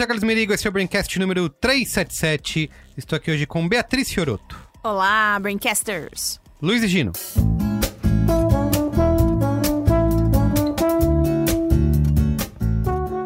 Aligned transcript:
sou 0.00 0.06
Carlos 0.06 0.24
Merigo, 0.24 0.54
esse 0.54 0.66
é 0.66 0.70
o 0.70 0.72
Braincast 0.72 1.18
número 1.18 1.46
377. 1.50 2.70
Estou 2.96 3.18
aqui 3.18 3.30
hoje 3.30 3.44
com 3.44 3.68
Beatriz 3.68 4.10
Fioroto, 4.10 4.58
Olá, 4.82 5.38
Braincasters! 5.38 6.40
Luiz 6.62 6.82
e 6.82 6.88
Gino, 6.88 7.12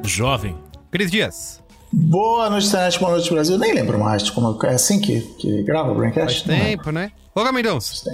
Jovem. 0.05 0.57
Cris 0.91 1.13
Dias. 1.13 1.63
Boa 1.93 2.51
noite, 2.51 2.67
internet, 2.67 2.99
boa 2.99 3.13
noite, 3.13 3.31
Brasil. 3.31 3.57
Nem 3.57 3.73
lembro 3.73 3.97
mais 3.97 4.25
de 4.25 4.33
como 4.33 4.59
é 4.65 4.75
assim 4.75 5.01
que, 5.01 5.21
que 5.39 5.63
grava 5.63 5.93
o 5.93 5.95
Braincast. 5.95 6.45
Faz 6.45 6.59
tempo, 6.59 6.91
né? 6.91 7.13
Olga 7.37 7.53
Mendonça 7.53 8.11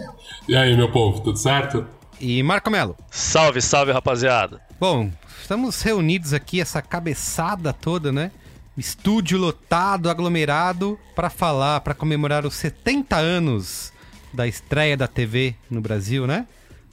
E 0.47 0.55
aí, 0.55 0.77
meu 0.77 0.93
povo, 0.93 1.21
tudo 1.21 1.39
certo? 1.39 1.87
e 2.21 2.43
Marco 2.43 2.71
Melo. 2.71 2.95
Salve, 3.11 3.63
salve, 3.63 3.91
rapaziada. 3.91 4.61
Bom, 4.79 5.11
estamos 5.41 5.81
reunidos 5.81 6.35
aqui, 6.35 6.61
essa 6.61 6.83
cabeçada 6.83 7.73
toda, 7.73 8.13
né? 8.13 8.31
Estúdio 8.81 9.39
lotado, 9.39 10.09
aglomerado, 10.09 10.99
para 11.15 11.29
falar, 11.29 11.81
para 11.81 11.93
comemorar 11.95 12.47
os 12.47 12.55
70 12.55 13.15
anos 13.17 13.93
da 14.33 14.47
estreia 14.47 14.97
da 14.97 15.07
TV 15.07 15.55
no 15.71 15.81
Brasil, 15.81 16.27
né? 16.27 16.47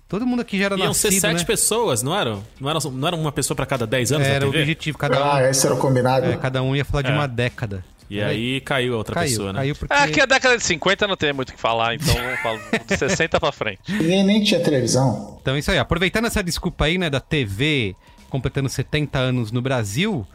Todo 0.09 0.25
mundo 0.25 0.41
aqui 0.41 0.57
já 0.59 0.65
era 0.65 0.75
Iam 0.77 0.87
nascido, 0.89 1.11
ser 1.13 1.19
sete 1.19 1.39
né? 1.39 1.43
pessoas, 1.45 2.03
não 2.03 2.13
eram? 2.17 2.43
Não 2.59 2.69
era, 2.69 2.79
não 2.91 3.07
era 3.07 3.15
uma 3.15 3.31
pessoa 3.31 3.55
pra 3.55 3.65
cada 3.65 3.85
10 3.87 4.11
anos 4.13 4.27
Era 4.27 4.45
o 4.45 4.49
objetivo, 4.49 4.97
cada 4.97 5.17
um, 5.19 5.31
Ah, 5.31 5.49
esse 5.49 5.65
era 5.65 5.75
o 5.75 5.77
combinado. 5.77 6.25
é, 6.27 6.35
cada 6.37 6.61
um 6.61 6.75
ia 6.75 6.83
falar 6.85 7.01
de 7.03 7.11
É. 7.11 7.13
uma 7.13 7.27
década. 7.27 7.83
E 8.09 8.21
aí 8.21 8.61
caiu 8.61 8.93
a 8.93 8.97
outra 8.97 9.15
caiu, 9.15 9.29
pessoa, 9.29 9.53
né? 9.53 9.59
caiu 9.59 9.75
porque... 9.75 9.93
É, 9.93 9.97
aqui 9.97 10.21
a 10.21 10.25
década 10.25 10.57
de 10.57 10.63
50 10.63 11.07
não 11.07 11.17
tem 11.17 11.33
muito 11.33 11.49
o 11.49 11.53
que 11.53 11.59
falar, 11.59 11.95
então 11.95 12.13
vamos 12.13 12.39
falar 12.41 12.59
de 12.87 12.97
60 12.97 13.37
pra 13.39 13.51
frente. 13.51 13.79
Ninguém 13.89 14.23
nem 14.23 14.41
tinha 14.43 14.61
televisão. 14.61 15.37
Então 15.41 15.55
é 15.55 15.59
isso 15.59 15.71
aí, 15.71 15.77
aproveitando 15.77 16.25
essa 16.25 16.41
desculpa 16.41 16.85
aí, 16.85 16.97
né, 16.97 17.09
da 17.09 17.19
TV 17.19 17.95
completando 18.29 18.67
70 18.69 19.17
anos 19.19 19.51
no 19.51 19.61
Brasil, 19.61 20.25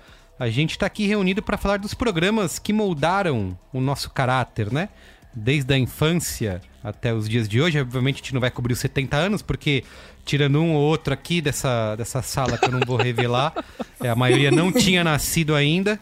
a 0.43 0.51
gente 0.51 0.77
tá 0.77 0.87
aqui 0.87 1.07
reunido 1.07 1.41
para 1.43 1.57
falar 1.57 1.77
dos 1.79 1.95
programas 1.95 2.59
que 2.59 2.73
moldaram 2.73 3.57
o 3.73 3.81
nosso 3.81 4.11
caráter, 4.11 4.73
né? 4.73 4.89
Desde 5.33 5.73
a 5.73 5.79
infância 5.79 6.61
até 6.83 7.15
os 7.15 7.29
dias 7.29 7.49
de 7.49 7.61
hoje. 7.61 7.81
Obviamente 7.81 8.17
a 8.17 8.19
gente 8.19 8.35
não 8.35 8.41
vai 8.41 8.51
cobrir 8.51 8.73
os 8.73 8.81
70 8.81 9.17
anos, 9.17 9.41
porque 9.41 9.85
tirando 10.25 10.61
um 10.61 10.73
ou 10.75 10.81
outro 10.83 11.15
aqui 11.15 11.41
dessa, 11.41 11.95
dessa 11.97 12.23
sala 12.23 12.59
que 12.59 12.65
eu 12.67 12.73
não 12.73 12.81
vou 12.85 12.97
revelar, 12.97 13.53
é, 14.03 14.09
a 14.09 14.17
maioria 14.17 14.51
não 14.51 14.73
tinha 14.73 15.05
nascido 15.05 15.55
ainda. 15.55 15.99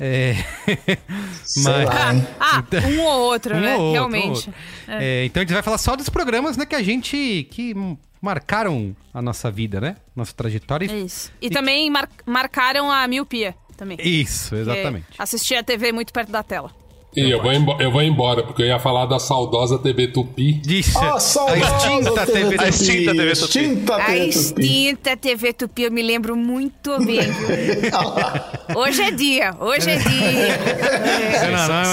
É... 0.00 0.34
Mas- 1.62 1.84
lá, 1.84 2.14
hein? 2.14 2.26
Ah, 2.40 2.64
um 2.88 3.00
ou 3.02 3.20
outro, 3.20 3.54
Um 3.54 3.60
né? 3.60 3.76
ou 3.76 3.80
outro, 3.82 3.90
um 3.90 3.92
Realmente. 3.92 4.26
outro. 4.48 4.54
É, 4.88 5.24
então 5.26 5.40
a 5.42 5.44
gente 5.44 5.52
vai 5.54 5.62
falar 5.62 5.78
só 5.78 5.94
dos 5.94 6.08
programas, 6.08 6.56
né, 6.56 6.64
que 6.66 6.74
a 6.74 6.82
gente 6.82 7.46
que 7.50 7.74
marcaram 8.20 8.96
a 9.12 9.20
nossa 9.20 9.50
vida, 9.50 9.80
né? 9.80 9.96
Nossa 10.16 10.32
trajetória. 10.34 10.90
É 10.90 10.98
isso. 10.98 11.30
E 11.40 11.50
também 11.50 11.90
mar- 11.90 12.08
marcaram 12.26 12.90
a 12.90 13.06
miopia 13.06 13.54
também. 13.76 13.98
Isso, 14.00 14.54
exatamente. 14.54 15.06
Porque 15.06 15.22
Assistir 15.22 15.56
a 15.56 15.62
TV 15.62 15.92
muito 15.92 16.12
perto 16.12 16.30
da 16.30 16.42
tela. 16.42 16.70
E 17.16 17.30
eu 17.30 17.40
vou, 17.40 17.80
eu 17.80 17.90
vou 17.92 18.02
embora, 18.02 18.42
porque 18.42 18.62
eu 18.62 18.66
ia 18.66 18.78
falar 18.78 19.06
da 19.06 19.18
saudosa 19.20 19.78
TV 19.78 20.08
Tupi. 20.08 20.54
Disso. 20.54 20.98
Ah, 20.98 21.14
a 21.14 21.20
saudosa 21.20 21.76
extinta 21.76 22.26
TV. 22.26 22.56
A 22.58 22.68
extinta 22.68 23.12
TV 23.14 23.32
Tupi. 23.32 23.58
Extinta 23.58 23.94
A 23.96 24.04
TV 24.04 24.18
Tupi. 24.18 24.28
extinta 24.28 25.16
TV 25.16 25.52
Tupi, 25.52 25.82
eu 25.82 25.92
me 25.92 26.02
lembro 26.02 26.36
muito 26.36 26.98
bem. 27.04 27.20
Hoje 28.74 29.02
é 29.02 29.10
dia, 29.10 29.54
hoje 29.60 29.90
é 29.90 29.96
dia. 29.98 30.58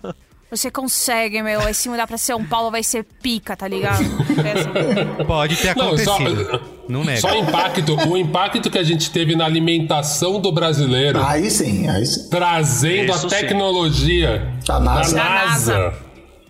você 0.51 0.71
consegue, 0.71 1.43
meu. 1.43 1.61
Aí 1.61 1.75
se 1.75 1.89
mudar 1.89 2.07
pra 2.07 2.17
São 2.19 2.45
Paulo 2.45 2.71
vai 2.71 2.83
ser 2.83 3.05
pica, 3.23 3.57
tá 3.57 3.67
ligado? 3.69 4.03
Essa- 4.45 5.25
Pode 5.25 5.57
ter 5.57 5.77
Não, 5.77 5.97
só, 5.99 6.15
acontecido. 6.17 6.61
Não, 6.89 7.05
nega. 7.05 7.21
só 7.21 7.33
o 7.33 7.37
impacto, 7.43 7.97
o 8.09 8.17
impacto 8.17 8.71
que 8.71 8.79
a 8.79 8.83
gente 8.85 9.11
teve 9.11 9.35
na 9.35 9.45
alimentação 9.45 10.41
do 10.41 10.53
brasileiro, 10.53 11.21
Aí 11.25 11.51
sim, 11.51 11.89
aí 11.89 12.07
sim. 12.07 12.29
trazendo 12.31 13.11
Isso 13.13 13.27
a 13.27 13.31
sim. 13.31 13.37
tecnologia 13.37 14.53
Da 14.67 14.79
NASA. 14.79 15.17
da 15.17 15.23
Da 15.25 15.31
NASA. 15.47 15.95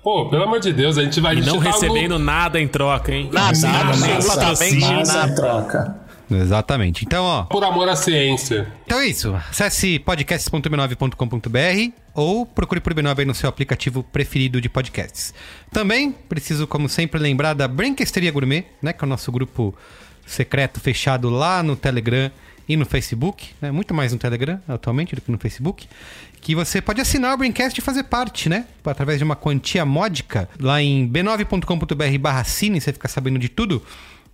Pô, 0.02 0.28
pelo 0.28 0.44
amor 0.44 0.60
de 0.60 0.72
Deus, 0.72 0.96
a 0.98 1.02
gente 1.02 1.20
vai 1.20 1.34
E 1.36 1.40
não 1.40 1.58
tá 1.60 1.70
recebendo 1.72 2.16
nada 2.18 2.60
em 2.60 2.68
troca, 2.68 3.12
hein? 3.12 3.28
Nada, 3.32 3.58
Nada, 3.58 3.84
nada. 3.96 3.96
NASA 3.96 5.26
em 5.26 5.34
troca. 5.34 5.96
Exatamente. 6.30 7.04
Então, 7.04 7.24
ó. 7.24 7.42
por 7.44 7.62
amor 7.64 7.88
à 7.88 7.96
ciência. 7.96 8.68
Então 8.84 9.00
é 9.00 9.06
isso. 9.06 9.34
Acesse 9.50 9.98
podcasts.b9.com.br 10.00 11.92
ou 12.16 12.46
procure 12.46 12.80
por 12.80 12.94
B9 12.94 13.18
aí 13.20 13.24
no 13.26 13.34
seu 13.34 13.48
aplicativo 13.48 14.02
preferido 14.02 14.58
de 14.58 14.70
podcasts. 14.70 15.34
Também 15.70 16.10
preciso, 16.10 16.66
como 16.66 16.88
sempre, 16.88 17.20
lembrar 17.20 17.52
da 17.52 17.68
Brinquesteria 17.68 18.32
Gourmet, 18.32 18.64
né? 18.80 18.94
Que 18.94 19.04
é 19.04 19.06
o 19.06 19.08
nosso 19.08 19.30
grupo 19.30 19.74
secreto 20.26 20.80
fechado 20.80 21.28
lá 21.28 21.62
no 21.62 21.76
Telegram 21.76 22.32
e 22.66 22.76
no 22.76 22.86
Facebook, 22.86 23.50
né? 23.60 23.70
Muito 23.70 23.92
mais 23.92 24.12
no 24.12 24.18
Telegram 24.18 24.60
atualmente 24.66 25.14
do 25.14 25.20
que 25.20 25.30
no 25.30 25.38
Facebook. 25.38 25.86
Que 26.40 26.54
você 26.54 26.80
pode 26.80 27.00
assinar 27.00 27.34
o 27.34 27.36
Braincast 27.36 27.78
e 27.78 27.82
fazer 27.82 28.04
parte, 28.04 28.48
né? 28.48 28.64
Através 28.84 29.18
de 29.18 29.24
uma 29.24 29.36
quantia 29.36 29.84
módica 29.84 30.48
lá 30.58 30.80
em 30.82 31.06
b9.com.br 31.08 32.18
barra 32.18 32.44
cine, 32.44 32.80
você 32.80 32.94
fica 32.94 33.08
sabendo 33.08 33.38
de 33.38 33.50
tudo. 33.50 33.82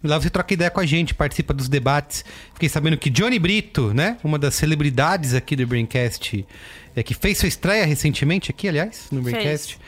Lá 0.05 0.19
você 0.19 0.29
troca 0.31 0.53
ideia 0.53 0.71
com 0.71 0.81
a 0.81 0.87
gente, 0.87 1.15
participa 1.15 1.55
dos 1.55 1.69
debates. 1.69 2.25
Fiquei 2.55 2.69
sabendo 2.69 2.97
que 2.97 3.09
Johnny 3.09 3.39
Brito, 3.39 3.95
né? 3.95 4.17
Uma 4.25 4.39
das 4.39 4.55
celebridades 4.55 5.33
aqui 5.35 5.55
do 5.55 5.67
Braincast, 5.67 6.45
é, 6.97 7.03
que 7.03 7.15
fez 7.15 7.39
sua 7.39 7.49
estreia 7.49 7.85
recentemente 7.87 8.51
aqui, 8.51 8.69
aliás, 8.69 9.07
no 9.13 9.23
Braincast. 9.23 9.79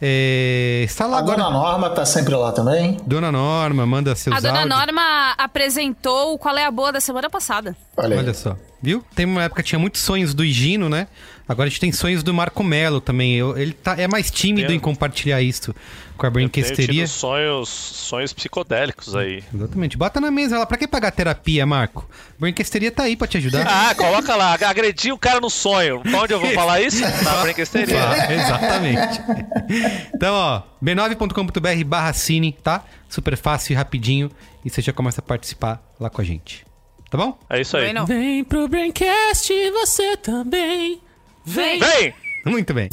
é, 0.00 0.82
está 0.84 1.06
lá 1.06 1.16
A 1.16 1.20
agora. 1.20 1.38
dona 1.38 1.50
Norma 1.50 1.90
tá 1.90 2.04
sempre 2.04 2.34
lá 2.34 2.52
também. 2.52 2.96
Dona 3.06 3.32
Norma, 3.32 3.84
manda 3.86 4.14
seus 4.14 4.36
A 4.36 4.40
dona 4.40 4.60
áudios. 4.60 4.76
Norma 4.78 5.34
apresentou 5.38 6.34
o 6.34 6.38
Qual 6.38 6.56
é 6.56 6.64
a 6.66 6.70
Boa 6.70 6.92
da 6.92 7.00
semana 7.00 7.28
passada. 7.30 7.76
Olha. 7.96 8.18
Olha 8.18 8.34
só, 8.34 8.56
viu? 8.82 9.04
Tem 9.14 9.24
uma 9.26 9.44
época 9.44 9.62
que 9.62 9.68
tinha 9.70 9.78
muitos 9.78 10.00
sonhos 10.02 10.34
do 10.34 10.44
Higino, 10.44 10.88
né? 10.88 11.06
Agora 11.46 11.66
a 11.66 11.70
gente 11.70 11.80
tem 11.80 11.92
sonhos 11.92 12.22
do 12.22 12.32
Marco 12.32 12.64
Melo 12.64 13.00
também. 13.02 13.34
Eu- 13.34 13.56
ele 13.58 13.72
tá, 13.74 13.94
é 14.00 14.08
mais 14.08 14.30
tímido 14.30 14.68
Tenho- 14.68 14.78
em 14.78 14.80
compartilhar 14.80 15.42
isso 15.42 15.74
com 16.16 16.26
a 16.26 16.30
brinquesteria. 16.30 17.06
sonhos, 17.06 17.68
sonhos 17.68 18.32
psicodélicos 18.32 19.14
aí. 19.14 19.44
Exatamente. 19.54 19.96
Bota 19.98 20.20
na 20.22 20.30
mesa 20.30 20.58
lá. 20.58 20.64
Pra 20.64 20.78
que 20.78 20.88
pagar 20.88 21.10
terapia, 21.10 21.66
Marco? 21.66 22.08
Brinquesteria 22.38 22.90
tá 22.90 23.02
aí 23.02 23.14
pra 23.14 23.26
te 23.26 23.36
ajudar. 23.36 23.66
Ah, 23.68 23.94
coloca 23.94 24.34
lá, 24.34 24.54
agredi 24.54 25.12
o 25.12 25.18
cara 25.18 25.38
no 25.38 25.50
sonho. 25.50 26.00
Pra 26.00 26.22
onde 26.22 26.32
eu 26.32 26.40
vou 26.40 26.50
falar 26.52 26.80
isso? 26.80 27.02
Na 27.22 27.42
brinquesteria. 27.42 27.98
Ah, 28.02 28.32
exatamente. 28.32 29.20
Então, 30.14 30.34
ó, 30.34 30.62
b9.com.br 30.82 31.84
barra 31.84 32.12
cine, 32.12 32.56
tá? 32.62 32.84
Super 33.08 33.36
fácil 33.36 33.72
e 33.72 33.76
rapidinho. 33.76 34.30
E 34.64 34.70
você 34.70 34.80
já 34.80 34.92
começa 34.92 35.20
a 35.20 35.22
participar 35.24 35.82
lá 36.00 36.08
com 36.08 36.20
a 36.20 36.24
gente. 36.24 36.64
Tá 37.10 37.18
bom? 37.18 37.38
É 37.50 37.60
isso 37.60 37.76
aí. 37.76 37.92
Vem 38.06 38.42
pro 38.44 38.66
Braincast, 38.66 39.52
você 39.72 40.16
também. 40.16 41.00
Vem. 41.44 41.78
Vem! 41.78 42.14
Muito 42.46 42.72
bem. 42.72 42.88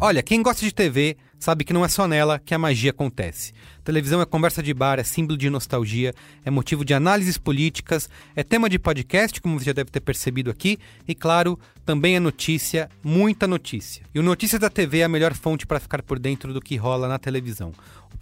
Olha, 0.00 0.22
quem 0.22 0.42
gosta 0.42 0.64
de 0.64 0.74
TV 0.74 1.16
sabe 1.38 1.64
que 1.64 1.72
não 1.72 1.84
é 1.84 1.88
só 1.88 2.08
nela 2.08 2.38
que 2.38 2.54
a 2.54 2.58
magia 2.58 2.90
acontece. 2.90 3.52
Televisão 3.84 4.20
é 4.20 4.24
conversa 4.24 4.62
de 4.62 4.72
bar, 4.74 4.98
é 4.98 5.04
símbolo 5.04 5.36
de 5.36 5.50
nostalgia, 5.50 6.12
é 6.44 6.50
motivo 6.50 6.84
de 6.84 6.94
análises 6.94 7.38
políticas, 7.38 8.08
é 8.34 8.44
tema 8.44 8.68
de 8.68 8.78
podcast, 8.78 9.40
como 9.40 9.58
você 9.58 9.66
já 9.66 9.72
deve 9.72 9.90
ter 9.90 10.00
percebido 10.00 10.50
aqui, 10.50 10.78
e 11.06 11.14
claro, 11.14 11.58
também 11.84 12.14
é 12.16 12.20
notícia, 12.20 12.88
muita 13.02 13.46
notícia. 13.46 14.04
E 14.14 14.20
o 14.20 14.22
Notícias 14.22 14.60
da 14.60 14.70
TV 14.70 14.98
é 14.98 15.04
a 15.04 15.08
melhor 15.08 15.34
fonte 15.34 15.66
para 15.66 15.80
ficar 15.80 16.02
por 16.02 16.18
dentro 16.18 16.52
do 16.52 16.60
que 16.60 16.76
rola 16.76 17.08
na 17.08 17.18
televisão. 17.18 17.72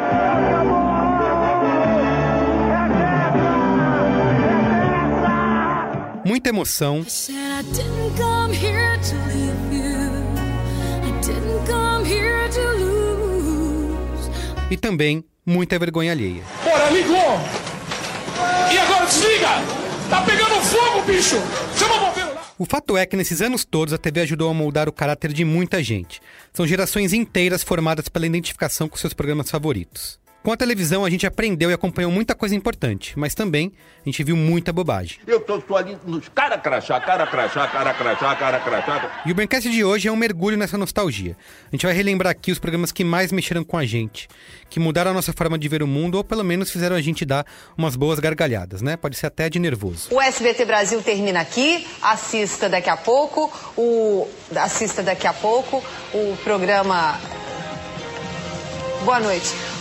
Muita 6.25 6.49
emoção 6.49 7.05
e 14.71 14.77
também 14.77 15.23
muita 15.45 15.77
vergonha 15.77 16.11
alheia. 16.11 16.41
Bora, 16.63 16.89
ligou! 16.89 17.39
E 18.73 18.77
agora 18.77 19.05
desliga! 19.05 19.49
Tá 20.09 20.21
pegando 20.21 20.61
fogo, 20.61 21.01
bicho! 21.03 21.35
Chama 21.77 21.95
o 21.95 21.99
bombeiro! 21.99 22.24
O 22.57 22.63
fato 22.63 22.95
é 22.95 23.05
que 23.05 23.17
nesses 23.17 23.41
anos 23.41 23.65
todos 23.65 23.93
a 23.93 23.97
TV 23.97 24.21
ajudou 24.21 24.49
a 24.49 24.53
moldar 24.53 24.87
o 24.87 24.93
caráter 24.93 25.33
de 25.33 25.43
muita 25.43 25.83
gente. 25.83 26.21
São 26.53 26.65
gerações 26.65 27.11
inteiras 27.11 27.63
formadas 27.63 28.07
pela 28.07 28.25
identificação 28.25 28.87
com 28.87 28.95
seus 28.95 29.13
programas 29.13 29.51
favoritos. 29.51 30.17
Com 30.45 30.51
a 30.51 30.57
televisão 30.57 31.03
a 31.03 31.09
gente 31.09 31.25
aprendeu 31.25 31.71
e 31.71 31.73
acompanhou 31.73 32.11
muita 32.11 32.35
coisa 32.35 32.53
importante, 32.53 33.17
mas 33.17 33.33
também 33.33 33.73
a 34.05 34.07
gente 34.07 34.23
viu 34.23 34.35
muita 34.35 34.71
bobagem. 34.71 35.17
Eu 35.25 35.39
tô 35.39 35.59
só 35.59 35.77
ali 35.77 35.97
nos 36.05 36.29
cara 36.29 36.55
crachá, 36.55 37.01
cara 37.01 37.25
crachá, 37.25 37.67
cara 37.67 37.91
crachá, 37.95 38.35
cara 38.35 38.59
crachá. 38.59 39.23
E 39.25 39.31
o 39.31 39.33
Braincast 39.33 39.67
de 39.67 39.83
hoje 39.83 40.07
é 40.07 40.11
um 40.11 40.15
mergulho 40.15 40.55
nessa 40.55 40.77
nostalgia. 40.77 41.35
A 41.65 41.75
gente 41.75 41.87
vai 41.87 41.95
relembrar 41.95 42.29
aqui 42.29 42.51
os 42.51 42.59
programas 42.59 42.91
que 42.91 43.03
mais 43.03 43.31
mexeram 43.31 43.63
com 43.63 43.75
a 43.75 43.85
gente, 43.87 44.27
que 44.69 44.79
mudaram 44.79 45.09
a 45.09 45.13
nossa 45.15 45.33
forma 45.33 45.57
de 45.57 45.67
ver 45.67 45.81
o 45.81 45.87
mundo 45.87 46.13
ou 46.13 46.23
pelo 46.23 46.43
menos 46.43 46.69
fizeram 46.69 46.95
a 46.95 47.01
gente 47.01 47.25
dar 47.25 47.43
umas 47.75 47.95
boas 47.95 48.19
gargalhadas, 48.19 48.83
né? 48.83 48.95
Pode 48.95 49.17
ser 49.17 49.25
até 49.25 49.49
de 49.49 49.57
nervoso. 49.57 50.09
O 50.11 50.21
SBT 50.21 50.63
Brasil 50.63 51.01
termina 51.01 51.39
aqui. 51.39 51.87
Assista 52.03 52.69
daqui 52.69 52.91
a 52.91 52.97
pouco 52.97 53.51
o 53.75 54.27
assista 54.55 55.01
daqui 55.01 55.25
a 55.25 55.33
pouco 55.33 55.83
o 56.13 56.37
programa 56.43 57.19
Boa 59.03 59.19
noite. 59.19 59.74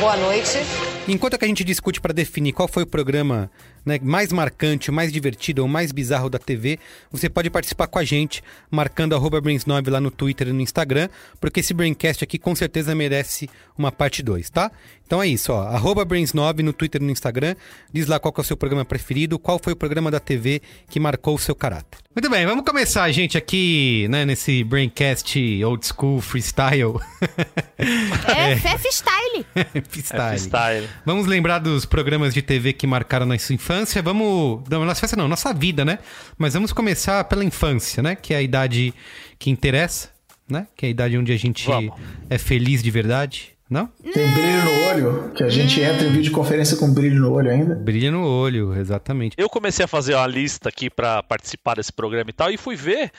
Boa 0.00 0.16
noite. 0.16 0.58
Enquanto 1.06 1.38
que 1.38 1.44
a 1.44 1.48
gente 1.48 1.64
discute 1.64 2.00
para 2.00 2.12
definir 2.12 2.52
qual 2.52 2.66
foi 2.68 2.84
o 2.84 2.86
programa 2.86 3.50
né, 3.84 3.98
mais 4.02 4.32
marcante, 4.32 4.90
mais 4.90 5.12
divertido 5.12 5.62
ou 5.62 5.68
mais 5.68 5.92
bizarro 5.92 6.30
da 6.30 6.38
TV, 6.38 6.78
você 7.10 7.28
pode 7.28 7.50
participar 7.50 7.86
com 7.86 7.98
a 7.98 8.04
gente, 8.04 8.42
marcando 8.70 9.14
arroba 9.14 9.40
Brains9 9.40 9.90
lá 9.90 10.00
no 10.00 10.10
Twitter 10.10 10.48
e 10.48 10.52
no 10.52 10.60
Instagram, 10.60 11.08
porque 11.40 11.60
esse 11.60 11.74
Braincast 11.74 12.22
aqui 12.22 12.38
com 12.38 12.54
certeza 12.54 12.94
merece 12.94 13.48
uma 13.76 13.90
parte 13.90 14.22
2, 14.22 14.50
tá? 14.50 14.70
Então 15.12 15.22
é 15.22 15.28
isso, 15.28 15.52
ó, 15.52 15.64
arroba 15.64 16.06
Brains9 16.06 16.60
no 16.60 16.72
Twitter 16.72 16.98
e 16.98 17.04
no 17.04 17.10
Instagram, 17.10 17.54
diz 17.92 18.06
lá 18.06 18.18
qual 18.18 18.32
que 18.32 18.40
é 18.40 18.42
o 18.42 18.44
seu 18.44 18.56
programa 18.56 18.82
preferido, 18.82 19.38
qual 19.38 19.60
foi 19.62 19.74
o 19.74 19.76
programa 19.76 20.10
da 20.10 20.18
TV 20.18 20.62
que 20.88 20.98
marcou 20.98 21.34
o 21.34 21.38
seu 21.38 21.54
caráter. 21.54 22.00
Muito 22.16 22.30
bem, 22.30 22.46
vamos 22.46 22.64
começar, 22.64 23.12
gente, 23.12 23.36
aqui, 23.36 24.06
né, 24.08 24.24
nesse 24.24 24.64
Braincast 24.64 25.38
old 25.66 25.86
school 25.86 26.18
freestyle. 26.22 26.94
É, 28.26 28.56
Fef 28.56 28.88
Style. 28.90 29.44
freestyle. 29.86 30.38
freestyle. 30.38 30.88
Vamos 31.04 31.26
lembrar 31.26 31.58
dos 31.58 31.84
programas 31.84 32.32
de 32.32 32.40
TV 32.40 32.72
que 32.72 32.86
marcaram 32.86 33.26
nossa 33.26 33.52
infância. 33.52 34.00
Vamos. 34.00 34.62
Não, 34.70 34.82
nossa 34.82 35.00
infância 35.00 35.16
não, 35.18 35.28
nossa 35.28 35.52
vida, 35.52 35.84
né? 35.84 35.98
Mas 36.38 36.54
vamos 36.54 36.72
começar 36.72 37.22
pela 37.24 37.44
infância, 37.44 38.02
né? 38.02 38.16
Que 38.16 38.32
é 38.32 38.38
a 38.38 38.42
idade 38.42 38.94
que 39.38 39.50
interessa, 39.50 40.08
né? 40.48 40.66
Que 40.74 40.86
é 40.86 40.88
a 40.88 40.90
idade 40.90 41.18
onde 41.18 41.32
a 41.32 41.36
gente 41.36 41.66
Vamos. 41.66 42.00
é 42.30 42.38
feliz 42.38 42.82
de 42.82 42.90
verdade. 42.90 43.51
Não? 43.72 43.86
Tem 43.86 44.28
brilho 44.30 44.64
no 44.66 44.84
olho, 44.88 45.32
que 45.34 45.42
a 45.42 45.48
gente 45.48 45.80
entra 45.80 46.06
em 46.06 46.12
videoconferência 46.12 46.76
com 46.76 46.92
brilho 46.92 47.18
no 47.20 47.32
olho 47.32 47.50
ainda. 47.50 47.74
Brilha 47.74 48.10
no 48.10 48.22
olho, 48.26 48.76
exatamente. 48.78 49.34
Eu 49.38 49.48
comecei 49.48 49.82
a 49.82 49.88
fazer 49.88 50.14
uma 50.14 50.26
lista 50.26 50.68
aqui 50.68 50.90
pra 50.90 51.22
participar 51.22 51.76
desse 51.76 51.90
programa 51.92 52.28
e 52.28 52.32
tal, 52.34 52.50
e 52.50 52.58
fui 52.58 52.76
ver. 52.76 53.10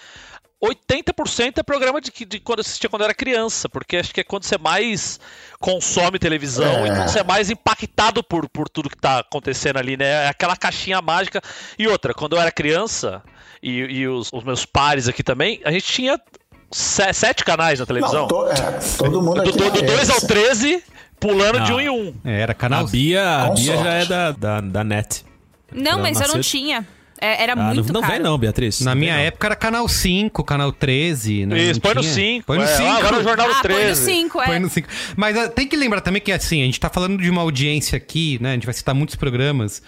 80% 0.63 1.57
é 1.57 1.63
programa 1.63 1.99
de, 1.99 2.09
que- 2.11 2.23
de 2.23 2.39
quando 2.39 2.59
eu 2.59 2.61
assistia 2.61 2.89
quando 2.89 3.01
eu 3.01 3.05
era 3.05 3.13
criança, 3.13 3.67
porque 3.67 3.97
acho 3.97 4.13
que 4.13 4.21
é 4.21 4.23
quando 4.23 4.43
você 4.45 4.57
mais 4.57 5.19
consome 5.59 6.17
televisão 6.19 6.85
É. 6.85 6.87
e 6.87 6.95
quando 6.95 7.09
você 7.09 7.19
é 7.19 7.23
mais 7.23 7.49
impactado 7.49 8.23
por, 8.23 8.47
por 8.47 8.69
tudo 8.69 8.89
que 8.89 8.95
tá 8.97 9.19
acontecendo 9.19 9.77
ali, 9.77 9.97
né? 9.97 10.05
É 10.25 10.27
aquela 10.29 10.55
caixinha 10.55 11.01
mágica. 11.01 11.41
E 11.77 11.85
outra, 11.87 12.13
quando 12.13 12.35
eu 12.37 12.41
era 12.41 12.51
criança, 12.51 13.21
e, 13.61 13.71
e 13.79 14.07
os, 14.07 14.29
os 14.31 14.43
meus 14.43 14.65
pares 14.65 15.07
aqui 15.09 15.21
também, 15.23 15.59
a 15.65 15.71
gente 15.71 15.85
tinha 15.85 16.17
sete 16.73 17.43
canais 17.45 17.79
na 17.79 17.85
televisão. 17.85 18.21
Não, 18.21 18.27
to- 18.27 18.47
é, 18.47 18.79
todo 18.97 19.21
mundo 19.21 19.41
do 19.43 19.49
aqui. 19.49 19.57
do- 19.57 19.71
do 19.71 19.79
é 19.79 19.81
2 19.83 20.09
ao 20.09 20.17
esse. 20.17 20.27
13, 20.27 20.83
pulando 21.19 21.59
de 21.61 21.71
Ah. 21.71 21.75
um 21.75 21.79
em 21.79 21.89
um. 21.89 22.13
É, 22.25 22.41
era 22.41 22.53
canal. 22.53 22.85
A 22.85 22.87
Bia, 22.89 23.43
a 23.45 23.49
Bia 23.51 23.77
já 23.77 23.93
é 23.93 24.05
da, 24.05 24.31
da, 24.31 24.61
da 24.61 24.83
net. 24.83 25.23
Não, 25.71 25.99
mas 25.99 26.19
eu 26.19 26.27
não 26.27 26.41
tinha. 26.41 26.85
É, 27.21 27.41
era 27.43 27.53
Ah, 27.53 27.55
não, 27.55 27.73
muito 27.75 27.93
não 27.93 28.01
caro. 28.01 28.13
vem 28.13 28.21
não, 28.21 28.37
Beatriz. 28.37 28.81
Na 28.81 28.93
Não 28.93 28.99
minha 28.99 29.13
não. 29.15 29.21
época 29.21 29.47
era 29.47 29.55
canal 29.55 29.87
5, 29.87 30.43
canal 30.43 30.73
13, 30.73 31.45
né? 31.45 31.57
Isso, 31.57 31.73
Não 31.75 31.79
põe 31.79 31.93
no 31.93 32.01
tinha? 32.01 32.13
5. 32.13 32.45
Põe 32.47 32.57
no 32.57 32.63
é. 32.65 32.67
5. 32.67 32.89
Ah, 32.89 32.97
agora 32.97 33.19
o 33.19 33.23
Jornal 33.23 33.47
do 33.47 33.53
Ah, 33.53 33.61
põe 33.61 33.71
no 33.71 33.77
13. 33.77 34.03
5, 34.03 34.41
é. 34.41 34.45
Põe 34.45 34.59
no 34.59 34.69
cinco. 34.69 34.87
Mas 35.15 35.37
ah, 35.37 35.47
tem 35.47 35.65
que 35.65 35.77
lembrar 35.77 36.01
também 36.01 36.21
que 36.21 36.33
assim, 36.33 36.61
a 36.61 36.65
gente 36.65 36.77
tá 36.79 36.89
falando 36.89 37.17
de 37.21 37.29
uma 37.29 37.41
audiência 37.41 37.95
aqui, 37.95 38.37
né? 38.41 38.49
A 38.49 38.53
gente 38.55 38.65
vai 38.65 38.73
citar 38.73 38.93
muitos 38.93 39.15
programas 39.15 39.81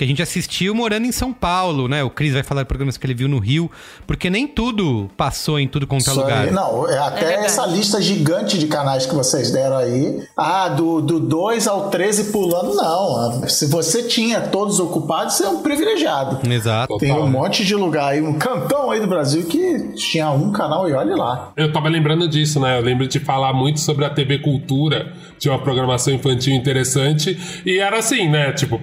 que 0.00 0.04
a 0.04 0.06
gente 0.06 0.22
assistiu 0.22 0.74
morando 0.74 1.04
em 1.04 1.12
São 1.12 1.30
Paulo, 1.30 1.86
né? 1.86 2.02
O 2.02 2.08
Cris 2.08 2.32
vai 2.32 2.42
falar 2.42 2.62
de 2.62 2.68
programas 2.68 2.96
que 2.96 3.04
ele 3.04 3.12
viu 3.12 3.28
no 3.28 3.38
Rio, 3.38 3.70
porque 4.06 4.30
nem 4.30 4.46
tudo 4.46 5.10
passou 5.14 5.60
em 5.60 5.68
tudo 5.68 5.86
quanto 5.86 6.08
é 6.08 6.12
lugar. 6.14 6.50
Não, 6.50 6.88
é 6.88 6.96
até 6.96 7.34
essa 7.44 7.66
lista 7.66 8.00
gigante 8.00 8.56
de 8.56 8.66
canais 8.66 9.04
que 9.04 9.14
vocês 9.14 9.50
deram 9.50 9.76
aí. 9.76 10.22
Ah, 10.34 10.70
do, 10.70 11.02
do 11.02 11.20
2 11.20 11.68
ao 11.68 11.90
13 11.90 12.32
pulando, 12.32 12.74
não. 12.74 13.46
Se 13.46 13.66
você 13.66 14.04
tinha 14.04 14.40
todos 14.40 14.80
ocupados, 14.80 15.34
você 15.34 15.44
é 15.44 15.48
um 15.50 15.60
privilegiado. 15.60 16.50
Exato. 16.50 16.96
Tem 16.96 17.12
um 17.12 17.28
monte 17.28 17.62
de 17.62 17.74
lugar 17.74 18.12
aí, 18.12 18.22
um 18.22 18.38
cantão 18.38 18.90
aí 18.90 19.00
do 19.00 19.06
Brasil 19.06 19.44
que 19.44 19.92
tinha 19.96 20.30
um 20.30 20.50
canal 20.50 20.88
e 20.88 20.94
olhe 20.94 21.14
lá. 21.14 21.52
Eu 21.54 21.70
tava 21.74 21.90
lembrando 21.90 22.26
disso, 22.26 22.58
né? 22.58 22.78
Eu 22.78 22.82
lembro 22.82 23.06
de 23.06 23.20
falar 23.20 23.52
muito 23.52 23.80
sobre 23.80 24.06
a 24.06 24.08
TV 24.08 24.38
Cultura. 24.38 25.12
Tinha 25.38 25.52
uma 25.52 25.60
programação 25.62 26.14
infantil 26.14 26.54
interessante. 26.54 27.38
E 27.66 27.78
era 27.78 27.98
assim, 27.98 28.30
né? 28.30 28.50
Tipo, 28.54 28.80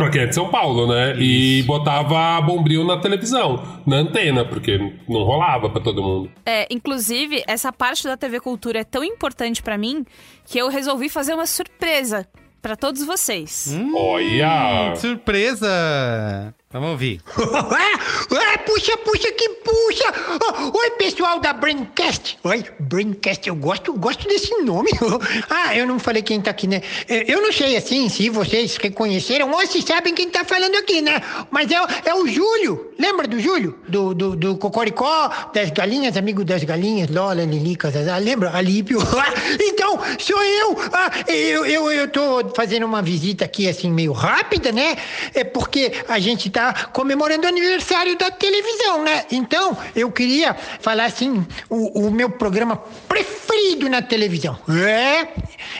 pra 0.00 0.08
quem 0.08 0.22
é 0.22 0.26
de 0.26 0.34
São 0.34 0.48
Paulo, 0.48 0.86
né? 0.86 1.14
E 1.18 1.62
botava 1.64 2.40
Bombril 2.40 2.84
na 2.84 2.96
televisão, 2.96 3.62
na 3.86 3.96
antena, 3.96 4.46
porque 4.46 4.78
não 5.06 5.24
rolava 5.24 5.68
pra 5.68 5.78
todo 5.78 6.02
mundo. 6.02 6.30
É, 6.46 6.66
inclusive, 6.70 7.42
essa 7.46 7.70
parte 7.70 8.04
da 8.04 8.16
TV 8.16 8.40
Cultura 8.40 8.80
é 8.80 8.84
tão 8.84 9.04
importante 9.04 9.62
pra 9.62 9.76
mim 9.76 10.06
que 10.46 10.58
eu 10.58 10.68
resolvi 10.68 11.10
fazer 11.10 11.34
uma 11.34 11.44
surpresa 11.44 12.26
pra 12.62 12.76
todos 12.76 13.04
vocês. 13.04 13.78
Olha! 13.94 14.96
Surpresa! 14.96 16.54
Vamos 16.72 16.90
ouvir. 16.90 17.20
ah, 17.26 18.58
puxa, 18.64 18.96
puxa, 18.98 19.32
que 19.32 19.48
puxa! 19.48 20.04
Oh, 20.40 20.78
oi, 20.78 20.90
pessoal 20.92 21.40
da 21.40 21.52
Braincast. 21.52 22.38
Oi, 22.44 22.64
Braincast, 22.78 23.48
eu 23.48 23.56
gosto, 23.56 23.92
gosto 23.94 24.28
desse 24.28 24.54
nome. 24.62 24.88
ah, 25.50 25.76
eu 25.76 25.84
não 25.84 25.98
falei 25.98 26.22
quem 26.22 26.40
tá 26.40 26.52
aqui, 26.52 26.68
né? 26.68 26.80
Eu 27.08 27.40
eu 27.40 27.42
não 27.42 27.50
sei, 27.50 27.76
assim, 27.76 28.08
se 28.08 28.28
vocês 28.28 28.76
reconheceram 28.76 29.50
ou 29.50 29.66
se 29.66 29.82
sabem 29.82 30.14
quem 30.14 30.30
tá 30.30 30.44
falando 30.44 30.76
aqui, 30.76 31.00
né? 31.00 31.20
Mas 31.50 31.72
é, 31.72 31.76
é 32.04 32.14
o 32.14 32.28
Júlio. 32.28 32.92
Lembra 32.96 33.26
do 33.26 33.40
Júlio? 33.40 33.76
Do, 33.88 34.14
do, 34.14 34.36
do 34.36 34.56
Cocoricó, 34.56 35.50
das 35.52 35.70
galinhas, 35.70 36.16
amigo 36.16 36.44
das 36.44 36.62
galinhas, 36.62 37.10
Lola, 37.10 37.42
Lilica, 37.42 37.90
Zazá. 37.90 38.16
Lembra? 38.18 38.56
Alípio. 38.56 39.00
então, 39.58 39.98
sou 40.20 40.40
eu. 40.40 40.78
Ah, 40.92 41.10
eu, 41.26 41.66
eu. 41.66 41.90
eu 41.90 42.06
tô 42.08 42.48
fazendo 42.54 42.86
uma 42.86 43.02
visita 43.02 43.44
aqui, 43.44 43.68
assim, 43.68 43.90
meio 43.90 44.12
rápida, 44.12 44.70
né? 44.70 44.96
É 45.34 45.42
porque 45.42 45.92
a 46.06 46.20
gente 46.20 46.48
tá 46.50 46.59
comemorando 46.92 47.44
o 47.44 47.48
aniversário 47.48 48.16
da 48.16 48.30
televisão, 48.30 49.02
né? 49.04 49.24
Então, 49.30 49.76
eu 49.94 50.10
queria 50.10 50.54
falar, 50.80 51.04
assim, 51.06 51.46
o, 51.68 52.06
o 52.06 52.10
meu 52.10 52.30
programa 52.30 52.76
preferido 53.08 53.88
na 53.88 54.02
televisão. 54.02 54.58
É? 54.68 55.28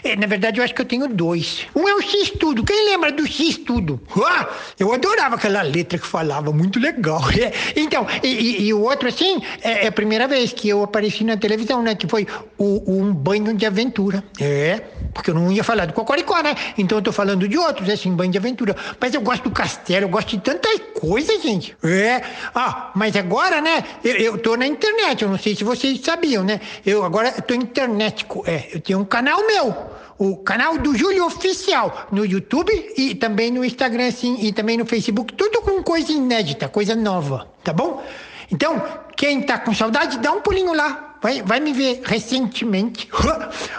É, 0.05 0.17
Na 0.17 0.27
verdade, 0.27 0.59
eu 0.61 0.65
acho 0.65 0.75
que 0.75 0.81
eu 0.83 0.87
tenho 0.87 1.09
dois. 1.09 1.67
Um 1.75 1.89
é 1.89 1.95
o 1.95 2.01
X-Tudo. 2.03 2.65
Quem 2.65 2.85
lembra 2.87 3.11
do 3.13 3.27
X-Tudo? 3.27 4.01
Ah, 4.25 4.49
eu 4.79 4.93
adorava 4.93 5.37
aquela 5.37 5.63
letra 5.63 5.99
que 5.99 6.07
falava, 6.07 6.53
muito 6.53 6.79
legal. 6.79 7.21
É, 7.41 7.53
Então, 7.81 8.07
e, 8.23 8.29
e- 8.29 8.63
e 8.67 8.75
o 8.75 8.83
outro, 8.83 9.09
assim, 9.09 9.41
é, 9.63 9.85
é 9.85 9.89
a 9.89 9.93
primeira 9.93 10.27
vez 10.29 10.53
que 10.53 10.69
eu 10.69 10.83
apareci 10.83 11.25
na 11.25 11.37
televisão, 11.37 11.83
né? 11.83 11.95
Que 11.95 12.07
foi 12.07 12.27
o, 12.59 12.83
um 12.87 13.13
banho 13.15 13.55
de 13.55 13.65
aventura. 13.65 14.23
É, 14.41 14.83
porque 15.13 15.31
eu 15.31 15.35
não 15.35 15.51
ia 15.51 15.65
falar 15.65 15.87
do 15.87 15.93
Cocoricó, 15.93 16.41
né? 16.43 16.55
Então 16.79 16.99
eu 16.99 17.03
tô 17.03 17.13
falando 17.13 17.49
de 17.49 17.59
outros, 17.59 17.89
assim, 17.89 18.13
banho 18.13 18.31
de 18.31 18.39
aventura. 18.39 18.77
Mas 19.01 19.15
eu 19.15 19.21
gosto 19.21 19.45
do 19.45 19.51
castelo, 19.51 20.07
eu 20.07 20.09
gosto 20.09 20.31
de 20.31 20.39
tantas 20.39 20.81
coisas, 20.99 21.43
gente. 21.43 21.77
É. 21.83 22.23
Ah, 22.55 22.91
mas 22.95 23.17
agora, 23.17 23.61
né? 23.61 23.85
Eu, 24.05 24.17
eu 24.17 24.39
tô 24.39 24.57
na 24.57 24.67
internet, 24.67 25.23
eu 25.23 25.29
não 25.29 25.39
sei 25.39 25.55
se 25.55 25.65
vocês 25.65 26.01
sabiam, 26.01 26.45
né? 26.45 26.61
Eu 26.85 27.05
agora 27.05 27.31
tô 27.43 27.55
internetico. 27.55 28.45
É, 28.47 28.69
eu 28.73 28.81
tenho 28.81 29.01
um 29.01 29.05
canal 29.05 29.47
meu. 29.47 29.75
O 30.19 30.37
canal 30.37 30.77
do 30.77 30.95
Júlio 30.95 31.25
Oficial 31.25 32.09
no 32.13 32.27
YouTube 32.27 32.71
e 32.95 33.15
também 33.15 33.51
no 33.51 33.65
Instagram, 33.65 34.09
assim, 34.09 34.37
e 34.41 34.53
também 34.53 34.77
no 34.77 34.85
Facebook, 34.85 35.33
tudo 35.33 35.63
com 35.63 35.83
coisa 35.83 36.13
inédita, 36.13 36.69
coisa 36.69 36.95
nova, 36.95 37.49
tá 37.65 37.73
bom? 37.73 38.05
Então, 38.53 38.83
quem 39.17 39.41
tá 39.41 39.59
com 39.59 39.73
saudade, 39.73 40.19
dá 40.19 40.31
um 40.33 40.43
pulinho 40.43 40.75
lá. 40.75 41.10
Vai, 41.23 41.43
vai 41.43 41.61
me 41.61 41.73
ver 41.73 42.01
recentemente. 42.05 43.09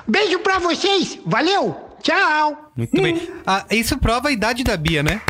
Beijo 0.08 0.40
pra 0.40 0.60
vocês. 0.60 1.18
Valeu. 1.26 1.76
Tchau. 2.02 2.72
Muito 2.76 3.02
bem. 3.02 3.30
Ah, 3.46 3.66
isso 3.72 3.98
prova 3.98 4.30
a 4.30 4.32
idade 4.32 4.64
da 4.64 4.76
Bia, 4.76 5.04
né? 5.04 5.22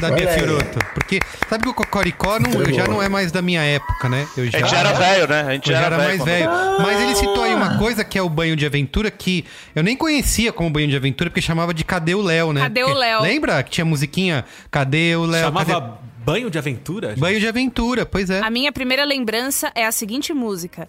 Da 0.00 0.06
Olha 0.08 0.16
Bia 0.16 0.30
aí. 0.30 0.38
Fioroto. 0.38 0.78
Porque 0.94 1.18
sabe 1.48 1.64
que 1.64 1.68
o 1.68 1.74
Cocoricó 1.74 2.38
não, 2.38 2.64
já 2.72 2.86
não 2.86 3.02
é 3.02 3.08
mais 3.08 3.30
da 3.32 3.42
minha 3.42 3.62
época, 3.62 4.08
né? 4.08 4.26
Eu 4.36 4.44
A 4.44 4.46
gente 4.46 4.68
já 4.70 4.78
era 4.78 4.92
velho, 4.92 5.28
né? 5.28 5.40
A 5.42 5.52
gente 5.52 5.68
já 5.68 5.78
já 5.80 5.86
era 5.86 5.96
velho 5.98 6.08
mais 6.08 6.18
quando- 6.20 6.26
velho. 6.28 6.50
Mas 6.82 7.00
ele 7.02 7.14
citou 7.16 7.42
aí 7.42 7.54
uma 7.54 7.76
coisa 7.78 8.02
que 8.04 8.16
é 8.16 8.22
o 8.22 8.28
banho 8.28 8.56
de 8.56 8.64
aventura 8.64 9.10
que 9.10 9.44
eu 9.74 9.82
nem 9.82 9.96
conhecia 9.96 10.52
como 10.52 10.70
banho 10.70 10.88
de 10.88 10.96
aventura, 10.96 11.28
porque 11.30 11.42
chamava 11.42 11.74
de 11.74 11.84
Cadê 11.84 12.14
o 12.14 12.22
Léo, 12.22 12.52
né? 12.52 12.62
Cadê 12.62 12.82
o 12.82 12.86
Porque- 12.86 13.00
Léo? 13.00 13.22
Lembra 13.22 13.62
que 13.62 13.70
tinha 13.70 13.84
musiquinha? 13.84 14.44
Cadê 14.70 15.14
o 15.16 15.24
Léo? 15.26 15.44
Chamava 15.44 15.80
Cadê- 15.80 15.92
banho 16.24 16.48
de 16.50 16.58
aventura? 16.58 17.14
Banho 17.18 17.38
de 17.40 17.46
aventura, 17.48 18.06
pois 18.06 18.30
é. 18.30 18.40
A 18.40 18.48
minha 18.50 18.72
primeira 18.72 19.04
lembrança 19.04 19.70
é 19.74 19.84
a 19.84 19.92
seguinte 19.92 20.32
música. 20.32 20.88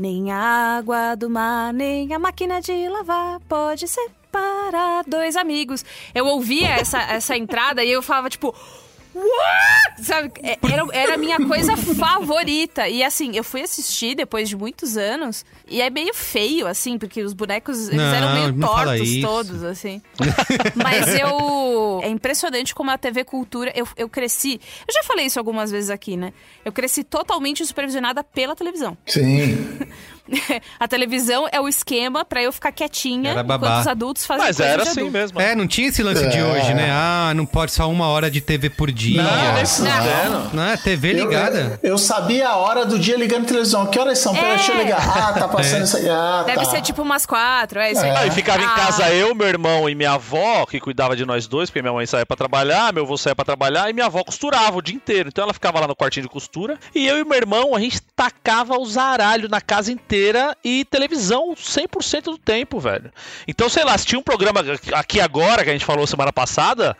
Nem 0.00 0.32
a 0.32 0.78
água 0.78 1.14
do 1.14 1.28
mar, 1.28 1.74
nem 1.74 2.14
a 2.14 2.18
máquina 2.18 2.58
de 2.58 2.88
lavar 2.88 3.38
pode 3.40 3.86
separar 3.86 5.04
dois 5.06 5.36
amigos. 5.36 5.84
Eu 6.14 6.24
ouvia 6.24 6.68
essa, 6.68 7.02
essa 7.02 7.36
entrada 7.36 7.84
e 7.84 7.92
eu 7.92 8.00
falava, 8.00 8.30
tipo... 8.30 8.54
What? 9.14 10.04
Sabe? 10.04 10.30
É- 10.42 10.58
Era, 10.70 10.86
era 10.92 11.14
a 11.14 11.16
minha 11.16 11.36
coisa 11.46 11.76
favorita. 11.76 12.88
E 12.88 13.02
assim, 13.02 13.36
eu 13.36 13.42
fui 13.44 13.62
assistir 13.62 14.14
depois 14.14 14.48
de 14.48 14.56
muitos 14.56 14.96
anos. 14.96 15.44
E 15.68 15.80
é 15.82 15.90
meio 15.90 16.14
feio, 16.14 16.66
assim, 16.66 16.98
porque 16.98 17.22
os 17.22 17.32
bonecos 17.32 17.88
eles 17.88 17.96
Não, 17.96 18.14
eram 18.14 18.34
meio 18.34 18.60
tortos 18.60 19.20
todos, 19.20 19.64
assim. 19.64 20.00
Mas 20.76 21.08
eu. 21.18 22.00
É 22.02 22.08
impressionante 22.08 22.74
como 22.74 22.90
a 22.90 22.98
TV 22.98 23.24
Cultura. 23.24 23.72
Eu, 23.74 23.86
eu 23.96 24.08
cresci. 24.08 24.60
Eu 24.86 24.94
já 24.94 25.02
falei 25.04 25.26
isso 25.26 25.38
algumas 25.38 25.70
vezes 25.70 25.90
aqui, 25.90 26.16
né? 26.16 26.32
Eu 26.64 26.72
cresci 26.72 27.02
totalmente 27.04 27.64
supervisionada 27.66 28.22
pela 28.22 28.54
televisão. 28.54 28.96
Sim. 29.06 29.56
a 30.78 30.88
televisão 30.88 31.48
é 31.50 31.60
o 31.60 31.68
esquema 31.68 32.24
pra 32.24 32.42
eu 32.42 32.52
ficar 32.52 32.72
quietinha 32.72 33.30
Era 33.32 33.42
babá. 33.42 33.66
enquanto 33.66 33.80
os 33.80 33.86
adultos 33.86 34.26
fazem 34.26 34.46
Mas 34.46 34.60
era 34.60 34.82
de 34.82 34.88
assim 34.88 35.00
adulto. 35.00 35.12
mesmo. 35.12 35.40
É, 35.40 35.54
não 35.54 35.66
tinha 35.66 35.88
esse 35.88 36.02
lance 36.02 36.26
de 36.28 36.38
É. 36.38 36.44
hoje, 36.44 36.74
né? 36.74 36.88
Ah, 36.92 37.32
não 37.34 37.44
pode 37.46 37.72
só 37.72 37.88
uma 37.90 38.06
hora 38.08 38.30
de 38.30 38.40
TV 38.40 38.70
por 38.70 38.90
dia. 38.90 39.22
Não, 39.22 39.52
nem 39.54 39.66
fudendo. 39.66 40.50
Não, 40.52 40.64
é 40.66 40.76
TV 40.76 41.12
Eu- 41.12 41.24
ligada. 41.26 41.80
Eu, 41.82 41.98
sabia 41.98 42.48
a 42.48 42.56
hora 42.56 42.84
do 42.84 42.98
dia 42.98 43.16
ligando 43.16 43.44
a 43.44 43.48
televisão. 43.48 43.86
Que 43.86 43.98
horas 43.98 44.18
são? 44.18 44.34
Peraí, 44.34 44.52
É. 44.52 44.56
deixa 44.56 44.72
eu 44.72 44.78
ligar. 44.78 45.00
Ah, 45.18 45.32
tá 45.32 45.48
passando 45.48 45.80
É. 45.80 45.84
isso 45.84 45.96
aí. 45.96 46.08
Ah, 46.08 46.42
Deve 46.46 46.58
tá. 46.64 46.64
ser 46.70 46.80
tipo 46.82 47.02
umas 47.02 47.26
quatro, 47.26 47.78
é 47.80 47.92
isso 47.92 48.00
aí. 48.02 48.12
Não, 48.12 48.26
e 48.26 48.30
ficava 48.30 48.62
em 48.62 48.66
Ah. 48.66 48.70
casa 48.74 49.10
eu, 49.10 49.34
meu 49.34 49.46
irmão 49.48 49.88
e 49.88 49.94
minha 49.94 50.12
avó, 50.12 50.64
que 50.66 50.78
cuidava 50.80 51.16
de 51.16 51.24
nós 51.26 51.46
dois, 51.46 51.70
porque 51.70 51.82
minha 51.82 51.92
mãe 51.92 52.06
saía 52.06 52.24
pra 52.26 52.36
trabalhar, 52.36 52.92
meu 52.92 53.04
avô 53.04 53.16
saía 53.16 53.34
pra 53.34 53.44
trabalhar, 53.44 53.90
e 53.90 53.92
minha 53.92 54.06
avó 54.06 54.22
costurava 54.24 54.76
o 54.78 54.82
dia 54.82 54.94
inteiro. 54.94 55.28
Então 55.28 55.44
ela 55.44 55.52
ficava 55.54 55.80
lá 55.80 55.86
no 55.88 55.96
quartinho 55.96 56.24
de 56.26 56.32
costura, 56.32 56.78
e 56.94 57.06
eu 57.06 57.18
e 57.18 57.24
meu 57.24 57.36
irmão, 57.36 57.74
a 57.74 57.80
gente 57.80 58.00
tacava 58.14 58.78
o 58.78 58.84
zaralho 58.86 59.48
na 59.48 59.60
casa 59.60 59.90
inteira 59.92 60.19
e 60.64 60.84
televisão 60.84 61.54
100% 61.54 62.24
do 62.24 62.38
tempo, 62.38 62.78
velho. 62.78 63.10
Então, 63.46 63.68
sei 63.68 63.84
lá, 63.84 63.96
se 63.96 64.06
tinha 64.06 64.18
um 64.18 64.22
programa 64.22 64.60
aqui 64.94 65.20
agora, 65.20 65.64
que 65.64 65.70
a 65.70 65.72
gente 65.72 65.84
falou 65.84 66.06
semana 66.06 66.32
passada, 66.32 66.96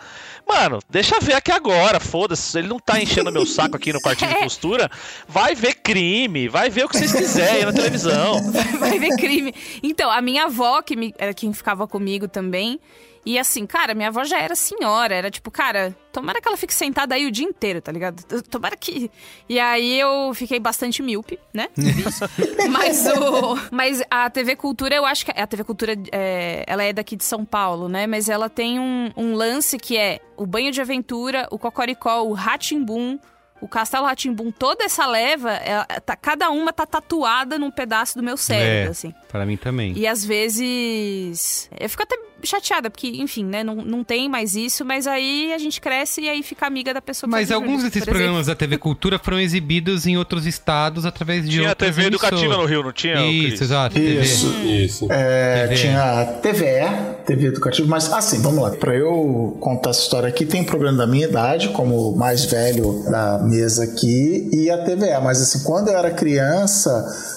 mano, 0.47 0.81
deixa 0.89 1.21
ver 1.21 1.35
aqui 1.35 1.53
agora, 1.53 2.00
foda-se, 2.00 2.59
ele 2.59 2.69
não 2.69 2.79
tá 2.79 3.00
enchendo 3.00 3.31
meu 3.31 3.47
saco 3.47 3.77
aqui 3.77 3.93
no 3.93 4.00
quartinho 4.00 4.31
de 4.31 4.39
costura, 4.45 4.91
vai 5.29 5.55
ver 5.55 5.75
crime, 5.75 6.49
vai 6.49 6.71
ver 6.71 6.85
o 6.85 6.89
que 6.89 6.97
vocês 6.97 7.12
quiserem 7.12 7.65
na 7.65 7.73
televisão. 7.73 8.41
Vai 8.79 8.99
ver 8.99 9.17
crime. 9.17 9.55
Então, 9.83 10.11
a 10.11 10.21
minha 10.21 10.45
avó, 10.45 10.81
que 10.81 10.97
me, 10.97 11.15
era 11.19 11.35
quem 11.35 11.53
ficava 11.53 11.87
comigo 11.87 12.27
também. 12.27 12.81
E 13.25 13.39
assim, 13.39 13.67
cara, 13.67 13.95
minha 13.95 14.09
avó 14.09 14.25
já 14.25 14.39
era 14.39 14.55
senhora. 14.55 15.15
Era 15.15 15.31
tipo, 15.31 15.50
cara, 15.50 15.95
tomara 16.11 16.41
que 16.41 16.49
ela 16.49 16.57
fique 16.57 16.73
sentada 16.73 17.15
aí 17.15 17.27
o 17.27 17.31
dia 17.31 17.45
inteiro, 17.47 17.81
tá 17.81 17.93
ligado? 17.93 18.23
Tomara 18.45 18.77
que. 18.77 19.11
E 19.49 19.61
aí 19.61 20.00
eu 20.00 20.33
fiquei 20.35 20.59
bastante 20.59 21.03
míope, 21.03 21.39
né? 21.53 21.69
mas 22.71 23.07
o. 23.07 23.59
Mas 23.71 24.03
a 24.11 24.31
TV 24.31 24.57
Cultura, 24.57 24.95
eu 24.95 25.05
acho 25.05 25.25
que. 25.27 25.33
A 25.39 25.47
TV 25.47 25.65
Cultura, 25.65 25.95
é, 26.11 26.65
ela 26.67 26.83
é 26.83 26.93
daqui 26.93 27.15
de 27.15 27.25
São 27.25 27.45
Paulo, 27.45 27.89
né? 27.89 28.07
Mas 28.07 28.29
ela 28.29 28.49
tem 28.49 28.81
um, 28.81 29.11
um 29.17 29.35
lance 29.35 29.79
que 29.79 29.99
é 29.99 30.21
o 30.37 30.47
Banho 30.47 30.73
de 30.73 30.81
Aventura, 30.81 31.47
o 31.50 31.59
Cocoricó, 31.59 32.23
o 32.23 32.33
Ratimbum. 32.33 33.19
O 33.62 33.69
Castelo 33.69 34.07
Ratimbum, 34.07 34.50
toda 34.50 34.85
essa 34.85 35.07
leva, 35.07 35.53
é, 35.53 35.85
tá- 36.00 36.17
cada 36.17 36.49
uma 36.49 36.73
tá 36.73 36.87
tatuada 36.87 37.59
num 37.59 37.71
pedaço 37.71 38.17
do 38.17 38.25
meu 38.25 38.35
cérebro, 38.39 38.89
é, 38.89 38.91
assim. 38.91 39.12
Pra 39.29 39.45
mim 39.45 39.59
também. 39.59 39.93
E 39.95 40.07
às 40.07 40.25
vezes. 40.25 41.69
Eu 41.79 41.87
fico 41.91 42.03
até 42.03 42.17
chateada, 42.47 42.90
porque, 42.90 43.09
enfim, 43.09 43.44
né? 43.44 43.62
Não, 43.62 43.76
não 43.76 44.04
tem 44.04 44.28
mais 44.28 44.54
isso, 44.54 44.85
mas 44.85 45.06
aí 45.06 45.52
a 45.52 45.59
gente 45.59 45.80
cresce 45.80 46.23
e 46.23 46.28
aí 46.28 46.42
fica 46.42 46.66
amiga 46.66 46.92
da 46.94 47.00
pessoa 47.02 47.28
que 47.28 47.32
Mas 47.37 47.50
o 47.50 47.54
alguns 47.54 47.82
desses 47.82 48.04
programas 48.04 48.47
da 48.47 48.54
TV 48.54 48.78
Cultura 48.78 49.18
foram 49.18 49.40
exibidos 49.40 50.06
em 50.06 50.16
outros 50.16 50.47
estados 50.47 51.04
através 51.04 51.44
de 51.44 51.59
Tinha 51.59 51.70
outras 51.70 51.94
TV 51.94 52.09
educativa 52.09 52.42
emissoras. 52.42 52.62
no 52.62 52.68
Rio, 52.68 52.82
não 52.85 52.92
tinha, 52.92 53.26
Isso, 53.26 53.62
exato. 53.64 53.99
Isso. 53.99 54.50
TV. 54.52 54.68
Isso. 54.85 55.06
É, 55.11 55.66
TV. 55.68 55.75
tinha 55.80 56.25
TVE, 56.42 57.25
TV 57.26 57.47
Educativa, 57.47 57.88
mas 57.88 58.12
assim, 58.12 58.40
vamos 58.40 58.62
lá. 58.62 58.70
Pra 58.70 58.94
eu 58.94 59.56
contar 59.61 59.90
essa 59.90 60.00
história 60.00 60.28
aqui, 60.28 60.44
tem 60.44 60.62
um 60.62 60.64
programa 60.64 60.99
da 60.99 61.06
minha 61.06 61.26
idade, 61.26 61.68
como 61.70 62.11
o 62.12 62.16
mais 62.16 62.44
velho 62.44 63.04
da 63.11 63.38
mesa 63.38 63.85
aqui, 63.85 64.49
e 64.52 64.70
a 64.70 64.78
TVE. 64.78 65.20
Mas 65.23 65.40
assim, 65.40 65.62
quando 65.64 65.88
eu 65.88 65.97
era 65.97 66.11
criança, 66.11 66.90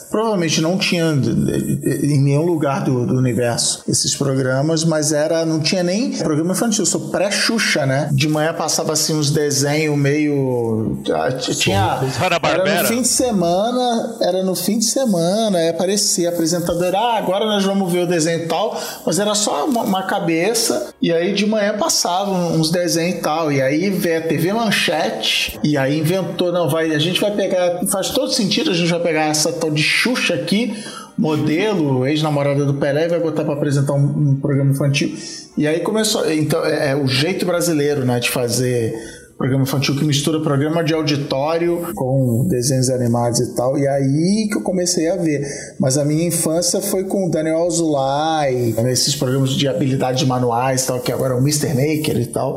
provavelmente 0.10 0.62
não 0.62 0.78
tinha 0.78 1.06
em 1.06 2.22
nenhum 2.22 2.46
lugar 2.46 2.84
do, 2.84 3.06
do 3.06 3.18
universo 3.18 3.84
esses 3.88 4.16
programas, 4.16 4.84
mas 4.94 5.12
era 5.12 5.44
não 5.44 5.60
tinha 5.60 5.82
nem 5.82 6.12
programa 6.12 6.52
infantil, 6.52 6.84
eu 6.84 6.86
sou 6.86 7.10
pré-Xuxa, 7.10 7.84
né? 7.84 8.10
De 8.12 8.28
manhã 8.28 8.54
passava 8.54 8.94
assim 8.94 9.16
uns 9.16 9.32
desenhos 9.32 9.98
meio 9.98 11.02
ah, 11.12 11.32
tinha 11.32 12.00
era 12.70 12.84
no 12.84 12.88
fim 12.88 13.02
de 13.02 13.08
semana, 13.08 14.18
era 14.22 14.44
no 14.44 14.56
fim 14.56 14.78
de 14.78 14.86
semana, 14.86 15.58
aí 15.58 15.70
aparecia 15.70 16.30
a 16.30 16.32
apresentadora, 16.32 16.96
ah, 16.96 17.18
agora 17.18 17.44
nós 17.46 17.64
vamos 17.64 17.92
ver 17.92 18.04
o 18.04 18.08
desenho 18.08 18.44
e 18.44 18.48
tal, 18.48 18.80
mas 19.04 19.18
era 19.18 19.34
só 19.34 19.66
uma, 19.66 19.82
uma 19.82 20.04
cabeça, 20.04 20.94
e 21.02 21.12
aí 21.12 21.34
de 21.34 21.48
manhã 21.48 21.76
passavam 21.76 22.54
uns 22.54 22.70
desenhos 22.70 23.18
e 23.18 23.22
tal, 23.22 23.52
e 23.52 23.64
aí 23.64 23.90
veio 23.90 24.20
a 24.20 24.22
TV 24.22 24.54
Manchete, 24.54 25.60
e 25.64 25.76
aí 25.76 26.02
inventou, 26.02 26.52
não, 26.52 26.70
vai, 26.70 26.94
a 26.94 27.00
gente 27.00 27.20
vai 27.20 27.32
pegar, 27.32 27.80
faz 27.88 28.10
todo 28.10 28.32
sentido, 28.32 28.70
a 28.70 28.76
gente 28.76 28.92
vai 28.92 29.00
pegar 29.00 29.24
essa 29.24 29.52
tal 29.52 29.72
de 29.72 29.82
Xuxa 29.82 30.36
aqui, 30.36 30.78
modelo, 31.18 32.06
ex-namorada 32.06 32.66
do 32.66 32.74
Pelé, 32.76 33.08
vai 33.08 33.20
botar 33.20 33.44
para 33.44 33.54
apresentar 33.54 33.94
um, 33.94 34.32
um 34.32 34.36
programa 34.36 34.72
infantil. 34.72 35.16
E 35.58 35.68
aí 35.68 35.80
começou, 35.82 36.32
então 36.32 36.66
é, 36.66 36.92
é 36.92 36.96
o 36.96 37.08
jeito 37.08 37.46
brasileiro, 37.46 38.06
né, 38.06 38.20
de 38.20 38.30
fazer 38.30 38.94
programa 39.44 39.64
infantil 39.64 39.98
que 39.98 40.06
mistura 40.06 40.40
programa 40.40 40.82
de 40.86 40.94
auditório 40.94 41.92
com 41.96 42.48
desenhos 42.48 42.90
animados 42.90 43.42
e 43.42 43.54
tal. 43.54 43.78
E 43.78 43.86
aí 43.86 44.48
que 44.50 44.56
eu 44.56 44.62
comecei 44.62 45.10
a 45.10 45.18
ver. 45.18 45.46
Mas 45.78 45.98
a 45.98 46.06
minha 46.06 46.26
infância 46.26 46.80
foi 46.80 47.04
com 47.04 47.28
o 47.28 47.30
Daniel 47.30 47.66
Azulay, 47.66 48.74
nesses 48.82 49.18
programas 49.18 49.50
de 49.50 49.68
habilidades 49.68 50.26
manuais 50.26 50.84
e 50.84 50.88
tal, 50.88 51.02
que 51.02 51.12
agora 51.12 51.34
é 51.34 51.36
o 51.36 51.42
Mr. 51.42 51.74
Maker 51.74 52.22
e 52.22 52.26
tal. 52.28 52.56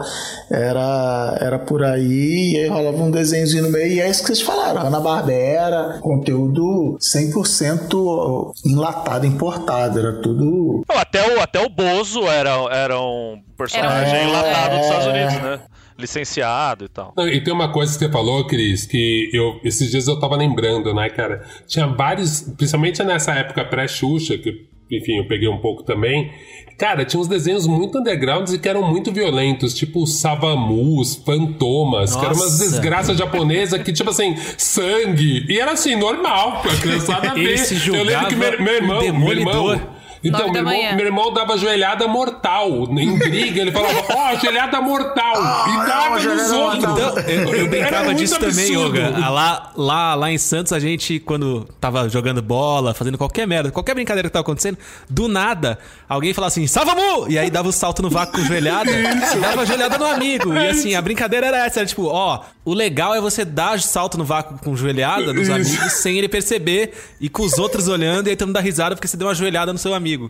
Era, 0.48 1.36
era 1.40 1.58
por 1.58 1.82
aí, 1.82 2.52
e 2.52 2.58
aí 2.58 2.68
rolava 2.68 3.02
um 3.02 3.10
desenhozinho 3.10 3.64
no 3.64 3.70
meio. 3.70 3.94
E 3.94 4.00
é 4.00 4.08
isso 4.08 4.20
que 4.20 4.28
vocês 4.28 4.42
falaram, 4.42 4.86
Ana 4.86 5.00
Barbera, 5.00 5.98
conteúdo 6.00 6.96
100% 7.00 8.52
enlatado, 8.64 9.26
importado. 9.26 9.98
Era 9.98 10.12
tudo. 10.22 10.84
Não, 10.88 10.96
até, 10.96 11.34
o, 11.34 11.40
até 11.40 11.66
o 11.66 11.68
Bozo 11.68 12.28
era, 12.28 12.52
era 12.70 13.00
um 13.00 13.40
personagem 13.58 14.24
um- 14.24 14.28
enlatado 14.28 14.76
dos 14.76 14.86
é. 14.86 14.88
Estados 14.88 15.06
Unidos, 15.08 15.34
né? 15.42 15.60
Licenciado 15.98 16.84
e 16.84 16.88
tal. 16.88 17.12
Não, 17.16 17.26
E 17.28 17.42
tem 17.42 17.52
uma 17.52 17.72
coisa 17.72 17.92
que 17.92 18.04
você 18.04 18.10
falou, 18.10 18.46
Cris, 18.46 18.86
que 18.86 19.30
eu, 19.32 19.60
esses 19.64 19.90
dias 19.90 20.06
eu 20.06 20.18
tava 20.18 20.36
lembrando, 20.36 20.92
né, 20.94 21.08
cara? 21.08 21.42
Tinha 21.66 21.86
vários, 21.86 22.42
principalmente 22.56 23.02
nessa 23.02 23.32
época 23.32 23.64
pré-Xuxa, 23.64 24.36
que, 24.38 24.66
enfim, 24.90 25.18
eu 25.18 25.26
peguei 25.26 25.48
um 25.48 25.58
pouco 25.58 25.82
também. 25.82 26.30
Cara, 26.78 27.06
tinha 27.06 27.18
uns 27.18 27.26
desenhos 27.28 27.66
muito 27.66 27.98
undergrounds 27.98 28.52
e 28.52 28.58
que 28.58 28.68
eram 28.68 28.82
muito 28.82 29.10
violentos, 29.10 29.72
tipo 29.72 30.06
Savamus, 30.06 31.16
Fantomas, 31.16 32.14
que 32.14 32.22
eram 32.22 32.34
umas 32.34 32.52
Nossa. 32.52 32.64
desgraças 32.70 33.16
japonesas 33.16 33.82
que, 33.82 33.92
tipo 33.94 34.10
assim, 34.10 34.36
sangue. 34.58 35.46
E 35.48 35.58
era 35.58 35.72
assim, 35.72 35.96
normal, 35.96 36.60
pra 36.60 36.76
criançada 36.76 37.32
ver. 37.34 37.58
Eu 37.86 38.04
lembro 38.04 38.28
que 38.28 38.36
meu, 38.36 38.62
meu 38.62 38.74
irmão. 38.74 39.00
Meu 39.00 39.32
irmão 39.32 39.95
então, 40.28 40.50
meu 40.52 40.56
irmão, 40.56 40.96
meu 40.96 41.06
irmão 41.06 41.32
dava 41.32 41.56
joelhada 41.56 42.06
mortal. 42.08 42.68
Em 42.98 43.18
briga, 43.18 43.60
ele 43.60 43.72
falava, 43.72 44.04
ó, 44.14 44.34
joelhada 44.40 44.80
mortal. 44.80 45.34
e 45.34 45.86
dava 45.86 46.18
nos 46.18 46.50
outros. 46.52 46.84
Então, 46.84 47.18
eu, 47.28 47.54
eu 47.54 47.68
brincava 47.68 48.14
disso 48.14 48.38
também, 48.38 48.74
absurdo. 48.74 48.98
Yoga. 48.98 49.14
Ah, 49.22 49.30
Lá, 49.30 49.72
lá, 49.76 50.14
lá 50.14 50.30
em 50.32 50.38
Santos, 50.38 50.72
a 50.72 50.78
gente, 50.78 51.20
quando 51.20 51.64
tava 51.80 52.08
jogando 52.08 52.40
bola, 52.40 52.94
fazendo 52.94 53.18
qualquer 53.18 53.46
merda, 53.46 53.70
qualquer 53.70 53.94
brincadeira 53.94 54.28
que 54.28 54.32
tava 54.32 54.42
acontecendo, 54.42 54.78
do 55.10 55.28
nada, 55.28 55.78
alguém 56.08 56.32
falava 56.32 56.48
assim, 56.48 56.66
Salvamu! 56.66 57.28
E 57.28 57.38
aí 57.38 57.50
dava 57.50 57.68
o 57.68 57.72
salto 57.72 58.02
no 58.02 58.08
vácuo 58.08 58.40
com 58.40 58.46
joelhada, 58.46 58.90
e 58.90 59.38
dava 59.40 59.66
joelhada 59.66 59.98
no 59.98 60.06
amigo. 60.06 60.54
E 60.54 60.68
assim, 60.68 60.94
a 60.94 61.02
brincadeira 61.02 61.46
era 61.46 61.66
essa, 61.66 61.80
era 61.80 61.86
tipo, 61.86 62.06
ó, 62.06 62.40
o 62.66 62.74
legal 62.74 63.14
é 63.14 63.20
você 63.20 63.44
dar 63.44 63.80
salto 63.80 64.18
no 64.18 64.24
vácuo 64.24 64.58
com 64.58 64.76
joelhada 64.76 65.32
nos 65.32 65.44
Isso. 65.44 65.52
amigos 65.52 65.92
sem 65.92 66.18
ele 66.18 66.28
perceber 66.28 66.92
e 67.20 67.28
com 67.28 67.44
os 67.44 67.56
outros 67.58 67.86
olhando 67.86 68.26
e 68.26 68.30
aí 68.30 68.36
todo 68.36 68.48
mundo 68.48 68.56
dá 68.56 68.60
risada 68.60 68.96
porque 68.96 69.06
você 69.06 69.16
deu 69.16 69.28
uma 69.28 69.34
joelhada 69.34 69.72
no 69.72 69.78
seu 69.78 69.94
amigo. 69.94 70.28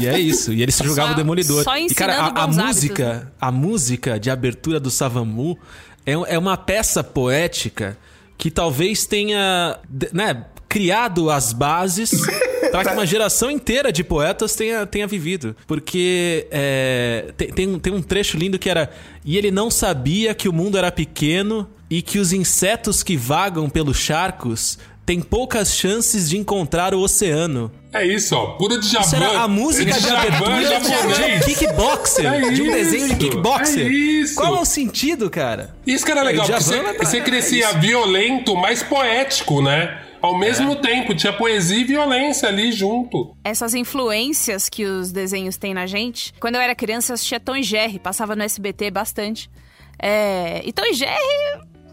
E 0.00 0.06
é 0.06 0.16
isso. 0.18 0.52
E 0.52 0.62
ele 0.62 0.70
se 0.70 0.84
jogava 0.84 1.08
Só- 1.08 1.14
o 1.14 1.16
demolidor. 1.16 1.64
só 1.64 1.76
e 1.76 1.92
cara, 1.92 2.14
a, 2.16 2.44
a 2.44 2.46
música, 2.46 2.62
hábitos, 3.08 3.24
né? 3.26 3.32
a 3.40 3.50
música 3.50 4.20
de 4.20 4.30
abertura 4.30 4.78
do 4.78 4.90
Savamu 4.90 5.58
é, 6.06 6.12
é 6.12 6.38
uma 6.38 6.56
peça 6.56 7.02
poética 7.02 7.98
que 8.38 8.50
talvez 8.50 9.04
tenha, 9.04 9.76
né, 10.12 10.44
criado 10.70 11.28
as 11.30 11.52
bases 11.52 12.12
para 12.70 12.84
que 12.84 12.92
uma 12.94 13.04
geração 13.04 13.50
inteira 13.50 13.92
de 13.92 14.04
poetas 14.04 14.54
tenha, 14.54 14.86
tenha 14.86 15.06
vivido. 15.06 15.54
Porque 15.66 16.46
é, 16.50 17.32
tem, 17.36 17.48
tem, 17.52 17.68
um- 17.68 17.78
tem 17.78 17.92
um 17.92 18.00
trecho 18.00 18.38
lindo 18.38 18.58
que 18.58 18.70
era 18.70 18.88
e 19.24 19.36
ele 19.36 19.50
não 19.50 19.68
sabia 19.70 20.32
que 20.32 20.48
o 20.48 20.52
mundo 20.52 20.78
era 20.78 20.92
pequeno 20.92 21.68
e 21.90 22.00
que 22.00 22.18
os 22.20 22.32
insetos 22.32 23.02
que 23.02 23.16
vagam 23.16 23.68
pelos 23.68 23.98
charcos 23.98 24.78
têm 25.04 25.20
poucas 25.20 25.74
chances 25.74 26.30
de 26.30 26.38
encontrar 26.38 26.94
o 26.94 27.00
oceano. 27.00 27.72
É 27.92 28.06
isso, 28.06 28.36
ó. 28.36 28.52
Puro 28.52 28.78
Djavan. 28.80 29.04
Isso 29.04 29.16
era 29.16 29.40
a 29.40 29.48
música 29.48 29.92
de 29.92 30.08
abertura 30.08 30.60
de 30.60 31.22
um 31.34 31.40
kickboxer. 31.40 32.26
É 32.32 32.50
de 32.52 32.62
um 32.62 32.70
desenho 32.70 33.08
de 33.08 33.16
kickboxer. 33.16 33.86
é 33.86 33.90
isso. 33.90 34.36
Qual 34.36 34.54
é 34.56 34.60
o 34.60 34.64
sentido, 34.64 35.28
cara? 35.28 35.74
Isso 35.84 36.04
que 36.06 36.12
era 36.12 36.22
legal, 36.22 36.46
Djavan 36.46 36.60
você, 36.84 36.98
você 36.98 37.16
é 37.16 37.20
crescia 37.22 37.70
isso. 37.70 37.78
violento, 37.80 38.54
mas 38.54 38.84
poético, 38.84 39.60
né? 39.60 39.98
Ao 40.22 40.38
mesmo 40.38 40.76
tempo, 40.76 41.14
tinha 41.14 41.32
poesia 41.32 41.78
e 41.78 41.84
violência 41.84 42.48
ali 42.48 42.72
junto. 42.72 43.34
Essas 43.42 43.74
influências 43.74 44.68
que 44.68 44.84
os 44.84 45.10
desenhos 45.12 45.56
têm 45.56 45.72
na 45.72 45.86
gente. 45.86 46.34
Quando 46.40 46.56
eu 46.56 46.60
era 46.60 46.74
criança, 46.74 47.12
eu 47.12 47.14
assistia 47.14 47.40
Tom 47.40 47.56
e 47.56 47.62
Jerry, 47.62 47.98
passava 47.98 48.36
no 48.36 48.42
SBT 48.42 48.90
bastante. 48.90 49.50
É, 49.98 50.60
e 50.64 50.72
Tom 50.72 50.84
e 50.84 50.94
Jerry 50.94 51.14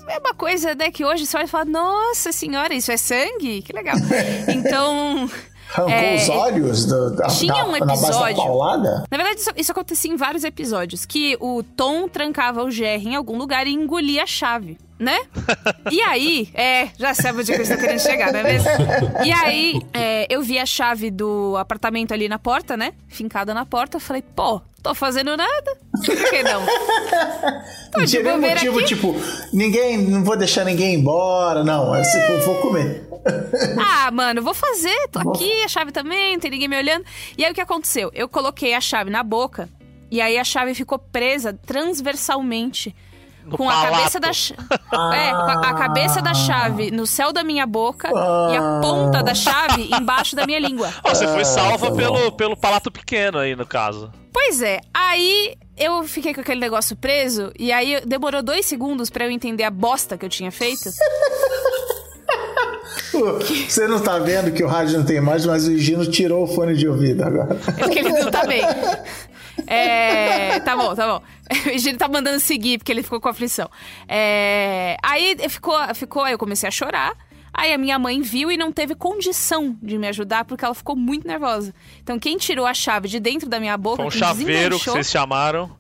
é 0.10 0.18
uma 0.20 0.34
coisa, 0.34 0.74
né, 0.76 0.90
que 0.92 1.04
hoje 1.04 1.26
você 1.26 1.38
olha 1.38 1.46
e 1.46 1.50
fala, 1.50 1.66
nossa 1.66 2.32
senhora, 2.32 2.74
isso 2.74 2.92
é 2.92 2.98
sangue? 2.98 3.62
Que 3.62 3.74
legal. 3.74 3.96
Então... 4.48 5.30
Arrancou 5.74 5.94
é, 5.94 6.16
os 6.16 6.30
olhos 6.30 6.86
do- 6.86 7.16
da, 7.18 7.28
tinha 7.28 7.66
um 7.66 7.72
na 7.74 7.86
base 7.86 8.02
da 8.02 8.08
episódio. 8.08 8.38
paulada? 8.38 9.04
Na 9.12 9.18
verdade, 9.18 9.42
isso, 9.42 9.52
isso 9.58 9.72
acontecia 9.74 10.10
em 10.10 10.16
vários 10.16 10.46
episódios. 10.46 11.06
Que 11.06 11.36
o 11.42 11.62
Tom 11.62 12.08
trancava 12.08 12.64
o 12.64 12.72
Jerry 12.72 13.10
em 13.10 13.16
algum 13.16 13.38
lugar 13.38 13.68
e 13.68 13.74
engolia 13.74 14.24
a 14.24 14.26
chave, 14.26 14.78
né? 15.00 15.20
E 15.92 16.02
aí, 16.02 16.50
é, 16.54 16.90
já 16.98 17.14
sabe 17.14 17.40
onde 17.40 17.52
que 17.52 17.58
eu 17.58 17.62
estou 17.62 17.78
querendo 17.78 18.00
chegar, 18.00 18.32
não 18.32 18.40
é 18.40 18.44
mesmo? 18.44 18.70
E 19.24 19.32
aí, 19.32 19.82
é, 19.94 20.26
eu 20.30 20.42
vi 20.42 20.58
a 20.58 20.66
chave 20.66 21.12
do 21.12 21.56
apartamento 21.58 22.14
ali 22.14 22.28
na 22.28 22.40
porta, 22.40 22.76
né? 22.76 22.94
Fincada 23.08 23.54
na 23.54 23.66
porta. 23.66 24.00
Falei, 24.00 24.24
pô, 24.36 24.62
tô 24.82 24.96
fazendo 24.96 25.36
nada. 25.38 25.78
Por 26.06 26.30
que 26.30 26.44
não? 26.44 26.66
Tô 27.92 28.04
de 28.04 28.18
bobeira 28.18 28.56
motivo, 28.56 28.80
aqui. 28.80 28.88
tipo, 28.88 29.16
ninguém, 29.54 29.98
não 29.98 30.24
vou 30.24 30.38
deixar 30.38 30.66
ninguém 30.66 30.96
embora, 30.96 31.64
não. 31.64 31.96
É 31.96 32.02
tipo, 32.02 32.46
vou 32.46 32.56
comer. 32.56 33.08
Ah, 33.78 34.10
mano, 34.10 34.42
vou 34.42 34.54
fazer. 34.54 35.10
Tô 35.12 35.20
aqui, 35.20 35.52
a 35.64 35.68
chave 35.68 35.92
também, 35.92 36.34
não 36.34 36.40
tem 36.40 36.50
ninguém 36.50 36.70
me 36.70 36.78
olhando. 36.78 37.04
E 37.38 37.44
aí 37.44 37.52
o 37.52 37.54
que 37.54 37.60
aconteceu? 37.60 38.10
Eu 38.14 38.30
coloquei 38.30 38.74
a 38.74 38.80
chave 38.80 39.10
na 39.10 39.22
boca 39.22 39.68
e 40.10 40.22
aí 40.22 40.38
a 40.38 40.44
chave 40.46 40.74
ficou 40.74 40.98
presa 40.98 41.52
transversalmente. 41.66 42.96
No 43.48 43.58
com 43.58 43.70
a 43.70 43.74
palato. 43.74 43.94
cabeça 43.98 44.20
da 44.20 44.34
cha- 44.34 44.56
É, 44.58 45.32
com 45.32 45.42
a, 45.42 45.70
a 45.70 45.74
cabeça 45.74 46.22
da 46.22 46.34
chave 46.34 46.92
no 46.92 47.08
céu 47.08 47.32
da 47.34 47.44
minha 47.44 47.66
boca 47.66 48.10
e 48.10 48.58
a 48.58 48.80
ponta 48.82 49.24
da 49.24 49.34
chave 49.34 49.90
embaixo 49.92 50.36
da 50.36 50.46
minha 50.46 50.60
língua. 50.60 50.94
Ó, 51.04 51.10
você 51.10 51.26
Ah, 51.26 51.30
foi 51.30 51.40
tá 51.40 51.46
salva 51.46 51.92
pelo, 51.96 52.32
pelo 52.34 52.58
palato 52.58 52.92
pequeno 52.92 53.38
aí, 53.40 53.56
no 53.56 53.66
caso. 53.66 54.12
Pois 54.34 54.62
é, 54.62 54.82
aí 54.94 55.56
eu 55.76 56.04
fiquei 56.04 56.34
com 56.34 56.42
aquele 56.42 56.60
negócio 56.60 56.96
preso 56.96 57.52
e 57.58 57.72
aí 57.72 58.02
demorou 58.06 58.44
dois 58.44 58.66
segundos 58.66 59.10
pra 59.10 59.26
eu 59.26 59.32
entender 59.32 59.64
a 59.64 59.72
bosta 59.72 60.18
que 60.18 60.26
eu 60.26 60.30
tinha 60.30 60.52
feito. 60.52 60.90
Você 63.68 63.88
não 63.88 64.00
tá 64.00 64.20
vendo 64.20 64.52
que 64.52 64.64
o 64.64 64.68
rádio 64.68 64.98
não 65.00 65.06
tem 65.06 65.20
mais, 65.20 65.46
mas 65.46 65.68
o 65.68 65.76
Gino 65.78 66.06
tirou 66.06 66.44
o 66.44 66.48
fone 66.48 66.76
de 66.76 66.88
ouvido 66.88 67.24
agora. 67.24 67.58
É 67.68 67.72
porque 67.84 68.00
ele 68.00 68.10
não 68.10 68.30
tá 68.32 68.46
bem. 68.46 68.62
É, 69.66 70.60
tá 70.60 70.78
bom, 70.78 70.94
tá 70.94 71.08
bom. 71.08 71.22
Gino 71.78 71.98
tá 71.98 72.08
mandando 72.08 72.40
seguir 72.40 72.78
porque 72.78 72.92
ele 72.92 73.04
ficou 73.04 73.20
com 73.20 73.30
aflição. 73.30 73.70
É, 74.08 74.98
aí 75.04 75.36
ficou, 75.50 75.76
ficou, 75.96 76.24
aí 76.24 76.34
eu 76.34 76.38
comecei 76.38 76.68
a 76.68 76.72
chorar. 76.72 77.14
Aí 77.54 77.74
a 77.74 77.78
minha 77.78 77.98
mãe 77.98 78.22
viu 78.22 78.52
e 78.52 78.58
não 78.58 78.72
teve 78.72 78.94
condição 78.94 79.76
de 79.82 79.98
me 79.98 80.08
ajudar 80.08 80.46
porque 80.46 80.64
ela 80.64 80.76
ficou 80.76 80.96
muito 80.96 81.28
nervosa. 81.28 81.74
Então 82.04 82.20
quem 82.20 82.38
tirou 82.38 82.68
a 82.68 82.74
chave 82.74 83.08
de 83.08 83.20
dentro 83.20 83.50
da 83.50 83.60
minha 83.60 83.76
boca, 83.78 83.98
Foi 83.98 84.06
um 84.06 84.12
chaveiro 84.12 84.78
que 84.78 84.86
vocês 84.86 85.10
chamaram. 85.10 85.72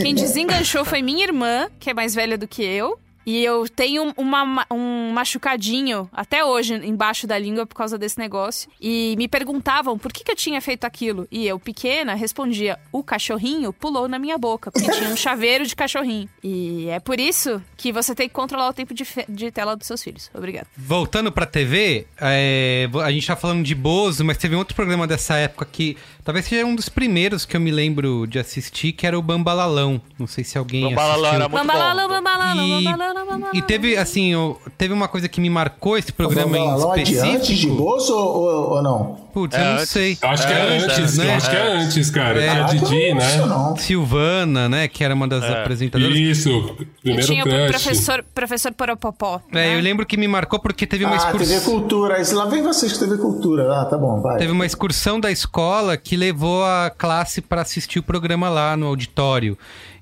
quem 0.00 0.14
desenganchou 0.14 0.84
foi 0.84 1.02
minha 1.02 1.24
irmã, 1.24 1.68
que 1.80 1.90
é 1.90 1.94
mais 1.94 2.14
velha 2.14 2.38
do 2.38 2.46
que 2.46 2.62
eu. 2.62 2.96
E 3.26 3.44
eu 3.44 3.68
tenho 3.68 4.14
uma, 4.16 4.64
um 4.70 5.10
machucadinho 5.12 6.08
até 6.12 6.44
hoje 6.44 6.74
embaixo 6.74 7.26
da 7.26 7.36
língua 7.36 7.66
por 7.66 7.74
causa 7.74 7.98
desse 7.98 8.18
negócio. 8.18 8.70
E 8.80 9.16
me 9.18 9.26
perguntavam 9.26 9.98
por 9.98 10.12
que, 10.12 10.22
que 10.22 10.30
eu 10.30 10.36
tinha 10.36 10.60
feito 10.60 10.84
aquilo. 10.84 11.26
E 11.30 11.46
eu, 11.46 11.58
pequena, 11.58 12.14
respondia: 12.14 12.78
o 12.92 13.02
cachorrinho 13.02 13.72
pulou 13.72 14.06
na 14.06 14.18
minha 14.18 14.38
boca, 14.38 14.70
porque 14.70 14.90
tinha 14.90 15.10
um 15.10 15.16
chaveiro 15.16 15.66
de 15.66 15.74
cachorrinho. 15.74 16.28
E 16.42 16.88
é 16.88 17.00
por 17.00 17.18
isso 17.18 17.60
que 17.76 17.92
você 17.92 18.14
tem 18.14 18.28
que 18.28 18.34
controlar 18.34 18.68
o 18.68 18.72
tempo 18.72 18.94
de, 18.94 19.04
de 19.28 19.50
tela 19.50 19.76
dos 19.76 19.86
seus 19.86 20.02
filhos. 20.02 20.30
Obrigada. 20.32 20.68
Voltando 20.76 21.32
pra 21.32 21.46
TV, 21.46 22.06
é, 22.20 22.88
a 23.02 23.10
gente 23.10 23.26
tá 23.26 23.34
falando 23.34 23.64
de 23.64 23.74
Bozo, 23.74 24.24
mas 24.24 24.38
teve 24.38 24.54
um 24.54 24.58
outro 24.58 24.76
programa 24.76 25.06
dessa 25.06 25.36
época 25.36 25.64
que 25.64 25.96
talvez 26.26 26.44
seja 26.44 26.66
um 26.66 26.74
dos 26.74 26.90
primeiros 26.90 27.46
que 27.46 27.56
eu 27.56 27.60
me 27.60 27.70
lembro 27.70 28.26
de 28.26 28.38
assistir, 28.38 28.92
que 28.92 29.06
era 29.06 29.18
o 29.18 29.22
Bambalalão. 29.22 29.98
Não 30.18 30.26
sei 30.26 30.44
se 30.44 30.58
alguém 30.58 30.82
Bambalalão 30.90 31.14
assistiu. 31.30 31.34
era 31.36 31.48
muito 31.48 31.66
Bambalala, 31.66 32.02
bom. 32.02 32.14
bambalala, 32.14 32.62
E- 32.62 32.84
bambalala, 32.84 33.24
bambalala. 33.24 33.50
E 33.56 33.62
teve, 33.62 33.96
assim, 33.96 34.32
teve 34.76 34.92
uma 34.92 35.08
coisa 35.08 35.28
que 35.28 35.40
me 35.40 35.48
marcou 35.48 35.96
esse 35.96 36.12
programa 36.12 36.58
em 36.58 36.66
lá 36.66 36.92
adiante 36.94 37.12
de 37.14 37.14
específico. 37.54 37.74
Bozo 37.76 38.14
ou, 38.14 38.36
ou, 38.42 38.70
ou 38.74 38.82
não? 38.82 39.25
Putz, 39.36 39.54
É 39.54 39.60
eu 39.60 39.64
não 39.66 39.72
antes. 39.74 39.88
sei. 39.90 40.16
Eu 40.22 40.28
acho 40.30 40.46
que 40.46 40.52
é 40.54 40.62
antes, 40.78 41.18
eu 41.18 41.30
acho 41.34 41.50
que 41.50 41.56
é 41.56 41.72
antes, 41.72 42.10
cara. 42.10 42.42
É. 42.42 42.48
Tinha 42.48 42.64
a 42.64 42.68
Didi, 42.68 43.12
né? 43.14 43.74
Silvana, 43.76 44.66
né? 44.66 44.88
Que 44.88 45.04
era 45.04 45.14
uma 45.14 45.28
das 45.28 45.44
apresentadoras. 45.44 46.16
Isso, 46.16 46.48
E 46.48 46.84
primeiro 47.02 47.26
tinha 47.26 47.42
o 47.44 47.46
crush. 47.46 47.66
professor, 47.68 48.24
professor 48.34 48.72
Poropopó. 48.72 49.42
É, 49.52 49.76
eu 49.76 49.80
lembro 49.80 50.06
que 50.06 50.16
me 50.16 50.26
marcou 50.26 50.58
porque 50.58 50.86
teve 50.86 51.04
uma 51.04 51.16
Ah, 51.16 51.32
TV 51.32 51.44
excursão. 51.44 51.70
Cultura. 51.72 52.14
Aí 52.16 52.24
lá 52.32 52.46
vem 52.46 52.62
vocês 52.62 52.94
que 52.94 52.98
TV 52.98 53.18
Cultura. 53.18 53.70
Ah, 53.78 53.84
tá 53.84 53.98
bom, 53.98 54.22
vai. 54.22 54.38
Teve 54.38 54.52
uma 54.52 54.64
excursão 54.64 55.20
da 55.20 55.30
escola 55.30 55.98
que 55.98 56.16
levou 56.16 56.64
a 56.64 56.90
classe 56.96 57.42
para 57.42 57.60
assistir 57.60 57.98
o 57.98 58.02
programa 58.02 58.48
lá 58.48 58.74
no 58.74 58.86
auditório. 58.86 59.58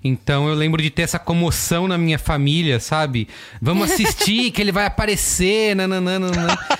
Então 0.06 0.46
eu 0.48 0.54
lembro 0.54 0.82
de 0.82 0.90
ter 0.90 1.00
essa 1.02 1.18
comoção 1.18 1.88
na 1.88 1.96
minha 1.96 2.18
família, 2.18 2.78
sabe? 2.78 3.26
Vamos 3.60 3.90
assistir, 3.90 4.50
que 4.52 4.60
ele 4.60 4.70
vai 4.70 4.84
aparecer, 4.84 5.74
nananana. 5.74 6.28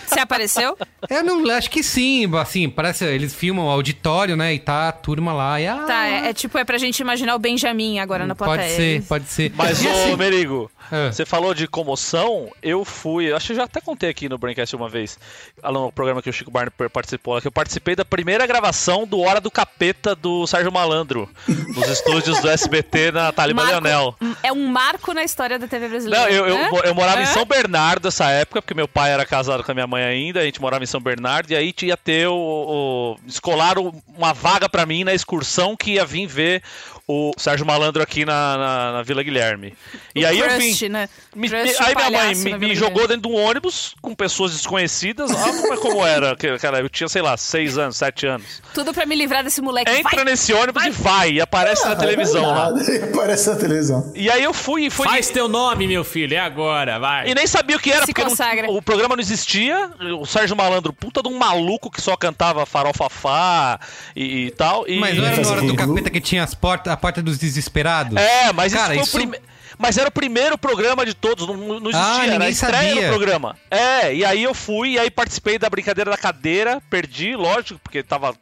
Você 0.06 0.20
apareceu? 0.20 0.76
Eu 1.08 1.22
não 1.24 1.50
acho 1.50 1.70
que 1.70 1.82
sim, 1.82 2.30
assim, 2.37 2.68
parece 2.68 3.04
eles 3.06 3.34
filmam 3.34 3.66
o 3.66 3.70
auditório, 3.70 4.37
né? 4.37 4.52
E 4.54 4.58
tá 4.58 4.88
a 4.88 4.92
turma 4.92 5.32
lá. 5.32 5.60
E, 5.60 5.66
ah, 5.66 5.84
Tá, 5.87 6.06
é, 6.06 6.28
é 6.28 6.32
tipo, 6.34 6.58
é 6.58 6.64
pra 6.64 6.76
gente 6.78 7.00
imaginar 7.00 7.34
o 7.34 7.38
Benjamin 7.38 7.98
agora 7.98 8.26
na 8.26 8.34
plateia. 8.34 8.58
pode 8.68 8.76
ser, 8.76 9.02
pode 9.04 9.24
ser. 9.26 9.52
Mas, 9.56 9.84
ô, 9.84 9.88
assim- 9.88 10.16
Merigo, 10.16 10.70
É. 10.92 11.10
você 11.10 11.24
falou 11.24 11.54
de 11.54 11.66
comoção, 11.66 12.50
eu 12.62 12.84
fui, 12.84 13.32
acho 13.32 13.46
que 13.46 13.52
eu 13.52 13.56
já 13.56 13.64
até 13.64 13.80
contei 13.80 14.10
aqui 14.10 14.28
no 14.28 14.37
Braincast 14.38 14.76
uma 14.76 14.88
vez, 14.88 15.18
no 15.62 15.90
programa 15.90 16.20
que 16.22 16.28
o 16.28 16.32
Chico 16.32 16.50
Barney 16.50 16.70
participou, 16.92 17.40
que 17.40 17.48
eu 17.48 17.52
participei 17.52 17.96
da 17.96 18.04
primeira 18.04 18.46
gravação 18.46 19.06
do 19.06 19.20
Hora 19.20 19.40
do 19.40 19.50
Capeta 19.50 20.14
do 20.14 20.46
Sérgio 20.46 20.70
Malandro, 20.70 21.28
nos 21.48 21.88
estúdios 21.88 22.38
do 22.40 22.48
SBT 22.50 23.12
na 23.14 23.33
Taliba 23.33 23.62
Marco- 23.64 23.81
Leonel. 23.83 24.16
É 24.42 24.53
um 24.53 24.66
marco 24.66 25.14
na 25.14 25.24
história 25.24 25.59
da 25.59 25.66
TV 25.66 25.88
brasileira. 25.88 26.24
Não, 26.27 26.31
eu, 26.31 26.46
eu, 26.46 26.59
Hã? 26.59 26.70
mo- 26.70 26.81
eu 26.81 26.94
morava 26.94 27.20
em 27.20 27.24
Hã? 27.24 27.27
São 27.27 27.44
Bernardo 27.46 28.05
nessa 28.07 28.29
época, 28.31 28.61
porque 28.61 28.74
meu 28.74 28.87
pai 28.88 29.11
era 29.12 29.24
casado 29.24 29.62
com 29.64 29.70
a 29.70 29.74
minha 29.74 29.87
mãe 29.87 30.03
ainda, 30.05 30.40
a 30.40 30.44
gente 30.44 30.61
morava 30.61 30.85
em 30.85 30.87
São 30.87 31.00
Bernardo, 31.00 31.50
e 31.53 31.57
aí 31.57 31.72
ia 31.83 31.96
ter 31.96 32.27
o. 32.29 32.35
o 32.35 33.16
escolaram 33.27 33.94
uma 34.16 34.33
vaga 34.33 34.68
pra 34.68 34.85
mim 34.85 35.05
na 35.05 35.14
excursão 35.14 35.77
que 35.77 35.92
ia 35.92 36.05
vir 36.05 36.27
ver 36.27 36.62
o 37.06 37.32
Sérgio 37.36 37.66
Malandro 37.66 38.02
aqui 38.02 38.24
na, 38.24 38.56
na, 38.56 38.92
na 38.92 39.02
Vila 39.02 39.22
Guilherme. 39.22 39.74
E 40.14 40.24
O 40.24 40.28
aí 40.28 40.38
eu 40.38 40.48
vim. 40.58 40.88
né? 40.88 41.08
Me- 41.36 41.48
Crush 41.50 41.62
me- 41.78 41.86
aí 41.86 41.94
minha 41.94 42.10
mãe 42.10 42.34
me, 42.34 42.58
me 42.68 42.74
jogou 42.74 43.06
dentro 43.06 43.28
de 43.28 43.28
um 43.28 43.36
ônibus 43.38 43.94
com 44.00 44.14
pessoas 44.14 44.52
desconhecidas. 44.52 45.30
Ah, 45.30 45.44
como, 45.52 45.74
é- 45.74 45.76
como 45.76 46.06
era? 46.06 46.34
que- 46.34 46.56
Cara, 46.58 46.80
eu 46.80 46.88
tinha, 46.88 47.06
sei 47.08 47.20
lá, 47.20 47.36
seis 47.36 47.76
anos, 47.76 47.96
sete 47.98 48.26
anos. 48.26 48.62
Tudo 48.72 48.94
pra 48.94 49.04
me 49.04 49.14
livrar 49.14 49.44
desse 49.44 49.60
moleque. 49.60 49.90
Entra 49.90 50.16
Vai! 50.16 50.24
nesse 50.24 50.52
ônibus 50.54 50.82
e 50.84 50.90
vai, 50.90 51.30
e 51.32 51.40
aparece 51.42 51.84
na 51.86 51.94
televisão 51.96 52.46
lá. 52.46 52.68
Aparece 53.12 53.50
na 53.50 53.56
televisão. 53.56 54.12
E 54.14 54.30
aí 54.30 54.42
eu 54.42 54.54
fui, 54.54 54.88
fui 54.88 55.06
Faz 55.06 55.28
teu 55.28 55.46
nome, 55.46 55.86
meu 55.86 56.04
filho, 56.04 56.34
é 56.34 56.38
agora, 56.40 56.98
vai. 56.98 57.28
E 57.28 57.34
nem 57.34 57.46
sabia 57.46 57.76
o 57.76 57.80
que 57.80 57.90
era, 57.90 58.06
Se 58.06 58.12
porque 58.14 58.24
não- 58.24 58.76
o 58.76 58.80
programa 58.82 59.14
não 59.14 59.20
existia. 59.22 59.90
O 60.20 60.24
Sérgio 60.24 60.56
Malandro, 60.56 60.92
puta 60.92 61.22
de 61.22 61.28
um 61.28 61.36
maluco 61.38 61.90
que 61.90 62.00
só 62.00 62.16
cantava 62.16 62.64
farofafá 62.64 63.78
e, 64.16 64.46
e 64.46 64.50
tal. 64.52 64.88
E... 64.88 64.98
Mas 64.98 65.16
não 65.16 65.24
era 65.26 65.40
na 65.42 65.48
hora 65.50 65.62
do 65.62 65.74
capeta 65.76 66.10
que 66.10 66.20
tinha 66.20 66.42
as 66.42 66.54
portas, 66.54 66.93
a 66.94 66.96
porta 66.96 67.22
dos 67.22 67.38
desesperados? 67.38 68.16
É, 68.16 68.52
mas 68.52 68.72
Cara, 68.72 68.94
isso 68.96 69.11
foi 69.12 69.24
o 69.24 69.28
prime- 69.28 69.44
Mas 69.76 69.98
era 69.98 70.09
o 70.09 70.12
primeiro 70.12 70.57
programa 70.57 71.04
de 71.04 71.14
todos, 71.14 71.46
não, 71.48 71.57
não 71.57 71.90
existia, 71.90 72.00
Ah, 72.00 72.24
era 72.24 72.35
a 72.37 72.38
ninguém 72.38 72.48
estreia 72.50 72.88
sabia. 72.94 73.02
do 73.09 73.09
programa. 73.09 73.57
É, 73.70 74.14
e 74.14 74.24
aí 74.24 74.42
eu 74.42 74.54
fui, 74.54 74.90
e 74.92 74.98
aí 74.98 75.11
participei 75.11 75.59
da 75.59 75.68
brincadeira 75.68 76.11
da 76.11 76.16
cadeira, 76.16 76.80
perdi, 76.88 77.35
lógico, 77.35 77.80
porque 77.83 78.02
tava 78.02 78.35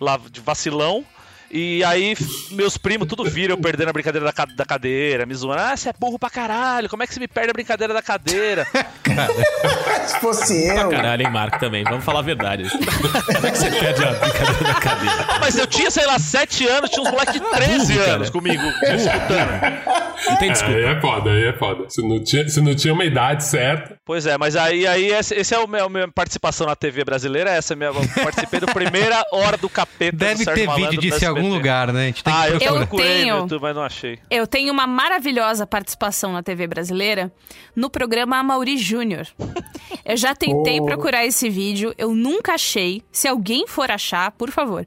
lá 0.00 0.18
de 0.30 0.40
vacilão. 0.40 1.04
E 1.50 1.82
aí, 1.82 2.14
meus 2.52 2.78
primos 2.78 3.08
tudo 3.08 3.24
viram 3.24 3.54
eu 3.54 3.60
perdendo 3.60 3.88
a 3.88 3.92
brincadeira 3.92 4.32
da, 4.32 4.44
da 4.44 4.64
cadeira, 4.64 5.26
me 5.26 5.34
zoando. 5.34 5.60
Ah, 5.60 5.76
você 5.76 5.88
é 5.88 5.92
burro 5.98 6.18
pra 6.18 6.30
caralho, 6.30 6.88
como 6.88 7.02
é 7.02 7.06
que 7.06 7.12
você 7.14 7.18
me 7.18 7.26
perde 7.26 7.50
a 7.50 7.52
brincadeira 7.52 7.92
da 7.92 8.00
cadeira? 8.00 8.66
Se 10.06 10.20
fosse 10.20 10.68
eu. 10.68 10.90
Caralho, 10.90 11.22
hein, 11.22 11.30
Marco, 11.30 11.58
também. 11.58 11.82
Vamos 11.84 12.04
falar 12.04 12.20
a 12.20 12.22
verdade. 12.22 12.68
Como 12.70 13.46
é 13.46 13.50
que 13.50 13.58
você 13.58 13.70
perde 13.70 14.04
a 14.04 14.12
brincadeira 14.12 14.62
da 14.62 14.74
cadeira? 14.74 15.26
Mas 15.40 15.58
eu 15.58 15.66
tinha, 15.66 15.90
sei 15.90 16.06
lá, 16.06 16.18
7 16.18 16.68
anos, 16.68 16.90
tinha 16.90 17.02
uns 17.02 17.10
moleques 17.10 17.34
de 17.34 17.40
13 17.40 17.92
Burro, 17.92 17.98
cara. 17.98 18.12
anos 18.14 18.30
comigo, 18.30 18.62
disputando. 18.62 20.20
Não 20.28 20.36
tem 20.36 20.52
desculpa. 20.52 20.76
Aí 20.76 20.84
é 20.84 21.00
foda, 21.00 21.30
aí 21.30 21.44
é 21.44 21.52
foda. 21.52 21.84
Se 21.88 22.02
não 22.02 22.22
tinha, 22.22 22.48
se 22.48 22.60
não 22.60 22.74
tinha 22.74 22.94
uma 22.94 23.04
idade 23.04 23.44
certa. 23.44 23.96
Pois 24.04 24.26
é, 24.26 24.38
mas 24.38 24.54
aí, 24.54 24.86
aí 24.86 25.06
esse, 25.12 25.34
esse 25.34 25.54
é 25.54 25.58
o 25.58 25.66
meu, 25.66 25.86
a 25.86 25.88
minha 25.88 26.08
participação 26.08 26.66
na 26.66 26.76
TV 26.76 27.04
brasileira, 27.04 27.50
essa 27.50 27.72
é 27.72 27.74
a 27.74 27.76
minha, 27.76 27.88
eu 27.88 28.22
participei 28.22 28.60
do 28.60 28.66
primeira 28.66 29.24
hora 29.32 29.56
do 29.56 29.68
capeta 29.68 30.16
Deve 30.16 30.44
do 30.44 30.52
ter 30.52 30.68
vídeo 30.74 31.00
disso 31.00 31.24
em 31.24 31.28
algum 31.28 31.39
SBT. 31.40 31.56
lugar, 31.58 31.92
né? 31.92 32.02
A 32.02 32.06
gente 32.06 32.24
tem 32.24 32.32
Ah, 32.32 32.36
que 32.46 32.52
eu 32.52 32.58
procurar. 32.58 32.70
Eu 32.72 32.86
procurei 32.86 33.20
tenho. 33.22 33.34
no 33.36 33.40
YouTube, 33.42 33.62
mas 33.62 33.76
não 33.76 33.82
achei. 33.82 34.18
Eu 34.30 34.46
tenho 34.46 34.72
uma 34.72 34.86
maravilhosa 34.86 35.66
participação 35.66 36.32
na 36.32 36.42
TV 36.42 36.66
brasileira 36.66 37.32
no 37.74 37.90
programa 37.90 38.36
Amaury 38.38 38.76
Júnior. 38.78 39.26
Eu 40.04 40.16
já 40.16 40.34
tentei 40.34 40.80
Oh. 40.80 40.86
procurar 40.86 41.24
esse 41.26 41.48
vídeo, 41.48 41.94
eu 41.98 42.14
nunca 42.14 42.54
achei. 42.54 43.02
Se 43.12 43.28
alguém 43.28 43.66
for 43.66 43.90
achar, 43.90 44.30
por 44.32 44.50
favor. 44.50 44.86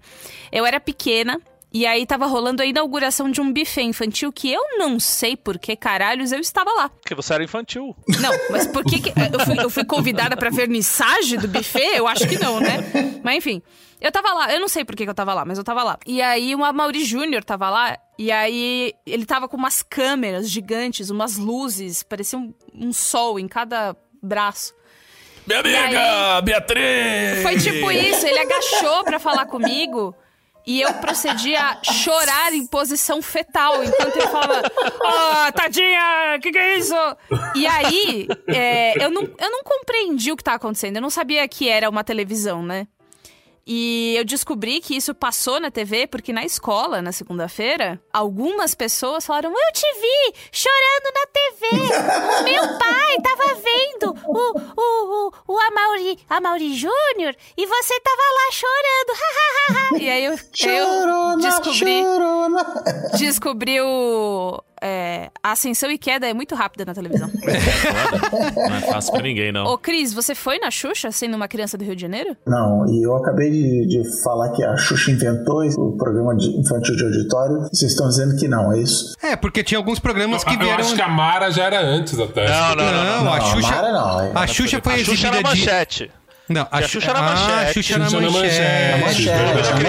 Eu 0.51 0.65
era 0.65 0.79
pequena 0.79 1.39
e 1.75 1.85
aí 1.87 2.05
tava 2.05 2.27
rolando 2.27 2.61
a 2.61 2.65
inauguração 2.65 3.31
de 3.31 3.41
um 3.41 3.51
buffet 3.51 3.81
infantil 3.83 4.31
que 4.31 4.51
eu 4.51 4.61
não 4.77 4.99
sei 4.99 5.35
por 5.35 5.57
que 5.57 5.75
caralhos 5.75 6.31
eu 6.31 6.39
estava 6.39 6.71
lá. 6.71 6.89
Porque 6.89 7.15
você 7.15 7.33
era 7.33 7.43
infantil. 7.43 7.95
Não, 8.19 8.31
mas 8.51 8.67
por 8.67 8.83
que, 8.83 8.99
que 8.99 9.09
eu, 9.09 9.39
fui, 9.45 9.59
eu 9.59 9.69
fui 9.71 9.83
convidada 9.83 10.37
pra 10.37 10.49
vernissage 10.51 11.37
do 11.37 11.47
buffet? 11.47 11.95
Eu 11.95 12.07
acho 12.07 12.27
que 12.27 12.37
não, 12.37 12.59
né? 12.59 12.77
Mas 13.23 13.37
enfim, 13.37 13.61
eu 14.03 14.11
tava 14.11 14.33
lá, 14.33 14.53
eu 14.53 14.59
não 14.59 14.67
sei 14.67 14.83
por 14.85 14.95
que, 14.95 15.03
que 15.05 15.09
eu 15.09 15.15
tava 15.15 15.33
lá, 15.33 15.43
mas 15.45 15.57
eu 15.57 15.63
tava 15.63 15.81
lá. 15.81 15.97
E 16.05 16.21
aí 16.21 16.53
o 16.53 16.59
Mauri 16.73 17.03
Júnior 17.05 17.43
tava 17.43 17.69
lá, 17.69 17.97
e 18.19 18.31
aí 18.31 18.93
ele 19.05 19.25
tava 19.25 19.47
com 19.47 19.57
umas 19.57 19.81
câmeras 19.81 20.49
gigantes, 20.49 21.09
umas 21.09 21.37
luzes, 21.37 22.03
parecia 22.03 22.37
um, 22.37 22.53
um 22.73 22.91
sol 22.93 23.39
em 23.39 23.47
cada 23.47 23.95
braço. 24.21 24.73
Minha 25.47 25.61
E 25.65 25.75
aí- 25.75 25.95
amiga, 25.95 26.41
Beatriz! 26.41 27.41
Foi 27.41 27.57
tipo 27.57 27.91
isso, 27.91 28.25
ele 28.27 28.39
agachou 28.39 29.03
pra 29.03 29.19
falar 29.19 29.45
comigo. 29.45 30.15
E 30.65 30.79
eu 30.79 30.93
procedi 30.93 31.53
a 31.57 31.77
chorar 31.83 32.53
em 32.53 32.65
posição 32.65 33.21
fetal, 33.21 33.83
enquanto 33.83 34.15
ele 34.15 34.27
falava, 34.27 34.61
ó, 35.03 35.51
tadinha, 35.51 36.39
que 36.41 36.53
que 36.53 36.57
é 36.57 36.77
isso? 36.77 36.95
E 37.53 37.67
aí, 37.67 38.25
é, 38.47 39.03
eu, 39.03 39.11
não, 39.11 39.23
eu 39.23 39.51
não 39.51 39.61
compreendi 39.61 40.31
o 40.31 40.37
que 40.37 40.43
tava 40.43 40.55
acontecendo, 40.55 40.95
eu 40.95 41.01
não 41.01 41.09
sabia 41.09 41.45
que 41.49 41.67
era 41.67 41.89
uma 41.89 42.01
televisão, 42.01 42.63
né? 42.63 42.87
E 43.65 44.15
eu 44.17 44.25
descobri 44.25 44.81
que 44.81 44.95
isso 44.95 45.15
passou 45.15 45.59
na 45.59 45.71
TV 45.71 46.05
porque 46.07 46.33
na 46.33 46.43
escola, 46.43 47.01
na 47.01 47.11
segunda-feira, 47.13 48.01
algumas 48.11 48.75
pessoas 48.75 49.25
falaram: 49.25 49.51
Eu 49.51 49.73
te 49.73 49.85
vi 50.01 50.39
chorando 50.51 51.13
na 51.15 51.25
TV. 51.31 52.43
Meu 52.43 52.77
pai 52.77 53.15
tava 53.23 53.55
vendo 53.55 54.15
o, 54.25 54.59
o, 54.59 55.27
o, 55.27 55.31
o 55.47 55.59
Amaury, 55.59 56.19
Amaury 56.29 56.73
Júnior 56.75 57.35
e 57.55 57.65
você 57.65 57.99
tava 58.01 58.21
lá 58.35 58.51
chorando. 58.51 60.01
e 60.03 60.09
aí 60.09 60.25
eu, 60.25 60.33
eu 60.33 60.39
Chorona, 60.53 61.37
descobri, 61.41 62.01
chorona. 62.03 62.83
descobri 63.17 63.81
o. 63.81 64.63
é, 64.85 65.29
a 65.41 65.53
ascensão 65.53 65.89
e 65.89 65.97
queda 65.97 66.27
é 66.27 66.33
muito 66.33 66.53
rápida 66.55 66.83
na 66.83 66.93
televisão. 66.93 67.29
Não 68.69 68.75
é 68.75 68.81
fácil 68.81 69.13
pra 69.13 69.21
ninguém, 69.21 69.51
não. 69.51 69.65
Ô, 69.65 69.77
Cris, 69.77 70.13
você 70.13 70.35
foi 70.35 70.59
na 70.59 70.69
Xuxa 70.69 71.11
sendo 71.11 71.35
uma 71.35 71.47
criança 71.47 71.77
do 71.77 71.83
Rio 71.83 71.95
de 71.95 72.01
Janeiro? 72.01 72.35
Não, 72.45 72.85
e 72.89 73.01
eu 73.05 73.15
acabei 73.15 73.49
de, 73.49 73.87
de 73.87 74.23
falar 74.23 74.51
que 74.51 74.63
a 74.63 74.75
Xuxa 74.75 75.11
inventou 75.11 75.63
o 75.77 75.97
programa 75.97 76.35
de 76.35 76.47
infantil 76.59 76.95
de 76.95 77.03
auditório. 77.05 77.61
Vocês 77.71 77.91
estão 77.91 78.07
dizendo 78.09 78.35
que 78.37 78.47
não, 78.47 78.73
é 78.73 78.79
isso? 78.79 79.15
É, 79.23 79.35
porque 79.35 79.63
tinha 79.63 79.77
alguns 79.77 79.99
programas 79.99 80.43
que 80.43 80.53
Eu 80.53 80.59
vieram. 80.59 80.79
acho 80.83 80.95
que 80.95 81.01
a 81.01 81.07
Mara 81.07 81.49
já 81.51 81.63
era 81.65 81.79
antes 81.81 82.19
até. 82.19 82.47
Não, 82.47 82.75
não, 82.75 82.85
não. 82.91 83.03
Não, 83.03 83.23
não. 83.25 83.33
a 83.33 83.41
Xuxa. 83.41 83.71
Mara 83.71 83.91
não. 83.91 84.31
A 84.37 84.47
Xuxa 84.47 84.81
foi 84.83 84.93
A 84.93 84.97
Xuxa 85.05 85.31
na 85.31 85.37
de. 85.37 85.43
manchete. 85.43 86.11
Não, 86.49 86.67
a 86.69 86.81
Xuxa 86.81 87.13
na 87.13 87.19
Ah, 87.19 87.23
manchete. 87.23 87.73
Xuxa 87.73 87.97
na 87.97 88.05
Xuxa 88.05 88.21
na 88.21 88.31
manchete. 88.31 89.01
manchete. 89.01 89.27
eu 89.27 89.33
era 89.33 89.69
a 89.69 89.79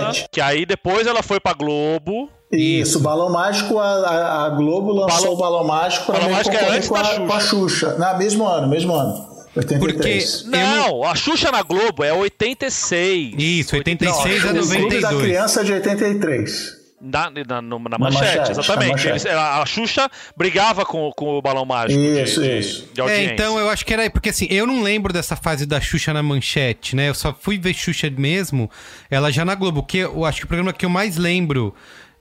manchete. 0.00 0.28
Que 0.32 0.40
aí 0.40 0.64
depois 0.64 1.06
ela 1.06 1.22
foi 1.22 1.38
pra 1.38 1.52
Globo. 1.52 2.30
Isso, 2.52 2.98
o 2.98 3.00
Balão 3.00 3.30
Mágico, 3.30 3.78
a, 3.78 3.86
a- 3.86 4.46
a 4.46 4.48
Globo 4.50 4.92
lançou 4.92 5.18
Balão- 5.20 5.32
o 5.32 5.36
Balão 5.36 5.64
Mágico 5.66 6.06
para 6.12 6.28
Mágico 6.28 6.56
é 6.56 6.68
antes 6.70 6.88
com, 6.88 6.96
a, 6.96 7.02
da 7.02 7.20
com 7.20 7.32
a 7.32 7.40
Xuxa. 7.40 7.96
Não, 7.96 8.18
mesmo 8.18 8.44
ano, 8.46 8.68
mesmo 8.68 8.92
ano. 8.94 9.28
83. 9.56 10.42
Porque- 10.42 10.56
não- 10.56 11.04
a 11.04 11.14
Xuxa 11.14 11.50
na 11.52 11.62
Globo 11.62 12.02
é 12.02 12.12
86. 12.12 13.34
Isso, 13.38 13.76
86 13.76 14.44
a 14.44 14.48
o 14.48 14.52
Clube 14.52 15.00
da 15.00 15.10
92. 15.10 15.22
Criança 15.22 15.60
é 15.60 15.64
de 15.64 15.72
83. 15.74 16.80
Na, 17.02 17.30
na, 17.30 17.62
na 17.62 17.62
Na 17.62 17.78
manchete, 17.98 18.38
manchete, 18.38 18.50
exatamente. 18.50 18.86
na 18.86 18.92
manchete. 18.92 19.08
Eles- 19.08 19.26
a 19.26 19.64
Xuxa 19.64 20.10
brigava 20.36 20.84
com, 20.84 21.10
com 21.16 21.38
o 21.38 21.40
balão 21.40 21.64
mágico. 21.64 21.98
Isso, 21.98 22.42
de, 22.42 22.48
de- 22.48 22.58
isso. 22.58 22.88
de 22.92 23.00
É, 23.00 23.02
audiência. 23.04 23.32
então 23.32 23.58
eu 23.58 23.70
acho 23.70 23.86
que 23.86 23.94
era. 23.94 24.10
Porque 24.10 24.28
assim, 24.28 24.46
eu 24.50 24.66
não 24.66 24.82
lembro 24.82 25.10
dessa 25.12 25.34
fase 25.34 25.64
da 25.64 25.80
Xuxa 25.80 26.12
na 26.12 26.22
manchete, 26.22 26.94
né? 26.94 27.08
Eu 27.08 27.14
só 27.14 27.32
fui 27.32 27.56
ver 27.58 27.72
Xuxa 27.74 28.10
mesmo, 28.10 28.68
ela 29.10 29.30
já 29.32 29.44
na 29.44 29.54
Globo. 29.54 29.82
Que 29.82 29.98
eu 29.98 30.24
acho 30.26 30.40
que 30.40 30.44
o 30.44 30.48
programa 30.48 30.72
que 30.74 30.84
eu 30.84 30.90
mais 30.90 31.16
lembro 31.16 31.74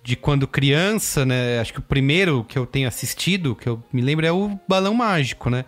de 0.09 0.15
quando 0.15 0.47
criança, 0.47 1.23
né? 1.23 1.59
Acho 1.59 1.71
que 1.71 1.77
o 1.77 1.83
primeiro 1.83 2.43
que 2.43 2.57
eu 2.57 2.65
tenho 2.65 2.87
assistido, 2.87 3.55
que 3.55 3.69
eu 3.69 3.83
me 3.93 4.01
lembro, 4.01 4.25
é 4.25 4.31
o 4.31 4.59
Balão 4.67 4.95
Mágico, 4.95 5.51
né? 5.51 5.65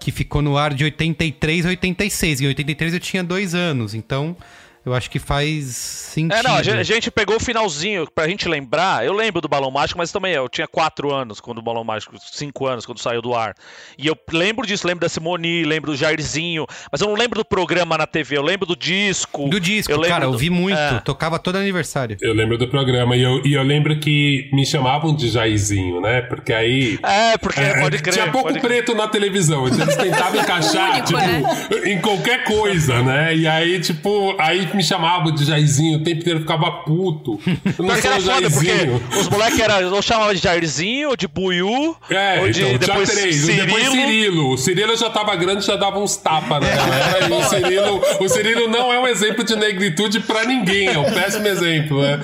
Que 0.00 0.10
ficou 0.10 0.40
no 0.40 0.56
ar 0.56 0.72
de 0.72 0.82
83 0.84 1.66
a 1.66 1.68
86. 1.68 2.40
Em 2.40 2.46
83 2.46 2.94
eu 2.94 3.00
tinha 3.00 3.22
dois 3.22 3.54
anos, 3.54 3.94
então 3.94 4.34
eu 4.84 4.94
acho 4.94 5.08
que 5.10 5.18
faz 5.18 5.76
sentido. 5.76 6.38
É, 6.38 6.42
não, 6.42 6.56
a 6.56 6.62
gente, 6.62 6.78
a 6.78 6.82
gente 6.82 7.10
pegou 7.10 7.36
o 7.36 7.40
finalzinho 7.40 8.06
pra 8.12 8.28
gente 8.28 8.48
lembrar. 8.48 9.04
Eu 9.04 9.12
lembro 9.12 9.40
do 9.40 9.48
Balão 9.48 9.70
Mágico, 9.70 9.98
mas 9.98 10.10
também 10.10 10.32
eu 10.32 10.48
tinha 10.48 10.66
4 10.66 11.12
anos 11.12 11.40
quando 11.40 11.58
o 11.58 11.62
Balão 11.62 11.84
Mágico, 11.84 12.16
5 12.18 12.66
anos 12.66 12.86
quando 12.86 12.98
saiu 12.98 13.22
do 13.22 13.34
ar. 13.34 13.54
E 13.96 14.06
eu 14.06 14.16
lembro 14.32 14.66
disso, 14.66 14.86
lembro 14.86 15.02
da 15.02 15.08
Simone, 15.08 15.64
lembro 15.64 15.92
do 15.92 15.96
Jairzinho, 15.96 16.66
mas 16.90 17.00
eu 17.00 17.08
não 17.08 17.14
lembro 17.14 17.38
do 17.38 17.44
programa 17.44 17.96
na 17.96 18.06
TV, 18.06 18.36
eu 18.36 18.42
lembro 18.42 18.66
do 18.66 18.76
disco. 18.76 19.48
Do 19.48 19.60
disco, 19.60 19.92
eu 19.92 20.00
cara, 20.02 20.24
eu 20.24 20.36
vi 20.36 20.50
muito. 20.50 20.78
É. 20.78 21.00
Tocava 21.00 21.38
todo 21.38 21.56
aniversário. 21.56 22.16
Eu 22.20 22.34
lembro 22.34 22.58
do 22.58 22.66
programa 22.68 23.16
e 23.16 23.22
eu, 23.22 23.44
e 23.46 23.54
eu 23.54 23.62
lembro 23.62 23.98
que 24.00 24.50
me 24.52 24.66
chamavam 24.66 25.14
de 25.14 25.28
Jairzinho, 25.28 26.00
né? 26.00 26.22
Porque 26.22 26.52
aí. 26.52 26.98
É, 27.02 27.38
porque 27.38 27.60
É, 27.60 27.80
pode 27.80 27.98
crer. 28.02 28.14
Tinha 28.14 28.30
pouco 28.30 28.52
preto 28.60 28.94
na 28.94 29.06
televisão, 29.08 29.68
então 29.68 29.82
eles 29.82 29.96
tentavam 29.96 30.40
encaixar, 30.40 31.04
tipo, 31.04 31.18
né? 31.18 31.42
em 31.84 32.00
qualquer 32.00 32.44
coisa, 32.44 33.02
né? 33.02 33.34
E 33.36 33.46
aí, 33.46 33.80
tipo, 33.80 34.34
aí 34.38 34.66
me 34.76 34.82
chamavam 34.82 35.32
de 35.32 35.44
Jairzinho, 35.44 35.98
o 35.98 36.02
tempo 36.04 36.20
inteiro 36.20 36.38
eu 36.38 36.42
ficava 36.42 36.70
puto. 36.84 37.38
Eu 37.78 37.84
não 37.84 37.94
sou 37.96 38.20
foda, 38.20 38.50
porque 38.50 39.18
os 39.20 39.28
moleques 39.28 39.60
eram, 39.60 39.92
ou 39.94 40.02
chamavam 40.02 40.34
de 40.34 40.40
Jairzinho, 40.40 41.10
ou 41.10 41.16
de 41.16 41.26
Buiú, 41.28 41.96
É, 42.10 42.40
ou 42.40 42.50
de 42.50 42.62
então, 42.64 42.78
depois 42.78 43.08
já 43.08 43.14
três. 43.14 43.36
Cirilo. 43.36 43.66
Depois 43.66 43.88
Cirilo. 43.90 44.50
O 44.52 44.58
Cirilo 44.58 44.96
já 44.96 45.10
tava 45.10 45.34
grande, 45.36 45.64
já 45.64 45.76
dava 45.76 45.98
uns 45.98 46.16
tapas 46.16 46.60
galera. 46.60 47.28
E 47.28 47.32
o 47.32 47.42
Cirilo, 47.48 48.00
o 48.20 48.28
Cirilo 48.28 48.68
não 48.68 48.92
é 48.92 48.98
um 49.00 49.06
exemplo 49.06 49.44
de 49.44 49.56
negritude 49.56 50.20
pra 50.20 50.44
ninguém, 50.44 50.88
é 50.88 50.98
um 50.98 51.04
péssimo 51.12 51.46
exemplo, 51.46 52.00
né? 52.02 52.20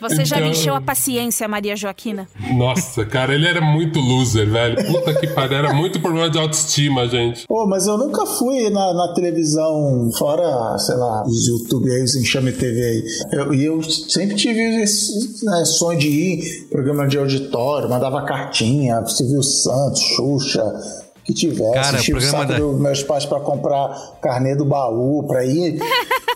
Você 0.00 0.24
já 0.24 0.36
me 0.36 0.42
Então- 0.42 0.52
encheu 0.52 0.74
a 0.74 0.80
paciência, 0.80 1.46
Maria 1.48 1.76
Joaquina. 1.76 2.26
Nossa, 2.52 3.04
cara, 3.04 3.34
ele 3.34 3.46
era 3.46 3.60
muito 3.60 3.98
loser, 4.00 4.48
velho. 4.48 4.76
Puta 4.86 5.14
que 5.14 5.26
pariu, 5.28 5.58
era 5.58 5.72
muito 5.72 6.00
problema 6.00 6.28
de 6.28 6.38
autoestima, 6.38 7.06
gente. 7.08 7.46
Pô, 7.46 7.66
mas 7.66 7.86
eu 7.86 7.96
nunca 7.98 8.24
fui 8.26 8.68
na, 8.70 8.92
na 8.94 9.12
televisão, 9.14 10.10
fora, 10.18 10.76
sei 10.78 10.96
lá, 10.96 11.22
os 11.24 11.46
YouTube 11.48 11.90
aí, 11.94 12.02
os 12.02 12.14
Enxame 12.14 12.52
TV 12.52 12.84
aí. 12.84 13.04
Eu- 13.32 13.54
E 13.54 13.64
eu, 13.64 13.82
sempre 13.82 14.36
tive 14.36 14.82
esse 14.82 15.44
né, 15.44 15.64
sonho 15.64 15.98
de 15.98 16.08
ir, 16.08 16.66
programa 16.70 17.06
de 17.06 17.18
auditório, 17.18 17.88
mandava 17.88 18.24
cartinha, 18.24 19.04
Silvio 19.06 19.42
Santos, 19.42 20.00
Xuxa, 20.16 20.64
que 21.32 21.40
tivesse. 21.40 21.72
Cara, 21.72 22.00
o 22.00 22.04
programa 22.04 22.30
saco 22.38 22.52
da- 22.52 22.58
dos 22.58 22.80
meus 22.80 23.02
pais 23.02 23.24
pra 23.26 23.40
comprar 23.40 23.88
carnê 24.20 24.54
do 24.54 24.64
baú, 24.64 25.24
pra 25.26 25.44
ir. 25.44 25.78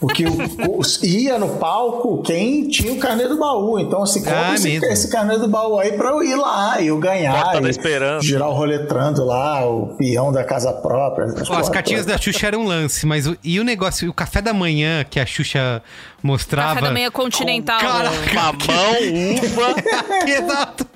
Porque 0.00 0.24
o- 0.26 0.80
o- 0.80 1.06
ia 1.06 1.38
no 1.38 1.56
palco 1.56 2.22
quem 2.22 2.68
tinha 2.68 2.92
o 2.92 2.98
carnê 2.98 3.26
do 3.28 3.38
baú. 3.38 3.78
Então, 3.78 4.02
assim, 4.02 4.20
compra 4.20 4.50
Ah, 4.50 4.54
esse, 4.54 4.68
mesmo. 4.68 4.84
esse 4.86 5.08
carnê 5.08 5.38
do 5.38 5.48
baú 5.48 5.78
aí 5.78 5.92
pra 5.92 6.10
eu 6.10 6.22
ir 6.22 6.34
lá 6.36 6.80
e 6.80 6.88
eu 6.88 6.98
ganhar. 6.98 7.42
Porta 7.42 7.60
da 7.62 7.68
e 7.68 7.70
Esperança. 7.70 8.26
Girar 8.26 8.48
o 8.50 8.52
roletrando 8.52 9.24
lá, 9.24 9.66
o 9.66 9.96
peão 9.96 10.30
da 10.32 10.44
casa 10.44 10.72
própria. 10.72 11.24
essas 11.26 11.48
Ó, 11.48 11.54
as 11.54 11.68
cartinhas 11.68 12.04
da 12.04 12.18
Xuxa 12.18 12.46
eram 12.46 12.60
um 12.60 12.66
lance, 12.66 13.06
mas 13.06 13.26
o, 13.26 13.36
e 13.42 13.58
o 13.58 13.64
negócio, 13.64 14.08
o 14.10 14.12
café 14.14 14.42
da 14.42 14.52
manhã 14.52 15.04
que 15.08 15.18
a 15.18 15.24
Xuxa 15.26 15.82
mostrava. 16.26 16.74
Café 16.74 16.86
da 16.86 16.92
manhã 16.92 17.10
continental. 17.10 17.80
Mamão, 17.82 18.96
uva. 19.42 19.74
Exato. 20.28 20.86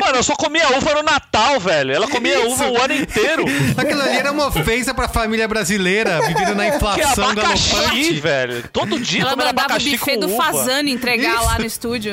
Mano, 0.00 0.16
eu 0.16 0.22
só 0.22 0.36
comia 0.36 0.68
uva 0.76 0.94
no 0.94 1.02
Natal, 1.02 1.58
velho. 1.58 1.92
Ela 1.92 2.06
comia 2.08 2.38
Isso. 2.38 2.48
uva 2.50 2.68
o 2.70 2.82
ano 2.82 2.94
inteiro. 2.94 3.44
Aquilo 3.76 4.00
ali 4.02 4.16
era 4.18 4.32
uma 4.32 4.46
ofensa 4.48 4.92
pra 4.94 5.08
família 5.08 5.48
brasileira, 5.48 6.20
vivendo 6.22 6.54
na 6.54 6.70
Que 6.70 6.76
inflação 6.76 7.30
abacaxi, 7.30 7.72
galopante. 7.74 8.12
velho. 8.20 8.68
Todo 8.72 8.98
dia 9.00 9.22
Ela 9.22 9.30
mandava 9.30 9.48
o 9.48 9.60
abacaxi 9.64 9.90
buffet 9.96 10.14
com 10.14 10.20
do 10.20 10.32
uva. 10.34 10.44
Fazano 10.44 10.88
entregar 10.88 11.42
lá 11.42 11.58
no 11.58 11.64
estúdio. 11.66 12.12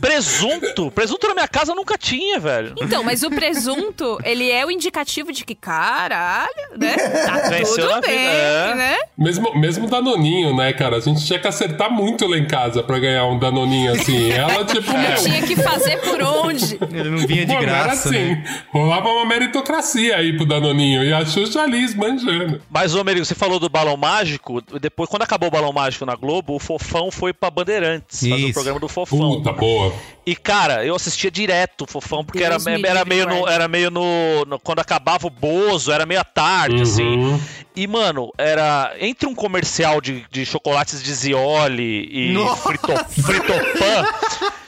Presunto. 0.00 0.90
Presunto 0.90 1.26
na 1.28 1.34
minha 1.34 1.48
casa 1.48 1.72
eu 1.72 1.76
nunca 1.76 1.98
tinha, 1.98 2.38
velho. 2.38 2.74
Então, 2.80 3.02
mas 3.02 3.22
o 3.22 3.30
presunto, 3.30 4.18
ele 4.24 4.50
é 4.50 4.64
o 4.64 4.70
indicativo 4.70 5.32
de 5.32 5.44
que, 5.44 5.54
caralho, 5.54 6.48
né? 6.78 6.96
Tá 6.96 7.48
Venceu 7.48 7.86
na 7.88 7.94
tudo 7.96 8.06
vida, 8.06 8.16
bem, 8.18 8.18
é. 8.26 8.74
né? 8.74 8.96
Mesmo, 9.16 9.58
mesmo 9.58 9.86
Danoninho, 9.88 10.54
né, 10.56 10.72
cara? 10.72 10.96
A 10.96 11.00
gente 11.00 11.24
tinha 11.24 11.38
que 11.38 11.46
acertar 11.48 11.87
muito 11.88 12.26
lá 12.26 12.36
em 12.38 12.46
casa 12.46 12.82
pra 12.82 12.98
ganhar 12.98 13.24
um 13.26 13.38
Danoninho 13.38 13.92
assim. 13.92 14.30
Ela, 14.32 14.64
tipo, 14.64 14.92
meu. 14.92 15.14
Tinha 15.16 15.42
que 15.42 15.56
fazer 15.56 15.96
por 15.98 16.20
onde? 16.22 16.78
Ele 16.92 17.10
não 17.10 17.18
vinha 17.26 17.46
de 17.46 17.54
Pô, 17.54 17.60
não 17.62 17.68
era 17.68 17.82
graça, 17.84 18.08
assim. 18.08 18.18
né? 18.18 18.62
Rolava 18.72 19.08
uma 19.08 19.24
meritocracia 19.26 20.16
aí 20.16 20.36
pro 20.36 20.46
Danoninho. 20.46 21.04
E 21.04 21.12
a 21.12 21.24
Xuxa 21.24 21.62
ali 21.62 21.82
esbanjando. 21.82 22.60
Mas, 22.70 22.94
ô, 22.94 23.02
Merigo, 23.04 23.24
você 23.24 23.34
falou 23.34 23.58
do 23.58 23.68
Balão 23.68 23.96
Mágico. 23.96 24.60
Depois, 24.80 25.08
quando 25.08 25.22
acabou 25.22 25.48
o 25.48 25.52
Balão 25.52 25.72
Mágico 25.72 26.04
na 26.06 26.14
Globo, 26.14 26.54
o 26.54 26.58
Fofão 26.58 27.10
foi 27.10 27.32
pra 27.32 27.50
Bandeirantes. 27.50 28.20
Fazer 28.20 28.32
o 28.32 28.38
Isso. 28.38 28.52
programa 28.54 28.80
do 28.80 28.88
Fofão. 28.88 29.18
Puta, 29.18 29.52
boa. 29.52 29.92
E, 30.26 30.36
cara, 30.36 30.84
eu 30.84 30.94
assistia 30.94 31.30
direto 31.30 31.84
o 31.84 31.86
Fofão, 31.86 32.22
porque 32.22 32.42
era, 32.44 32.58
me 32.58 32.82
era, 32.86 33.02
meio 33.04 33.26
no, 33.26 33.48
era 33.48 33.66
meio 33.66 33.90
no, 33.90 34.44
no- 34.46 34.58
Quando 34.58 34.80
acabava 34.80 35.26
o 35.26 35.30
Bozo, 35.30 35.90
era 35.90 36.04
meio 36.04 36.20
à 36.20 36.24
tarde, 36.24 36.82
assim. 36.82 37.40
E, 37.78 37.86
mano, 37.86 38.32
era. 38.36 38.92
Entre 38.98 39.28
um 39.28 39.34
comercial 39.36 40.00
de, 40.00 40.26
de 40.32 40.44
chocolates 40.44 41.00
de 41.00 41.14
Zioli 41.14 42.08
e 42.10 42.32
Nossa! 42.32 42.56
frito, 42.56 42.88
Fritopan. 43.22 44.04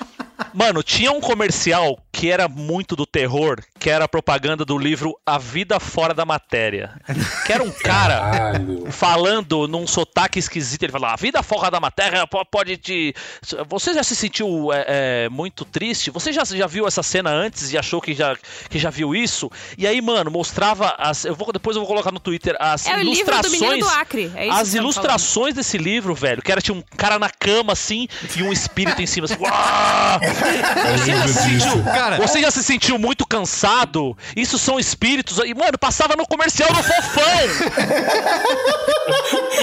Mano, 0.53 0.83
tinha 0.83 1.13
um 1.13 1.21
comercial 1.21 1.99
que 2.13 2.31
era 2.31 2.49
muito 2.49 2.97
do 2.97 3.07
terror, 3.07 3.59
que 3.79 3.89
era 3.89 4.05
a 4.05 4.09
propaganda 4.09 4.65
do 4.65 4.77
livro 4.77 5.15
A 5.25 5.39
Vida 5.39 5.79
Fora 5.81 6.13
da 6.13 6.25
Matéria. 6.25 6.93
Que 7.47 7.53
era 7.53 7.63
um 7.63 7.71
cara 7.71 8.21
Caralho. 8.21 8.87
falando 8.91 9.67
num 9.69 9.87
sotaque 9.87 10.39
esquisito. 10.39 10.83
Ele 10.83 10.93
falava: 10.93 11.15
A 11.15 11.17
vida 11.17 11.43
fora 11.43 11.71
da 11.71 11.81
matéria 11.81 12.27
po- 12.27 12.45
pode 12.45 12.77
te. 12.77 13.15
Você 13.69 13.95
já 13.95 14.03
se 14.03 14.15
sentiu 14.17 14.73
é, 14.73 15.25
é, 15.25 15.29
muito 15.29 15.65
triste? 15.65 16.11
Você 16.11 16.33
já, 16.33 16.45
já 16.45 16.67
viu 16.67 16.87
essa 16.87 17.03
cena 17.03 17.31
antes 17.31 17.73
e 17.73 17.79
achou 17.79 18.01
que 18.01 18.15
já, 18.15 18.37
que 18.69 18.79
já 18.79 18.91
viu 18.91 19.15
isso? 19.15 19.51
E 19.79 19.87
aí, 19.87 20.01
mano, 20.01 20.31
mostrava. 20.31 20.95
As, 20.99 21.25
eu 21.25 21.35
vou, 21.35 21.53
depois 21.53 21.77
eu 21.77 21.81
vou 21.83 21.89
colocar 21.89 22.13
no 22.13 22.21
Twitter 22.21 22.57
as 22.59 22.87
É 22.87 22.95
o 22.95 22.99
livro 22.99 23.07
do 23.07 23.17
ilustrações. 23.17 23.61
Menino 23.61 23.79
do 23.79 23.89
Acre, 23.89 24.33
é 24.35 24.47
isso 24.47 24.57
que 24.57 24.63
as 24.63 24.75
ilustrações 24.75 25.55
desse 25.55 25.79
livro, 25.79 26.15
velho, 26.15 26.43
que 26.43 26.51
era 26.51 26.61
tinha 26.61 26.77
um 26.77 26.83
cara 26.97 27.19
na 27.19 27.31
cama 27.31 27.73
assim 27.73 28.09
e 28.37 28.43
um 28.43 28.53
espírito 28.53 29.01
em 29.01 29.07
cima. 29.07 29.27
Assim, 29.27 29.37
Uau! 29.41 30.21
Você 30.97 31.13
já 31.13 31.29
se 31.29 31.35
sentiu, 31.35 31.85
Cara. 31.85 32.17
você 32.17 32.41
já 32.41 32.51
se 32.51 32.65
sentiu 32.65 32.99
muito 32.99 33.27
cansado? 33.27 34.17
Isso 34.37 34.59
são 34.59 34.79
espíritos. 34.79 35.39
E, 35.39 35.55
mano, 35.55 35.79
passava 35.79 36.15
no 36.17 36.27
comercial 36.27 36.69
do 36.73 36.83
Fofão. 36.83 37.23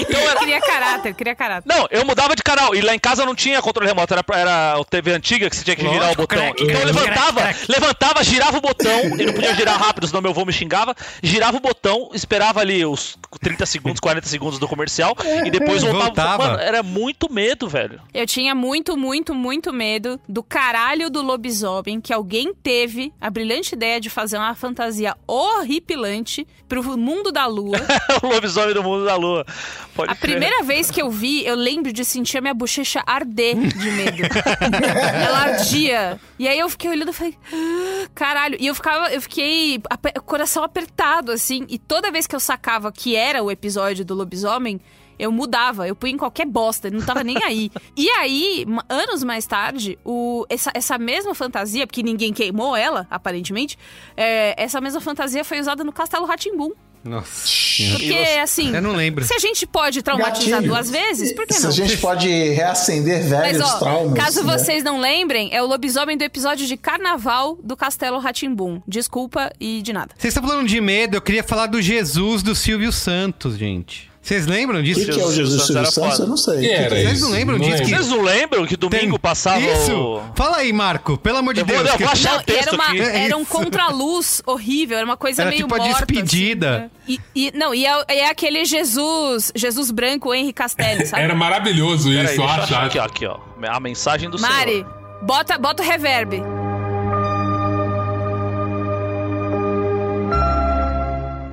Então 0.00 0.20
era. 0.20 0.40
Cria 0.40 0.60
caráter, 0.60 1.14
cria 1.14 1.34
caráter. 1.34 1.68
Não, 1.68 1.86
eu 1.90 2.04
mudava 2.04 2.36
de 2.36 2.42
canal. 2.42 2.74
E 2.74 2.80
lá 2.80 2.94
em 2.94 2.98
casa 2.98 3.24
não 3.24 3.34
tinha 3.34 3.60
controle 3.60 3.88
remoto. 3.88 4.14
Era, 4.14 4.24
era 4.34 4.78
o 4.78 4.84
TV 4.84 5.12
antiga 5.12 5.48
que 5.50 5.56
você 5.56 5.64
tinha 5.64 5.76
que 5.76 5.82
girar 5.82 5.96
o 5.96 6.00
Lógico, 6.02 6.22
botão. 6.22 6.38
crack, 6.38 6.62
então 6.62 6.80
eu 6.80 6.86
levantava, 6.86 7.40
crack. 7.40 7.64
levantava, 7.68 8.24
girava 8.24 8.58
o 8.58 8.60
botão. 8.60 9.00
E 9.18 9.26
não 9.26 9.32
podia 9.32 9.54
girar 9.54 9.78
rápido, 9.78 10.06
senão 10.06 10.20
meu 10.20 10.30
avô 10.30 10.44
me 10.44 10.52
xingava. 10.52 10.94
Girava 11.22 11.56
o 11.56 11.60
botão, 11.60 12.10
esperava 12.12 12.60
ali 12.60 12.84
os 12.84 13.16
30 13.40 13.66
segundos, 13.66 14.00
40 14.00 14.28
segundos 14.28 14.58
do 14.58 14.68
comercial. 14.68 15.16
E 15.44 15.50
depois 15.50 15.82
voltava. 15.82 16.04
Voltava. 16.08 16.46
Mano, 16.48 16.58
era 16.60 16.82
muito 16.82 17.32
medo, 17.32 17.68
velho. 17.68 18.00
Eu 18.14 18.26
tinha 18.26 18.54
muito, 18.54 18.96
muito, 18.96 19.34
muito 19.34 19.72
medo 19.72 20.20
do 20.28 20.42
caralho 20.58 21.08
do 21.08 21.22
lobisomem 21.22 22.00
que 22.00 22.12
alguém 22.12 22.52
teve 22.52 23.12
a 23.20 23.30
brilhante 23.30 23.76
ideia 23.76 24.00
de 24.00 24.10
fazer 24.10 24.36
uma 24.38 24.56
fantasia 24.56 25.16
horripilante 25.24 26.44
pro 26.68 26.82
mundo 26.98 27.30
da 27.30 27.46
lua. 27.46 27.76
o 28.20 28.26
lobisomem 28.26 28.74
do 28.74 28.82
mundo 28.82 29.04
da 29.04 29.14
lua. 29.14 29.46
Pode 29.94 30.10
A 30.10 30.16
crer. 30.16 30.32
primeira 30.32 30.64
vez 30.64 30.90
que 30.90 31.00
eu 31.00 31.10
vi, 31.12 31.46
eu 31.46 31.54
lembro 31.54 31.92
de 31.92 32.04
sentir 32.04 32.38
a 32.38 32.40
minha 32.40 32.54
bochecha 32.54 33.04
arder 33.06 33.54
de 33.54 33.90
medo. 33.92 34.18
Ela 35.24 35.38
ardia. 35.38 36.20
E 36.36 36.48
aí 36.48 36.58
eu 36.58 36.68
fiquei 36.68 36.90
olhando 36.90 37.10
e 37.10 37.14
falei, 37.14 37.36
"Ah, 37.52 38.08
caralho. 38.12 38.56
E 38.58 38.66
eu 38.66 38.74
ficava, 38.74 39.12
eu 39.12 39.22
fiquei 39.22 39.80
coração 40.26 40.64
apertado, 40.64 41.30
assim. 41.30 41.66
E 41.68 41.78
toda 41.78 42.10
vez 42.10 42.26
que 42.26 42.34
eu 42.34 42.40
sacava 42.40 42.90
que 42.90 43.14
era 43.14 43.44
o 43.44 43.50
episódio 43.50 44.04
do 44.04 44.12
lobisomem, 44.12 44.80
eu 45.18 45.30
mudava, 45.32 45.86
eu 45.88 45.96
punha 45.96 46.12
em 46.14 46.16
qualquer 46.16 46.46
bosta, 46.46 46.90
não 46.90 47.00
tava 47.04 47.22
nem 47.24 47.42
aí. 47.42 47.70
E 47.96 48.08
aí, 48.10 48.64
anos 48.88 49.24
mais 49.24 49.44
tarde, 49.46 49.98
o, 50.04 50.46
essa, 50.48 50.70
essa 50.72 50.96
mesma 50.98 51.34
fantasia, 51.34 51.86
porque 51.86 52.02
ninguém 52.02 52.32
queimou 52.32 52.76
ela, 52.76 53.06
aparentemente, 53.10 53.76
é, 54.16 54.54
essa 54.62 54.80
mesma 54.80 55.00
fantasia 55.00 55.42
foi 55.44 55.58
usada 55.58 55.82
no 55.82 55.92
Castelo 55.92 56.24
Ratimbum. 56.26 56.70
Nossa. 57.04 57.46
Porque, 57.92 58.14
assim, 58.42 58.74
Eu 58.74 58.82
não 58.82 58.92
lembro. 58.92 59.24
se 59.24 59.32
a 59.32 59.38
gente 59.38 59.66
pode 59.66 60.02
traumatizar 60.02 60.50
Gatilho. 60.60 60.72
duas 60.72 60.90
vezes, 60.90 61.32
por 61.32 61.46
que 61.46 61.54
Se 61.54 61.62
não? 61.62 61.68
a 61.70 61.72
gente 61.72 61.96
pode 61.98 62.28
reacender 62.28 63.20
Mas, 63.20 63.30
velhos 63.30 63.62
ó, 63.62 63.78
traumas. 63.78 64.14
caso 64.18 64.44
né? 64.44 64.52
vocês 64.58 64.82
não 64.82 65.00
lembrem, 65.00 65.48
é 65.52 65.62
o 65.62 65.66
lobisomem 65.66 66.16
do 66.16 66.22
episódio 66.24 66.66
de 66.66 66.76
carnaval 66.76 67.56
do 67.62 67.76
Castelo 67.76 68.18
Ratimbum. 68.18 68.82
Desculpa 68.86 69.50
e 69.60 69.80
de 69.80 69.92
nada. 69.92 70.12
Vocês 70.18 70.34
estão 70.34 70.46
falando 70.48 70.66
de 70.68 70.80
medo, 70.80 71.16
eu 71.16 71.22
queria 71.22 71.42
falar 71.44 71.66
do 71.66 71.80
Jesus 71.80 72.42
do 72.42 72.54
Silvio 72.54 72.92
Santos, 72.92 73.56
gente. 73.56 74.07
Vocês 74.28 74.46
lembram 74.46 74.80
O 74.80 74.82
disso? 74.82 75.00
que, 75.00 75.06
que 75.12 75.20
é 75.20 75.24
o 75.24 75.32
Jesus 75.32 75.62
Silvio 75.66 75.90
Santos? 75.90 76.18
Eu 76.18 76.26
não 76.26 76.36
sei. 76.36 76.58
Que 76.58 76.66
O 76.66 76.68
que 76.68 76.74
era 76.74 76.98
é? 76.98 77.02
Vocês 77.06 77.20
não 77.22 77.30
lembram 77.30 77.56
Não 77.58 77.64
disso? 77.64 77.78
lembro. 77.78 77.88
Que... 77.88 77.94
Vocês 78.02 78.10
não 78.10 78.22
lembram 78.22 78.66
que 78.66 78.76
domingo 78.76 79.12
Tem- 79.12 79.18
passava 79.18 79.60
Isso! 79.60 79.92
o... 79.96 80.22
Fala 80.34 80.58
aí, 80.58 80.70
Marco, 80.70 81.16
pelo 81.16 81.38
amor 81.38 81.54
de 81.54 81.60
Eu 81.60 81.66
vou- 81.66 81.76
Deus. 81.78 81.88
eu 81.88 81.96
que- 81.96 82.02
vou 82.04 82.12
achar 82.12 82.32
Não, 82.34 82.40
o 82.40 82.42
texto 82.42 82.68
era, 82.68 82.74
uma, 82.76 82.84
aqui. 82.84 83.00
É 83.00 83.24
era 83.24 83.36
um 83.38 83.44
contraluz 83.46 84.42
horrível, 84.44 84.98
era 84.98 85.06
uma 85.06 85.16
coisa 85.16 85.40
Era 85.40 85.50
meio 85.50 85.62
tipo 85.62 85.74
a 85.74 85.78
morta, 85.78 86.04
despedida. 86.04 86.90
assim, 87.06 87.14
né? 87.16 87.20
e, 87.34 87.46
e- 87.46 87.52
não, 87.56 87.74
e 87.74 87.86
é, 87.86 88.04
é 88.08 88.28
aquele 88.28 88.66
Jesus, 88.66 89.50
Jesus 89.56 89.90
branco, 89.90 90.34
Henri 90.34 90.52
Castelli, 90.52 91.06
sabe? 91.06 91.22
Era 91.22 91.34
maravilhoso 91.34 92.12
isso, 92.12 92.34
eu 92.42 92.44
acho. 92.44 92.60
achar 92.64 92.84
aqui, 92.84 92.98
ó, 92.98 93.04
aqui, 93.04 93.26
ó. 93.26 93.38
A 93.66 93.80
mensagem 93.80 94.28
do 94.28 94.38
Mari, 94.38 94.72
Senhor. 94.72 94.94
bota, 95.22 95.56
bota 95.56 95.82
o 95.82 95.86
reverb. 95.86 96.42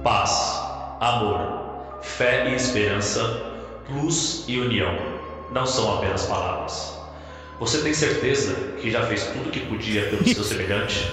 Paz, 0.03 0.59
amor, 0.99 1.54
fé 2.05 2.47
e 2.49 2.55
esperança, 2.55 3.19
luz 3.89 4.45
e 4.47 4.59
união. 4.59 4.95
não 5.51 5.65
são 5.65 5.97
apenas 5.97 6.25
palavras. 6.25 6.93
Você 7.59 7.79
tem 7.79 7.93
certeza 7.93 8.53
que 8.81 8.91
já 8.91 9.05
fez 9.05 9.23
tudo 9.25 9.49
o 9.49 9.51
que 9.51 9.61
podia 9.61 10.09
pelo 10.09 10.27
seu 10.27 10.43
semelhante? 10.43 11.11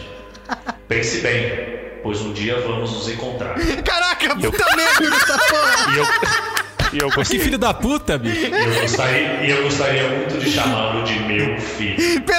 Pense 0.89 1.21
bem, 1.21 2.01
pois 2.03 2.21
um 2.21 2.33
dia 2.33 2.61
vamos 2.61 2.93
nos 2.93 3.09
encontrar. 3.09 3.57
Caraca, 3.85 4.35
puta 4.37 4.77
merda 4.77 5.17
essa 5.17 5.39
porra! 5.39 5.95
E 5.95 5.99
eu, 5.99 6.62
e 6.93 6.99
eu 6.99 7.09
Que 7.09 7.17
gostei. 7.17 7.39
filho 7.39 7.59
da 7.59 7.73
puta, 7.75 8.19
bicho. 8.19 8.37
E 8.47 8.51
eu 8.51 8.81
gostaria, 8.83 9.45
e 9.47 9.51
eu 9.51 9.63
gostaria 9.65 10.09
muito 10.09 10.39
de 10.39 10.51
chamá-lo 10.51 11.03
de 11.05 11.19
meu 11.21 11.59
filho. 11.61 12.23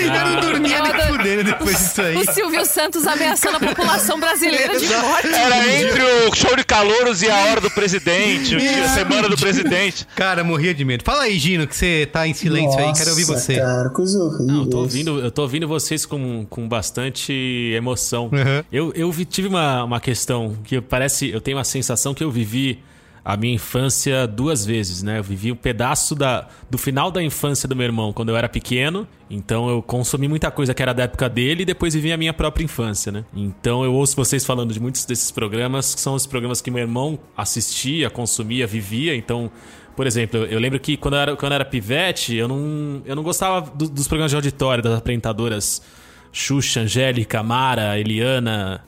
Eu 0.00 0.24
não 0.24 0.40
dormia 0.40 0.78
Eu 0.78 0.82
nem 0.84 1.02
fudendo 1.08 1.44
depois 1.44 1.76
disso 1.78 2.00
aí. 2.02 2.16
O 2.16 2.32
Silvio 2.32 2.64
Santos 2.64 3.06
ameaçando 3.06 3.56
a 3.56 3.60
população 3.60 4.18
brasileira 4.18 4.78
de 4.78 4.86
morte. 4.86 5.26
Era 5.28 5.68
entre 5.80 6.02
o 6.02 6.34
show 6.34 6.56
de 6.56 6.64
calouros 6.64 7.22
e 7.22 7.30
a 7.30 7.36
hora 7.46 7.60
do 7.60 7.70
presidente, 7.70 8.54
o 8.56 8.58
dia- 8.58 8.84
a 8.84 8.88
semana 8.88 9.28
do 9.28 9.36
presidente. 9.36 10.06
Cara, 10.14 10.42
morria 10.44 10.72
de 10.74 10.84
medo. 10.84 11.04
Fala 11.04 11.24
aí, 11.24 11.38
Gino, 11.38 11.66
que 11.66 11.76
você 11.76 12.08
tá 12.10 12.26
em 12.26 12.34
silêncio 12.34 12.78
aí, 12.78 12.92
quero 12.94 13.10
ouvir 13.10 13.26
Nossa, 13.26 13.40
você. 13.40 13.56
Cara, 13.56 13.90
coisa 13.90 14.18
horrível. 14.18 14.46
Não, 14.46 14.60
eu 14.62 14.66
tô 14.70 14.78
ouvindo, 14.78 15.20
eu 15.20 15.30
tô 15.30 15.42
ouvindo 15.42 15.68
vocês 15.68 16.06
com, 16.06 16.46
com 16.48 16.68
bastante 16.68 17.32
emoção. 17.76 18.24
Uhum. 18.32 18.64
Eu, 18.72 18.92
eu 18.94 19.10
vi- 19.12 19.24
tive 19.24 19.48
uma, 19.48 19.84
uma 19.84 20.00
questão 20.00 20.56
que 20.64 20.80
parece. 20.80 21.28
Eu 21.30 21.40
tenho 21.40 21.58
a 21.58 21.64
sensação 21.64 22.14
que 22.14 22.22
eu 22.24 22.30
vivi 22.30 22.82
a 23.24 23.36
minha 23.36 23.54
infância 23.54 24.26
duas 24.26 24.64
vezes, 24.64 25.02
né? 25.02 25.18
Eu 25.18 25.22
vivi 25.22 25.52
um 25.52 25.56
pedaço 25.56 26.14
da, 26.14 26.48
do 26.70 26.78
final 26.78 27.10
da 27.10 27.22
infância 27.22 27.68
do 27.68 27.76
meu 27.76 27.84
irmão 27.84 28.12
quando 28.12 28.30
eu 28.30 28.36
era 28.36 28.48
pequeno. 28.48 29.06
Então 29.28 29.68
eu 29.68 29.82
consumi 29.82 30.26
muita 30.26 30.50
coisa 30.50 30.72
que 30.74 30.82
era 30.82 30.92
da 30.92 31.02
época 31.04 31.28
dele 31.28 31.62
e 31.62 31.64
depois 31.64 31.94
vivi 31.94 32.12
a 32.12 32.16
minha 32.16 32.32
própria 32.32 32.64
infância, 32.64 33.12
né? 33.12 33.24
Então 33.34 33.84
eu 33.84 33.92
ouço 33.94 34.16
vocês 34.16 34.44
falando 34.44 34.72
de 34.72 34.80
muitos 34.80 35.04
desses 35.04 35.30
programas, 35.30 35.94
que 35.94 36.00
são 36.00 36.14
os 36.14 36.26
programas 36.26 36.60
que 36.60 36.70
meu 36.70 36.80
irmão 36.80 37.18
assistia, 37.36 38.08
consumia, 38.10 38.66
vivia. 38.66 39.14
Então, 39.14 39.50
por 39.94 40.06
exemplo, 40.06 40.40
eu, 40.46 40.58
lembro 40.58 40.80
que 40.80 40.96
quando 40.96 41.14
eu 41.14 41.20
era, 41.20 41.36
quando 41.36 41.52
eu 41.52 41.56
era 41.56 41.64
pivete, 41.64 42.34
eu 42.34 42.48
não, 42.48 43.02
eu 43.04 43.14
não 43.14 43.22
gostava 43.22 43.70
do- 43.70 43.88
dos 43.88 44.08
programas 44.08 44.30
de 44.30 44.36
auditório, 44.36 44.82
das 44.82 44.98
apresentadoras 44.98 45.82
Xuxa, 46.32 46.80
Angélica, 46.80 47.42
Mara, 47.42 47.98
Eliana. 47.98 48.82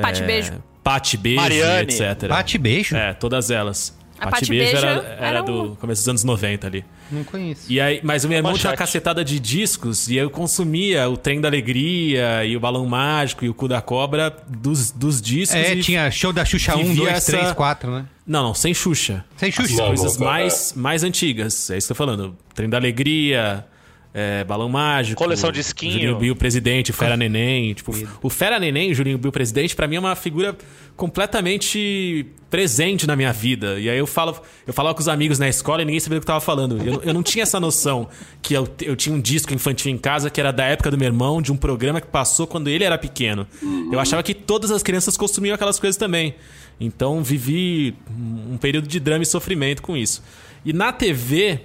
Pati 0.00 0.22
Beijo. 0.22 0.52
Pati 0.92 1.16
Beijo, 1.16 1.40
Mariane. 1.40 1.82
etc. 1.92 2.28
Bate 2.28 2.58
beijo? 2.58 2.96
É, 2.96 3.12
todas 3.14 3.50
elas. 3.50 3.96
A 4.18 4.24
Pati 4.26 4.30
Pati 4.40 4.50
Beijo 4.50 4.72
Beijo 4.72 4.86
era, 4.86 5.02
era 5.02 5.26
era 5.26 5.42
do 5.42 5.64
uma- 5.64 5.76
começo 5.76 6.00
dos 6.02 6.08
anos 6.08 6.24
90 6.24 6.66
ali. 6.66 6.84
Não 7.10 7.22
conheço. 7.24 7.62
E 7.72 7.80
aí, 7.80 8.00
mas 8.02 8.24
o 8.24 8.28
meu 8.28 8.36
irmão 8.36 8.52
tinha 8.54 8.70
uma 8.70 8.76
cacetada 8.76 9.24
de 9.24 9.38
discos 9.38 10.08
e 10.08 10.16
eu 10.16 10.28
consumia 10.28 11.08
o 11.08 11.16
Trem 11.16 11.40
da 11.40 11.48
Alegria 11.48 12.44
e 12.44 12.56
o 12.56 12.60
Balão 12.60 12.84
Mágico 12.86 13.44
e 13.44 13.48
o 13.48 13.54
Cu 13.54 13.68
da 13.68 13.80
Cobra 13.80 14.34
dos, 14.48 14.90
dos 14.90 15.22
discos. 15.22 15.54
É, 15.56 15.74
e 15.74 15.80
tinha 15.82 16.10
show 16.10 16.32
da 16.32 16.44
Xuxa 16.44 16.74
1, 16.76 16.78
vivia 16.84 16.96
2, 17.04 17.08
essa- 17.16 17.32
3, 17.32 17.52
4, 17.52 17.90
né? 17.90 18.06
Não, 18.26 18.42
não, 18.42 18.54
sem 18.54 18.74
Xuxa. 18.74 19.24
Sem 19.36 19.50
Xuxa. 19.52 19.72
As 19.72 19.78
Não, 19.78 19.86
coisas 19.86 20.18
não, 20.18 20.26
mais, 20.26 20.72
mais 20.74 21.04
antigas. 21.04 21.70
É 21.70 21.78
isso 21.78 21.86
que 21.86 21.92
eu 21.92 21.96
tô 21.96 22.04
falando. 22.04 22.36
Trem 22.54 22.68
da 22.68 22.76
Alegria, 22.76 23.64
é, 24.12 24.42
Balão 24.44 24.68
Mágico. 24.68 25.22
Coleção 25.22 25.52
de 25.52 25.60
esquinho. 25.60 25.92
Julinho 25.92 26.18
Bill 26.18 26.36
Presidente, 26.36 26.92
Fera 26.92 27.14
Neném. 27.16 27.74
Tipo, 27.74 27.92
o 28.22 28.30
Fera 28.30 28.58
Neném 28.58 28.90
o 28.90 28.94
Julinho 28.94 29.18
Bill 29.18 29.32
Presidente, 29.32 29.76
pra 29.76 29.86
mim, 29.86 29.96
é 29.96 30.00
uma 30.00 30.16
figura 30.16 30.56
completamente 30.96 32.26
presente 32.50 33.06
na 33.06 33.14
minha 33.14 33.32
vida. 33.32 33.78
E 33.78 33.88
aí 33.88 33.98
eu 33.98 34.06
falo, 34.06 34.40
eu 34.66 34.72
falava 34.72 34.94
com 34.94 35.00
os 35.00 35.08
amigos 35.08 35.38
na 35.38 35.48
escola 35.48 35.82
e 35.82 35.84
ninguém 35.84 36.00
sabia 36.00 36.18
do 36.18 36.22
que 36.22 36.24
eu 36.24 36.34
tava 36.34 36.40
falando. 36.40 36.82
Eu, 36.84 37.02
eu 37.02 37.14
não 37.14 37.22
tinha 37.22 37.42
essa 37.42 37.60
noção 37.60 38.08
que 38.40 38.54
eu, 38.54 38.68
eu 38.82 38.96
tinha 38.96 39.14
um 39.14 39.20
disco 39.20 39.52
infantil 39.52 39.92
em 39.92 39.98
casa 39.98 40.30
que 40.30 40.40
era 40.40 40.50
da 40.50 40.64
época 40.64 40.90
do 40.90 40.98
meu 40.98 41.06
irmão, 41.06 41.42
de 41.42 41.52
um 41.52 41.56
programa 41.56 42.00
que 42.00 42.06
passou 42.06 42.46
quando 42.46 42.68
ele 42.68 42.84
era 42.84 42.96
pequeno. 42.96 43.46
Eu 43.92 44.00
achava 44.00 44.22
que 44.22 44.34
todas 44.34 44.70
as 44.70 44.82
crianças 44.82 45.16
consumiam 45.16 45.54
aquelas 45.54 45.78
coisas 45.78 45.96
também. 45.96 46.34
Então 46.80 47.22
vivi 47.22 47.94
um 48.08 48.56
período 48.56 48.88
de 48.88 48.98
drama 48.98 49.22
e 49.22 49.26
sofrimento 49.26 49.82
com 49.82 49.96
isso. 49.96 50.22
E 50.64 50.72
na 50.72 50.92
TV, 50.92 51.60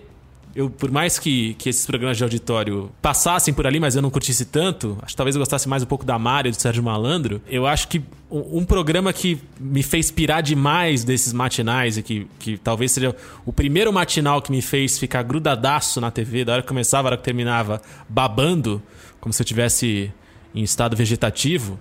eu, 0.56 0.70
por 0.70 0.92
mais 0.92 1.18
que, 1.18 1.56
que 1.56 1.70
esses 1.70 1.86
programas 1.86 2.18
de 2.18 2.24
auditório 2.24 2.92
passassem 3.02 3.54
por 3.54 3.66
ali, 3.66 3.80
mas 3.80 3.96
eu 3.96 4.02
não 4.02 4.10
curtisse 4.10 4.46
tanto, 4.46 4.98
acho 5.02 5.13
que 5.13 5.18
talvez 5.18 5.36
eu 5.36 5.39
gostasse 5.39 5.68
mais 5.68 5.82
um 5.82 5.86
pouco 5.86 6.06
da 6.06 6.20
Mário, 6.20 6.52
do 6.52 6.62
Sérgio 6.62 6.84
Malandro, 6.84 7.42
eu 7.48 7.66
acho 7.66 7.88
que 7.88 8.04
um, 8.30 8.60
um 8.60 8.66
programa 8.66 9.12
que 9.12 9.39
me 9.60 9.82
fez 9.82 10.12
pirar 10.12 10.44
demais 10.44 11.04
desses 11.04 11.34
matinais 11.34 11.98
e 11.98 12.04
que, 12.04 12.28
que 12.39 12.58
talvez 12.58 12.92
seja 12.92 13.16
o 13.46 13.52
primeiro 13.52 13.92
matinal 13.92 14.42
que 14.42 14.52
me 14.52 14.62
fez 14.62 15.00
ficar 15.00 15.24
grudadaço 15.24 16.00
na 16.00 16.12
TV, 16.12 16.46
da 16.46 16.54
hora 16.54 16.62
que 16.62 16.68
começava, 16.68 17.04
da 17.04 17.10
hora 17.10 17.18
que 17.18 17.24
terminava, 17.24 17.82
babando, 18.08 18.82
como 19.20 19.34
se 19.34 19.42
eu 19.42 19.46
tivesse 19.46 20.12
em 20.54 20.62
estado 20.62 20.96
vegetativo, 20.96 21.80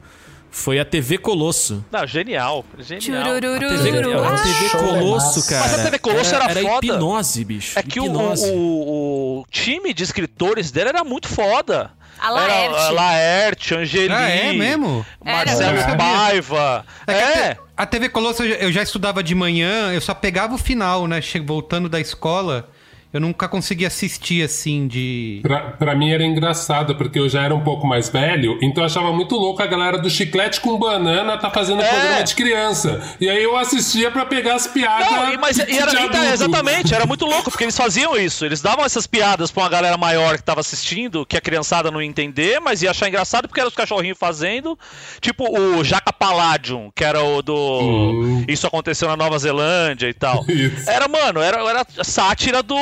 foi 0.53 0.79
a 0.79 0.85
TV 0.85 1.19
Colosso. 1.19 1.85
Não, 1.91 2.07
genial. 2.07 2.65
Genial. 2.79 3.23
A 3.37 3.41
TV, 3.41 3.99
a 4.19 4.43
TV 4.43 4.69
show 4.69 4.81
Colosso, 4.81 5.49
cara. 5.49 5.63
Mas 5.63 5.81
a 5.81 5.83
TV 5.85 5.99
Colosso 5.99 6.35
era 6.35 6.49
foda. 6.51 6.87
hipnose, 6.87 7.45
bicho. 7.45 7.79
É 7.79 7.83
que 7.83 7.99
o, 7.99 8.05
hipnose. 8.07 8.51
o, 8.55 9.41
o 9.41 9.45
time 9.51 9.93
de 9.93 10.05
escritores 10.05 10.71
dele 10.71 10.91
era 10.91 11.03
muito 11.03 11.27
foda. 11.27 11.91
A 12.21 12.31
Laerte. 12.31 12.75
Era 12.75 12.87
a 12.87 12.91
Laerte, 12.91 13.75
Angeli. 13.75 14.13
Ah, 14.15 14.29
é 14.29 14.53
mesmo? 14.53 15.05
Marcelo 15.25 15.77
Era. 15.79 15.97
Paiva. 15.97 16.85
É 17.09 17.13
É. 17.13 17.57
A 17.77 17.87
TV 17.87 18.09
Colosso 18.11 18.45
eu 18.45 18.71
já- 18.71 18.83
estudava 18.83 19.23
de 19.25 19.35
manhã, 19.35 19.93
eu 19.93 20.01
só 20.01 20.15
pegava 20.15 20.55
o 20.55 20.59
final, 20.59 21.09
né? 21.09 21.21
Voltando 21.45 21.89
da 21.89 21.99
escola, 21.99 22.69
eu 23.13 23.21
nunca 23.21 23.49
conseguia 23.49 23.89
assistir 23.89 24.43
assim 24.45 24.87
de. 24.87 25.41
Pra, 25.43 25.61
pra 25.73 25.95
mim 25.95 26.11
era 26.11 26.25
engraçado, 26.25 26.95
porque 26.97 27.19
eu 27.19 27.29
já 27.29 27.43
era 27.43 27.55
um 27.55 27.61
pouco 27.63 27.87
mais 27.87 28.09
velho, 28.09 28.59
então 28.63 28.83
eu 28.83 28.87
achava 28.87 29.13
muito 29.13 29.35
louco 29.37 29.63
a 29.63 29.67
galera 29.67 29.99
do 29.99 30.09
chiclete 30.11 30.61
com 30.61 30.79
banana 30.79 31.37
tá 31.37 31.51
fazendo 31.51 31.83
É. 31.83 31.89
programa 31.89 32.23
de 32.25 32.35
criança. 32.35 33.17
E 33.21 33.29
aí 33.29 33.43
eu 33.43 33.57
assistia 33.57 34.11
pra 34.11 34.25
pegar 34.25 34.55
as 34.55 34.67
piadas. 34.67 35.11
Não, 35.11 35.41
mas 35.41 35.57
de 35.57 35.63
era, 35.79 36.03
então, 36.03 36.25
exatamente, 36.33 36.95
era 36.95 37.07
muito 37.07 37.25
louco, 37.27 37.51
porque 37.51 37.65
eles 37.65 37.77
faziam 37.77 38.17
isso. 38.17 38.45
Eles 38.45 38.61
davam 38.61 38.85
essas 38.85 39.07
piadas 39.07 39.51
pra 39.51 39.63
uma 39.65 39.69
galera 39.69 39.97
maior 39.97 40.37
que 40.37 40.43
tava 40.43 40.61
assistindo, 40.61 41.25
que 41.27 41.37
a 41.37 41.41
criançada 41.41 41.91
não 41.91 42.01
ia 42.01 42.09
entender, 42.09 42.61
mas 42.61 42.83
ia 42.83 42.91
achar 42.91 43.09
engraçado 43.09 43.49
porque 43.49 43.61
era 43.61 43.69
os 43.69 43.75
cachorrinhos 43.75 44.19
fazendo. 44.19 44.79
Tipo 45.21 45.45
o 45.59 45.85
Jaca 45.85 46.13
Palladium, 46.13 46.91
que 46.95 47.05
era 47.05 47.23
o 47.23 47.43
do. 47.43 48.43
Isso 48.49 48.67
aconteceu 48.67 49.09
na 49.09 49.17
Nova 49.17 49.39
Zelândia 49.39 50.09
e 50.09 50.15
tal. 50.15 50.45
Isso. 50.49 50.89
Era, 50.89 51.09
mano, 51.09 51.41
era, 51.41 51.59
era 51.69 51.87
sátira 52.03 52.63
do. 52.63 52.77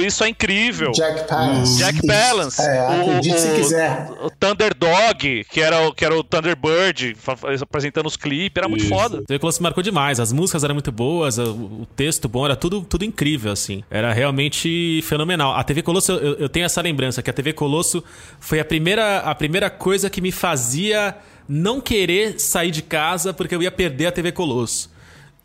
Isso 0.00 0.24
é 0.24 0.28
incrível. 0.28 0.92
Jack 0.92 1.28
Palance. 1.28 1.78
Jack. 1.78 2.06
Palance. 2.06 2.62
É, 2.62 2.78
acredite 2.80 3.40
se 3.40 3.54
quiser. 3.54 4.08
O 4.22 4.30
Thunderdog, 4.30 5.44
que 5.50 5.60
era 5.60 5.88
o, 5.88 5.92
que 5.92 6.04
era 6.04 6.16
o 6.16 6.22
Thunderbird, 6.22 7.16
apresentando 7.60 8.06
os 8.06 8.16
clipes, 8.16 8.56
era 8.56 8.68
muito 8.68 8.84
Isso. 8.84 8.94
foda. 8.94 9.22
TV 9.26 9.38
Colosso 9.38 9.62
marcou 9.62 9.82
demais. 9.82 10.20
As 10.20 10.32
músicas 10.32 10.64
eram 10.64 10.74
muito 10.74 10.92
boas, 10.92 11.38
o, 11.38 11.42
o 11.42 11.88
texto 11.96 12.28
bom, 12.28 12.44
era 12.44 12.56
tudo, 12.56 12.82
tudo 12.82 13.04
incrível, 13.04 13.52
assim. 13.52 13.82
Era 13.90 14.12
realmente 14.12 15.00
fenomenal. 15.02 15.54
A 15.54 15.64
TV 15.64 15.82
Colosso, 15.82 16.12
eu, 16.12 16.34
eu 16.34 16.48
tenho 16.48 16.66
essa 16.66 16.80
lembrança, 16.80 17.22
que 17.22 17.30
a 17.30 17.32
TV 17.32 17.52
Colosso 17.52 18.02
foi 18.40 18.60
a 18.60 18.64
primeira, 18.64 19.18
a 19.20 19.34
primeira 19.34 19.70
coisa 19.70 20.10
que 20.10 20.20
me 20.20 20.32
fazia 20.32 21.14
não 21.48 21.80
querer 21.80 22.40
sair 22.40 22.70
de 22.70 22.82
casa 22.82 23.32
porque 23.32 23.54
eu 23.54 23.62
ia 23.62 23.70
perder 23.70 24.06
a 24.06 24.12
TV 24.12 24.32
Colosso. 24.32 24.90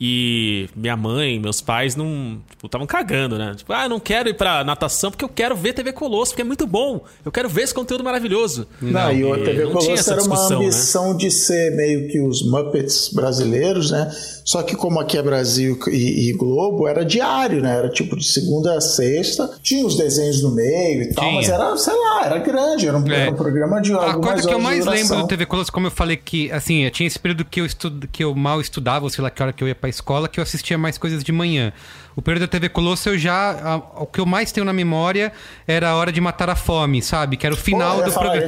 E 0.03 0.67
minha 0.75 0.97
mãe, 0.97 1.39
meus 1.39 1.61
pais 1.61 1.95
não 1.95 2.39
estavam 2.63 2.87
cagando, 2.87 3.37
né? 3.37 3.53
Tipo, 3.55 3.71
ah, 3.71 3.83
eu 3.83 3.89
não 3.89 3.99
quero 3.99 4.29
ir 4.29 4.33
pra 4.33 4.63
natação 4.63 5.11
porque 5.11 5.23
eu 5.23 5.29
quero 5.29 5.55
ver 5.55 5.73
TV 5.73 5.93
Colosso, 5.93 6.31
porque 6.31 6.41
é 6.41 6.45
muito 6.45 6.65
bom. 6.65 7.03
Eu 7.23 7.31
quero 7.31 7.47
ver 7.47 7.61
esse 7.61 7.73
conteúdo 7.73 8.03
maravilhoso. 8.03 8.65
Não, 8.81 9.11
e 9.11 9.23
o 9.23 9.37
TV 9.37 9.65
não 9.65 9.73
Colosso 9.73 10.11
era 10.11 10.23
uma 10.23 10.49
né? 10.49 10.55
ambição 10.55 11.15
de 11.15 11.29
ser 11.29 11.75
meio 11.75 12.07
que 12.09 12.19
os 12.19 12.41
Muppets 12.41 13.13
brasileiros, 13.13 13.91
né? 13.91 14.11
Só 14.43 14.63
que 14.63 14.75
como 14.75 14.99
aqui 14.99 15.19
é 15.19 15.21
Brasil 15.21 15.77
e, 15.87 16.29
e 16.29 16.33
Globo, 16.33 16.87
era 16.87 17.05
diário, 17.05 17.61
né? 17.61 17.77
Era 17.77 17.87
tipo 17.89 18.17
de 18.17 18.25
segunda 18.25 18.75
a 18.75 18.81
sexta, 18.81 19.51
tinha 19.61 19.85
os 19.85 19.95
desenhos 19.95 20.41
no 20.41 20.49
meio 20.55 21.03
e 21.03 21.13
tal, 21.13 21.25
Tinha. 21.25 21.35
mas 21.35 21.47
era, 21.47 21.77
sei 21.77 21.93
lá, 21.93 22.25
era 22.25 22.37
grande, 22.39 22.87
era 22.87 22.97
um, 22.97 23.07
É. 23.11 23.21
era 23.21 23.31
um 23.31 23.35
programa 23.35 23.79
de 23.79 23.93
A 23.93 23.97
algumas 23.97 24.31
coisa 24.31 24.47
que 24.47 24.53
eu 24.55 24.59
mais 24.59 24.83
lembro 24.83 25.17
do 25.17 25.27
TV 25.27 25.45
Colosso, 25.45 25.71
como 25.71 25.85
eu 25.85 25.91
falei 25.91 26.17
que, 26.17 26.51
assim, 26.51 26.85
eu 26.85 26.89
tinha 26.89 27.05
esse 27.05 27.19
período 27.19 27.45
que 27.45 27.61
eu, 27.61 27.67
estu... 27.67 27.91
que 28.11 28.23
eu 28.23 28.33
mal 28.33 28.59
estudava, 28.59 29.05
ou 29.05 29.11
sei 29.11 29.23
lá 29.23 29.29
que 29.29 29.43
hora 29.43 29.53
que 29.53 29.63
eu 29.63 29.67
ia 29.67 29.75
pra 29.75 29.90
escola, 29.91 30.27
que 30.27 30.39
eu 30.39 30.43
assistia 30.43 30.77
mais 30.77 30.97
coisas 30.97 31.23
de 31.23 31.31
manhã. 31.31 31.71
O 32.15 32.21
período 32.21 32.41
da 32.41 32.47
TV 32.47 32.67
Colosso, 32.69 33.09
eu 33.09 33.17
já. 33.17 33.51
a- 33.51 34.01
O 34.01 34.05
que 34.05 34.19
eu 34.19 34.25
mais 34.25 34.51
tenho 34.51 34.65
na 34.65 34.73
memória 34.73 35.31
era 35.67 35.89
a 35.89 35.95
hora 35.95 36.11
de 36.11 36.19
matar 36.19 36.49
a 36.49 36.55
fome, 36.55 37.01
sabe? 37.01 37.37
Que 37.37 37.45
era 37.45 37.55
o 37.55 37.57
Pô, 37.57 37.63
final 37.63 37.99
ia 37.99 38.03
do 38.05 38.11
programa. 38.11 38.47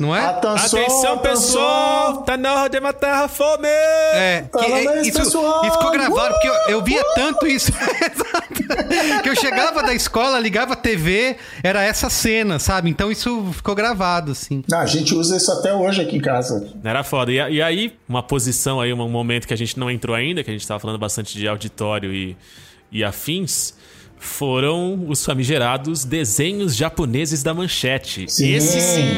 Não 0.00 0.16
é? 0.16 0.24
Atenção, 0.24 0.80
Atenção, 0.80 1.18
pessoal! 1.18 2.22
Tá 2.22 2.36
na 2.36 2.54
hora 2.54 2.68
de 2.70 2.80
matar 2.80 3.24
a 3.24 3.28
fome! 3.28 3.68
É, 3.68 4.42
que, 4.42 4.48
Parabéns, 4.58 4.86
é, 4.88 5.02
isso, 5.02 5.18
pessoal! 5.18 5.64
isso 5.64 5.72
ficou 5.76 5.90
gravado, 5.92 6.32
porque 6.34 6.48
eu, 6.48 6.54
eu 6.68 6.82
via 6.82 7.04
tanto 7.14 7.46
isso. 7.46 7.70
Exato. 8.00 9.22
que 9.22 9.28
eu 9.28 9.36
chegava 9.36 9.82
da 9.82 9.94
escola, 9.94 10.40
ligava 10.40 10.72
a 10.72 10.76
TV, 10.76 11.36
era 11.62 11.82
essa 11.84 12.08
cena, 12.10 12.58
sabe? 12.58 12.90
Então 12.90 13.12
isso 13.12 13.50
ficou 13.52 13.74
gravado, 13.74 14.32
assim. 14.32 14.64
Não, 14.68 14.78
a 14.80 14.86
gente 14.86 15.14
usa 15.14 15.36
isso 15.36 15.52
até 15.52 15.72
hoje 15.72 16.00
aqui 16.00 16.16
em 16.16 16.20
casa. 16.20 16.66
Era 16.82 17.04
foda. 17.04 17.30
E, 17.30 17.36
e 17.36 17.62
aí, 17.62 17.94
uma 18.08 18.22
posição 18.22 18.80
aí, 18.80 18.92
um 18.92 19.08
momento 19.08 19.46
que 19.46 19.54
a 19.54 19.58
gente 19.58 19.78
não 19.78 19.90
entrou 19.90 20.16
ainda, 20.16 20.42
que 20.42 20.50
a 20.50 20.52
gente 20.52 20.66
tava 20.66 20.80
falando 20.80 20.98
bastante 20.98 21.36
de 21.38 21.46
auditório 21.46 22.12
e, 22.12 22.36
e 22.92 23.02
afins, 23.02 23.74
foram 24.18 25.06
os 25.08 25.24
famigerados 25.24 26.04
desenhos 26.04 26.76
japoneses 26.76 27.42
da 27.42 27.52
manchete. 27.52 28.30
Sim. 28.30 28.52
Esse 28.52 28.80
sim. 28.80 29.08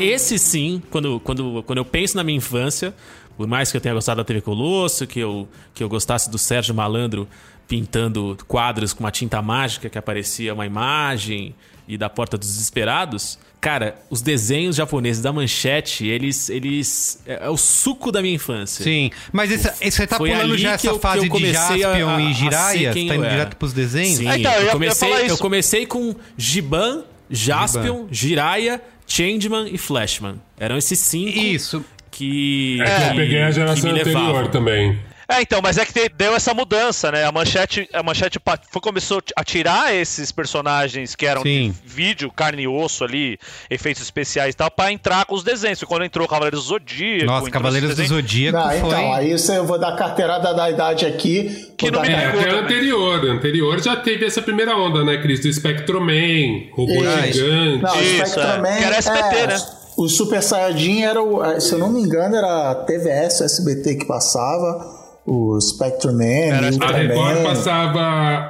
Esse 0.00 0.38
sim, 0.38 0.82
quando, 0.90 1.20
quando, 1.20 1.62
quando 1.66 1.78
eu 1.78 1.84
penso 1.84 2.16
na 2.16 2.24
minha 2.24 2.36
infância, 2.38 2.94
Por 3.36 3.48
mais 3.48 3.68
que 3.70 3.76
eu 3.76 3.80
tenha 3.80 3.92
gostado 3.94 4.18
da 4.18 4.24
TV 4.24 4.40
Colosso, 4.40 5.08
que 5.08 5.18
eu, 5.18 5.48
que 5.74 5.82
eu 5.82 5.88
gostasse 5.88 6.30
do 6.30 6.38
Sérgio 6.38 6.72
Malandro 6.72 7.26
pintando 7.66 8.36
quadros 8.46 8.92
com 8.92 9.02
uma 9.02 9.10
tinta 9.10 9.42
mágica 9.42 9.88
que 9.90 9.98
aparecia 9.98 10.54
uma 10.54 10.64
imagem 10.64 11.52
e 11.88 11.98
da 11.98 12.08
Porta 12.08 12.38
dos 12.38 12.48
Desesperados. 12.48 13.36
Cara, 13.60 13.96
os 14.08 14.20
desenhos 14.22 14.76
japoneses 14.76 15.20
da 15.22 15.32
manchete, 15.32 16.06
eles. 16.06 16.48
eles 16.48 17.20
é, 17.26 17.46
é 17.46 17.48
o 17.50 17.56
suco 17.56 18.12
da 18.12 18.20
minha 18.22 18.34
infância. 18.34 18.84
Sim, 18.84 19.10
mas 19.32 19.50
esse, 19.50 19.66
esse- 19.80 19.96
você 19.96 20.06
tá 20.06 20.16
Foi 20.16 20.30
pulando 20.30 20.56
já 20.56 20.68
que 20.78 20.86
essa 20.86 20.86
eu- 20.88 20.94
que 20.94 21.00
fase 21.00 21.16
eu 21.18 21.22
de 21.24 21.28
comecei 21.30 21.58
a- 21.84 21.88
Jaspion 21.88 22.08
a- 22.08 22.20
e 22.20 22.24
a 22.24 22.28
ser 22.28 22.34
Jiraiya? 22.34 22.92
quem 22.92 23.02
Você 23.02 23.08
tá 23.08 23.14
indo 23.16 23.28
direto 23.30 23.56
pros 23.56 23.72
desenhos? 23.72 24.18
Sim, 24.18 24.28
Ah, 24.28 24.38
então, 24.38 24.52
eu 24.52 24.62
eu, 24.66 24.70
comecei, 24.72 25.12
eu 25.12 25.26
isso. 25.26 25.38
comecei 25.38 25.86
com 25.86 26.14
Giban, 26.36 27.02
Jaspion, 27.30 28.06
Jiraiya, 28.10 28.80
Changeman 29.06 29.68
e 29.70 29.78
Flashman. 29.78 30.40
Eram 30.58 30.76
esses 30.76 30.98
cinco. 30.98 31.38
Isso. 31.38 31.84
Que. 32.10 32.80
É 32.80 32.84
que 32.84 33.10
eu 33.10 33.16
peguei 33.16 33.42
a 33.42 33.50
geração 33.50 33.90
anterior 33.90 34.22
levavam. 34.22 34.50
também. 34.50 34.98
É, 35.28 35.40
então, 35.40 35.60
mas 35.62 35.78
é 35.78 35.84
que 35.86 35.92
te- 35.92 36.08
deu 36.08 36.34
essa 36.34 36.52
mudança, 36.52 37.10
né? 37.10 37.24
A 37.24 37.32
manchete, 37.32 37.88
a 37.92 38.02
manchete 38.02 38.38
foi, 38.70 38.80
começou 38.82 39.22
a 39.36 39.42
tirar 39.44 39.94
esses 39.94 40.30
personagens 40.30 41.14
que 41.16 41.24
eram 41.26 41.42
Sim. 41.42 41.74
de 41.82 41.88
vídeo, 41.88 42.30
carne 42.30 42.62
e 42.62 42.68
osso 42.68 43.04
ali, 43.04 43.38
efeitos 43.70 44.02
especiais 44.02 44.54
e 44.54 44.56
tal, 44.56 44.70
pra 44.70 44.92
entrar 44.92 45.24
com 45.24 45.34
os 45.34 45.42
desenhos. 45.42 45.78
Foi 45.78 45.88
Quando 45.88 46.04
entrou 46.04 46.28
Cavaleiros 46.28 46.60
do 46.64 46.66
Zodíaco. 46.68 47.24
Nossa, 47.26 47.50
Cavaleiros 47.50 47.94
do. 47.96 48.04
Zodíaco 48.06 48.58
Não, 48.58 48.68
foi. 48.68 48.76
então, 48.78 49.14
aí 49.14 49.32
você- 49.38 49.56
eu 49.58 49.64
vou 49.66 49.78
dar 49.78 49.96
carteirada 49.96 50.52
da 50.54 50.70
idade 50.70 51.06
aqui. 51.06 51.72
Que 51.78 51.90
não 51.90 52.02
me 52.02 52.08
É, 52.08 52.26
até 52.26 52.50
anterior. 52.50 53.24
Anterior 53.30 53.82
já 53.82 53.96
teve 53.96 54.24
essa 54.26 54.40
primeira 54.42 54.76
onda, 54.76 55.02
né, 55.04 55.16
Cris? 55.20 55.40
Do 55.40 55.52
Spectroman, 55.52 56.68
robô 56.72 56.92
Isso. 56.92 57.32
gigante. 57.32 57.82
Não, 57.82 57.96
o 57.96 58.02
Isso, 58.02 58.40
é. 58.40 58.76
Que 58.78 58.84
era 58.84 58.96
SBT, 58.96 59.36
é, 59.36 59.46
né? 59.46 59.66
O 59.96 60.08
Super 60.08 60.42
Saiyajin 60.42 61.02
era 61.02 61.22
o. 61.22 61.42
eh, 61.44 61.60
Se 61.60 61.72
eu 61.72 61.78
não 61.78 61.90
me 61.90 62.00
engano, 62.00 62.34
era 62.36 62.70
a 62.70 62.74
TVS, 62.74 63.40
o 63.40 63.44
SBT 63.44 63.94
que 63.96 64.04
passava. 64.06 65.03
O 65.26 65.58
Spectreman, 65.60 66.50
Era 66.50 66.70
o 66.70 66.82
A 66.84 66.92
Record 66.92 67.42
passava. 67.42 68.00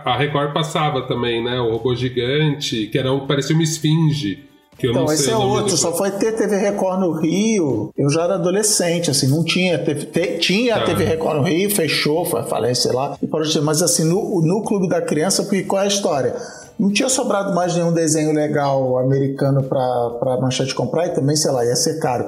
A 0.05 0.17
Record 0.17 0.53
passava 0.53 1.03
também, 1.07 1.43
né? 1.45 1.61
O 1.61 1.71
robô 1.73 1.95
gigante, 1.95 2.87
que 2.89 2.99
era 2.99 3.13
um, 3.13 3.27
parecia 3.27 3.55
uma 3.55 3.63
esfinge. 3.63 4.45
Que 4.77 4.89
eu 4.89 4.91
Então, 4.91 5.03
não 5.03 5.09
sei 5.09 5.17
esse 5.19 5.31
é 5.31 5.37
outro, 5.37 5.77
só 5.77 5.97
foi 5.97 6.11
ter 6.11 6.33
TV 6.33 6.57
Record 6.57 6.99
no 6.99 7.13
Rio. 7.13 7.91
Eu 7.97 8.11
já 8.11 8.25
era 8.25 8.35
adolescente, 8.35 9.09
assim, 9.09 9.29
não 9.29 9.45
tinha. 9.45 9.79
TV, 9.79 10.07
te- 10.07 10.39
tinha 10.39 10.75
a 10.75 10.81
Tá. 10.81 10.87
TV 10.87 11.05
Record 11.05 11.37
no 11.37 11.43
Rio, 11.45 11.71
fechou, 11.71 12.25
foi 12.25 12.41
a 12.41 12.45
falência 12.45 12.93
lá. 12.93 13.17
E. 13.23 13.61
Mas 13.63 13.81
assim, 13.83 14.03
no, 14.03 14.43
no 14.43 14.65
Clube 14.65 14.89
da 14.89 15.01
Criança, 15.01 15.45
porque 15.45 15.63
qual 15.63 15.81
é 15.81 15.85
a 15.85 15.89
história? 15.89 16.35
Não 16.77 16.91
tinha 16.93 17.09
sobrado 17.09 17.55
mais 17.55 17.77
nenhum 17.77 17.93
desenho 17.93 18.33
legal 18.33 18.99
americano 18.99 19.63
pra, 19.63 20.11
pra 20.19 20.41
manchete 20.41 20.75
comprar 20.75 21.07
e 21.07 21.11
também, 21.11 21.37
sei 21.37 21.53
lá, 21.53 21.65
ia 21.65 21.77
ser 21.77 22.01
caro. 22.01 22.25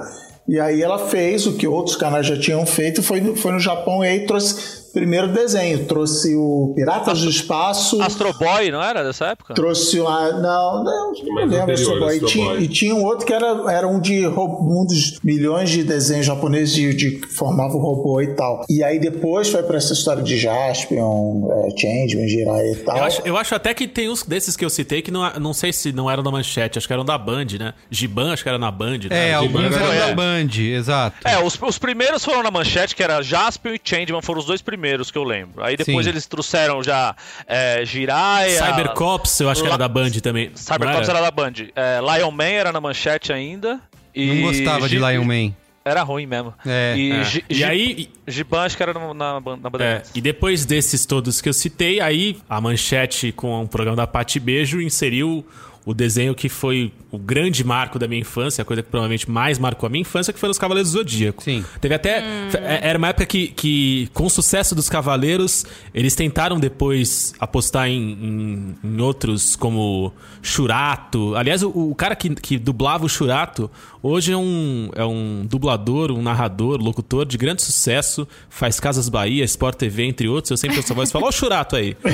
E 0.49 0.61
aí 0.61 0.83
ela 0.83 1.09
fez 1.09 1.47
o 1.47 1.55
que 1.55 1.67
outros 1.67 1.97
canais 1.97 2.27
já 2.27 2.39
tinham 2.39 2.65
feito, 2.65 3.03
foi 3.03 3.21
no, 3.21 3.35
foi 3.35 3.53
no 3.53 3.59
Japão 3.59 4.05
e 4.05 4.09
aí 4.09 4.27
trouxe 4.27 4.86
primeiro 4.97 5.29
desenho. 5.29 5.85
Trouxe 5.87 6.35
o 6.35 6.73
Piratas 6.75 7.21
do 7.21 7.29
Espaço. 7.29 8.01
Astro 8.01 8.33
Boy, 8.39 8.71
não 8.71 8.83
era 8.83 9.05
dessa 9.05 9.27
época? 9.27 9.53
Trouxe 9.55 10.01
uma. 10.01 10.33
Não, 10.33 10.83
não, 10.85 11.13
não 11.13 11.35
Mais 11.35 11.51
lembro. 11.51 11.73
Astro 11.75 11.99
Boy. 12.01 12.13
E 12.13 12.15
Astro 12.17 12.29
tinha, 12.29 12.45
Boy. 12.47 12.63
e 12.63 12.69
tinha 12.69 12.95
um 12.95 13.05
outro 13.05 13.27
que 13.27 13.33
era, 13.33 13.47
era 13.71 13.87
um 13.87 14.01
de 14.01 14.27
um 14.27 14.87
dos 14.89 15.21
milhões 15.23 15.69
de 15.69 15.85
desenhos 15.85 16.25
japoneses 16.25 16.75
de, 16.75 16.95
de 16.95 17.11
que 17.21 17.29
formavam 17.29 17.79
robô 17.79 18.21
e 18.23 18.29
tal. 18.35 18.65
E 18.71 18.83
aí 18.83 18.99
depois 18.99 19.51
foi 19.51 19.63
pra 19.63 19.77
essa 19.77 19.93
história 19.93 20.23
de 20.23 20.39
Jaspion, 20.39 21.49
é, 21.53 21.71
Changeman, 21.79 22.27
Jiraiya 22.27 22.73
e 22.73 22.77
tal. 22.77 22.97
Eu 22.97 23.05
acho, 23.05 23.23
eu 23.27 23.37
acho 23.37 23.55
até 23.55 23.75
que 23.75 23.87
tem 23.87 24.09
uns 24.09 24.23
desses 24.23 24.57
que 24.57 24.65
eu 24.65 24.71
citei 24.71 25.03
que 25.03 25.11
não, 25.11 25.31
não 25.39 25.53
sei 25.53 25.73
se 25.73 25.93
não 25.93 26.11
eram 26.11 26.23
da 26.23 26.31
manchete, 26.31 26.79
acho 26.79 26.87
que 26.87 26.93
eram 26.93 27.05
da 27.05 27.19
Band, 27.19 27.47
né? 27.59 27.75
Giban, 27.91 28.33
acho 28.33 28.43
que 28.43 28.49
era 28.49 28.59
na 28.59 28.71
Band, 28.71 28.99
né? 29.11 29.31
É, 29.31 29.35
alguns 29.35 29.75
eram 29.75 29.93
era- 29.93 30.07
da 30.09 30.15
Band, 30.15 30.49
exato. 30.59 31.17
É, 31.25 31.39
os, 31.45 31.61
os 31.61 31.79
primeiros 31.79 32.25
foram 32.25 32.43
na 32.43 32.51
manchete, 32.51 32.97
que 32.97 33.03
era 33.03 33.21
Jaspion 33.23 33.75
e 33.75 33.81
Changeman, 33.83 34.23
foram 34.23 34.41
os 34.41 34.47
dois 34.47 34.63
primeiros 34.63 34.86
que 35.11 35.19
eu 35.19 35.25
lembro. 35.25 35.63
Aí 35.63 35.77
depois 35.77 36.05
Sim. 36.05 36.11
eles 36.11 36.27
trouxeram 36.27 36.83
já 36.83 37.15
é, 37.47 37.85
Jiraiya... 37.85 38.65
Cybercops, 38.65 39.41
eu 39.41 39.49
acho 39.49 39.63
que 39.63 39.69
era 39.69 39.79
da 39.79 39.89
Band 39.89 40.11
também. 40.23 40.51
Cybercops 40.55 41.09
Não 41.09 41.15
era 41.17 41.25
da 41.25 41.31
Band. 41.31 41.53
É, 41.75 42.01
Lion 42.01 42.31
Man 42.31 42.45
era 42.45 42.73
na 42.73 42.81
manchete 42.81 43.33
ainda. 43.33 43.81
E 44.15 44.27
Não 44.27 44.43
gostava 44.43 44.89
de 44.89 44.97
Lion 44.99 45.25
Man. 45.25 45.55
Era 45.87 46.03
ruim 46.03 46.27
mesmo. 46.27 46.53
É, 46.67 46.95
e 46.97 47.13
é. 47.13 47.25
E 47.49 47.63
aí- 47.63 48.11
Giban 48.27 48.63
acho 48.63 48.77
que 48.77 48.83
era 48.83 48.93
na, 48.93 49.15
na, 49.15 49.41
É, 49.79 50.03
e 50.17 50.21
depois 50.21 50.65
desses 50.67 51.07
todos 51.07 51.41
que 51.41 51.49
eu 51.49 51.53
citei, 51.53 52.01
aí 52.01 52.39
a 52.49 52.61
manchete 52.61 53.31
com 53.31 53.63
o 53.63 53.69
programa 53.69 53.97
da 53.97 54.05
Pati 54.05 54.41
Beijo 54.41 54.81
inseriu 54.81 55.47
o 55.87 55.95
desenho 55.95 56.35
que 56.35 56.49
foi 56.49 56.93
o 57.13 57.17
grande 57.19 57.63
marco 57.65 57.97
da 57.99 58.07
minha 58.09 58.21
infância, 58.21 58.61
a 58.61 58.65
coisa 58.65 58.83
que 58.83 58.91
provavelmente 58.91 59.31
mais 59.31 59.57
marcou 59.59 59.87
a 59.87 59.91
minha 59.91 60.03
infância, 60.03 60.33
que 60.33 60.39
foi 60.39 60.51
os 60.51 60.59
Cavaleiros 60.59 60.91
do 60.93 60.99
Zodíaco. 60.99 61.43
Sim. 61.43 61.65
Teve 61.81 61.95
até. 61.95 62.19
é- 62.55 62.81
Era 62.89 62.99
uma 62.99 63.09
época 63.09 63.25
que, 63.25 63.49
que, 63.49 64.11
com 64.13 64.27
o 64.27 64.29
sucesso 64.31 64.75
dos 64.75 64.89
Cavaleiros, 64.89 65.65
eles 65.95 66.15
tentaram 66.17 66.59
depois 66.59 67.33
apostar 67.39 67.89
em, 67.89 67.95
em- 68.13 68.75
em 68.83 69.01
outros, 69.01 69.55
como 69.55 70.13
Churato. 70.43 71.35
Aliás, 71.37 71.63
o, 71.63 71.69
o 71.71 71.95
cara 71.95 72.17
que, 72.17 72.35
que 72.35 72.59
dublava 72.59 73.05
o 73.05 73.09
Churato 73.09 73.71
hoje 74.03 74.33
é 74.33 74.37
um, 74.37 74.91
é 74.95 75.05
um 75.05 75.47
dublador, 75.49 76.11
um 76.11 76.21
narrador, 76.23 76.81
locutor 76.83 77.25
de 77.25 77.39
grande 77.39 77.63
sucesso, 77.63 78.27
faz 78.51 78.81
Casas 78.81 79.09
Bahia, 79.09 79.45
Sport 79.45 79.77
TV, 79.79 80.05
entre 80.05 80.27
outros. 80.29 80.51
Eu 80.51 80.57
sempre 80.57 80.79
ouço 80.79 80.93
a 80.93 80.97
voz 80.97 81.09
e 81.09 81.13
falo, 81.13 81.27
ó, 81.27 81.29
o 81.29 81.33
Churato 81.33 81.77
aí. 81.77 81.97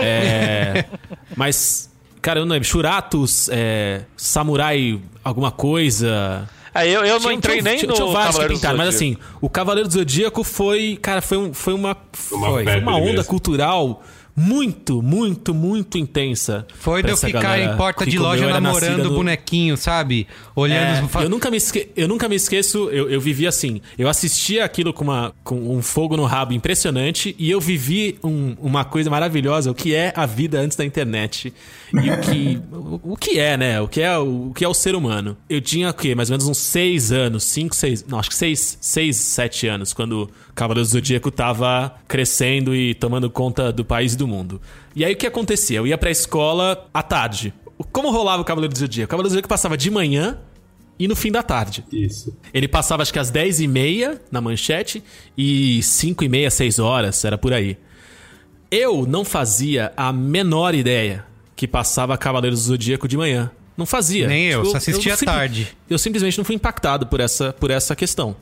É, 0.00 0.84
mas, 1.36 1.90
cara, 2.28 2.40
eu 2.40 2.44
não 2.44 2.52
lembro. 2.52 2.68
Churatos, 2.68 3.48
é, 3.50 4.02
Samurai, 4.16 5.00
alguma 5.24 5.50
coisa. 5.50 6.46
É, 6.74 6.86
eu, 6.86 7.02
eu 7.04 7.18
não 7.20 7.32
entrei 7.32 7.56
tinha- 7.60 7.70
nem 7.70 7.78
tinha, 7.78 7.88
no 7.88 7.94
tinha 7.94 8.06
vários 8.08 8.36
que 8.38 8.46
pintaram, 8.48 8.76
mas 8.76 8.94
assim, 8.94 9.16
o 9.40 9.48
Cavaleiro 9.48 9.88
do 9.88 9.94
Zodíaco 9.94 10.44
foi, 10.44 10.98
cara, 11.00 11.22
foi, 11.22 11.38
um, 11.38 11.54
foi 11.54 11.72
uma, 11.72 11.92
Uma 11.92 11.96
foi, 12.12 12.38
foi 12.52 12.64
febre 12.64 12.80
uma 12.82 12.96
onda 12.96 13.04
mesmo. 13.12 13.24
cultural 13.24 14.02
muito, 14.38 15.02
muito, 15.02 15.52
muito 15.52 15.98
intensa. 15.98 16.64
Foi 16.78 17.02
de 17.02 17.10
eu 17.10 17.16
ficar 17.16 17.58
em 17.60 17.76
porta 17.76 18.06
de 18.06 18.16
loja 18.18 18.46
namorando 18.48 18.90
nascida 18.90 19.08
o 19.08 19.10
no- 19.10 19.16
bonequinho, 19.16 19.76
sabe? 19.76 20.26
Olhando. 20.54 21.04
é, 21.06 21.08
fa- 21.08 21.22
eu, 21.24 21.28
nunca 21.28 21.50
me 21.50 21.56
esque... 21.56 21.88
eu 21.96 22.06
nunca 22.06 22.28
me 22.28 22.36
esqueço, 22.36 22.88
eu, 22.90 23.10
eu 23.10 23.20
vivi 23.20 23.46
assim. 23.46 23.80
Eu 23.98 24.08
assistia 24.08 24.64
aquilo 24.64 24.92
com, 24.92 25.02
uma, 25.04 25.34
com 25.42 25.56
um 25.76 25.82
fogo 25.82 26.16
no 26.16 26.24
rabo 26.24 26.52
impressionante 26.52 27.34
e 27.38 27.50
eu 27.50 27.60
vivi 27.60 28.16
um- 28.22 28.54
uma 28.60 28.84
coisa 28.84 29.10
maravilhosa, 29.10 29.70
o 29.70 29.74
que 29.74 29.94
é 29.94 30.12
a 30.14 30.24
vida 30.24 30.60
antes 30.60 30.76
da 30.76 30.84
internet. 30.84 31.52
E 31.92 32.10
o 32.10 32.20
que, 32.20 32.60
o, 32.72 33.00
o 33.12 33.16
que 33.16 33.38
é, 33.40 33.56
né? 33.56 33.80
O 33.80 33.88
que 33.88 34.00
é 34.00 34.16
o, 34.18 34.50
o 34.50 34.54
que 34.54 34.64
é 34.64 34.68
o 34.68 34.74
ser 34.74 34.94
humano. 34.94 35.36
Eu 35.50 35.60
tinha 35.60 35.90
o 35.90 35.94
quê? 35.94 36.14
Mais 36.14 36.30
ou 36.30 36.34
menos 36.34 36.46
uns 36.46 36.58
seis 36.58 37.10
anos, 37.10 37.42
cinco, 37.44 37.74
seis. 37.74 38.04
Não, 38.06 38.18
acho 38.18 38.28
que 38.30 38.36
seis, 38.36 38.78
seis, 38.80 39.16
sete 39.16 39.66
anos, 39.66 39.92
quando 39.92 40.30
Cavaleiros 40.58 40.90
do 40.90 40.92
Zodíaco 40.94 41.30
tava 41.30 41.94
crescendo 42.08 42.74
e 42.74 42.92
tomando 42.94 43.30
conta 43.30 43.70
do 43.72 43.84
país 43.84 44.14
e 44.14 44.16
do 44.16 44.26
mundo. 44.26 44.60
E 44.96 45.04
aí 45.04 45.14
o 45.14 45.16
que 45.16 45.24
acontecia? 45.26 45.78
Eu 45.78 45.86
ia 45.86 45.96
pra 45.96 46.10
escola 46.10 46.88
à 46.92 47.00
tarde. 47.00 47.54
Como 47.92 48.10
rolava 48.10 48.42
o 48.42 48.44
Cavaleiro 48.44 48.72
do 48.72 48.78
Zodíaco? 48.78 49.08
O 49.08 49.10
Cavaleiro 49.10 49.28
do 49.28 49.32
Zodíaco 49.34 49.48
passava 49.48 49.76
de 49.76 49.88
manhã 49.88 50.36
e 50.98 51.06
no 51.06 51.14
fim 51.14 51.30
da 51.30 51.44
tarde. 51.44 51.84
Isso. 51.92 52.36
Ele 52.52 52.66
passava 52.66 53.02
acho 53.02 53.12
que 53.12 53.20
às 53.20 53.30
10 53.30 53.60
e 53.60 53.68
meia 53.68 54.20
na 54.32 54.40
manchete 54.40 55.00
e 55.36 55.80
5 55.80 56.24
e 56.24 56.28
meia, 56.28 56.50
6 56.50 56.80
horas, 56.80 57.24
era 57.24 57.38
por 57.38 57.52
aí. 57.52 57.78
Eu 58.70 59.06
não 59.06 59.24
fazia 59.24 59.92
a 59.96 60.12
menor 60.12 60.74
ideia 60.74 61.24
que 61.54 61.68
passava 61.68 62.18
Cavaleiros 62.18 62.62
do 62.62 62.66
Zodíaco 62.66 63.06
de 63.06 63.16
manhã. 63.16 63.50
Não 63.76 63.86
fazia. 63.86 64.26
Nem 64.26 64.46
eu, 64.46 64.64
só 64.64 64.76
assistia 64.78 65.14
à 65.14 65.16
simpli- 65.16 65.32
tarde. 65.32 65.68
Eu 65.88 65.98
simplesmente 65.98 66.36
não 66.36 66.44
fui 66.44 66.56
impactado 66.56 67.06
por 67.06 67.20
essa, 67.20 67.52
por 67.52 67.70
essa 67.70 67.94
questão. 67.94 68.34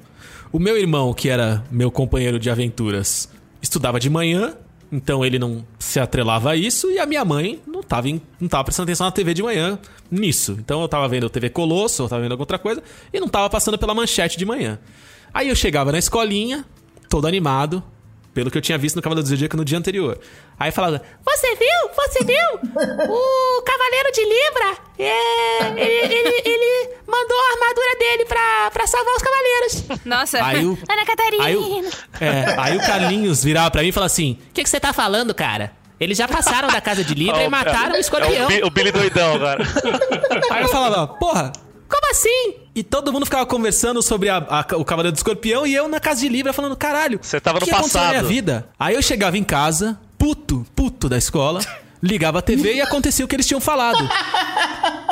O 0.52 0.58
meu 0.58 0.76
irmão, 0.76 1.12
que 1.12 1.28
era 1.28 1.64
meu 1.70 1.90
companheiro 1.90 2.38
de 2.38 2.48
aventuras, 2.48 3.28
estudava 3.60 3.98
de 3.98 4.08
manhã, 4.08 4.54
então 4.90 5.24
ele 5.24 5.38
não 5.38 5.66
se 5.78 5.98
atrelava 5.98 6.50
a 6.50 6.56
isso, 6.56 6.90
e 6.90 6.98
a 6.98 7.06
minha 7.06 7.24
mãe 7.24 7.60
não 7.66 7.80
estava 7.80 8.08
não 8.40 8.48
tava 8.48 8.64
prestando 8.64 8.86
atenção 8.86 9.06
na 9.06 9.10
TV 9.10 9.34
de 9.34 9.42
manhã 9.42 9.78
nisso. 10.10 10.56
Então 10.58 10.80
eu 10.80 10.88
tava 10.88 11.08
vendo 11.08 11.28
TV 11.28 11.50
Colosso, 11.50 12.04
eu 12.04 12.08
tava 12.08 12.22
vendo 12.22 12.32
alguma 12.32 12.42
outra 12.42 12.58
coisa, 12.58 12.82
e 13.12 13.18
não 13.18 13.28
tava 13.28 13.50
passando 13.50 13.76
pela 13.76 13.94
manchete 13.94 14.38
de 14.38 14.46
manhã. 14.46 14.78
Aí 15.34 15.48
eu 15.48 15.56
chegava 15.56 15.92
na 15.92 15.98
escolinha, 15.98 16.64
todo 17.08 17.26
animado, 17.26 17.82
pelo 18.36 18.50
que 18.50 18.58
eu 18.58 18.62
tinha 18.62 18.76
visto 18.76 18.96
no 18.96 19.00
Cavaleiro 19.02 19.24
do 19.26 19.30
Zodíaco 19.30 19.56
no 19.56 19.64
dia 19.64 19.78
anterior. 19.78 20.18
Aí 20.60 20.70
falava, 20.70 21.00
Você 21.24 21.54
viu? 21.54 21.90
Você 21.96 22.22
viu? 22.22 22.70
O 23.08 23.62
Cavaleiro 23.62 24.12
de 24.12 24.20
Libra, 24.24 24.76
é, 24.98 25.68
ele, 25.74 26.14
ele- 26.14 26.42
ele 26.44 26.90
mandou 27.06 27.38
a 27.38 27.52
armadura 27.54 27.96
dele 27.98 28.26
pra, 28.26 28.70
pra 28.72 28.86
salvar 28.86 29.14
os 29.14 29.22
cavaleiros. 29.22 30.04
Nossa, 30.04 30.44
Aí 30.44 30.66
o- 30.66 30.78
Ana 30.86 31.06
Catarina. 31.06 31.44
Aí 31.44 31.56
o, 31.56 31.84
é, 32.20 32.54
aí 32.58 32.76
o 32.76 32.80
Carlinhos 32.80 33.42
virava 33.42 33.70
pra 33.70 33.80
mim 33.80 33.88
e 33.88 33.92
falava 33.92 34.12
assim: 34.12 34.38
O 34.50 34.52
que 34.52 34.62
que 34.62 34.68
você 34.68 34.78
tá 34.78 34.92
falando, 34.92 35.34
cara? 35.34 35.72
Eles 35.98 36.18
já 36.18 36.28
passaram 36.28 36.68
da 36.68 36.78
casa 36.82 37.02
de 37.02 37.14
Libra 37.14 37.40
É 37.40 37.46
e 37.46 37.48
mataram 37.48 37.92
o 37.94 37.96
É 37.96 38.00
escorpião. 38.00 38.44
o, 38.44 38.48
Bi- 38.48 38.62
o 38.64 38.70
Billy 38.70 38.92
doidão, 38.92 39.38
cara. 39.38 39.64
Aí 40.50 40.62
eu 40.62 40.68
falava, 40.68 41.06
porra, 41.08 41.52
Como 41.88 42.10
assim? 42.10 42.54
E 42.74 42.82
todo 42.82 43.12
mundo 43.12 43.24
ficava 43.24 43.46
conversando 43.46 44.02
sobre 44.02 44.28
a- 44.28 44.38
a- 44.38 44.76
o 44.76 44.84
Cavaleiro 44.84 45.14
do 45.14 45.16
Escorpião 45.18 45.66
e 45.66 45.74
eu 45.74 45.88
na 45.88 46.00
casa 46.00 46.20
de 46.20 46.28
Libra 46.28 46.52
falando, 46.52 46.76
caralho, 46.76 47.18
Você 47.22 47.40
tava 47.40 47.58
o 47.58 47.60
que 47.60 47.70
no 47.70 47.76
aconteceu 47.76 48.00
na 48.00 48.06
minha 48.08 48.20
passado. 48.20 48.32
vida? 48.32 48.68
Aí 48.78 48.94
eu 48.94 49.02
chegava 49.02 49.38
em 49.38 49.44
casa, 49.44 49.98
puto, 50.18 50.66
puto 50.74 51.08
da 51.08 51.16
escola, 51.16 51.60
ligava 52.02 52.40
a 52.40 52.42
TV 52.42 52.74
e 52.74 52.80
acontecia 52.80 53.24
o 53.24 53.28
que 53.28 53.36
eles 53.36 53.46
tinham 53.46 53.60
falado. 53.60 54.08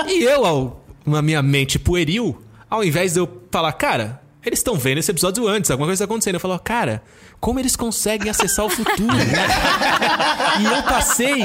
E 0.06 0.22
eu, 0.24 0.44
ao, 0.44 0.84
na 1.06 1.22
minha 1.22 1.42
mente 1.42 1.78
pueril, 1.78 2.42
ao 2.68 2.82
invés 2.84 3.12
de 3.14 3.20
eu 3.20 3.42
falar, 3.50 3.72
cara, 3.72 4.20
eles 4.44 4.58
estão 4.58 4.74
vendo 4.76 4.98
esse 4.98 5.10
episódio 5.10 5.46
antes, 5.48 5.70
alguma 5.70 5.86
coisa 5.88 6.00
tá 6.00 6.04
acontecendo. 6.04 6.34
Eu 6.34 6.40
falo, 6.40 6.58
cara, 6.58 7.02
como 7.40 7.58
eles 7.60 7.76
conseguem 7.76 8.28
acessar 8.28 8.66
o 8.66 8.68
futuro? 8.70 9.06
né? 9.16 9.24
e 10.60 10.64
eu 10.64 10.82
passei 10.82 11.36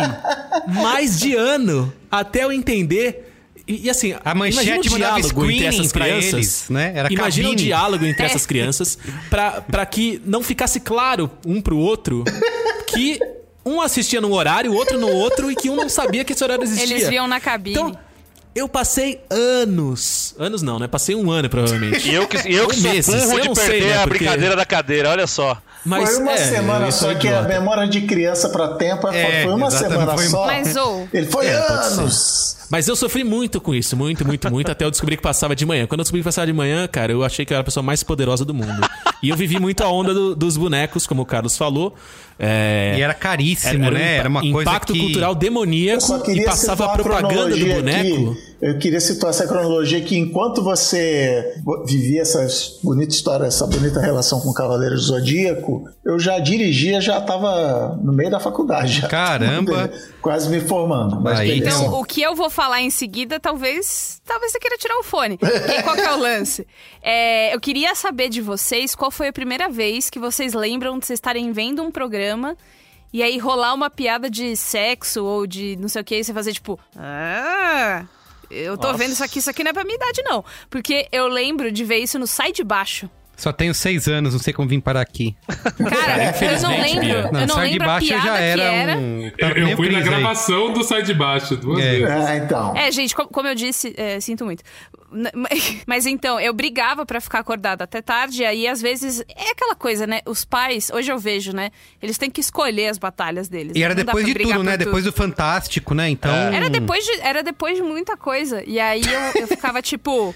mais 0.68 1.20
de 1.20 1.36
ano 1.36 1.94
até 2.12 2.44
eu 2.44 2.52
entender. 2.52 3.28
E, 3.70 3.86
e 3.86 3.90
assim, 3.90 4.16
A 4.26 4.34
manchete 4.34 4.64
imagina 4.66 4.82
o 4.82 4.92
mandava 4.92 5.16
diálogo 5.22 5.44
entre 5.44 5.56
screening 5.60 5.66
essas 5.80 5.92
crianças. 5.92 6.34
eles, 6.34 6.66
né? 6.70 6.92
Era 6.96 7.14
imagina 7.14 7.48
o 7.50 7.52
cabine. 7.52 7.68
diálogo 7.68 8.06
entre 8.06 8.24
É. 8.24 8.26
essas 8.26 8.46
crianças 8.48 8.98
pra, 9.30 9.62
pra 9.62 9.86
que 9.86 10.20
não 10.26 10.42
ficasse 10.42 10.80
claro 10.80 11.30
um 11.46 11.62
pro 11.62 11.78
outro 11.78 12.24
que 12.88 13.20
um 13.66 13.80
assistia 13.80 14.20
num 14.20 14.32
horário, 14.34 14.72
o 14.72 14.76
outro 14.76 14.98
no 15.00 15.08
outro, 15.08 15.52
e 15.52 15.56
que 15.56 15.70
um 15.70 15.76
não 15.76 15.88
sabia 15.90 16.26
que 16.26 16.34
esse 16.34 16.44
horário 16.44 16.64
existia. 16.64 16.96
Eles 16.96 17.08
viam 17.10 17.28
na 17.28 17.40
cabine. 17.40 17.76
Então, 17.78 17.96
eu 18.56 18.68
passei 18.68 19.22
anos. 19.30 20.34
Anos 20.40 20.62
não, 20.64 20.80
né? 20.80 20.88
Passei 20.88 21.14
um 21.14 21.30
ano, 21.30 21.48
provavelmente. 21.50 22.10
E 22.10 22.14
eu 22.16 22.28
que, 22.28 22.38
e 22.50 22.56
eu 22.56 22.68
que 22.68 22.76
Ou 22.78 22.82
sou 22.82 22.92
meses, 22.92 23.24
burro 23.26 23.38
eu 23.38 23.54
de 23.54 23.54
perder 23.62 23.82
sei, 23.82 23.82
né, 23.82 23.98
a 23.98 24.02
porque- 24.02 24.18
brincadeira 24.20 24.56
da 24.56 24.66
cadeira, 24.66 25.10
olha 25.12 25.28
só. 25.28 25.62
Mas, 25.86 26.10
foi 26.10 26.22
uma 26.24 26.34
é, 26.34 26.38
semana 26.38 26.86
eu 26.88 26.92
só 26.92 27.08
que 27.16 27.28
a 27.28 27.32
idiota. 27.32 27.48
memória 27.48 27.88
de 27.88 28.02
criança 28.02 28.50
pra 28.50 28.70
tempo 28.70 29.08
é, 29.08 29.42
É, 29.42 29.44
foi 29.44 29.54
uma 29.54 29.68
exatamente, 29.68 29.94
semana 30.00 30.14
foi- 30.18 30.28
só. 30.28 30.46
Mas, 30.46 30.76
ô, 30.76 31.08
Ele 31.14 31.26
foi 31.28 31.48
É, 31.48 31.54
anos. 31.54 32.58
Mas 32.70 32.88
eu 32.88 32.96
sofri 32.96 33.24
muito 33.24 33.60
com 33.60 33.74
isso, 33.74 33.96
muito, 33.98 34.26
muito, 34.28 34.52
muito, 34.52 34.72
até 34.72 34.86
eu 34.86 34.92
descobri 34.92 35.16
que 35.18 35.24
passava 35.24 35.56
de 35.56 35.66
manhã. 35.66 35.88
Quando 35.88 36.02
eu 36.02 36.04
descobri 36.04 36.22
que 36.22 36.26
passava 36.26 36.46
de 36.46 36.54
manhã, 36.54 36.88
cara, 36.88 37.12
eu 37.12 37.24
achei 37.24 37.44
que 37.46 37.52
eu 37.54 37.56
era 37.56 37.62
a 37.62 37.66
pessoa 37.66 37.82
mais 37.84 38.04
poderosa 38.04 38.46
do 38.46 38.54
mundo. 38.54 38.88
E 39.24 39.30
eu 39.30 39.36
vivi 39.36 39.60
muito 39.60 39.82
a 39.84 39.88
onda 39.88 40.14
do- 40.14 40.36
dos 40.36 40.56
bonecos, 40.56 41.08
como 41.08 41.22
o 41.24 41.26
Carlos 41.26 41.58
falou. 41.58 41.96
É, 42.42 42.96
E 42.98 43.02
era 43.02 43.14
caríssimo, 43.14 43.88
um 43.88 43.92
né? 43.92 44.00
impa- 44.16 44.20
Era 44.22 44.30
uma 44.30 44.42
coisa 44.42 44.62
impacto 44.62 44.94
que- 44.94 45.00
cultural 45.00 45.36
demoníaco 45.36 46.24
e 46.32 46.44
passava 46.46 46.86
a 46.86 46.90
propaganda 46.90 47.56
do 47.58 47.66
boneco. 47.66 48.00
aqui. 48.32 48.50
Eu 48.62 48.78
queria 48.78 49.00
situar 49.00 49.30
essa 49.30 49.48
cronologia 49.48 50.02
que 50.02 50.18
enquanto 50.18 50.62
você 50.62 51.54
vivia 51.86 52.22
essa 52.24 52.46
bonita 52.84 53.14
história, 53.14 53.46
essa 53.46 53.66
bonita 53.66 54.02
relação 54.02 54.40
com 54.42 54.50
o 54.50 54.54
Cavaleiro 54.54 54.96
do 54.96 55.02
Zodíaco, 55.02 55.84
eu 56.06 56.20
já 56.20 56.40
dirigia, 56.40 57.00
já 57.00 57.20
estava 57.20 57.98
no 58.04 58.12
meio 58.12 58.30
da 58.30 58.40
faculdade. 58.40 59.00
Já. 59.02 59.08
Caramba. 59.08 59.90
Quase 60.22 60.50
me 60.50 60.60
formando. 60.60 61.20
Mas 61.22 61.40
Aí. 61.40 61.60
Então, 61.60 61.94
o 61.94 62.04
que 62.04 62.22
eu 62.22 62.36
vou 62.36 62.50
falar 62.50 62.82
em 62.82 62.90
seguida, 62.90 63.40
talvez. 63.40 64.22
Talvez 64.26 64.52
você 64.52 64.60
queira 64.60 64.78
tirar 64.78 64.98
o 64.98 65.04
fone. 65.04 65.40
E 65.42 65.84
qual 65.84 65.96
que 65.96 66.02
é 66.02 66.12
o 66.12 66.20
lance? 66.20 66.68
É, 67.02 67.54
eu 67.54 67.60
queria 67.60 67.96
saber 67.96 68.30
de 68.30 68.42
vocês 68.42 68.96
qual 68.96 69.10
foi 69.10 69.30
a 69.30 69.34
primeira 69.34 69.70
vez 69.70 70.10
que 70.10 70.20
vocês 70.20 70.54
lembram 70.54 71.00
de 71.00 71.06
vocês 71.06 71.18
estarem 71.18 71.52
vendo 71.52 71.82
um 71.82 71.92
programa 71.92 72.58
e 73.12 73.24
aí 73.24 73.38
rolar 73.38 73.74
uma 73.74 73.90
piada 73.90 74.30
de 74.30 74.56
sexo 74.56 75.24
ou 75.24 75.48
de 75.48 75.76
não 75.78 75.88
sei 75.88 76.02
o 76.02 76.06
que, 76.06 76.16
e 76.18 76.24
você 76.24 76.34
fazer 76.34 76.54
tipo. 76.54 76.80
Ah. 76.96 78.06
Eu 78.50 78.78
tô 78.78 78.88
Nossa. 78.88 78.98
vendo 78.98 79.12
isso 79.12 79.24
aqui, 79.24 79.40
isso 79.40 79.50
aqui 79.50 79.64
não 79.64 79.70
é 79.70 79.74
pra 79.74 79.84
minha 79.84 79.96
idade, 79.96 80.24
não. 80.24 80.44
Porque 80.70 81.08
eu 81.12 81.28
lembro 81.28 81.72
de 81.72 81.84
ver 81.84 82.00
isso 82.00 82.18
no 82.18 82.26
Sai 82.26 82.52
de 82.52 82.64
Baixo. 82.64 83.10
Só 83.40 83.52
tenho 83.54 83.74
seis 83.74 84.08
anos, 84.08 84.34
não 84.34 84.40
sei 84.40 84.54
como 84.54 84.68
vim 84.68 84.80
parar 84.80 85.02
aqui. 85.02 85.36
Cara, 85.48 86.24
eu 86.24 86.24
não 86.24 86.30
Infelizmente, 86.30 86.82
lembro. 87.00 87.02
Bia. 87.06 87.32
Não, 87.32 87.42
eu 87.42 87.48
não 87.48 87.56
sai 87.56 87.66
de 87.68 87.72
lembro 87.74 87.84
a 87.84 87.88
baixo 87.94 88.08
piada 88.08 88.24
já 88.24 88.38
era 88.38 88.62
era. 88.64 88.98
um. 88.98 89.32
Eu, 89.38 89.54
nem 89.56 89.64
eu 89.70 89.74
o 89.74 89.76
fui 89.78 89.90
na 89.90 89.94
Cris 90.02 90.08
aí. 90.14 90.20
gravação 90.20 90.74
do 90.74 90.84
Sai 90.84 91.02
de 91.04 91.14
Baixo 91.14 91.56
duas 91.56 91.80
É. 91.80 92.00
vezes. 92.00 92.28
É, 92.30 92.38
então. 92.38 92.76
É, 92.76 92.92
gente, 92.92 93.16
co- 93.16 93.28
como 93.28 93.48
eu 93.48 93.56
disse, 93.56 93.94
é, 93.98 94.20
sinto 94.20 94.44
muito. 94.46 94.64
Mas 95.88 96.06
então, 96.06 96.40
eu 96.40 96.54
brigava 96.54 97.06
pra 97.06 97.20
ficar 97.20 97.40
acordada 97.40 97.84
até 97.84 98.02
tarde, 98.02 98.42
e 98.42 98.46
aí 98.46 98.68
às 98.68 98.82
vezes 98.82 99.22
é 99.36 99.52
aquela 99.52 99.76
coisa, 99.76 100.06
né? 100.06 100.20
Os 100.26 100.46
pais, 100.46 100.92
hoje 100.94 101.12
eu 101.12 101.18
vejo, 101.18 101.52
né? 101.54 101.72
Eles 102.02 102.18
têm 102.18 102.30
que 102.30 102.42
escolher 102.42 102.88
as 102.90 102.98
batalhas 102.98 103.48
deles. 103.48 103.74
E 103.76 103.84
era 103.84 103.96
Não 103.96 104.04
dá 104.04 104.12
depois 104.12 104.26
de 104.26 104.34
tudo, 104.36 104.64
né? 104.64 104.72
por 104.78 104.86
Depois 104.86 105.04
do 105.06 105.12
Fantástico, 105.12 105.94
né? 105.96 106.10
Então. 106.10 106.32
Era 106.32 106.70
depois 106.70 107.04
de, 107.06 107.20
era 107.22 107.42
depois 107.42 107.76
de 107.78 107.84
muita 107.84 108.16
coisa. 108.18 108.64
E 108.68 108.80
aí 108.80 109.02
eu, 109.02 109.42
eu 109.42 109.48
ficava 109.48 109.82
tipo. 109.84 110.36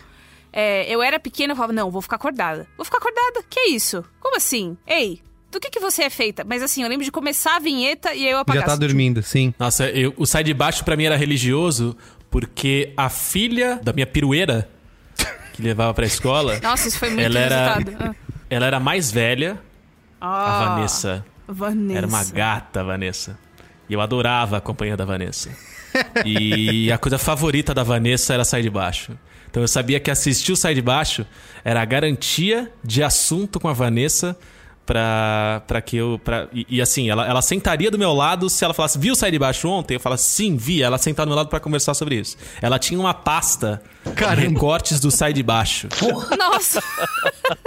É, 0.54 0.88
eu 0.94 1.02
era 1.02 1.20
pequena, 1.20 1.52
eu 1.52 1.56
falava, 1.58 1.74
não, 1.74 1.90
vou 1.92 2.02
ficar 2.02 2.16
acordada. 2.18 2.68
Vou 2.78 2.86
ficar 2.86 3.00
acordada? 3.00 3.44
Que 3.50 3.70
isso? 3.72 4.06
Como 4.20 4.38
assim? 4.38 4.78
Ei, 4.88 5.20
do 5.52 5.60
que, 5.60 5.70
que 5.70 5.80
você 5.80 6.04
é 6.04 6.10
feita? 6.10 6.44
Mas 6.48 6.62
assim, 6.64 6.84
eu 6.84 6.88
lembro 6.90 7.04
de 7.04 7.12
começar 7.12 7.56
a 7.58 7.60
vinheta 7.60 8.14
e 8.14 8.20
aí 8.26 8.32
eu 8.32 8.38
Já 8.38 8.42
apagava. 8.42 8.66
tá 8.68 8.76
dormindo, 8.76 9.22
sim. 9.24 9.54
Nossa, 9.60 9.90
eu- 9.90 10.14
o 10.18 10.26
sai 10.26 10.44
de 10.44 10.54
baixo 10.54 10.84
pra 10.86 10.96
mim 10.96 11.06
era 11.06 11.16
religioso 11.18 11.98
porque 12.30 12.94
a 12.96 13.10
filha 13.10 13.80
da 13.84 13.92
minha 13.94 14.08
pirueira 14.08 14.70
que 15.54 15.62
levava 15.62 15.94
pra 15.94 16.06
escola, 16.06 16.60
Nossa, 16.64 16.88
isso 16.88 16.98
foi 16.98 17.10
muito 17.10 17.22
ela 17.26 17.40
era 17.40 17.76
inusitado. 17.82 18.16
ela 18.50 18.66
era 18.66 18.80
mais 18.80 19.12
velha, 19.12 19.62
a 20.20 20.28
Ah, 20.28 20.66
Vanessa. 20.76 21.26
Vanessa. 21.48 21.98
Era 21.98 22.08
uma 22.08 22.24
gata, 22.24 22.80
a 22.80 22.84
Vanessa. 22.84 23.38
E 23.90 23.94
eu 23.94 24.02
adorava 24.02 24.58
a 24.58 24.62
companhia 24.62 24.96
da 24.98 25.06
Vanessa. 25.06 25.50
E 26.26 26.92
a 26.92 26.98
coisa 26.98 27.20
favorita 27.20 27.72
da 27.72 27.84
Vanessa 27.84 28.34
era 28.34 28.44
sair 28.44 28.64
de 28.64 28.70
baixo. 28.72 29.12
Então 29.54 29.62
eu 29.62 29.68
sabia 29.68 30.00
que 30.00 30.10
assistir 30.10 30.52
o 30.52 30.56
Sai 30.56 30.74
de 30.74 30.82
Baixo 30.82 31.24
era 31.64 31.80
a 31.80 31.86
garantia 31.86 32.72
de 32.84 33.04
assunto 33.04 33.60
com 33.60 33.68
a 33.68 33.74
Vanessa 33.74 34.36
pra, 34.84 35.62
pra 35.68 35.80
que 35.80 35.96
eu. 35.96 36.20
Pra, 36.24 36.48
e, 36.52 36.66
e 36.68 36.82
assim, 36.82 37.08
ela, 37.08 37.28
ela 37.28 37.40
sentaria 37.40 37.92
do 37.92 38.00
meu 38.00 38.14
lado 38.14 38.50
se 38.50 38.66
ela 38.66 38.74
falasse, 38.74 38.98
viu 38.98 39.14
Sai 39.16 39.30
de 39.30 39.38
Baixo 39.38 39.70
ontem? 39.70 39.94
Eu 39.94 40.00
falasse, 40.00 40.28
sim, 40.32 40.58
vi. 40.58 40.82
Ela 40.82 40.98
sentava 40.98 41.28
do 41.28 41.30
meu 41.30 41.38
lado 41.38 41.50
pra 41.50 41.60
conversar 41.60 41.94
sobre 41.94 42.16
isso. 42.16 42.36
Ela 42.64 42.80
tinha 42.80 43.00
uma 43.00 43.14
pasta 43.14 43.80
de 44.04 44.36
recortes 44.42 45.00
do 45.00 45.12
Sai 45.12 45.34
de 45.34 45.44
Baixo. 45.44 45.88
Nossa! 46.36 46.82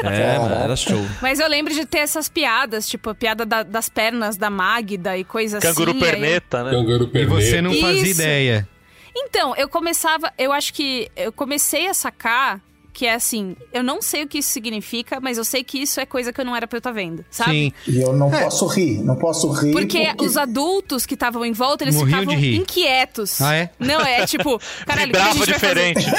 É, 0.03 0.39
mano, 0.41 0.55
era 0.57 0.75
show. 0.75 1.01
Mas 1.23 1.39
eu 1.39 1.49
lembro 1.49 1.73
de 1.73 1.87
ter 1.87 1.99
essas 1.99 2.29
piadas, 2.29 2.89
tipo 2.89 3.11
a 3.11 3.15
piada 3.15 3.47
da- 3.47 3.63
das 3.63 3.89
pernas 3.89 4.37
da 4.37 4.51
Magda 4.51 5.17
e 5.17 5.23
coisa 5.23 5.61
Canguru 5.61 5.93
assim. 5.93 6.01
aí 6.03 6.05
eu- 6.09 6.13
perneta, 6.13 6.65
né? 6.65 6.71
Canguru 6.73 7.05
E 7.05 7.07
perneta. 7.07 7.41
você 7.41 7.63
não 7.63 7.73
fazia 7.75 8.03
Isso. 8.03 8.21
ideia. 8.21 8.69
Então, 9.19 9.55
eu 9.57 9.69
começava, 9.69 10.33
eu 10.37 10.53
acho 10.53 10.75
que 10.75 11.11
eu 11.17 11.33
comecei 11.33 11.87
a 11.89 11.95
sacar 11.95 12.61
que 12.97 13.05
é 13.05 13.13
assim, 13.13 13.55
eu 13.75 13.83
não 13.83 14.01
sei 14.01 14.23
o 14.25 14.27
que 14.27 14.39
isso 14.39 14.49
significa, 14.49 15.21
mas 15.21 15.37
eu 15.37 15.45
sei 15.45 15.63
que 15.63 15.77
isso 15.77 16.01
é 16.01 16.07
coisa 16.07 16.33
que 16.33 16.41
eu 16.41 16.47
não 16.47 16.57
era 16.57 16.67
pra 16.67 16.77
eu 16.77 16.79
estar 16.79 16.93
vendo, 16.93 17.23
sabe? 17.31 17.51
Sim. 17.51 17.73
E 17.87 18.01
eu 18.01 18.15
não 18.15 18.31
posso 18.31 18.67
rir, 18.69 19.05
não 19.05 19.17
posso 19.17 19.51
rir. 19.53 19.71
Porque, 19.71 20.15
os 20.19 20.39
adultos 20.39 21.05
que 21.05 21.13
estavam 21.13 21.45
em 21.45 21.53
volta, 21.53 21.85
eles 21.85 21.95
Morriam 21.95 22.21
ficavam 22.21 22.41
de 22.41 22.41
rir. 22.41 22.57
inquietos. 22.57 23.43
Ah, 23.43 23.55
é? 23.55 23.71
Não, 23.79 24.01
é 24.01 24.25
tipo, 24.27 24.59
caralho, 24.87 25.09
Vibrava 25.09 25.35
fazer? 25.35 25.53
diferente. 25.53 26.07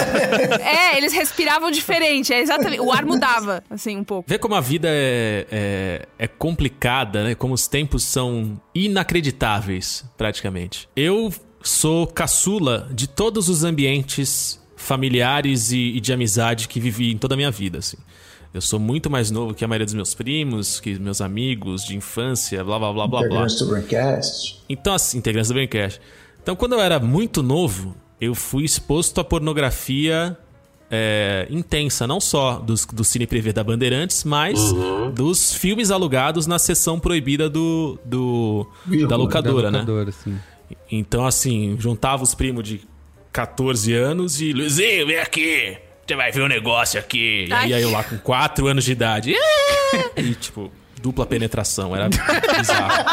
É, 0.62 0.98
eles 0.98 1.14
respiravam 1.14 1.72
diferente, 1.72 2.32
é 2.32 2.41
exatamente. 2.41 2.80
O 2.80 2.91
ar 2.91 3.04
mudava, 3.06 3.64
assim, 3.72 3.98
um 3.98 4.04
pouco. 4.04 4.30
Vê 4.30 4.38
como 4.38 4.54
a 4.54 4.62
vida 4.62 4.88
é, 4.88 5.48
é, 5.52 6.08
é 6.20 6.28
complicada, 6.28 7.24
né? 7.24 7.34
Como 7.34 7.56
os 7.56 7.68
tempos 7.68 8.04
são 8.04 8.62
inacreditáveis, 8.76 10.06
praticamente. 10.16 10.88
Eu 10.95 11.34
sou 11.68 12.07
caçula 12.07 12.88
de 12.91 13.07
todos 13.07 13.49
os 13.49 13.63
ambientes 13.63 14.59
familiares 14.76 15.72
e, 15.72 15.97
e 15.97 15.99
de 15.99 16.13
amizade 16.13 16.68
que 16.68 16.80
vivi 16.80 17.11
em 17.11 17.18
toda 17.18 17.34
a 17.34 17.38
minha 17.38 17.51
vida, 17.51 17.80
assim. 17.80 17.97
Eu 18.53 18.61
sou 18.61 18.80
muito 18.80 19.09
mais 19.09 19.30
novo 19.30 19.53
que 19.53 19.63
a 19.63 19.68
maioria 19.68 19.86
dos 19.86 19.93
meus 19.93 20.13
primos, 20.15 20.80
que 20.80 20.97
meus 20.97 21.20
amigos 21.22 21.84
de 21.84 21.95
infância, 21.95 22.63
blá 22.63 22.80
blá 22.80 22.93
blá 22.93 23.07
blá 23.07 23.20
blá. 23.20 23.28
Integrantes 23.28 23.59
do 23.59 23.68
Braincast. 23.68 24.63
Então, 24.70 24.93
assim, 24.93 25.18
integrantes 25.18 25.49
do 25.49 25.53
Braincast. 25.53 25.99
Então, 26.41 26.55
quando 26.55 26.74
eu 26.74 26.80
era 26.80 26.99
muito 26.99 27.43
novo, 27.43 27.95
eu 28.20 28.34
fui 28.34 28.63
exposto 28.63 29.20
à 29.20 29.24
pornografia 29.24 30.38
é, 30.89 31.45
intensa, 31.49 32.07
não 32.07 32.22
só 32.22 32.59
dos, 32.59 32.86
do 32.86 33.03
Cine 33.03 33.28
Privé 33.28 33.51
da 33.51 33.63
Bandeirantes, 33.63 34.24
mas 34.24 34.57
dos 35.13 35.53
filmes 35.53 35.91
alugados 35.91 36.47
na 36.47 36.57
sessão 36.57 36.99
proibida 36.99 37.49
do, 37.49 37.99
do 38.05 38.65
da 39.07 39.18
locadora, 39.18 39.63
Da 39.63 39.72
né? 39.72 39.80
locadora, 39.80 40.11
sim. 40.11 40.38
Então, 40.91 41.26
assim, 41.26 41.76
juntava 41.80 42.24
os 42.24 42.34
primos 42.36 42.63
de 42.63 42.82
14 43.32 43.93
anos 43.93 44.41
e 44.41 44.51
Luizinho, 44.53 45.07
vem 45.07 45.20
aqui, 45.20 45.78
você 46.05 46.15
vai 46.15 46.32
ver 46.32 46.41
um 46.41 46.47
negócio 46.47 46.99
aqui. 46.99 47.45
E 47.49 47.53
aí 47.53 47.74
Ai. 47.74 47.84
eu 47.84 47.91
lá 47.91 48.03
com 48.03 48.18
4 48.18 48.68
anos 48.68 48.84
de 48.84 48.91
idade. 48.91 49.36
E, 50.18 50.34
tipo, 50.36 50.70
dupla 51.01 51.26
penetração, 51.26 51.95
era 51.95 52.09
bizarro. 52.09 53.05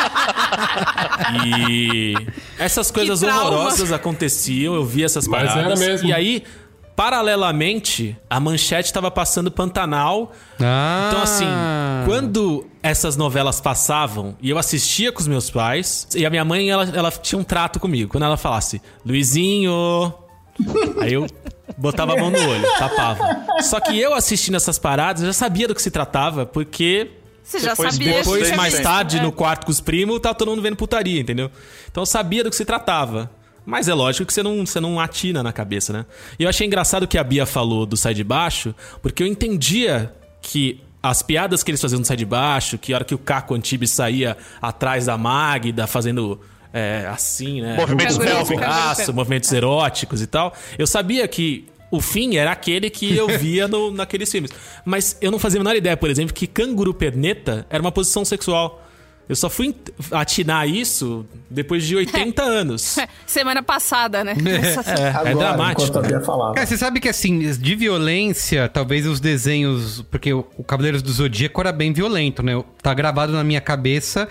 E 1.57 2.15
essas 2.59 2.91
coisas 2.91 3.23
horrorosas 3.23 3.93
aconteciam, 3.93 4.75
eu 4.75 4.85
via 4.85 5.05
essas 5.07 5.29
Mas 5.29 5.49
paradas. 5.53 5.81
era 5.81 5.91
mesmo. 5.93 6.09
E 6.09 6.13
aí, 6.13 6.43
paralelamente, 6.97 8.17
a 8.29 8.39
manchete 8.39 8.93
tava 8.93 9.11
passando 9.11 9.51
Pantanal. 9.51 10.33
Ah. 10.61 11.09
Então, 11.09 11.23
assim, 11.23 11.47
quando 12.07 12.67
essas 12.83 13.17
novelas 13.17 13.61
passavam 13.61 14.37
e 14.41 14.51
eu 14.51 14.59
assistia 14.59 15.11
com 15.13 15.21
os 15.21 15.27
meus 15.29 15.51
pais, 15.51 16.07
e 16.15 16.25
a 16.25 16.31
minha 16.31 16.45
mãe, 16.45 16.71
ela, 16.71 16.85
ela 16.95 17.11
tinha 17.11 17.39
um 17.39 17.45
trato 17.45 17.81
comigo. 17.81 18.11
Quando 18.11 18.25
ela 18.25 18.37
falasse, 18.37 18.81
Luizinho. 19.05 20.13
Aí 21.01 21.13
eu 21.15 21.27
botava 21.77 22.13
a 22.13 22.17
mão 22.17 22.31
no 22.31 22.39
olho, 22.39 22.65
tapava. 22.79 23.45
Só 23.63 23.81
que 23.81 23.99
eu 23.99 24.15
assistindo 24.15 24.55
essas 24.57 24.79
paradas, 24.79 25.23
eu 25.23 25.27
já 25.27 25.33
sabia 25.33 25.67
do 25.67 25.75
que 25.75 25.83
se 25.83 25.91
tratava, 25.91 26.47
porque 26.47 27.11
Você 27.43 27.59
já 27.59 27.71
Depois- 27.71 27.95
sabia. 27.95 28.19
depois, 28.19 28.57
mais 28.57 28.79
tarde, 28.81 29.21
no 29.21 29.33
quarto 29.33 29.67
com 29.67 29.73
os 29.73 29.81
primos, 29.81 30.21
tá 30.21 30.33
todo 30.33 30.49
mundo 30.51 30.63
vendo 30.63 30.77
putaria, 30.77 31.21
entendeu? 31.21 31.51
Então 31.91 32.03
eu 32.03 32.07
sabia 32.07 32.45
do 32.45 32.51
que 32.51 32.57
se 32.57 32.65
tratava. 32.65 33.31
Mas 33.67 33.89
é 33.89 33.95
lógico 33.95 34.27
que 34.27 34.33
você 34.33 34.43
não, 34.43 34.65
você 34.67 34.81
não 34.81 35.01
atina 35.01 35.43
na 35.43 35.53
cabeça, 35.53 35.93
né? 35.93 36.07
E 36.39 36.43
eu 36.43 36.49
achei 36.49 36.67
engraçado 36.67 37.07
que 37.07 37.17
a 37.17 37.25
Bia 37.25 37.47
falou 37.47 37.87
do 37.87 37.97
Sai 37.97 38.15
de 38.15 38.25
Baixo, 38.25 38.75
porque 39.01 39.23
eu 39.23 39.27
entendia 39.27 40.13
que 40.43 40.81
as 41.03 41.23
piadas 41.23 41.63
que 41.63 41.71
eles 41.71 41.81
faziam 41.81 41.99
no 41.99 42.05
Sai 42.05 42.17
de 42.17 42.25
Baixo, 42.25 42.79
que 42.79 42.93
a 42.93 42.97
hora 42.97 43.05
que 43.05 43.15
o 43.15 43.19
Caco 43.19 43.55
Antibes 43.55 43.91
saía 43.91 44.37
atrás 44.61 45.07
da 45.07 45.17
Magda, 45.17 45.87
fazendo 45.87 46.41
é, 46.73 47.07
assim, 47.09 47.61
né? 47.61 47.77
Movimentos 47.77 48.19
canguru. 48.19 48.57
Braço, 48.57 49.15
movimentos 49.15 49.53
eróticos 49.53 50.21
e 50.21 50.27
tal. 50.27 50.53
Eu 50.77 50.87
sabia 50.87 51.27
que 51.29 51.67
o 51.91 52.01
fim 52.01 52.37
era 52.37 52.51
aquele 52.51 52.91
que 52.91 53.17
eu 53.17 53.29
via 53.39 53.69
no, 53.69 53.91
naqueles 53.95 54.31
filmes. 54.31 54.51
Mas 54.85 55.17
eu 55.21 55.31
não 55.31 55.39
fazia 55.39 55.61
a 55.61 55.63
menor 55.63 55.77
ideia, 55.77 55.97
por 55.97 56.11
exemplo, 56.11 56.35
que 56.35 56.47
canguru 56.47 56.93
perneta 56.93 57.65
era 57.71 57.81
uma 57.81 57.93
posição 57.93 58.25
sexual. 58.25 58.84
Eu 59.29 59.37
só 59.37 59.49
fui 59.49 59.75
atinar 60.13 60.69
isso 60.69 61.25
depois 61.49 61.85
de 61.85 61.97
80 61.97 62.43
anos. 62.45 62.97
Semana 63.27 63.63
passada, 63.63 64.23
né? 64.23 64.35
É, 65.25 65.31
é 65.31 65.35
dramático. 65.35 66.01
Cara, 66.55 66.67
você 66.67 66.77
sabe 66.77 67.01
que 67.01 67.09
assim, 67.09 67.39
de 67.53 67.75
violência, 67.75 68.69
talvez 68.69 69.07
os 69.07 69.21
desenhos. 69.21 70.03
Porque 70.11 70.33
o, 70.33 70.47
o 70.57 70.65
Cavaleiros 70.65 71.03
do 71.03 71.11
Zodíaco 71.11 71.61
era 71.61 71.73
bem 71.73 71.93
violento, 71.93 72.43
né? 72.43 72.63
Tá 72.83 72.93
gravado 72.93 73.33
na 73.33 73.43
minha 73.45 73.61
cabeça 73.61 74.29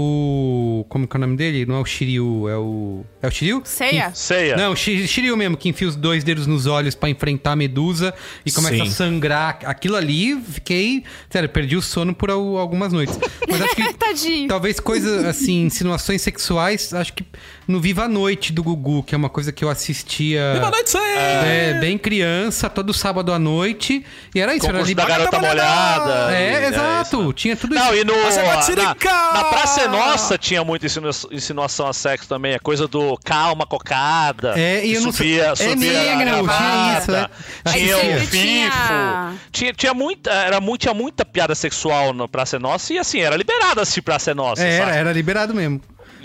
o. 0.00 0.84
Como 0.88 1.06
que 1.08 1.16
é 1.16 1.18
o 1.18 1.20
nome 1.20 1.36
dele? 1.36 1.64
Não 1.66 1.76
é 1.76 1.80
o 1.80 1.84
Shiryu, 1.84 2.48
é 2.48 2.56
o. 2.56 3.04
É 3.22 3.26
o 3.28 3.30
Shiryu? 3.30 3.62
Seiya. 3.64 4.10
Que- 4.10 4.18
Seiya. 4.18 4.56
Não, 4.56 4.72
o 4.72 4.76
Shi- 4.76 5.06
Shiryu 5.08 5.36
mesmo, 5.36 5.56
que 5.56 5.68
enfia 5.68 5.88
os 5.88 5.96
dois 5.96 6.22
dedos 6.22 6.46
nos 6.46 6.66
olhos 6.66 6.94
pra 6.94 7.08
enfrentar 7.08 7.52
a 7.52 7.56
medusa 7.56 8.14
e 8.44 8.52
começa 8.52 8.76
Sim. 8.76 8.82
a 8.82 8.86
sangrar. 8.86 9.58
Aquilo 9.64 9.96
ali, 9.96 10.38
fiquei. 10.40 11.02
Sério, 11.30 11.48
perdi 11.48 11.76
o 11.76 11.82
sono 11.82 12.14
por 12.14 12.30
al- 12.30 12.56
algumas 12.58 12.92
noites. 12.92 13.18
Mas 13.48 13.60
acho 13.62 13.74
que. 13.76 13.92
Tadinho. 13.96 14.48
Talvez 14.48 14.78
coisas 14.78 15.24
assim, 15.24 15.62
insinuações 15.64 16.20
sexuais, 16.22 16.92
acho 16.92 17.12
que 17.12 17.24
no 17.66 17.80
Viva 17.80 18.04
a 18.04 18.08
Noite 18.08 18.52
do 18.52 18.62
Gugu, 18.62 19.02
que 19.02 19.14
é 19.14 19.18
uma 19.18 19.28
coisa 19.28 19.50
que 19.52 19.64
eu 19.64 19.68
assistia. 19.68 20.52
Viva 20.54 20.68
a 20.68 20.70
noite, 20.70 20.86
isso 20.86 20.98
aí! 20.98 21.16
É, 21.16 21.78
bem 21.80 21.98
criança, 21.98 22.68
todo 22.70 22.92
sábado 22.94 23.32
à 23.32 23.38
noite. 23.38 24.04
E 24.34 24.40
era 24.40 24.54
isso, 24.54 24.66
era 24.66 24.78
Concurso 24.78 24.94
da 24.94 25.02
liber- 25.04 25.18
garota 25.18 25.38
molhada. 25.40 26.34
É, 26.36 26.52
e- 26.52 26.54
é 26.64 26.68
exato. 26.68 27.32
Tinha 27.32 27.56
tudo 27.56 27.74
Não, 27.74 27.86
isso. 27.92 27.94
e 27.96 28.04
no, 28.04 28.14
é 28.14 28.74
na, 28.76 29.32
na 29.32 29.44
Praça 29.44 29.80
é 29.82 29.88
Nossa 29.88 30.38
tinha 30.38 30.62
muita 30.64 30.86
insinu- 30.86 31.10
insinuação 31.30 31.86
a 31.86 31.92
sexo 31.92 32.28
também. 32.28 32.54
A 32.54 32.60
coisa 32.60 32.86
do 32.86 33.18
calma, 33.24 33.66
cocada. 33.66 34.54
É, 34.58 34.84
e 34.86 34.94
eu 34.94 35.00
não 35.00 35.12
sei- 35.12 35.28
subia, 35.40 35.44
é 35.46 35.54
subia 35.56 35.74
mesmo, 35.74 35.98
a 35.98 36.02
tinha 36.04 36.24
gravata, 36.24 36.98
isso, 37.02 37.10
né? 37.12 37.26
Tinha 37.72 37.96
o 37.96 38.00
sempre 38.00 38.26
fifo. 38.26 38.36
tinha- 38.36 39.34
Tinha, 39.50 39.72
tinha 39.72 39.94
muita, 39.94 40.30
era 40.30 40.60
muito, 40.60 40.82
tinha 40.82 40.94
muita 40.94 41.24
piada 41.24 41.54
sexual 41.54 42.12
no 42.12 42.28
Praça 42.28 42.56
é 42.56 42.58
Nossa. 42.58 42.92
E 42.92 42.98
assim, 42.98 43.20
era 43.20 43.36
liberado 43.36 43.80
assistir 43.80 44.02
Praça 44.02 44.30
é 44.30 44.34
Nossa. 44.34 44.62
É, 44.62 44.76
era, 44.78 44.94
era 44.94 45.12
liberado 45.12 45.54
mesmo. 45.54 45.80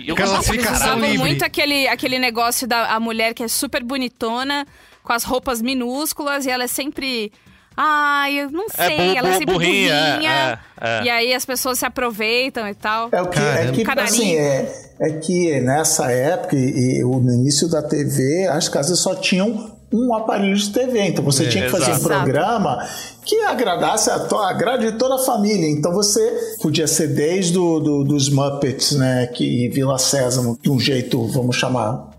Eu 0.08 0.16
classificação 0.16 0.76
usavam 0.76 1.00
livre. 1.02 1.18
muito 1.18 1.44
aquele, 1.44 1.88
aquele 1.88 2.18
negócio 2.20 2.68
da 2.68 2.94
a 2.94 3.00
mulher 3.00 3.34
que 3.34 3.44
é 3.44 3.48
super 3.48 3.84
bonitona, 3.84 4.66
com 5.04 5.14
as 5.14 5.24
roupas 5.24 5.62
minúsculas, 5.62 6.46
e 6.46 6.50
ela 6.50 6.64
é 6.64 6.68
sempre. 6.68 7.32
Ai, 7.76 8.34
eu 8.42 8.52
não 8.52 8.66
É 8.78 8.88
sei, 8.88 8.98
bu- 8.98 9.18
ela 9.18 9.30
é 9.30 9.32
sempre 9.38 9.54
burrinha, 9.54 10.12
burrinha. 10.14 10.60
é, 10.82 10.88
é, 10.88 11.00
é. 11.00 11.04
E 11.04 11.10
aí 11.10 11.34
as 11.34 11.46
pessoas 11.46 11.80
se 11.80 11.86
aproveitam 11.86 12.68
e 12.68 12.74
tal. 12.76 13.10
É 13.14 13.22
o 13.22 13.28
que, 13.30 13.40
é 13.40 13.72
que 13.72 14.00
assim, 14.02 14.36
é, 14.36 14.72
é 15.02 15.10
que 15.14 15.60
nessa 15.62 16.12
época 16.12 16.56
e, 16.58 17.00
e 17.00 17.04
o- 17.06 17.20
no 17.20 17.34
início 17.34 17.70
da 17.70 17.82
TV, 17.82 18.46
as 18.52 18.68
casas 18.68 19.00
só 19.00 19.16
tinham 19.16 19.78
um 19.94 20.14
aparelho 20.16 20.56
de 20.56 20.70
TV, 20.70 21.02
então 21.08 21.24
você 21.24 21.46
É, 21.46 21.50
tinha 21.50 21.66
que 21.66 21.70
fazer 21.72 21.92
um 21.92 21.96
exato. 21.96 22.04
programa 22.08 22.88
que 23.26 23.36
agradasse 23.42 24.10
a, 24.10 24.20
to, 24.20 24.38
agrade 24.38 24.92
toda 24.94 25.16
a 25.16 25.20
família. 25.26 25.70
Então 25.70 25.92
você 25.94 26.56
podia 26.62 26.88
ser 26.88 27.08
desde 27.10 27.54
do, 27.54 27.80
do- 27.80 28.04
dos 28.04 28.30
Muppets, 28.30 28.94
né, 28.94 29.28
que 29.28 29.68
Vila 29.70 29.98
Sésamo, 29.98 30.58
de 30.62 30.70
um 30.72 30.80
jeito, 30.80 31.26
vamos 31.28 31.56
chamar, 31.58 32.10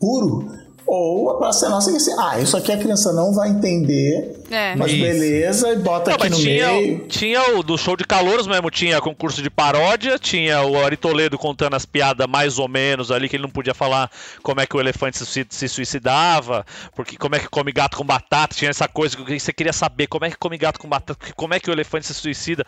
puro, 0.00 0.48
ou 0.92 1.30
a 1.30 1.38
Praça 1.38 1.66
é 1.66 1.68
Nossa 1.68 1.90
que 1.90 1.96
assim, 1.98 2.12
ah, 2.18 2.40
isso 2.40 2.56
aqui 2.56 2.72
a 2.72 2.76
criança 2.76 3.12
não 3.12 3.32
vai 3.32 3.48
entender, 3.48 4.42
É. 4.50 4.74
mas 4.74 4.90
Isso. 4.90 5.00
beleza, 5.00 5.68
e 5.72 5.76
bota 5.76 6.10
Não, 6.10 6.16
aqui 6.16 6.28
mas 6.28 6.38
no 6.38 6.44
tinha, 6.44 6.68
meio. 6.72 6.98
tinha 7.06 7.56
o 7.56 7.62
do 7.62 7.78
show 7.78 7.96
de 7.96 8.04
calouros 8.04 8.46
mesmo, 8.48 8.68
tinha 8.70 9.00
concurso 9.00 9.40
de 9.40 9.48
paródia, 9.48 10.18
tinha 10.18 10.62
o 10.62 10.84
Ari 10.84 10.96
Toledo 10.96 11.38
contando 11.38 11.74
as 11.76 11.86
piadas 11.86 12.26
mais 12.26 12.58
ou 12.58 12.66
menos 12.68 13.12
ali, 13.12 13.28
que 13.28 13.36
ele 13.36 13.44
não 13.44 13.50
podia 13.50 13.72
falar 13.72 14.10
como 14.42 14.60
é 14.60 14.66
que 14.66 14.76
o 14.76 14.80
elefante 14.80 15.16
se, 15.24 15.46
se 15.48 15.68
suicidava, 15.68 16.66
porque 16.96 17.16
como 17.16 17.36
é 17.36 17.38
que 17.38 17.48
come 17.48 17.70
gato 17.70 17.96
com 17.96 18.04
batata, 18.04 18.56
tinha 18.56 18.70
essa 18.70 18.88
coisa 18.88 19.16
que 19.16 19.38
você 19.38 19.52
queria 19.52 19.72
saber, 19.72 20.08
como 20.08 20.24
é 20.24 20.30
que 20.30 20.36
come 20.36 20.58
gato 20.58 20.80
com 20.80 20.88
batata, 20.88 21.18
como 21.36 21.54
é 21.54 21.60
que 21.60 21.70
o 21.70 21.72
elefante 21.72 22.06
se 22.08 22.14
suicida. 22.14 22.64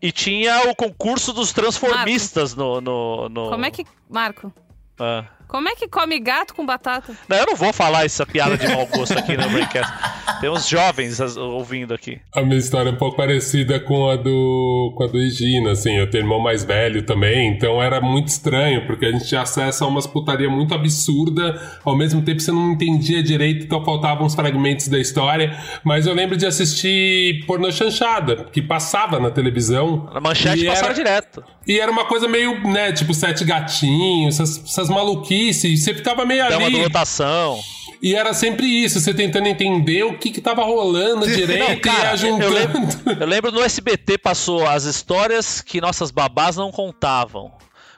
E 0.00 0.12
tinha 0.12 0.70
o 0.70 0.76
concurso 0.76 1.32
dos 1.32 1.52
transformistas 1.52 2.54
no, 2.54 2.80
no, 2.80 3.28
no- 3.28 3.50
Como 3.50 3.64
é 3.64 3.70
que. 3.70 3.84
Marco, 4.08 4.52
Ah. 4.98 5.24
Como 5.48 5.68
é 5.68 5.74
que 5.76 5.88
come 5.88 6.18
gato 6.20 6.54
com 6.54 6.64
batata? 6.66 7.12
Não, 7.28 7.36
eu 7.36 7.46
não 7.46 7.56
vou 7.56 7.72
falar 7.72 8.04
essa 8.04 8.24
piada 8.26 8.56
de 8.56 8.66
mau 8.68 8.86
gosto 8.86 9.18
aqui 9.18 9.36
no 9.36 9.48
Braincast. 9.50 9.92
Tem 10.40 10.50
uns 10.50 10.68
jovens 10.68 11.20
ouvindo 11.36 11.94
aqui. 11.94 12.18
A 12.34 12.42
minha 12.42 12.58
história 12.58 12.90
é 12.90 12.92
um 12.92 12.96
pouco 12.96 13.16
parecida 13.16 13.78
com 13.80 14.08
a 14.10 14.16
do 14.16 14.92
com 14.96 15.04
a 15.04 15.06
do 15.06 15.18
Egina, 15.18 15.72
assim, 15.72 15.96
eu 15.96 16.08
tenho 16.10 16.24
irmão 16.24 16.38
mais 16.40 16.64
velho 16.64 17.02
também, 17.04 17.48
então 17.48 17.82
era 17.82 18.00
muito 18.00 18.28
estranho, 18.28 18.86
porque 18.86 19.06
a 19.06 19.12
gente 19.12 19.26
tinha 19.26 19.40
acesso 19.42 19.84
a 19.84 19.86
umas 19.86 20.06
putaria 20.06 20.48
muito 20.50 20.74
absurda, 20.74 21.60
ao 21.84 21.96
mesmo 21.96 22.22
tempo 22.22 22.40
você 22.40 22.52
não 22.52 22.72
entendia 22.72 23.22
direito, 23.22 23.64
então 23.64 23.84
faltavam 23.84 24.26
uns 24.26 24.34
fragmentos 24.34 24.88
da 24.88 24.98
história, 24.98 25.56
mas 25.84 26.06
eu 26.06 26.14
lembro 26.14 26.36
de 26.36 26.46
assistir 26.46 27.44
pornô 27.46 27.70
chanchada, 27.70 28.44
que 28.52 28.60
passava 28.62 29.18
na 29.18 29.30
televisão. 29.30 30.08
Na 30.12 30.20
manchete 30.20 30.64
passava 30.66 30.86
era- 30.86 30.94
direto. 30.94 31.44
E 31.66 31.80
era 31.80 31.90
uma 31.90 32.04
coisa 32.04 32.28
meio, 32.28 32.60
né, 32.68 32.92
tipo 32.92 33.14
sete 33.14 33.42
gatinhos, 33.44 34.34
essas, 34.38 34.62
essas 34.64 34.88
maluquices, 34.90 35.33
e 35.68 35.76
você 35.76 35.94
ficava 35.94 36.24
meio 36.24 36.48
Dama 36.48 36.66
ali. 36.66 36.76
do 36.76 36.82
lotação. 36.82 37.58
E 38.02 38.14
era 38.14 38.34
sempre 38.34 38.66
isso, 38.66 39.00
você 39.00 39.14
tentando 39.14 39.46
entender 39.46 40.02
o 40.04 40.18
que 40.18 40.30
que 40.30 40.40
tava 40.40 40.62
rolando 40.62 41.26
direito 41.26 41.68
Não, 41.70 41.76
cara, 41.80 42.02
e 42.02 42.06
eu 42.06 42.12
ajuntando. 42.12 42.52
lembro, 42.52 42.80
eu 43.20 43.26
lembro 43.26 43.52
no 43.52 43.62
SBT 43.62 44.18
passou 44.18 44.66
as 44.66 44.84
histórias 44.84 45.62
que 45.62 45.80
nossas 45.80 46.10
babás 46.10 46.56
não 46.56 46.70
contavam, 46.70 47.52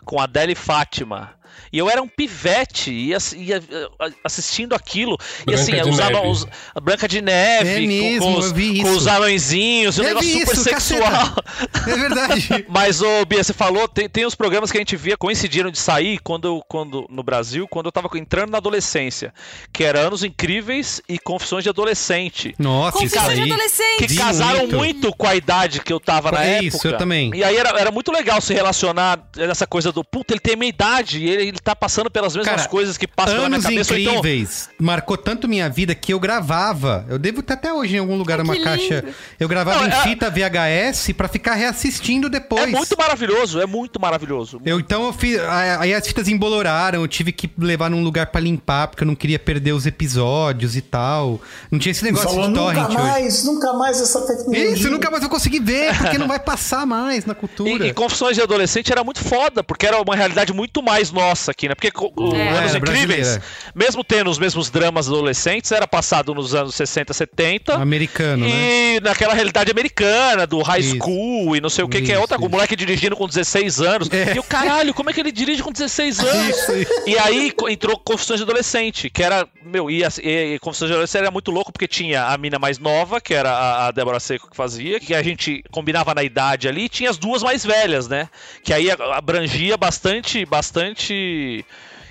com 0.05 0.21
Adele 0.21 0.53
e 0.53 0.55
Fátima. 0.55 1.35
E 1.77 1.79
eu 1.79 1.91
era 1.91 2.01
um 2.01 2.09
pivete, 2.09 2.91
ia, 2.91 3.19
ia, 3.37 3.57
eh, 3.71 4.11
assistindo 4.25 4.75
aquilo. 4.75 5.19
e 5.43 5.45
Branca 5.45 5.61
assim, 5.61 5.73
de 5.73 5.83
usava 5.91 6.11
Neve. 6.13 6.27
os, 6.29 6.47
a 6.75 6.81
Branca 6.81 7.07
de 7.07 7.21
Neve, 7.21 7.69
É 7.69 7.81
com- 7.83 7.87
mesmo, 7.87 8.21
com, 8.33 8.39
os, 8.39 8.53
com 8.53 8.59
isso. 8.59 8.97
os 8.97 9.07
anõezinhos, 9.07 9.99
um 9.99 10.03
negócio 10.03 10.31
super 10.41 10.53
isso, 10.55 10.63
sexual. 10.65 11.03
caceta. 11.03 11.91
É 11.91 11.97
verdade. 11.99 12.65
Mas, 12.71 13.03
ô, 13.03 13.27
Bia, 13.27 13.45
você 13.45 13.53
falou, 13.53 13.87
tem, 13.87 14.09
tem 14.09 14.25
os 14.25 14.35
programas 14.35 14.73
que 14.73 14.79
a 14.79 14.81
gente 14.81 14.97
via 14.97 15.19
coincidiram 15.19 15.71
de 15.71 15.79
sair 15.79 16.19
quando, 16.25 16.65
quando, 16.67 17.07
no 17.11 17.23
Brasil, 17.23 17.69
quando 17.69 17.87
eu 17.87 17.93
tava 17.93 18.09
entrando 18.17 18.51
na 18.53 18.57
adolescência. 18.57 19.35
Que 19.71 19.85
era 19.85 19.99
Anos 20.01 20.25
Incríveis 20.25 21.03
e 21.07 21.19
Confissões 21.19 21.63
de 21.63 21.69
Adolescente. 21.69 22.55
Nossa, 22.59 23.05
isso 23.05 23.15
Confissões 23.17 23.37
de 23.37 23.43
aí. 23.45 23.51
adolescente. 23.53 23.99
Que 23.99 24.07
Vi 24.07 24.17
casaram 24.17 24.61
muito. 24.61 24.77
muito. 24.77 25.13
com 25.15 25.27
a 25.27 25.37
idade 25.37 25.81
que 25.81 25.93
eu 25.93 26.01
tava 26.01 26.33
na 26.33 26.43
É 26.43 26.51
época. 26.55 26.65
isso, 26.65 26.89
eu 26.89 26.97
também. 26.97 27.31
E 27.35 27.45
aí 27.45 27.55
era, 27.57 27.69
era 27.79 27.91
muito 27.91 28.11
legal 28.11 28.41
se 28.41 28.55
relacionar 28.55 29.21
essa 29.37 29.67
coisa 29.67 29.93
do, 29.93 30.03
puta, 30.03 30.33
ele 30.33 30.41
tem 30.41 30.55
a 30.55 30.57
minha 30.57 30.69
idade 30.69 31.19
e 31.19 31.29
ele, 31.29 31.43
ele 31.49 31.59
tá 31.67 31.75
passando 31.77 32.09
pelas 32.11 32.35
mesmas 32.37 32.55
Cara, 32.57 32.69
coisas 32.69 32.97
que 32.97 33.07
passam 33.09 33.35
pela 33.35 33.49
minha 33.49 33.57
Anos 33.59 33.65
cabeça. 33.67 33.99
então- 33.99 34.15
Incríveis 34.15 34.69
marcou 34.79 35.17
tanto 35.17 35.49
minha 35.49 35.69
vida 35.69 35.95
que 35.95 36.13
eu 36.13 36.21
gravava. 36.21 37.05
Eu 37.09 37.19
devo 37.19 37.43
ter 37.43 37.55
até 37.55 37.73
hoje 37.73 37.97
em 37.97 37.99
algum 37.99 38.17
lugar 38.17 38.41
uma 38.41 38.57
caixa. 38.61 39.05
Eu 39.41 39.49
gravava 39.49 39.81
Não, 39.81 39.89
em 39.89 39.91
é- 39.93 40.03
fita 40.03 40.31
VHS 40.31 41.13
pra 41.13 41.27
ficar 41.29 41.55
reassistindo 41.55 42.29
depois. 42.31 42.63
É 42.63 42.67
muito 42.67 42.97
maravilhoso, 42.97 43.61
é 43.61 43.67
muito 43.67 44.01
maravilhoso. 44.01 44.61
Eu, 44.65 44.79
então 44.79 45.05
eu 45.07 45.13
fiz. 45.13 45.39
Aí 45.81 45.93
as 45.93 46.07
fitas 46.07 46.29
emboloraram, 46.29 47.01
eu 47.01 47.09
tive 47.09 47.33
que 47.33 47.51
levar 47.59 47.91
num 47.91 48.03
lugar 48.03 48.27
pra 48.29 48.41
limpar, 48.41 48.87
porque 48.89 49.03
eu 49.03 49.07
não 49.07 49.17
queria 49.17 49.39
perder 49.39 49.73
os 49.73 49.87
episódios 49.87 50.77
e 50.77 50.81
tal. 50.83 51.41
Não 51.71 51.79
tinha 51.79 51.91
esse 51.91 52.05
negócio 52.05 52.29
Falou, 52.29 52.49
de 52.49 52.55
torrent 52.55 52.77
nunca 52.89 53.01
hoje. 53.03 53.11
mais, 53.11 53.45
nunca 53.45 53.73
mais 53.73 54.01
essa 54.01 54.21
tecnologia. 54.21 54.71
Isso, 54.71 54.87
eu 54.87 54.91
nunca 54.93 55.11
mais 55.11 55.21
vou 55.23 55.31
conseguir 55.31 55.61
ver, 55.61 55.97
porque 55.99 56.19
não 56.19 56.29
vai 56.29 56.39
passar 56.39 56.87
mais 56.87 57.25
na 57.25 57.35
cultura. 57.35 57.87
E, 57.87 57.91
e 57.91 57.95
Confissões 57.95 58.37
de 58.37 58.43
Adolescente 58.43 58.93
era 58.93 59.03
muito 59.03 59.23
foda, 59.25 59.65
porque 59.65 59.87
era 59.87 60.01
uma 60.01 60.15
realidade 60.15 60.53
muito 60.53 60.83
mais 60.83 61.11
nossa 61.11 61.53
aqui, 61.57 61.69
né? 61.69 61.75
Porque 61.75 61.91
o 61.97 62.35
É. 62.35 62.49
Anos 62.51 62.75
É, 62.75 62.79
Incríveis, 62.79 63.07
brasileira. 63.09 63.43
mesmo 63.75 64.05
tendo 64.05 64.29
os 64.31 64.39
mesmos 64.39 64.69
dramas 64.69 65.09
adolescentes, 65.09 65.73
era 65.73 65.87
passado 65.89 66.35
nos 66.35 66.55
anos 66.55 66.75
60, 66.75 67.15
70. 67.15 67.75
Americano, 67.75 68.47
né? 68.47 68.97
E 68.97 69.01
naquela 69.01 69.33
realidade 69.33 69.71
americana, 69.71 70.47
do 70.47 70.61
high 70.61 70.81
Isso. 70.81 70.97
school 70.97 71.57
e 71.57 71.61
não 71.61 71.71
sei 71.71 71.83
o 71.85 71.89
que, 71.89 72.03
que 72.03 72.11
é 72.11 72.15
Isso, 72.15 72.21
outra. 72.21 72.37
O 72.37 72.41
isso. 72.43 72.51
moleque 72.51 72.77
dirigindo 72.77 73.17
com 73.17 73.27
16 73.27 73.81
anos. 73.81 74.11
É. 74.13 74.35
E 74.35 74.39
o 74.39 74.43
caralho, 74.43 74.93
como 74.93 75.09
é 75.09 75.13
que 75.15 75.21
ele 75.21 75.33
dirige 75.33 75.63
com 75.63 75.73
16 75.73 76.21
anos? 76.21 76.57
Isso, 76.59 76.73
isso. 76.77 76.93
E 77.07 77.17
aí 77.19 77.53
entrou 77.71 77.99
Confissões 77.99 78.39
de 78.41 78.45
Adolescente, 78.45 79.09
que 79.09 79.23
era. 79.23 79.47
Meu, 79.65 79.91
e, 79.91 80.05
as- 80.05 80.19
e, 80.19 80.55
e 80.55 80.59
Confissões 80.59 80.89
de 80.91 80.95
Adolescente 80.95 81.23
era 81.23 81.31
muito 81.31 81.51
louco, 81.51 81.73
porque 81.73 81.89
tinha 81.89 82.27
a 82.27 82.37
mina 82.39 82.59
mais 82.59 82.79
nova, 82.79 83.21
que 83.21 83.33
era 83.33 83.51
a, 83.51 83.87
a 83.87 83.91
Débora 83.91 84.21
Seco 84.21 84.51
que 84.51 84.57
fazia, 84.57 85.01
que 85.01 85.15
a 85.15 85.23
gente 85.23 85.65
combinava 85.71 86.15
na 86.15 86.23
idade 86.23 86.69
ali, 86.69 86.85
e 86.85 86.89
tinha 86.89 87.09
as 87.11 87.17
duas 87.17 87.43
mais 87.43 87.65
velhas, 87.65 88.07
né? 88.09 88.29
Que 88.63 88.73
aí 88.75 88.91
abrangia 88.91 89.77
bastante, 89.77 90.45
bastante 90.45 91.36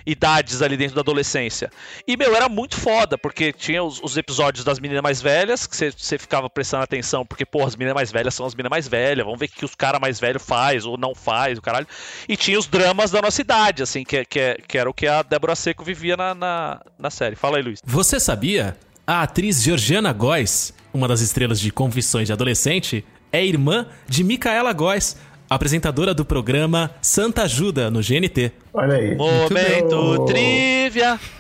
idades 0.06 0.62
ali 0.62 0.78
dentro 0.78 0.94
da 0.96 1.02
adolescência. 1.02 1.72
E, 2.08 2.16
meu, 2.16 2.36
era 2.36 2.48
muito 2.48 2.76
foda, 2.80 3.18
porque 3.18 3.52
tinha 3.52 3.84
os, 3.84 4.00
os 4.04 4.16
episódios 4.18 4.64
das 4.64 4.80
meninas 4.80 5.02
mais 5.02 5.20
velhas, 5.22 5.66
que 5.66 5.76
você- 5.76 6.18
ficava 6.20 6.48
prestando 6.50 6.84
atenção, 6.84 7.26
porque, 7.26 7.44
pô, 7.46 7.64
as 7.66 7.76
meninas 7.76 7.96
mais 7.96 8.12
velhas 8.12 8.34
são 8.36 8.46
as 8.46 8.54
meninas 8.54 8.70
mais 8.70 8.88
velhas, 8.88 9.26
vamos 9.26 9.40
ver 9.40 9.48
o 9.48 9.50
que 9.50 9.66
os 9.66 9.74
caras 9.74 10.00
mais 10.00 10.20
velhos 10.20 10.44
faz 10.44 10.86
ou 10.86 10.96
não 10.98 11.16
faz, 11.16 11.58
o 11.58 11.62
caralho. 11.62 11.88
E 12.30 12.38
tinha 12.38 12.60
os 12.60 12.68
dramas 12.68 13.10
da 13.10 13.22
nossa 13.22 13.42
idade, 13.42 13.82
assim, 13.82 14.04
que, 14.04 14.24
que, 14.26 14.58
que 14.68 14.78
era 14.78 14.88
o 14.90 14.94
que 14.94 15.08
a 15.08 15.24
Débora 15.24 15.56
Seco 15.56 15.84
vivia 15.84 16.16
na, 16.16 16.36
na, 16.36 16.82
na 17.00 17.10
série. 17.10 17.36
Fala 17.36 17.58
aí, 17.58 17.64
Luiz. 17.64 17.80
Você 17.84 18.20
sabia? 18.20 18.78
A 19.08 19.24
atriz 19.24 19.62
Georgiana 19.64 20.14
Góes, 20.14 20.72
uma 20.94 21.08
das 21.08 21.22
estrelas 21.22 21.60
de 21.60 21.72
Confissões 21.72 22.28
de 22.28 22.34
Adolescente, 22.34 23.04
é 23.32 23.44
irmã 23.46 23.88
de 24.08 24.24
Micaela 24.24 24.72
Góes, 24.72 25.18
apresentadora 25.50 26.14
do 26.14 26.26
programa 26.26 26.92
Santa 27.02 27.44
Ajuda 27.44 27.90
no 27.92 28.00
GNT. 28.02 28.52
Olha 28.74 28.96
aí. 28.96 29.16
Momento 29.16 29.96
Muito- 29.96 30.26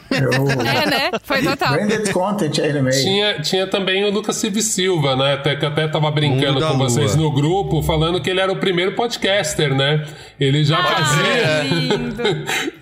trivia. 0.10 0.72
É, 0.72 0.86
né? 0.86 1.12
Foi 1.24 1.42
total. 1.42 1.74
Branded 1.74 2.12
content 2.12 2.60
aí 2.60 2.74
no 2.74 2.84
meio. 2.84 3.02
Tinha, 3.02 3.42
tinha 3.42 3.68
também 3.68 4.04
o 4.04 4.12
Lucas 4.12 4.36
Silva 4.36 4.60
e 4.60 4.62
Silva, 4.62 5.16
né? 5.16 5.34
Até, 5.34 5.56
que 5.56 5.66
até 5.66 5.88
tava 5.88 6.10
brincando 6.12 6.66
com 6.66 6.78
vocês 6.78 7.16
Lua. 7.16 7.26
no 7.26 7.32
grupo, 7.32 7.82
falando 7.82 8.22
que 8.22 8.30
ele 8.30 8.40
era 8.40 8.52
o 8.52 8.58
primeiro 8.58 8.94
podcaster, 8.94 9.74
né? 9.74 10.06
Ele 10.40 10.64
já 10.64 10.82
fazia. 10.84 11.66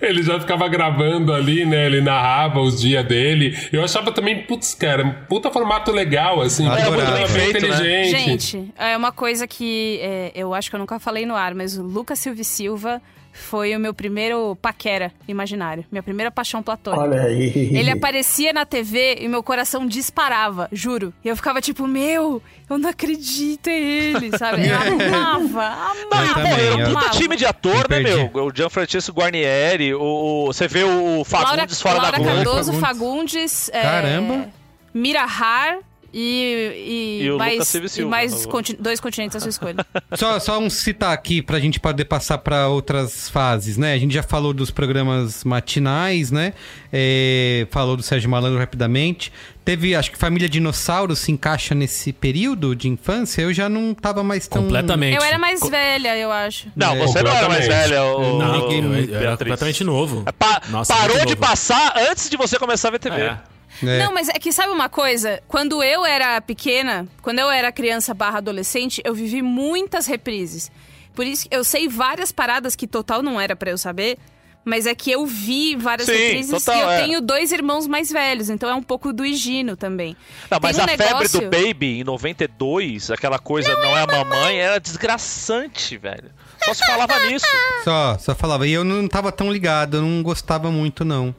ele 0.00 0.22
já 0.22 0.40
ficava 0.40 0.68
gravando 0.68 1.32
ali, 1.32 1.64
né? 1.64 1.86
Ele 1.86 2.00
narrava 2.00 2.60
os 2.60 2.80
dias 2.80 3.04
dele. 3.06 3.56
Eu 3.72 3.82
achava 3.82 4.12
também, 4.12 4.42
putz, 4.42 4.74
cara, 4.74 5.04
um 5.04 5.12
puta 5.28 5.50
formato 5.50 5.90
legal, 5.90 6.40
assim. 6.40 6.68
Puta 6.68 6.90
Bem 6.90 7.16
bem 7.16 7.26
feito, 7.26 7.66
né? 7.66 8.04
inteligente. 8.04 8.50
Gente, 8.50 8.74
é 8.78 8.96
uma 8.96 9.12
coisa 9.12 9.46
que 9.46 9.98
é, 10.02 10.32
eu 10.34 10.54
acho 10.54 10.70
que 10.70 10.76
eu 10.76 10.80
nunca 10.80 10.98
falei 10.98 11.26
no 11.26 11.34
ar, 11.34 11.54
mas 11.54 11.78
o 11.78 11.82
Lucas 11.82 12.18
Silva 12.18 12.40
e 12.40 12.44
Silva 12.44 13.02
foi 13.36 13.74
o 13.74 13.80
meu 13.80 13.92
primeiro 13.92 14.56
paquera 14.62 15.12
imaginário. 15.26 15.84
Minha 15.90 16.04
primeira 16.04 16.30
paixão 16.30 16.62
platônica. 16.62 17.02
Olha 17.02 17.22
aí. 17.22 17.70
Ele 17.76 17.90
aparecia 17.90 18.52
na 18.52 18.64
TV 18.64 19.16
e 19.20 19.26
meu 19.28 19.42
coração 19.42 19.84
disparava, 19.86 20.68
juro. 20.70 21.12
E 21.24 21.28
eu 21.28 21.34
ficava 21.36 21.60
tipo, 21.60 21.84
meu, 21.86 22.40
eu 22.70 22.78
não 22.78 22.88
acredito, 22.88 23.66
é 23.66 23.78
ele, 23.78 24.38
sabe? 24.38 24.68
Eu 24.68 24.76
amava, 24.78 25.64
amava. 25.66 26.28
Pô, 26.28 26.34
também, 26.34 26.52
era 26.52 26.76
um 26.76 26.80
eu- 26.80 26.94
puta 26.94 27.10
time 27.10 27.36
de 27.36 27.44
ator, 27.44 27.90
né, 27.90 27.98
meu? 28.00 28.30
O 28.32 28.54
Gianfrancesco 28.54 29.12
Guarnieri, 29.12 29.92
o, 29.94 30.46
você 30.46 30.68
vê 30.68 30.84
o 30.84 31.24
Fagundes 31.24 31.58
Laura, 31.58 31.68
fora 31.68 31.94
Laura 31.96 32.12
da 32.12 32.18
Globo. 32.18 32.34
Cardoso, 32.36 32.72
Fagundes. 32.74 32.84
Fagundes, 32.94 33.68
é, 33.70 33.82
Caramba. 33.82 34.48
Mira 34.94 35.24
Har 35.24 35.78
e, 36.14 37.18
e, 37.20 37.24
E 37.24 37.30
o 37.32 37.36
mais, 37.38 37.66
Silva 37.66 37.88
e 37.98 38.04
mais 38.04 38.46
conti- 38.46 38.76
dois 38.78 39.00
continentes 39.00 39.36
à 39.36 39.40
sua 39.40 39.48
escolha. 39.50 39.84
Só, 40.14 40.38
só 40.38 40.58
um 40.60 40.70
citar 40.70 41.12
aqui 41.12 41.42
pra 41.42 41.58
gente 41.58 41.80
poder 41.80 42.04
passar 42.04 42.38
pra 42.38 42.68
outras 42.68 43.28
fases, 43.28 43.76
né? 43.76 43.92
A 43.94 43.98
gente 43.98 44.14
já 44.14 44.22
falou 44.22 44.52
dos 44.54 44.70
programas 44.70 45.42
matinais, 45.42 46.30
né? 46.30 46.52
É, 46.92 47.66
falou 47.70 47.96
do 47.96 48.02
Sérgio 48.02 48.30
Malandro 48.30 48.58
rapidamente. 48.60 49.32
Teve, 49.64 49.94
acho 49.96 50.10
que 50.12 50.18
Família 50.18 50.48
Dinossauro 50.48 51.16
se 51.16 51.32
encaixa 51.32 51.74
nesse 51.74 52.12
período 52.12 52.76
de 52.76 52.86
infância. 52.88 53.42
Eu 53.42 53.52
já 53.52 53.68
não 53.68 53.92
tava 53.94 54.22
mais 54.22 54.46
tão. 54.46 54.62
Completamente. 54.62 55.16
Eu 55.16 55.22
era 55.22 55.38
mais 55.38 55.60
velha, 55.68 56.16
eu 56.16 56.30
acho. 56.30 56.68
Não, 56.76 56.94
É. 56.94 56.98
você 56.98 57.22
não 57.22 57.32
era 57.32 57.48
mais 57.48 57.66
velha, 57.66 58.04
o, 58.04 58.38
Não, 58.38 58.68
o- 58.68 58.72
eu, 58.72 58.94
eu 59.06 59.16
era 59.20 59.36
completamente 59.36 59.82
novo. 59.82 60.22
Pa- 60.38 60.60
Nossa, 60.68 60.94
parou 60.94 61.16
de 61.20 61.24
novo. 61.24 61.36
passar 61.38 61.94
antes 62.10 62.28
de 62.30 62.36
você 62.36 62.58
começar 62.58 62.88
a 62.88 62.90
ver 62.92 62.98
TV. 63.00 63.16
É. 63.20 63.38
É. 63.82 63.98
Não, 63.98 64.12
mas 64.12 64.28
é 64.28 64.34
que 64.34 64.52
sabe 64.52 64.72
uma 64.72 64.88
coisa? 64.88 65.42
Quando 65.48 65.82
eu 65.82 66.04
era 66.04 66.40
pequena, 66.40 67.06
quando 67.22 67.38
eu 67.38 67.50
era 67.50 67.72
criança 67.72 68.14
barra 68.14 68.38
adolescente, 68.38 69.00
eu 69.04 69.14
vivi 69.14 69.42
muitas 69.42 70.06
reprises. 70.06 70.70
Por 71.14 71.26
isso 71.26 71.48
que 71.48 71.54
eu 71.56 71.64
sei 71.64 71.88
várias 71.88 72.32
paradas 72.32 72.74
que 72.76 72.86
total 72.86 73.22
não 73.22 73.40
era 73.40 73.54
pra 73.56 73.70
eu 73.70 73.78
saber. 73.78 74.18
Mas 74.66 74.86
é 74.86 74.94
que 74.94 75.10
eu 75.10 75.26
vi 75.26 75.76
várias 75.76 76.06
Sim, 76.06 76.14
reprises 76.14 76.64
total, 76.64 76.74
e 76.74 76.80
eu 76.80 76.90
é. 76.90 77.02
tenho 77.04 77.20
dois 77.20 77.52
irmãos 77.52 77.86
mais 77.86 78.10
velhos, 78.10 78.48
então 78.48 78.66
é 78.66 78.74
um 78.74 78.82
pouco 78.82 79.12
do 79.12 79.22
Higino 79.22 79.76
também. 79.76 80.16
Não, 80.50 80.58
mas 80.62 80.78
um 80.78 80.84
a 80.84 80.88
febre 80.88 81.06
do 81.06 81.40
negócio- 81.40 81.50
Baby 81.50 82.00
em 82.00 82.04
92, 82.04 83.10
aquela 83.10 83.38
coisa 83.38 83.74
não, 83.74 83.94
é 83.94 84.04
a 84.04 84.06
mamãe, 84.06 84.58
era 84.58 84.80
desgraçante, 84.80 85.98
velho. 85.98 86.30
Só 86.64 86.72
se 86.72 86.86
falava 86.86 87.18
nisso. 87.26 87.44
Só, 87.84 88.16
só 88.18 88.34
falava. 88.34 88.66
E 88.66 88.72
eu 88.72 88.82
não 88.82 89.06
tava 89.06 89.30
tão 89.30 89.52
ligado, 89.52 89.98
eu 89.98 90.02
não 90.02 90.22
gostava 90.22 90.70
muito, 90.70 91.04
não. 91.04 91.34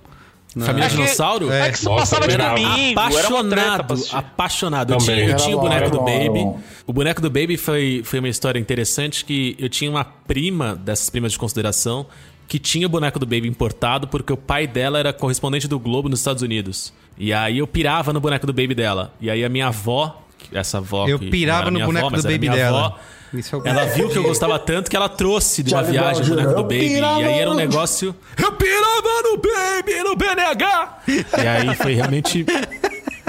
Não. 0.56 0.66
Família 0.66 0.86
É 0.86 0.89
Dinossauro? 0.89 1.51
é 1.51 1.68
É 1.68 1.72
que 1.72 1.84
Nossa, 1.84 2.16
passava 2.18 2.28
de 2.30 2.38
domingo, 2.38 2.99
apaixonado, 2.99 3.95
apaixonado. 4.14 4.93
Eu 4.93 4.97
tinha, 4.97 5.18
eu 5.30 5.36
tinha 5.36 5.58
o 5.58 5.60
boneco 5.60 5.89
do 5.89 5.99
Baby. 5.99 6.56
O 6.88 6.93
boneco 6.93 7.22
do 7.22 7.30
Baby 7.30 7.58
foi, 7.58 8.01
foi 8.06 8.20
uma 8.20 8.30
história 8.30 8.58
interessante 8.60 9.26
que 9.26 9.56
eu 9.60 9.68
tinha 9.68 9.91
uma 9.91 10.06
prima 10.06 10.76
dessas 10.76 11.10
primas 11.10 11.34
de 11.34 11.38
consideração 11.39 12.06
que 12.47 12.60
tinha 12.60 12.86
o 12.86 12.89
boneco 12.89 13.18
do 13.20 13.26
Baby 13.26 13.47
importado 13.47 14.08
porque 14.08 14.32
o 14.32 14.38
pai 14.38 14.66
dela 14.68 14.99
era 14.99 15.12
correspondente 15.12 15.68
do 15.68 15.80
Globo 15.80 16.08
nos 16.08 16.20
Estados 16.20 16.41
Unidos. 16.43 16.93
E 17.18 17.34
aí 17.34 17.58
eu 17.58 17.68
pirava 17.68 18.14
no 18.14 18.22
boneco 18.22 18.45
do 18.47 18.53
Baby 18.53 18.76
dela. 18.76 19.14
E 19.20 19.30
aí 19.30 19.43
a 19.43 19.49
minha 19.49 19.68
avó, 19.68 20.22
essa 20.53 20.78
avó 20.78 21.08
Eu 21.08 21.18
que 21.20 21.30
pirava 21.30 21.66
no 21.66 21.74
minha 21.74 21.86
boneco 21.86 22.08
avó, 22.08 22.16
do 22.16 22.24
Baby 22.24 22.47
dela. 22.49 22.86
avó, 22.86 22.99
Isso 23.34 23.56
eu 23.56 23.62
ela 23.66 23.86
viu 23.86 24.10
que 24.10 24.18
eu 24.18 24.24
gostava 24.24 24.58
tanto 24.60 24.90
que 24.90 24.96
ela 24.96 25.10
trouxe 25.10 25.64
de 25.64 25.74
uma 25.74 25.82
Charlie 25.82 26.00
viagem 26.00 26.24
o 26.24 26.30
boneco 26.30 26.54
do 26.56 26.64
Baby. 26.64 26.94
eu 26.94 27.00
E 27.00 27.24
aí 27.24 27.40
era 27.40 27.52
um 27.52 27.56
negócio. 27.56 28.16
Eu 28.38 28.52
pirava 28.54 29.22
no 29.24 29.38
Baby, 29.38 30.04
no 30.04 30.16
BNH! 30.16 30.98
E 31.08 31.48
aí 31.48 31.76
foi 31.76 31.94
realmente 31.94 32.46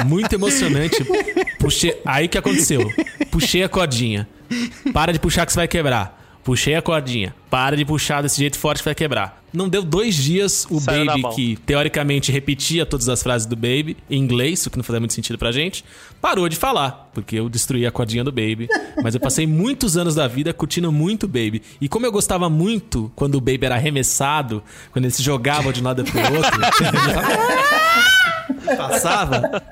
muito 0.05 0.35
emocionante. 0.35 1.05
Puxei... 1.59 2.01
Aí 2.05 2.29
que 2.29 2.39
aconteceu? 2.39 2.81
Puxei 3.31 3.63
a 3.63 3.69
cordinha. 3.69 4.29
Para 4.93 5.13
de 5.13 5.19
puxar 5.19 5.47
que 5.47 5.53
você 5.53 5.59
vai 5.59 5.69
quebrar. 5.69 6.23
Puxei 6.45 6.75
a 6.75 6.83
cordinha. 6.83 7.35
Para 7.51 7.77
de 7.77 7.85
puxar 7.85 8.23
desse 8.23 8.39
jeito 8.39 8.59
forte 8.59 8.79
que 8.79 8.85
vai 8.85 8.95
quebrar. 8.95 9.43
Não 9.57 9.69
deu 9.71 9.83
dois 9.83 10.15
dias, 10.15 10.67
o 10.69 10.79
Saiu 10.79 11.07
Baby, 11.07 11.23
que 11.35 11.57
teoricamente 11.65 12.31
repetia 12.31 12.85
todas 12.85 13.09
as 13.09 13.23
frases 13.23 13.47
do 13.47 13.57
Baby 13.57 13.97
em 14.11 14.21
inglês, 14.21 14.67
o 14.67 14.71
que 14.71 14.77
não 14.77 14.85
fazia 14.85 15.01
muito 15.01 15.15
sentido 15.15 15.39
pra 15.39 15.51
gente, 15.51 15.83
parou 16.21 16.47
de 16.47 16.57
falar, 16.57 17.09
porque 17.15 17.37
eu 17.37 17.49
destruí 17.49 17.87
a 17.87 17.91
cordinha 17.91 18.23
do 18.23 18.31
Baby. 18.31 18.69
Mas 19.03 19.15
eu 19.15 19.21
passei 19.21 19.47
muitos 19.47 19.97
anos 19.97 20.15
da 20.15 20.29
vida 20.29 20.53
curtindo 20.53 20.93
muito 20.93 21.25
o 21.25 21.27
Baby. 21.27 21.63
E 21.81 21.89
como 21.89 22.05
eu 22.05 22.13
gostava 22.13 22.51
muito 22.51 23.11
quando 23.17 23.37
o 23.37 23.41
Baby 23.41 23.65
era 23.65 23.77
arremessado, 23.77 24.63
quando 24.93 25.07
ele 25.07 25.15
se 25.15 25.23
jogava 25.23 25.73
de 25.73 25.81
um 25.81 25.85
lado 25.85 26.05
pro 26.05 26.21
outro, 26.21 26.61
passava. 28.77 29.63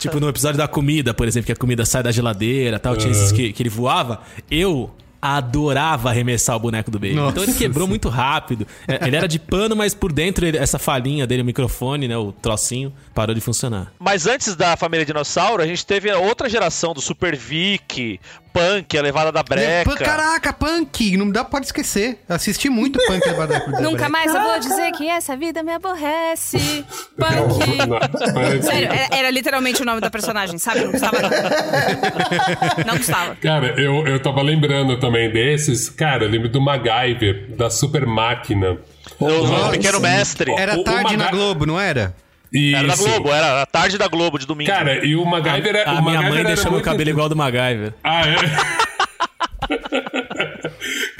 Tipo 0.00 0.18
no 0.18 0.28
episódio 0.28 0.58
da 0.58 0.66
comida, 0.66 1.14
por 1.14 1.28
exemplo, 1.28 1.46
que 1.46 1.52
a 1.52 1.56
comida 1.56 1.86
sai 1.86 2.02
da 2.02 2.10
geladeira 2.10 2.80
tal, 2.80 2.96
tinha 2.96 3.12
esses 3.12 3.30
que, 3.30 3.52
que 3.52 3.62
ele 3.62 3.70
voava. 3.70 4.20
Eu 4.50 4.90
adorava 5.20 6.08
arremessar 6.10 6.56
o 6.56 6.58
boneco 6.58 6.90
do 6.90 6.98
Baby. 6.98 7.14
Nossa 7.14 7.30
então 7.32 7.42
ele 7.42 7.54
quebrou 7.54 7.86
muito 7.86 8.08
rápido. 8.08 8.66
É, 8.88 9.06
Ele 9.06 9.16
era 9.16 9.28
de 9.28 9.38
pano, 9.38 9.74
mas 9.76 9.94
por 9.94 10.12
dentro 10.12 10.46
ele- 10.46 10.58
essa 10.58 10.78
falinha 10.78 11.26
dele, 11.26 11.42
o 11.42 11.44
microfone, 11.44 12.06
né, 12.08 12.16
o 12.16 12.32
trocinho, 12.32 12.92
parou 13.14 13.34
de 13.34 13.40
funcionar. 13.40 13.92
Mas 13.98 14.26
antes 14.26 14.54
da 14.56 14.76
família 14.76 15.04
Dinossauro, 15.04 15.62
a 15.62 15.66
gente 15.66 15.84
teve 15.84 16.10
a 16.10 16.18
outra 16.18 16.48
geração 16.48 16.92
do 16.94 17.00
Super 17.00 17.36
Vic, 17.36 18.18
Punk, 18.52 18.98
a 18.98 19.02
levada 19.02 19.30
da 19.30 19.40
É, 19.40 19.84
breca. 19.84 20.04
Caraca, 20.04 20.52
Punk! 20.52 21.16
Não 21.16 21.30
dá 21.30 21.44
pode 21.44 21.66
esquecer. 21.66 22.18
Assisti 22.28 22.68
muito 22.68 22.98
Punk 23.06 23.20
da 23.24 23.46
Breca. 23.46 23.80
Nunca 23.80 24.08
mais 24.08 24.34
eu 24.34 24.40
vou 24.40 24.58
dizer 24.58 24.90
que 24.92 25.08
essa 25.08 25.36
vida 25.36 25.62
me 25.62 25.72
aborrece. 25.72 26.58
Punk. 27.16 28.62
Sério, 28.62 28.88
era, 28.92 29.08
era 29.16 29.30
literalmente 29.30 29.82
o 29.82 29.84
nome 29.84 30.00
da 30.00 30.10
personagem, 30.10 30.58
sabe? 30.58 30.80
Não 30.80 30.90
gostava 30.92 31.22
não. 31.22 31.30
Não 32.86 32.96
gostava. 32.96 33.36
Cara, 33.36 33.80
eu, 33.80 34.06
eu 34.06 34.20
tava 34.20 34.42
lembrando 34.42 34.98
também 35.10 35.30
desses. 35.30 35.88
Cara, 35.90 36.24
eu 36.24 36.28
lembro 36.30 36.48
do 36.48 36.60
MacGyver, 36.60 37.46
da 37.56 37.68
Super 37.68 38.06
Máquina. 38.06 38.76
O, 39.18 39.24
o 39.26 39.46
Nossa, 39.48 39.70
Pequeno 39.72 40.00
Mestre. 40.00 40.52
Era 40.52 40.76
O- 40.76 40.80
o 40.80 40.84
tarde 40.84 41.16
na 41.16 41.24
Maga- 41.24 41.36
Globo, 41.36 41.66
não 41.66 41.78
era? 41.80 42.14
Era 42.52 42.88
da 42.88 42.94
Isso. 42.94 43.04
Globo, 43.04 43.30
era 43.32 43.62
a 43.62 43.66
tarde 43.66 43.96
da 43.98 44.08
Globo 44.08 44.38
de 44.38 44.46
domingo. 44.46 44.70
Cara, 44.70 45.04
e 45.04 45.14
o 45.14 45.24
MacGyver... 45.24 45.76
é- 45.76 45.84
A 45.84 45.92
o 45.92 46.02
minha 46.02 46.02
MacGyver 46.04 46.30
mãe 46.30 46.38
era 46.40 46.48
deixou 46.48 46.72
meu 46.72 46.80
cabelo 46.80 47.10
igual 47.10 47.24
ao 47.24 47.28
do 47.28 47.36
MacGyver. 47.36 47.92
Ah, 48.02 48.22
é? 48.26 48.36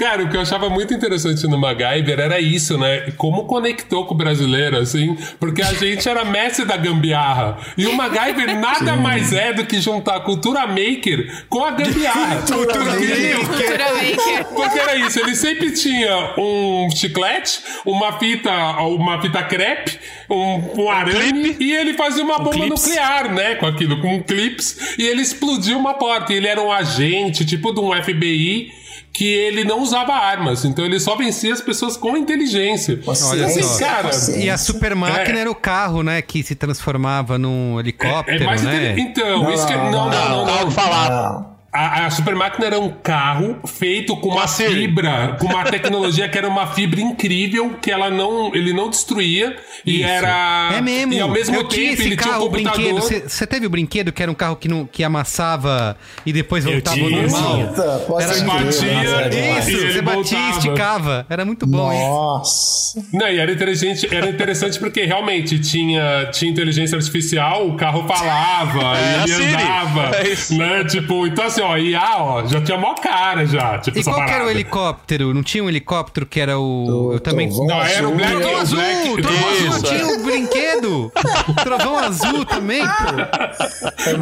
Cara, 0.00 0.22
o 0.22 0.30
que 0.30 0.36
eu 0.38 0.40
achava 0.40 0.70
muito 0.70 0.94
interessante 0.94 1.46
no 1.46 1.58
MacGyver 1.58 2.18
era 2.18 2.40
isso, 2.40 2.78
né? 2.78 3.12
Como 3.18 3.44
conectou 3.44 4.06
com 4.06 4.14
o 4.14 4.16
brasileiro, 4.16 4.78
assim, 4.78 5.14
porque 5.38 5.60
a 5.60 5.74
gente 5.74 6.08
era 6.08 6.24
mestre 6.24 6.64
da 6.64 6.74
gambiarra. 6.74 7.58
E 7.76 7.86
o 7.86 7.94
MacGyver 7.94 8.58
nada 8.58 8.96
mais 8.96 9.30
é 9.30 9.52
do 9.52 9.66
que 9.66 9.78
juntar 9.78 10.16
a 10.16 10.20
cultura 10.20 10.66
maker 10.66 11.44
com 11.50 11.62
a 11.62 11.72
gambiarra. 11.72 12.40
Cultura 12.48 12.84
maker. 12.94 14.44
Porque 14.54 14.78
era 14.78 14.96
isso, 14.96 15.20
ele 15.20 15.36
sempre 15.36 15.70
tinha 15.72 16.34
um 16.38 16.88
chiclete, 16.96 17.60
uma 17.84 18.18
fita, 18.18 18.50
uma 18.80 19.20
fita 19.20 19.42
crepe, 19.42 19.98
um, 20.30 20.82
um 20.82 20.90
arame, 20.90 21.58
e 21.60 21.74
ele 21.74 21.92
fazia 21.92 22.24
uma 22.24 22.38
bomba 22.38 22.52
clips. 22.52 22.86
nuclear, 22.86 23.34
né? 23.34 23.56
Com 23.56 23.66
aquilo, 23.66 24.00
com 24.00 24.22
clips, 24.22 24.96
e 24.98 25.02
ele 25.02 25.20
explodiu 25.20 25.76
uma 25.76 25.92
porta. 25.92 26.32
E 26.32 26.36
ele 26.36 26.46
era 26.46 26.62
um 26.62 26.72
agente, 26.72 27.44
tipo 27.44 27.70
de 27.70 27.80
um 27.80 27.92
FBI, 28.02 28.79
que 29.12 29.24
ele 29.24 29.64
não 29.64 29.80
usava 29.80 30.12
armas, 30.14 30.64
então 30.64 30.84
ele 30.84 30.98
só 31.00 31.16
vencia 31.16 31.52
as 31.52 31.60
pessoas 31.60 31.96
com 31.96 32.16
inteligência. 32.16 32.98
Olha 33.06 33.46
assim, 33.46 33.62
só. 33.62 33.78
cara. 33.78 34.10
E 34.36 34.48
a 34.48 34.56
super 34.56 34.94
máquina 34.94 35.38
É. 35.38 35.40
era 35.42 35.50
o 35.50 35.54
carro, 35.54 36.02
né? 36.02 36.22
Que 36.22 36.42
se 36.42 36.54
transformava 36.54 37.36
num 37.36 37.78
helicóptero, 37.80 38.42
É 38.42 38.46
mais 38.46 38.62
né? 38.62 38.94
Então, 38.98 39.52
isso 39.52 39.66
que. 39.66 39.74
Não, 39.74 39.90
não, 39.90 40.10
não, 40.10 40.36
não. 40.36 40.46
Carro 40.46 40.70
falava. 40.70 41.49
A, 41.72 42.06
a 42.06 42.10
super 42.10 42.34
máquina 42.34 42.66
era 42.66 42.80
um 42.80 42.88
carro 42.90 43.56
feito 43.64 44.16
com 44.16 44.28
uma 44.30 44.48
fibra, 44.48 45.36
com 45.38 45.46
uma 45.46 45.62
tecnologia 45.62 46.28
que 46.28 46.36
era 46.36 46.48
uma 46.48 46.66
fibra 46.66 47.00
incrível, 47.00 47.76
que 47.80 47.92
ela 47.92 48.10
não, 48.10 48.52
ele 48.52 48.72
não 48.72 48.90
destruía 48.90 49.56
e 49.86 50.00
Isso. 50.00 50.08
era 50.08 50.70
É 50.74 50.80
mesmo. 50.80 51.12
e 51.12 51.20
ao 51.20 51.28
mesmo 51.28 51.54
eu 51.54 51.60
tempo 51.62 51.74
tinha 51.74 51.92
esse 51.92 52.02
ele 52.02 52.16
tinha 52.16 52.28
um 52.28 52.32
carro, 52.32 52.46
o 52.46 52.50
computador. 52.50 52.94
brinquedo. 53.00 53.28
Você 53.28 53.46
teve 53.46 53.66
o 53.66 53.70
brinquedo 53.70 54.10
que 54.10 54.20
era 54.20 54.32
um 54.32 54.34
carro 54.34 54.56
que, 54.56 54.66
não, 54.66 54.84
que 54.84 55.04
amassava 55.04 55.96
e 56.26 56.32
depois 56.32 56.64
voltava 56.64 57.00
ao 57.00 57.06
tinha. 57.06 57.22
normal? 57.22 57.68
Puta, 57.68 58.04
pode 58.08 58.24
Era 58.24 58.32
batia 58.34 58.64
nossa, 58.64 58.86
e- 58.86 59.36
e 59.36 59.58
Isso, 59.60 59.70
ele 59.70 59.92
você 59.92 60.02
batia 60.02 60.38
e 60.38 60.50
esticava. 60.50 61.26
Era 61.30 61.44
muito 61.44 61.66
bom 61.68 61.92
isso. 61.92 62.00
Nossa. 62.02 63.06
Não, 63.12 63.28
e 63.28 63.38
era 63.38 63.52
interessante, 63.52 64.08
era 64.12 64.28
interessante 64.28 64.76
porque 64.80 65.04
realmente 65.04 65.58
tinha, 65.60 66.28
tinha 66.32 66.50
inteligência 66.50 66.96
artificial, 66.96 67.68
o 67.68 67.76
carro 67.76 68.08
falava, 68.08 68.98
É, 68.98 69.22
ele 69.22 69.54
andava, 69.54 70.16
É 70.16 70.28
isso. 70.32 70.58
né? 70.58 70.84
Tipo, 70.84 71.26
então 71.28 71.44
assim, 71.44 71.59
assim, 71.60 71.72
ó, 71.72 71.76
IA, 71.76 72.16
ó, 72.18 72.46
já 72.46 72.60
tinha 72.60 72.78
mó 72.78 72.94
cara 72.94 73.46
já. 73.46 73.78
Tipo, 73.78 73.98
E 73.98 74.02
qual 74.04 74.16
que 74.16 74.22
era 74.22 74.30
o 74.30 74.32
parada. 74.38 74.50
helicóptero? 74.52 75.34
Não 75.34 75.42
tinha 75.42 75.62
um 75.64 75.68
helicóptero 75.68 76.26
que 76.26 76.40
era 76.40 76.58
o. 76.58 77.10
eu 77.12 77.20
também. 77.20 77.48
Não, 77.48 77.82
era 77.82 78.08
o 78.08 78.12
Black, 78.14 78.30
Trovão 78.32 78.54
o 78.54 78.58
azul! 78.58 78.76
Black. 78.78 79.22
Trovão 79.22 79.48
azul 79.50 79.68
Isso, 79.68 79.82
tinha 79.82 80.06
o 80.06 80.22
brinquedo! 80.22 81.12
Trovão 81.62 81.98
azul 81.98 82.44
também, 82.44 82.82
pô. 82.82 83.50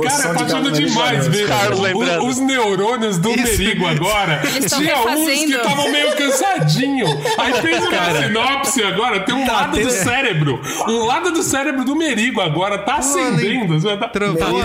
Cara, 0.02 0.30
apaixonante 0.30 0.48
Carlos 0.52 0.78
demais 0.78 1.26
ver 1.28 1.46
Carlos 1.48 1.78
o- 1.78 1.82
lembrando. 1.82 2.26
os 2.26 2.38
neurônios 2.38 3.18
do 3.18 3.30
Isso. 3.30 3.42
Merigo 3.58 3.86
agora. 3.86 4.40
Eles 4.54 4.72
Tinha 4.72 4.96
uns 4.98 5.04
que 5.04 5.10
refazendo. 5.10 5.56
estavam 5.56 5.90
meio 5.92 6.16
cansadinhos. 6.16 7.10
Aí 7.38 7.52
fez 7.54 7.84
uma 7.86 8.22
sinopse 8.22 8.82
agora, 8.82 9.20
tem 9.20 9.34
um 9.34 9.44
Tá 9.46 9.52
lado 9.52 9.78
do 9.80 9.90
cérebro. 9.90 10.60
Um 10.88 11.04
lado 11.06 11.30
do 11.32 11.42
cérebro 11.42 11.84
do 11.84 11.94
Merigo 11.96 12.40
agora 12.40 12.78
tá 12.78 12.96
acendendo. 12.96 13.78
Tá- 13.98 14.08
Trovão 14.08 14.58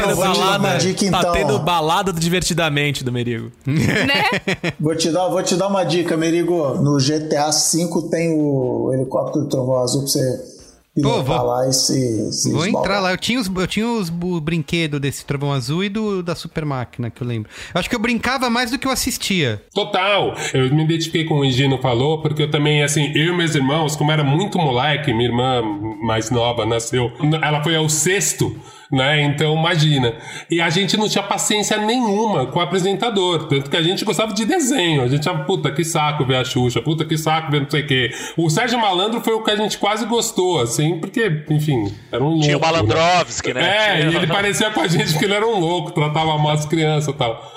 dica 0.80 1.12
Tá 1.12 1.32
tendo 1.32 1.60
balada 1.60 2.12
do 2.12 2.20
divertidamente 2.64 3.04
do 3.04 3.12
Merigo. 3.12 3.52
Né? 3.66 4.24
Vou 4.80 4.96
te, 4.96 5.10
dar, 5.12 5.28
vou 5.30 5.42
te 5.44 5.56
dar 5.56 5.68
uma 5.68 5.84
dica, 5.84 6.16
Merigo. 6.16 6.76
No 6.76 6.98
GTA 6.98 7.50
V 7.50 8.10
tem 8.10 8.34
o 8.34 8.92
helicóptero 8.94 9.46
do 9.46 9.50
Trovão 9.50 9.78
Azul 9.78 10.02
pra 10.02 10.12
você 10.12 10.54
pilotar 10.96 11.24
vou- 11.24 11.48
lá 11.48 11.68
e 11.68 11.74
se, 11.74 12.32
se 12.32 12.52
Vou 12.52 12.66
entrar 12.66 13.00
lá. 13.00 13.12
Eu 13.12 13.18
tinha 13.18 13.40
os, 13.40 13.48
eu 13.48 13.68
tinha 13.68 13.88
os 13.88 14.10
o 14.10 14.40
brinquedo 14.40 15.00
desse 15.00 15.26
trovão 15.26 15.52
azul 15.52 15.84
e 15.84 15.90
do 15.90 16.22
da 16.22 16.36
super 16.36 16.66
máquina 16.66 17.10
que 17.10 17.22
eu 17.22 17.28
lembro. 17.28 17.50
Eu 17.74 17.80
acho 17.80 17.90
que 17.90 17.96
eu 17.96 18.00
brincava 18.00 18.50
mais 18.50 18.72
do 18.72 18.78
que 18.78 18.88
eu 18.88 18.92
assistia. 18.92 19.62
Total. 19.74 20.36
Eu 20.54 20.74
me 20.74 20.84
identifiquei 20.84 21.26
com 21.26 21.40
o 21.40 21.46
Higino 21.46 21.80
falou, 21.82 22.22
porque 22.22 22.44
eu 22.44 22.52
também, 22.52 22.84
assim, 22.84 23.12
eu 23.16 23.34
e 23.34 23.38
meus 23.38 23.56
irmãos, 23.56 23.96
como 23.96 24.12
era 24.12 24.24
muito 24.24 24.58
moleque, 24.58 25.14
minha 25.14 25.30
irmã 25.30 25.62
mais 26.04 26.30
nova 26.30 26.66
nasceu, 26.66 27.12
ela 27.42 27.64
foi 27.64 27.76
ao 27.76 27.90
sexto, 27.90 28.56
né? 28.94 29.22
Então, 29.24 29.56
imagina. 29.58 30.14
E 30.50 30.62
a 30.62 30.70
gente 30.70 30.96
não 30.96 31.10
tinha 31.10 31.24
paciência 31.24 31.78
nenhuma 31.78 32.46
com 32.46 32.60
o 32.60 32.62
apresentador, 32.62 33.48
tanto 33.48 33.70
que 33.70 33.76
a 33.76 33.82
gente 33.82 34.06
gostava 34.06 34.34
de 34.34 34.46
desenho. 34.46 35.02
A 35.02 35.08
gente 35.08 35.28
achava, 35.28 35.44
puta, 35.46 35.72
que 35.72 35.84
saco 35.84 36.24
ver 36.24 36.38
a 36.38 36.46
Xuxa, 36.46 36.82
puta, 36.82 37.04
que 37.04 37.18
saco 37.18 37.52
ver 37.52 37.62
não 37.62 37.70
sei 37.70 37.82
o 37.82 37.88
quê. 37.88 38.12
O 38.38 38.50
Sérgio 38.50 38.80
Malandro 38.80 39.20
foi 39.22 39.34
o 39.34 39.42
que 39.44 39.52
a 39.52 39.56
gente 39.56 39.78
quase 39.80 40.06
gostou, 40.06 40.62
assim, 40.62 41.00
porque, 41.00 41.44
enfim, 41.50 41.92
era 42.12 42.24
um 42.24 42.28
louco. 42.30 42.44
Tinha 42.44 42.58
o 42.58 42.62
Malandrovski, 42.62 43.54
né? 43.54 43.62
É, 43.62 43.98
Tinha- 44.02 44.12
e 44.12 44.16
ele 44.16 44.28
parecia 44.28 44.70
com 44.70 44.82
a 44.82 44.88
gente 44.88 45.12
porque 45.12 45.26
ele 45.26 45.34
era 45.34 45.48
um 45.48 45.60
louco, 45.60 45.92
tratava 45.92 46.38
mal 46.38 46.52
as 46.52 46.66
crianças 46.66 47.14
e 47.14 47.18
tal. 47.18 47.52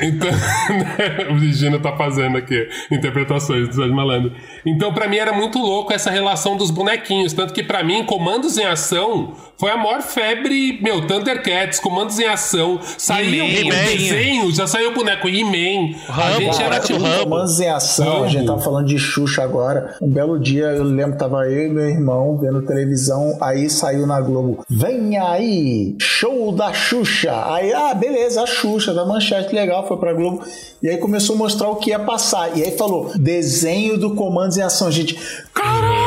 Então, 0.00 0.28
né, 0.70 1.26
o 1.32 1.38
Gino 1.52 1.78
tá 1.80 1.96
fazendo 1.96 2.36
aqui 2.38 2.68
interpretações 2.90 3.68
do 3.68 3.74
Sérgio 3.74 3.94
Malandro. 3.94 4.32
Então, 4.64 4.92
pra 4.92 5.08
mim 5.08 5.16
era 5.16 5.32
muito 5.32 5.58
louco 5.58 5.92
essa 5.92 6.10
relação 6.10 6.56
dos 6.56 6.70
bonequinhos. 6.70 7.32
Tanto 7.32 7.52
que, 7.52 7.62
pra 7.62 7.82
mim, 7.82 8.04
Comandos 8.04 8.56
em 8.58 8.64
Ação 8.64 9.34
foi 9.58 9.70
a 9.70 9.76
maior 9.76 10.02
febre. 10.02 10.78
Meu, 10.82 11.06
Thundercats, 11.06 11.80
Comandos 11.80 12.18
em 12.18 12.26
Ação. 12.26 12.78
Saiu 12.98 13.44
o 13.44 13.70
desenho, 13.70 14.54
já 14.54 14.66
saiu 14.66 14.90
o 14.90 14.94
boneco 14.94 15.28
He-Man. 15.28 15.96
A 16.08 16.32
gente 16.32 16.62
era 16.62 16.80
tipo. 16.80 17.00
Comandos 17.22 17.60
em 17.60 17.68
ação, 17.68 18.06
Rambo. 18.06 18.24
a 18.24 18.28
gente 18.28 18.46
tava 18.46 18.60
falando 18.60 18.86
de 18.86 18.98
Xuxa 18.98 19.42
agora. 19.42 19.96
Um 20.00 20.08
belo 20.08 20.38
dia, 20.38 20.66
eu 20.66 20.84
lembro 20.84 21.16
tava 21.16 21.46
eu 21.48 21.66
e 21.66 21.68
meu 21.68 21.88
irmão 21.88 22.36
vendo 22.38 22.62
televisão, 22.62 23.36
aí 23.40 23.70
saiu 23.70 24.06
na 24.06 24.20
Globo. 24.20 24.64
Vem 24.68 25.16
aí, 25.18 25.96
show 26.00 26.52
da 26.52 26.72
Xuxa. 26.72 27.32
Aí, 27.52 27.72
ah, 27.72 27.94
beleza, 27.94 28.42
a 28.42 28.46
Xuxa, 28.46 28.92
da 28.92 29.04
manchete, 29.04 29.54
legal, 29.54 29.86
foi 29.86 29.96
pra 29.96 30.12
Globo. 30.12 30.42
E 30.82 30.88
aí 30.88 30.98
começou 30.98 31.34
a 31.34 31.38
mostrar 31.38 31.68
o 31.68 31.76
que 31.76 31.90
ia 31.90 31.98
passar. 31.98 32.56
E 32.56 32.62
aí 32.62 32.76
falou, 32.76 33.12
desenho 33.16 33.98
do 33.98 34.14
Comandos 34.14 34.56
em 34.56 34.62
Ação. 34.62 34.90
Gente, 34.90 35.18
caralho, 35.54 36.05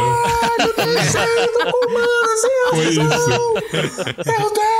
desenho 0.75 1.51
do 1.53 1.71
Comandos 1.71 2.43
em 2.43 2.59
Foi 2.69 3.05
Ação. 3.05 3.53
Meu 4.25 4.49
Deus! 4.51 4.78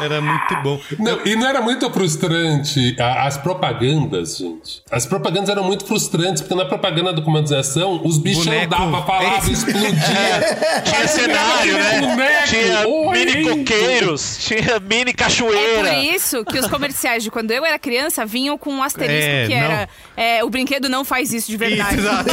Era 0.00 0.20
muito 0.20 0.56
bom. 0.62 0.80
Não, 0.98 1.20
e 1.24 1.36
não 1.36 1.46
era 1.46 1.60
muito 1.60 1.90
frustrante 1.90 2.96
a- 3.00 3.26
as 3.26 3.36
propagandas, 3.38 4.36
gente. 4.38 4.82
As 4.90 5.06
propagandas 5.06 5.48
eram 5.50 5.64
muito 5.64 5.84
frustrantes, 5.86 6.42
porque 6.42 6.54
na 6.54 6.64
propaganda 6.64 7.12
do 7.12 7.22
Comandos 7.22 7.50
em 7.52 7.56
Ação, 7.56 8.00
os 8.04 8.18
bichos 8.18 8.44
Boneco. 8.44 8.74
andavam, 8.74 9.06
falavam, 9.06 9.38
Esse- 9.38 9.52
explodia. 9.52 9.82
Tinha 10.84 11.08
cenário, 11.08 11.74
né? 11.74 12.00
Boneco, 12.00 12.48
Tinha 12.48 12.80
mini 13.12 13.46
orento. 13.46 13.58
coqueiros, 13.58 14.38
tinha 14.40 14.80
mini 14.80 15.10
É 15.10 15.14
cachoeira. 15.14 15.88
por 15.94 16.04
isso 16.04 16.44
que 16.44 16.58
os 16.58 16.66
comerciais 16.66 17.22
de 17.22 17.30
quando 17.30 17.50
eu 17.50 17.64
era 17.64 17.78
criança 17.78 18.24
vinham 18.26 18.56
com 18.58 18.70
um 18.72 18.82
asterisco 18.82 19.30
É, 19.30 19.46
que 19.46 19.54
não. 19.54 19.60
era 19.60 19.88
é, 20.16 20.44
o 20.44 20.50
brinquedo 20.50 20.88
não 20.88 21.04
faz 21.04 21.32
isso 21.32 21.50
de 21.50 21.56
verdade. 21.56 21.96
Exato. 21.98 22.30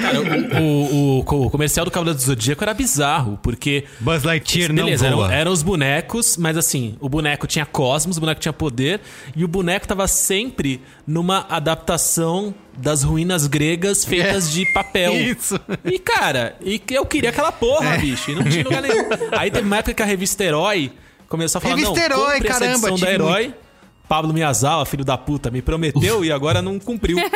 Cara, 0.00 0.20
o, 0.60 1.18
o- 1.20 1.46
o 1.46 1.50
comercial 1.50 1.84
do 1.84 1.90
Cavaleiro 1.90 2.18
do 2.18 2.22
Zodíaco 2.24 2.62
era 2.62 2.74
bizarro, 2.74 3.38
porque. 3.42 3.84
Buzz 4.00 4.22
Lightyear 4.22 4.72
não 4.72 4.84
Beleza, 4.84 5.06
eram, 5.06 5.16
voa. 5.18 5.21
Eram 5.30 5.52
os 5.52 5.62
bonecos, 5.62 6.36
mas 6.36 6.56
assim, 6.56 6.96
o 7.00 7.08
boneco 7.08 7.46
tinha 7.46 7.66
cosmos, 7.66 8.16
o 8.16 8.20
boneco 8.20 8.40
tinha 8.40 8.52
poder, 8.52 9.00
e 9.36 9.44
o 9.44 9.48
boneco 9.48 9.86
tava 9.86 10.06
sempre 10.08 10.80
numa 11.06 11.46
adaptação 11.48 12.54
das 12.76 13.02
ruínas 13.02 13.46
gregas 13.46 14.04
feitas 14.04 14.50
de 14.50 14.64
papel. 14.72 15.12
É. 15.12 15.16
Isso. 15.22 15.60
E, 15.84 15.98
cara, 15.98 16.56
e 16.62 16.80
eu 16.90 17.04
queria 17.04 17.30
aquela 17.30 17.52
porra, 17.52 17.98
bicho, 17.98 18.30
e 18.30 18.34
não 18.34 18.44
tinha 18.44 18.64
lugar 18.64 18.82
nenhum. 18.82 19.08
Aí 19.32 19.50
teve 19.50 19.66
uma 19.66 19.76
época 19.78 19.94
que 19.94 20.02
a 20.02 20.06
revista 20.06 20.42
Herói 20.42 20.92
começou 21.28 21.58
a 21.58 21.62
falar, 21.62 21.74
Revista 21.76 21.94
não, 21.94 22.04
Herói, 22.04 22.34
compre 22.34 22.48
essa 22.48 22.60
caramba, 22.60 22.88
edição 22.88 22.98
da 22.98 23.12
Herói. 23.12 23.54
Pablo 24.12 24.34
Miyazawa, 24.34 24.84
filho 24.84 25.06
da 25.06 25.16
puta, 25.16 25.50
me 25.50 25.62
prometeu 25.62 26.22
e 26.22 26.30
agora 26.30 26.60
não 26.60 26.78
cumpriu. 26.78 27.16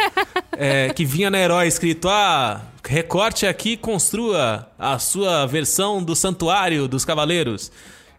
É, 0.58 0.88
que 0.94 1.04
vinha 1.04 1.28
na 1.28 1.38
Herói 1.38 1.66
escrito, 1.66 2.08
ah, 2.08 2.62
recorte 2.82 3.46
aqui 3.46 3.72
e 3.72 3.76
construa 3.76 4.66
a 4.78 4.98
sua 4.98 5.44
versão 5.44 6.02
do 6.02 6.16
Santuário 6.16 6.88
dos 6.88 7.04
Cavaleiros. 7.04 7.70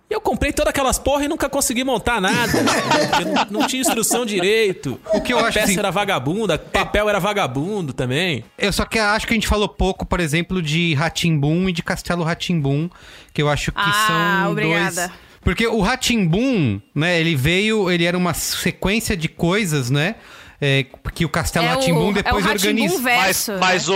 E 0.07 0.13
eu 0.13 0.21
comprei 0.21 0.53
todas 0.53 0.69
aquelas 0.69 0.99
porra 0.99 1.25
e 1.25 1.27
nunca 1.27 1.49
consegui 1.49 1.83
montar 1.83 2.21
nada. 2.21 2.51
não, 3.49 3.61
não 3.61 3.67
tinha 3.67 3.81
instrução 3.81 4.23
direito. 4.23 4.99
O 5.15 5.19
que 5.19 5.33
eu 5.33 5.39
a 5.39 5.47
acho 5.47 5.53
peça 5.57 5.71
assim- 5.71 5.79
era 5.79 5.89
vagabunda, 5.89 6.59
papel 6.59 7.09
era 7.09 7.19
vagabundo 7.19 7.91
também. 7.91 8.45
Eu 8.55 8.71
só 8.71 8.85
que 8.85 8.99
acho 8.99 9.25
que 9.25 9.33
a 9.33 9.35
gente 9.35 9.47
falou 9.47 9.67
pouco, 9.67 10.05
por 10.05 10.19
exemplo, 10.19 10.61
de 10.61 10.93
Ratimbum 10.93 11.67
e 11.67 11.71
de 11.73 11.81
Castelo 11.81 12.23
Ratimbum, 12.23 12.87
que 13.33 13.41
eu 13.41 13.49
acho 13.49 13.71
que 13.71 13.79
Ah, 13.81 14.43
são 14.43 14.51
obrigada. 14.51 15.07
dois. 15.07 15.26
Porque 15.41 15.65
o 15.67 15.79
Ratimbum, 15.81 16.79
né, 16.93 17.19
ele 17.19 17.35
veio, 17.35 17.89
ele 17.89 18.03
era 18.05 18.17
uma 18.17 18.33
sequência 18.33 19.15
de 19.15 19.27
coisas, 19.27 19.89
né? 19.89 20.15
É, 20.59 20.88
que 21.13 21.23
o 21.23 21.29
Castelo 21.29 21.67
É 21.67 21.69
o- 21.69 21.75
Ratimbum 21.75 22.07
é 22.07 22.09
o 22.09 22.13
depois 22.13 22.43
organiza. 22.47 22.99
verso, 22.99 23.51
Mas, 23.51 23.59
mas 23.59 23.89
o 23.89 23.93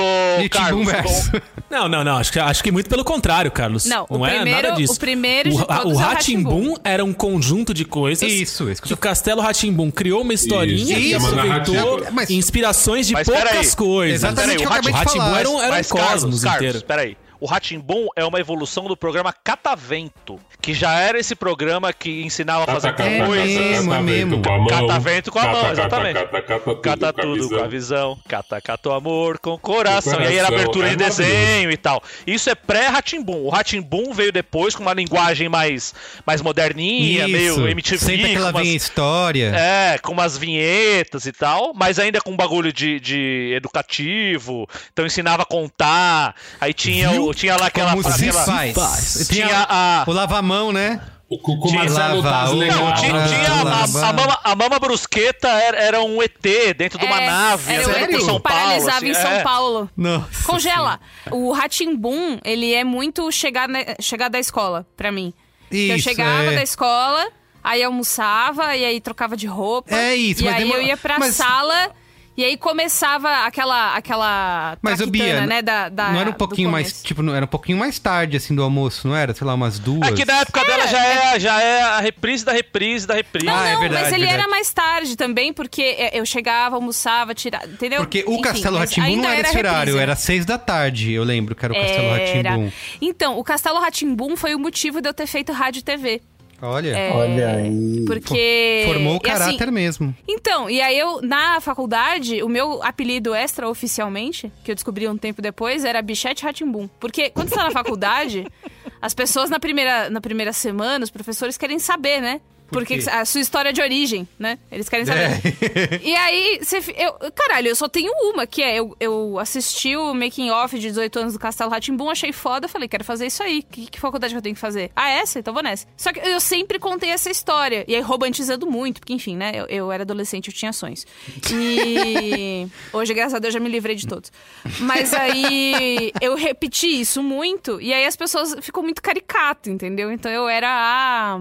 Carlos, 0.52 0.86
verso. 0.86 1.32
Não, 1.72 1.88
não, 1.90 2.04
não. 2.04 2.18
Acho 2.18 2.32
que, 2.32 2.40
acho 2.40 2.64
que 2.64 2.72
muito 2.72 2.88
pelo 2.88 3.04
contrário, 3.04 3.50
Carlos. 3.50 3.86
Não, 3.86 4.06
o 4.08 4.24
é 4.24 4.36
primeiro- 4.36 4.62
nada 4.68 4.76
disso. 4.76 4.94
o 4.94 5.00
primeiro 5.00 5.50
de 5.50 5.56
o, 5.56 5.62
é 5.62 5.82
o 5.86 5.96
Rá-Tim-Bum. 5.96 6.76
era 6.84 7.04
um 7.04 7.14
conjunto 7.14 7.74
de 7.74 7.84
coisas. 7.84 8.32
Isso, 8.32 8.70
isso 8.70 8.80
que 8.80 8.90
Que 8.90 8.94
o 8.94 8.98
Castelo 8.98 9.42
Rá-Tim-Bum 9.42 9.90
criou 9.90 10.22
uma 10.22 10.36
historinha 10.36 11.00
Isso, 11.00 11.08
e 11.10 11.16
aproveitou 11.16 11.74
narrativa. 11.74 12.12
Mas- 12.12 12.30
inspirações 12.30 13.08
de 13.08 13.14
Mas 13.14 13.28
poucas 13.28 13.44
peraí. 13.50 13.76
coisas. 13.76 14.16
Exatamente 14.24 14.64
acabei 14.64 14.92
o 14.94 14.98
falar. 14.98 15.40
era 15.40 15.50
um, 15.50 15.62
era 15.64 15.76
um 15.76 15.84
cosmos 15.84 15.90
Carlos, 15.90 16.44
Carlos, 16.44 16.44
inteiro. 16.68 16.82
peraí. 16.86 17.18
O 17.40 17.48
Ratimbum 17.48 18.06
é 18.16 18.24
uma 18.24 18.40
evolução 18.40 18.84
do 18.84 18.96
programa 18.96 19.34
Catavento, 19.34 20.38
que 20.62 20.74
já 20.74 20.94
era 21.00 21.20
esse 21.20 21.34
programa 21.36 21.92
que 21.92 22.22
ensinava 22.24 22.64
a 22.64 22.68
fazer 22.74 22.90
Cata, 22.90 23.04
cata, 23.04 23.10
É 23.16 23.26
coisas. 23.26 23.48
mesmo, 23.58 23.90
cata, 23.92 24.00
é 24.00 24.04
mesmo. 24.04 24.32
vento 24.38 24.42
com 24.48 24.54
a 24.54 24.58
mão. 24.58 24.68
Catavento 24.68 25.32
com 25.32 25.40
a 25.40 25.44
mão, 25.44 25.54
Cata, 25.54 25.62
cata, 25.68 25.82
exatamente. 25.82 26.14
Cata, 26.14 26.42
cata, 26.42 26.60
tudo, 26.64 26.82
Cata 26.82 27.00
com 27.14 27.20
a 27.20 27.24
tudo 27.24 27.34
visão. 27.36 27.58
com 27.60 27.64
a 27.64 27.68
visão, 27.68 28.20
cata, 28.28 28.62
cata 28.62 28.90
o 28.90 28.92
amor 28.94 29.40
com 29.40 29.52
o 29.52 29.58
coração. 29.60 30.14
Com 30.16 30.22
E 30.22 30.28
aí 30.28 30.38
era 30.38 30.48
coração, 30.48 30.56
abertura 30.64 30.88
é 30.88 30.90
de 30.92 30.96
desenho 30.98 31.72
e 31.72 31.78
tal. 31.78 32.04
Isso 32.28 32.50
é 32.50 32.56
pré-Ratimbum. 32.56 33.44
O 33.46 33.50
Ratimbum 33.50 34.14
veio 34.14 34.32
depois 34.32 34.76
com 34.76 34.82
uma 34.84 34.94
linguagem 34.94 35.50
mais, 35.50 35.94
mais 36.26 36.42
moderninha, 36.42 37.28
meio 37.28 37.68
MTV. 37.68 37.98
Sempre 37.98 38.30
que 38.30 38.36
ela 38.36 38.52
com 38.52 38.60
umas- 38.60 38.68
história. 38.68 39.52
É, 39.56 39.98
com 39.98 40.12
umas 40.14 40.38
vinhetas 40.38 41.26
e 41.26 41.32
tal, 41.32 41.74
mas 41.74 41.98
ainda 42.00 42.22
com 42.22 42.32
um 42.32 42.38
bagulho 42.38 42.72
de, 42.72 43.00
de 43.00 43.54
educativo. 43.56 44.68
Então 44.94 45.06
ensinava 45.06 45.44
a 45.44 45.46
contar. 45.46 46.36
Aí 46.60 46.74
tinha, 46.74 47.12
o, 47.20 47.34
tinha 47.34 47.56
lá 47.58 47.68
aquela. 47.68 47.92
Como 47.92 48.04
se 48.04 48.30
aquela 48.30 48.46
faz. 48.46 49.28
Tinha 49.30 49.48
Tinha 49.48 49.66
a. 49.70 50.04
o 50.08 50.12
lava-mão, 50.52 50.72
né? 50.72 51.02
O, 51.30 51.38
com 51.40 51.54
o 51.54 51.62
Tinha- 51.62 51.80
Marcelo 51.86 52.22
Taz 52.22 52.50
o- 52.52 52.56
legal. 52.56 52.80
Não, 52.86 52.94
tinha, 52.96 53.26
tinha 53.28 53.52
a, 53.52 53.64
lava. 53.64 54.00
a, 54.06 54.10
a 54.10 54.14
mama, 54.14 54.40
a 54.44 54.56
mama 54.56 54.80
brusqueta 54.80 55.48
era, 55.48 55.78
era 55.78 56.04
um 56.04 56.22
ET 56.22 56.34
dentro 56.78 57.00
de 57.00 57.06
uma 57.06 57.22
É, 57.22 57.26
nave. 57.26 57.74
Era 57.74 58.06
que 58.08 58.20
São 58.20 58.40
Paulo, 58.40 58.42
paralisava 58.42 58.98
assim, 58.98 59.10
em 59.10 59.14
São 59.14 59.32
é. 59.32 59.42
Paulo. 59.42 59.90
Nossa 59.96 60.44
Congela. 60.46 61.00
O 61.32 61.54
Ratimbum, 61.54 62.38
ele 62.44 62.74
é 62.74 62.84
muito 62.84 63.32
chegar, 63.32 63.70
na- 63.70 63.96
chegar 64.02 64.28
da 64.30 64.40
escola, 64.40 64.86
pra 64.98 65.10
mim. 65.10 65.34
Que 65.70 65.90
eu 65.92 65.96
Isso, 65.96 66.10
chegava 66.10 66.44
é. 66.52 66.56
da 66.56 66.64
escola, 66.64 67.26
aí 67.64 67.82
almoçava, 67.82 68.76
e 68.76 68.84
aí 68.84 69.00
trocava 69.00 69.38
de 69.38 69.48
roupa. 69.48 69.96
É 69.96 70.14
isso, 70.14 70.44
E 70.44 70.50
aí 70.50 70.64
demora- 70.64 70.82
eu 70.82 70.88
ia 70.88 70.98
pra 70.98 71.18
mas- 71.18 71.34
sala, 71.36 71.92
e 72.38 72.44
aí 72.46 72.58
começava 72.58 73.46
aquela, 73.46 73.96
aquela 73.96 74.78
Mas 74.82 75.00
o 75.02 75.08
Bia, 75.08 75.46
né, 75.46 75.62
da, 75.62 75.90
da- 75.90 76.12
não 76.12 76.20
era 76.20 76.30
um 76.30 76.34
pouquinho 76.34 76.70
mais, 76.70 77.02
tipo, 77.04 77.22
não 77.22 77.36
era 77.36 77.46
um 77.46 77.48
pouquinho 77.48 77.78
mais 77.78 78.00
tarde 78.00 78.38
assim 78.38 78.56
do 78.56 78.64
almoço, 78.64 79.08
não 79.08 79.16
era? 79.16 79.34
Sei 79.34 79.46
lá, 79.46 79.54
umas 79.54 79.78
duas. 79.80 80.10
É 80.10 80.14
que 80.14 80.26
na 80.26 80.38
época 80.40 80.64
dela 80.66 80.88
já 80.88 81.04
é, 81.06 81.40
já 81.40 81.62
é 81.62 81.82
a 81.82 82.00
reprise 82.00 82.44
da 82.46 82.52
reprise 82.52 83.06
da 83.06 83.14
reprise. 83.16 83.46
Não, 83.46 83.56
Ah, 83.56 83.68
é 83.68 83.74
não, 83.74 83.80
verdade, 83.82 84.04
mas 84.04 84.14
ele 84.14 84.22
verdade. 84.26 84.42
era 84.44 84.50
mais 84.50 84.74
tarde 84.74 85.16
também, 85.16 85.54
porque 85.54 85.82
é, 85.82 86.20
eu 86.20 86.26
chegava, 86.26 86.76
almoçava, 86.76 87.34
tirava, 87.36 87.66
entendeu? 87.68 88.00
Porque 88.00 88.24
o 88.28 88.34
Enfim, 88.34 88.42
Castelo 88.42 88.78
ainda 88.78 89.22
não 89.22 89.30
era 89.30 89.42
esse 89.42 89.54
reprise, 89.56 89.58
horário, 89.68 89.96
né? 89.96 90.02
era 90.02 90.16
seis 90.16 90.46
da 90.46 90.58
tarde, 90.58 91.12
eu 91.12 91.24
lembro 91.24 91.56
que 91.56 91.66
era 91.66 91.74
o 91.74 91.78
Castelo 91.78 92.08
Era. 92.16 92.50
Ratimbum. 92.52 92.72
Então, 93.02 93.38
o 93.38 93.44
Castelo 93.44 93.80
Ratimbum 93.80 94.36
foi 94.36 94.56
o 94.56 94.60
motivo 94.60 95.02
de 95.02 95.10
eu 95.10 95.14
ter 95.14 95.28
feito 95.28 95.52
rádio 95.52 95.80
e 95.80 95.84
TV. 95.84 96.22
Olha. 96.62 96.96
É, 96.96 97.12
Olha 97.14 97.50
aí. 97.56 98.04
Porque. 98.06 98.84
Formou 98.86 99.14
o 99.14 99.16
e 99.16 99.30
assim, 99.30 99.40
caráter 99.40 99.72
mesmo. 99.72 100.16
Então, 100.28 100.70
e 100.70 100.80
aí 100.80 100.98
eu, 100.98 101.22
na 101.22 101.60
faculdade, 101.60 102.44
o 102.44 102.50
meu 102.50 102.84
apelido 102.84 103.34
extra-oficialmente, 103.34 104.52
que 104.64 104.72
eu 104.72 104.76
descobri 104.76 105.08
um 105.08 105.18
tempo 105.18 105.42
depois, 105.42 105.84
era 105.84 106.02
Bichete 106.02 106.44
Ratimbum. 106.44 106.88
Porque 107.00 107.30
quando 107.32 107.50
você 107.50 107.56
tá 107.56 107.64
na 107.64 107.72
faculdade, 107.72 108.46
as 109.02 109.14
pessoas 109.14 109.50
na 109.50 109.60
primeira, 109.60 110.10
na 110.10 110.22
primeira 110.22 110.54
semana, 110.54 111.04
os 111.04 111.10
professores 111.10 111.58
querem 111.58 111.80
saber, 111.80 112.22
né? 112.22 112.40
Porque 112.72 112.98
quê? 112.98 113.10
a 113.10 113.26
sua 113.26 113.42
história 113.42 113.74
de 113.74 113.82
origem, 113.82 114.28
né? 114.40 114.58
Eles 114.72 114.90
querem 114.90 115.06
saber. 115.06 115.42
E 116.02 116.16
aí, 116.16 116.60
você, 116.62 116.78
eu, 116.98 117.14
caralho, 117.32 117.68
eu 117.68 117.76
só 117.76 117.88
tenho 117.88 118.12
uma, 118.24 118.48
que 118.48 118.62
é 118.62 118.80
eu, 118.80 118.96
eu 119.00 119.38
assisti 119.40 119.96
o 119.96 120.14
making 120.14 120.50
off 120.50 120.78
de 120.78 120.88
18 120.88 121.20
anos 121.20 121.34
do 121.34 121.40
Castelo 121.40 121.70
Ratimbum, 121.70 122.10
achei 122.10 122.32
foda, 122.32 122.68
falei, 122.68 122.88
quero 122.88 123.04
fazer 123.04 123.28
isso 123.28 123.44
aí. 123.44 123.62
Que, 123.64 123.88
que 123.88 124.00
faculdade 124.00 124.34
que 124.34 124.38
eu 124.38 124.42
tenho 124.42 124.56
que 124.56 124.62
fazer? 124.62 124.92
Ah, 124.96 125.10
essa? 125.10 125.40
Então 125.40 125.54
vou 125.54 125.62
nessa. 125.62 125.86
Só 125.98 126.12
que 126.12 126.20
eu 126.20 126.40
sempre 126.40 126.80
contei 126.80 127.10
essa 127.10 127.30
história. 127.30 127.84
E 127.88 127.96
aí 127.96 128.02
romantizando 128.02 128.66
muito, 128.66 129.00
porque 129.00 129.14
enfim, 129.14 129.36
né? 129.36 129.52
Eu, 129.54 129.66
eu 129.66 129.92
era 129.92 130.04
adolescente, 130.04 130.48
eu 130.48 130.54
tinha 130.54 130.74
sonhos. 130.74 131.06
E 131.52 132.68
hoje, 132.94 133.14
graças 133.14 133.34
a 133.34 133.40
Deus, 133.40 133.54
já 133.54 133.60
me 133.60 133.70
livrei 133.70 133.96
de 133.96 134.08
todos. 134.08 134.32
Mas 134.80 135.14
aí 135.14 136.12
eu 136.22 136.36
repeti 136.36 137.02
isso 137.02 137.22
muito, 137.22 137.80
e 137.82 137.94
aí 137.94 138.06
as 138.06 138.16
pessoas 138.16 138.56
ficam 138.62 138.84
muito 138.84 139.02
caricato, 139.02 139.70
entendeu? 139.70 140.12
Então 140.12 140.32
eu 140.32 140.48
era 140.48 140.70
a. 140.70 141.40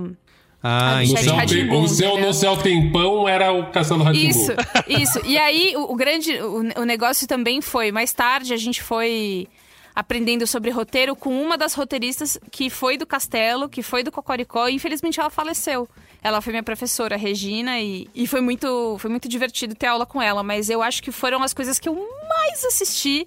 Ah, 0.63 0.97
No 0.97 1.01
bichete 1.01 1.25
céu, 1.25 1.81
o 1.81 1.89
seu, 1.89 2.19
no 2.19 2.35
céu 2.35 2.57
tempão 2.57 3.27
era 3.27 3.51
o 3.53 3.71
Castelo 3.71 4.03
Ratimbu. 4.03 4.29
Isso, 4.29 4.53
isso. 4.87 5.21
E 5.25 5.39
aí, 5.39 5.75
o, 5.77 5.93
o 5.93 5.97
grande. 5.97 6.33
O, 6.43 6.81
o 6.81 6.85
negócio 6.85 7.27
também 7.27 7.61
foi. 7.61 7.91
Mais 7.91 8.13
tarde, 8.13 8.53
a 8.53 8.57
gente 8.59 8.83
foi 8.83 9.49
aprendendo 9.95 10.47
sobre 10.47 10.71
roteiro 10.71 11.17
com 11.17 11.31
uma 11.43 11.59
das 11.59 11.75
roteiristas 11.75 12.39
que 12.51 12.71
foi 12.71 12.97
do 12.97 13.07
Castelo, 13.07 13.69
que 13.69 13.83
foi 13.83 14.03
do 14.03 14.13
Cocoricó, 14.13 14.69
e 14.69 14.75
infelizmente 14.75 15.19
ela 15.19 15.31
faleceu. 15.31 15.89
Ela 16.23 16.41
foi 16.41 16.53
minha 16.53 16.63
professora, 16.63 17.17
Regina, 17.17 17.81
e, 17.81 18.09
e 18.15 18.27
foi, 18.27 18.41
muito, 18.43 18.97
foi 18.99 19.11
muito 19.11 19.29
divertido 19.29 19.75
ter 19.75 19.87
aula 19.87 20.05
com 20.05 20.21
ela. 20.21 20.43
Mas 20.43 20.69
eu 20.69 20.83
acho 20.83 21.03
que 21.03 21.11
foram 21.11 21.43
as 21.43 21.55
coisas 21.55 21.79
que 21.79 21.89
eu 21.89 21.95
mais 22.29 22.65
assisti. 22.65 23.27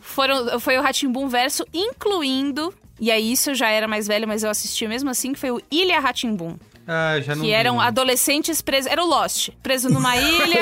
Foram, 0.00 0.58
foi 0.58 0.78
o 0.78 0.82
Ratimbum 0.82 1.28
Verso, 1.28 1.66
incluindo. 1.72 2.72
E 3.00 3.10
aí, 3.10 3.32
isso 3.32 3.50
eu 3.50 3.54
já 3.54 3.68
era 3.70 3.88
mais 3.88 4.06
velha, 4.06 4.26
mas 4.26 4.42
eu 4.44 4.50
assisti 4.50 4.86
mesmo 4.86 5.10
assim, 5.10 5.32
que 5.32 5.38
foi 5.38 5.50
o 5.50 5.60
Ilha 5.70 5.98
Ratimbum. 6.00 6.56
Ah, 6.86 7.18
já 7.20 7.34
não 7.34 7.40
Que 7.42 7.48
vi, 7.48 7.52
eram 7.54 7.74
não. 7.76 7.80
adolescentes 7.80 8.60
presos. 8.60 8.90
Era 8.92 9.02
o 9.02 9.06
Lost. 9.06 9.48
Preso 9.62 9.88
numa 9.88 10.14
ilha. 10.20 10.60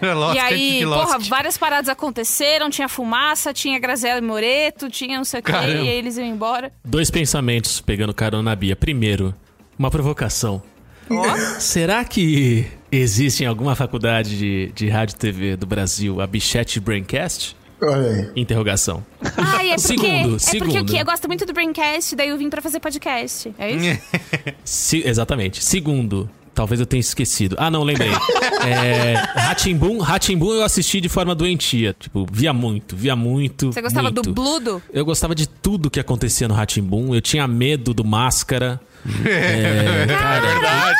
Era 0.00 0.14
Lost 0.14 0.34
e 0.36 0.38
aí, 0.38 0.84
Lost. 0.86 1.04
porra, 1.04 1.18
várias 1.18 1.58
paradas 1.58 1.88
aconteceram. 1.88 2.70
Tinha 2.70 2.88
fumaça, 2.88 3.52
tinha 3.52 3.78
Graziela 3.78 4.20
Moreto, 4.22 4.88
tinha 4.88 5.18
não 5.18 5.24
sei 5.24 5.40
o 5.40 5.42
quê. 5.42 5.52
E 5.52 5.54
aí 5.54 5.88
eles 5.88 6.16
iam 6.16 6.26
embora. 6.26 6.72
Dois 6.84 7.10
pensamentos 7.10 7.78
pegando 7.80 8.14
carona 8.14 8.42
na 8.50 8.56
Bia. 8.56 8.74
Primeiro, 8.74 9.34
uma 9.78 9.90
provocação. 9.90 10.62
Será 11.58 12.04
que 12.04 12.66
existe 12.90 13.42
em 13.42 13.46
alguma 13.46 13.74
faculdade 13.74 14.38
de, 14.38 14.72
de 14.74 14.88
rádio 14.88 15.14
e 15.14 15.18
TV 15.18 15.56
do 15.56 15.66
Brasil 15.66 16.20
a 16.20 16.26
Bichette 16.26 16.80
Braincast? 16.80 17.56
Olha 17.82 18.10
aí. 18.10 18.30
Interrogação. 18.36 19.04
Ai, 19.36 19.70
é 19.72 19.76
porque, 19.76 19.88
Segundo, 19.88 20.06
é 20.08 20.22
porque 20.22 20.38
segundo. 20.40 20.80
o 20.80 20.84
que 20.84 20.96
eu 20.98 21.04
gosto 21.04 21.26
muito 21.28 21.46
do 21.46 21.52
Braincast, 21.52 22.14
daí 22.14 22.28
eu 22.28 22.36
vim 22.38 22.50
pra 22.50 22.60
fazer 22.60 22.80
podcast. 22.80 23.52
É 23.58 23.70
isso? 23.70 24.00
Se- 24.64 25.02
exatamente. 25.06 25.64
Segundo, 25.64 26.28
talvez 26.54 26.78
eu 26.80 26.86
tenha 26.86 27.00
esquecido. 27.00 27.56
Ah, 27.58 27.70
não, 27.70 27.82
lembrei. 27.82 28.10
é, 28.66 29.14
Ratimbum, 29.34 29.98
Ratimbum 29.98 30.52
eu 30.52 30.62
assisti 30.64 31.00
de 31.00 31.08
forma 31.08 31.34
doentia. 31.34 31.96
Tipo, 31.98 32.26
via 32.30 32.52
muito, 32.52 32.94
via 32.94 33.16
muito. 33.16 33.72
Você 33.72 33.80
gostava 33.80 34.10
muito. 34.10 34.22
do 34.22 34.32
Bludo? 34.34 34.82
Eu 34.92 35.04
gostava 35.04 35.34
de 35.34 35.48
tudo 35.48 35.90
que 35.90 35.98
acontecia 36.00 36.46
no 36.48 36.54
Ratimbum. 36.54 37.14
Eu 37.14 37.20
tinha 37.20 37.46
medo 37.48 37.94
do 37.94 38.04
Máscara. 38.04 38.80
É, 39.24 40.06
cara, 40.06 40.40
Verdade. 40.46 40.98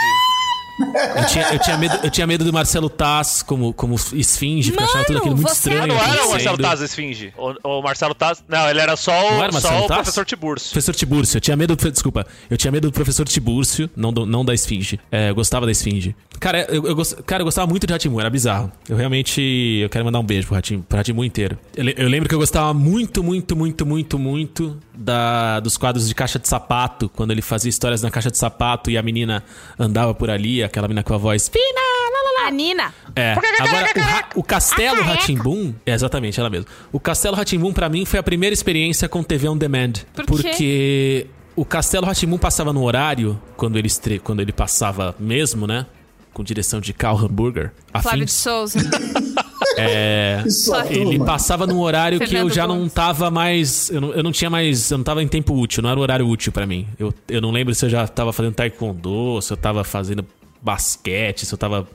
Eu 0.81 1.27
tinha, 1.27 1.53
eu, 1.53 1.59
tinha 1.59 1.77
medo, 1.79 1.99
eu 2.03 2.11
tinha 2.11 2.27
medo 2.27 2.45
do 2.45 2.53
Marcelo 2.53 2.89
Taz 2.89 3.43
como, 3.43 3.73
como 3.75 3.95
esfinge, 4.15 4.71
porque 4.73 4.83
eu 4.85 4.89
achava 4.89 5.05
tudo 5.05 5.19
aquilo 5.19 5.37
muito 5.37 5.49
você 5.49 5.71
estranho. 5.71 5.87
Não 5.87 6.01
era 6.01 6.25
o 6.25 6.31
Marcelo. 6.31 6.59
Taz 6.59 6.81
Esfinge. 6.81 7.33
O, 7.37 7.79
o 7.79 7.83
Marcelo 7.83 8.15
Taz. 8.15 8.43
Não, 8.49 8.69
ele 8.69 8.81
era 8.81 8.97
só 8.97 9.13
o, 9.13 9.43
era 9.43 9.53
só 9.53 9.85
o 9.85 9.87
professor 9.87 10.25
Tiburcio. 10.25 10.71
Professor 10.71 10.95
Tibúrcio, 10.95 11.37
eu 11.37 11.41
tinha 11.41 11.57
medo 11.57 11.77
do. 11.77 11.91
Desculpa, 11.91 12.27
eu 12.49 12.57
tinha 12.57 12.71
medo 12.71 12.89
do 12.89 12.93
professor 12.93 13.27
Tibúrcio, 13.27 13.89
não, 13.97 14.13
do- 14.13 14.27
não 14.27 14.45
da 14.45 14.55
Esfinge. 14.55 14.99
É, 15.11 15.31
eu 15.31 15.35
gostava 15.35 15.67
da 15.67 15.73
Esfinge. 15.73 16.15
Cara, 16.39 16.67
eu, 16.71 16.87
eu, 16.87 16.97
cara, 17.27 17.43
eu 17.43 17.45
gostava 17.45 17.67
muito 17.67 17.87
de 17.87 17.93
Ratimu, 17.93 18.19
era 18.21 18.31
bizarro. 18.31 18.73
Eu 18.89 18.97
realmente. 18.97 19.41
Eu 19.83 19.89
quero 19.91 20.05
mandar 20.05 20.19
um 20.21 20.25
beijo 20.25 20.47
pro 20.47 20.55
Ratimu, 20.57 20.83
pro 20.83 20.97
Ratimu 20.97 21.25
inteiro. 21.25 21.59
Eu, 21.77 21.85
eu 21.91 22.09
lembro 22.09 22.29
que 22.29 22.35
eu 22.35 22.39
gostava 22.39 22.73
muito, 22.73 23.23
muito, 23.23 23.55
muito, 23.57 23.85
muito, 23.85 24.19
muito 24.19 24.79
da, 24.95 25.61
dos 25.61 25.77
quadros 25.77 26.09
de 26.09 26.15
caixa 26.15 26.39
de 26.39 26.49
sapato, 26.49 27.09
quando 27.09 27.31
ele 27.31 27.43
fazia 27.43 27.69
histórias 27.69 28.03
na 28.03 28.11
caixa 28.11 28.31
de 28.31 28.39
sapato 28.39 28.91
e 28.91 28.97
a 28.99 29.03
menina 29.03 29.43
andava 29.79 30.15
por 30.15 30.31
ali, 30.31 30.63
aquela 30.71 30.89
menina 30.89 31.03
com 31.03 31.15
a 31.15 31.19
voz. 31.19 31.49
Fina, 31.49 31.65
lá, 31.65 32.23
lá, 32.23 32.43
lá. 32.43 32.49
A 32.49 32.51
Nina. 32.51 32.95
É. 33.15 33.33
Agora, 33.33 33.91
o, 33.95 34.01
Ra- 34.01 34.29
o 34.37 34.43
Castelo 34.43 35.03
Ratimbum. 35.03 35.75
É 35.85 35.93
exatamente, 35.93 36.41
ela 36.41 36.49
mesmo. 36.49 36.67
O 36.91 36.99
Castelo 36.99 37.37
Ratimbum, 37.37 37.73
pra 37.73 37.89
mim, 37.89 38.05
foi 38.07 38.19
a 38.19 38.23
primeira 38.23 38.55
experiência 38.55 39.09
com 39.09 39.23
TV 39.23 39.49
on 39.49 39.57
demand. 39.59 39.93
Por 40.15 40.25
quê? 40.25 40.49
porque 40.49 41.27
o 41.55 41.65
Castelo 41.65 42.07
Ratimbum 42.07 42.39
passava 42.39 42.73
no 42.73 42.83
horário, 42.83 43.39
quando 43.57 43.77
ele, 43.79 43.87
estre... 43.89 44.19
quando 44.19 44.41
ele 44.41 44.53
passava 44.53 45.15
mesmo, 45.19 45.67
né? 45.67 45.87
Com 46.33 46.43
direção 46.43 46.81
de 46.81 46.93
Carl 46.95 47.19
Hamburger. 47.19 47.73
Flávio 48.01 48.25
de. 48.25 48.33
Souza. 48.33 48.79
É, 49.77 50.43
ele 50.91 51.19
passava 51.21 51.67
num 51.67 51.79
horário 51.81 52.19
que 52.19 52.25
eu 52.25 52.29
Fernando 52.29 52.53
já 52.53 52.67
não 52.67 52.89
tava 52.89 53.31
mais. 53.31 53.89
Eu 53.91 54.01
não, 54.01 54.13
eu 54.13 54.23
não 54.23 54.33
tinha 54.33 54.51
mais. 54.51 54.91
Eu 54.91 54.99
não 54.99 55.05
tava 55.05 55.23
em 55.23 55.29
tempo 55.29 55.55
útil, 55.55 55.83
não 55.83 55.91
era 55.91 55.99
um 55.99 56.03
horário 56.03 56.27
útil 56.27 56.51
pra 56.51 56.67
mim. 56.67 56.87
Eu, 56.99 57.15
eu 57.29 57.41
não 57.41 57.51
lembro 57.51 57.75
se 57.75 57.85
eu 57.85 57.89
já 57.89 58.07
tava 58.07 58.33
fazendo 58.33 58.55
taekwondo, 58.55 59.41
se 59.41 59.53
eu 59.53 59.57
tava 59.57 59.85
fazendo 59.85 60.25
basquete, 60.63 61.47
se 61.47 61.53
eu 61.55 61.59
tava 61.59 61.89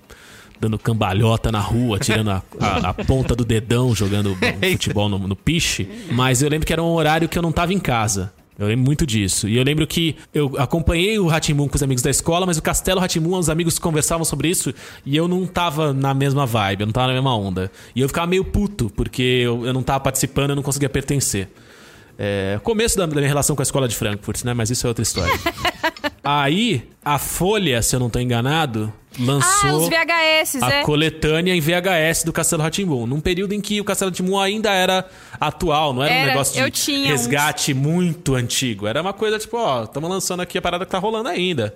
dando 0.60 0.80
cambalhota 0.80 1.52
na 1.52 1.60
rua, 1.60 2.00
tirando 2.00 2.30
a, 2.32 2.42
a- 2.60 2.90
a 2.90 2.94
ponta 2.94 3.36
do 3.36 3.44
dedão, 3.44 3.94
jogando 3.94 4.36
futebol 4.72 5.10
no, 5.10 5.18
no 5.20 5.36
piche. 5.36 5.88
Mas 6.12 6.42
eu 6.42 6.50
lembro 6.50 6.66
que 6.66 6.74
era 6.74 6.82
um 6.82 6.94
horário 6.94 7.28
que 7.28 7.38
eu 7.38 7.42
não 7.42 7.52
tava 7.52 7.74
em 7.74 7.80
casa. 7.80 8.32
Eu 8.58 8.68
lembro 8.68 8.86
muito 8.86 9.06
disso. 9.06 9.50
E 9.50 9.58
eu 9.58 9.64
lembro 9.66 9.86
que 9.86 10.16
eu 10.34 10.54
acompanhei 10.58 11.20
o 11.20 11.28
Ratimun 11.28 11.68
com 11.68 11.76
os 11.76 11.84
amigos 11.84 12.02
da 12.02 12.10
escola, 12.10 12.46
mas 12.46 12.58
o 12.58 12.62
Castelo 12.62 13.02
Ratimun, 13.02 13.38
os 13.38 13.50
amigos 13.50 13.78
conversavam 13.78 14.24
sobre 14.24 14.48
isso 14.48 14.74
e 15.06 15.14
eu 15.18 15.28
não 15.28 15.46
tava 15.46 15.92
na 15.94 16.14
mesma 16.14 16.46
vibe, 16.46 16.82
eu 16.82 16.86
não 16.88 16.94
tava 16.94 17.08
na 17.08 17.14
mesma 17.16 17.36
onda. 17.38 17.70
E 17.94 18.00
eu 18.00 18.08
ficava 18.08 18.26
meio 18.28 18.46
puto, 18.46 18.90
porque 18.96 19.22
eu, 19.22 19.66
eu 19.66 19.74
não 19.74 19.84
tava 19.84 20.00
participando, 20.00 20.52
eu 20.52 20.56
não 20.56 20.64
conseguia 20.64 20.88
pertencer. 20.88 21.50
É, 22.18 22.58
começo 22.64 22.96
da, 22.98 23.06
da 23.06 23.14
minha 23.16 23.28
relação 23.28 23.58
com 23.58 23.62
a 23.62 23.64
escola 23.64 23.90
de 23.90 23.96
Frankfurt, 23.98 24.46
né? 24.46 24.54
Mas 24.54 24.70
isso 24.70 24.88
é 24.88 24.90
outra 24.90 25.04
história. 25.04 25.38
Aí, 26.26 26.90
a 27.04 27.20
Folha, 27.20 27.82
se 27.82 27.96
eu 27.96 28.00
não 28.00 28.10
tô 28.10 28.20
enganado, 28.20 28.92
lançou 29.20 29.86
Ah, 29.86 29.90
VHS, 29.90 30.62
a 30.62 30.70
é. 30.72 30.82
coletânea 30.84 31.54
em 31.56 31.60
VHS 31.62 32.24
do 32.24 32.34
Castelo 32.34 32.64
Ratimbum. 32.64 33.06
Num 33.06 33.20
período 33.20 33.54
em 33.54 33.62
que 33.62 33.80
o 33.80 33.84
Castelo 33.84 34.10
Ratimbum 34.12 34.40
ainda 34.40 34.72
era 34.72 35.06
atual, 35.40 35.94
não 35.94 36.04
era, 36.04 36.14
um 36.14 36.18
Era, 36.18 36.28
negócio 36.32 36.60
eu 36.62 36.70
de 36.70 37.08
resgate 37.08 37.74
muito 37.74 38.34
antigo. 38.36 38.88
Era 38.88 39.02
uma 39.02 39.14
coisa 39.14 39.38
tipo, 39.38 39.56
ó, 39.58 39.84
estamos 39.84 40.10
lançando 40.10 40.42
aqui 40.42 40.58
a 40.58 40.62
parada 40.62 40.84
que 40.86 40.92
tá 40.92 40.98
rolando 40.98 41.30
ainda. 41.30 41.76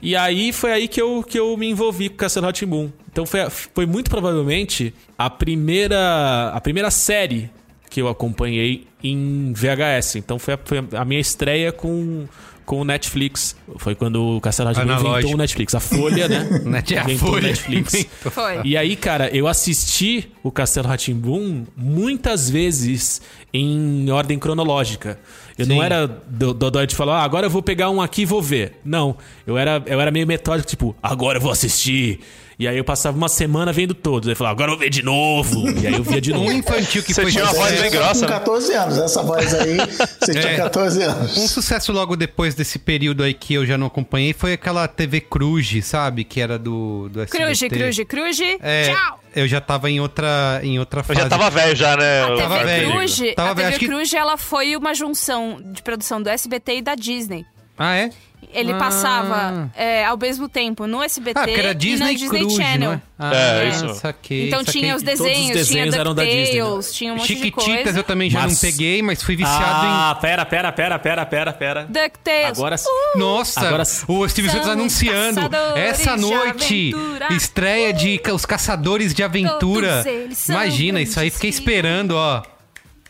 E 0.00 0.16
aí 0.16 0.52
foi 0.52 0.72
aí 0.72 0.88
que 0.88 1.00
eu, 1.00 1.22
que 1.22 1.38
eu 1.38 1.56
me 1.56 1.68
envolvi 1.68 2.08
com 2.08 2.14
o 2.14 2.18
Castelo 2.18 2.46
Ratimbum. 2.46 2.90
Então 3.10 3.26
foi, 3.26 3.40
foi 3.50 3.86
muito 3.86 4.10
provavelmente 4.10 4.94
a 5.18 5.28
primeira, 5.28 6.50
a 6.54 6.60
primeira 6.60 6.90
série 6.90 7.50
que 7.88 8.00
eu 8.00 8.08
acompanhei 8.08 8.86
em 9.04 9.52
VHS. 9.52 10.16
Então 10.16 10.38
foi 10.38 10.54
a, 10.54 10.58
foi 10.64 10.78
a 10.96 11.04
minha 11.04 11.20
estreia 11.20 11.70
com, 11.70 12.26
com 12.64 12.80
o 12.80 12.84
Netflix. 12.84 13.56
Foi 13.78 13.94
quando 13.94 14.36
o 14.36 14.40
Castelo 14.40 14.68
Ratimbum 14.72 14.92
inventou 15.10 15.34
o 15.34 15.36
Netflix. 15.36 15.74
A 15.74 15.80
Folha, 15.80 16.28
né? 16.28 16.48
Net- 16.64 16.96
a 16.96 17.02
inventou 17.04 17.28
Folha 17.28 17.42
o 17.44 17.46
Netflix. 17.48 18.06
Foi. 18.20 18.60
E 18.64 18.76
aí, 18.76 18.96
cara, 18.96 19.28
eu 19.34 19.46
assisti 19.48 20.30
o 20.42 20.50
Castelo 20.50 20.88
Ratimbum 20.88 21.64
muitas 21.76 22.48
vezes 22.48 23.20
em 23.52 24.10
ordem 24.10 24.38
cronológica. 24.38 25.18
Eu 25.58 25.66
não 25.66 25.76
Sim. 25.76 25.82
era 25.82 26.06
do 26.06 26.54
Dodói 26.54 26.86
de 26.86 26.94
falar, 26.96 27.20
ah, 27.20 27.24
agora 27.24 27.46
eu 27.46 27.50
vou 27.50 27.62
pegar 27.62 27.90
um 27.90 28.00
aqui 28.00 28.22
e 28.22 28.24
vou 28.26 28.40
ver. 28.40 28.78
Não, 28.84 29.16
eu 29.46 29.58
era, 29.58 29.82
eu 29.86 30.00
era 30.00 30.10
meio 30.10 30.26
metódico, 30.26 30.68
tipo, 30.68 30.96
agora 31.02 31.38
eu 31.38 31.42
vou 31.42 31.52
assistir. 31.52 32.20
E 32.62 32.68
aí 32.68 32.76
eu 32.78 32.84
passava 32.84 33.16
uma 33.16 33.28
semana 33.28 33.72
vendo 33.72 33.92
todos. 33.92 34.28
Aí 34.28 34.32
eu 34.32 34.36
falava, 34.36 34.54
agora 34.54 34.70
eu 34.70 34.76
vou 34.76 34.84
ver 34.84 34.90
de 34.90 35.02
novo. 35.02 35.68
E 35.80 35.84
aí 35.86 35.94
eu 35.94 36.04
via 36.04 36.20
de 36.20 36.32
novo. 36.32 36.44
Um 36.48 36.52
infantil 36.52 37.02
que 37.02 37.12
Você 37.12 37.22
foi 37.22 37.30
tinha 37.32 37.42
uma 37.42 37.52
voz 37.52 37.64
sucesso. 37.70 37.82
bem 37.82 37.90
grossa, 37.90 38.26
Com 38.26 38.32
né? 38.32 38.38
14 38.38 38.72
anos, 38.74 38.98
essa 38.98 39.22
voz 39.24 39.54
aí, 39.54 39.76
você 40.20 40.32
tinha 40.32 40.52
É. 40.52 40.56
14 40.58 41.02
anos. 41.02 41.36
Um 41.38 41.48
sucesso 41.48 41.92
logo 41.92 42.14
depois 42.14 42.54
desse 42.54 42.78
período 42.78 43.24
aí 43.24 43.34
que 43.34 43.54
eu 43.54 43.66
já 43.66 43.76
não 43.76 43.88
acompanhei 43.88 44.32
foi 44.32 44.52
aquela 44.52 44.86
TV 44.86 45.20
Cruz, 45.20 45.84
sabe? 45.84 46.22
Que 46.22 46.40
era 46.40 46.56
do, 46.58 47.08
do 47.08 47.20
SBT. 47.22 47.44
Cruz, 47.44 47.96
cruz, 48.06 48.06
cruz. 48.38 48.38
É, 48.62 48.92
Tchau. 48.94 49.20
eu 49.34 49.48
já 49.48 49.60
tava 49.60 49.90
em 49.90 50.00
outra, 50.00 50.60
em 50.62 50.78
outra 50.78 51.00
Eu 51.00 51.04
fase. 51.04 51.20
já 51.20 51.28
tava 51.28 51.50
velho 51.50 51.74
já, 51.74 51.96
né? 51.96 52.22
A 52.22 52.36
tava 52.36 52.58
TV 52.58 52.64
velho. 52.70 52.90
Cruz, 52.92 53.22
Tava 53.34 53.50
a 53.50 53.54
velho, 53.54 53.56
TV 53.56 53.68
acho 53.68 53.78
que- 53.80 53.86
Cruz, 53.88 54.14
ela 54.14 54.36
foi 54.36 54.76
uma 54.76 54.94
junção 54.94 55.60
de 55.72 55.82
produção 55.82 56.22
do 56.22 56.28
SBT 56.28 56.76
e 56.76 56.82
da 56.82 56.94
Disney. 56.94 57.44
Ah, 57.78 57.96
é? 57.96 58.10
Ele 58.54 58.72
Ah. 58.72 58.76
passava 58.76 59.70
é, 59.74 60.04
ao 60.04 60.18
mesmo 60.18 60.46
tempo 60.46 60.86
no 60.86 61.02
SBT 61.02 61.40
Ah, 61.40 61.48
era 61.50 61.70
e 61.70 61.74
Disney 61.74 62.04
na 62.06 62.12
Disney 62.12 62.40
Cruz, 62.40 62.54
Channel. 62.54 62.90
não 62.90 62.96
é? 62.96 63.02
Ah, 63.18 63.34
É, 63.34 63.68
isso. 63.68 63.94
Saquei, 63.94 64.48
Então 64.48 64.58
saquei. 64.62 64.80
tinha 64.82 64.94
os 64.96 65.02
Todos 65.02 65.20
os 65.20 65.26
desenhos, 65.26 65.48
desenhos 65.56 65.68
tinha 65.90 66.00
eram 66.00 66.14
da 66.14 66.22
Disney, 66.22 66.38
né? 66.40 66.44
DuckTales, 66.60 66.92
tinha 66.94 67.12
um 67.12 67.16
monte 67.16 67.28
de 67.28 67.34
Chiquititas 67.34 67.82
coisa. 67.84 67.98
eu 67.98 68.04
também 68.04 68.28
já 68.28 68.40
Mas- 68.42 68.52
não 68.52 68.58
peguei, 68.60 69.00
mas 69.02 69.22
fui 69.22 69.36
viciado 69.36 69.86
Ah, 69.86 70.18
pera, 70.20 70.44
pera, 70.44 70.70
pera, 70.72 70.98
pera, 70.98 71.24
pera, 71.24 71.52
pera. 71.54 71.86
DuckTales. 71.88 72.58
Agora 72.58 72.76
Uh! 72.76 73.16
em... 73.16 73.18
Nossa, 73.20 73.60
Agora- 73.66 73.84
o 74.08 74.28
Steve 74.28 74.50
Santos 74.50 74.68
anunciando. 74.68 75.40
Essa 75.74 76.14
de 76.16 76.20
noite, 76.20 76.92
estreia 77.30 77.92
de 77.94 78.18
ca- 78.18 78.34
Os 78.34 78.44
Caçadores 78.44 79.14
de 79.14 79.22
Aventura. 79.22 80.02
Todos 80.02 80.06
eles 80.06 80.36
são 80.38 80.54
Imagina, 80.56 81.00
isso 81.00 81.18
aí, 81.18 81.30
fiquei 81.30 81.48
esperando, 81.48 82.12
ó. 82.16 82.42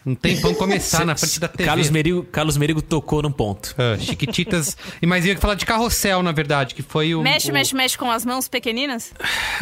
Um 0.04 0.14
tempão 0.14 0.52
começar 0.54 1.04
na 1.06 1.16
frente 1.16 1.38
da 1.38 1.48
TV. 1.48 1.64
Carlos 1.64 1.90
Merigo, 1.90 2.22
Carlos 2.24 2.56
Merigo 2.56 2.82
tocou 2.82 3.22
num 3.22 3.30
ponto. 3.30 3.74
Ah, 3.78 3.96
Chiquititas. 3.98 4.76
E 5.00 5.06
Mas 5.06 5.24
ia 5.24 5.36
falar 5.38 5.54
de 5.54 5.64
carrossel, 5.64 6.22
na 6.22 6.32
verdade, 6.32 6.74
que 6.74 6.82
foi 6.82 7.14
o. 7.14 7.22
Mexe, 7.22 7.50
o- 7.50 7.54
mexe, 7.54 7.74
mexe 7.74 7.96
com 7.96 8.10
as 8.10 8.24
mãos 8.24 8.48
pequeninas? 8.48 9.12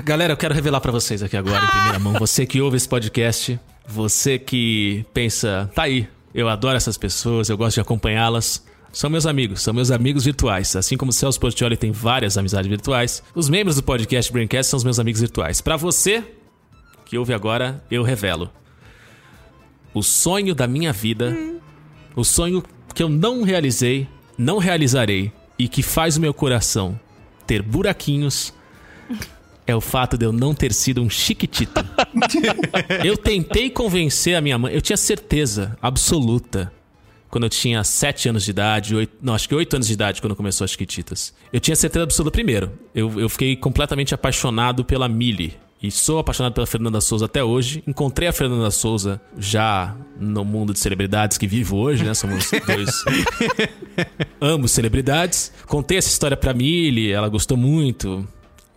Galera, 0.03 0.32
eu 0.32 0.36
quero 0.36 0.55
revelar 0.55 0.80
pra 0.80 0.91
vocês 0.93 1.22
aqui 1.22 1.36
agora, 1.36 1.64
em 1.64 1.68
primeira 1.68 1.99
mão. 1.99 2.12
Você 2.14 2.47
que 2.47 2.61
ouve 2.61 2.76
esse 2.76 2.88
podcast, 2.88 3.61
você 3.86 4.38
que 4.38 5.05
pensa, 5.12 5.70
tá 5.74 5.82
aí, 5.82 6.09
eu 6.34 6.49
adoro 6.49 6.76
essas 6.76 6.97
pessoas, 6.97 7.49
eu 7.49 7.57
gosto 7.59 7.74
de 7.74 7.80
acompanhá-las. 7.80 8.64
São 8.93 9.09
meus 9.09 9.24
amigos, 9.26 9.62
são 9.62 9.72
meus 9.72 9.91
amigos 9.93 10.24
virtuais. 10.24 10.74
Assim 10.74 10.97
como 10.97 11.11
o 11.11 11.12
Celso 11.12 11.38
Portioli 11.38 11.76
tem 11.76 11.93
várias 11.93 12.36
amizades 12.36 12.68
virtuais, 12.68 13.22
os 13.34 13.49
membros 13.49 13.76
do 13.76 13.82
podcast 13.84 14.32
Braincast 14.32 14.68
são 14.70 14.78
os 14.78 14.84
meus 14.84 14.99
amigos 14.99 15.20
virtuais. 15.20 15.61
Pra 15.61 15.76
você 15.76 16.24
que 17.05 17.16
ouve 17.18 17.32
agora, 17.34 17.84
eu 17.91 18.03
revelo. 18.03 18.51
O 19.93 20.03
sonho 20.03 20.55
da 20.55 20.66
minha 20.66 20.93
vida, 20.93 21.36
o 22.14 22.24
sonho 22.24 22.62
que 22.95 23.03
eu 23.03 23.09
não 23.09 23.43
realizei, 23.43 24.09
não 24.38 24.59
realizarei 24.59 25.32
e 25.59 25.68
que 25.68 25.82
faz 25.82 26.16
o 26.16 26.20
meu 26.20 26.32
coração 26.32 26.99
ter 27.47 27.62
buraquinhos 27.62 28.53
é 29.66 29.74
o 29.74 29.80
fato 29.80 30.16
de 30.16 30.24
eu 30.24 30.32
não 30.32 30.55
ter 30.55 30.72
sido 30.72 31.03
um 31.03 31.11
chiquitito. 31.11 31.84
eu 33.05 33.16
tentei 33.16 33.70
convencer 33.70 34.36
a 34.36 34.41
minha 34.41 34.59
mãe, 34.59 34.72
eu 34.74 34.80
tinha 34.80 34.97
certeza 34.97 35.76
absoluta 35.80 36.72
quando 37.30 37.45
eu 37.45 37.51
tinha 37.51 37.84
7 37.84 38.28
anos 38.28 38.45
de 38.45 38.51
idade, 38.51 38.95
8, 38.95 39.18
não, 39.22 39.34
acho 39.34 39.49
que 39.49 39.55
8 39.55 39.76
anos 39.76 39.86
de 39.86 39.93
idade 39.93 40.20
quando 40.20 40.34
começou 40.34 40.64
as 40.64 40.72
Chiquititas. 40.72 41.32
Eu 41.53 41.61
tinha 41.61 41.76
certeza 41.76 42.03
absoluta 42.03 42.32
primeiro. 42.32 42.72
Eu, 42.93 43.20
eu 43.20 43.28
fiquei 43.28 43.55
completamente 43.55 44.12
apaixonado 44.12 44.84
pela 44.84 45.09
Millie. 45.09 45.57
E 45.83 45.91
sou 45.91 46.18
apaixonado 46.18 46.53
pela 46.53 46.66
Fernanda 46.66 47.01
Souza 47.01 47.24
até 47.24 47.43
hoje. 47.43 47.83
Encontrei 47.87 48.28
a 48.28 48.33
Fernanda 48.33 48.70
Souza 48.70 49.20
já 49.39 49.97
no 50.18 50.45
mundo 50.45 50.74
de 50.74 50.78
celebridades 50.78 51.39
que 51.39 51.47
vivo 51.47 51.78
hoje, 51.78 52.05
né? 52.05 52.12
Somos 52.12 52.51
dois. 52.66 52.91
Ambos 54.41 54.72
celebridades. 54.72 55.51
Contei 55.66 55.97
essa 55.97 56.09
história 56.09 56.37
pra 56.37 56.53
Millie, 56.53 57.11
ela 57.11 57.28
gostou 57.31 57.57
muito. 57.57 58.28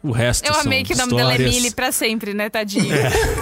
O 0.01 0.11
resto 0.11 0.45
Eu 0.47 0.53
são 0.53 0.63
amei 0.63 0.83
que 0.83 0.93
o 0.93 0.97
nome 0.97 1.13
dela 1.15 1.33
é. 1.33 1.37
Millie 1.37 1.71
pra 1.71 1.91
sempre, 1.91 2.33
né, 2.33 2.49
tadinho? 2.49 2.93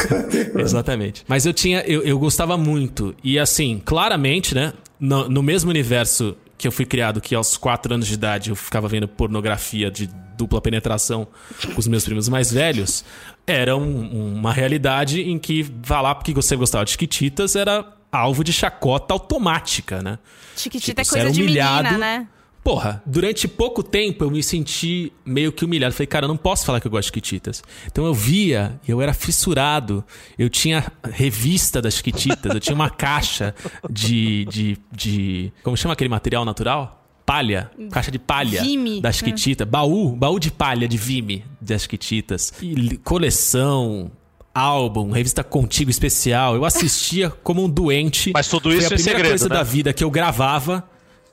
Exatamente. 0.58 1.24
Mas 1.28 1.46
eu 1.46 1.54
tinha. 1.54 1.82
Eu, 1.82 2.04
eu 2.04 2.18
gostava 2.18 2.58
muito. 2.58 3.16
E 3.24 3.38
assim, 3.38 3.82
claramente, 3.84 4.56
né? 4.56 4.74
No, 5.00 5.28
no 5.28 5.42
mesmo 5.42 5.70
universo 5.70 6.36
que 6.58 6.68
eu 6.68 6.72
fui 6.72 6.86
criado, 6.86 7.20
que 7.20 7.34
aos 7.34 7.58
4 7.58 7.96
anos 7.96 8.08
de 8.08 8.14
idade 8.14 8.52
eu 8.52 8.56
ficava 8.56 8.88
vendo 8.88 9.08
pornografia 9.08 9.90
de 9.90 10.08
dupla 10.42 10.60
penetração 10.62 11.28
com 11.74 11.80
os 11.80 11.88
meus 11.88 12.04
primos 12.04 12.28
mais 12.28 12.52
velhos, 12.52 13.06
era 13.46 13.76
um- 13.78 14.34
uma 14.36 14.52
realidade 14.52 15.22
em 15.22 15.38
que 15.38 15.64
falar 15.84 16.16
porque 16.16 16.34
você 16.34 16.56
gostava 16.56 16.84
de 16.86 16.92
chiquititas 16.92 17.56
era 17.56 17.86
alvo 18.12 18.44
de 18.44 18.52
chacota 18.52 19.14
automática, 19.14 20.02
né? 20.02 20.18
Chiquitita 20.56 21.02
Tipo, 21.02 21.02
é 21.02 21.06
coisa 21.10 21.26
era 21.28 21.32
de 21.32 21.42
humilhado. 21.42 21.84
menina, 21.84 21.98
né? 21.98 22.28
Porra, 22.64 23.02
durante 23.08 23.48
pouco 23.48 23.82
tempo 23.82 24.24
eu 24.24 24.30
me 24.30 24.44
senti 24.44 25.12
meio 25.26 25.52
que 25.52 25.66
humilhado. 25.66 25.96
Falei, 25.96 26.06
cara, 26.06 26.26
eu 26.26 26.28
não 26.28 26.38
posso 26.38 26.64
falar 26.64 26.80
que 26.80 26.86
eu 26.86 26.92
gosto 26.92 27.02
de 27.06 27.08
Chiquititas. 27.08 27.64
Então 27.88 28.06
eu 28.06 28.14
via, 28.14 28.80
e 28.88 28.92
eu 28.92 29.02
era 29.02 29.14
fissurado. 29.16 30.04
Eu 30.38 30.48
tinha 30.48 30.86
revista 31.12 31.82
das 31.82 31.96
Chiquititas, 31.96 32.54
eu 32.54 32.60
tinha 32.60 32.76
uma 32.76 32.90
caixa 32.90 33.56
de, 33.90 34.46
de, 34.46 34.78
de. 34.92 35.52
Como 35.64 35.76
chama 35.76 35.94
aquele 35.94 36.10
material 36.10 36.46
natural? 36.46 37.01
Palha. 37.32 37.72
Caixa 37.90 38.12
de 38.12 38.20
palha 38.20 38.62
Vime. 38.62 39.00
das 39.00 39.16
Chiquititas. 39.16 39.66
Baú, 39.66 40.14
baú 40.18 40.38
de 40.38 40.52
palha 40.52 40.86
de 40.86 40.98
Vime 40.98 41.46
das 41.62 41.84
Chiquititas. 41.84 42.52
E 42.62 42.98
coleção. 42.98 44.12
Álbum, 44.54 45.12
revista 45.12 45.42
Contigo 45.42 45.90
especial. 45.90 46.56
Eu 46.56 46.66
assistia 46.66 47.30
como 47.42 47.64
um 47.64 47.70
doente. 47.70 48.32
Mas 48.34 48.50
tudo 48.50 48.64
Foi 48.64 48.74
isso 48.80 48.82
a 48.82 48.96
em 48.96 48.98
primeira 48.98 49.18
segredo, 49.20 49.30
coisa 49.30 49.48
né? 49.48 49.56
da 49.56 49.64
vida 49.64 49.94
que 49.94 50.04
eu 50.04 50.12
gravava, 50.12 50.84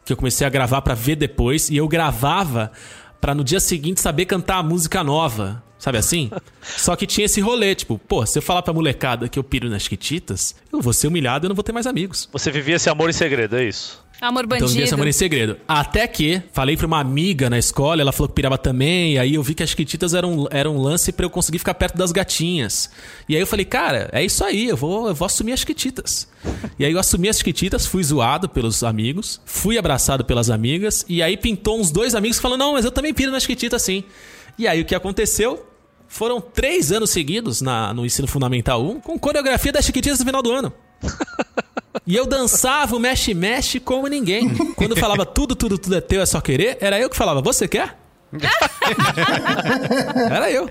que 0.05 0.13
eu 0.13 0.17
comecei 0.17 0.47
a 0.47 0.51
gravar 0.51 0.83
pra 0.83 0.95
ver 0.95 1.17
depois, 1.17 1.69
e 1.69 1.77
eu 1.77 1.89
gravava 1.89 2.71
pra 3.21 3.35
no 3.35 3.43
dia 3.43 3.59
seguinte 3.59 4.01
saber 4.01 4.27
cantar 4.27 4.59
a 4.59 4.63
música 4.63 5.03
nova. 5.03 5.65
Sabe 5.81 5.99
assim? 5.99 6.31
Só 6.63 6.95
que 6.95 7.09
tinha 7.09 7.25
esse 7.25 7.41
rolê, 7.41 7.75
tipo, 7.75 7.99
pô, 7.99 8.25
se 8.25 8.39
eu 8.39 8.43
falar 8.43 8.63
pra 8.63 8.73
molecada 8.73 9.29
que 9.29 9.39
eu 9.39 9.43
piro 9.43 9.69
nas 9.69 9.83
Chiquititas, 9.83 10.55
eu 10.73 10.81
vou 10.81 10.93
ser 10.93 11.09
humilhado 11.09 11.45
e 11.45 11.47
eu 11.47 11.49
não 11.49 11.57
vou 11.57 11.65
ter 11.65 11.73
mais 11.73 11.89
amigos. 11.89 12.29
Você 12.33 12.53
vivia 12.53 12.77
esse 12.77 12.89
amor 12.89 13.11
em 13.11 13.13
segredo, 13.13 13.57
é 13.57 13.65
isso? 13.65 14.05
Amor 14.21 14.45
Então 14.45 14.59
eu 14.59 14.67
vivia 14.67 14.83
esse 14.83 14.91
bandido. 14.91 14.95
amor 14.95 15.07
em 15.07 15.13
segredo. 15.13 15.57
Até 15.67 16.07
que 16.09 16.43
falei 16.53 16.77
pra 16.77 16.87
uma 16.87 16.99
amiga 16.99 17.49
na 17.49 17.57
escola, 17.57 18.03
ela 18.03 18.11
falou 18.11 18.29
que 18.29 18.35
pirava 18.35 18.59
também, 18.59 19.15
e 19.15 19.19
aí 19.19 19.35
eu 19.35 19.43
vi 19.43 19.55
que 19.55 19.63
as 19.63 19.71
Chiquititas 19.71 20.13
eram, 20.13 20.49
eram 20.51 20.77
um 20.77 20.83
lance 20.83 21.13
pra 21.13 21.25
eu 21.25 21.31
conseguir 21.31 21.59
ficar 21.59 21.75
perto 21.75 21.97
das 21.97 22.11
gatinhas. 22.11 22.91
E 23.29 23.37
aí 23.37 23.41
eu 23.41 23.47
falei, 23.47 23.65
cara, 23.65 24.09
é 24.13 24.25
isso 24.25 24.43
aí, 24.43 24.69
eu 24.69 24.77
vou, 24.77 25.09
eu 25.09 25.15
vou 25.15 25.27
assumir 25.27 25.53
as 25.53 25.61
Chiquititas. 25.61 26.29
E 26.79 26.85
aí 26.85 26.93
eu 26.93 26.99
assumi 26.99 27.29
as 27.29 27.39
Chiquititas, 27.39 27.87
fui 27.87 28.03
zoado 28.03 28.49
pelos 28.49 28.83
amigos, 28.83 29.41
fui 29.45 29.79
abraçado 29.79 30.25
pelas 30.25 30.51
amigas, 30.51 31.05
e 31.09 31.23
aí 31.23 31.37
pintou 31.37 31.79
uns 31.79 31.93
dois 31.93 32.17
amigos 32.17 32.41
falando, 32.41 32.61
não, 32.61 32.73
mas 32.73 32.85
eu 32.85 32.91
também 32.91 33.15
piro 33.15 33.31
nas 33.31 33.43
Chiquititas 33.45 33.83
sim. 33.83 34.03
E 34.59 34.67
aí 34.67 34.81
o 34.81 34.85
que 34.85 34.97
aconteceu? 34.97 35.65
Foram 36.09 36.41
três 36.41 36.91
anos 36.91 37.11
seguidos 37.11 37.61
na, 37.61 37.95
no 37.95 38.05
ensino 38.05 38.27
fundamental 38.27 38.85
1 38.85 39.01
com 39.01 39.19
coreografia 39.19 39.71
das 39.71 39.85
Chiquititas 39.85 40.19
no 40.19 40.25
final 40.25 40.43
do 40.43 40.51
ano. 40.51 40.73
E 42.07 42.17
eu 42.17 42.27
dançava 42.27 42.97
o 42.97 42.99
mexe-mexe 43.01 43.79
como 43.81 44.07
ninguém. 44.09 44.49
Quando 44.75 44.97
falava 44.97 45.27
tudo, 45.27 45.55
tudo, 45.55 45.77
tudo 45.79 45.95
é 45.97 46.01
teu, 46.01 46.21
é 46.23 46.27
só 46.27 46.41
querer, 46.41 46.79
era 46.81 46.99
eu 46.99 47.11
que 47.11 47.17
falava, 47.17 47.41
você 47.43 47.69
quer? 47.69 47.99
era 50.31 50.51
eu. 50.51 50.71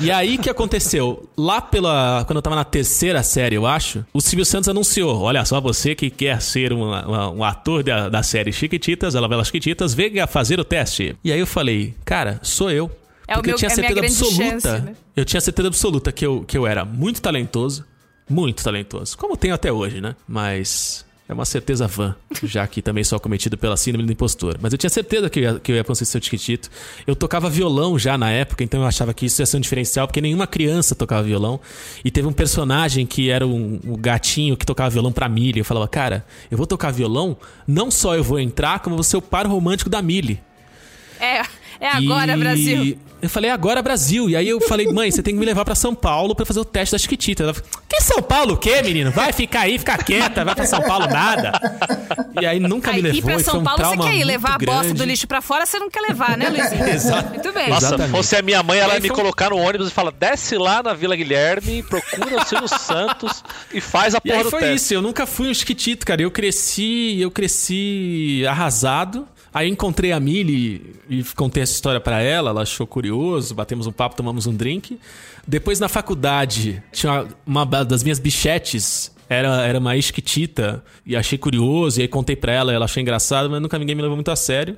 E 0.00 0.10
aí 0.10 0.38
que 0.38 0.48
aconteceu? 0.48 1.28
Lá 1.36 1.60
pela. 1.60 2.24
Quando 2.26 2.36
eu 2.38 2.42
tava 2.42 2.56
na 2.56 2.64
terceira 2.64 3.22
série, 3.22 3.56
eu 3.56 3.66
acho, 3.66 4.04
o 4.12 4.20
Silvio 4.22 4.44
Santos 4.46 4.68
anunciou: 4.68 5.20
olha 5.20 5.44
só, 5.44 5.60
você 5.60 5.94
que 5.94 6.08
quer 6.08 6.40
ser 6.40 6.72
uma- 6.72 7.30
um 7.30 7.44
ator 7.44 7.82
da, 7.82 8.08
da 8.08 8.22
série 8.22 8.52
Chiquititas, 8.52 9.14
ela 9.14 9.28
Belas 9.28 9.48
Chiquititas, 9.48 9.92
venha 9.92 10.26
fazer 10.26 10.58
o 10.58 10.64
teste. 10.64 11.14
E 11.22 11.30
aí 11.30 11.38
eu 11.38 11.46
falei, 11.46 11.94
cara, 12.06 12.40
sou 12.42 12.70
eu. 12.70 12.90
É 13.28 13.32
o 13.32 13.36
Porque 13.36 13.48
meu- 13.50 13.54
eu 13.54 13.58
tinha 13.58 13.68
é 13.68 13.72
a 13.72 13.74
certeza 13.74 14.00
grande 14.00 14.14
absoluta. 14.14 14.50
chance, 14.70 14.82
né? 14.82 14.94
Eu 15.14 15.24
tinha 15.26 15.40
certeza 15.42 15.68
absoluta 15.68 16.10
que 16.10 16.24
eu, 16.26 16.42
que 16.46 16.56
eu 16.56 16.66
era 16.66 16.84
muito 16.86 17.20
talentoso. 17.20 17.84
Muito 18.28 18.62
talentoso. 18.62 19.16
Como 19.16 19.36
tenho 19.36 19.54
até 19.54 19.72
hoje, 19.72 20.00
né? 20.00 20.14
Mas. 20.26 21.04
É 21.28 21.34
uma 21.34 21.44
certeza 21.46 21.86
vã, 21.86 22.14
já 22.42 22.66
que 22.66 22.82
também 22.82 23.02
sou 23.04 23.16
acometido 23.16 23.56
pela 23.56 23.74
síndrome 23.76 24.04
do 24.04 24.12
impostor. 24.12 24.58
Mas 24.60 24.72
eu 24.72 24.78
tinha 24.78 24.90
certeza 24.90 25.30
que 25.30 25.38
eu 25.38 25.42
ia, 25.42 25.60
que 25.60 25.72
eu 25.72 25.76
ia 25.76 25.84
conseguir 25.84 26.10
ser 26.10 26.18
o 26.18 26.22
Chiquitito. 26.22 26.68
Eu 27.06 27.16
tocava 27.16 27.48
violão 27.48 27.98
já 27.98 28.18
na 28.18 28.30
época, 28.30 28.62
então 28.62 28.82
eu 28.82 28.86
achava 28.86 29.14
que 29.14 29.24
isso 29.24 29.40
ia 29.40 29.46
ser 29.46 29.56
um 29.56 29.60
diferencial, 29.60 30.06
porque 30.06 30.20
nenhuma 30.20 30.46
criança 30.46 30.94
tocava 30.94 31.22
violão. 31.22 31.58
E 32.04 32.10
teve 32.10 32.26
um 32.26 32.32
personagem 32.32 33.06
que 33.06 33.30
era 33.30 33.46
um, 33.46 33.80
um 33.82 33.96
gatinho 33.96 34.58
que 34.58 34.66
tocava 34.66 34.90
violão 34.90 35.12
pra 35.12 35.26
Millie. 35.26 35.60
Eu 35.60 35.64
falava, 35.64 35.88
cara, 35.88 36.26
eu 36.50 36.58
vou 36.58 36.66
tocar 36.66 36.90
violão, 36.90 37.34
não 37.66 37.90
só 37.90 38.14
eu 38.14 38.24
vou 38.24 38.38
entrar, 38.38 38.80
como 38.80 38.92
eu 38.92 38.98
vou 38.98 39.04
ser 39.04 39.16
o 39.16 39.22
par 39.22 39.46
romântico 39.46 39.88
da 39.88 40.02
Millie. 40.02 40.38
É, 41.18 41.40
é 41.82 41.88
agora, 41.88 42.32
E 42.32 42.36
Brasil. 42.36 42.98
Eu 43.22 43.30
falei, 43.30 43.50
agora 43.50 43.80
Brasil. 43.80 44.28
E 44.28 44.34
aí 44.34 44.48
eu 44.48 44.60
falei, 44.60 44.90
mãe, 44.92 45.08
você 45.08 45.22
tem 45.22 45.32
que 45.32 45.38
me 45.38 45.46
levar 45.46 45.64
pra 45.64 45.76
São 45.76 45.94
Paulo 45.94 46.34
pra 46.34 46.44
fazer 46.44 46.58
o 46.58 46.64
teste 46.64 46.90
da 46.92 46.98
Chiquitita. 46.98 47.44
Ela 47.44 47.54
falou, 47.54 47.68
que 47.88 48.00
São 48.02 48.20
Paulo 48.20 48.54
o 48.54 48.56
quê, 48.56 48.82
menino? 48.82 49.12
Vai 49.12 49.32
ficar 49.32 49.60
aí, 49.60 49.78
fica 49.78 49.96
quieta, 49.98 50.44
vai 50.44 50.56
pra 50.56 50.66
São 50.66 50.80
Paulo 50.82 51.06
nada. 51.06 51.52
E 52.40 52.44
aí 52.44 52.58
nunca 52.58 52.90
me 52.90 52.96
Aí, 52.96 53.02
levou. 53.02 53.18
ir 53.18 53.22
pra 53.22 53.30
e 53.32 53.34
foi 53.34 53.44
São 53.44 53.60
um 53.60 53.62
Paulo, 53.62 53.84
você 53.84 53.96
quer 53.96 54.16
ir 54.16 54.24
levar 54.24 54.54
a 54.54 54.58
bosta 54.58 54.82
grande. 54.86 54.94
do 54.94 55.04
lixo 55.04 55.28
pra 55.28 55.40
fora, 55.40 55.64
você 55.64 55.78
não 55.78 55.88
quer 55.88 56.00
levar, 56.00 56.36
né, 56.36 56.48
Luizinho? 56.48 56.82
Exato. 56.90 57.28
Muito 57.30 57.52
bem. 57.52 57.68
Nossa, 57.68 57.86
Exatamente. 57.86 58.10
fosse 58.16 58.34
a 58.36 58.42
minha 58.42 58.60
mãe, 58.60 58.80
ela 58.80 58.94
E 58.94 58.96
ia 58.96 59.00
me 59.00 59.08
foi 59.08 59.16
colocar 59.16 59.50
no 59.50 59.56
ônibus 59.56 59.86
e 59.86 59.90
fala: 59.92 60.10
desce 60.10 60.56
lá 60.58 60.82
na 60.82 60.92
Vila 60.92 61.14
Guilherme, 61.14 61.82
procura 61.84 62.42
o 62.42 62.44
Silvio 62.44 62.66
Santos 62.68 63.44
e 63.72 63.80
faz 63.80 64.16
a 64.16 64.18
E 64.18 64.20
porra 64.22 64.38
aí 64.38 64.42
do 64.44 64.50
foi 64.50 64.60
teste. 64.62 64.74
isso, 64.76 64.94
eu 64.94 65.02
nunca 65.02 65.26
fui 65.26 65.48
um 65.48 65.54
chiquitito, 65.54 66.04
cara. 66.04 66.20
Eu 66.22 66.30
cresci, 66.32 67.18
eu 67.20 67.30
cresci 67.30 68.44
arrasado. 68.48 69.28
Aí 69.54 69.68
encontrei 69.68 70.12
a 70.12 70.18
Millie 70.20 70.94
e 71.10 71.22
contei 71.36 71.62
essa 71.62 71.72
história 71.72 72.00
pra 72.00 72.20
ela, 72.22 72.50
ela 72.50 72.62
achou 72.62 72.86
curioso, 72.86 73.54
batemos 73.54 73.86
um 73.86 73.92
papo, 73.92 74.16
tomamos 74.16 74.46
um 74.46 74.54
drink. 74.54 74.98
Depois 75.46 75.78
na 75.78 75.88
faculdade, 75.88 76.82
tinha 76.92 77.26
uma 77.46 77.64
das 77.66 78.02
minhas 78.02 78.18
bichetes, 78.18 79.12
era, 79.28 79.62
era 79.66 79.78
uma 79.78 79.96
esquitita, 79.96 80.82
e 81.04 81.16
achei 81.16 81.36
curioso, 81.36 81.98
e 82.00 82.02
aí 82.02 82.08
contei 82.08 82.36
pra 82.36 82.52
ela, 82.52 82.72
ela 82.72 82.84
achou 82.86 83.00
engraçado, 83.00 83.50
mas 83.50 83.60
nunca 83.60 83.78
ninguém 83.78 83.94
me 83.94 84.02
levou 84.02 84.16
muito 84.16 84.30
a 84.30 84.36
sério. 84.36 84.76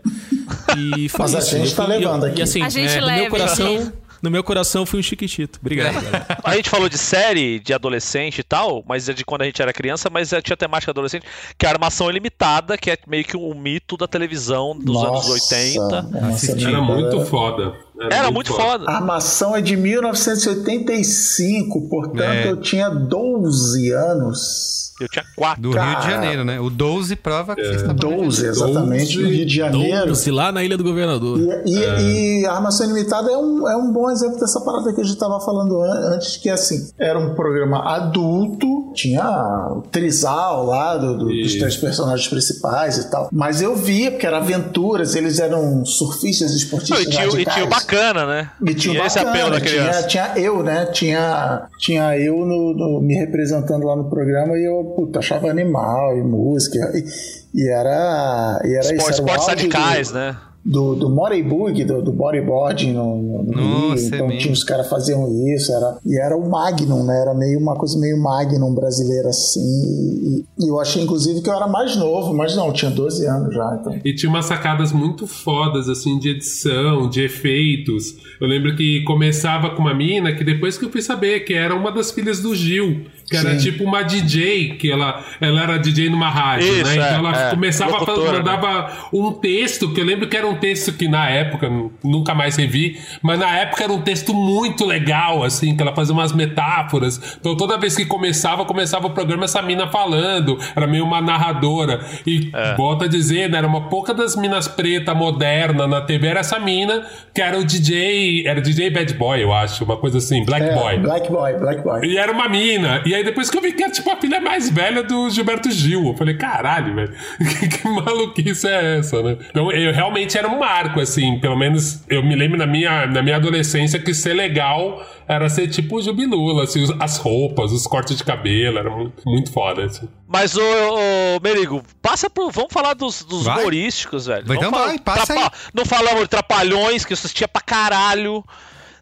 E 0.76 1.09
foi 1.10 1.20
Mas 1.20 1.34
a 1.34 1.38
isso. 1.38 1.51
gente 1.51 1.70
Eu 1.70 1.76
tá 1.76 1.86
levando 1.86 2.24
eu- 2.26 2.30
aqui. 2.30 2.40
E 2.40 2.42
assim, 2.42 2.62
A 2.62 2.68
gente 2.68 2.92
é, 2.96 3.01
leva, 3.01 3.20
meu 3.22 3.30
coração, 3.30 3.66
gente. 3.78 3.92
No 4.24 4.30
meu 4.30 4.42
coração 4.42 4.80
eu 4.82 4.86
fui 4.86 5.01
um 5.01 5.02
chiquitito. 5.02 5.59
Obrigado. 5.60 5.92
galera. 6.02 6.26
A 6.42 6.56
gente 6.56 6.70
falou 6.70 6.88
de 6.88 6.96
série 6.96 7.60
de 7.60 7.74
adolescente 7.74 8.38
e 8.38 8.42
tal, 8.42 8.82
mas 8.88 9.06
é 9.06 9.12
de 9.12 9.22
quando 9.22 9.42
a 9.42 9.44
gente 9.44 9.60
era 9.60 9.70
criança, 9.70 10.09
mas 10.10 10.32
é- 10.32 10.40
tinha 10.40 10.56
temática 10.56 10.90
adolescente, 10.92 11.26
que 11.59 11.66
é 11.66 11.68
a 11.68 11.72
Armação 11.72 12.09
Ilimitada, 12.09 12.78
que 12.78 12.90
é 12.90 12.96
meio 13.06 13.22
que 13.22 13.36
um 13.36 13.52
mito 13.55 13.98
da 13.98 14.09
televisão 14.09 14.74
dos 14.78 14.96
anos 14.96 15.28
Nossa, 15.28 15.32
80. 15.32 16.02
Nossa, 16.02 16.52
Era 16.52 16.80
muito 16.80 17.20
foda. 17.26 17.74
Era 18.10 18.30
muito 18.30 18.51
foda. 18.55 18.90
A 18.90 18.96
armação 18.96 19.55
é 19.55 19.60
de 19.60 19.76
1985, 19.76 21.86
portanto 21.88 22.22
É. 22.22 22.51
eu 22.51 22.59
tinha 22.62 22.88
12 22.88 23.90
anos. 23.92 24.84
Eu 25.00 25.08
tinha 25.08 25.24
4. 25.36 25.60
Do 25.62 25.70
Rio 25.72 26.00
de. 26.00 26.10
Janeiro, 26.10 26.44
né? 26.44 26.60
O 26.60 26.70
12 26.70 27.16
prova 27.16 27.54
que 27.56 27.60
É. 27.60 27.64
você 27.64 27.74
está 27.76 27.92
12, 27.92 28.46
exatamente, 28.46 29.18
no 29.18 29.28
Rio 29.28 29.44
de 29.46 29.56
Janeiro. 29.56 30.06
Doce 30.08 30.30
lá 30.30 30.52
na 30.52 30.62
Ilha 30.62 30.76
do 30.76 30.84
Governador. 30.84 31.38
E, 31.66 31.78
É. 31.82 32.00
e- 32.00 32.40
e 32.42 32.46
a 32.46 32.52
Armação 32.52 32.86
Ilimitada 32.88 33.30
é 33.30 33.36
um, 33.36 33.68
é 33.68 33.76
um 33.76 33.92
bom 33.92 34.08
exemplo 34.10 34.38
dessa 34.38 34.60
parada 34.60 34.92
que 34.92 35.00
a 35.00 35.04
gente 35.04 35.14
estava 35.14 35.40
falando 35.40 35.80
an- 35.82 36.14
antes, 36.14 36.36
que 36.36 36.48
assim, 36.48 36.88
era 36.98 37.18
um 37.18 37.34
programa 37.34 37.78
adulto, 37.94 38.92
tinha 38.94 39.24
o 39.72 39.82
trisal 39.82 40.66
lá 40.66 40.96
do- 40.96 41.18
do- 41.18 41.26
dos 41.26 41.54
três 41.56 41.76
personagens 41.76 42.28
principais 42.28 42.96
e 42.98 43.10
tal. 43.10 43.28
Mas 43.32 43.60
eu 43.60 43.74
via, 43.74 44.10
porque 44.12 44.26
era 44.26 44.36
aventuras, 44.36 45.14
eles 45.16 45.38
eram 45.40 45.84
surfistas 45.84 46.50
Não, 46.50 46.56
esportistas 46.56 47.00
e, 47.06 47.10
tinha, 47.10 47.26
e 47.26 47.44
tinha 47.44 47.64
o 47.64 47.68
bacana, 47.68 48.26
né? 48.26 48.50
E 48.64 48.74
tinha, 48.74 49.02
o 49.02 49.06
esse 49.06 49.18
apelo 49.18 49.50
da 49.50 49.60
criança. 49.60 50.04
tinha, 50.04 50.28
tinha 50.28 50.44
eu, 50.44 50.62
né? 50.62 50.86
Tinha, 50.86 51.62
tinha 51.78 52.16
eu 52.18 52.36
no, 52.46 52.72
no- 52.74 53.00
me 53.00 53.14
representando 53.14 53.84
lá 53.86 53.96
no 53.96 54.08
programa 54.08 54.56
e 54.56 54.64
eu 54.64 54.84
puta, 54.85 55.19
achava 55.20 55.48
animal 55.51 56.16
e 56.16 56.23
música. 56.23 56.78
E, 56.94 57.62
e 57.62 57.69
era. 57.69 58.61
E 58.65 58.74
era 58.74 58.81
Espor- 58.94 58.97
isso. 58.97 59.02
Era 59.02 59.11
o 59.11 59.11
esportes 59.35 59.47
radicais, 59.47 60.09
do, 60.11 60.15
né? 60.15 60.36
Do, 60.66 60.94
do 60.94 61.11
Moribug, 61.11 61.85
do, 61.85 62.01
do 62.01 62.11
bodyboarding 62.11 62.94
no, 62.94 63.16
no, 63.20 63.43
no 63.43 63.52
Nossa, 63.52 63.97
Rio. 64.02 64.12
é 64.12 64.16
Então 64.16 64.27
mesmo. 64.28 64.40
tinha 64.40 64.52
os 64.55 64.65
caras 64.65 64.89
faziam 64.89 65.28
isso. 65.55 65.70
Era, 65.70 65.98
e 66.06 66.19
era 66.19 66.35
o 66.35 66.48
Magnum, 66.48 67.05
né? 67.05 67.20
Era 67.20 67.35
meio 67.35 67.59
uma 67.59 67.74
coisa 67.77 67.98
meio 67.98 68.16
Magnum 68.19 68.74
brasileira 68.74 69.28
assim. 69.28 69.61
E, 69.61 70.65
e 70.65 70.69
eu 70.70 70.81
achei, 70.81 71.02
inclusive, 71.02 71.43
que 71.43 71.51
eu 71.51 71.55
era 71.55 71.66
mais 71.69 71.97
novo, 71.97 72.32
mas 72.32 72.56
não, 72.56 72.69
eu 72.69 72.73
tinha 72.73 72.90
12 72.90 73.27
anos 73.27 73.55
já. 73.55 73.77
Então. 73.78 73.98
E 74.02 74.15
tinha 74.15 74.31
umas 74.31 74.47
sacadas 74.47 74.90
muito 74.90 75.27
fodas, 75.27 75.86
assim, 75.86 76.19
de 76.19 76.31
edição, 76.31 77.11
de 77.11 77.23
efeitos. 77.23 78.15
Eu 78.40 78.48
lembro 78.48 78.74
que 78.74 79.05
começava 79.05 79.69
com 79.77 79.82
uma 79.82 79.93
mina 79.94 80.32
que 80.35 80.43
depois 80.43 80.78
que 80.78 80.86
eu 80.86 80.90
fui 80.90 81.02
saber 81.02 81.40
que 81.40 81.52
era 81.52 81.74
uma 81.74 81.93
das 81.93 82.11
filhas 82.11 82.40
do 82.40 82.55
Gil. 82.55 83.02
Que 83.28 83.36
era 83.38 83.59
Sim. 83.59 83.70
tipo 83.70 83.84
uma 83.84 84.02
DJ, 84.02 84.74
que 84.76 84.90
ela, 84.92 85.24
ela 85.40 85.62
era 85.62 85.78
DJ 85.78 86.10
numa 86.10 86.28
rádio, 86.28 86.66
Isso, 86.68 86.84
né? 86.84 86.90
é, 86.90 86.94
Então 87.14 87.26
ela 87.30 87.46
é. 87.46 87.51
começava 87.51 87.96
a 87.96 88.01
fazer, 88.05 88.32
mandava 88.32 88.92
um 89.12 89.32
texto, 89.32 89.92
que 89.94 90.01
eu 90.01 90.05
lembro 90.05 90.28
que 90.28 90.36
era 90.36 90.46
um 90.46 90.56
texto 90.56 90.92
que 90.92 91.09
na 91.09 91.30
época, 91.30 91.68
nu- 91.70 91.90
nunca 92.05 92.34
mais 92.34 92.56
revi, 92.56 92.98
mas 93.22 93.38
na 93.38 93.56
época 93.59 93.82
era 93.84 93.92
um 93.92 94.02
texto 94.02 94.34
muito 94.34 94.84
legal, 94.84 95.42
assim, 95.42 95.74
que 95.74 95.82
ela 95.82 95.94
fazia 95.94 96.12
umas 96.12 96.32
metáforas. 96.32 97.38
Então 97.40 97.56
toda 97.56 97.78
vez 97.78 97.96
que 97.96 98.05
começava, 98.05 98.64
começava 98.66 99.06
o 99.06 99.10
programa 99.10 99.44
essa 99.44 99.62
mina 99.62 99.88
falando, 99.88 100.59
era 100.76 100.86
meio 100.86 101.05
uma 101.05 101.20
narradora. 101.20 102.01
E 102.26 102.51
volta 102.76 103.06
a 103.06 103.09
dizer, 103.09 103.48
né, 103.48 103.59
era 103.59 103.66
uma 103.66 103.88
pouca 103.88 104.12
das 104.12 104.36
minas 104.36 104.68
preta 104.68 105.14
moderna 105.14 105.86
na 105.86 106.01
TV, 106.02 106.26
era 106.26 106.40
essa 106.40 106.59
mina, 106.59 107.06
que 107.32 107.40
era 107.40 107.59
o 107.59 107.64
DJ, 107.64 108.46
era 108.46 108.59
o 108.60 108.62
DJ 108.62 108.90
Bad 108.90 109.14
Boy, 109.14 109.42
eu 109.42 109.52
acho, 109.52 109.82
uma 109.84 109.96
coisa 109.96 110.18
assim, 110.18 110.44
Black 110.44 110.66
É, 110.66 110.74
Boy. 110.74 110.98
Black 110.98 111.30
Boy, 111.30 111.55
Black 111.59 111.82
Boy. 111.82 112.06
E 112.06 112.18
era 112.18 112.30
uma 112.30 112.48
mina. 112.48 113.02
E 113.06 113.14
aí 113.15 113.24
depois 113.24 113.49
que 113.51 113.57
eu 113.57 113.62
vi 113.62 113.73
que 113.73 113.82
era 113.82 113.93
tipo 113.93 114.11
a 114.11 114.16
filha 114.16 114.41
mais 114.41 114.70
velha 114.70 115.03
do 115.03 115.28
Gilberto 115.31 115.70
Gil. 115.70 116.07
Eu 116.09 116.16
falei, 116.16 116.36
caralho, 116.36 116.95
velho. 116.95 117.15
Que, 117.61 117.69
que 117.69 117.89
maluquice 117.89 118.66
é 118.66 118.99
essa, 118.99 119.23
né? 119.23 119.36
Então 119.51 119.70
eu 119.73 119.93
realmente 119.93 120.36
era 120.36 120.49
um 120.49 120.59
marco, 120.59 121.01
assim. 121.01 121.39
Pelo 121.41 121.57
menos 121.57 122.05
eu 122.09 122.23
me 122.23 122.35
lembro 122.35 122.59
na 122.59 122.66
minha, 122.66 123.07
na 123.07 123.23
minha 123.23 123.36
adolescência 123.36 123.99
que 123.99 124.12
ser 124.15 124.35
legal 124.35 125.05
era 125.27 125.49
ser 125.49 125.69
tipo 125.69 125.97
o 125.97 126.03
Jubilula, 126.03 126.65
assim, 126.65 126.85
as 127.01 127.16
roupas, 127.16 127.73
os 127.73 127.86
cortes 127.86 128.16
de 128.16 128.24
cabelo, 128.24 128.78
era 128.78 128.91
muito, 128.91 129.23
muito 129.27 129.51
foda, 129.53 129.85
assim. 129.86 130.07
Mas, 130.28 130.57
ô, 130.57 130.61
ô, 130.61 131.41
Merigo, 131.43 131.82
passa 132.03 132.28
por. 132.28 132.51
Vamos 132.51 132.73
falar 132.73 132.95
dos, 132.95 133.24
dos 133.24 133.45
Vai. 133.45 133.61
humorísticos, 133.61 134.27
velho. 134.27 134.43
Então 134.45 134.57
Vamos 134.57 134.70
falar- 134.70 134.86
vai, 134.89 134.99
passa 134.99 135.32
aí. 135.32 135.49
Não 135.73 135.85
falamos 135.86 136.23
de 136.23 136.28
Trapalhões, 136.28 137.05
que 137.05 137.12
eu 137.12 137.15
assistia 137.15 137.47
pra 137.49 137.62
caralho. 137.62 138.45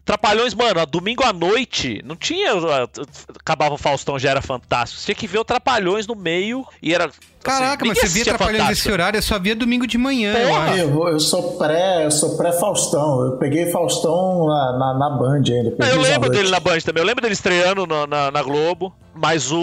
Trapalhões, 0.05 0.53
mano, 0.53 0.85
domingo 0.85 1.23
à 1.23 1.31
noite, 1.31 2.01
não 2.03 2.15
tinha. 2.15 2.51
Acabava 3.39 3.75
o 3.75 3.77
Faustão, 3.77 4.19
já 4.19 4.31
era 4.31 4.41
fantástico. 4.41 4.99
Você 4.99 5.05
tinha 5.05 5.15
que 5.15 5.27
ver 5.27 5.39
o 5.39 5.45
Trapalhões 5.45 6.05
no 6.05 6.13
meio 6.15 6.65
e 6.81 6.93
era. 6.93 7.05
assim, 7.05 7.17
Caraca, 7.41 7.85
mas 7.85 7.97
ninguém 7.97 8.09
você 8.09 8.13
via 8.13 8.25
Trapalhões 8.25 8.67
nesse 8.69 8.91
horário, 8.91 9.17
eu 9.17 9.21
só 9.21 9.37
via 9.39 9.55
domingo 9.55 9.85
de 9.87 9.97
manhã, 9.97 10.33
eu 10.33 10.47
Porra! 10.49 10.77
Eu, 10.77 11.07
eu 11.09 11.19
sou 11.21 11.57
pré, 11.57 12.05
eu 12.05 12.11
sou 12.11 12.35
pré-Faustão. 12.37 13.25
Eu 13.25 13.37
peguei 13.37 13.71
Faustão 13.71 14.45
na, 14.45 14.77
na, 14.77 14.93
na 14.99 15.09
Band 15.17 15.35
ainda. 15.47 15.85
Eu 15.89 16.01
lembro 16.01 16.29
dele 16.29 16.49
na 16.49 16.59
Band 16.59 16.79
também. 16.81 17.01
Eu 17.01 17.07
lembro 17.07 17.21
dele 17.21 17.33
estreando 17.33 17.87
na, 17.87 18.05
na, 18.05 18.31
na 18.31 18.43
Globo. 18.43 18.93
Mas 19.15 19.51
o. 19.51 19.61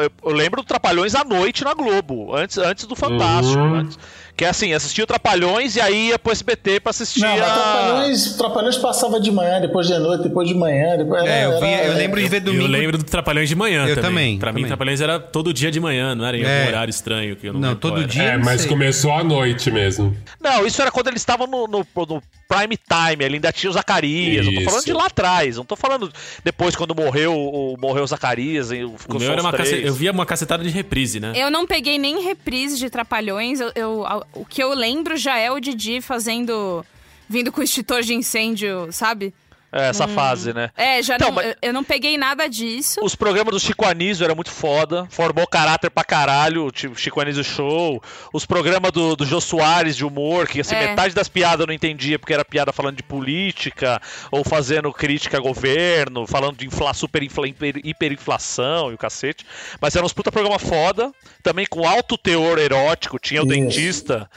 Eu, 0.00 0.10
eu 0.24 0.32
lembro 0.32 0.62
do 0.62 0.66
Trapalhões 0.66 1.14
à 1.14 1.24
noite 1.24 1.64
na 1.64 1.74
Globo. 1.74 2.34
Antes, 2.34 2.56
antes 2.56 2.86
do 2.86 2.94
Fantástico. 2.96 3.58
Uhum. 3.58 3.74
antes- 3.80 3.98
que 4.36 4.44
é 4.44 4.48
assim, 4.48 4.72
assistia 4.72 5.04
o 5.04 5.06
Trapalhões 5.06 5.76
e 5.76 5.80
aí 5.80 6.08
ia 6.08 6.18
pro 6.18 6.32
SBT 6.32 6.80
pra 6.80 6.90
assistir 6.90 7.20
Não, 7.20 7.32
a... 7.34 7.36
Trapalhões, 7.36 8.32
Trapalhões 8.34 8.76
passava 8.78 9.20
de 9.20 9.30
manhã, 9.30 9.60
depois 9.60 9.86
de 9.86 9.98
noite, 9.98 10.22
depois 10.24 10.48
de 10.48 10.54
manhã. 10.54 10.96
Depois 10.96 11.22
É, 11.24 11.44
eu, 11.44 11.50
era- 11.52 11.60
via, 11.60 11.84
eu 11.84 11.92
lembro 11.94 12.20
de 12.20 12.28
ver 12.28 12.40
domingo. 12.40 12.64
Eu 12.64 12.68
lembro 12.68 12.98
do 12.98 13.04
Trapalhões 13.04 13.48
de 13.48 13.54
manhã 13.54 13.82
Eu 13.86 13.94
também. 13.96 14.02
também, 14.02 14.38
Pra 14.38 14.48
também. 14.50 14.62
mim, 14.64 14.68
Trapalhões 14.68 15.00
era 15.00 15.20
todo 15.20 15.52
dia 15.52 15.70
de 15.70 15.78
manhã, 15.80 16.14
não 16.14 16.24
era 16.24 16.36
em 16.36 16.42
É. 16.44 16.58
algum 16.60 16.68
horário 16.70 16.90
estranho 16.90 17.36
que 17.36 17.46
eu 17.48 17.52
não 17.52 17.60
Não, 17.60 17.74
todo 17.76 17.98
era. 17.98 18.06
dia. 18.08 18.22
É, 18.22 18.36
não 18.38 18.44
mas 18.44 18.62
sei. 18.62 18.70
começou 18.70 19.12
à 19.12 19.22
noite 19.22 19.70
mesmo. 19.70 20.16
Não, 20.40 20.66
isso 20.66 20.80
era 20.80 20.90
quando 20.90 21.08
eles 21.08 21.20
estavam 21.20 21.46
no, 21.46 21.66
no- 21.68 21.86
no 21.94 22.22
prime 22.48 22.76
time, 22.76 23.24
ele 23.24 23.34
ainda 23.36 23.52
tinha 23.52 23.70
o 23.70 23.72
Zacarias. 23.72 24.46
Eu 24.46 24.52
tô 24.52 24.60
Isso. 24.60 24.70
falando 24.70 24.84
de 24.84 24.92
lá 24.92 25.06
atrás, 25.06 25.56
não 25.56 25.64
tô 25.64 25.76
falando 25.76 26.10
depois 26.44 26.74
quando 26.74 26.94
morreu 26.94 27.34
o, 27.34 27.76
morreu 27.78 28.02
o 28.02 28.06
Zacarias 28.06 28.70
e 28.72 28.84
O 28.84 28.96
ficou 28.98 29.18
meu 29.18 29.26
só 29.28 29.32
era 29.34 29.42
uma. 29.42 29.52
Eu 29.82 29.94
via 29.94 30.10
uma 30.12 30.26
cacetada 30.26 30.62
de 30.62 30.70
reprise, 30.70 31.20
né? 31.20 31.32
Eu 31.34 31.50
não 31.50 31.66
peguei 31.66 31.98
nem 31.98 32.22
reprise 32.22 32.78
de 32.78 32.88
Trapalhões. 32.90 33.60
Eu, 33.60 33.72
eu- 33.74 34.21
o 34.34 34.44
que 34.44 34.62
eu 34.62 34.74
lembro 34.74 35.16
já 35.16 35.36
é 35.38 35.50
o 35.50 35.60
Didi 35.60 36.00
fazendo. 36.00 36.84
vindo 37.28 37.50
com 37.50 37.60
o 37.60 37.64
extintor 37.64 38.02
de 38.02 38.14
incêndio, 38.14 38.88
sabe? 38.92 39.32
É, 39.72 39.88
essa 39.88 40.06
fase, 40.06 40.52
né? 40.52 40.70
É, 40.76 41.02
já 41.02 41.14
Então, 41.16 41.28
não, 41.28 41.34
mas- 41.36 41.46
eu- 41.46 41.54
eu 41.62 41.72
não 41.72 41.82
peguei 41.82 42.18
nada 42.18 42.46
disso. 42.46 43.00
Os 43.02 43.14
programas 43.14 43.52
do 43.54 43.58
Chico 43.60 43.86
Anísio 43.86 44.22
era 44.24 44.34
muito 44.34 44.50
foda, 44.50 45.06
formou 45.10 45.46
caráter 45.46 45.90
pra 45.90 46.04
caralho, 46.04 46.70
tipo 46.70 46.94
Chico 46.98 47.20
Anísio 47.20 47.42
Show. 47.42 48.02
Os 48.34 48.44
programas 48.44 48.92
do, 48.92 49.16
do 49.16 49.24
Jô 49.24 49.40
Soares 49.40 49.96
de 49.96 50.04
humor, 50.04 50.46
que 50.46 50.60
assim, 50.60 50.74
É. 50.74 50.88
metade 50.88 51.14
das 51.14 51.28
piadas 51.28 51.60
eu 51.60 51.66
não 51.66 51.72
entendia, 51.74 52.18
porque 52.18 52.34
era 52.34 52.44
piada 52.44 52.72
falando 52.72 52.96
de 52.96 53.02
política, 53.02 54.00
ou 54.30 54.44
fazendo 54.44 54.92
crítica 54.92 55.38
a 55.38 55.40
governo, 55.40 56.26
falando 56.26 56.56
de 56.58 56.66
infla, 56.66 56.92
super 56.92 57.22
infla, 57.22 57.48
hiper- 57.48 57.80
hiperinflação 57.82 58.90
e 58.90 58.94
o 58.94 58.98
cacete. 58.98 59.46
Mas 59.80 59.96
eram 59.96 60.04
uns 60.06 60.12
puta 60.12 60.30
programa 60.30 60.58
foda, 60.58 61.12
também 61.42 61.66
com 61.66 61.86
alto 61.88 62.18
teor 62.18 62.58
erótico, 62.58 63.18
tinha 63.18 63.42
o 63.42 63.46
Isso. 63.46 63.54
dentista. 63.54 64.30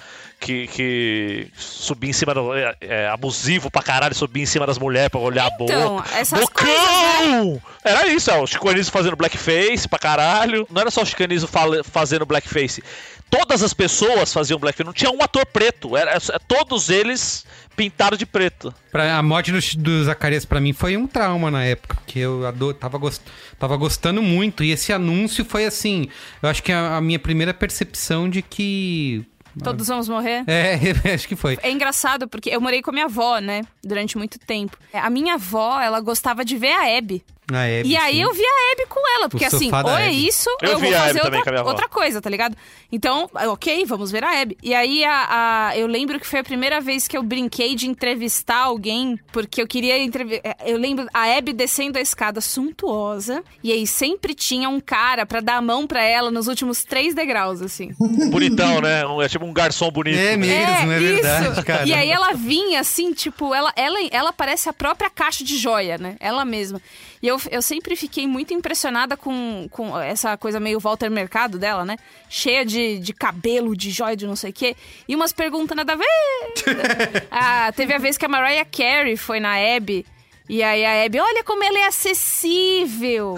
Que, 0.45 0.67
que 0.67 1.47
subia 1.57 2.11
em 2.11 2.13
cima 2.13 2.31
do. 2.31 2.53
É, 2.53 2.75
é, 2.81 3.07
abusivo 3.07 3.71
pra 3.71 3.81
caralho, 3.81 4.13
subia 4.13 4.43
em 4.43 4.45
cima 4.45 4.67
das 4.67 4.77
mulheres 4.77 5.09
pra 5.09 5.19
olhar 5.19 5.49
Então, 5.59 5.97
a 5.97 6.01
boca. 6.03 6.15
essas 6.15 6.39
Bocão! 6.39 6.65
coisas, 6.67 7.53
né? 7.55 7.61
Era 7.83 8.07
isso, 8.09 8.29
ó, 8.31 8.43
o 8.43 8.45
Chico 8.47 8.69
Anísio 8.69 8.91
fazendo 8.93 9.15
blackface 9.15 9.87
pra 9.89 9.97
caralho. 9.97 10.67
Não 10.69 10.81
era 10.81 10.91
só 10.91 11.01
o 11.01 11.05
Chico 11.05 11.23
Anísio 11.23 11.47
fala- 11.47 11.83
fazendo 11.83 12.27
blackface. 12.27 12.83
Todas 13.27 13.63
as 13.63 13.73
pessoas 13.73 14.31
faziam 14.31 14.59
blackface. 14.59 14.85
Não 14.85 14.93
tinha 14.93 15.09
um 15.09 15.23
ator 15.23 15.47
preto. 15.47 15.97
Era, 15.97 16.11
era- 16.11 16.39
todos 16.47 16.89
eles 16.91 17.43
pintados 17.75 18.19
de 18.19 18.25
preto. 18.27 18.71
Pra, 18.91 19.17
a 19.17 19.23
morte 19.23 19.51
do, 19.51 19.59
do 19.81 20.03
Zacarias 20.03 20.45
pra 20.45 20.61
mim 20.61 20.73
foi 20.73 20.95
um 20.95 21.07
trauma 21.07 21.49
na 21.49 21.63
época, 21.63 21.95
porque 21.95 22.19
eu 22.19 22.45
ado- 22.45 22.73
tava, 22.75 22.99
gost, 22.99 23.21
tava 23.57 23.75
gostando 23.77 24.21
muito. 24.21 24.63
E 24.63 24.69
esse 24.69 24.93
anúncio 24.93 25.43
foi 25.43 25.65
assim, 25.65 26.07
eu 26.43 26.49
acho 26.49 26.61
que 26.61 26.71
a, 26.71 26.97
a 26.97 27.01
minha 27.01 27.17
primeira 27.17 27.51
percepção 27.51 28.29
de 28.29 28.43
que. 28.43 29.25
Todos 29.63 29.87
vamos 29.87 30.09
morrer? 30.09 30.43
É, 30.47 30.79
acho 31.13 31.27
que 31.27 31.35
foi. 31.35 31.57
É 31.61 31.71
engraçado 31.71 32.27
porque 32.27 32.49
eu 32.49 32.59
morei 32.61 32.81
com 32.81 32.91
a 32.91 32.93
minha 32.93 33.05
avó, 33.05 33.39
né? 33.39 33.61
Durante 33.83 34.17
muito 34.17 34.37
tempo. 34.39 34.77
A 34.93 35.09
minha 35.09 35.35
avó, 35.35 35.79
ela 35.79 35.99
gostava 36.01 36.43
de 36.43 36.57
ver 36.57 36.73
a 36.73 36.89
Hebe. 36.89 37.23
Hebe, 37.53 37.89
e 37.89 37.95
aí 37.97 38.15
sim. 38.15 38.23
eu 38.23 38.33
vi 38.33 38.41
a 38.43 38.71
Hebe 38.71 38.85
com 38.89 38.99
ela, 39.17 39.29
porque 39.29 39.45
assim, 39.45 39.69
ou 39.71 39.97
é 39.97 40.11
isso, 40.11 40.49
Eu 40.61 40.71
eu, 40.71 40.79
vou 40.79 40.91
fazer 40.91 41.21
outra, 41.23 41.63
outra 41.63 41.87
coisa, 41.87 42.19
tá 42.21 42.29
ligado? 42.29 42.57
Então, 42.91 43.29
ok, 43.49 43.85
vamos 43.85 44.11
ver 44.11 44.23
a 44.23 44.33
Hebe. 44.35 44.57
E 44.63 44.73
aí 44.73 45.03
a, 45.03 45.27
a- 45.69 45.77
eu 45.77 45.85
lembro 45.85 46.19
que 46.19 46.25
foi 46.25 46.39
a 46.39 46.43
primeira 46.43 46.81
vez 46.81 47.07
que 47.07 47.15
eu 47.17 47.21
brinquei 47.21 47.75
de 47.75 47.87
entrevistar 47.87 48.57
alguém, 48.63 49.19
porque 49.31 49.61
eu 49.61 49.67
queria 49.67 49.97
entrevistar. 50.01 50.55
Eu 50.65 50.77
lembro 50.77 51.07
a 51.13 51.27
Hebe 51.27 51.53
descendo 51.53 51.97
a 51.97 52.01
escada 52.01 52.41
suntuosa, 52.41 53.43
e 53.63 53.71
aí 53.71 53.85
sempre 53.85 54.33
tinha 54.33 54.67
um 54.69 54.79
cara 54.79 55.25
pra 55.25 55.39
dar 55.39 55.57
a 55.57 55.61
mão 55.61 55.85
pra 55.85 56.01
ela 56.03 56.31
nos 56.31 56.47
últimos 56.47 56.83
três 56.83 57.13
degraus, 57.13 57.61
assim. 57.61 57.91
Bonitão, 58.31 58.81
né? 58.81 59.05
Um- 59.05 59.21
é 59.21 59.29
tipo 59.29 59.45
um 59.45 59.53
garçom 59.53 59.91
bonito. 59.91 60.17
É 60.17 60.35
né? 60.35 60.37
mesmo, 60.37 60.91
é, 60.91 60.99
verdade, 60.99 61.51
isso. 61.51 61.63
cara. 61.63 61.85
E 61.87 61.93
aí 61.93 62.09
ela 62.09 62.33
vinha 62.33 62.79
assim, 62.79 63.13
tipo, 63.13 63.53
ela, 63.53 63.71
ela, 63.75 63.97
ela 64.11 64.33
parece 64.33 64.67
a 64.69 64.73
própria 64.73 65.09
caixa 65.09 65.43
de 65.43 65.57
joia, 65.57 65.97
né? 65.97 66.15
Ela 66.19 66.43
mesma. 66.45 66.81
E 67.21 67.27
eu, 67.27 67.34
eu 67.51 67.61
sempre 67.61 67.95
fiquei 67.95 68.27
muito 68.27 68.53
impressionada 68.53 69.15
com, 69.15 69.67
com 69.71 69.99
essa 69.99 70.37
coisa 70.37 70.59
meio 70.59 70.79
Walter 70.79 71.09
Mercado 71.09 71.57
dela, 71.57 71.85
né? 71.85 71.97
Cheia 72.29 72.65
de, 72.65 72.99
de 72.99 73.13
cabelo, 73.13 73.75
de 73.75 73.91
joia, 73.91 74.15
de 74.15 74.27
não 74.27 74.35
sei 74.35 74.49
o 74.51 74.53
quê. 74.53 74.75
E 75.07 75.15
umas 75.15 75.33
perguntas 75.33 75.75
nada 75.75 75.93
a 75.93 75.95
ver. 75.95 77.27
ah, 77.31 77.71
teve 77.75 77.93
a 77.93 77.97
vez 77.97 78.17
que 78.17 78.25
a 78.25 78.29
Mariah 78.29 78.65
Carey 78.65 79.17
foi 79.17 79.39
na 79.39 79.55
Abby. 79.55 80.05
E 80.47 80.61
aí 80.61 80.85
a 80.85 80.93
Hebe, 80.93 81.19
olha 81.19 81.43
como 81.43 81.63
ela 81.63 81.79
é 81.79 81.87
acessível. 81.87 83.35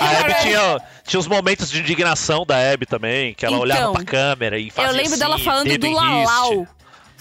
A 0.00 0.12
Hebe 0.14 0.34
tinha, 0.40 0.80
tinha 1.06 1.20
os 1.20 1.26
momentos 1.26 1.70
de 1.70 1.80
indignação 1.80 2.46
da 2.46 2.58
Hebe 2.58 2.86
também, 2.86 3.34
que 3.34 3.44
ela 3.44 3.56
Então, 3.56 3.62
olhava 3.62 3.92
pra 3.92 4.04
câmera 4.04 4.58
e 4.58 4.70
fazia 4.70 4.90
Eu 4.90 4.96
lembro 4.96 5.12
assim, 5.12 5.18
dela 5.18 5.38
falando 5.38 5.78
do. 5.78 5.90
Lalau. 5.90 6.66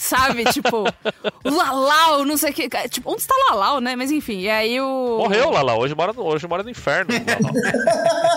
Sabe? 0.03 0.43
Tipo, 0.51 0.83
Lalau, 1.45 2.25
não 2.25 2.35
sei 2.35 2.51
o 2.51 2.53
que. 2.53 2.67
Tipo, 2.89 3.09
onde 3.11 3.21
está 3.21 3.33
Lalau, 3.49 3.79
né? 3.79 3.95
Mas 3.95 4.11
enfim, 4.11 4.41
e 4.41 4.49
aí 4.49 4.81
o. 4.81 5.17
Morreu 5.19 5.49
lá, 5.49 5.75
hoje 5.77 5.95
mora 5.95 6.11
no, 6.11 6.23
hoje 6.25 6.45
mora 6.45 6.61
no 6.61 6.69
inferno. 6.69 7.13
Lalau. 7.41 7.53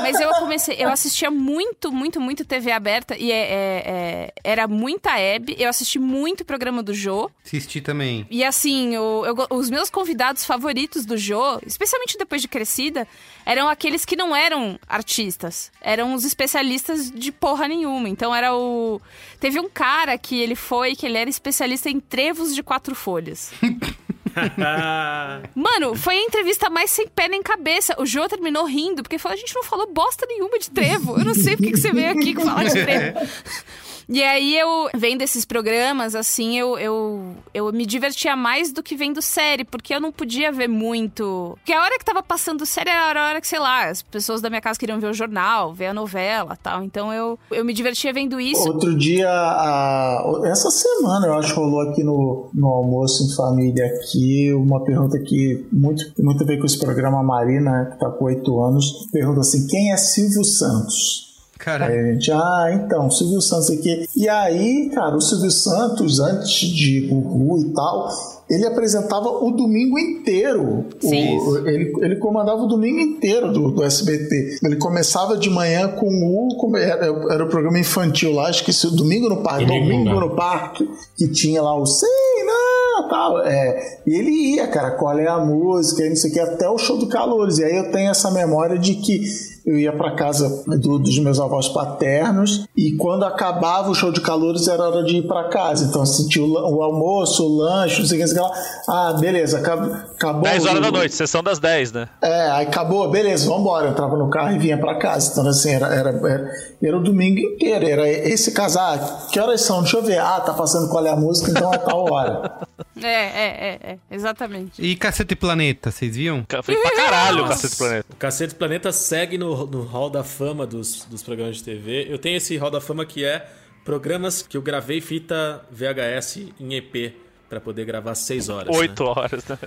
Mas 0.02 0.20
eu 0.20 0.30
comecei, 0.34 0.76
eu 0.78 0.88
assistia 0.88 1.28
muito, 1.28 1.90
muito, 1.90 2.20
muito 2.20 2.44
TV 2.44 2.70
aberta 2.70 3.16
e 3.18 3.32
é, 3.32 3.36
é- 3.36 3.82
é- 3.86 4.32
era 4.44 4.68
muita 4.68 5.18
Hebe. 5.18 5.56
Eu 5.58 5.68
assisti 5.68 5.98
muito 5.98 6.42
o 6.42 6.44
programa 6.44 6.84
do 6.84 6.94
Jô. 6.94 7.28
Assisti 7.44 7.80
também. 7.80 8.24
E 8.30 8.44
assim, 8.44 8.96
o- 8.96 9.24
eu 9.26 9.34
os 9.50 9.68
meus 9.68 9.90
convidados 9.90 10.44
favoritos 10.44 11.04
do 11.04 11.16
Jô, 11.16 11.58
especialmente 11.66 12.16
depois 12.16 12.40
de 12.40 12.46
crescida, 12.48 13.08
eram 13.44 13.68
aqueles 13.68 14.04
que 14.04 14.14
não 14.14 14.34
eram 14.36 14.78
artistas. 14.88 15.72
Eram 15.80 16.14
os 16.14 16.24
especialistas 16.24 17.10
de 17.10 17.32
porra 17.32 17.66
nenhuma. 17.66 18.08
Então 18.08 18.32
era 18.32 18.54
o. 18.54 19.00
Teve 19.40 19.58
um 19.58 19.68
cara 19.68 20.16
que 20.16 20.38
ele 20.40 20.54
foi, 20.54 20.94
que 20.94 21.04
ele 21.06 21.18
era 21.18 21.28
especialista 21.28 21.55
em 21.90 22.00
trevos 22.00 22.54
de 22.54 22.62
quatro 22.62 22.94
folhas. 22.94 23.52
Mano, 25.54 25.94
foi 25.94 26.16
a 26.16 26.22
entrevista 26.22 26.68
mais 26.68 26.90
sem 26.90 27.08
pé 27.08 27.28
nem 27.28 27.42
cabeça. 27.42 27.94
O 27.98 28.04
Jô 28.04 28.28
terminou 28.28 28.66
rindo, 28.66 29.02
porque 29.02 29.18
falou: 29.18 29.34
a 29.34 29.38
gente 29.38 29.54
não 29.54 29.62
falou 29.62 29.90
bosta 29.92 30.26
nenhuma 30.26 30.58
de 30.58 30.70
trevo. 30.70 31.18
Eu 31.18 31.24
não 31.24 31.34
sei 31.34 31.56
por 31.56 31.64
que 31.64 31.72
que 31.72 31.78
você 31.78 31.90
veio 31.90 32.10
aqui 32.10 32.34
falar 32.34 32.64
de 32.64 32.72
trevo. 32.72 33.18
E 34.08 34.22
aí 34.22 34.56
eu, 34.56 34.88
vendo 34.94 35.22
esses 35.22 35.44
programas, 35.44 36.14
assim, 36.14 36.56
eu, 36.56 36.78
eu, 36.78 37.34
eu 37.52 37.72
me 37.72 37.84
divertia 37.84 38.36
mais 38.36 38.70
do 38.72 38.82
que 38.82 38.94
vendo 38.94 39.20
série, 39.20 39.64
porque 39.64 39.92
eu 39.94 40.00
não 40.00 40.12
podia 40.12 40.52
ver 40.52 40.68
muito. 40.68 41.54
Porque 41.58 41.72
a 41.72 41.82
hora 41.82 41.98
que 41.98 42.04
tava 42.04 42.22
passando 42.22 42.64
série 42.64 42.88
era 42.90 43.20
a 43.20 43.28
hora 43.30 43.40
que, 43.40 43.48
sei 43.48 43.58
lá, 43.58 43.88
as 43.88 44.02
pessoas 44.02 44.40
da 44.40 44.48
minha 44.48 44.60
casa 44.60 44.78
queriam 44.78 45.00
ver 45.00 45.08
o 45.10 45.12
jornal, 45.12 45.74
ver 45.74 45.86
a 45.86 45.94
novela 45.94 46.56
tal. 46.62 46.84
Então 46.84 47.12
eu, 47.12 47.36
eu 47.50 47.64
me 47.64 47.72
divertia 47.72 48.12
vendo 48.12 48.40
isso. 48.40 48.68
Outro 48.68 48.96
dia, 48.96 49.28
a- 49.28 50.22
essa 50.44 50.70
semana, 50.70 51.26
eu 51.26 51.34
acho 51.34 51.54
rolou 51.56 51.80
aqui 51.80 52.04
no, 52.04 52.48
no 52.54 52.68
almoço 52.68 53.24
em 53.24 53.34
família 53.34 53.86
aqui, 53.86 54.52
uma 54.54 54.84
pergunta 54.84 55.18
que 55.18 55.66
muito, 55.72 56.04
muito 56.22 56.44
a 56.44 56.46
ver 56.46 56.58
com 56.58 56.66
esse 56.66 56.78
programa 56.78 57.22
Marina, 57.24 57.90
que 57.92 57.98
tá 57.98 58.08
com 58.10 58.26
oito 58.26 58.60
anos, 58.60 59.08
pergunta 59.10 59.40
assim, 59.40 59.66
quem 59.66 59.92
é 59.92 59.96
Silvio 59.96 60.44
Santos? 60.44 61.25
Cara. 61.58 61.86
Aí 61.86 61.98
a 61.98 62.12
gente, 62.12 62.30
ah, 62.30 62.70
então, 62.74 63.10
Silvio 63.10 63.40
Santos 63.40 63.70
aqui. 63.70 64.06
E 64.14 64.28
aí, 64.28 64.90
cara, 64.94 65.16
o 65.16 65.20
Silvio 65.20 65.50
Santos, 65.50 66.20
antes 66.20 66.68
de 66.68 67.00
Gugu 67.08 67.58
e 67.60 67.72
tal, 67.72 68.08
ele 68.48 68.66
apresentava 68.66 69.28
o 69.28 69.50
domingo 69.50 69.98
inteiro. 69.98 70.84
Sim. 71.00 71.38
O- 71.38 71.66
ele, 71.66 71.92
ele 72.02 72.16
comandava 72.16 72.62
o 72.62 72.66
domingo 72.68 73.00
inteiro 73.00 73.52
do, 73.52 73.70
do 73.70 73.82
SBT. 73.82 74.58
Ele 74.62 74.76
começava 74.76 75.36
de 75.36 75.50
manhã 75.50 75.88
com 75.88 76.06
o. 76.06 76.76
Era, 76.76 77.06
era 77.06 77.44
o 77.44 77.48
programa 77.48 77.78
infantil 77.78 78.32
lá, 78.32 78.48
acho 78.48 78.64
que 78.64 78.72
se 78.72 78.86
o 78.86 78.90
Domingo 78.90 79.28
no 79.28 79.42
Parque. 79.42 79.64
Domingo 79.64 79.86
Domingo, 79.86 80.10
não. 80.10 80.20
no 80.20 80.36
Parque, 80.36 80.88
que 81.16 81.26
tinha 81.28 81.60
lá 81.62 81.74
o 81.74 81.86
Sei, 81.86 82.08
não, 82.44 83.08
tal. 83.08 83.40
É, 83.44 84.00
e 84.06 84.14
ele 84.14 84.30
ia, 84.56 84.68
cara, 84.68 84.92
qual 84.92 85.18
é 85.18 85.26
a 85.26 85.38
música, 85.38 86.04
e 86.04 86.08
não 86.10 86.16
sei 86.16 86.30
o 86.30 86.34
que, 86.34 86.40
até 86.40 86.68
o 86.68 86.78
show 86.78 86.98
do 86.98 87.06
Calores. 87.08 87.58
E 87.58 87.64
aí 87.64 87.76
eu 87.76 87.90
tenho 87.90 88.10
essa 88.10 88.30
memória 88.30 88.78
de 88.78 88.94
que 88.94 89.22
eu 89.66 89.76
ia 89.76 89.92
para 89.92 90.12
casa 90.12 90.62
do- 90.78 90.98
dos 90.98 91.18
meus 91.18 91.40
avós 91.40 91.68
paternos 91.68 92.66
e 92.76 92.92
quando 92.92 93.24
acabava 93.24 93.90
o 93.90 93.94
show 93.94 94.12
de 94.12 94.20
calores 94.20 94.68
era 94.68 94.82
hora 94.84 95.02
de 95.02 95.16
ir 95.16 95.26
para 95.26 95.44
casa. 95.48 95.84
Então 95.86 96.02
assistia 96.02 96.42
o, 96.42 96.46
lan- 96.46 96.68
o 96.68 96.82
almoço, 96.82 97.44
o 97.44 97.56
lanche, 97.56 97.98
não 98.00 98.06
sei 98.06 98.22
o 98.22 98.24
que, 98.26 98.38
o 98.38 98.42
lá. 98.42 98.50
Ah, 98.88 99.12
beleza, 99.18 99.58
acabou. 99.58 99.92
acabou 99.92 100.42
10 100.42 100.64
horas 100.66 100.78
o- 100.78 100.82
da 100.82 100.90
noite, 100.92 101.14
sessão 101.14 101.42
das 101.42 101.58
10, 101.58 101.90
né? 101.92 102.08
É, 102.22 102.48
aí 102.50 102.66
acabou, 102.66 103.10
beleza, 103.10 103.48
vambora. 103.48 103.86
Eu 103.86 103.90
entrava 103.90 104.16
no 104.16 104.30
carro 104.30 104.52
e 104.54 104.58
vinha 104.58 104.78
para 104.78 104.94
casa. 104.94 105.32
Então, 105.32 105.46
assim, 105.48 105.72
era, 105.72 105.86
era, 105.94 106.10
era, 106.10 106.50
era 106.80 106.96
o 106.96 107.02
domingo 107.02 107.38
inteiro. 107.40 107.88
Era 107.88 108.08
esse 108.08 108.52
casar. 108.52 109.26
Que 109.32 109.40
horas 109.40 109.62
são? 109.62 109.82
Deixa 109.82 109.96
eu 109.96 110.02
ver. 110.02 110.18
Ah, 110.20 110.40
tá 110.40 110.52
passando 110.52 110.88
qual 110.88 111.04
é 111.04 111.10
a 111.10 111.16
música, 111.16 111.50
então 111.50 111.72
é 111.74 111.78
tal 111.78 112.04
hora. 112.12 112.52
É, 113.02 113.06
é, 113.06 113.78
é, 113.82 113.92
é, 113.92 113.98
exatamente. 114.10 114.80
E 114.82 114.96
Cacete 114.96 115.36
Planeta, 115.36 115.90
vocês 115.90 116.16
viam? 116.16 116.46
Foi 116.62 116.76
pra 116.76 116.90
caralho 116.96 117.44
o. 117.44 117.48
Cacete 117.48 117.76
Planeta. 117.76 118.06
O 118.12 118.16
Cacete 118.16 118.54
Planeta 118.54 118.92
segue 118.92 119.36
no, 119.38 119.66
no 119.66 119.82
Hall 119.82 120.08
da 120.10 120.24
Fama 120.24 120.66
dos, 120.66 121.04
dos 121.04 121.22
programas 121.22 121.56
de 121.56 121.64
TV. 121.64 122.06
Eu 122.08 122.18
tenho 122.18 122.36
esse 122.36 122.56
Hall 122.56 122.70
da 122.70 122.80
Fama 122.80 123.04
que 123.04 123.24
é 123.24 123.46
programas 123.84 124.42
que 124.42 124.56
eu 124.56 124.62
gravei 124.62 125.00
fita 125.00 125.64
VHS 125.70 126.38
em 126.58 126.74
EP 126.74 127.14
pra 127.48 127.60
poder 127.60 127.84
gravar 127.84 128.14
seis 128.14 128.48
horas. 128.48 128.74
né? 128.74 128.80
8 128.80 129.04
horas, 129.04 129.44
né? 129.46 129.58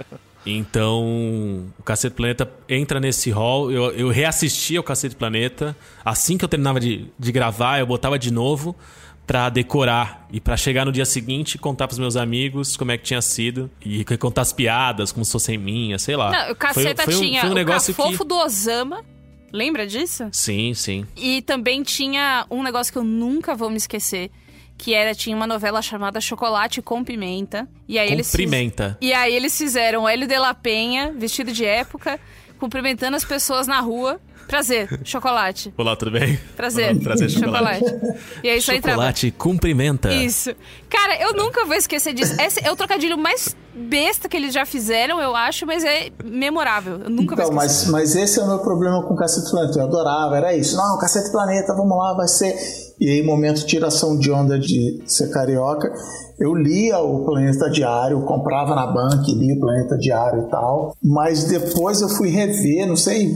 Então, 0.46 1.70
o 1.78 1.84
Cacete 1.84 2.16
Planeta 2.16 2.50
entra 2.68 3.00
nesse 3.00 3.30
hall. 3.30 3.72
Eu, 3.72 3.92
eu 3.92 4.10
reassistia 4.10 4.80
o 4.80 4.84
Cacete 4.84 5.16
Planeta. 5.16 5.76
Assim 6.04 6.38
que 6.38 6.44
eu 6.44 6.50
terminava 6.50 6.80
de, 6.80 7.08
de 7.18 7.32
gravar, 7.32 7.80
eu 7.80 7.86
botava 7.86 8.18
de 8.18 8.32
novo 8.32 8.76
pra 9.30 9.48
decorar. 9.48 10.26
E 10.32 10.42
pra 10.42 10.58
chegar 10.58 10.86
no 10.86 10.92
dia 10.92 11.06
seguinte, 11.06 11.56
contar 11.60 11.88
pros 11.88 12.00
meus 12.00 12.16
amigos 12.16 12.76
como 12.76 12.92
é 12.92 12.98
que 12.98 13.04
tinha 13.04 13.22
sido. 13.22 13.70
E 13.80 14.04
contar 14.18 14.42
as 14.42 14.52
piadas, 14.52 15.12
como 15.12 15.24
se 15.24 15.32
fossem 15.32 15.56
minhas, 15.56 16.02
sei 16.02 16.16
lá. 16.16 16.32
Não, 16.32 16.52
o 16.52 16.56
Caceta 16.56 17.04
foi, 17.04 17.14
foi 17.14 17.16
um, 17.16 17.28
tinha 17.28 17.42
foi 17.42 17.50
um 17.50 17.52
o 17.52 17.56
negócio 17.56 17.94
que... 17.94 18.02
cafofo 18.02 18.24
do 18.24 18.36
Osama. 18.36 19.06
Lembra 19.54 19.86
disso? 19.86 20.28
Sim, 20.32 20.74
sim. 20.74 21.06
E 21.16 21.44
também 21.44 21.84
tinha 21.84 22.48
um 22.50 22.64
negócio 22.64 22.92
que 22.92 22.98
eu 22.98 23.04
nunca 23.04 23.54
vou 23.54 23.70
me 23.70 23.78
esquecer. 23.78 24.32
Que 24.76 24.96
era, 24.96 25.14
tinha 25.14 25.36
uma 25.36 25.46
novela 25.46 25.80
chamada 25.84 26.20
Chocolate 26.20 26.82
com 26.82 27.04
Pimenta. 27.04 27.70
E 27.88 28.00
aí 28.00 28.12
eles 28.12 28.32
fiz- 28.32 28.46
Cumprimenta. 28.46 28.98
E 29.00 29.14
aí 29.14 29.36
eles 29.36 29.56
fizeram 29.56 30.10
Hélio 30.10 30.28
de 30.28 30.40
la 30.40 30.56
Penha, 30.56 31.14
vestido 31.16 31.52
de 31.52 31.66
época, 31.66 32.20
cumprimentando 32.58 33.16
as 33.16 33.26
pessoas 33.26 33.68
na 33.68 33.80
rua. 33.80 34.20
Prazer, 34.50 34.90
chocolate. 35.06 35.72
Olá, 35.78 35.96
tudo 35.96 36.10
bem? 36.10 36.36
Prazer. 36.58 36.98
Prazer, 37.00 37.30
chocolate. 37.30 37.86
E 38.44 38.50
aí 38.50 38.60
só 38.60 38.74
entrava. 38.74 38.96
Chocolate 38.96 39.30
cumprimenta. 39.30 40.12
Isso. 40.12 40.56
Cara, 40.90 41.22
eu 41.22 41.34
nunca 41.34 41.66
vou 41.66 41.76
esquecer 41.76 42.16
disso. 42.16 42.36
Esse 42.42 42.66
é 42.66 42.72
o 42.72 42.76
trocadilho 42.76 43.16
mais 43.16 43.56
besta 43.74 44.28
que 44.28 44.36
eles 44.36 44.54
já 44.54 44.66
fizeram, 44.66 45.20
eu 45.22 45.36
acho, 45.36 45.66
mas 45.66 45.84
é 45.84 46.10
memorável. 46.24 47.00
Eu 47.04 47.10
nunca 47.10 47.36
Então, 47.36 47.52
mas, 47.52 47.86
mas 47.88 48.16
esse 48.16 48.40
é 48.40 48.44
o 48.44 48.48
meu 48.48 48.60
problema 48.60 49.02
com 49.08 49.14
o 49.14 49.18
Cacete 49.18 49.50
Planeta. 49.50 49.80
Eu 49.80 49.84
adorava, 49.86 50.38
era 50.38 50.56
isso. 50.56 50.76
Não, 50.76 50.98
Cacete 50.98 51.32
Planeta, 51.32 51.74
vamos 51.76 51.98
lá, 51.98 52.14
vai 52.16 52.28
ser. 52.28 52.56
E 53.00 53.10
aí, 53.10 53.24
momento 53.24 53.60
de 53.60 53.66
tiração 53.66 54.18
de 54.20 54.30
onda 54.30 54.60
de 54.60 55.02
ser 55.06 55.30
carioca, 55.32 55.90
eu 56.38 56.54
lia 56.54 57.00
o 57.00 57.24
Planeta 57.24 57.70
Diário, 57.70 58.22
comprava 58.26 58.76
na 58.76 58.88
banca 58.88 59.24
e 59.30 59.34
lia 59.34 59.56
o 59.56 59.60
Planeta 59.60 59.98
Diário 59.98 60.44
e 60.46 60.50
tal. 60.50 60.94
Mas 61.02 61.46
depois 61.46 62.02
eu 62.02 62.10
fui 62.10 62.30
rever, 62.30 62.86
não 62.88 62.98
sei, 62.98 63.34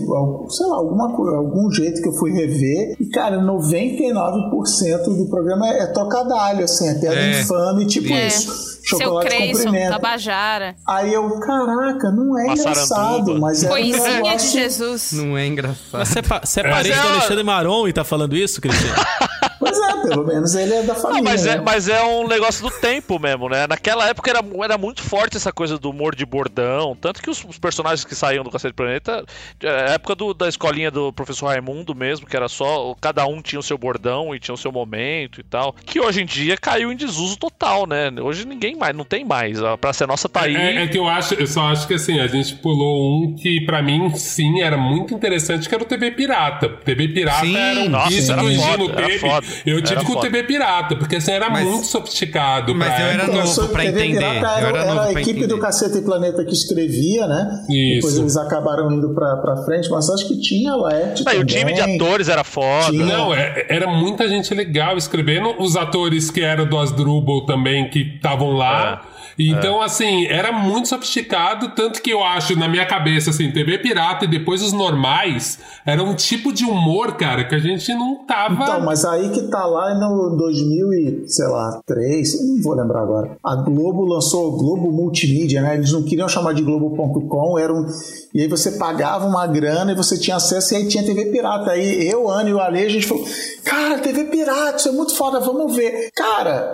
sei 0.50 0.66
lá, 0.68 0.76
alguma, 0.76 1.06
algum 1.38 1.72
jeito 1.72 2.02
que 2.02 2.10
eu 2.10 2.14
fui 2.14 2.32
rever. 2.34 2.98
E, 3.00 3.06
cara, 3.10 3.38
99% 3.38 5.04
do 5.18 5.28
programa 5.30 5.68
é, 5.68 5.84
é 5.84 5.88
trocadalho, 5.88 6.66
assim, 6.66 6.88
é 6.90 6.96
piada 6.96 7.16
É. 7.18 7.42
infame, 7.42 7.86
tipo 7.88 8.12
É. 8.12 8.28
isso. 8.28 8.73
Seu 8.84 9.00
Chocolate 9.00 9.28
Creyson, 9.30 9.64
cumprimenta. 9.66 9.92
Tabajara. 9.92 10.76
Aí 10.88 11.14
eu, 11.14 11.40
caraca, 11.40 12.12
não 12.12 12.38
é 12.40 12.48
engraçado, 12.52 13.40
mas 13.40 13.64
é 13.64 13.68
um 13.68 13.70
Coisinha 13.70 14.08
de 14.10 14.22
negócio... 14.22 14.52
Jesus. 14.60 15.12
Não 15.14 15.38
é 15.38 15.48
engraçado. 15.48 15.78
Mas 15.94 16.08
Você 16.10 16.20
é, 16.20 16.22
pa- 16.22 16.42
você 16.44 16.60
é 16.60 16.64
Mas 16.64 16.74
parente 16.76 17.00
é 17.00 17.02
do 17.02 17.08
Alexandre 17.08 17.44
Maron 17.44 17.88
e 17.88 17.94
tá 17.94 18.04
falando 18.04 18.36
isso, 18.36 18.60
Cristiano? 18.62 18.96
Pois 19.74 19.90
é, 19.90 20.08
pelo 20.08 20.26
menos 20.28 20.56
ele 20.56 20.74
é 20.74 20.84
da 20.84 20.96
família. 20.96 21.22
Não, 21.24 21.32
mas 21.32 21.46
é, 21.46 21.56
né? 21.56 21.64
mas 21.66 21.88
é 21.88 22.04
um 22.04 22.28
negócio 22.28 22.64
do 22.64 22.72
tempo 22.80 23.20
mesmo, 23.20 23.50
né? 23.50 23.66
Naquela 23.68 24.08
época 24.08 24.30
era, 24.30 24.40
era 24.64 24.78
muito 24.78 25.02
forte 25.02 25.38
essa 25.38 25.52
coisa 25.52 25.78
do 25.78 25.90
humor 25.90 26.16
de 26.16 26.26
bordão. 26.26 26.96
Tanto 27.00 27.22
que 27.22 27.30
os, 27.30 27.44
os 27.44 27.58
personagens 27.58 28.06
que 28.06 28.16
saíam 28.16 28.44
do 28.44 28.50
Cacete 28.52 28.74
Planeta, 28.74 29.26
é, 29.62 29.94
época 29.94 30.16
do- 30.16 30.34
da 30.34 30.48
escolinha 30.48 30.92
do 30.92 31.12
professor 31.14 31.48
Raimundo 31.48 31.96
mesmo, 31.96 32.26
que 32.28 32.36
era 32.36 32.48
só. 32.48 32.96
Cada 33.02 33.26
um 33.26 33.42
tinha 33.42 33.60
o 33.60 33.64
seu 33.64 33.78
bordão 33.78 34.34
e 34.36 34.40
tinha 34.40 34.54
o 34.54 34.58
seu 34.58 34.72
momento 34.72 35.40
e 35.40 35.44
tal. 35.44 35.74
Que 35.86 36.00
hoje 36.00 36.22
em 36.22 36.26
dia 36.26 36.58
caiu 36.58 36.92
em 36.92 36.96
desuso 36.96 37.38
total, 37.38 37.88
né? 37.88 38.12
Hoje 38.22 38.46
ninguém 38.46 38.76
mais, 38.76 38.96
não 38.96 39.06
tem 39.06 39.26
mais. 39.26 39.62
A 39.62 39.78
Praça 39.78 40.04
é 40.04 40.08
Nossa 40.08 40.30
tá 40.30 40.42
aí. 40.44 40.56
É, 40.56 40.84
é 40.84 40.88
que 40.88 40.98
eu 40.98 41.08
acho, 41.08 41.34
eu 41.36 41.48
só 41.48 41.62
acho 41.72 41.88
que 41.88 41.94
assim, 41.96 42.20
a 42.20 42.28
gente 42.28 42.56
pulou 42.56 43.24
um 43.24 43.36
que 43.36 43.62
pra 43.66 43.82
mim 43.82 44.14
sim 44.16 44.62
era 44.62 44.78
muito 44.78 45.14
interessante, 45.14 45.68
que 45.68 45.74
era 45.74 45.84
o 45.84 45.88
TV 45.88 46.12
Pirata. 46.12 46.70
TV 46.70 47.08
Pirata 47.10 47.46
Sim, 47.46 47.58
era 47.58 47.80
um 47.82 47.90
nossa, 47.90 48.14
isso 48.14 48.32
era 48.32 48.42
foda, 48.42 48.54
Gino 48.54 48.92
era 48.92 49.20
foda, 49.20 49.48
eu 49.66 49.78
era 49.78 49.86
tive 49.86 50.04
com 50.06 50.12
o 50.12 50.16
foda. 50.16 50.28
TV 50.30 50.44
Pirata, 50.44 50.96
porque 50.96 51.16
assim 51.18 51.32
era 51.32 51.50
Mas- 51.50 51.68
muito 51.68 51.86
sofisticado. 51.88 52.74
mas 52.76 52.88
pra 52.94 53.02
eu 53.02 53.08
era 53.08 53.28
novo 53.28 53.68
pra 53.70 53.84
TV 53.84 54.00
entender. 54.06 54.20
Pirata 54.20 54.60
era, 54.60 54.68
era 54.68 54.78
era 54.80 54.94
novo 54.96 55.00
a 55.08 55.12
equipe 55.12 55.30
entender. 55.32 55.48
do 55.48 55.58
Caceta 55.60 55.98
e 55.98 56.02
Planeta 56.04 56.44
que 56.46 56.52
escrevia, 56.54 57.28
né? 57.28 57.64
Isso. 57.70 57.96
Depois 57.96 58.18
eles 58.18 58.38
acabaram 58.38 58.92
indo 58.92 59.14
pra, 59.14 59.38
pra 59.38 59.58
frente, 59.64 59.90
mas 59.90 60.10
acho 60.10 60.28
que 60.28 60.40
tinha 60.40 60.76
Laerte 60.76 61.24
Não, 61.26 61.34
e 61.34 61.38
o 61.40 61.46
time 61.46 61.74
de 61.74 61.82
atores 61.82 62.30
era 62.30 62.44
foda. 62.44 62.92
Tinha. 62.92 63.06
Não, 63.06 63.34
é- 63.34 63.66
era 63.70 63.88
muita 63.88 64.28
gente 64.28 64.54
legal 64.54 64.98
escrevendo. 64.98 65.56
Os 65.60 65.76
atores 65.76 66.30
que 66.30 66.42
eram 66.42 66.66
do 66.68 66.78
Asdrubal 66.78 67.46
também, 67.46 67.90
que 67.90 68.00
estavam 68.16 68.52
lá. 68.52 69.02
Então, 69.38 69.82
assim, 69.82 70.26
era 70.28 70.52
muito 70.52 70.90
sofisticado. 70.90 71.70
Tanto 71.70 72.02
que 72.02 72.12
eu 72.12 72.24
acho, 72.24 72.58
na 72.58 72.68
minha 72.68 72.86
cabeça, 72.86 73.30
assim, 73.30 73.52
TV 73.52 73.78
Pirata 73.80 74.26
e 74.26 74.28
depois 74.28 74.62
os 74.62 74.74
normais, 74.74 75.60
era 75.86 76.04
um 76.04 76.16
tipo 76.16 76.54
de 76.54 76.66
humor, 76.66 77.16
cara, 77.16 77.44
que 77.44 77.56
a 77.56 77.60
gente 77.60 77.94
não 77.94 78.26
tava. 78.26 78.64
Então, 78.64 78.82
mas 78.82 79.06
aí 79.06 79.30
que 79.30 79.44
tá 79.44 79.66
lá 79.66 79.94
no 79.96 80.36
2000 80.38 80.94
e, 80.94 81.24
sei 81.28 81.48
lá, 81.48 81.82
3, 81.86 82.48
não 82.48 82.62
vou 82.62 82.76
lembrar 82.76 83.02
agora. 83.02 83.38
A 83.44 83.56
Globo 83.56 84.06
lançou 84.06 84.50
o 84.50 84.58
Globo 84.58 84.92
Multimídia, 84.92 85.62
né? 85.62 85.76
Eles 85.76 85.92
não 85.92 86.04
queriam 86.04 86.28
chamar 86.28 86.54
de 86.54 86.62
Globo.com, 86.62 87.58
era 87.58 87.74
um... 87.74 87.86
E 88.34 88.42
aí 88.42 88.48
você 88.48 88.72
pagava 88.72 89.26
uma 89.26 89.46
grana 89.46 89.92
e 89.92 89.96
você 89.96 90.18
tinha 90.18 90.38
acesso 90.38 90.74
e 90.74 90.78
aí 90.78 90.88
tinha 90.88 91.04
TV 91.04 91.26
pirata. 91.26 91.72
Aí 91.72 92.08
eu, 92.08 92.30
Ana 92.30 92.50
e 92.50 92.54
o 92.54 92.60
Ale, 92.60 92.84
a 92.84 92.90
gente 92.90 93.06
falou, 93.06 93.24
cara, 93.64 94.00
TV 94.00 94.26
pirata, 94.26 94.78
isso 94.78 94.90
é 94.90 94.92
muito 94.92 95.16
foda, 95.16 95.40
vamos 95.40 95.76
ver. 95.76 96.10
Cara, 96.16 96.74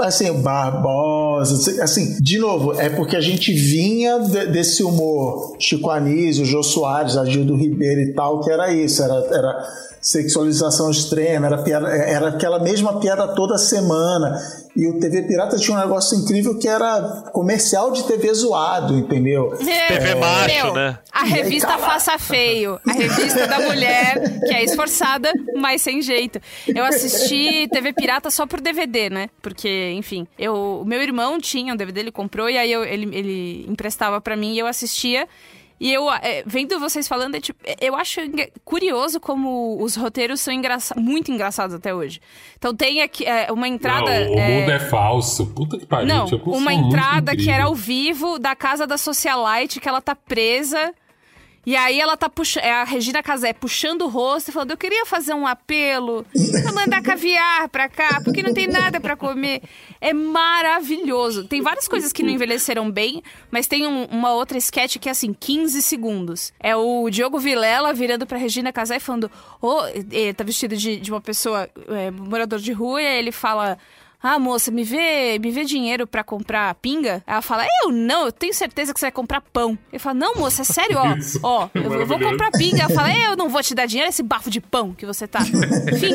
assim, 0.00 0.32
Barbosa, 0.42 1.82
assim, 1.82 1.89
de 2.20 2.38
novo, 2.38 2.72
é 2.80 2.88
porque 2.88 3.16
a 3.16 3.20
gente 3.20 3.52
vinha 3.52 4.18
de- 4.18 4.46
desse 4.46 4.82
humor 4.82 5.56
Chico 5.58 5.90
Anísio, 5.90 6.44
Jô 6.44 6.62
Soares, 6.62 7.16
Agildo 7.16 7.56
Ribeiro 7.56 8.00
e 8.00 8.12
tal, 8.12 8.40
que 8.40 8.50
era 8.50 8.72
isso, 8.72 9.02
era, 9.02 9.14
era 9.32 9.68
sexualização 10.00 10.90
extrema, 10.90 11.46
era, 11.46 11.58
piada, 11.58 11.88
era 11.88 12.28
aquela 12.28 12.58
mesma 12.58 12.98
piada 13.00 13.28
toda 13.34 13.58
semana. 13.58 14.36
E 14.76 14.86
o 14.86 15.00
TV 15.00 15.22
Pirata 15.22 15.56
tinha 15.56 15.76
um 15.76 15.80
negócio 15.80 16.16
incrível 16.16 16.56
que 16.58 16.68
era 16.68 17.24
comercial 17.32 17.90
de 17.90 18.04
TV 18.04 18.32
zoado, 18.32 18.96
entendeu? 18.96 19.50
TV 19.58 20.14
macho, 20.14 20.64
Meu, 20.66 20.74
né? 20.74 20.98
A 21.12 21.24
aí, 21.24 21.30
revista 21.30 21.66
cara- 21.68 21.82
Faça 21.82 22.18
Feio. 22.18 22.80
A 22.88 22.92
revista 22.92 23.46
da 23.48 23.58
mulher 23.60 24.40
que 24.46 24.54
é 24.54 24.62
esforçada, 24.64 25.32
mas 25.56 25.82
sem 25.82 26.00
jeito. 26.00 26.40
Eu 26.68 26.84
assisti 26.84 27.66
TV 27.68 27.92
Pirata 27.92 28.30
só 28.30 28.46
por 28.46 28.60
DVD, 28.60 29.10
né? 29.10 29.28
Porque, 29.42 29.92
enfim, 29.96 30.26
eu, 30.38 30.80
o 30.82 30.84
meu 30.84 31.02
irmão 31.02 31.40
tinha 31.40 31.74
um 31.74 31.76
DVD, 31.76 32.00
ele 32.00 32.12
comprou, 32.12 32.48
e 32.48 32.56
aí 32.56 32.70
eu- 32.70 32.84
ele, 32.84 33.10
ele 33.12 33.66
emprestava 33.68 34.20
pra 34.20 34.36
mim 34.36 34.54
e 34.54 34.58
eu 34.60 34.68
assistia. 34.68 35.26
E 35.80 35.90
eu, 35.90 36.12
é, 36.12 36.42
vendo 36.46 36.78
vocês 36.78 37.08
falando, 37.08 37.36
é, 37.36 37.40
tipo, 37.40 37.58
eu 37.80 37.96
acho 37.96 38.20
curioso 38.66 39.18
como 39.18 39.82
os 39.82 39.96
roteiros 39.96 40.38
são 40.42 40.52
engraça- 40.52 40.94
muito 40.94 41.32
engraçados 41.32 41.74
até 41.74 41.94
hoje. 41.94 42.20
Então 42.58 42.74
tem 42.76 43.00
aqui 43.00 43.24
é, 43.24 43.50
uma 43.50 43.66
entrada. 43.66 44.26
Não, 44.26 44.34
o 44.34 44.38
é, 44.38 44.60
mundo 44.60 44.70
é 44.70 44.78
falso. 44.78 45.46
Puta 45.46 45.78
que 45.78 45.86
pariu. 45.86 46.06
não, 46.06 46.26
tinha 46.26 46.38
como 46.38 46.54
uma 46.54 46.74
entrada 46.74 47.34
que 47.34 47.48
era 47.48 47.64
ao 47.64 47.74
vivo 47.74 48.38
da 48.38 48.54
casa 48.54 48.86
da 48.86 48.98
socialite, 48.98 49.80
que 49.80 49.88
ela 49.88 50.02
tá 50.02 50.14
presa. 50.14 50.92
E 51.66 51.76
aí 51.76 52.00
ela 52.00 52.16
tá 52.16 52.28
puxando. 52.28 52.64
A 52.64 52.84
Regina 52.84 53.22
Casé 53.22 53.52
puxando 53.52 54.02
o 54.02 54.08
rosto 54.08 54.48
e 54.48 54.52
falando: 54.52 54.70
Eu 54.70 54.76
queria 54.78 55.04
fazer 55.04 55.34
um 55.34 55.46
apelo 55.46 56.24
pra 56.62 56.72
mandar 56.72 57.02
caviar 57.02 57.68
pra 57.68 57.88
cá, 57.88 58.20
porque 58.24 58.42
não 58.42 58.54
tem 58.54 58.66
nada 58.66 58.98
pra 58.98 59.14
comer. 59.14 59.60
É 60.00 60.12
maravilhoso. 60.14 61.44
Tem 61.44 61.60
várias 61.60 61.86
coisas 61.86 62.12
que 62.12 62.22
não 62.22 62.30
envelheceram 62.30 62.90
bem, 62.90 63.22
mas 63.50 63.66
tem 63.66 63.86
um- 63.86 64.04
uma 64.06 64.32
outra 64.32 64.56
sketch 64.58 64.96
que 64.98 65.08
é 65.08 65.12
assim, 65.12 65.34
15 65.38 65.82
segundos. 65.82 66.52
É 66.60 66.74
o 66.74 67.08
Diogo 67.10 67.38
Vilela 67.38 67.92
virando 67.92 68.26
pra 68.26 68.38
Regina 68.38 68.72
Casé 68.72 68.96
e 68.96 69.00
falando: 69.00 69.30
Ô, 69.60 69.84
ele 70.10 70.32
tá 70.32 70.42
vestido 70.44 70.76
de, 70.76 70.96
de 70.96 71.10
uma 71.10 71.20
pessoa, 71.20 71.68
é, 71.88 72.10
morador 72.10 72.58
de 72.58 72.72
rua, 72.72 73.02
e 73.02 73.06
aí 73.06 73.18
ele 73.18 73.32
fala. 73.32 73.78
Ah, 74.22 74.38
moça, 74.38 74.70
me 74.70 74.84
vê, 74.84 75.38
me 75.38 75.50
vê 75.50 75.64
dinheiro 75.64 76.06
pra 76.06 76.22
comprar 76.22 76.74
pinga? 76.74 77.22
Ela 77.26 77.40
fala, 77.40 77.64
eu 77.82 77.90
não, 77.90 78.26
eu 78.26 78.32
tenho 78.32 78.52
certeza 78.52 78.92
que 78.92 79.00
você 79.00 79.06
vai 79.06 79.12
comprar 79.12 79.40
pão. 79.40 79.78
Ele 79.90 79.98
fala, 79.98 80.14
não, 80.14 80.34
moça, 80.34 80.60
é 80.60 80.64
sério, 80.64 80.98
ó. 80.98 81.16
Isso. 81.16 81.40
Ó, 81.42 81.68
eu, 81.74 81.92
eu 81.94 82.06
vou 82.06 82.18
comprar 82.18 82.50
pinga. 82.50 82.82
Ela 82.82 82.94
fala, 82.94 83.08
eu 83.12 83.36
não 83.36 83.48
vou 83.48 83.62
te 83.62 83.74
dar 83.74 83.86
dinheiro, 83.86 84.10
esse 84.10 84.22
bafo 84.22 84.50
de 84.50 84.60
pão 84.60 84.92
que 84.92 85.06
você 85.06 85.26
tá. 85.26 85.40
Enfim, 85.40 86.12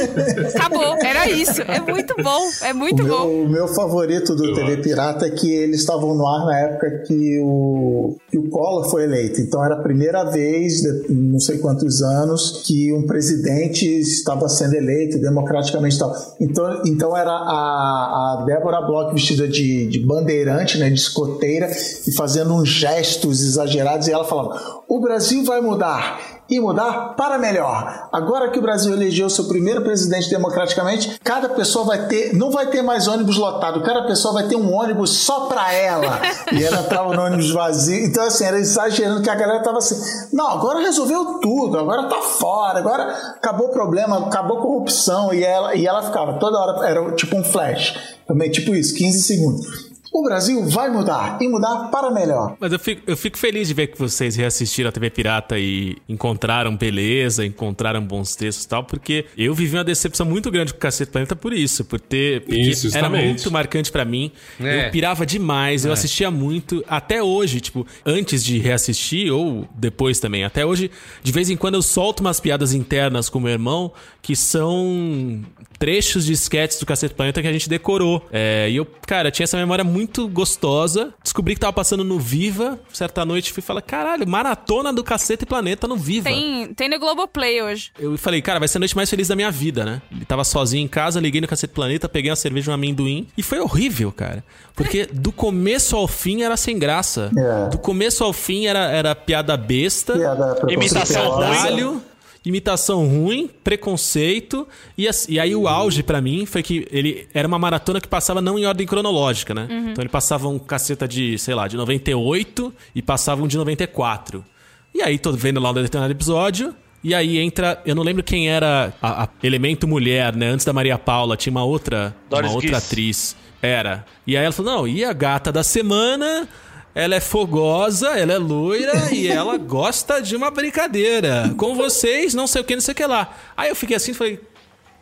acabou. 0.55 0.95
Era 1.03 1.29
isso. 1.29 1.61
É 1.63 1.79
muito 1.79 2.15
bom, 2.21 2.41
é 2.61 2.73
muito 2.73 3.03
o, 3.03 3.07
bom. 3.07 3.27
meu, 3.27 3.43
o 3.43 3.49
meu 3.49 3.67
favorito 3.69 4.35
do 4.35 4.53
TV 4.53 4.77
Pirata 4.77 5.25
é 5.25 5.31
que 5.31 5.51
eles 5.51 5.79
estavam 5.79 6.15
no 6.15 6.27
ar 6.27 6.45
na 6.45 6.59
época 6.59 7.03
que 7.07 7.39
o, 7.43 8.17
que 8.29 8.37
o 8.37 8.49
Collor 8.49 8.89
foi 8.89 9.03
eleito. 9.03 9.41
Então 9.41 9.63
era 9.63 9.75
a 9.75 9.81
primeira 9.81 10.23
vez, 10.25 10.81
de, 10.81 11.13
não 11.13 11.39
sei 11.39 11.57
quantos 11.57 12.01
anos, 12.01 12.63
que 12.65 12.93
um 12.93 13.05
presidente 13.05 13.85
estava 13.85 14.47
sendo 14.47 14.75
eleito 14.75 15.19
democraticamente 15.19 15.95
e 15.95 15.99
tal. 15.99 16.13
Então, 16.39 16.81
então 16.85 17.17
era 17.17 17.31
a, 17.31 17.94
a 17.95 18.43
Débora 18.45 18.81
Bloch 18.81 19.13
vestida 19.13 19.47
de, 19.47 19.87
de 19.87 19.99
bandeirante, 19.99 20.77
né, 20.77 20.89
de 20.89 20.99
escoteira, 20.99 21.69
e 22.07 22.11
fazendo 22.13 22.53
uns 22.53 22.69
gestos 22.69 23.41
exagerados, 23.41 24.07
e 24.07 24.11
ela 24.11 24.23
falava: 24.23 24.83
o 24.87 24.99
Brasil 24.99 25.43
vai 25.43 25.61
mudar 25.61 26.34
e 26.49 26.59
mudar 26.59 27.15
para 27.15 27.37
melhor. 27.37 28.07
Agora 28.11 28.49
que 28.49 28.59
o 28.59 28.61
Brasil 28.61 28.93
elegeu 28.93 29.29
seu 29.29 29.45
primeiro 29.45 29.81
presidente 29.81 30.29
democraticamente, 30.29 31.19
cada 31.23 31.49
pessoa 31.49 31.85
vai 31.85 32.07
ter, 32.07 32.35
não 32.35 32.51
vai 32.51 32.67
ter 32.67 32.81
mais 32.81 33.07
ônibus 33.07 33.37
lotado, 33.37 33.81
cada 33.81 34.03
pessoa 34.03 34.33
vai 34.33 34.47
ter 34.47 34.55
um 34.55 34.73
ônibus 34.73 35.11
só 35.11 35.47
para 35.47 35.73
ela. 35.73 36.21
E 36.51 36.63
ela 36.63 36.81
entrava 36.81 37.15
no 37.15 37.21
ônibus 37.21 37.51
vazio. 37.51 38.05
Então, 38.05 38.23
assim, 38.23 38.45
era 38.45 38.59
exagerando 38.59 39.21
que 39.21 39.29
a 39.29 39.35
galera 39.35 39.63
tava 39.63 39.79
assim: 39.79 39.95
não, 40.31 40.49
agora 40.49 40.79
resolveu 40.79 41.39
tudo, 41.39 41.79
agora 41.79 42.07
tá 42.07 42.21
fora, 42.21 42.79
agora 42.79 43.03
acabou 43.35 43.67
o 43.67 43.71
problema, 43.71 44.27
acabou 44.27 44.59
a 44.59 44.61
corrupção. 44.61 45.33
E 45.33 45.43
ela, 45.43 45.75
e 45.75 45.85
ela 45.85 46.03
ficava 46.03 46.33
toda 46.33 46.59
hora, 46.59 46.87
era 46.87 47.11
tipo 47.13 47.35
um 47.35 47.43
flash, 47.43 47.95
também, 48.27 48.51
tipo 48.51 48.75
isso, 48.75 48.93
15 48.95 49.21
segundos. 49.21 49.84
O 50.17 50.23
Brasil 50.23 50.63
vai 50.69 50.89
mudar 50.89 51.37
e 51.41 51.47
mudar 51.49 51.89
para 51.91 52.09
melhor. 52.09 52.55
Mas 52.57 52.71
eu 52.71 52.79
fico, 52.79 53.01
eu 53.05 53.17
fico 53.17 53.37
feliz 53.37 53.67
de 53.67 53.73
ver 53.73 53.87
que 53.87 53.99
vocês 53.99 54.37
reassistiram 54.37 54.87
a 54.87 54.91
TV 54.93 55.09
Pirata 55.09 55.59
e 55.59 55.97
encontraram 56.07 56.73
beleza, 56.77 57.45
encontraram 57.45 58.01
bons 58.01 58.33
textos 58.33 58.63
e 58.63 58.67
tal, 58.69 58.85
porque 58.85 59.25
eu 59.37 59.53
vivi 59.53 59.75
uma 59.75 59.83
decepção 59.83 60.25
muito 60.25 60.49
grande 60.49 60.71
com 60.71 60.77
o 60.77 60.79
Cacete 60.79 61.11
Planeta 61.11 61.35
por 61.35 61.51
isso, 61.51 61.83
por 61.83 61.99
ter. 61.99 62.41
Porque 62.45 62.61
Isso, 62.61 62.95
era 62.97 63.09
muito 63.09 63.51
marcante 63.51 63.91
pra 63.91 64.05
mim. 64.05 64.31
É. 64.57 64.87
Eu 64.87 64.91
pirava 64.91 65.25
demais, 65.25 65.83
eu 65.83 65.91
É. 65.91 65.93
assistia 65.93 66.31
muito, 66.31 66.81
até 66.87 67.21
hoje, 67.21 67.59
tipo, 67.59 67.85
antes 68.05 68.41
de 68.41 68.57
reassistir 68.57 69.33
ou 69.33 69.67
depois 69.75 70.17
também. 70.21 70.45
Até 70.45 70.65
hoje, 70.65 70.89
de 71.21 71.31
vez 71.33 71.49
em 71.49 71.57
quando 71.57 71.73
eu 71.75 71.81
solto 71.81 72.21
umas 72.21 72.39
piadas 72.39 72.73
internas 72.73 73.27
com 73.27 73.37
meu 73.41 73.51
irmão 73.51 73.91
que 74.21 74.33
são 74.35 75.41
trechos 75.77 76.25
de 76.25 76.33
sketches 76.33 76.79
do 76.79 76.85
Cacete 76.85 77.13
Planeta 77.13 77.41
que 77.41 77.47
a 77.47 77.53
gente 77.53 77.67
decorou. 77.69 78.25
É, 78.31 78.67
e 78.69 78.77
eu, 78.77 78.87
cara, 79.05 79.29
tinha 79.29 79.43
essa 79.43 79.57
memória 79.57 79.83
muito 79.83 80.04
gostosa. 80.27 81.13
Descobri 81.23 81.55
que 81.55 81.61
tava 81.61 81.73
passando 81.73 82.03
no 82.03 82.19
Viva. 82.19 82.79
Certa 82.91 83.25
noite 83.25 83.51
fui 83.51 83.61
falar, 83.61 83.81
caralho, 83.81 84.27
maratona 84.27 84.93
do 84.93 85.03
Cacete 85.03 85.45
Planeta 85.45 85.87
no 85.87 85.95
Viva. 85.95 86.29
Tem, 86.29 86.73
tem 86.73 86.89
no 86.89 86.99
Globoplay 86.99 87.61
hoje. 87.61 87.91
Eu 87.99 88.17
falei, 88.17 88.41
cara, 88.41 88.59
vai 88.59 88.67
ser 88.67 88.77
a 88.77 88.79
noite 88.79 88.95
mais 88.95 89.09
feliz 89.09 89.27
da 89.27 89.35
minha 89.35 89.51
vida, 89.51 89.85
né? 89.85 90.01
Ele 90.11 90.25
tava 90.25 90.43
sozinho 90.43 90.83
em 90.83 90.87
casa, 90.87 91.19
liguei 91.19 91.41
no 91.41 91.47
Cacete 91.47 91.73
Planeta, 91.73 92.07
peguei 92.07 92.29
uma 92.29 92.35
cerveja, 92.35 92.71
um 92.71 92.73
amendoim. 92.73 93.27
E 93.37 93.43
foi 93.43 93.59
horrível, 93.59 94.11
cara. 94.11 94.43
Porque 94.75 95.05
do 95.05 95.31
começo 95.31 95.95
ao 95.95 96.07
fim 96.07 96.43
era 96.43 96.57
sem 96.57 96.77
graça. 96.77 97.31
É. 97.37 97.69
Do 97.69 97.77
começo 97.77 98.23
ao 98.23 98.33
fim 98.33 98.65
era, 98.65 98.91
era 98.91 99.15
piada 99.15 99.55
besta. 99.57 100.13
Piada 100.13 100.57
Imitação 100.69 101.37
preconceituosa. 101.37 102.14
Imitação 102.45 103.07
ruim, 103.07 103.49
preconceito. 103.63 104.67
E, 104.97 105.09
e 105.29 105.39
aí 105.39 105.55
o 105.55 105.67
auge 105.67 106.03
pra 106.03 106.21
mim 106.21 106.45
foi 106.45 106.61
que 106.61 106.87
ele 106.91 107.27
era 107.33 107.47
uma 107.47 107.57
maratona 107.57 107.99
que 107.99 108.07
passava 108.07 108.41
não 108.41 108.59
em 108.59 108.65
ordem 108.65 108.85
cronológica, 108.85 109.53
né? 109.53 109.67
Então 109.91 110.01
ele 110.01 110.09
passava 110.09 110.47
um 110.47 110.59
caceta 110.59 111.07
de, 111.07 111.37
sei 111.39 111.55
lá, 111.55 111.67
de 111.67 111.75
98 111.75 112.73
e 112.93 113.01
passava 113.01 113.43
um 113.43 113.47
de 113.47 113.57
94. 113.57 114.45
E 114.93 115.01
aí 115.01 115.17
tô 115.17 115.31
vendo 115.31 115.59
lá 115.59 115.71
um 115.71 115.73
determinado 115.73 116.11
episódio. 116.13 116.73
E 117.03 117.13
aí 117.13 117.37
entra, 117.37 117.81
eu 117.85 117.93
não 117.93 118.01
lembro 118.01 118.23
quem 118.23 118.49
era 118.49 118.93
a, 119.01 119.23
a 119.23 119.29
elemento 119.43 119.87
mulher, 119.87 120.35
né? 120.35 120.47
Antes 120.47 120.65
da 120.65 120.73
Maria 120.73 120.97
Paula, 120.97 121.37
tinha 121.37 121.51
uma 121.51 121.63
outra, 121.63 122.15
Doris 122.29 122.49
uma 122.49 122.55
outra 122.55 122.77
atriz. 122.77 123.35
Era. 123.61 124.05
E 124.25 124.35
aí 124.37 124.43
ela 124.43 124.51
falou: 124.53 124.71
não, 124.71 124.87
e 124.87 125.03
a 125.03 125.13
gata 125.13 125.51
da 125.51 125.63
semana? 125.63 126.47
Ela 126.95 127.15
é 127.15 127.19
fogosa, 127.19 128.07
ela 128.17 128.31
é 128.31 128.37
loira 128.37 128.93
e 129.13 129.27
ela 129.27 129.57
gosta 129.57 130.21
de 130.21 130.33
uma 130.33 130.49
brincadeira. 130.49 131.53
Com 131.57 131.75
vocês, 131.75 132.33
não 132.33 132.47
sei 132.47 132.61
o 132.61 132.63
que, 132.63 132.73
não 132.73 132.81
sei 132.81 132.93
o 132.93 132.95
que 132.95 133.05
lá. 133.05 133.37
Aí 133.57 133.67
eu 133.67 133.75
fiquei 133.75 133.97
assim 133.97 134.11
e 134.11 134.13
falei. 134.13 134.39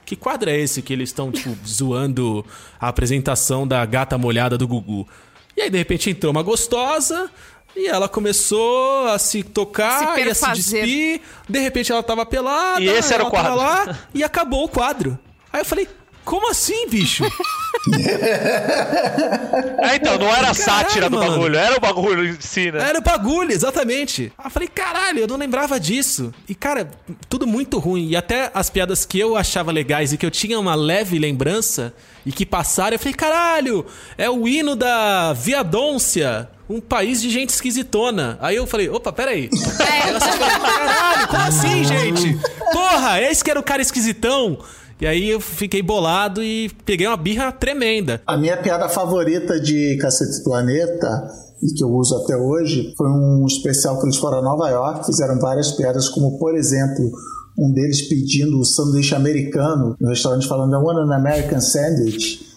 Que 0.04 0.18
quadro 0.18 0.50
é 0.50 0.60
esse 0.60 0.82
que 0.82 0.92
eles 0.92 1.10
estão, 1.10 1.32
tipo, 1.32 1.56
zoando 1.66 2.46
a 2.78 2.90
apresentação 2.90 3.66
da 3.66 3.86
gata 3.86 4.18
molhada 4.18 4.58
do 4.58 4.68
Gugu? 4.68 5.08
E 5.56 5.62
aí, 5.62 5.70
de 5.70 5.78
repente, 5.78 6.10
entrou 6.10 6.32
uma 6.32 6.44
gostosa 6.44 7.32
e 7.74 7.88
ela 7.88 8.10
começou 8.10 9.08
a 9.08 9.18
se 9.18 9.44
tocar 9.44 10.16
Se 10.16 10.22
e 10.22 10.30
a 10.30 10.36
se 10.36 10.52
despir. 10.52 11.22
De 11.48 11.60
repente, 11.60 11.90
ela 11.92 12.04
tava 12.04 12.26
pelada. 12.26 12.82
E 12.82 12.90
esse 12.90 13.14
era 13.14 13.24
o 13.24 13.30
quadro. 13.30 13.56
lá 13.56 13.98
e 14.14 14.24
acabou 14.26 14.66
o 14.66 14.68
quadro. 14.68 15.18
Aí 15.54 15.62
eu 15.62 15.66
falei, 15.66 15.88
como 16.26 16.50
assim, 16.50 16.88
bicho? 16.90 17.24
É, 19.84 19.96
então, 19.96 20.18
não 20.18 20.28
era 20.34 20.50
a 20.50 20.54
sátira 20.54 21.10
do 21.10 21.20
bagulho, 21.20 21.56
era 21.56 21.76
o 21.76 21.80
bagulho 21.80 22.26
em 22.26 22.38
si, 22.40 22.72
né? 22.72 22.90
Era 22.90 23.00
o 23.00 23.02
bagulho, 23.02 23.52
exatamente. 23.52 24.32
Aí 24.38 24.46
eu 24.46 24.52
falei, 24.52 24.68
caralho, 24.68 25.20
eu 25.20 25.28
não 25.28 25.36
lembrava 25.36 25.80
disso. 25.80 26.34
E, 26.48 26.56
cara, 26.56 26.90
tudo 27.30 27.46
muito 27.46 27.80
ruim. 27.80 28.08
E 28.08 28.16
até 28.16 28.50
as 28.54 28.70
piadas 28.70 29.06
que 29.06 29.20
eu 29.20 29.36
achava 29.36 29.72
legais 29.72 30.14
e 30.14 30.18
que 30.18 30.26
eu 30.26 30.32
tinha 30.32 30.60
uma 30.60 30.74
leve 30.74 31.20
lembrança 31.20 31.94
e 32.26 32.32
que 32.32 32.46
passaram, 32.46 32.96
eu 32.96 33.00
falei, 33.00 33.14
caralho, 33.14 33.86
é 34.18 34.30
o 34.30 34.48
hino 34.48 34.76
da 34.76 35.34
Viadôncia. 35.34 36.50
Um 36.70 36.80
país 36.80 37.22
de 37.22 37.30
gente 37.30 37.50
esquisitona. 37.50 38.38
Aí 38.42 38.56
eu 38.56 38.66
falei, 38.66 38.90
opa, 38.90 39.12
peraí. 39.12 39.50
Aí 39.80 40.10
eu 40.10 40.18
assisti 40.18 40.38
falei, 40.38 40.60
caralho, 40.60 41.28
como 41.28 41.44
assim, 41.44 41.84
gente? 41.84 42.40
Porra, 42.72 43.22
esse 43.22 43.44
que 43.44 43.52
era 43.52 43.60
o 43.60 43.64
cara 43.64 43.82
esquisitão. 43.82 44.58
E 45.04 45.06
aí 45.06 45.30
eu 45.32 45.42
fiquei 45.42 45.82
bolado 45.82 46.42
e 46.42 46.72
peguei 46.86 47.06
uma 47.06 47.18
birra 47.18 47.52
tremenda. 47.52 48.22
A 48.26 48.38
minha 48.38 48.56
piada 48.56 48.88
favorita 48.88 49.60
de 49.60 49.98
Cacete 49.98 50.42
Planeta, 50.46 51.30
e 51.62 51.74
que 51.74 51.84
eu 51.84 51.90
uso 51.90 52.16
até 52.24 52.38
hoje, 52.38 52.94
foi 52.96 53.10
um 53.10 53.46
especial 53.46 54.00
que 54.00 54.06
eles 54.06 54.16
foram 54.16 54.38
a 54.38 54.42
Nova 54.42 54.70
York, 54.70 55.06
fizeram 55.06 55.38
várias 55.42 55.74
piadas, 55.74 56.08
como 56.08 56.40
por 56.40 56.56
exemplo, 56.56 57.12
um 57.60 57.74
deles 57.74 58.08
pedindo 58.08 58.58
o 58.58 58.64
sanduíche 58.64 59.14
americano 59.14 59.94
no 60.00 60.08
restaurante, 60.08 60.48
falando, 60.48 60.74
I 60.74 60.78
want 60.78 60.98
an 61.00 61.14
American 61.14 61.60
sandwich. 61.60 62.54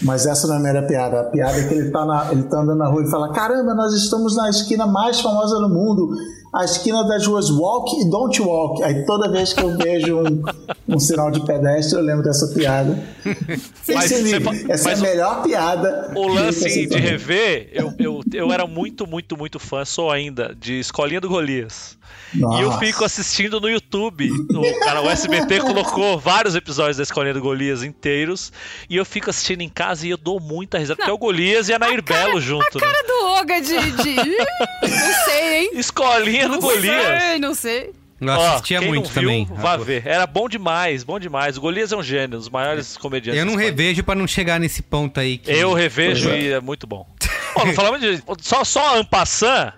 Mas 0.00 0.24
essa 0.24 0.46
não 0.46 0.54
é 0.54 0.58
a 0.58 0.60
melhor 0.60 0.86
piada. 0.86 1.18
A 1.18 1.24
piada 1.24 1.58
é 1.58 1.66
que 1.66 1.74
ele 1.74 1.90
tá, 1.90 2.04
na, 2.04 2.30
ele 2.30 2.44
tá 2.44 2.60
andando 2.60 2.78
na 2.78 2.86
rua 2.86 3.02
e 3.02 3.10
fala: 3.10 3.32
Caramba, 3.32 3.74
nós 3.74 3.92
estamos 3.94 4.36
na 4.36 4.48
esquina 4.48 4.86
mais 4.86 5.20
famosa 5.20 5.58
do 5.58 5.68
mundo, 5.68 6.10
a 6.54 6.64
esquina 6.64 7.04
das 7.06 7.26
ruas 7.26 7.50
Walk 7.50 8.00
e 8.00 8.10
Don't 8.10 8.40
Walk. 8.40 8.82
Aí 8.82 9.04
toda 9.04 9.30
vez 9.30 9.52
que 9.52 9.62
eu 9.62 9.76
vejo 9.76 10.18
um, 10.20 10.42
um 10.96 10.98
sinal 10.98 11.30
de 11.30 11.44
pedestre, 11.44 11.98
eu 11.98 12.04
lembro 12.04 12.22
dessa 12.22 12.46
piada. 12.54 12.98
Mas 13.86 14.10
fa- 14.40 14.72
essa 14.72 14.90
é 14.90 14.94
a 14.94 14.96
melhor 14.98 15.42
piada. 15.42 16.12
O 16.14 16.26
lance 16.28 16.86
de 16.86 16.96
rever, 16.98 17.68
eu, 17.72 17.92
eu, 17.98 18.20
eu 18.32 18.52
era 18.52 18.66
muito, 18.66 19.06
muito, 19.06 19.36
muito 19.36 19.58
fã, 19.58 19.84
sou 19.84 20.10
ainda, 20.10 20.54
de 20.58 20.78
Escolinha 20.80 21.20
do 21.20 21.28
Golias. 21.28 21.97
E 22.34 22.40
eu 22.40 22.48
Nossa. 22.68 22.78
fico 22.78 23.04
assistindo 23.04 23.60
no 23.60 23.68
YouTube. 23.68 24.30
O, 24.30 24.80
cara, 24.80 25.00
o 25.00 25.08
SBT 25.08 25.60
colocou 25.60 26.18
vários 26.18 26.54
episódios 26.54 26.98
da 26.98 27.02
Escolinha 27.02 27.32
do 27.32 27.40
Golias 27.40 27.82
inteiros. 27.82 28.52
E 28.88 28.96
eu 28.96 29.04
fico 29.04 29.30
assistindo 29.30 29.62
em 29.62 29.68
casa 29.68 30.06
e 30.06 30.10
eu 30.10 30.16
dou 30.16 30.38
muita 30.38 30.78
risada. 30.78 30.96
Porque 30.96 31.10
é 31.10 31.12
o 31.12 31.18
Golias 31.18 31.68
e 31.68 31.72
a 31.74 31.78
Nair 31.78 32.02
Belo 32.02 32.40
junto. 32.40 32.78
né? 32.78 32.86
Cara 32.86 33.02
do 33.06 33.26
Oga 33.40 33.60
de. 33.60 33.92
de... 34.02 34.14
não 34.82 35.24
sei, 35.24 35.58
hein? 35.58 35.70
Escolinha 35.74 36.48
do 36.48 36.54
Não 36.54 36.60
Golias. 36.60 37.22
sei, 37.22 37.38
não 37.38 37.54
sei. 37.54 37.92
Eu 38.20 38.28
Ó, 38.28 38.48
assistia 38.54 38.80
quem 38.80 38.88
muito 38.88 39.06
não 39.06 39.12
viu, 39.12 39.22
também. 39.22 39.48
Vá 39.50 39.76
ver. 39.76 40.04
Era 40.04 40.26
bom 40.26 40.48
demais, 40.48 41.04
bom 41.04 41.20
demais. 41.20 41.56
O 41.56 41.60
Golias 41.60 41.92
é 41.92 41.96
um 41.96 42.02
gênio, 42.02 42.36
um 42.36 42.40
dos 42.40 42.48
maiores 42.48 42.96
comediantes. 42.96 43.38
Eu 43.38 43.46
não 43.46 43.54
revejo 43.54 44.02
pra 44.02 44.14
não 44.16 44.26
chegar 44.26 44.58
nesse 44.58 44.82
ponto 44.82 45.20
aí. 45.20 45.38
Que... 45.38 45.52
Eu 45.52 45.72
revejo 45.72 46.28
é. 46.30 46.40
e 46.40 46.52
é 46.52 46.60
muito 46.60 46.86
bom. 46.86 47.06
Ó, 47.54 47.64
não 47.64 47.74
falamos 47.74 48.00
de. 48.00 48.20
Só, 48.40 48.64
só 48.64 48.98
Ampassan, 48.98 49.72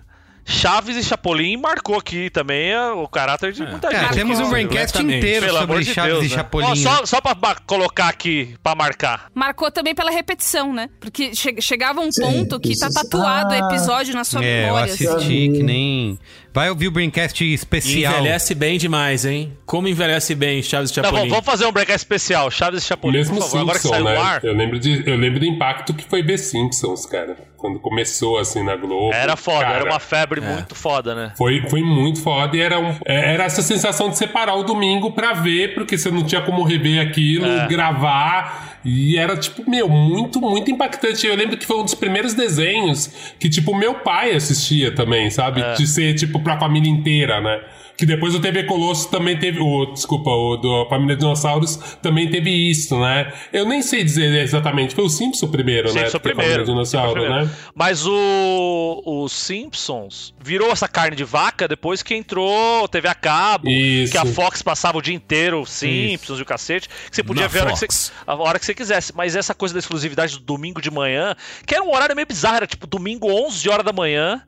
Chaves 0.44 0.96
e 0.96 1.02
Chapolin 1.04 1.56
marcou 1.56 1.96
aqui 1.96 2.28
também 2.30 2.70
é, 2.72 2.90
o 2.90 3.06
caráter 3.06 3.52
de 3.52 3.62
muita 3.62 3.88
É, 3.88 4.00
gente. 4.00 4.14
temos 4.14 4.40
um 4.40 4.50
braincast 4.50 5.00
inteiro 5.00 5.46
Pelo 5.46 5.58
sobre 5.58 5.84
de 5.84 5.94
Chaves 5.94 6.12
Deus, 6.12 6.24
e 6.24 6.28
né? 6.28 6.34
Chapolin, 6.34 6.76
só 6.76 7.00
né? 7.00 7.06
só 7.06 7.20
pra, 7.20 7.34
pra 7.34 7.54
colocar 7.66 8.08
aqui, 8.08 8.56
pra 8.62 8.74
marcar. 8.74 9.26
Marcou 9.34 9.70
também 9.70 9.94
pela 9.94 10.10
repetição, 10.10 10.72
né? 10.72 10.88
Porque 10.98 11.34
che- 11.34 11.60
chegava 11.60 12.00
um 12.00 12.10
Sim, 12.10 12.22
ponto 12.22 12.58
que 12.58 12.76
tá 12.78 12.88
tatuado 12.90 13.50
o 13.54 13.64
Ah. 13.64 13.68
episódio 13.68 14.14
na 14.14 14.24
sua 14.24 14.44
É, 14.44 14.62
eu 14.62 14.66
memória. 14.66 14.92
assim. 14.92 15.06
assisti 15.06 15.48
que 15.50 15.62
nem. 15.62 16.18
Vai 16.52 16.68
ouvir 16.68 16.88
o 16.88 16.90
Braincast 16.90 17.44
especial. 17.44 18.14
Envelhece 18.14 18.54
bem 18.54 18.76
demais, 18.78 19.24
hein? 19.24 19.52
Como 19.64 19.86
envelhece 19.86 20.34
bem 20.34 20.62
Chaves 20.62 20.90
e 20.90 20.94
Chapolin. 20.94 21.16
vamos, 21.16 21.30
vamos 21.30 21.44
fazer 21.46 21.66
um 21.66 21.72
break 21.72 21.92
especial, 21.92 22.50
Chaves 22.50 22.82
e 22.82 22.86
Chapolin, 22.86 23.16
Mesmo 23.18 23.36
por 23.36 23.42
favor. 23.44 23.60
Agora 23.60 23.78
que 23.78 23.88
saiu 23.88 24.04
né? 24.04 24.16
o 24.16 24.20
ar. 24.20 24.44
Eu 24.44 24.54
lembro, 24.54 24.78
de, 24.78 25.08
eu 25.08 25.16
lembro 25.16 25.38
do 25.38 25.46
impacto 25.46 25.94
que 25.94 26.04
foi 26.04 26.22
ver 26.22 26.38
Simpsons, 26.38 27.06
cara. 27.06 27.36
Quando 27.56 27.78
começou 27.78 28.38
assim 28.38 28.64
na 28.64 28.74
Globo. 28.74 29.12
Era 29.12 29.36
foda, 29.36 29.66
cara, 29.66 29.76
era 29.80 29.84
uma 29.84 30.00
febre 30.00 30.40
muito 30.40 30.74
foda, 30.74 31.14
né? 31.14 31.32
Foi, 31.36 31.62
foi 31.68 31.82
muito 31.82 32.20
foda 32.22 32.56
e 32.56 32.60
era, 32.60 32.80
um, 32.80 32.96
é, 33.04 33.34
era 33.34 33.44
essa 33.44 33.60
sensação 33.60 34.08
de 34.08 34.16
separar 34.16 34.54
o 34.54 34.62
domingo 34.64 35.12
pra 35.12 35.34
ver, 35.34 35.74
porque 35.74 35.98
você 35.98 36.10
não 36.10 36.24
tinha 36.24 36.40
como 36.40 36.62
rever 36.64 37.06
aquilo, 37.06 37.44
É. 37.46 37.68
gravar. 37.68 38.69
E 38.84 39.18
era, 39.18 39.36
tipo, 39.36 39.68
meu, 39.68 39.88
muito, 39.88 40.40
muito 40.40 40.70
impactante. 40.70 41.26
Eu 41.26 41.36
lembro 41.36 41.56
que 41.56 41.66
foi 41.66 41.78
um 41.78 41.84
dos 41.84 41.94
primeiros 41.94 42.34
desenhos 42.34 43.10
que, 43.38 43.48
tipo, 43.48 43.76
meu 43.76 43.94
pai 43.94 44.32
assistia 44.32 44.94
também, 44.94 45.30
sabe? 45.30 45.60
É. 45.60 45.74
De 45.74 45.86
ser, 45.86 46.14
tipo, 46.14 46.40
pra 46.40 46.58
família 46.58 46.90
inteira, 46.90 47.40
né? 47.40 47.60
Que 48.00 48.06
depois 48.06 48.34
o 48.34 48.40
TV 48.40 48.64
Colosso 48.64 49.10
também 49.10 49.38
teve. 49.38 49.60
O, 49.60 49.84
desculpa, 49.92 50.30
o 50.30 50.56
do 50.56 50.88
Família 50.88 51.14
Dinossauros 51.14 51.76
também 52.00 52.30
teve 52.30 52.48
isso, 52.48 52.98
né? 52.98 53.30
Eu 53.52 53.68
nem 53.68 53.82
sei 53.82 54.02
dizer 54.02 54.42
exatamente. 54.42 54.94
Foi 54.94 55.04
o 55.04 55.10
Simpson 55.10 55.48
primeiro, 55.48 55.92
né? 55.92 56.04
Simpson 56.04 56.18
primeiro. 56.18 56.64
Dinossauro, 56.64 57.10
Simpson 57.10 57.26
primeiro. 57.26 57.46
né? 57.46 57.54
Mas 57.74 58.06
o, 58.06 59.02
o 59.04 59.28
Simpsons 59.28 60.32
virou 60.42 60.70
essa 60.70 60.88
carne 60.88 61.14
de 61.14 61.24
vaca 61.24 61.68
depois 61.68 62.02
que 62.02 62.14
entrou 62.14 62.88
TV 62.88 63.06
a 63.06 63.14
cabo, 63.14 63.68
Isso. 63.68 64.12
que 64.12 64.16
a 64.16 64.24
Fox 64.24 64.62
passava 64.62 64.96
o 64.96 65.02
dia 65.02 65.14
inteiro 65.14 65.66
Simpsons 65.66 66.38
e 66.38 66.42
o 66.42 66.46
cacete, 66.46 66.88
que 66.88 67.14
você 67.14 67.22
podia 67.22 67.42
Na 67.42 67.48
ver 67.48 67.58
a 67.58 67.64
hora 67.64 67.76
você, 67.76 67.86
a 68.26 68.34
hora 68.34 68.58
que 68.58 68.64
você 68.64 68.72
quisesse. 68.72 69.14
Mas 69.14 69.36
essa 69.36 69.54
coisa 69.54 69.74
da 69.74 69.78
exclusividade 69.78 70.38
do 70.38 70.40
domingo 70.40 70.80
de 70.80 70.90
manhã, 70.90 71.36
que 71.66 71.74
era 71.74 71.84
um 71.84 71.94
horário 71.94 72.16
meio 72.16 72.26
bizarro, 72.26 72.56
era 72.56 72.66
tipo 72.66 72.86
domingo 72.86 73.30
11 73.30 73.68
horas 73.68 73.84
da 73.84 73.92
manhã, 73.92 74.42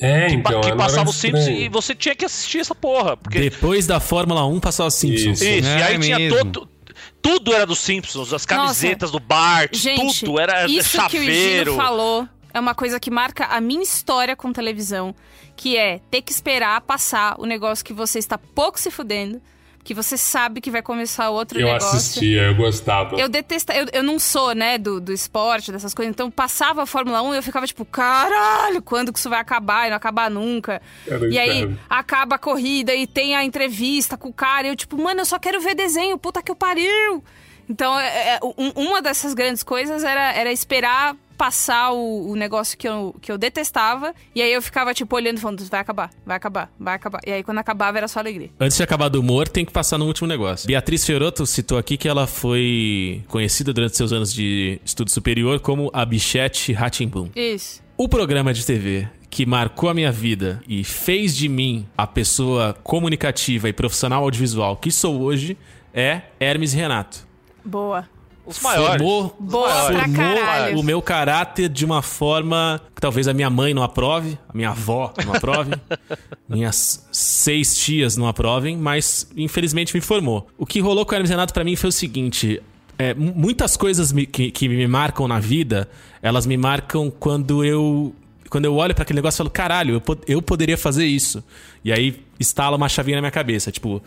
É, 0.00 0.26
que, 0.28 0.34
então. 0.34 0.60
que 0.60 0.66
era 0.68 0.76
passava 0.76 1.10
o. 1.10 1.12
Simpsons 1.12 1.48
e 1.48 1.68
você 1.68 1.94
tinha 1.94 2.14
que 2.14 2.24
assistir 2.24 2.58
essa 2.58 2.74
porra. 2.74 3.16
Porque 3.16 3.38
Depois 3.38 3.86
da 3.86 3.98
Fórmula 4.00 4.46
1 4.46 4.60
passou 4.60 4.86
os 4.86 4.94
Simpsons. 4.94 5.40
isso, 5.40 5.44
e 5.44 5.66
É 5.66 5.82
aí 5.82 5.98
tinha 5.98 6.18
mesmo. 6.18 6.52
todo. 6.52 6.68
Tudo 7.20 7.52
era 7.54 7.66
dos 7.66 7.78
Simpsons, 7.80 8.32
as 8.32 8.46
camisetas 8.46 9.10
do 9.10 9.18
Bart, 9.18 9.74
Gente, 9.74 10.24
tudo 10.24 10.38
era 10.38 10.66
isso 10.66 10.90
que 10.92 10.96
o 10.96 11.00
chaveiro. 11.10 11.72
Gino 11.72 11.82
falou 11.82 12.28
é 12.54 12.60
uma 12.60 12.74
coisa 12.74 12.98
que 12.98 13.10
marca 13.10 13.44
a 13.46 13.60
minha 13.60 13.82
história 13.82 14.34
com 14.34 14.50
televisão, 14.50 15.14
que 15.54 15.76
é 15.76 16.00
ter 16.10 16.22
que 16.22 16.32
esperar 16.32 16.80
passar 16.80 17.34
o 17.38 17.44
negócio 17.44 17.84
que 17.84 17.92
você 17.92 18.18
está 18.18 18.38
pouco 18.38 18.80
se 18.80 18.90
fudendo, 18.90 19.42
que 19.86 19.94
você 19.94 20.16
sabe 20.16 20.60
que 20.60 20.68
vai 20.70 20.82
começar 20.82 21.30
outro 21.30 21.60
Eu 21.60 21.66
negócio. 21.68 21.96
assistia, 21.96 22.42
eu 22.42 22.54
gostava. 22.56 23.14
Eu 23.16 23.28
detesto, 23.28 23.70
eu, 23.72 23.86
eu 23.92 24.02
não 24.02 24.18
sou, 24.18 24.52
né, 24.52 24.76
do, 24.76 25.00
do 25.00 25.12
esporte, 25.12 25.70
dessas 25.70 25.94
coisas. 25.94 26.10
Então 26.12 26.28
passava 26.30 26.82
a 26.82 26.86
Fórmula 26.86 27.22
1 27.22 27.34
e 27.34 27.36
eu 27.36 27.42
ficava 27.42 27.66
tipo, 27.68 27.84
caralho, 27.84 28.82
quando 28.82 29.12
que 29.12 29.18
isso 29.20 29.30
vai 29.30 29.38
acabar? 29.40 29.86
E 29.86 29.90
não 29.90 29.96
acabar 29.96 30.28
nunca. 30.30 30.82
Era 31.06 31.28
e 31.32 31.38
aí 31.38 31.76
acaba 31.88 32.34
a 32.34 32.38
corrida 32.38 32.92
e 32.94 33.06
tem 33.06 33.36
a 33.36 33.44
entrevista 33.44 34.16
com 34.16 34.28
o 34.28 34.32
cara. 34.32 34.66
E 34.66 34.70
eu, 34.70 34.76
tipo, 34.76 35.00
mano, 35.00 35.20
eu 35.20 35.24
só 35.24 35.38
quero 35.38 35.60
ver 35.60 35.74
desenho, 35.76 36.18
puta 36.18 36.42
que 36.42 36.50
eu 36.50 36.56
pariu. 36.56 37.22
Então, 37.68 37.98
é, 37.98 38.34
é, 38.34 38.40
um- 38.42 38.72
uma 38.88 39.00
dessas 39.00 39.34
grandes 39.34 39.62
coisas 39.62 40.02
era, 40.04 40.32
era 40.32 40.52
esperar 40.52 41.14
passar 41.36 41.92
o, 41.92 42.30
o 42.30 42.36
negócio 42.36 42.76
que 42.76 42.88
eu, 42.88 43.14
que 43.20 43.30
eu 43.30 43.38
detestava. 43.38 44.14
E 44.34 44.42
aí 44.42 44.52
eu 44.52 44.62
ficava, 44.62 44.92
tipo, 44.94 45.14
olhando 45.14 45.38
e 45.38 45.40
falando, 45.40 45.64
vai 45.68 45.80
acabar, 45.80 46.10
vai 46.24 46.36
acabar, 46.36 46.70
vai 46.78 46.94
acabar. 46.94 47.20
E 47.26 47.32
aí 47.32 47.42
quando 47.42 47.58
acabava 47.58 47.98
era 47.98 48.08
só 48.08 48.20
alegria. 48.20 48.50
Antes 48.58 48.76
de 48.76 48.82
acabar 48.82 49.08
do 49.08 49.20
humor, 49.20 49.48
tem 49.48 49.64
que 49.64 49.72
passar 49.72 49.98
no 49.98 50.06
último 50.06 50.26
negócio. 50.26 50.66
Beatriz 50.66 51.04
Fiorotto 51.04 51.46
citou 51.46 51.78
aqui 51.78 51.96
que 51.96 52.08
ela 52.08 52.26
foi 52.26 53.22
conhecida 53.28 53.72
durante 53.72 53.96
seus 53.96 54.12
anos 54.12 54.32
de 54.32 54.80
estudo 54.84 55.10
superior 55.10 55.60
como 55.60 55.90
a 55.92 56.04
Bichette 56.04 56.72
Ratimbun. 56.72 57.30
Isso. 57.34 57.82
O 57.96 58.08
programa 58.08 58.52
de 58.52 58.64
TV 58.64 59.08
que 59.30 59.44
marcou 59.44 59.90
a 59.90 59.94
minha 59.94 60.10
vida 60.10 60.62
e 60.66 60.82
fez 60.82 61.36
de 61.36 61.48
mim 61.48 61.86
a 61.96 62.06
pessoa 62.06 62.74
comunicativa 62.82 63.68
e 63.68 63.72
profissional 63.72 64.22
audiovisual 64.22 64.76
que 64.76 64.90
sou 64.90 65.20
hoje 65.20 65.58
é 65.92 66.22
Hermes 66.40 66.72
Renato. 66.72 67.26
Boa. 67.64 68.08
Os 68.46 68.60
maiores. 68.60 69.02
Formou, 69.02 69.36
Boa 69.40 69.68
pra 69.86 69.98
formou 70.04 70.16
caralho. 70.16 70.78
o 70.78 70.82
meu 70.82 71.02
caráter 71.02 71.68
de 71.68 71.84
uma 71.84 72.00
forma 72.02 72.80
que 72.94 73.00
talvez 73.00 73.26
a 73.28 73.34
minha 73.34 73.50
mãe 73.50 73.74
não 73.74 73.82
aprove, 73.82 74.38
a 74.48 74.56
minha 74.56 74.70
avó 74.70 75.12
não 75.26 75.34
aprove, 75.34 75.72
minhas 76.48 77.06
seis 77.12 77.76
tias 77.76 78.16
não 78.16 78.26
aprovem, 78.28 78.76
mas 78.76 79.28
infelizmente 79.36 79.94
me 79.94 80.00
formou. 80.00 80.46
O 80.56 80.64
que 80.66 80.80
rolou 80.80 81.04
com 81.04 81.12
o 81.12 81.14
Hermes 81.14 81.30
Renato 81.30 81.52
pra 81.52 81.64
mim 81.64 81.76
foi 81.76 81.88
o 81.88 81.92
seguinte. 81.92 82.62
é, 82.98 83.12
mu- 83.14 83.32
muitas 83.34 83.76
coisas 83.76 84.12
me- 84.12 84.26
que, 84.26 84.50
que 84.50 84.68
me 84.68 84.86
marcam 84.86 85.26
na 85.28 85.38
vida, 85.40 85.88
elas 86.22 86.46
me 86.46 86.56
marcam 86.56 87.10
quando 87.10 87.64
eu 87.64 88.14
quando 88.48 88.64
eu 88.64 88.76
olho 88.76 88.94
pra 88.94 89.02
aquele 89.02 89.16
negócio 89.18 89.38
e 89.38 89.38
falo, 89.38 89.50
caralho, 89.50 89.94
eu, 90.06 90.18
eu 90.28 90.40
poderia 90.40 90.78
fazer 90.78 91.04
isso. 91.04 91.42
E 91.84 91.92
aí 91.92 92.22
instala 92.38 92.76
uma 92.76 92.88
chavinha 92.88 93.16
na 93.16 93.20
minha 93.22 93.30
cabeça. 93.32 93.72
Tipo, 93.72 94.00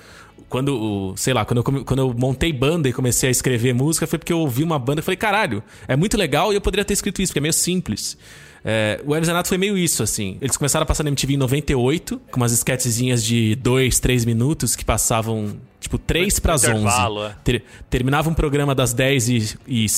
quando, 0.50 1.14
sei 1.16 1.34
lá, 1.34 1.46
quando 1.46 1.58
eu, 1.60 1.86
quando 1.86 2.00
eu 2.00 2.14
montei 2.14 2.52
banda 2.52 2.90
e 2.90 2.94
comecei 2.94 3.30
a 3.30 3.32
escrever 3.32 3.74
música, 3.74 4.08
foi 4.08 4.18
porque 4.18 4.34
eu 4.34 4.40
ouvi 4.40 4.64
uma 4.64 4.80
banda 4.80 5.00
e 5.00 5.04
falei, 5.04 5.16
caralho, 5.16 5.64
é 5.88 5.96
muito 5.96 6.18
legal 6.18 6.52
e 6.52 6.56
eu 6.56 6.62
poderia 6.62 6.84
ter 6.84 6.94
escrito 6.94 7.22
isso, 7.22 7.32
porque 7.32 7.40
é 7.40 7.42
meio 7.42 7.54
simples. 7.54 8.18
É, 8.64 9.00
o 9.06 9.14
Hermes 9.16 9.28
Renato 9.30 9.48
foi 9.48 9.58
meio 9.58 9.78
isso, 9.78 10.04
assim. 10.04 10.38
Eles 10.42 10.58
começaram 10.58 10.84
a 10.84 10.86
passar 10.86 11.04
na 11.04 11.10
MTV 11.10 11.34
em 11.34 11.38
98, 11.38 12.22
com 12.32 12.38
umas 12.38 12.52
sketchzinhas 12.52 13.24
de 13.24 13.56
2, 13.56 14.00
3 14.00 14.26
minutos 14.26 14.76
que 14.76 14.84
passavam, 14.84 15.56
tipo, 15.80 15.98
3 15.98 16.40
pras 16.40 16.64
11. 16.66 16.72
intervalo, 16.72 17.26
é. 17.26 17.36
Ter- 17.44 17.64
terminava 17.90 18.30
um 18.30 18.34
programa 18.34 18.76
das 18.76 18.92
10 18.94 19.30
e, 19.30 19.58
e 19.68 19.90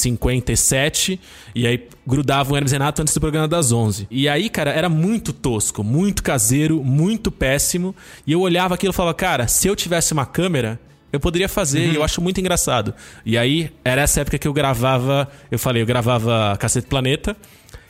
57 0.45 1.19
e 1.55 1.67
aí 1.67 1.87
grudava 2.05 2.53
o 2.53 2.55
Hermes 2.57 2.71
Renato 2.71 3.01
antes 3.01 3.13
do 3.13 3.19
programa 3.19 3.47
das 3.47 3.71
11. 3.71 4.07
E 4.09 4.27
aí, 4.29 4.49
cara, 4.49 4.71
era 4.71 4.89
muito 4.89 5.33
tosco, 5.33 5.83
muito 5.83 6.21
caseiro, 6.23 6.83
muito 6.83 7.31
péssimo. 7.31 7.95
E 8.25 8.31
eu 8.31 8.41
olhava 8.41 8.75
aquilo 8.75 8.91
e 8.93 8.95
falava, 8.95 9.13
cara, 9.13 9.47
se 9.47 9.67
eu 9.67 9.75
tivesse 9.75 10.13
uma 10.13 10.25
câmera, 10.25 10.79
eu 11.11 11.19
poderia 11.19 11.49
fazer, 11.49 11.91
e 11.91 11.95
eu 11.95 12.03
acho 12.03 12.21
muito 12.21 12.39
engraçado. 12.39 12.93
E 13.25 13.37
aí, 13.37 13.69
era 13.83 14.01
essa 14.01 14.21
época 14.21 14.37
que 14.37 14.47
eu 14.47 14.53
gravava, 14.53 15.29
eu 15.51 15.59
falei, 15.59 15.81
eu 15.81 15.85
gravava 15.85 16.55
Cacete 16.57 16.87
Planeta. 16.87 17.35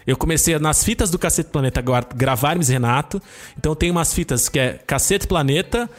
Eu 0.06 0.18
comecei 0.18 0.58
nas 0.60 0.84
fitas 0.84 1.10
do 1.10 1.20
Cacete 1.20 1.50
Planeta 1.50 1.82
gravar 2.16 2.58
e 2.58 2.66
Renato. 2.66 3.22
Então 3.58 3.76
tem 3.76 3.92
umas 3.92 4.14
fitas 4.14 4.50
que 4.50 4.60
é 4.60 4.74
Cacete 4.74 5.28
Planeta 5.28 5.90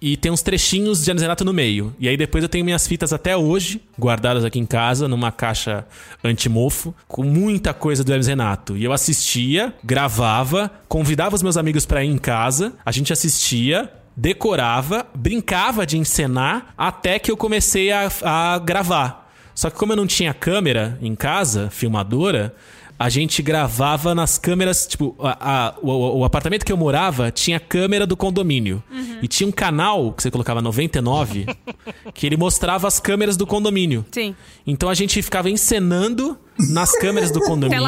e 0.00 0.16
tem 0.16 0.30
uns 0.30 0.42
trechinhos 0.42 1.02
de 1.02 1.10
Hermes 1.10 1.22
Renato 1.22 1.44
no 1.44 1.52
meio. 1.52 1.94
E 1.98 2.08
aí 2.08 2.16
depois 2.16 2.42
eu 2.42 2.48
tenho 2.48 2.64
minhas 2.64 2.86
fitas 2.86 3.12
até 3.12 3.36
hoje, 3.36 3.82
guardadas 3.98 4.44
aqui 4.44 4.58
em 4.58 4.66
casa, 4.66 5.08
numa 5.08 5.32
caixa 5.32 5.84
anti-mofo, 6.22 6.94
com 7.08 7.24
muita 7.24 7.74
coisa 7.74 8.04
do 8.04 8.12
Hermes 8.12 8.28
Renato. 8.28 8.76
E 8.76 8.84
eu 8.84 8.92
assistia, 8.92 9.74
gravava, 9.82 10.70
convidava 10.88 11.34
os 11.34 11.42
meus 11.42 11.56
amigos 11.56 11.84
pra 11.84 12.04
ir 12.04 12.10
em 12.10 12.18
casa, 12.18 12.74
a 12.84 12.92
gente 12.92 13.12
assistia, 13.12 13.92
decorava, 14.16 15.06
brincava 15.14 15.84
de 15.84 15.98
encenar, 15.98 16.72
até 16.76 17.18
que 17.18 17.30
eu 17.30 17.36
comecei 17.36 17.90
a, 17.90 18.08
a 18.22 18.58
gravar. 18.58 19.28
Só 19.54 19.68
que 19.68 19.76
como 19.76 19.92
eu 19.92 19.96
não 19.96 20.06
tinha 20.06 20.32
câmera 20.32 20.96
em 21.02 21.16
casa, 21.16 21.68
filmadora, 21.70 22.54
a 22.98 23.08
gente 23.08 23.40
gravava 23.42 24.14
nas 24.14 24.36
câmeras, 24.38 24.86
tipo, 24.86 25.14
a- 25.20 25.68
a- 25.68 25.74
o, 25.80 26.18
o 26.18 26.24
apartamento 26.24 26.64
que 26.64 26.72
eu 26.72 26.76
morava 26.76 27.30
tinha 27.30 27.60
câmera 27.60 28.06
do 28.06 28.16
condomínio. 28.16 28.82
Uhum. 28.90 29.18
E 29.22 29.28
tinha 29.28 29.46
um 29.48 29.52
canal 29.52 30.12
que 30.12 30.22
você 30.22 30.30
colocava 30.30 30.60
99, 30.60 31.46
que 32.12 32.26
ele 32.26 32.36
mostrava 32.36 32.88
as 32.88 32.98
câmeras 32.98 33.36
do 33.36 33.46
condomínio. 33.46 34.04
Sim. 34.10 34.34
Então 34.66 34.88
a 34.88 34.94
gente 34.94 35.20
ficava 35.22 35.48
encenando 35.48 36.36
nas 36.70 36.90
câmeras 36.98 37.30
do 37.30 37.38
condomínio. 37.40 37.78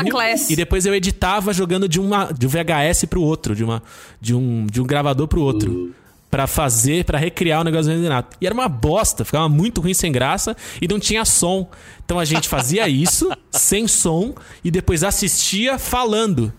E 0.53 0.55
depois 0.57 0.87
eu 0.87 0.95
editava 0.95 1.53
jogando 1.53 1.89
de, 1.89 1.99
uma, 2.01 2.27
de 2.32 2.47
um 2.47 2.49
VHS 2.51 3.07
pro 3.11 3.20
outro, 3.20 3.55
de, 3.57 3.65
uma, 3.65 3.82
de, 4.20 4.32
um, 4.35 4.65
de 4.70 4.81
um 4.81 4.85
gravador 4.85 5.27
pro 5.27 5.41
outro. 5.43 5.93
Pra 6.31 6.47
fazer, 6.47 7.05
pra 7.05 7.19
recriar 7.19 7.61
o 7.61 7.65
negócio 7.65 7.93
do 7.93 8.02
Renato. 8.02 8.36
E 8.40 8.47
era 8.47 8.55
uma 8.55 8.69
bosta, 8.69 9.24
ficava 9.24 9.48
muito 9.48 9.81
ruim, 9.81 9.93
sem 9.93 10.12
graça, 10.12 10.57
e 10.81 10.86
não 10.86 11.01
tinha 11.01 11.24
som. 11.24 11.69
Então 12.05 12.19
a 12.19 12.24
gente 12.24 12.48
fazia 12.48 12.89
isso, 12.89 13.31
sem 13.51 13.89
som, 13.89 14.35
e 14.65 14.70
depois 14.70 15.02
assistia 15.02 15.78
falando, 15.78 16.52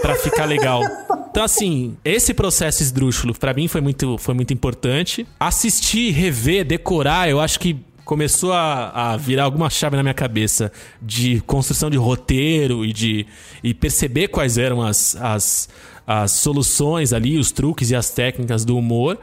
pra 0.00 0.14
ficar 0.16 0.46
legal. 0.46 0.82
Então, 1.30 1.44
assim, 1.44 1.96
esse 2.04 2.32
processo 2.32 2.82
esdrúxulo, 2.82 3.34
pra 3.38 3.52
mim, 3.52 3.68
foi 3.68 3.80
muito, 3.80 4.16
foi 4.18 4.34
muito 4.34 4.52
importante. 4.52 5.26
Assistir, 5.38 6.10
rever, 6.10 6.64
decorar, 6.64 7.28
eu 7.28 7.38
acho 7.38 7.60
que 7.60 7.84
começou 8.08 8.54
a, 8.54 9.12
a 9.12 9.16
virar 9.18 9.44
alguma 9.44 9.68
chave 9.68 9.94
na 9.94 10.02
minha 10.02 10.14
cabeça 10.14 10.72
de 11.00 11.42
construção 11.42 11.90
de 11.90 11.98
roteiro 11.98 12.82
e 12.82 12.90
de 12.90 13.26
e 13.62 13.74
perceber 13.74 14.28
quais 14.28 14.56
eram 14.56 14.80
as, 14.80 15.14
as, 15.16 15.68
as 16.08 16.30
soluções 16.30 17.12
ali, 17.12 17.36
os 17.38 17.52
truques 17.52 17.90
e 17.90 17.94
as 17.94 18.08
técnicas 18.08 18.64
do 18.64 18.78
humor. 18.78 19.18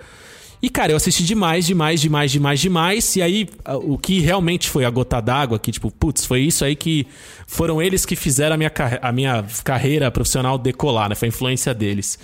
E, 0.61 0.69
cara, 0.69 0.91
eu 0.91 0.97
assisti 0.97 1.23
demais, 1.23 1.65
demais, 1.65 1.99
demais, 1.99 2.31
demais, 2.31 2.59
demais. 2.59 3.15
E 3.15 3.23
aí, 3.23 3.49
o 3.83 3.97
que 3.97 4.19
realmente 4.19 4.69
foi 4.69 4.85
a 4.85 4.89
gota 4.91 5.19
d'água, 5.19 5.57
que, 5.57 5.71
tipo, 5.71 5.89
putz, 5.89 6.25
foi 6.25 6.41
isso 6.41 6.63
aí 6.63 6.75
que. 6.75 7.07
Foram 7.47 7.81
eles 7.81 8.05
que 8.05 8.15
fizeram 8.15 8.53
a 8.53 8.57
minha, 8.57 8.71
a 9.01 9.11
minha 9.11 9.45
carreira 9.63 10.11
profissional 10.11 10.59
decolar, 10.59 11.09
né? 11.09 11.15
Foi 11.15 11.27
a 11.27 11.29
influência 11.29 11.73
deles. 11.73 12.19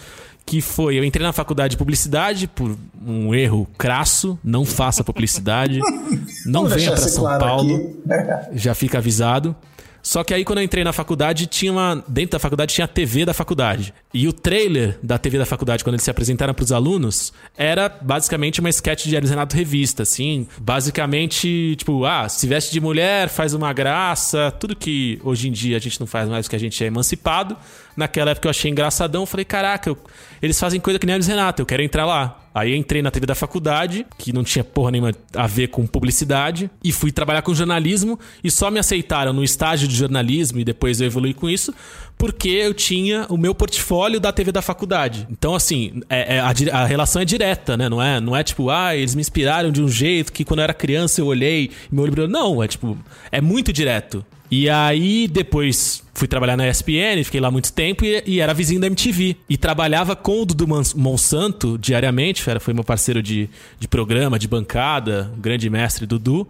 Que 0.46 0.62
foi, 0.62 0.98
eu 0.98 1.04
entrei 1.04 1.26
na 1.26 1.34
faculdade 1.34 1.72
de 1.72 1.78
publicidade 1.78 2.48
por 2.48 2.76
um 3.06 3.34
erro 3.34 3.68
crasso, 3.78 4.38
não 4.44 4.66
faça 4.66 5.04
publicidade, 5.04 5.80
não 6.46 6.68
venha 6.68 6.94
isso 6.94 7.10
São 7.10 7.24
claro 7.24 7.40
Paulo 7.40 7.76
aqui. 8.10 8.58
já 8.58 8.74
fica 8.74 8.98
avisado. 8.98 9.56
Só 10.04 10.24
que 10.24 10.34
aí 10.34 10.44
quando 10.44 10.60
eu 10.60 10.64
entrei 10.64 10.84
na 10.84 10.92
faculdade, 10.94 11.46
tinha 11.48 11.72
uma. 11.72 12.04
Dentro 12.08 12.32
da 12.32 12.40
faculdade 12.40 12.74
tinha 12.74 12.86
a 12.86 12.88
TV 12.88 13.26
da 13.26 13.34
faculdade. 13.34 13.94
E 14.14 14.28
o 14.28 14.34
trailer 14.34 14.98
da 15.02 15.18
TV 15.18 15.38
da 15.38 15.46
faculdade, 15.46 15.84
quando 15.84 15.94
eles 15.96 16.04
se 16.04 16.12
apresentaram 16.12 16.54
pros 16.54 16.72
alunos, 16.72 17.32
era 17.58 17.88
basicamente 17.88 18.60
uma 18.60 18.70
sketch 18.70 19.06
de 19.06 19.16
Hermes 19.16 19.30
Renato 19.30 19.56
Revista, 19.56 20.04
assim. 20.04 20.48
Basicamente, 20.60 21.76
tipo, 21.78 22.04
ah, 22.06 22.28
se 22.28 22.46
veste 22.48 22.72
de 22.72 22.82
mulher, 22.82 23.30
faz 23.30 23.54
uma 23.54 23.72
graça, 23.72 24.52
tudo 24.60 24.76
que 24.76 25.20
hoje 25.24 25.48
em 25.48 25.52
dia 25.52 25.78
a 25.78 25.80
gente 25.80 26.00
não 26.00 26.08
faz 26.08 26.28
mais 26.28 26.46
porque 26.46 26.56
a 26.56 26.60
gente 26.60 26.84
é 26.84 26.88
emancipado. 26.88 27.56
Naquela 27.96 28.32
época 28.32 28.48
eu 28.48 28.50
achei 28.50 28.70
engraçadão, 28.72 29.26
falei, 29.26 29.46
caraca, 29.46 29.90
eu- 29.90 29.98
eles 30.42 30.60
fazem 30.60 30.80
coisa 30.80 30.98
que 31.00 31.06
nem 31.06 31.14
Hermes 31.14 31.28
Renato, 31.28 31.62
eu 31.62 31.66
quero 31.66 31.84
entrar 31.84 32.06
lá. 32.06 32.38
Aí 32.54 32.76
entrei 32.76 33.02
na 33.02 33.10
TV 33.10 33.26
da 33.26 33.34
faculdade, 33.36 34.06
que 34.18 34.34
não 34.34 34.44
tinha 34.44 34.64
porra 34.64 34.92
nenhuma 34.92 35.14
a 35.34 35.48
ver 35.48 35.68
com 35.68 35.88
publicidade, 35.88 36.70
e 36.84 36.92
fui 36.92 37.12
trabalhar 37.12 37.42
com 37.44 37.54
jornalismo, 37.54 38.20
e 38.44 38.52
só 38.52 38.70
me 38.70 38.78
aceitaram 38.80 39.32
no 39.32 39.44
estágio 39.44 39.88
de 39.88 39.96
jornalismo, 39.96 40.60
e 40.60 40.66
depois 40.66 41.00
eu 41.00 41.08
evolui 41.08 41.34
com 41.34 41.50
isso, 41.50 41.74
porque 42.18 42.50
eu 42.50 42.74
tinha 42.74 43.26
o 43.30 43.38
meu 43.38 43.56
portfólio 43.56 44.20
da 44.20 44.34
TV 44.34 44.52
da 44.52 44.62
faculdade. 44.62 45.26
Então, 45.32 45.56
assim, 45.56 46.02
é- 46.10 46.36
é- 46.36 46.40
a, 46.40 46.50
a 46.82 46.86
relação 46.86 47.22
é 47.22 47.26
direta, 47.26 47.78
né? 47.78 47.88
Não 47.88 48.02
é, 48.02 48.20
não 48.20 48.36
é 48.36 48.44
tipo, 48.44 48.70
ah, 48.70 48.94
eles 48.96 49.16
me 49.16 49.22
inspiraram 49.22 49.72
de 49.72 49.82
um 49.82 49.88
jeito 49.88 50.34
que 50.34 50.44
quando 50.44 50.60
eu 50.60 50.64
era 50.66 50.74
criança 50.74 51.22
eu 51.22 51.28
olhei 51.28 51.72
e 51.90 51.96
meu 51.96 52.04
olho 52.04 52.12
brilhou. 52.12 52.30
Não, 52.30 52.62
é 52.62 52.68
tipo, 52.68 52.98
é 53.32 53.40
muito 53.40 53.72
direto. 53.72 54.26
E 54.52 54.70
aí, 54.70 55.30
depois 55.30 56.04
fui 56.14 56.28
trabalhar 56.28 56.58
na 56.58 56.68
ESPN, 56.68 57.24
fiquei 57.24 57.40
lá 57.40 57.50
muito 57.50 57.72
tempo 57.72 58.04
e, 58.04 58.22
e 58.28 58.40
era 58.42 58.54
vizinho 58.54 58.82
da 58.82 58.88
MTV. 58.88 59.38
E 59.50 59.56
trabalhava 59.58 60.14
com 60.16 60.42
o 60.42 60.46
Dudu 60.46 60.68
Mons- 60.68 60.94
Monsanto 60.94 61.78
diariamente, 61.78 62.48
era, 62.50 62.60
foi 62.60 62.74
meu 62.74 62.84
parceiro 62.84 63.24
de, 63.24 63.50
de 63.80 63.88
programa, 63.88 64.38
de 64.38 64.50
bancada, 64.50 65.32
grande 65.38 65.70
mestre 65.70 66.06
Dudu, 66.06 66.46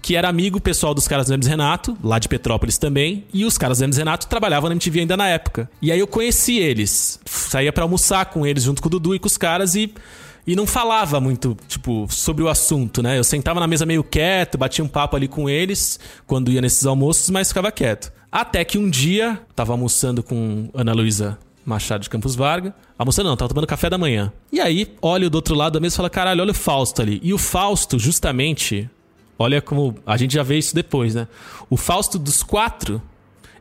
que 0.00 0.16
era 0.16 0.28
amigo 0.28 0.60
pessoal 0.60 0.94
dos 0.94 1.06
caras 1.06 1.26
do 1.26 1.32
Hermes 1.34 1.46
Renato, 1.46 1.96
lá 2.02 2.18
de 2.18 2.26
Petrópolis 2.26 2.78
também. 2.78 3.24
E 3.34 3.44
os 3.44 3.58
caras 3.58 3.78
do 3.78 3.82
Hermes 3.84 3.98
Renato 3.98 4.26
trabalhavam 4.28 4.70
na 4.70 4.74
MTV 4.74 5.00
ainda 5.00 5.16
na 5.16 5.28
época. 5.28 5.70
E 5.80 5.92
aí 5.92 5.98
eu 6.00 6.06
conheci 6.06 6.56
eles, 6.58 7.20
saía 7.26 7.70
pra 7.72 7.84
almoçar 7.84 8.24
com 8.26 8.46
eles 8.46 8.64
junto 8.64 8.80
com 8.80 8.88
o 8.88 8.90
Dudu 8.90 9.14
e 9.14 9.18
com 9.18 9.26
os 9.26 9.36
caras 9.36 9.74
e. 9.74 9.92
E 10.46 10.56
não 10.56 10.66
falava 10.66 11.20
muito, 11.20 11.56
tipo, 11.68 12.06
sobre 12.10 12.42
o 12.42 12.48
assunto, 12.48 13.02
né? 13.02 13.16
Eu 13.18 13.24
sentava 13.24 13.60
na 13.60 13.66
mesa 13.66 13.86
meio 13.86 14.02
quieto, 14.02 14.58
batia 14.58 14.84
um 14.84 14.88
papo 14.88 15.16
ali 15.16 15.28
com 15.28 15.48
eles 15.48 16.00
quando 16.26 16.50
ia 16.50 16.60
nesses 16.60 16.84
almoços, 16.84 17.30
mas 17.30 17.48
ficava 17.48 17.70
quieto. 17.70 18.12
Até 18.30 18.64
que 18.64 18.76
um 18.76 18.90
dia, 18.90 19.40
tava 19.54 19.72
almoçando 19.72 20.22
com 20.22 20.68
Ana 20.74 20.92
Luísa 20.92 21.38
Machado 21.64 22.02
de 22.02 22.10
Campos 22.10 22.34
Varga. 22.34 22.74
Almoçando 22.98 23.28
não, 23.28 23.36
tava 23.36 23.50
tomando 23.50 23.66
café 23.66 23.88
da 23.88 23.96
manhã. 23.96 24.32
E 24.50 24.60
aí, 24.60 24.92
olho 25.00 25.30
do 25.30 25.36
outro 25.36 25.54
lado 25.54 25.74
da 25.74 25.80
mesa 25.80 25.94
e 25.94 25.96
fala: 25.96 26.10
caralho, 26.10 26.40
olha 26.42 26.50
o 26.50 26.54
Fausto 26.54 27.02
ali. 27.02 27.20
E 27.22 27.32
o 27.32 27.38
Fausto, 27.38 27.98
justamente, 27.98 28.90
olha 29.38 29.60
como. 29.62 29.94
A 30.04 30.16
gente 30.16 30.34
já 30.34 30.42
vê 30.42 30.58
isso 30.58 30.74
depois, 30.74 31.14
né? 31.14 31.28
O 31.70 31.76
Fausto 31.76 32.18
dos 32.18 32.42
quatro, 32.42 33.00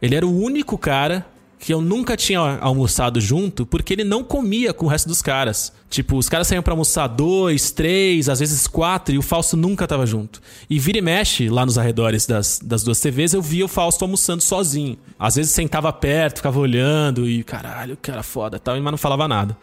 ele 0.01 0.15
era 0.15 0.25
o 0.25 0.35
único 0.35 0.77
cara 0.77 1.25
que 1.61 1.71
eu 1.71 1.79
nunca 1.79 2.17
tinha 2.17 2.39
almoçado 2.59 3.21
junto, 3.21 3.67
porque 3.67 3.93
ele 3.93 4.03
não 4.03 4.23
comia 4.23 4.73
com 4.73 4.87
o 4.87 4.89
resto 4.89 5.07
dos 5.07 5.21
caras. 5.21 5.71
Tipo, 5.91 6.17
os 6.17 6.27
caras 6.27 6.47
saíam 6.47 6.63
pra 6.63 6.73
almoçar 6.73 7.05
dois, 7.05 7.69
três, 7.69 8.27
às 8.27 8.39
vezes 8.39 8.65
quatro, 8.65 9.13
e 9.13 9.19
o 9.19 9.21
Fausto 9.21 9.55
nunca 9.55 9.87
tava 9.87 10.03
junto. 10.07 10.41
E 10.67 10.79
vira 10.79 10.97
e 10.97 11.01
mexe, 11.01 11.49
lá 11.49 11.63
nos 11.63 11.77
arredores 11.77 12.25
das, 12.25 12.59
das 12.63 12.81
duas 12.81 12.99
TVs, 12.99 13.33
eu 13.33 13.43
via 13.43 13.63
o 13.63 13.67
Fausto 13.67 14.03
almoçando 14.03 14.41
sozinho. 14.41 14.97
Às 15.19 15.35
vezes 15.35 15.51
sentava 15.51 15.93
perto, 15.93 16.37
ficava 16.37 16.59
olhando, 16.59 17.29
e 17.29 17.43
caralho, 17.43 17.95
que 17.95 18.09
era 18.09 18.23
foda 18.23 18.57
tal, 18.57 18.81
mas 18.81 18.91
não 18.91 18.97
falava 18.97 19.27
nada. 19.27 19.55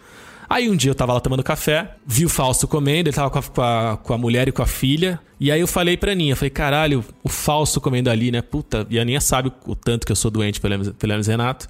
Aí 0.49 0.71
um 0.71 0.77
dia 0.77 0.91
eu 0.91 0.95
tava 0.95 1.13
lá 1.13 1.21
tomando 1.21 1.43
café, 1.43 1.97
vi 2.07 2.25
o 2.25 2.29
Fausto 2.29 2.67
comendo, 2.67 3.09
ele 3.09 3.15
tava 3.15 3.29
com 3.29 3.39
a, 3.39 3.43
com 3.43 3.63
a, 3.63 3.97
com 3.99 4.15
a 4.15 4.19
mulher 4.19 4.49
e 4.49 4.53
com 4.53 4.63
a 4.63 4.67
filha. 4.67 5.21
E 5.39 5.53
aí 5.53 5.61
eu 5.61 5.67
falei 5.67 5.97
pra 5.97 6.13
Aninha, 6.13 6.35
falei, 6.35 6.51
caralho, 6.51 7.05
o 7.23 7.29
Fausto 7.29 7.81
comendo 7.81 8.09
ali, 8.09 8.31
né? 8.31 8.41
Puta, 8.41 8.87
e 8.89 8.99
a 8.99 9.03
Aninha 9.03 9.21
sabe 9.21 9.53
o 9.67 9.77
tanto 9.77 10.07
que 10.07 10.13
eu 10.13 10.17
sou 10.17 10.31
doente 10.31 10.59
pelo 10.59 10.93
pelo 10.95 11.13
Hermes 11.13 11.27
Renato. 11.27 11.67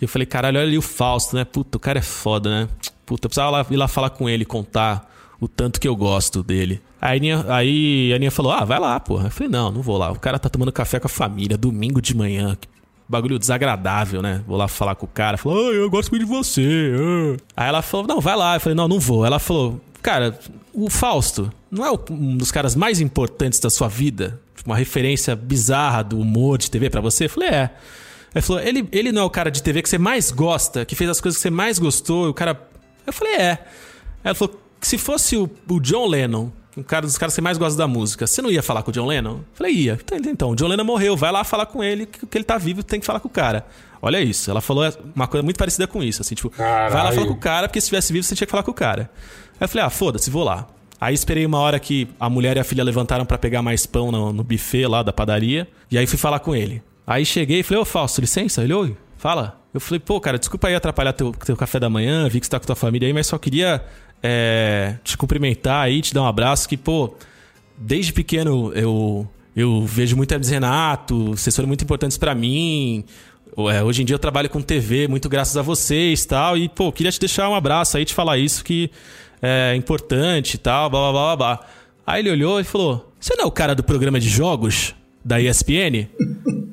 E 0.00 0.04
eu 0.04 0.08
falei, 0.08 0.24
caralho, 0.24 0.58
olha 0.58 0.66
ali 0.66 0.78
o 0.78 0.82
Fausto, 0.82 1.36
né? 1.36 1.44
Puta, 1.44 1.76
o 1.76 1.80
cara 1.80 1.98
é 1.98 2.02
foda, 2.02 2.48
né? 2.48 2.68
Puta, 3.04 3.26
eu 3.26 3.28
precisava 3.28 3.50
lá, 3.50 3.66
ir 3.70 3.76
lá 3.76 3.86
falar 3.86 4.10
com 4.10 4.28
ele, 4.28 4.46
contar 4.46 5.10
o 5.38 5.46
tanto 5.46 5.78
que 5.78 5.86
eu 5.86 5.94
gosto 5.94 6.42
dele. 6.42 6.80
Aí 7.00 7.20
aí 7.48 8.12
a 8.12 8.16
Aninha 8.16 8.30
falou, 8.30 8.52
ah, 8.52 8.64
vai 8.64 8.78
lá, 8.78 8.98
porra. 8.98 9.26
Eu 9.26 9.30
falei, 9.30 9.50
não, 9.50 9.70
não 9.70 9.82
vou 9.82 9.98
lá. 9.98 10.10
O 10.10 10.18
cara 10.18 10.38
tá 10.38 10.48
tomando 10.48 10.72
café 10.72 10.98
com 10.98 11.06
a 11.06 11.10
família, 11.10 11.58
domingo 11.58 12.00
de 12.00 12.16
manhã. 12.16 12.56
Que 12.58 12.68
bagulho 13.12 13.38
desagradável, 13.38 14.20
né? 14.22 14.42
Vou 14.46 14.56
lá 14.56 14.66
falar 14.66 14.94
com 14.96 15.06
o 15.06 15.08
cara. 15.08 15.36
Falou, 15.36 15.72
eu 15.72 15.88
gosto 15.88 16.10
muito 16.10 16.24
de 16.24 16.28
você. 16.30 16.92
ah." 16.96 17.36
Aí 17.56 17.68
ela 17.68 17.82
falou, 17.82 18.06
não, 18.06 18.20
vai 18.20 18.34
lá. 18.34 18.56
Eu 18.56 18.60
falei, 18.60 18.74
não, 18.74 18.88
não 18.88 18.98
vou. 18.98 19.24
Ela 19.24 19.38
falou, 19.38 19.80
cara, 20.00 20.38
o 20.72 20.90
Fausto 20.90 21.52
não 21.70 21.86
é 21.86 21.90
um 22.10 22.36
dos 22.36 22.50
caras 22.50 22.74
mais 22.74 23.00
importantes 23.00 23.60
da 23.60 23.70
sua 23.70 23.88
vida? 23.88 24.40
Tipo, 24.56 24.70
Uma 24.70 24.76
referência 24.76 25.36
bizarra 25.36 26.02
do 26.02 26.18
humor 26.18 26.58
de 26.58 26.70
TV 26.70 26.90
pra 26.90 27.00
você? 27.00 27.26
Eu 27.26 27.30
falei, 27.30 27.50
é. 27.50 27.70
Ele 28.34 28.42
falou, 28.42 28.62
ele, 28.62 28.88
ele 28.90 29.12
não 29.12 29.22
é 29.22 29.24
o 29.24 29.30
cara 29.30 29.50
de 29.50 29.62
TV 29.62 29.82
que 29.82 29.88
você 29.88 29.98
mais 29.98 30.30
gosta, 30.30 30.84
que 30.84 30.94
fez 30.94 31.08
as 31.10 31.20
coisas 31.20 31.36
que 31.36 31.42
você 31.42 31.50
mais 31.50 31.78
gostou, 31.78 32.30
o 32.30 32.34
cara. 32.34 32.58
Eu 33.06 33.12
falei, 33.12 33.34
é. 33.34 33.58
Ela 34.24 34.34
falou, 34.34 34.58
se 34.80 34.96
fosse 34.96 35.36
o, 35.36 35.50
o 35.68 35.78
John 35.80 36.06
Lennon, 36.06 36.50
um 36.76 36.82
cara 36.82 37.06
dos 37.06 37.18
caras 37.18 37.34
que 37.34 37.40
mais 37.40 37.58
gosta 37.58 37.76
da 37.76 37.86
música, 37.86 38.26
você 38.26 38.40
não 38.40 38.50
ia 38.50 38.62
falar 38.62 38.82
com 38.82 38.90
o 38.90 38.92
John 38.92 39.06
Lennon? 39.06 39.32
Eu 39.32 39.44
falei, 39.52 39.72
ia. 39.74 39.98
Então, 40.02 40.18
então, 40.18 40.50
o 40.50 40.56
John 40.56 40.68
Lennon 40.68 40.84
morreu, 40.84 41.16
vai 41.16 41.30
lá 41.30 41.44
falar 41.44 41.66
com 41.66 41.82
ele, 41.82 42.06
que, 42.06 42.26
que 42.26 42.38
ele 42.38 42.44
tá 42.44 42.56
vivo, 42.56 42.82
tem 42.82 42.98
que 42.98 43.06
falar 43.06 43.20
com 43.20 43.28
o 43.28 43.30
cara. 43.30 43.66
Olha 44.00 44.20
isso. 44.20 44.50
Ela 44.50 44.60
falou 44.60 44.90
uma 45.14 45.26
coisa 45.26 45.42
muito 45.42 45.56
parecida 45.58 45.86
com 45.86 46.02
isso, 46.02 46.22
assim, 46.22 46.34
tipo, 46.34 46.50
vai 46.56 46.66
lá 46.66 46.88
Caralho. 46.88 47.14
falar 47.14 47.26
com 47.26 47.32
o 47.34 47.38
cara, 47.38 47.68
porque 47.68 47.80
se 47.80 47.86
estivesse 47.86 48.12
vivo, 48.12 48.24
você 48.24 48.34
tinha 48.34 48.46
que 48.46 48.50
falar 48.50 48.62
com 48.62 48.70
o 48.70 48.74
cara. 48.74 49.10
Aí 49.60 49.64
eu 49.64 49.68
falei, 49.68 49.86
ah, 49.86 49.90
foda-se, 49.90 50.30
vou 50.30 50.44
lá. 50.44 50.66
Aí 51.00 51.14
esperei 51.14 51.44
uma 51.44 51.58
hora 51.58 51.78
que 51.80 52.08
a 52.18 52.30
mulher 52.30 52.56
e 52.56 52.60
a 52.60 52.64
filha 52.64 52.82
levantaram 52.84 53.26
pra 53.26 53.36
pegar 53.36 53.60
mais 53.60 53.86
pão 53.86 54.12
no, 54.12 54.32
no 54.32 54.44
buffet 54.44 54.86
lá 54.86 55.02
da 55.02 55.12
padaria. 55.12 55.68
E 55.90 55.98
aí 55.98 56.06
fui 56.06 56.18
falar 56.18 56.38
com 56.38 56.54
ele. 56.54 56.82
Aí 57.06 57.26
cheguei 57.26 57.60
e 57.60 57.62
falei, 57.62 57.82
ô 57.82 57.84
Fausto, 57.84 58.20
licença? 58.20 58.62
Ele, 58.62 58.72
oi, 58.72 58.96
fala. 59.18 59.60
Eu 59.74 59.80
falei, 59.80 59.98
pô, 59.98 60.20
cara, 60.20 60.38
desculpa 60.38 60.68
aí 60.68 60.74
atrapalhar 60.74 61.12
teu, 61.12 61.32
teu 61.32 61.56
café 61.56 61.80
da 61.80 61.90
manhã, 61.90 62.28
vi 62.28 62.38
que 62.38 62.46
você 62.46 62.50
tá 62.50 62.60
com 62.60 62.66
tua 62.66 62.76
família 62.76 63.08
aí, 63.08 63.12
mas 63.12 63.26
só 63.26 63.38
queria 63.38 63.84
é, 64.22 64.96
te 65.02 65.16
cumprimentar 65.16 65.84
aí, 65.84 66.00
te 66.00 66.14
dar 66.14 66.22
um 66.22 66.26
abraço, 66.26 66.68
que, 66.68 66.76
pô, 66.76 67.14
desde 67.76 68.12
pequeno 68.12 68.72
eu, 68.74 69.28
eu 69.56 69.84
vejo 69.84 70.16
muito 70.16 70.32
Hermes 70.32 70.48
Renato, 70.48 71.30
vocês 71.30 71.54
foram 71.54 71.66
muito 71.68 71.82
importantes 71.84 72.16
pra 72.16 72.34
mim. 72.34 73.04
É, 73.70 73.82
hoje 73.82 74.02
em 74.02 74.04
dia 74.04 74.14
eu 74.14 74.18
trabalho 74.18 74.48
com 74.48 74.62
TV, 74.62 75.08
muito 75.08 75.28
graças 75.28 75.56
a 75.56 75.62
vocês 75.62 76.24
tal. 76.24 76.56
E, 76.56 76.68
pô, 76.68 76.92
queria 76.92 77.10
te 77.10 77.20
deixar 77.20 77.48
um 77.48 77.54
abraço 77.54 77.96
aí, 77.96 78.04
te 78.04 78.14
falar 78.14 78.38
isso 78.38 78.64
que 78.64 78.90
é 79.42 79.74
importante 79.74 80.54
e 80.54 80.58
tal, 80.58 80.88
blá 80.88 81.00
blá 81.00 81.12
blá 81.12 81.36
blá. 81.36 81.56
blá. 81.56 81.66
Aí 82.06 82.20
ele 82.20 82.30
olhou 82.30 82.60
e 82.60 82.64
falou: 82.64 83.12
Você 83.18 83.34
não 83.36 83.44
é 83.44 83.46
o 83.46 83.50
cara 83.50 83.74
do 83.74 83.82
programa 83.82 84.18
de 84.18 84.28
jogos 84.28 84.94
da 85.24 85.40
ESPN? 85.40 86.08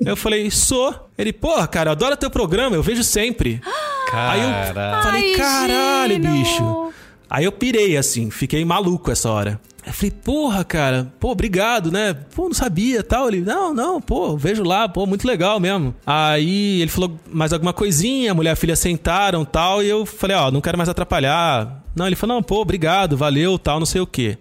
eu 0.05 0.15
falei: 0.15 0.49
Sou. 0.49 1.07
Ele, 1.17 1.33
porra, 1.33 1.67
cara, 1.67 1.89
eu 1.89 1.91
adoro 1.91 2.15
teu 2.15 2.29
programa, 2.29 2.75
eu 2.75 2.83
vejo 2.83 3.03
sempre. 3.03 3.61
Aí 4.11 4.41
eu 4.41 5.03
falei: 5.03 5.31
Ai, 5.31 5.37
Caralho, 5.37 6.13
Gino." 6.15 6.31
bicho. 6.31 6.93
Aí 7.29 7.45
eu 7.45 7.51
pirei 7.51 7.95
assim, 7.95 8.31
fiquei 8.31 8.65
maluco 8.65 9.11
essa 9.11 9.29
hora. 9.29 9.59
Eu 9.85 9.93
falei, 9.93 10.11
porra, 10.11 10.63
cara, 10.63 11.13
pô, 11.19 11.31
obrigado, 11.31 11.91
né? 11.91 12.13
Pô, 12.13 12.45
não 12.45 12.53
sabia 12.53 13.03
tal. 13.03 13.27
Ele, 13.27 13.41
não, 13.41 13.73
não, 13.73 14.01
pô, 14.01 14.35
vejo 14.35 14.63
lá, 14.63 14.89
pô, 14.89 15.05
muito 15.05 15.27
legal 15.27 15.59
mesmo. 15.59 15.95
Aí 16.05 16.81
ele 16.81 16.91
falou 16.91 17.17
mais 17.31 17.53
alguma 17.53 17.73
coisinha, 17.73 18.31
a 18.31 18.35
mulher 18.35 18.51
e 18.51 18.53
a 18.53 18.55
filha 18.55 18.75
sentaram 18.75 19.45
tal, 19.45 19.81
e 19.83 19.87
eu 19.87 20.05
falei, 20.05 20.35
ó, 20.35 20.51
não 20.51 20.61
quero 20.61 20.77
mais 20.77 20.89
atrapalhar. 20.89 21.83
Não, 21.95 22.07
ele 22.07 22.15
falou, 22.15 22.35
não, 22.35 22.43
pô, 22.43 22.61
obrigado, 22.61 23.15
valeu, 23.15 23.57
tal, 23.57 23.79
não 23.79 23.85
sei 23.85 24.01
o 24.01 24.07
quê. 24.07 24.37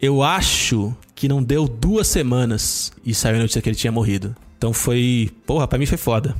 Eu 0.00 0.22
acho 0.22 0.94
que 1.14 1.28
não 1.28 1.42
deu 1.42 1.66
duas 1.66 2.06
semanas 2.06 2.92
e 3.04 3.12
saiu 3.14 3.36
a 3.36 3.40
notícia 3.40 3.60
que 3.60 3.68
ele 3.68 3.76
tinha 3.76 3.92
morrido. 3.92 4.34
Então 4.56 4.72
foi, 4.72 5.30
porra, 5.46 5.66
pra 5.66 5.78
mim 5.78 5.86
foi 5.86 5.98
foda. 5.98 6.34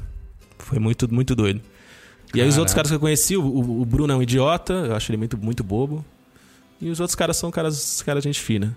Foi 0.58 0.78
muito, 0.78 1.12
muito 1.12 1.34
doido. 1.34 1.60
E 2.34 2.40
aí 2.40 2.48
os 2.48 2.58
outros 2.58 2.74
caras 2.74 2.90
que 2.90 2.94
eu 2.94 3.00
conheci, 3.00 3.36
o, 3.36 3.80
o 3.80 3.84
Bruno 3.84 4.12
é 4.12 4.16
um 4.16 4.22
idiota, 4.22 4.72
eu 4.72 4.94
acho 4.94 5.10
ele 5.10 5.16
muito, 5.16 5.38
muito 5.38 5.64
bobo. 5.64 6.04
E 6.80 6.90
os 6.90 7.00
outros 7.00 7.14
caras 7.14 7.36
são 7.36 7.50
caras, 7.50 8.02
caras 8.02 8.22
gente 8.22 8.40
fina. 8.40 8.76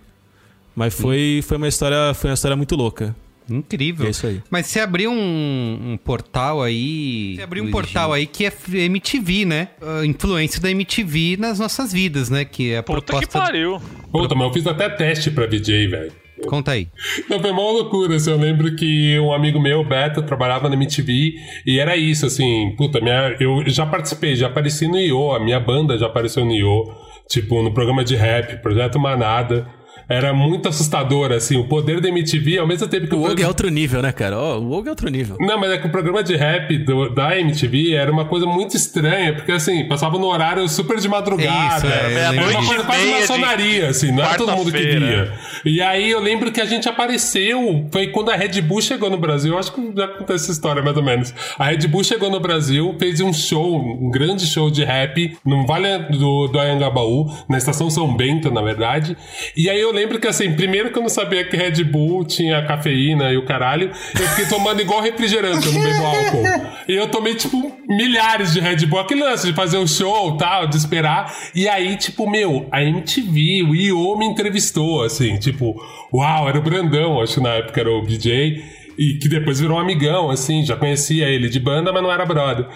Mas 0.76 0.94
foi, 0.94 1.44
foi 1.46 1.58
uma 1.58 1.68
história, 1.68 2.14
foi 2.14 2.30
uma 2.30 2.34
história 2.34 2.56
muito 2.56 2.76
louca. 2.76 3.16
Incrível. 3.50 4.08
É 4.08 4.10
isso 4.10 4.26
aí. 4.26 4.42
Mas 4.50 4.68
você 4.68 4.80
abriu 4.80 5.12
um, 5.12 5.92
um 5.94 5.98
portal 5.98 6.64
aí. 6.64 7.36
Você 7.36 7.42
abriu 7.42 7.64
um 7.64 7.72
portal 7.72 8.14
aí 8.14 8.26
que 8.26 8.46
é 8.46 8.54
MTV, 8.74 9.46
né? 9.46 9.70
A 9.82 10.06
influência 10.06 10.62
da 10.62 10.72
MTV 10.72 11.38
nas 11.38 11.60
nossas 11.60 11.92
vidas, 11.92 12.30
né? 12.30 12.46
Que 12.46 12.72
é 12.72 12.78
a 12.78 12.84
Puta 12.84 13.02
proposta. 13.02 13.28
que 13.28 13.34
pariu. 13.34 13.82
Puta, 14.12 14.34
mas 14.36 14.48
eu 14.48 14.54
fiz 14.54 14.68
até 14.68 14.90
teste 14.90 15.30
pra 15.32 15.46
VJ, 15.46 15.88
velho. 15.88 16.21
Conta 16.48 16.72
aí. 16.72 16.88
Não, 17.30 17.40
foi 17.40 17.52
uma 17.52 17.62
loucura, 17.62 18.16
assim, 18.16 18.32
eu 18.32 18.38
lembro 18.38 18.76
que 18.76 19.20
um 19.20 19.32
amigo 19.32 19.60
meu, 19.60 19.84
Beto, 19.84 20.22
trabalhava 20.24 20.68
na 20.68 20.76
MTV 20.76 21.36
e 21.66 21.80
era 21.80 21.96
isso, 21.96 22.26
assim, 22.26 22.74
puta, 22.78 23.00
minha, 23.00 23.36
eu 23.40 23.64
já 23.68 23.86
participei, 23.86 24.36
já 24.36 24.48
apareci 24.48 24.88
no 24.88 24.98
I.O., 24.98 25.34
a 25.34 25.40
minha 25.40 25.60
banda 25.60 25.98
já 25.98 26.08
apareceu 26.08 26.44
no 26.44 26.52
I.O., 26.52 26.92
tipo, 27.30 27.62
no 27.62 27.72
programa 27.74 28.04
de 28.04 28.16
rap, 28.16 28.62
Projeto 28.62 29.00
Manada. 29.00 29.68
Era 30.12 30.34
muito 30.34 30.68
assustador, 30.70 31.32
assim, 31.32 31.58
o 31.58 31.64
poder 31.68 32.00
da 32.02 32.10
MTV, 32.10 32.58
ao 32.60 32.68
mesmo 32.68 32.88
tempo 32.88 33.08
que 33.08 33.16
O 33.16 33.20
o 33.20 33.24
Og 33.32 33.42
é 33.42 33.48
outro 33.48 33.70
nível, 33.70 34.02
né, 34.02 34.12
cara? 34.12 34.38
Ó, 34.38 34.58
o 34.60 34.72
Og 34.72 34.88
é 34.88 34.90
outro 34.90 35.10
nível. 35.10 35.38
Não, 35.40 35.58
mas 35.60 35.72
é 35.72 35.78
que 35.78 35.88
o 35.88 35.90
programa 35.92 36.24
de 36.24 36.36
rap 36.36 36.78
do- 36.80 37.10
da 37.14 37.38
MTV 37.40 37.94
era 37.94 38.12
uma 38.12 38.26
coisa 38.26 38.46
muito 38.46 38.76
estranha, 38.76 39.34
porque 39.34 39.52
assim, 39.52 39.88
passava 39.88 40.18
no 40.18 40.28
horário 40.28 40.68
super 40.68 40.98
de 41.00 41.08
madrugada. 41.08 41.78
Isso, 41.78 41.88
é, 41.88 42.22
era 42.24 42.32
uma 42.50 42.66
coisa 42.66 42.84
quase 42.84 43.02
Meia 43.06 43.14
de 43.16 43.22
maçonaria, 43.22 43.88
assim, 43.90 44.12
não 44.12 44.24
era 44.24 44.36
todo 44.36 44.52
mundo 44.56 44.72
que 44.72 44.78
via. 44.82 45.32
E 45.66 45.82
aí 45.82 46.10
eu 46.12 46.20
lembro 46.20 46.52
que 46.52 46.60
a 46.60 46.66
gente 46.66 46.88
apareceu, 46.90 47.88
foi 47.92 48.08
quando 48.08 48.32
a 48.32 48.36
Red 48.36 48.62
Bull 48.62 48.82
chegou 48.82 49.10
no 49.10 49.18
Brasil, 49.18 49.54
eu 49.54 49.60
acho 49.60 49.72
que 49.72 49.82
já 49.96 50.08
contei 50.08 50.36
essa 50.36 50.52
história 50.52 50.82
mais 50.82 50.98
ou 50.98 51.04
menos. 51.04 51.34
A 51.58 51.66
Red 51.66 51.88
Bull 51.88 52.04
chegou 52.04 52.30
no 52.30 52.40
Brasil, 52.40 52.96
fez 53.00 53.20
um 53.22 53.32
show, 53.34 53.76
um 53.78 54.10
grande 54.10 54.46
show 54.46 54.70
de 54.72 54.84
rap 54.84 55.38
no 55.46 55.66
Vale 55.66 56.00
do, 56.18 56.48
do 56.48 56.60
Anhangabaú, 56.60 57.28
na 57.50 57.58
estação 57.58 57.90
São 57.90 58.16
Bento, 58.16 58.52
na 58.52 58.62
verdade. 58.62 59.16
E 59.56 59.70
aí 59.70 59.80
eu 59.80 59.92
lembro 59.92 60.01
que 60.20 60.28
assim, 60.28 60.54
primeiro 60.54 60.92
que 60.92 60.98
eu 60.98 61.02
não 61.02 61.10
sabia 61.10 61.44
que 61.44 61.56
Red 61.56 61.84
Bull 61.84 62.26
tinha 62.26 62.66
cafeína 62.66 63.32
e 63.32 63.38
o 63.38 63.46
caralho, 63.46 63.92
eu 64.20 64.28
fiquei 64.30 64.46
tomando 64.46 64.82
igual 64.82 65.02
refrigerante, 65.02 65.68
eu 65.68 65.74
não 65.74 65.82
bebo 65.82 66.06
álcool. 66.06 66.44
E 66.88 66.94
eu 66.94 67.08
tomei, 67.08 67.36
tipo, 67.36 67.72
milhares 67.88 68.54
de 68.54 68.60
Red 68.60 68.86
Bull. 68.86 69.00
Aquele 69.00 69.24
lance 69.24 69.48
de 69.48 69.54
fazer 69.54 69.78
um 69.78 69.88
show 69.88 70.36
tal, 70.38 70.68
de 70.68 70.78
esperar. 70.78 71.34
E 71.54 71.68
aí, 71.68 71.96
tipo, 71.98 72.30
meu, 72.30 72.68
a 72.72 72.84
MTV, 72.84 73.64
o 73.64 73.76
I.O. 73.76 74.18
me 74.18 74.26
entrevistou, 74.26 75.04
assim, 75.04 75.38
tipo, 75.38 75.76
uau, 76.14 76.50
era 76.50 76.58
o 76.58 76.62
Brandão, 76.62 77.22
acho 77.22 77.36
que 77.36 77.42
na 77.42 77.56
época 77.56 77.82
era 77.82 77.92
o 77.92 78.06
DJ. 78.06 78.64
E 78.98 79.14
que 79.16 79.30
depois 79.30 79.60
virou 79.60 79.78
um 79.78 79.80
amigão, 79.80 80.30
assim, 80.30 80.64
já 80.66 80.76
conhecia 80.76 81.28
ele 81.28 81.50
de 81.50 81.60
banda, 81.60 81.92
mas 81.92 82.04
não 82.04 82.12
era 82.12 82.26
brother. 82.26 82.68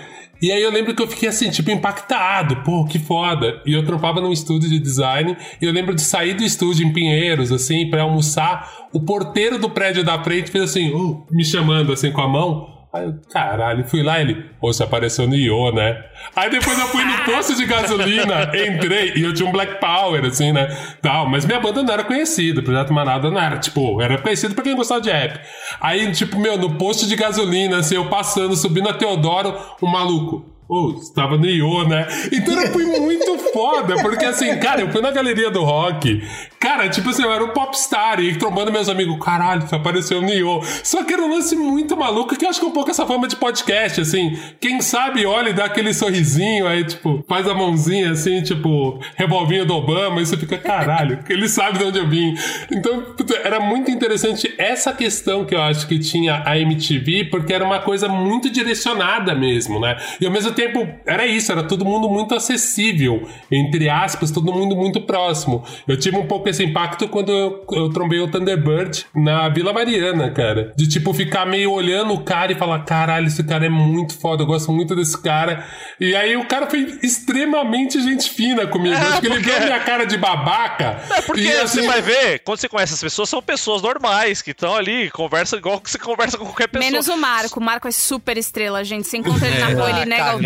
E 0.46 0.52
aí 0.52 0.62
eu 0.62 0.72
lembro 0.72 0.94
que 0.94 1.02
eu 1.02 1.08
fiquei 1.08 1.28
assim, 1.28 1.50
tipo, 1.50 1.72
impactado, 1.72 2.58
pô, 2.58 2.86
que 2.86 3.00
foda. 3.00 3.64
E 3.66 3.74
eu 3.74 3.84
trampava 3.84 4.22
num 4.22 4.32
estúdio 4.32 4.70
de 4.70 4.78
design, 4.78 5.36
e 5.60 5.66
eu 5.66 5.72
lembro 5.72 5.96
de 5.96 6.02
sair 6.02 6.36
do 6.36 6.44
estúdio 6.44 6.86
em 6.86 6.94
Pinheiros, 6.94 7.52
assim, 7.52 7.90
pra 7.90 8.04
almoçar. 8.04 8.72
O 8.94 9.00
porteiro 9.00 9.58
do 9.58 9.72
prédio 9.72 10.04
da 10.04 10.24
frente 10.24 10.52
fez 10.52 10.66
assim, 10.66 10.94
"Uh", 10.94 11.26
me 11.32 11.44
chamando 11.44 11.92
assim 11.92 12.12
com 12.12 12.22
a 12.22 12.28
mão. 12.28 12.75
Aí 12.96 13.04
eu, 13.04 13.16
caralho, 13.30 13.84
fui 13.84 14.02
lá 14.02 14.22
ele, 14.22 14.46
pô, 14.58 14.72
você 14.72 14.82
apareceu 14.82 15.28
no 15.28 15.36
IO, 15.36 15.70
né? 15.74 16.02
Aí 16.34 16.50
depois 16.50 16.80
eu 16.80 16.88
fui 16.88 17.04
no 17.04 17.26
posto 17.26 17.54
de 17.54 17.66
gasolina, 17.66 18.50
entrei, 18.56 19.12
e 19.18 19.24
eu 19.24 19.34
tinha 19.34 19.50
um 19.50 19.52
Black 19.52 19.82
Power, 19.82 20.24
assim, 20.24 20.54
né? 20.54 20.74
Tal, 21.02 21.28
mas 21.28 21.46
minha 21.46 21.60
banda 21.60 21.84
não 21.84 21.94
era 21.94 22.06
conhecida, 22.06 22.62
o 22.62 22.64
Projeto 22.64 22.94
Manada 22.94 23.30
não 23.30 23.38
era, 23.38 23.58
tipo, 23.58 24.02
era 24.02 24.18
conhecido 24.18 24.56
pra 24.56 24.64
quem 24.64 24.78
gostava 24.78 25.02
de 25.02 25.12
rap. 25.12 25.38
Aí, 25.82 26.10
tipo, 26.14 26.40
meu, 26.40 26.58
no 26.58 26.76
posto 26.78 27.06
de 27.06 27.18
gasolina, 27.18 27.80
assim, 27.80 27.96
eu 27.96 28.08
passando, 28.08 28.56
subindo 28.56 28.88
a 28.88 28.94
Teodoro, 28.94 29.60
um 29.84 29.88
maluco. 29.88 30.55
Ô, 30.68 30.94
você 30.94 31.14
tava 31.14 31.38
no 31.38 31.46
IO, 31.46 31.88
né? 31.88 32.08
Então 32.32 32.60
eu 32.60 32.72
fui 32.72 32.86
muito 32.86 33.38
foda, 33.54 33.96
porque 34.02 34.26
assim, 34.26 34.58
cara, 34.58 34.82
eu 34.82 34.90
fui 34.90 35.00
na 35.00 35.12
galeria 35.12 35.52
do 35.52 35.64
rock. 35.64 36.24
Cara, 36.60 36.90
tipo 36.90 37.10
assim, 37.10 37.22
eu 37.22 37.32
era 37.32 37.44
um 37.44 37.50
popstar 37.50 38.20
e 38.20 38.36
trombando 38.36 38.72
meus 38.72 38.90
amigos, 38.90 39.24
caralho, 39.24 39.64
apareceu 39.72 40.22
no 40.22 40.30
IO. 40.30 40.62
Só 40.84 41.04
que 41.04 41.14
era 41.14 41.22
um 41.22 41.30
lance 41.30 41.56
muito 41.56 41.96
maluco, 41.96 42.36
que 42.36 42.44
eu 42.44 42.50
acho 42.50 42.60
que 42.60 42.66
é 42.66 42.70
um 42.70 42.74
pouco 42.74 42.90
essa 42.90 43.06
forma 43.06 43.28
de 43.28 43.36
podcast, 43.36 44.02
assim. 44.02 44.36
Quem 44.60 44.82
sabe 44.82 45.24
olha 45.26 45.50
e 45.50 45.54
dá 45.54 45.66
aquele 45.66 45.94
sorrisinho, 45.94 46.66
aí, 46.66 46.84
tipo, 46.84 47.24
faz 47.28 47.48
a 47.48 47.54
mãozinha 47.54 48.12
assim, 48.12 48.42
tipo, 48.42 49.00
revolvinho 49.16 49.66
do 49.66 49.76
Obama, 49.76 50.20
e 50.20 50.26
você 50.26 50.36
fica, 50.36 50.58
caralho, 50.58 51.20
ele 51.30 51.48
sabe 51.48 51.78
de 51.78 51.84
onde 51.84 52.00
eu 52.00 52.10
vim. 52.10 52.34
Então, 52.72 53.04
era 53.44 53.60
muito 53.60 53.92
interessante 53.92 54.52
essa 54.58 54.92
questão 54.92 55.46
que 55.46 55.54
eu 55.54 55.62
acho 55.62 55.88
que 55.88 56.00
tinha 56.00 56.42
a 56.44 56.58
MTV, 56.58 57.26
porque 57.26 57.54
era 57.54 57.64
uma 57.64 57.80
coisa 57.80 58.08
muito 58.08 58.50
direcionada 58.50 59.36
mesmo, 59.36 59.80
né? 59.80 59.96
E 60.20 60.26
ao 60.26 60.32
mesmo 60.32 60.55
tempo, 60.56 60.88
era 61.06 61.26
isso, 61.26 61.52
era 61.52 61.64
todo 61.64 61.86
mundo 61.86 62.10
muito 62.10 62.34
acessível, 62.34 63.28
entre 63.52 63.90
aspas, 63.90 64.32
todo 64.32 64.52
mundo 64.54 64.76
muito 64.76 65.02
próximo. 65.02 65.64
Eu 65.88 65.98
tive 66.00 66.18
um 66.18 66.26
pouco 66.26 66.50
esse 66.50 66.64
impacto 66.64 67.08
quando 67.08 67.32
eu, 67.32 67.66
eu 67.72 67.90
trombei 67.90 68.20
o 68.20 68.28
Thunderbird 68.28 69.06
na 69.16 69.48
Vila 69.50 69.72
Mariana, 69.74 70.32
cara. 70.32 70.74
De 70.76 70.88
tipo, 70.88 71.14
ficar 71.14 71.46
meio 71.46 71.72
olhando 71.72 72.14
o 72.14 72.24
cara 72.24 72.52
e 72.52 72.56
falar: 72.56 72.80
caralho, 72.86 73.28
esse 73.28 73.44
cara 73.44 73.66
é 73.66 73.70
muito 73.70 74.18
foda, 74.18 74.44
eu 74.44 74.48
gosto 74.48 74.72
muito 74.72 74.96
desse 74.96 75.22
cara. 75.22 75.66
E 76.00 76.16
aí 76.16 76.36
o 76.38 76.46
cara 76.48 76.68
foi 76.68 76.98
extremamente 77.04 78.02
gente 78.02 78.30
fina 78.30 78.66
comigo. 78.68 78.96
É, 78.96 78.98
Acho 79.00 79.22
que 79.22 79.28
ele 79.28 79.36
porque- 79.36 79.50
viu 79.52 79.58
a 79.62 79.66
minha 79.66 79.80
cara 79.82 80.06
de 80.06 80.18
babaca. 80.18 81.02
É 81.16 81.22
porque 81.22 81.42
E, 81.42 81.52
assim, 81.52 81.82
você 81.82 81.88
vai 81.88 82.02
ver, 82.02 82.40
quando 82.40 82.60
você 82.60 82.70
conhece 82.70 82.94
as 82.94 83.02
pessoas, 83.02 83.30
são 83.30 83.42
pessoas 83.42 83.82
normais, 83.82 84.42
que 84.42 84.52
estão 84.52 84.76
ali, 84.76 85.10
conversam 85.12 85.60
igual 85.60 85.80
que 85.82 85.90
você 85.92 85.98
conversa 85.98 86.38
com 86.38 86.46
qualquer 86.46 86.68
pessoa. 86.68 86.90
Menos 86.92 87.08
o 87.08 87.18
Marco. 87.18 87.60
O 87.60 87.64
Marco 87.64 87.88
é 87.88 87.92
super 87.92 88.38
estrela, 88.38 88.84
gente. 88.84 89.08
Você 89.08 89.18
encontra 89.18 89.48
ele 89.48 89.60
na 89.60 89.72
É. 89.72 89.74
rua, 89.74 89.90
ele 89.90 90.00
Ah, 90.02 90.06
nega 90.06 90.24
cagado 90.26 90.45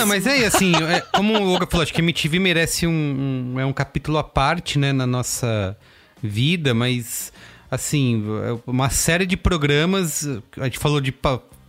Não, 0.00 0.06
mas 0.06 0.26
é 0.26 0.46
assim, 0.46 0.72
é, 0.74 1.00
como 1.14 1.38
o 1.38 1.52
Olga 1.52 1.66
falou, 1.66 1.82
acho 1.82 1.92
que 1.92 2.00
a 2.00 2.04
MTV 2.04 2.38
merece 2.38 2.86
um, 2.86 3.52
um- 3.54 3.60
é 3.60 3.64
um 3.66 3.72
capítulo 3.72 4.18
à 4.18 4.24
parte, 4.24 4.78
né, 4.78 4.92
na 4.92 5.06
nossa 5.06 5.76
vida, 6.22 6.72
mas 6.74 7.32
assim, 7.70 8.24
é 8.46 8.58
uma 8.66 8.88
série 8.90 9.26
de 9.26 9.36
programas, 9.36 10.26
a 10.58 10.64
gente 10.64 10.78
falou 10.78 11.00
de 11.00 11.12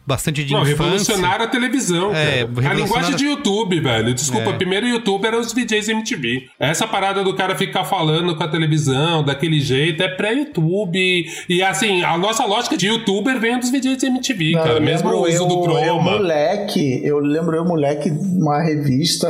bastante 0.07 0.43
de 0.43 0.53
Não, 0.53 0.61
infância. 0.61 0.83
revolucionaram 0.85 1.43
a 1.45 1.47
televisão, 1.47 2.15
É, 2.15 2.45
cara. 2.47 2.69
A 2.69 2.73
linguagem 2.73 3.15
de 3.17 3.25
YouTube, 3.25 3.79
velho. 3.81 4.13
Desculpa, 4.13 4.51
É. 4.51 4.53
primeiro 4.53 4.87
YouTube 4.87 5.25
eram 5.25 5.39
os 5.41 5.51
VJs 5.53 5.89
MTV. 5.89 6.43
Essa 6.57 6.87
parada 6.87 7.23
do 7.23 7.35
cara 7.35 7.55
ficar 7.55 7.83
falando 7.83 8.35
com 8.35 8.43
a 8.43 8.47
televisão 8.47 9.23
daquele 9.23 9.59
jeito 9.59 10.01
é 10.01 10.07
pré-YouTube. 10.07 11.25
E 11.49 11.61
assim, 11.61 12.03
a 12.03 12.17
nossa 12.17 12.45
lógica 12.45 12.77
de 12.77 12.87
youtuber 12.87 13.39
vem 13.39 13.59
dos 13.59 13.69
VJs 13.69 14.03
MTV, 14.03 14.51
Não, 14.53 14.63
cara. 14.63 14.73
eu 14.77 14.81
Mesmo 14.81 15.09
lembro 15.09 15.23
o 15.25 15.27
uso 15.29 15.43
eu, 15.43 15.47
do 15.47 15.55
Eu, 15.55 15.83
Chroma. 15.83 16.11
moleque, 16.11 17.01
eu 17.03 17.19
lembro 17.19 17.55
eu, 17.55 17.65
moleque, 17.65 18.09
uma 18.09 18.63
revista, 18.63 19.27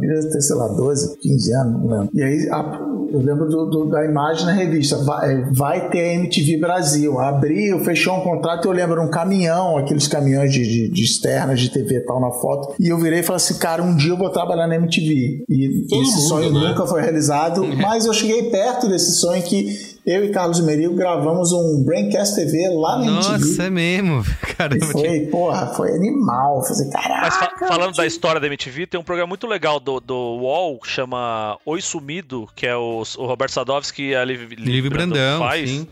ter, 0.00 0.40
sei 0.42 0.56
lá, 0.56 0.68
12, 0.68 1.16
15 1.20 1.52
anos, 1.54 1.82
não 1.82 1.90
lembro. 2.00 2.10
E 2.14 2.22
aí, 2.22 2.48
a- 2.50 2.80
eu 3.10 3.20
lembro 3.22 3.48
do- 3.48 3.66
do- 3.70 3.84
da 3.90 4.04
imagem 4.04 4.44
na 4.44 4.52
revista, 4.52 4.98
vai, 4.98 5.42
vai 5.52 5.88
ter 5.88 6.00
a 6.00 6.14
MTV 6.14 6.58
Brasil. 6.58 7.18
Abriu, 7.18 7.78
fechou 7.80 8.14
um 8.18 8.20
contrato, 8.20 8.66
eu 8.68 8.72
lembro 8.72 9.00
um 9.02 9.08
caminhão, 9.10 9.78
aqueles 9.78 10.06
caminhões 10.06 10.17
de, 10.20 10.62
de, 10.62 10.88
de 10.88 11.02
externas 11.04 11.60
de 11.60 11.70
TV 11.70 11.96
e 11.96 12.00
tal 12.00 12.20
na 12.20 12.30
foto. 12.30 12.74
E 12.80 12.88
eu 12.88 12.98
virei 12.98 13.20
e 13.20 13.22
falei 13.22 13.36
assim, 13.36 13.58
cara, 13.58 13.82
um 13.82 13.94
dia 13.96 14.10
eu 14.12 14.16
vou 14.16 14.30
trabalhar 14.30 14.66
na 14.66 14.76
MTV. 14.76 15.44
E 15.48 15.86
Todo 15.88 16.02
esse 16.02 16.12
mundo, 16.16 16.28
sonho 16.28 16.52
né? 16.52 16.68
nunca 16.68 16.86
foi 16.86 17.00
realizado, 17.02 17.64
mas 17.76 18.06
eu 18.06 18.12
cheguei 18.12 18.50
perto 18.50 18.88
desse 18.88 19.18
sonho 19.20 19.42
que 19.42 19.98
eu 20.06 20.24
e 20.24 20.30
Carlos 20.30 20.60
Merigo 20.60 20.94
gravamos 20.94 21.52
um 21.52 21.82
Braincast 21.84 22.34
TV 22.34 22.68
lá 22.70 22.98
na 22.98 23.06
MTV. 23.06 23.32
Nossa, 23.32 23.62
é 23.64 23.70
mesmo. 23.70 24.24
E 24.48 24.54
Caramba, 24.58 24.86
foi, 24.86 25.20
porra, 25.26 25.66
foi 25.68 25.92
animal. 25.92 26.64
Fazer, 26.66 26.90
caralho. 26.90 27.20
Mas 27.22 27.36
fa- 27.36 27.52
falando 27.68 27.94
da 27.94 28.04
história 28.04 28.40
da 28.40 28.46
MTV, 28.48 28.88
tem 28.88 28.98
um 28.98 29.04
programa 29.04 29.28
muito 29.28 29.46
legal 29.46 29.78
do, 29.78 30.00
do 30.00 30.14
UOL, 30.14 30.80
chama 30.84 31.56
Oi 31.64 31.80
Sumido, 31.80 32.48
que 32.56 32.66
é 32.66 32.74
o, 32.74 33.02
o 33.18 33.26
Roberto 33.26 33.52
Sadovski 33.52 34.08
e 34.08 34.14
a 34.16 34.24
Liv, 34.24 34.52
Livre 34.58 34.90
Brandão, 34.90 35.38
faz. 35.38 35.70
sim. 35.70 35.86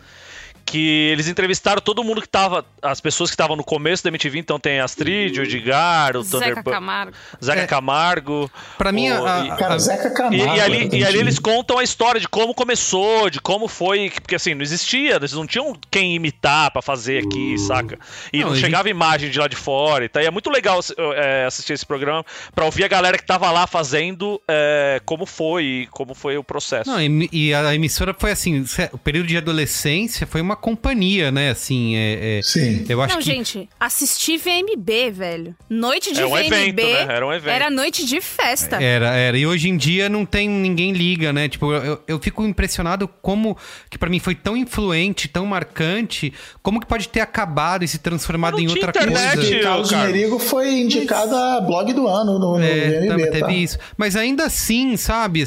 Que 0.66 1.08
eles 1.12 1.28
entrevistaram 1.28 1.80
todo 1.80 2.02
mundo 2.02 2.20
que 2.20 2.28
tava. 2.28 2.66
As 2.82 3.00
pessoas 3.00 3.30
que 3.30 3.34
estavam 3.34 3.54
no 3.56 3.62
começo 3.64 4.02
da 4.02 4.08
MTV, 4.10 4.38
então 4.40 4.58
tem 4.58 4.80
Astrid, 4.80 5.38
o 5.38 5.42
Edgar, 5.44 6.16
o 6.16 6.22
Zeca 6.22 6.38
Thunderbird. 6.38 6.70
Camargo. 6.70 7.12
Zeca 7.42 7.60
É. 7.62 7.66
Camargo. 7.66 8.50
Pra 8.76 8.90
mim, 8.92 9.08
o- 9.10 9.24
a- 9.24 9.44
e- 9.46 9.50
a- 9.50 9.56
Cara, 9.56 9.78
Zeca 9.78 10.08
E, 10.08 10.10
Camargo. 10.12 10.34
e 10.56 10.60
ali, 10.60 10.86
era 10.86 10.96
e 10.96 11.04
ali 11.04 11.18
eles 11.18 11.38
contam 11.38 11.78
a 11.78 11.84
história 11.84 12.20
de 12.20 12.28
como 12.28 12.52
começou, 12.52 13.30
de 13.30 13.40
como 13.40 13.68
foi. 13.68 14.10
Porque 14.10 14.34
assim, 14.34 14.54
não 14.54 14.62
existia, 14.62 15.14
eles 15.14 15.32
não 15.32 15.46
tinham 15.46 15.72
quem 15.90 16.14
imitar 16.16 16.70
pra 16.72 16.82
fazer 16.82 17.24
aqui, 17.24 17.56
saca? 17.58 17.98
E 18.32 18.40
não, 18.40 18.50
Não, 18.50 18.56
chegava 18.56 18.88
imagem 18.90 19.30
de 19.30 19.38
lá 19.38 19.46
de 19.46 19.56
fora 19.56 20.04
e 20.04 20.08
tal. 20.08 20.20
E 20.22 20.26
é 20.26 20.30
muito 20.32 20.50
legal 20.50 20.80
é, 21.14 21.44
assistir 21.46 21.74
esse 21.74 21.86
programa 21.86 22.24
pra 22.54 22.64
ouvir 22.64 22.84
a 22.84 22.88
galera 22.88 23.16
que 23.16 23.24
tava 23.24 23.48
lá 23.52 23.66
fazendo 23.68 24.40
é, 24.48 25.00
como 25.04 25.24
foi, 25.26 25.64
e 25.64 25.86
como 25.88 26.12
foi 26.14 26.36
o 26.36 26.42
processo. 26.44 26.90
Não, 26.90 27.00
e, 27.00 27.28
e 27.32 27.54
a 27.54 27.74
emissora 27.74 28.12
foi 28.18 28.32
assim, 28.32 28.64
o 28.92 28.98
período 28.98 29.26
de 29.28 29.36
adolescência 29.36 30.26
foi 30.26 30.40
uma 30.40 30.55
companhia, 30.56 31.30
né? 31.30 31.50
Assim, 31.50 31.94
é, 31.96 32.38
é- 32.38 32.42
Sim. 32.42 32.84
eu 32.88 33.00
acho 33.00 33.14
Não, 33.14 33.20
que 33.20 33.26
gente, 33.26 33.68
assistir 33.78 34.38
VMB, 34.38 35.10
velho. 35.12 35.54
Noite 35.70 36.12
de 36.12 36.20
É 36.20 36.26
um 36.26 36.30
VMB. 36.30 36.46
evento, 36.82 36.82
né? 37.06 37.14
Era 37.14 37.26
um 37.26 37.32
evento. 37.32 37.52
Era 37.52 37.70
noite 37.70 38.04
de 38.04 38.20
festa. 38.20 38.82
Era, 38.82 39.14
era. 39.14 39.38
E 39.38 39.46
hoje 39.46 39.68
em 39.68 39.76
dia 39.76 40.08
não 40.08 40.24
tem 40.26 40.48
ninguém 40.48 40.92
liga, 40.92 41.32
né? 41.32 41.48
Tipo, 41.48 41.72
eu, 41.72 42.00
eu 42.08 42.18
fico 42.18 42.44
impressionado 42.44 43.06
como 43.22 43.56
que 43.90 43.98
pra 43.98 44.08
mim 44.08 44.18
foi 44.18 44.34
tão 44.34 44.56
influente, 44.56 45.28
tão 45.28 45.46
marcante, 45.46 46.32
como 46.62 46.80
que 46.80 46.86
pode 46.86 47.08
ter 47.08 47.20
acabado 47.20 47.84
e 47.84 47.88
se 47.88 47.98
transformado 47.98 48.58
em 48.58 48.68
outra 48.68 48.90
internet, 48.90 49.34
coisa. 49.36 49.54
E 49.54 49.60
Carlos. 49.62 49.92
Merigo 49.92 50.38
foi 50.38 50.72
indicado 50.80 51.34
a 51.34 51.60
blog 51.60 51.92
do 51.92 52.06
ano 52.08 52.38
no, 52.38 52.58
no 52.58 52.62
É, 52.64 53.00
VMB, 53.00 53.08
também 53.08 53.26
tá? 53.26 53.32
teve 53.32 53.52
isso. 53.62 53.78
Mas 53.96 54.16
ainda 54.16 54.44
assim, 54.46 54.96
sabe, 54.96 55.44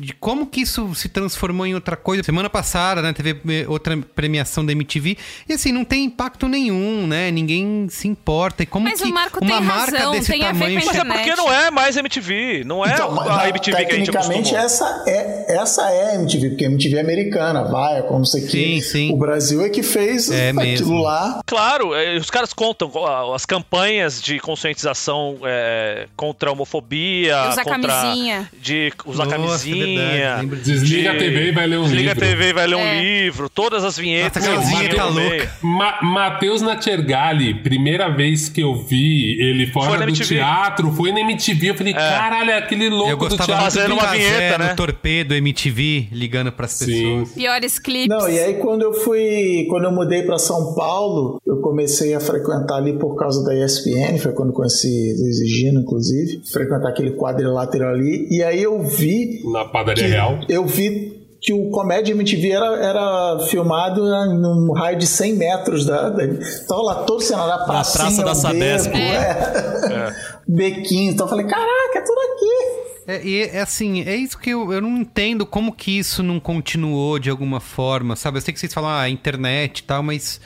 de 0.00 0.12
como 0.14 0.46
que 0.46 0.60
isso 0.62 0.94
se 0.94 1.08
transformou 1.08 1.66
em 1.66 1.74
outra 1.74 1.96
coisa. 1.96 2.22
Semana 2.22 2.48
passada, 2.50 3.00
né, 3.02 3.12
teve 3.12 3.40
eh, 3.48 3.64
outra 3.68 3.96
premiação 3.96 4.47
da 4.64 4.72
MTV. 4.72 5.16
E 5.48 5.52
assim, 5.52 5.72
não 5.72 5.84
tem 5.84 6.04
impacto 6.04 6.48
nenhum, 6.48 7.06
né? 7.06 7.30
Ninguém 7.30 7.86
se 7.90 8.08
importa. 8.08 8.62
E 8.62 8.66
como 8.66 8.84
Mas 8.88 9.00
que 9.00 9.08
o 9.08 9.12
Marco 9.12 9.38
uma 9.42 9.56
tem 9.56 9.60
marca 9.62 9.96
razão, 9.96 10.12
desse 10.12 10.30
tem 10.32 10.44
a 10.44 10.52
ver 10.52 10.58
tamanho 10.58 10.80
com 10.82 10.90
a 10.90 10.92
Mas 11.04 11.18
é 11.18 11.24
porque 11.24 11.36
não 11.36 11.52
é 11.52 11.70
mais 11.70 11.96
MTV, 11.96 12.62
não 12.64 12.84
é 12.84 12.92
Então, 12.92 13.20
a 13.20 13.48
MTV 13.48 13.84
que 13.86 13.92
a 13.92 13.96
gente 13.96 14.10
tecnicamente 14.10 14.54
essa 14.54 15.04
é, 15.06 15.56
essa 15.56 15.88
é 15.90 16.12
a 16.12 16.14
MTV, 16.16 16.50
porque 16.50 16.64
a 16.64 16.68
MTV 16.68 16.96
é 16.96 17.00
americana, 17.00 17.64
vai, 17.64 18.02
como 18.02 18.18
não 18.18 18.24
sei 18.24 18.44
o 18.44 18.50
Sim, 18.50 18.80
sim. 18.80 19.12
O 19.12 19.16
Brasil 19.16 19.62
é 19.64 19.68
que 19.68 19.82
fez 19.82 20.30
É 20.30 20.48
aquilo 20.50 20.62
mesmo. 20.62 21.02
lá. 21.02 21.40
Claro, 21.46 21.94
é, 21.94 22.16
os 22.16 22.30
caras 22.30 22.52
contam 22.52 22.90
as 23.34 23.44
campanhas 23.46 24.20
de 24.22 24.38
conscientização 24.40 25.36
é, 25.44 26.06
contra 26.16 26.50
a 26.50 26.52
homofobia, 26.52 27.48
Usar 27.50 27.64
contra 27.64 27.92
camisinha. 27.92 28.50
de 28.60 28.92
usar 29.04 29.24
Nossa, 29.26 29.36
camisinha, 29.36 30.36
lembro 30.40 30.56
disso. 30.56 30.80
Desliga 30.84 31.10
de- 31.10 31.16
a 31.16 31.18
TV 31.18 31.48
e 31.48 31.52
vai 31.52 31.66
ler 31.66 31.78
um 31.78 31.82
desliga 31.84 32.12
livro. 32.12 32.24
a 32.24 32.28
TV 32.28 32.48
e 32.48 32.52
vai 32.52 32.66
ler 32.66 32.76
um 32.76 32.80
É. 32.80 33.00
livro, 33.00 33.48
todas 33.48 33.84
as 33.84 33.96
vinhetas. 33.96 34.37
Vinheta 34.40 34.60
existem 34.62 34.98
no 34.98 35.10
louca. 35.12 35.50
Ma 35.62 36.02
Matheus 36.02 36.62
Natchergali, 36.62 37.54
primeira 37.62 38.08
vez 38.08 38.48
que 38.48 38.60
eu 38.60 38.74
vi 38.74 39.40
ele 39.40 39.66
fora 39.68 40.04
do 40.06 40.12
teatro, 40.12 40.92
foi 40.92 41.12
na 41.12 41.20
MTV. 41.20 41.70
Eu 41.70 41.74
falei, 41.74 41.92
caralho, 41.94 42.50
é 42.50 42.58
aquele 42.58 42.88
louco 42.88 43.10
Eu 43.10 43.16
do 43.16 43.20
gostava 43.28 43.44
teatro. 43.46 43.62
muito 43.62 43.74
fazendo 43.74 43.88
do 43.88 43.94
uma 44.00 44.06
vinheta, 44.12 44.58
no 44.58 44.64
né? 44.64 44.74
Torpedo 44.74 45.34
MTV, 45.34 46.08
ligando 46.12 46.52
pras 46.52 46.72
Sim. 46.72 46.86
pessoas. 46.86 47.32
Piores 47.32 47.78
clipes. 47.78 48.08
Não, 48.08 48.28
e 48.28 48.38
aí 48.38 48.54
quando 48.54 48.82
eu 48.82 48.92
fui, 48.92 49.66
quando 49.68 49.84
eu 49.84 49.92
mudei 49.92 50.22
para 50.22 50.38
São 50.38 50.74
Paulo, 50.74 51.40
eu 51.46 51.60
comecei 51.60 52.14
a 52.14 52.20
frequentar 52.20 52.76
ali 52.76 52.92
por 52.98 53.16
causa 53.16 53.44
da 53.44 53.54
ESPN, 53.54 54.18
foi 54.18 54.32
quando 54.32 54.52
conheci 54.52 55.14
Luiz 55.18 55.40
e 55.40 55.46
Gino, 55.46 55.80
inclusive, 55.80 56.40
frequentar 56.52 56.88
aquele 56.88 57.12
quadrilátero 57.12 57.86
ali, 57.88 58.26
e 58.30 58.42
aí 58.42 58.62
eu 58.62 58.82
vi 58.82 59.40
Na 59.52 59.64
padaria 59.64 60.06
real. 60.06 60.40
eu 60.48 60.66
vi 60.66 61.17
que 61.40 61.52
o 61.52 61.70
Comédia 61.70 62.12
MTV 62.12 62.50
era, 62.50 62.66
era 62.76 63.38
filmado 63.48 64.02
num 64.34 64.72
raio 64.72 64.98
de 64.98 65.06
100 65.06 65.34
metros 65.34 65.86
da, 65.86 66.08
da 66.08 66.24
tava 66.66 66.82
lá 66.82 66.94
todo 67.04 67.18
o 67.18 67.22
cenário, 67.22 67.52
a 67.52 67.64
Praça 67.64 68.24
da 68.24 68.34
Sabesp. 68.34 68.90
beco, 68.90 68.96
é. 68.96 70.16
bequinho, 70.48 71.12
então 71.12 71.26
eu 71.26 71.30
falei, 71.30 71.46
caraca, 71.46 71.98
é 71.98 72.00
tudo 72.00 72.18
aqui. 72.18 72.88
É, 73.08 73.24
e 73.24 73.42
é 73.42 73.60
assim, 73.60 74.02
é 74.02 74.14
isso 74.16 74.38
que 74.38 74.50
eu, 74.50 74.70
eu 74.70 74.82
não 74.82 74.98
entendo 74.98 75.46
como 75.46 75.72
que 75.72 75.98
isso 75.98 76.22
não 76.22 76.38
continuou 76.38 77.18
de 77.18 77.30
alguma 77.30 77.60
forma, 77.60 78.14
sabe? 78.16 78.36
Eu 78.36 78.42
sei 78.42 78.52
que 78.52 78.60
vocês 78.60 78.74
falam, 78.74 78.90
ah, 78.90 79.08
internet 79.08 79.78
e 79.78 79.82
tal, 79.84 80.02
mas. 80.02 80.40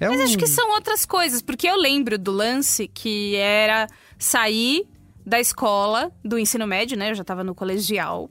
É 0.00 0.08
Mas 0.08 0.20
um... 0.20 0.24
acho 0.24 0.38
que 0.38 0.46
são 0.46 0.70
outras 0.72 1.04
coisas, 1.04 1.42
porque 1.42 1.68
eu 1.68 1.76
lembro 1.76 2.16
do 2.18 2.30
lance 2.30 2.88
que 2.88 3.34
era 3.36 3.88
sair 4.16 4.86
da 5.26 5.38
escola, 5.38 6.10
do 6.24 6.38
ensino 6.38 6.66
médio, 6.66 6.96
né? 6.96 7.10
Eu 7.10 7.14
já 7.14 7.24
tava 7.24 7.44
no 7.44 7.54
colegial. 7.54 8.30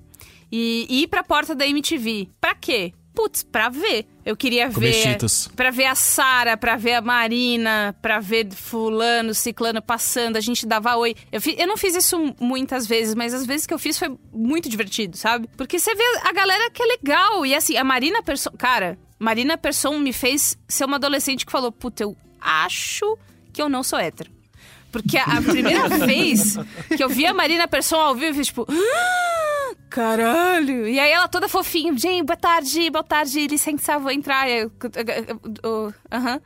E 0.52 0.86
ir 1.04 1.08
pra 1.08 1.24
porta 1.24 1.54
da 1.56 1.68
MTV. 1.68 2.30
Pra 2.40 2.56
quê? 2.56 2.94
Putz, 3.14 3.42
pra 3.42 3.68
ver. 3.70 4.06
Eu 4.24 4.38
queria 4.38 4.70
Comer 4.72 4.92
ver. 4.92 4.94
Cheetos. 4.94 5.50
Pra 5.56 5.72
ver 5.72 5.86
a 5.86 5.96
Sara, 5.96 6.56
pra 6.56 6.76
ver 6.78 6.94
a 6.94 7.02
Marina, 7.02 7.96
pra 8.02 8.20
ver 8.20 8.48
fulano, 8.54 9.34
ciclano 9.34 9.82
passando, 9.82 10.38
a 10.38 10.40
gente 10.40 10.68
dava 10.68 10.96
oi. 10.98 11.16
Eu, 11.32 11.42
fi- 11.42 11.56
eu 11.58 11.66
não 11.66 11.76
fiz 11.78 11.96
isso 11.96 12.36
muitas 12.40 12.86
vezes, 12.86 13.16
mas 13.16 13.34
as 13.34 13.46
vezes 13.46 13.66
que 13.66 13.74
eu 13.74 13.80
fiz 13.80 13.98
foi 13.98 14.16
muito 14.32 14.70
divertido, 14.70 15.18
sabe? 15.18 15.50
Porque 15.58 15.80
você 15.80 15.96
vê 15.96 16.04
a 16.24 16.32
galera 16.32 16.70
que 16.70 16.84
é 16.84 16.86
legal. 16.86 17.44
E 17.46 17.56
assim, 17.56 17.76
a 17.76 17.84
Marina 17.84 18.22
Persson. 18.22 18.52
Cara, 18.52 19.00
Marina 19.18 19.58
Persson 19.58 19.98
me 19.98 20.14
fez 20.14 20.56
ser 20.68 20.86
uma 20.86 20.98
adolescente 20.98 21.44
que 21.44 21.52
falou: 21.52 21.72
Puta, 21.72 22.04
eu 22.04 22.16
acho 22.40 23.18
que 23.52 23.60
eu 23.62 23.68
não 23.68 23.82
sou 23.82 23.98
hétero. 23.98 24.30
Porque 24.92 25.18
a 25.18 25.24
a 25.24 25.42
primeira 25.42 25.90
vez 26.06 26.56
que 26.96 27.04
eu 27.04 27.10
vi 27.10 27.26
a 27.26 27.34
Marina 27.34 27.68
Persson 27.68 27.96
ao 27.98 28.14
vivo, 28.14 28.28
eu 28.28 28.36
fiz 28.36 28.48
tipo. 28.48 28.68
"Ah, 28.70 29.47
Caralho! 29.90 30.88
E 30.88 31.00
aí 31.00 31.12
ela 31.12 31.28
toda 31.28 31.48
fofinha, 31.50 31.96
gente, 31.98 32.24
boa 32.26 32.38
tarde, 32.38 32.90
boa 32.90 33.04
tarde, 33.04 33.48
licença, 33.48 33.98
vou 33.98 34.12
entrar. 34.12 34.50
Eu- 34.50 34.72
eu- 34.84 35.42
eu-. 35.64 35.94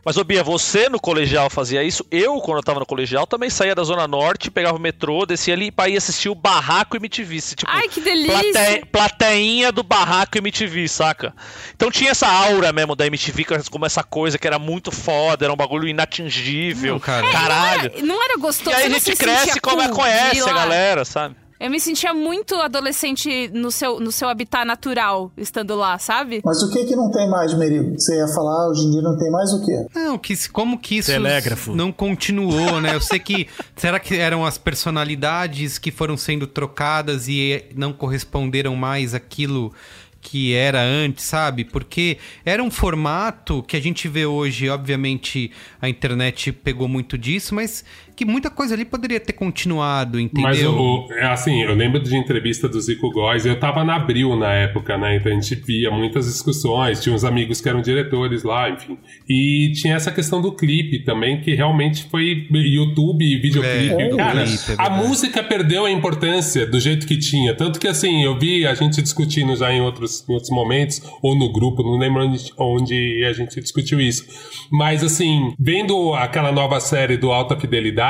Mas, 0.05 0.17
ô 0.17 0.23
Bia, 0.23 0.43
você 0.43 0.87
no 0.89 0.99
colegial 0.99 1.49
fazia 1.49 1.83
isso? 1.83 2.05
Eu, 2.11 2.35
quando 2.39 2.57
eu 2.57 2.63
tava 2.63 2.79
no 2.79 2.85
colegial, 2.85 3.27
também 3.27 3.49
saía 3.49 3.75
da 3.75 3.83
Zona 3.83 4.07
Norte, 4.07 4.49
pegava 4.51 4.77
o 4.77 4.81
metrô, 4.81 5.25
descia 5.25 5.53
ali 5.53 5.71
pra 5.71 5.89
ir 5.89 5.97
assistir 5.97 6.29
o 6.29 6.35
Barraco 6.35 6.95
MTV. 6.97 7.41
Tipo, 7.55 7.69
Ai, 7.71 7.87
que 7.87 7.99
delícia! 8.01 8.51
plate- 8.51 8.85
plateinha 8.91 9.71
do 9.71 9.83
Barraco 9.83 10.37
MTV, 10.37 10.87
saca? 10.87 11.33
Então 11.75 11.89
tinha 11.91 12.11
essa 12.11 12.27
aura 12.27 12.71
mesmo 12.71 12.95
da 12.95 13.05
MTV, 13.07 13.45
como 13.69 13.85
essa 13.85 14.03
coisa 14.03 14.37
que 14.37 14.47
era 14.47 14.59
muito 14.59 14.91
foda, 14.91 15.45
era 15.45 15.53
um 15.53 15.57
bagulho 15.57 15.87
inatingível. 15.87 16.93
Não, 16.93 16.99
cara. 16.99 17.29
Caralho. 17.31 17.91
Não 17.91 17.95
era, 17.97 18.05
não 18.05 18.23
era 18.23 18.37
gostoso. 18.37 18.69
E 18.71 18.73
aí 18.79 18.85
a 18.85 18.89
gente 18.89 19.01
se 19.03 19.15
cresce 19.15 19.57
e 19.57 19.61
come- 19.61 19.87
cool 19.87 19.95
conhece 19.95 20.41
a 20.41 20.53
galera, 20.53 21.03
sabe? 21.05 21.35
Eu 21.63 21.69
me 21.69 21.79
sentia 21.79 22.11
muito 22.11 22.55
adolescente 22.55 23.47
no 23.53 23.69
seu, 23.69 23.99
no 23.99 24.11
seu 24.11 24.27
habitat 24.27 24.65
natural, 24.65 25.31
estando 25.37 25.75
lá, 25.75 25.99
sabe? 25.99 26.41
Mas 26.43 26.63
o 26.63 26.71
que 26.71 26.85
que 26.85 26.95
não 26.95 27.11
tem 27.11 27.29
mais, 27.29 27.53
Merigo? 27.53 27.93
Você 27.99 28.17
ia 28.17 28.27
falar, 28.27 28.67
hoje 28.69 28.87
em 28.87 28.89
dia 28.91 29.01
não 29.03 29.15
tem 29.15 29.29
mais 29.29 29.53
o 29.53 29.63
quê? 29.63 29.85
Não, 29.93 30.17
que, 30.17 30.35
se- 30.35 30.49
como 30.49 30.79
que 30.79 30.97
isso 30.97 31.11
Telégrafo. 31.11 31.75
não 31.75 31.91
continuou, 31.91 32.81
né? 32.81 32.95
Eu 32.95 33.01
sei 33.01 33.19
que. 33.19 33.47
será 33.77 33.99
que 33.99 34.15
eram 34.15 34.43
as 34.43 34.57
personalidades 34.57 35.77
que 35.77 35.91
foram 35.91 36.17
sendo 36.17 36.47
trocadas 36.47 37.27
e 37.27 37.63
não 37.75 37.93
corresponderam 37.93 38.75
mais 38.75 39.13
àquilo 39.13 39.71
que 40.19 40.53
era 40.53 40.81
antes, 40.81 41.25
sabe? 41.25 41.65
Porque 41.65 42.17
era 42.45 42.61
um 42.63 42.69
formato 42.69 43.63
que 43.63 43.75
a 43.75 43.79
gente 43.81 44.07
vê 44.07 44.25
hoje, 44.25 44.69
obviamente 44.69 45.51
a 45.81 45.89
internet 45.89 46.51
pegou 46.51 46.87
muito 46.87 47.17
disso, 47.17 47.55
mas 47.55 47.83
que 48.15 48.25
muita 48.25 48.49
coisa 48.49 48.73
ali 48.75 48.85
poderia 48.85 49.19
ter 49.19 49.33
continuado, 49.33 50.19
entendeu? 50.19 50.43
Mas 50.49 50.63
o, 50.65 50.71
o- 51.07 51.13
é 51.13 51.25
assim, 51.25 51.61
eu 51.63 51.73
lembro 51.75 51.99
de 51.99 52.15
entrevista 52.15 52.67
do 52.67 52.79
Zico 52.79 53.09
Góes, 53.11 53.45
eu 53.45 53.59
tava 53.59 53.83
na 53.83 53.95
Abril 53.95 54.35
na 54.35 54.51
época, 54.53 54.97
né? 54.97 55.15
Então 55.17 55.31
a 55.31 55.35
gente 55.35 55.55
via 55.55 55.89
muitas 55.91 56.25
discussões, 56.25 57.01
tinha 57.01 57.13
uns 57.15 57.23
amigos 57.23 57.61
que 57.61 57.69
eram 57.69 57.81
diretores 57.81 58.43
lá, 58.43 58.69
enfim. 58.69 58.97
E 59.29 59.71
tinha 59.75 59.95
essa 59.95 60.11
questão 60.11 60.41
do 60.41 60.51
clipe 60.51 60.99
também, 61.03 61.41
que 61.41 61.53
realmente 61.55 62.03
foi 62.09 62.47
YouTube 62.51 63.23
e 63.23 63.37
videoclipe. 63.37 64.01
É, 64.01 64.09
do 64.09 64.17
Cara, 64.17 64.43
clipe, 64.43 64.71
é 64.71 64.75
a 64.77 64.89
música 64.89 65.43
perdeu 65.43 65.85
a 65.85 65.91
importância 65.91 66.65
do 66.65 66.79
jeito 66.79 67.05
que 67.07 67.17
tinha. 67.17 67.53
Tanto 67.55 67.79
que 67.79 67.87
assim, 67.87 68.23
eu 68.23 68.37
vi 68.37 68.65
a 68.65 68.73
gente 68.73 69.01
discutindo 69.01 69.55
já 69.55 69.71
em 69.71 69.81
outros, 69.81 70.27
em 70.27 70.33
outros 70.33 70.51
momentos, 70.51 71.01
ou 71.21 71.35
no 71.37 71.51
grupo, 71.51 71.83
não 71.83 71.97
lembro 71.97 72.23
onde, 72.25 72.51
onde 72.57 73.23
a 73.25 73.33
gente 73.33 73.59
discutiu 73.61 73.99
isso. 73.99 74.25
Mas 74.71 75.03
assim, 75.03 75.53
vendo 75.59 76.13
aquela 76.13 76.51
nova 76.51 76.79
série 76.79 77.17
do 77.17 77.31
Alta 77.31 77.55
Fidelidade, 77.59 78.00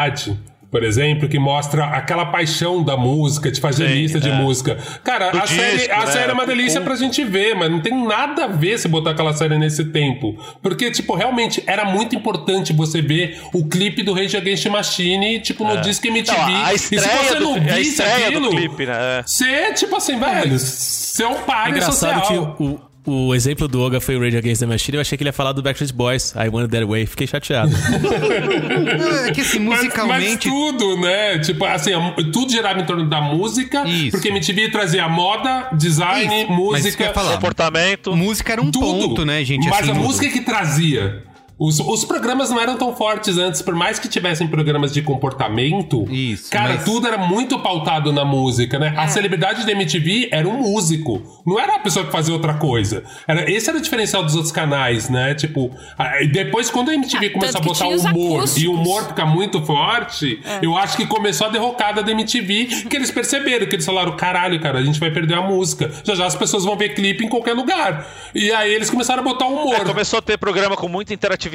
por 0.71 0.85
exemplo, 0.85 1.27
que 1.27 1.37
mostra 1.37 1.83
aquela 1.83 2.25
paixão 2.27 2.81
da 2.81 2.95
música, 2.95 3.51
de 3.51 3.59
fazer 3.59 3.89
Sim, 3.89 3.93
lista 3.95 4.19
de 4.21 4.29
é. 4.29 4.33
música. 4.33 4.77
Cara, 5.03 5.29
Do 5.29 5.37
a, 5.37 5.45
série, 5.45 5.77
disco, 5.79 5.93
a 5.93 6.05
né? 6.05 6.05
série 6.07 6.31
é 6.31 6.33
uma 6.33 6.45
delícia 6.45 6.79
pra 6.79 6.95
gente 6.95 7.25
ver, 7.25 7.53
mas 7.55 7.69
não 7.69 7.81
tem 7.81 7.93
nada 8.07 8.45
a 8.45 8.47
ver 8.47 8.79
se 8.79 8.87
botar 8.87 9.11
aquela 9.11 9.33
série 9.33 9.57
nesse 9.59 9.83
tempo. 9.83 10.33
Porque, 10.61 10.89
tipo, 10.89 11.13
realmente 11.13 11.61
era 11.67 11.83
muito 11.83 12.15
importante 12.15 12.71
você 12.71 13.01
ver 13.01 13.37
o 13.53 13.67
clipe 13.67 14.01
do 14.01 14.13
Rage 14.13 14.37
Against 14.37 14.63
the 14.63 14.69
Machine, 14.69 15.39
tipo, 15.41 15.65
no 15.65 15.81
Disque 15.81 16.07
MTV. 16.07 16.39
É. 16.39 16.45
Não, 16.45 16.65
a 16.65 16.73
e 16.73 16.79
se 16.79 16.97
você 16.97 17.39
não 17.39 17.53
do, 17.53 17.69
a 17.69 17.75
visse 17.75 18.01
aquilo, 18.01 18.49
do 18.49 18.49
clipe, 18.51 18.85
né? 18.85 18.93
É. 19.19 19.23
você, 19.25 19.73
tipo 19.73 19.97
assim, 19.97 20.17
velho, 20.17 20.57
você 20.57 21.23
é 21.23 21.27
um 21.27 21.35
É 21.75 21.81
social. 21.81 22.55
que 22.55 22.63
o, 22.63 22.79
o 23.05 23.33
exemplo 23.33 23.67
do 23.67 23.81
Oga 23.81 23.99
foi 23.99 24.15
o 24.15 24.19
Rage 24.21 24.37
Against 24.37 24.59
the 24.61 24.65
Machine, 24.67 24.95
eu 24.97 25.01
achei 25.01 25.17
que 25.17 25.23
ele 25.23 25.29
ia 25.29 25.33
falar 25.33 25.51
do 25.53 25.61
Backstreet 25.61 25.93
Boys, 25.93 26.33
I 26.35 26.49
Want 26.49 26.69
That 26.71 26.85
Way. 26.85 27.05
Fiquei 27.05 27.27
chateado. 27.27 27.71
É 29.27 29.31
que 29.31 29.41
assim, 29.41 29.59
Mas- 29.59 29.79
musicalmente. 29.79 30.49
Mas, 30.49 30.55
tudo, 30.71 30.97
né? 30.99 31.39
Tipo, 31.39 31.65
assim, 31.65 31.91
tudo 32.33 32.51
girava 32.51 32.79
em 32.79 32.85
torno 32.85 33.07
da 33.07 33.21
música. 33.21 33.83
Porque 34.11 34.27
a 34.29 34.31
MTV 34.31 34.69
trazia 34.69 35.07
moda, 35.07 35.69
design, 35.73 36.41
Isso, 36.43 36.51
mas 36.51 36.79
isso 36.79 36.87
música. 36.87 37.03
ia 37.05 37.13
falar. 37.13 37.33
Comportamento. 37.33 38.15
Música 38.15 38.53
era 38.53 38.61
um 38.61 38.71
Tudo. 38.71 38.85
ponto, 38.85 39.25
né, 39.25 39.43
gente? 39.43 39.67
Mas 39.69 39.81
assim, 39.81 39.91
a 39.91 39.93
música 39.93 40.29
que 40.29 40.41
trazia. 40.41 41.23
Os, 41.63 41.79
os 41.79 42.03
programas 42.03 42.49
não 42.49 42.59
eram 42.59 42.75
tão 42.75 42.95
fortes 42.95 43.37
antes, 43.37 43.61
por 43.61 43.75
mais 43.75 43.99
que 43.99 44.07
tivessem 44.07 44.47
programas 44.47 44.91
de 44.91 45.03
comportamento. 45.03 46.05
Isso, 46.11 46.49
Cara, 46.49 46.73
mas- 46.73 46.83
tudo 46.85 47.07
era 47.07 47.19
muito 47.19 47.59
pautado 47.59 48.11
na 48.11 48.25
música, 48.25 48.79
né? 48.79 48.95
É. 48.97 48.99
A 48.99 49.07
celebridade 49.07 49.63
da 49.63 49.71
MTV 49.71 50.29
era 50.31 50.49
um 50.49 50.57
músico. 50.57 51.21
Não 51.45 51.59
era 51.59 51.73
uma 51.73 51.83
pessoa 51.83 52.03
que 52.03 52.11
fazia 52.11 52.33
outra 52.33 52.55
coisa. 52.55 53.03
Era, 53.27 53.47
esse 53.51 53.69
era 53.69 53.77
o 53.77 53.81
diferencial 53.81 54.23
dos 54.23 54.33
outros 54.33 54.51
canais, 54.51 55.07
né? 55.07 55.35
Tipo, 55.35 55.69
depois, 56.31 56.71
quando 56.71 56.89
a 56.89 56.95
MTV 56.95 57.29
começou 57.29 57.61
a 57.61 57.63
botar 57.63 57.85
humor 57.87 58.37
e 58.37 58.37
acústicos. 58.39 58.63
o 58.63 58.73
humor 58.73 59.07
ficar 59.09 59.25
muito 59.27 59.61
forte, 59.63 60.41
É. 60.43 60.65
eu 60.65 60.75
acho 60.75 60.97
que 60.97 61.05
começou 61.05 61.45
a 61.45 61.51
derrocada 61.51 62.01
da 62.01 62.11
MTV, 62.11 62.85
que 62.89 62.95
eles 62.95 63.11
perceberam, 63.11 63.67
que 63.67 63.75
eles 63.75 63.85
falaram: 63.85 64.15
caralho, 64.15 64.59
cara, 64.59 64.79
a 64.79 64.83
gente 64.83 64.99
vai 64.99 65.11
perder 65.11 65.35
a 65.35 65.41
música. 65.43 65.91
Já 66.03 66.15
já 66.15 66.25
as 66.25 66.35
pessoas 66.35 66.65
vão 66.65 66.75
ver 66.75 66.95
clipe 66.95 67.23
em 67.23 67.29
qualquer 67.29 67.53
lugar. 67.53 68.07
E 68.33 68.51
aí 68.51 68.73
eles 68.73 68.89
começaram 68.89 69.21
a 69.21 69.23
botar 69.23 69.45
humor. 69.45 69.75
É, 69.75 69.79
começou 69.85 70.17
a 70.17 70.21
ter 70.23 70.39
programa 70.39 70.75
com 70.75 70.87
muita 70.87 71.13
interatividade 71.13 71.50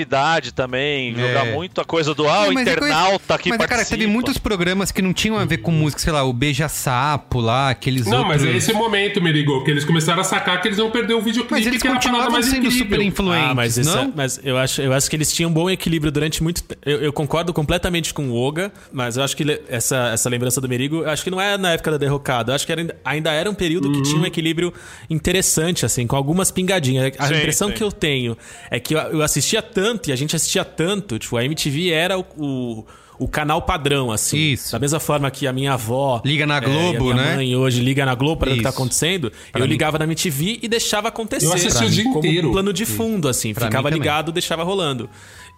também, 0.53 1.15
jogar 1.15 1.47
muito 1.47 1.81
a 1.81 1.85
coisa 1.85 2.15
do 2.15 2.29
ah, 2.29 2.43
o 2.43 2.45
É, 2.47 2.51
mas 2.53 2.67
é 2.69 2.73
internauta 2.73 3.19
coisa- 3.27 3.43
que 3.43 3.49
Mas, 3.51 3.59
cara, 3.59 3.69
participa. 3.69 3.97
teve 3.99 4.07
muitos 4.11 4.39
programas 4.39 4.91
que 4.91 5.01
não 5.03 5.13
tinham 5.13 5.37
a 5.39 5.45
ver 5.45 5.59
com 5.59 5.71
música, 5.71 6.01
sei 6.03 6.13
lá, 6.13 6.23
o 6.25 6.33
Beija-Sapo 6.33 7.41
lá, 7.41 7.71
aqueles 7.71 8.07
Não, 8.07 8.19
outros... 8.19 8.43
mas 8.43 8.45
é 8.45 8.57
esse 8.57 8.73
momento, 8.73 9.21
Merigo, 9.23 9.63
que 9.65 9.71
eles 9.71 9.85
começaram 9.85 10.21
a 10.21 10.25
sacar 10.25 10.61
que 10.61 10.69
eles 10.69 10.79
iam 10.79 10.91
perder 10.91 11.15
o 11.15 11.21
videoclipe, 11.21 11.53
Mas 11.55 11.67
eles 11.67 11.81
que 11.83 11.89
era 11.89 11.97
a 11.99 12.31
mais 12.31 12.47
sendo 12.47 12.59
incrível. 12.67 12.79
super 12.79 13.01
influentes, 13.01 13.51
Ah, 13.51 13.55
mas, 13.55 13.79
esse 13.79 13.89
não? 13.95 14.03
é- 14.05 14.11
mas 14.15 14.41
eu, 14.45 14.57
acho, 14.59 14.83
eu 14.83 14.93
acho 14.93 15.09
que 15.09 15.17
eles 15.17 15.33
tinham 15.33 15.51
um 15.51 15.55
bom 15.55 15.71
equilíbrio 15.71 16.11
durante 16.13 16.43
muito 16.43 16.63
tempo. 16.63 16.81
Eu, 16.85 16.99
eu 17.03 17.13
concordo 17.13 17.53
completamente 17.53 18.13
com 18.13 18.29
o 18.29 18.37
Oga, 18.37 18.73
mas 18.93 19.17
eu 19.17 19.23
acho 19.23 19.37
que 19.37 19.45
essa, 19.69 20.11
essa 20.13 20.29
lembrança 20.29 20.61
do 20.61 20.69
Merigo, 20.69 21.03
eu 21.03 21.11
acho 21.11 21.23
que 21.25 21.31
não 21.31 21.41
é 21.41 21.57
na 21.57 21.73
época 21.73 21.93
da 21.93 21.97
derrocada. 21.97 22.53
Eu 22.53 22.57
acho 22.57 22.67
que 22.67 22.73
era, 22.73 22.97
ainda 23.05 23.33
era 23.33 23.51
um 23.51 23.55
período 23.55 23.91
que 23.93 24.03
tinha 24.03 24.21
um 24.21 24.27
equilíbrio 24.27 24.73
interessante, 25.11 25.85
assim, 25.87 26.07
com 26.07 26.17
algumas 26.17 26.51
pingadinhas. 26.51 27.13
A 27.19 27.29
Sim, 27.29 27.35
impressão 27.37 27.69
sim. 27.69 27.75
que 27.75 27.83
eu 27.83 27.91
tenho 27.93 28.37
é 28.71 28.79
que 28.81 28.95
eu, 28.95 28.99
eu 28.99 29.23
assistia 29.23 29.63
tanto 29.63 29.86
e 30.09 30.13
a 30.13 30.17
gente 30.17 30.35
assistia 30.35 30.65
tanto, 30.65 31.19
tipo, 31.19 31.37
a 31.37 31.45
MTV 31.45 31.91
era 31.91 32.19
o. 32.19 32.25
o 32.37 32.87
o 33.19 33.27
canal 33.27 33.63
padrão, 33.63 34.13
assim. 34.13 34.53
Isso. 34.53 34.73
Da 34.73 34.79
mesma 34.79 35.01
forma 35.01 35.31
que 35.31 35.47
a 35.47 35.53
minha 35.53 35.73
avó. 35.73 36.21
Liga 36.25 36.47
na 36.47 36.59
é, 36.59 36.61
Globo, 36.61 37.09
e 37.09 37.13
a 37.13 37.15
minha 37.15 37.27
né? 37.27 37.35
mãe 37.37 37.57
hoje 37.57 37.81
liga 37.81 38.05
na 38.05 38.15
Globo 38.15 38.41
para 38.41 38.51
ver 38.51 38.55
o 38.55 38.57
que 38.59 38.63
tá 38.63 38.69
acontecendo. 38.71 39.33
Pra 39.53 39.61
eu 39.61 39.65
mim. 39.65 39.71
ligava 39.71 39.99
na 39.99 40.05
MTV 40.05 40.61
e 40.63 40.69
deixava 40.69 41.09
acontecer. 41.09 41.47
Eu 41.47 41.53
assisti 41.53 41.79
Pra 41.79 41.87
o 41.87 41.91
dia 41.91 42.05
como 42.05 42.19
inteiro. 42.19 42.49
um 42.49 42.53
plano 42.53 42.73
de 42.73 42.85
fundo, 42.85 43.29
assim. 43.29 43.55
Pra 43.55 43.67
ficava 43.67 43.91
ligado, 43.91 44.33
deixava 44.33 44.63
rolando. 44.63 45.09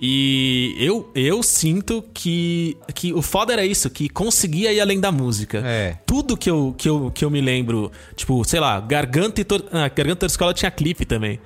E 0.00 0.76
eu, 0.78 1.10
eu 1.14 1.42
sinto 1.42 2.04
que, 2.14 2.76
que 2.94 3.12
o 3.12 3.20
foda 3.20 3.52
era 3.52 3.66
isso, 3.66 3.90
que 3.90 4.08
conseguia 4.08 4.72
ir 4.72 4.80
além 4.80 5.00
da 5.00 5.10
música. 5.10 5.60
É. 5.64 5.96
Tudo 6.06 6.36
que 6.36 6.48
eu, 6.48 6.74
que, 6.78 6.88
eu, 6.88 7.10
que 7.12 7.24
eu 7.24 7.30
me 7.30 7.40
lembro, 7.40 7.90
tipo, 8.14 8.44
sei 8.44 8.60
lá, 8.60 8.78
Garganta 8.78 9.40
e 9.40 9.44
Tor... 9.44 9.64
ah, 9.72 9.88
Garganta 9.88 10.20
da 10.20 10.26
Escola 10.26 10.54
tinha 10.54 10.70
clipe 10.70 11.04
também. 11.04 11.40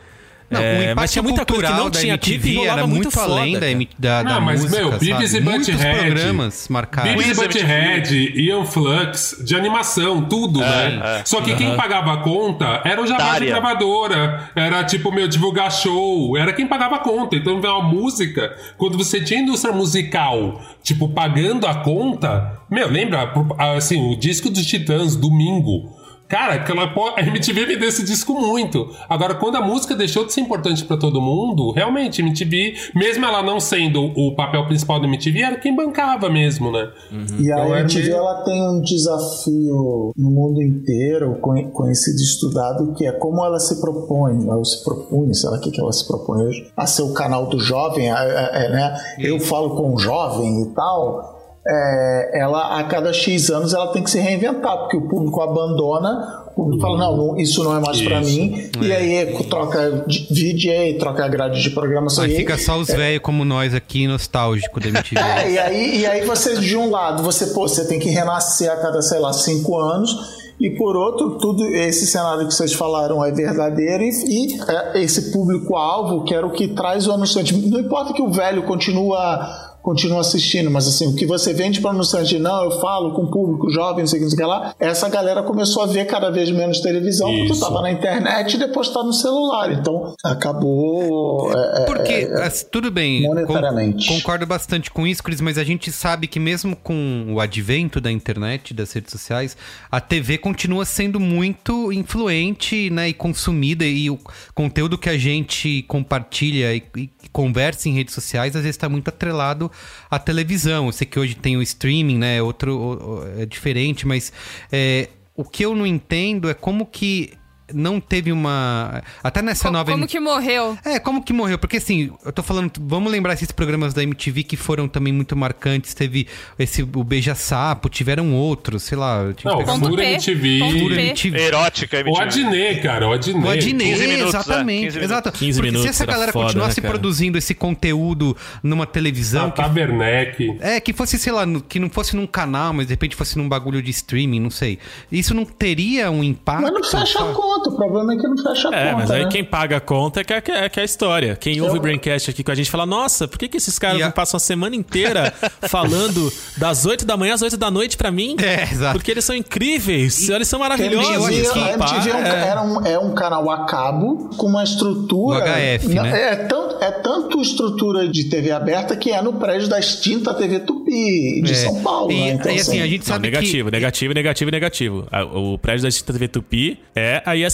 Não, 0.52 0.60
É, 0.60 0.94
mas 0.94 1.10
tinha 1.10 1.22
muita 1.22 1.46
coisa 1.46 1.66
que 1.66 1.72
não 1.72 1.88
da 1.90 1.98
tinha 1.98 2.14
MTV 2.14 2.50
e 2.50 2.56
rolava 2.56 2.78
era 2.78 2.86
muito, 2.86 3.10
foda, 3.10 3.32
além 3.32 3.54
da, 3.54 3.60
cara. 3.60 3.88
Da, 3.98 4.22
da 4.22 4.30
Não, 4.34 4.40
mas, 4.42 4.60
música, 4.62 4.80
meu, 4.80 4.98
Beavis 4.98 5.34
e 5.34 5.40
Muitos 5.40 5.68
Butthead. 5.68 5.98
programas 5.98 6.68
marcaram. 6.68 7.08
Beavis 7.08 7.38
e 7.38 7.40
Butthead, 7.40 8.32
Ian 8.40 8.64
Flux, 8.66 9.42
de 9.44 9.56
animação, 9.56 10.22
tudo, 10.28 10.60
né? 10.60 11.00
é. 11.20 11.22
Só 11.24 11.40
que 11.40 11.54
quem 11.56 11.74
pagava 11.76 12.12
a 12.12 12.16
conta 12.18 12.82
era 12.84 13.00
o 13.02 13.06
jabá 13.06 13.38
de 13.38 13.46
gravadora, 13.46 14.50
era 14.54 14.84
tipo, 14.84 15.10
meu, 15.10 15.26
divulgar 15.26 15.72
show, 15.72 16.36
era 16.36 16.52
quem 16.52 16.66
pagava 16.66 16.96
a 16.96 16.98
conta. 16.98 17.34
Então, 17.36 17.60
ver 17.60 17.68
uma 17.68 17.82
música, 17.82 18.54
quando 18.76 18.98
você 18.98 19.20
tinha 19.20 19.40
indústria 19.40 19.72
musical, 19.74 20.60
tipo, 20.82 21.08
pagando 21.08 21.66
a 21.66 21.76
conta, 21.76 22.60
meu, 22.70 22.90
lembra, 22.90 23.32
assim, 23.76 24.12
o 24.12 24.16
disco 24.18 24.50
dos 24.50 24.66
Titãs, 24.66 25.16
Domingo. 25.16 26.01
Cara, 26.32 26.54
aquela 26.54 26.84
a 27.14 27.20
MTV 27.20 27.66
vendeu 27.66 27.90
esse 27.90 28.02
disco 28.02 28.32
muito. 28.32 28.88
Agora, 29.06 29.34
quando 29.34 29.56
a 29.56 29.60
música 29.60 29.94
deixou 29.94 30.24
de 30.24 30.32
ser 30.32 30.40
importante 30.40 30.82
pra 30.82 30.96
todo 30.96 31.20
mundo, 31.20 31.72
realmente, 31.72 32.22
a 32.22 32.24
MTV, 32.24 32.74
mesmo 32.94 33.22
ela 33.26 33.42
não 33.42 33.60
sendo 33.60 34.00
o 34.16 34.34
papel 34.34 34.64
principal 34.66 34.98
da 34.98 35.06
MTV, 35.06 35.42
era 35.42 35.56
quem 35.58 35.76
bancava 35.76 36.30
mesmo, 36.30 36.72
né? 36.72 36.90
E 37.38 37.52
a 37.52 37.56
Então, 37.58 37.76
é 37.76 37.80
MTV 37.80 38.02
meio- 38.04 38.16
ela 38.16 38.42
tem 38.44 38.66
um 38.66 38.80
desafio 38.80 40.12
no 40.16 40.30
mundo 40.30 40.62
inteiro, 40.62 41.36
conhe- 41.42 41.68
conhecido 41.70 42.18
e 42.18 42.22
estudado, 42.22 42.94
que 42.94 43.06
é 43.06 43.12
como 43.12 43.44
ela 43.44 43.58
se 43.60 43.78
propõe, 43.78 44.48
ou 44.48 44.64
se 44.64 44.82
propunha, 44.82 45.34
sei 45.34 45.50
lá 45.50 45.58
o 45.58 45.60
que, 45.60 45.70
que 45.70 45.80
ela 45.82 45.92
se 45.92 46.06
propõe 46.08 46.46
hoje, 46.46 46.66
a 46.74 46.86
ser 46.86 47.02
o 47.02 47.12
canal 47.12 47.46
do 47.46 47.58
jovem, 47.60 48.10
é, 48.10 48.14
é, 48.14 48.64
é, 48.66 48.68
né? 48.70 48.96
Eu 49.18 49.38
falo 49.38 49.76
com 49.76 49.94
o 49.94 49.98
jovem 49.98 50.62
e 50.62 50.66
tal. 50.74 51.41
É, 51.66 52.40
ela 52.40 52.78
a 52.78 52.84
cada 52.84 53.12
X 53.12 53.50
anos 53.50 53.72
ela 53.72 53.88
tem 53.92 54.02
que 54.02 54.10
se 54.10 54.18
reinventar, 54.18 54.76
porque 54.78 54.96
o 54.96 55.08
público 55.08 55.40
abandona, 55.40 56.42
o 56.48 56.54
público 56.54 56.82
fala, 56.82 56.98
não, 56.98 57.38
isso 57.38 57.62
não 57.62 57.76
é 57.76 57.80
mais 57.80 58.00
pra 58.02 58.20
Isso. 58.20 58.30
mim, 58.30 58.70
e 58.82 58.92
aí 58.92 59.44
troca 59.48 60.04
de- 60.06 60.26
VJ, 60.30 60.98
troca 60.98 61.24
a 61.24 61.28
grade 61.28 61.62
de 61.62 61.70
programação. 61.70 62.24
Aí 62.24 62.32
e 62.34 62.36
fica 62.36 62.58
só 62.58 62.78
os 62.78 62.88
velhos 62.88 63.22
como 63.22 63.44
nós 63.44 63.74
aqui, 63.74 64.06
nostálgico 64.06 64.80
da 64.80 64.88
MTV. 64.90 65.20
é, 65.20 65.50
e 65.52 65.58
aí, 65.58 66.00
e 66.00 66.06
aí 66.06 66.26
você, 66.26 66.56
de 66.58 66.76
um 66.76 66.90
lado, 66.90 67.22
você, 67.22 67.46
pô, 67.46 67.68
você 67.68 67.86
tem 67.86 67.98
que 67.98 68.08
renascer 68.10 68.70
a 68.70 68.76
cada, 68.76 69.00
sei 69.00 69.18
lá, 69.20 69.32
cinco 69.32 69.78
anos. 69.78 70.42
E 70.60 70.70
por 70.70 70.94
outro, 70.96 71.38
tudo 71.38 71.66
esse 71.66 72.06
cenário 72.06 72.46
que 72.46 72.54
vocês 72.54 72.72
falaram 72.72 73.24
é 73.24 73.32
verdadeiro 73.32 74.04
e, 74.04 74.10
e, 74.28 74.60
é, 74.70 75.00
esse 75.02 75.32
público-alvo 75.32 76.22
que 76.22 76.32
era 76.34 76.46
o 76.46 76.50
que 76.50 76.68
traz 76.68 77.06
o 77.08 77.12
anunciante. 77.12 77.56
Não 77.68 77.80
importa 77.80 78.12
que 78.12 78.22
o 78.22 78.30
velho 78.30 78.62
continua 78.62 79.71
continua 79.82 80.20
assistindo, 80.20 80.70
mas 80.70 80.86
assim, 80.86 81.08
o 81.08 81.16
que 81.16 81.26
você 81.26 81.52
vende 81.52 81.80
para 81.80 81.88
o 81.88 81.94
anunciante, 81.94 82.38
não, 82.38 82.64
eu 82.64 82.80
falo 82.80 83.12
com 83.14 83.22
o 83.22 83.30
público 83.30 83.68
jovem, 83.68 84.00
não 84.00 84.06
sei 84.06 84.20
o 84.20 84.20
que, 84.20 84.24
não 84.24 84.30
sei 84.30 84.38
o 84.38 84.40
que 84.42 84.46
lá, 84.46 84.74
essa 84.78 85.08
galera 85.08 85.42
começou 85.42 85.82
a 85.82 85.86
ver 85.86 86.06
cada 86.06 86.30
vez 86.30 86.50
menos 86.52 86.78
televisão, 86.80 87.28
porque 87.28 87.44
Isso. 87.46 87.54
estava 87.54 87.82
na 87.82 87.90
internet 87.90 88.54
e 88.54 88.58
depois 88.58 88.86
está 88.86 89.02
no 89.02 89.12
celular. 89.12 89.72
Então, 89.72 90.14
acabou... 90.24 91.50
é, 91.52 91.82
é, 91.82 91.84
Porque, 91.84 92.28
assim, 92.42 92.66
tudo 92.70 92.90
bem, 92.90 93.22
monetariamente. 93.22 94.06
con- 94.06 94.14
concordo 94.14 94.46
bastante 94.46 94.90
com 94.90 95.04
isso, 95.04 95.22
Cris, 95.22 95.40
mas 95.40 95.58
a 95.58 95.64
gente 95.64 95.90
sabe 95.90 96.28
que 96.28 96.38
mesmo 96.38 96.76
com 96.76 97.26
o 97.34 97.40
advento 97.40 98.00
da 98.00 98.10
internet, 98.12 98.72
das 98.72 98.92
redes 98.92 99.10
sociais, 99.10 99.56
a 99.90 100.00
TV 100.00 100.38
continua 100.38 100.84
sendo 100.84 101.18
muito 101.18 101.92
influente 101.92 102.88
né, 102.90 103.08
e 103.08 103.12
consumida, 103.14 103.84
e 103.84 104.08
o 104.08 104.18
conteúdo 104.54 104.96
que 104.96 105.08
a 105.08 105.18
gente 105.18 105.82
compartilha 105.88 106.72
e, 106.72 106.84
e 106.96 107.10
conversa 107.32 107.88
em 107.88 107.94
redes 107.94 108.14
sociais, 108.14 108.54
às 108.54 108.62
vezes 108.62 108.76
está 108.76 108.88
muito 108.88 109.08
atrelado 109.08 109.71
à 110.10 110.18
televisão. 110.18 110.86
Eu 110.86 110.92
sei 110.92 111.06
que 111.06 111.18
hoje 111.18 111.34
tem 111.34 111.56
o 111.56 111.62
streaming, 111.62 112.18
né? 112.18 112.42
Outro 112.42 112.76
o- 112.76 113.20
o- 113.20 113.40
é 113.40 113.46
diferente, 113.46 114.06
mas 114.06 114.32
é, 114.70 115.08
o 115.36 115.44
que 115.44 115.64
eu 115.64 115.74
não 115.74 115.86
entendo 115.86 116.48
é 116.50 116.54
como 116.54 116.86
que 116.86 117.32
não 117.74 118.00
teve 118.00 118.32
uma. 118.32 119.02
Até 119.22 119.42
nessa 119.42 119.64
Co- 119.64 119.70
nova. 119.72 119.90
Como 119.92 120.06
que 120.06 120.18
morreu? 120.20 120.76
É, 120.84 120.98
como 120.98 121.22
que 121.22 121.32
morreu? 121.32 121.58
Porque 121.58 121.76
assim, 121.76 122.10
eu 122.24 122.32
tô 122.32 122.42
falando, 122.42 122.72
vamos 122.80 123.10
lembrar 123.10 123.34
esses 123.34 123.50
programas 123.52 123.92
da 123.94 124.02
MTV 124.02 124.42
que 124.44 124.56
foram 124.56 124.88
também 124.88 125.12
muito 125.12 125.36
marcantes. 125.36 125.94
Teve 125.94 126.26
esse 126.58 126.82
o 126.82 127.04
Beija-Sapo, 127.04 127.88
tiveram 127.88 128.32
outros, 128.34 128.82
sei 128.84 128.98
lá. 128.98 129.24
Não, 129.24 129.34
que 129.34 129.42
Fura. 129.88 130.04
MTV. 130.04 130.58
Fura. 130.80 131.00
MTV. 131.02 131.38
Erótica, 131.40 131.96
O 131.98 132.00
MTV. 132.00 132.22
Adnet, 132.22 132.80
cara, 132.82 133.08
o 133.08 133.12
Adnet. 133.12 133.44
O 133.46 133.50
Adnet, 133.50 133.66
15 133.90 134.06
minutos, 134.06 134.34
é, 134.34 134.38
exatamente. 134.38 134.82
15 134.84 134.98
minutos. 134.98 135.02
Exato. 135.02 135.32
15 135.32 135.52
Porque 135.58 135.62
minutos 135.70 135.82
se 135.82 135.88
essa 135.88 136.02
era 136.04 136.12
galera 136.12 136.32
foda, 136.32 136.46
continuasse 136.46 136.80
né, 136.80 136.88
produzindo 136.88 137.38
esse 137.38 137.54
conteúdo 137.54 138.36
numa 138.62 138.86
televisão, 138.86 139.50
Tata 139.50 139.72
Werneck. 139.72 140.56
É, 140.60 140.80
que 140.80 140.92
fosse, 140.92 141.18
sei 141.18 141.32
lá, 141.32 141.44
que 141.68 141.78
não 141.78 141.90
fosse 141.90 142.14
num 142.16 142.26
canal, 142.26 142.72
mas 142.72 142.86
de 142.86 142.92
repente 142.92 143.16
fosse 143.16 143.36
num 143.38 143.48
bagulho 143.48 143.82
de 143.82 143.90
streaming, 143.90 144.40
não 144.40 144.50
sei. 144.50 144.78
Isso 145.10 145.34
não 145.34 145.44
teria 145.44 146.10
um 146.10 146.22
impacto? 146.22 146.62
Mas 146.62 146.72
não 146.72 146.84
fecha 146.84 147.18
a 147.18 147.32
conta, 147.32 147.61
o 147.68 147.76
problema 147.76 148.14
é 148.14 148.16
que 148.16 148.26
não 148.26 148.36
fecha 148.36 148.68
a 148.68 148.74
É, 148.74 148.84
conta. 148.86 148.96
mas 148.96 149.10
aí 149.10 149.24
né? 149.24 149.28
quem 149.30 149.44
paga 149.44 149.76
a 149.76 149.80
conta 149.80 150.20
é 150.20 150.24
que 150.24 150.32
é, 150.32 150.40
que 150.40 150.50
é- 150.52 150.68
que 150.68 150.78
é 150.80 150.82
a 150.82 150.84
história. 150.84 151.36
Quem 151.36 151.60
ouve 151.60 151.74
Eu- 151.74 151.78
o 151.78 151.82
Braincast 151.82 152.30
aqui 152.30 152.42
com 152.44 152.50
a 152.50 152.54
gente 152.54 152.70
fala, 152.70 152.84
nossa, 152.86 153.26
por 153.28 153.38
que, 153.38 153.48
que 153.48 153.56
esses 153.56 153.78
caras 153.78 153.98
E 153.98 154.02
a- 154.02 154.06
não 154.06 154.12
passam 154.12 154.36
a 154.36 154.40
semana 154.40 154.74
inteira 154.76 155.32
falando 155.68 156.32
das 156.56 156.84
8 156.86 157.04
da 157.04 157.16
manhã 157.16 157.34
às 157.34 157.42
8 157.42 157.56
da 157.56 157.70
noite 157.70 157.96
pra 157.96 158.10
mim? 158.10 158.36
É, 158.42 158.62
exato. 158.72 158.98
Porque 158.98 159.10
eles 159.10 159.24
são 159.24 159.34
incríveis, 159.34 160.28
eles 160.28 160.48
são 160.48 160.58
maravilhosos. 160.60 161.28
MTV, 161.28 161.60
a 161.60 161.72
MTV 161.74 162.10
é 162.10 162.14
um, 162.14 162.26
É. 162.26 162.48
era 162.48 162.62
um, 162.62 162.86
é 162.86 162.98
um 162.98 163.14
canal 163.14 163.50
a 163.50 163.64
cabo 163.66 164.30
com 164.36 164.46
uma 164.46 164.62
estrutura. 164.64 165.38
O 165.38 165.42
HF, 165.42 165.88
Não, 165.94 166.02
né? 166.02 166.32
É 166.32 166.36
tanto, 166.36 166.76
é 166.84 166.90
tanto 166.90 167.40
estrutura 167.40 168.08
de 168.08 168.24
TV 168.28 168.50
aberta 168.50 168.96
que 168.96 169.10
é 169.10 169.20
no 169.22 169.34
prédio 169.34 169.68
da 169.68 169.78
extinta 169.78 170.34
TV 170.34 170.60
Tupi 170.60 171.42
de 171.42 171.52
É. 171.52 171.54
São 171.54 171.82
Paulo. 171.82 172.10
E, 172.10 172.14
né? 172.20 172.30
Então, 172.32 172.52
e, 172.52 172.60
assim, 172.60 172.80
a 172.80 172.86
gente 172.86 173.00
Não, 173.00 173.06
sabe 173.06 173.28
negativo, 173.30 173.68
que... 173.70 173.76
negativo, 173.76 174.14
negativo, 174.14 174.50
negativo. 174.50 175.06
O 175.34 175.58
prédio 175.58 175.82
da 175.82 175.88
Extinta 175.88 176.12
TV 176.12 176.28
Tupi 176.28 176.78
é 176.94 177.22
a 177.24 177.36
ESPN. 177.36 177.51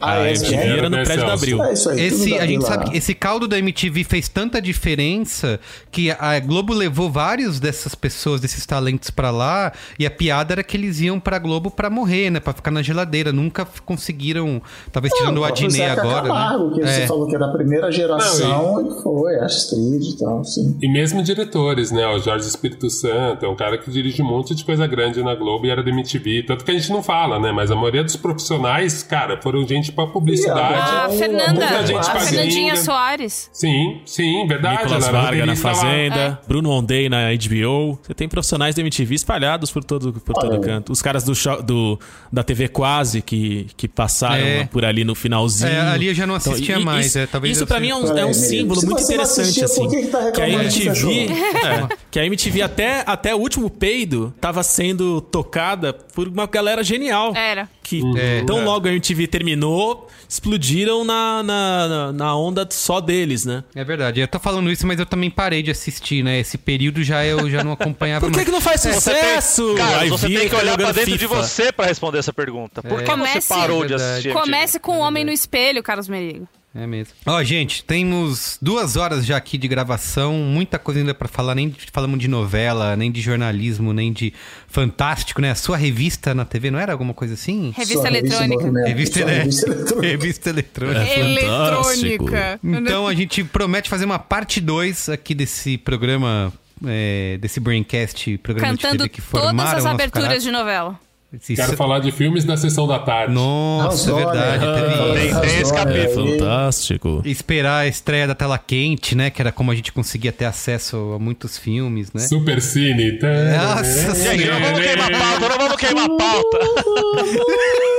Ah, 0.00 0.12
a 0.22 0.30
ESPN. 0.32 0.46
MTV 0.54 0.78
era 0.78 0.90
no 0.90 0.96
É, 0.96 1.04
prédio 1.04 1.26
da. 1.26 1.32
Abril. 1.34 1.62
É 1.64 1.72
isso 1.72 1.88
aí. 1.90 2.00
Esse, 2.00 2.38
a 2.38 2.46
gente 2.46 2.62
lá. 2.62 2.68
sabe 2.68 2.90
que 2.90 2.96
esse 2.98 3.14
caldo 3.14 3.46
da 3.48 3.58
MTV 3.58 4.04
fez 4.04 4.28
tanta 4.28 4.60
diferença 4.60 5.60
que 5.90 6.10
a 6.10 6.38
Globo 6.40 6.72
levou 6.74 7.10
vários 7.10 7.58
dessas 7.60 7.94
pessoas, 7.94 8.40
desses 8.40 8.64
talentos 8.66 9.10
pra 9.10 9.30
lá, 9.30 9.72
e 9.98 10.06
a 10.06 10.10
piada 10.10 10.54
era 10.54 10.62
que 10.62 10.76
eles 10.76 11.00
iam 11.00 11.18
pra 11.20 11.38
Globo 11.38 11.70
pra 11.70 11.88
morrer, 11.90 12.30
né? 12.30 12.40
Pra 12.40 12.52
ficar 12.52 12.70
na 12.70 12.82
geladeira. 12.82 13.32
Nunca 13.32 13.66
conseguiram, 13.84 14.60
talvez 14.92 15.12
tirando 15.14 15.38
o 15.38 15.40
próprio 15.40 15.66
Adnet 15.66 15.72
Zeca 15.88 16.00
agora, 16.02 16.26
Camargo, 16.28 16.66
né? 16.70 16.74
que 16.74 16.82
É. 16.82 16.86
você 17.00 17.06
falou 17.06 17.26
que 17.28 17.34
era 17.36 17.46
da 17.46 17.52
primeira 17.52 17.90
geração, 17.90 18.74
Não, 18.74 18.80
ele 18.80 19.02
foi, 19.02 19.36
Astrid 19.40 20.02
e 20.10 20.16
tal, 20.18 20.44
sim. 20.44 20.76
E 20.82 20.88
mesmo 20.90 21.22
diretores, 21.22 21.90
né? 21.90 22.06
O 22.06 22.18
Jorge 22.18 22.46
Espírito 22.46 22.88
Santo 22.90 23.44
é 23.44 23.48
um 23.48 23.56
cara 23.56 23.78
que 23.78 23.90
dirige 23.90 24.22
um 24.22 24.26
monte 24.26 24.54
de 24.54 24.64
coisa 24.64 24.86
grande 24.86 25.22
na 25.22 25.34
Globo 25.34 25.66
e 25.66 25.70
era 25.70 25.82
da 25.82 25.90
MTV. 25.90 26.44
Tanto 26.46 26.64
que 26.64 26.70
a 26.70 26.74
gente 26.74 26.90
não 26.90 27.02
fala, 27.02 27.38
né? 27.38 27.52
Mas 27.52 27.70
a 27.70 27.74
maioria 27.74 28.02
dos 28.04 28.16
profissionais, 28.16 29.02
cara, 29.02 29.29
foram 29.42 29.66
gente 29.66 29.92
pra 29.92 30.06
publicidade. 30.06 30.60
A 30.74 31.08
Muita 31.08 31.18
Fernanda, 31.24 31.86
gente 31.86 31.98
a 31.98 32.02
fazia 32.04 32.28
Fernandinha. 32.38 32.76
Soares. 32.76 33.50
Sim, 33.52 34.00
sim, 34.06 34.46
verdade. 34.46 34.82
Nicolas 34.82 35.08
Varga 35.08 35.46
na. 35.46 35.56
Fazenda, 35.56 36.40
Bruno 36.48 36.70
Ondei 36.70 37.08
na 37.08 37.28
HBO. 37.34 37.98
Você 38.02 38.14
tem 38.14 38.28
profissionais 38.28 38.74
da 38.74 38.80
MTV 38.80 39.14
espalhados 39.14 39.70
por 39.70 39.84
todo, 39.84 40.12
por 40.12 40.34
todo 40.34 40.52
Olha. 40.52 40.60
canto. 40.60 40.90
Os 40.92 41.02
caras 41.02 41.22
do, 41.24 41.32
do- 41.62 41.98
da 42.32 42.42
TV 42.42 42.68
Quase 42.68 43.20
que, 43.20 43.66
que 43.76 43.86
passaram 43.88 44.36
É. 44.44 44.64
por 44.64 44.84
ali 44.84 45.04
no 45.04 45.14
finalzinho. 45.14 45.70
É, 45.70 45.80
ali 45.80 46.06
eu 46.06 46.14
já 46.14 46.26
não 46.26 46.36
Então, 46.36 46.52
assistia 46.52 46.78
e- 46.78 46.84
mais, 46.84 47.06
Isso, 47.06 47.18
é, 47.18 47.26
talvez 47.26 47.56
isso 47.56 47.66
pra 47.66 47.78
mim 47.80 47.90
é 47.90 47.94
um, 47.94 47.98
é 47.98 48.02
um 48.04 48.14
Peraí, 48.14 48.34
símbolo 48.34 48.80
Se 48.80 48.86
muito 48.86 49.02
interessante, 49.02 49.40
assistiu, 49.62 49.64
assim. 49.64 49.80
por 49.82 49.90
que 49.90 50.00
que 50.02 50.06
tá 50.08 50.30
que 50.32 50.40
a 50.40 50.48
MTV. 50.48 51.26
é, 51.26 51.96
que 52.10 52.18
a 52.20 52.24
MTV 52.26 52.62
até, 52.62 53.02
até 53.06 53.34
o 53.34 53.38
último 53.38 53.68
peido 53.68 54.32
tava 54.40 54.62
sendo 54.62 55.20
tocada 55.20 55.92
por 55.92 56.26
uma 56.28 56.46
galera 56.46 56.82
genial. 56.82 57.34
Era. 57.36 57.68
Que 57.90 58.02
É. 58.18 58.44
tão 58.44 58.64
logo 58.64 58.86
a 58.86 58.90
MTV 58.92 59.26
terminou, 59.26 60.06
explodiram 60.28 61.04
na, 61.04 61.42
na, 61.42 62.12
na- 62.12 62.36
onda 62.36 62.66
só 62.70 63.00
deles, 63.00 63.44
né? 63.44 63.64
É 63.74 63.82
verdade. 63.82 64.20
Eu 64.20 64.28
tô 64.28 64.38
falando 64.38 64.70
isso, 64.70 64.86
mas 64.86 64.98
eu 65.00 65.06
também 65.06 65.28
parei 65.30 65.62
de 65.62 65.70
assistir, 65.72 66.22
né? 66.22 66.38
Esse 66.38 66.56
período 66.56 67.02
já 67.02 67.24
eu 67.26 67.50
já 67.50 67.64
não 67.64 67.72
acompanhava 67.72 68.20
Por 68.26 68.30
que, 68.30 68.36
mais. 68.36 68.46
que 68.46 68.52
não 68.52 68.60
faz 68.60 68.80
Você 68.80 68.90
tem, 68.90 69.00
sucesso? 69.00 69.74
cara, 69.76 70.06
você 70.08 70.28
tem 70.28 70.48
que 70.48 70.54
olhar 70.54 70.76
pra 70.78 70.92
dentro 70.92 71.10
de 71.12 71.18
FIFA. 71.18 71.34
você 71.42 71.72
pra 71.72 71.86
responder 71.86 72.18
essa 72.18 72.32
pergunta. 72.32 72.80
Por 72.82 73.00
É. 73.00 73.02
que 73.04 73.10
Comece- 73.10 73.40
você 73.40 73.54
parou 73.54 73.84
de 73.84 73.94
assistir? 73.94 74.32
Comece 74.32 74.78
com 74.78 74.98
o 74.98 75.00
Homem 75.00 75.24
no 75.24 75.32
Espelho, 75.32 75.82
Carlos 75.82 76.08
Merigo. 76.08 76.46
É 76.72 76.86
mesmo. 76.86 77.14
Ó, 77.26 77.42
gente, 77.42 77.82
temos 77.82 78.56
duas 78.62 78.94
horas 78.96 79.26
já 79.26 79.36
aqui 79.36 79.58
de 79.58 79.66
gravação, 79.66 80.34
muita 80.34 80.78
coisa 80.78 81.00
ainda 81.00 81.12
pra 81.12 81.26
falar, 81.26 81.54
nem 81.56 81.68
de- 81.68 81.86
falamos 81.92 82.18
de 82.20 82.28
novela, 82.28 82.94
nem 82.94 83.10
de 83.10 83.20
jornalismo, 83.20 83.92
nem 83.92 84.12
de 84.12 84.32
fantástico, 84.68 85.40
né? 85.42 85.50
A 85.50 85.56
sua 85.56 85.76
revista 85.76 86.32
na 86.32 86.44
TV, 86.44 86.70
não 86.70 86.78
era 86.78 86.92
alguma 86.92 87.12
coisa 87.12 87.34
assim? 87.34 87.72
Revista 87.76 87.98
Sua 88.02 88.08
eletrônica. 88.08 88.86
Revista, 88.86 89.24
né? 89.24 89.38
revista 89.38 89.66
eletrônica. 89.70 90.00
Revista 90.08 90.50
eletrônica. 90.50 91.00
É. 91.00 91.20
Eletrônica. 91.20 92.60
Então 92.62 93.08
a 93.08 93.14
gente 93.14 93.42
promete 93.42 93.88
fazer 93.90 94.04
uma 94.04 94.20
parte 94.20 94.60
2 94.60 95.08
aqui 95.08 95.34
desse 95.34 95.76
programa, 95.76 96.52
é, 96.86 97.36
desse 97.40 97.58
Braincast, 97.58 98.38
programa 98.38 98.76
de 98.76 98.82
Cantando 98.82 98.98
TV 99.04 99.08
que 99.08 99.20
formaram 99.20 99.56
todas 99.56 99.74
as 99.74 99.86
aberturas 99.86 100.40
de 100.42 100.52
novela. 100.52 100.98
Esse- 101.32 101.54
Quero 101.54 101.76
falar 101.76 102.00
de 102.00 102.10
filmes 102.10 102.44
da 102.44 102.56
sessão 102.56 102.88
da 102.88 102.98
tarde. 102.98 103.32
Nossa, 103.32 104.10
é 104.10 104.14
Razões, 104.14 104.24
verdade. 104.34 104.66
né? 104.66 104.74
teve- 104.74 104.90
Tem- 104.90 105.14
tem 105.14 105.24
esse 105.24 105.32
Razões, 105.34 105.72
capítulo. 105.72 106.26
aí. 106.32 106.38
Fantástico. 106.38 107.22
Esperar 107.24 107.78
a 107.78 107.86
estreia 107.86 108.26
da 108.26 108.34
tela 108.34 108.58
quente, 108.58 109.14
né? 109.14 109.30
Que 109.30 109.40
era 109.40 109.52
como 109.52 109.70
a 109.70 109.74
gente 109.76 109.92
conseguia 109.92 110.32
ter 110.32 110.46
acesso 110.46 111.12
a 111.14 111.18
muitos 111.20 111.56
filmes, 111.56 112.12
né? 112.12 112.20
Super 112.20 112.60
Cine. 112.60 113.12
Nossa 113.20 114.12
Gente, 114.14 114.44
não 114.46 114.58
senhora. 114.58 114.64
vamos 114.64 114.80
queimar 114.80 115.10
pauta, 115.12 115.48
não 115.48 115.58
vamos 115.58 115.76
queimar 115.76 116.08
pauta. 116.08 116.58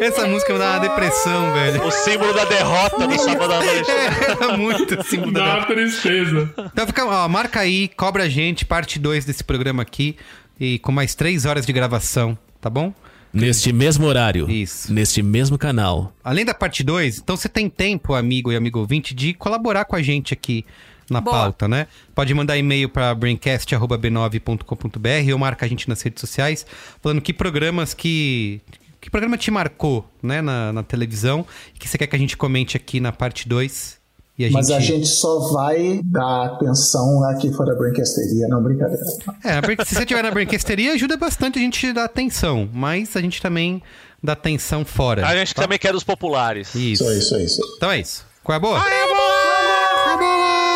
Essa 0.00 0.26
música 0.26 0.52
me 0.52 0.58
dá 0.58 0.70
uma 0.72 0.78
depressão, 0.80 1.52
velho. 1.52 1.84
O 1.84 1.90
símbolo 1.90 2.32
da 2.32 2.44
derrota 2.44 3.06
do 3.06 3.18
sábado 3.18 3.52
à 3.52 3.62
noite. 3.64 3.90
Era 3.90 4.56
muito 4.56 4.98
assim. 5.00 5.32
Dá 5.32 5.56
uma 5.58 5.66
tristeza. 5.66 6.50
Então 6.72 6.86
fica, 6.86 7.04
ó, 7.06 7.28
marca 7.28 7.60
aí, 7.60 7.88
cobra 7.88 8.24
a 8.24 8.28
gente, 8.28 8.64
parte 8.64 8.98
2 8.98 9.24
desse 9.24 9.44
programa 9.44 9.82
aqui. 9.82 10.16
E 10.60 10.78
com 10.78 10.92
mais 10.92 11.14
três 11.14 11.44
horas 11.44 11.64
de 11.64 11.72
gravação, 11.72 12.36
tá 12.60 12.68
bom? 12.68 12.92
Neste 13.32 13.72
mesmo 13.72 14.06
horário. 14.06 14.50
Isso. 14.50 14.92
Neste 14.92 15.22
mesmo 15.22 15.58
canal. 15.58 16.12
Além 16.24 16.44
da 16.44 16.54
parte 16.54 16.82
2, 16.82 17.18
então 17.18 17.36
você 17.36 17.48
tem 17.48 17.68
tempo, 17.68 18.14
amigo 18.14 18.50
e 18.50 18.56
amigo 18.56 18.78
ouvinte, 18.78 19.14
de 19.14 19.34
colaborar 19.34 19.84
com 19.84 19.94
a 19.94 20.02
gente 20.02 20.32
aqui 20.32 20.64
na 21.10 21.20
Boa. 21.20 21.36
pauta, 21.36 21.68
né? 21.68 21.86
Pode 22.14 22.32
mandar 22.34 22.56
e-mail 22.56 22.88
para 22.88 23.14
braincast.b9.com.br 23.14 25.32
ou 25.32 25.38
marca 25.38 25.66
a 25.66 25.68
gente 25.68 25.88
nas 25.88 26.02
redes 26.02 26.20
sociais, 26.20 26.66
falando 27.02 27.20
que 27.20 27.32
programas 27.32 27.94
que. 27.94 28.60
Que 29.00 29.08
programa 29.08 29.38
te 29.38 29.48
marcou, 29.48 30.04
né, 30.20 30.42
na, 30.42 30.72
na 30.72 30.82
televisão, 30.82 31.46
que 31.78 31.88
você 31.88 31.96
quer 31.96 32.08
que 32.08 32.16
a 32.16 32.18
gente 32.18 32.36
comente 32.36 32.76
aqui 32.76 32.98
na 32.98 33.12
parte 33.12 33.48
2. 33.48 33.97
E 34.38 34.46
a 34.46 34.50
Mas 34.52 34.68
gente... 34.68 34.76
a 34.76 34.80
gente 34.80 35.06
só 35.08 35.52
vai 35.52 36.00
dar 36.04 36.44
atenção 36.44 37.24
aqui 37.24 37.52
fora 37.52 37.72
da 37.72 37.78
brinquesteria, 37.78 38.46
não 38.46 38.62
brincadeira. 38.62 39.02
É, 39.42 39.58
a 39.58 39.84
se 39.84 39.94
você 39.94 40.02
estiver 40.02 40.22
na 40.22 40.30
brinquesteria, 40.30 40.92
ajuda 40.92 41.16
bastante 41.16 41.58
a 41.58 41.62
gente 41.62 41.92
dar 41.92 42.04
atenção, 42.04 42.68
mas 42.72 43.16
a 43.16 43.20
gente 43.20 43.42
também 43.42 43.82
dá 44.22 44.34
atenção 44.34 44.84
fora. 44.84 45.26
A 45.26 45.34
gente 45.34 45.56
também 45.56 45.76
quer 45.76 45.92
dos 45.92 46.04
populares. 46.04 46.72
Isso. 46.74 47.02
Isso, 47.02 47.12
isso, 47.12 47.36
isso. 47.36 47.60
Então 47.76 47.90
é 47.90 47.98
isso. 47.98 48.24
Qual 48.44 48.54
é 48.54 48.58
a 48.58 48.60
boa? 48.60 48.80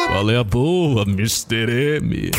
Qual 0.08 0.30
é 0.30 0.36
a 0.36 0.44
boa, 0.44 1.02
Mr. 1.04 2.00
M? 2.02 2.32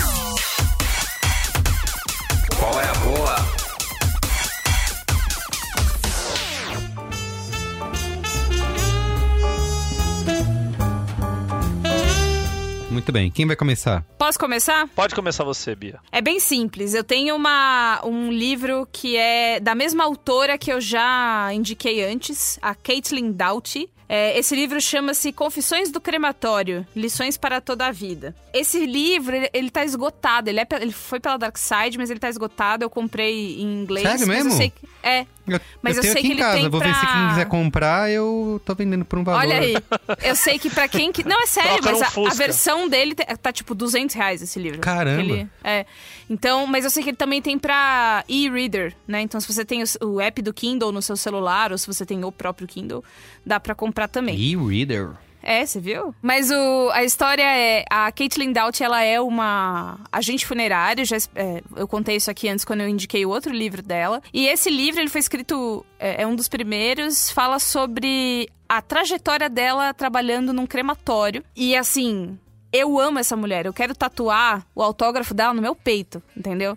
Muito 13.04 13.12
bem. 13.12 13.30
Quem 13.30 13.46
vai 13.46 13.58
começar? 13.58 14.02
Posso 14.18 14.40
começar? 14.40 14.88
Pode 14.96 15.14
começar 15.14 15.44
você, 15.44 15.76
Bia. 15.76 16.00
É 16.10 16.22
bem 16.22 16.40
simples. 16.40 16.94
Eu 16.94 17.04
tenho 17.04 17.36
uma, 17.36 18.00
um 18.06 18.32
livro 18.32 18.88
que 18.94 19.18
é 19.18 19.60
da 19.60 19.76
mesma 19.76 20.06
autora 20.06 20.58
que 20.58 20.72
eu 20.72 20.80
já 20.80 21.50
indiquei 21.54 22.02
antes, 22.02 22.58
a 22.62 22.74
Caitlin 22.74 23.34
Doughty. 23.34 23.90
É, 24.16 24.38
esse 24.38 24.56
livro 24.56 24.80
chama-se 24.80 25.32
Confissões 25.32 25.90
do 25.90 26.00
Crematório, 26.00 26.86
Lições 26.96 27.36
para 27.36 27.60
Toda 27.60 27.88
a 27.88 27.92
Vida. 27.92 28.36
Esse 28.54 28.86
livro, 28.86 29.36
ele, 29.36 29.50
ele 29.52 29.72
tá 29.72 29.84
esgotado. 29.84 30.52
Ele, 30.52 30.60
é, 30.60 30.68
ele 30.80 30.92
foi 30.92 31.20
pela 31.20 31.36
Dark 31.36 31.58
Side, 31.58 31.98
mas 31.98 32.12
ele 32.12 32.20
tá 32.20 32.30
esgotado. 32.30 32.84
Eu 32.84 32.92
comprei 32.92 33.56
em 33.60 33.64
inglês. 33.82 34.08
Sério 34.08 34.28
mas 34.28 34.38
eu 34.38 34.46
mesmo? 34.46 34.52
sei 34.58 34.70
que- 34.70 34.88
é. 35.02 35.26
Eu, 35.46 35.60
Mas 35.82 35.98
eu 35.98 36.00
eu 36.00 36.02
tenho 36.04 36.04
sei 36.04 36.12
aqui 36.14 36.22
que 36.22 36.28
em 36.28 36.32
ele 36.32 36.40
casa. 36.42 36.58
tem 36.60 36.70
Vou 36.70 36.80
ver 36.80 36.94
se 36.94 37.00
pra- 37.02 37.12
quem 37.12 37.28
quiser 37.30 37.46
comprar, 37.48 38.10
eu 38.12 38.62
tô 38.64 38.74
vendendo 38.76 39.04
por 39.04 39.20
um 39.20 39.24
valor. 39.26 39.40
Olha 39.40 39.58
aí. 39.58 39.76
Eu 40.24 40.36
sei 40.38 40.58
que 40.58 40.70
pra 40.70 40.88
quem 40.88 41.12
que. 41.12 41.28
Não, 41.28 41.42
é 41.44 41.46
sério, 41.46 41.82
Troca 41.82 42.00
mas 42.00 42.16
num 42.16 42.26
a, 42.28 42.32
a 42.32 42.34
versão 42.34 42.88
dele 42.88 43.14
te- 43.14 43.26
tá 43.42 43.52
tipo 43.52 43.76
200 43.76 44.16
reais 44.16 44.42
esse 44.42 44.58
livro. 44.58 44.80
Caramba. 44.80 45.22
Ele- 45.22 45.48
é. 45.62 45.86
Então, 46.30 46.66
mas 46.68 46.84
eu 46.84 46.90
sei 46.90 47.04
que 47.04 47.10
ele 47.10 47.18
também 47.18 47.42
tem 47.42 47.58
pra 47.58 48.24
e-reader, 48.28 48.96
né? 49.08 49.22
Então, 49.22 49.40
se 49.40 49.52
você 49.52 49.64
tem 49.66 49.84
o, 49.84 50.06
o 50.06 50.22
app 50.22 50.42
do 50.42 50.54
Kindle 50.54 50.92
no 50.92 51.02
seu 51.02 51.16
celular, 51.16 51.72
ou 51.72 51.78
se 51.78 51.88
você 51.88 52.06
tem 52.06 52.24
o 52.24 52.32
próprio 52.32 52.68
Kindle, 52.68 53.04
dá 53.46 53.60
pra 53.60 53.76
comprar 53.76 54.08
também. 54.08 54.36
E-reader. 54.38 55.12
É, 55.46 55.66
você 55.66 55.78
viu? 55.78 56.16
Mas 56.22 56.50
o, 56.50 56.90
a 56.94 57.04
história 57.04 57.44
é... 57.44 57.84
A 57.90 58.10
Caitlin 58.14 58.54
Doughty, 58.54 58.82
ela 58.82 59.04
é 59.04 59.20
uma 59.20 60.00
agente 60.10 60.46
funerária. 60.46 61.04
Já, 61.04 61.18
é, 61.36 61.62
eu 61.76 61.86
contei 61.86 62.16
isso 62.16 62.32
aqui 62.32 62.48
antes 62.48 62.64
quando 62.64 62.80
eu 62.80 62.88
indiquei 62.88 63.26
o 63.26 63.30
outro 63.30 63.52
livro 63.52 63.82
dela. 63.82 64.22
E 64.34 64.48
esse 64.48 64.70
livro, 64.70 65.02
ele 65.02 65.10
foi 65.10 65.20
escrito... 65.20 65.86
É, 66.00 66.24
é 66.24 66.28
um 66.28 66.34
dos 66.34 66.48
primeiros. 66.48 67.30
Fala 67.30 67.60
sobre 67.60 68.50
a 68.70 68.82
trajetória 68.82 69.50
dela 69.50 69.94
trabalhando 69.94 70.54
num 70.54 70.66
crematório. 70.66 71.44
E, 71.54 71.76
assim... 71.76 72.40
Eu 72.74 73.00
amo 73.00 73.20
essa 73.20 73.38
mulher. 73.38 73.68
Eu 73.68 73.74
quero 73.74 73.94
tatuar 73.94 74.66
o 74.74 74.82
autógrafo 74.82 75.32
dela 75.32 75.54
no 75.54 75.62
meu 75.62 75.76
peito, 75.76 76.24
entendeu? 76.36 76.76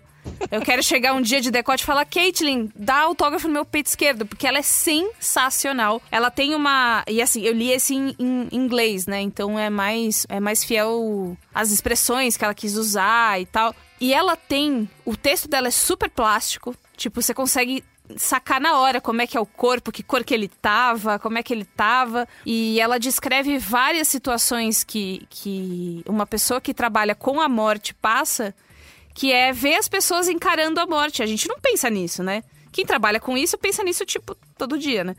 Eu 0.51 0.61
quero 0.61 0.83
chegar 0.83 1.13
um 1.13 1.21
dia 1.21 1.41
de 1.41 1.49
decote 1.49 1.81
e 1.81 1.85
falar, 1.85 2.05
Caitlyn, 2.05 2.69
dá 2.75 3.01
autógrafo 3.01 3.47
no 3.47 3.53
meu 3.53 3.65
peito 3.65 3.87
esquerdo, 3.87 4.25
porque 4.25 4.45
ela 4.45 4.59
é 4.59 4.61
sensacional. 4.61 5.99
Ela 6.11 6.29
tem 6.29 6.53
uma. 6.53 7.03
E 7.07 7.19
assim, 7.19 7.41
eu 7.41 7.53
li 7.53 7.71
esse 7.71 7.95
em, 7.95 8.15
em 8.19 8.47
inglês, 8.51 9.07
né? 9.07 9.21
Então 9.21 9.57
é 9.57 9.71
mais, 9.71 10.27
é 10.29 10.39
mais 10.39 10.63
fiel 10.63 11.35
às 11.51 11.71
expressões 11.71 12.37
que 12.37 12.45
ela 12.45 12.53
quis 12.53 12.75
usar 12.75 13.41
e 13.41 13.47
tal. 13.47 13.73
E 13.99 14.13
ela 14.13 14.35
tem. 14.35 14.87
O 15.03 15.17
texto 15.17 15.47
dela 15.47 15.67
é 15.67 15.71
super 15.71 16.11
plástico. 16.11 16.75
Tipo, 16.95 17.21
você 17.21 17.33
consegue 17.33 17.83
sacar 18.15 18.61
na 18.61 18.77
hora 18.79 19.01
como 19.01 19.21
é 19.21 19.27
que 19.27 19.37
é 19.37 19.39
o 19.39 19.45
corpo, 19.45 19.91
que 19.91 20.01
cor 20.03 20.23
que 20.23 20.33
ele 20.33 20.47
tava, 20.47 21.19
como 21.19 21.37
é 21.37 21.43
que 21.43 21.53
ele 21.53 21.65
tava. 21.65 22.27
E 22.45 22.79
ela 22.79 22.97
descreve 22.99 23.57
várias 23.57 24.07
situações 24.07 24.83
que, 24.83 25.25
que 25.29 26.03
uma 26.07 26.25
pessoa 26.25 26.61
que 26.61 26.73
trabalha 26.73 27.13
com 27.13 27.41
a 27.41 27.49
morte 27.49 27.93
passa, 27.93 28.55
que 29.13 29.31
é 29.31 29.51
ver 29.51 29.75
as 29.75 29.87
pessoas 29.87 30.27
encarando 30.27 30.79
a 30.79 30.85
morte. 30.87 31.21
A 31.21 31.25
gente 31.25 31.47
não 31.47 31.59
pensa 31.59 31.89
nisso, 31.89 32.23
né? 32.23 32.43
Quem 32.71 32.85
trabalha 32.85 33.19
com 33.19 33.37
isso 33.37 33.57
pensa 33.57 33.83
nisso, 33.83 34.05
tipo, 34.05 34.35
todo 34.57 34.77
dia, 34.77 35.03
né? 35.03 35.15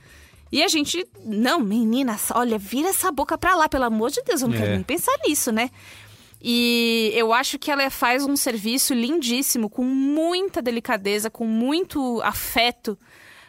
E 0.50 0.62
a 0.62 0.68
gente, 0.68 1.06
não, 1.24 1.60
menina, 1.60 2.18
olha, 2.34 2.56
vira 2.58 2.88
essa 2.88 3.12
boca 3.12 3.36
pra 3.36 3.54
lá, 3.54 3.68
pelo 3.68 3.84
amor 3.84 4.10
de 4.10 4.22
Deus, 4.22 4.40
eu 4.40 4.48
não 4.48 4.54
É. 4.54 4.58
quero 4.58 4.70
nem 4.72 4.82
pensar 4.82 5.14
nisso, 5.26 5.52
né? 5.52 5.70
E 6.40 7.12
eu 7.14 7.32
acho 7.32 7.58
que 7.58 7.70
ela 7.70 7.90
faz 7.90 8.24
um 8.24 8.36
serviço 8.36 8.94
lindíssimo, 8.94 9.68
com 9.68 9.82
muita 9.82 10.62
delicadeza, 10.62 11.30
com 11.30 11.44
muito 11.46 12.20
afeto 12.22 12.98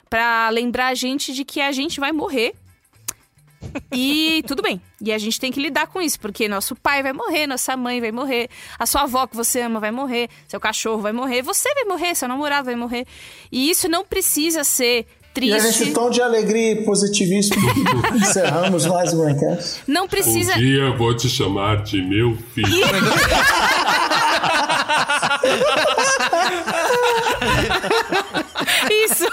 pra 0.09 0.49
lembrar 0.49 0.87
a 0.87 0.95
gente 0.95 1.33
de 1.33 1.45
que 1.45 1.61
a 1.61 1.71
gente 1.71 1.99
vai 1.99 2.11
morrer. 2.11 2.55
E 3.91 4.43
tudo 4.47 4.61
bem. 4.61 4.81
E 5.01 5.11
a 5.11 5.17
gente 5.17 5.39
tem 5.39 5.51
que 5.51 5.59
lidar 5.59 5.87
com 5.87 6.01
isso, 6.01 6.19
porque 6.19 6.47
nosso 6.47 6.75
pai 6.75 7.03
vai 7.03 7.13
morrer, 7.13 7.45
nossa 7.45 7.75
mãe 7.77 8.01
vai 8.01 8.11
morrer, 8.11 8.49
a 8.77 8.85
sua 8.85 9.01
avó 9.03 9.27
que 9.27 9.35
você 9.35 9.61
ama 9.61 9.79
vai 9.79 9.91
morrer, 9.91 10.29
seu 10.47 10.59
cachorro 10.59 11.01
vai 11.01 11.11
morrer, 11.11 11.41
você 11.41 11.73
vai 11.73 11.83
morrer, 11.83 12.15
seu 12.15 12.27
namorado 12.27 12.65
vai 12.65 12.75
morrer. 12.75 13.05
E 13.51 13.69
isso 13.69 13.87
não 13.87 14.05
precisa 14.05 14.63
ser 14.63 15.05
E 15.41 15.53
a 15.53 15.59
gente, 15.59 15.77
triste. 15.77 15.93
tom 15.93 16.09
de 16.09 16.21
alegria 16.21 16.71
e 16.71 16.83
positivismo, 16.83 17.55
encerramos 18.15 18.85
mais 18.85 19.13
um 19.13 19.29
enquete. 19.29 19.81
Não 19.87 20.07
precisa. 20.07 20.53
Um 20.53 20.57
dia 20.57 20.81
eu 20.83 20.97
vou 20.97 21.15
te 21.15 21.29
chamar 21.29 21.83
de 21.83 22.01
meu 22.01 22.37
filho. 22.53 22.69
Isso. 29.05 29.25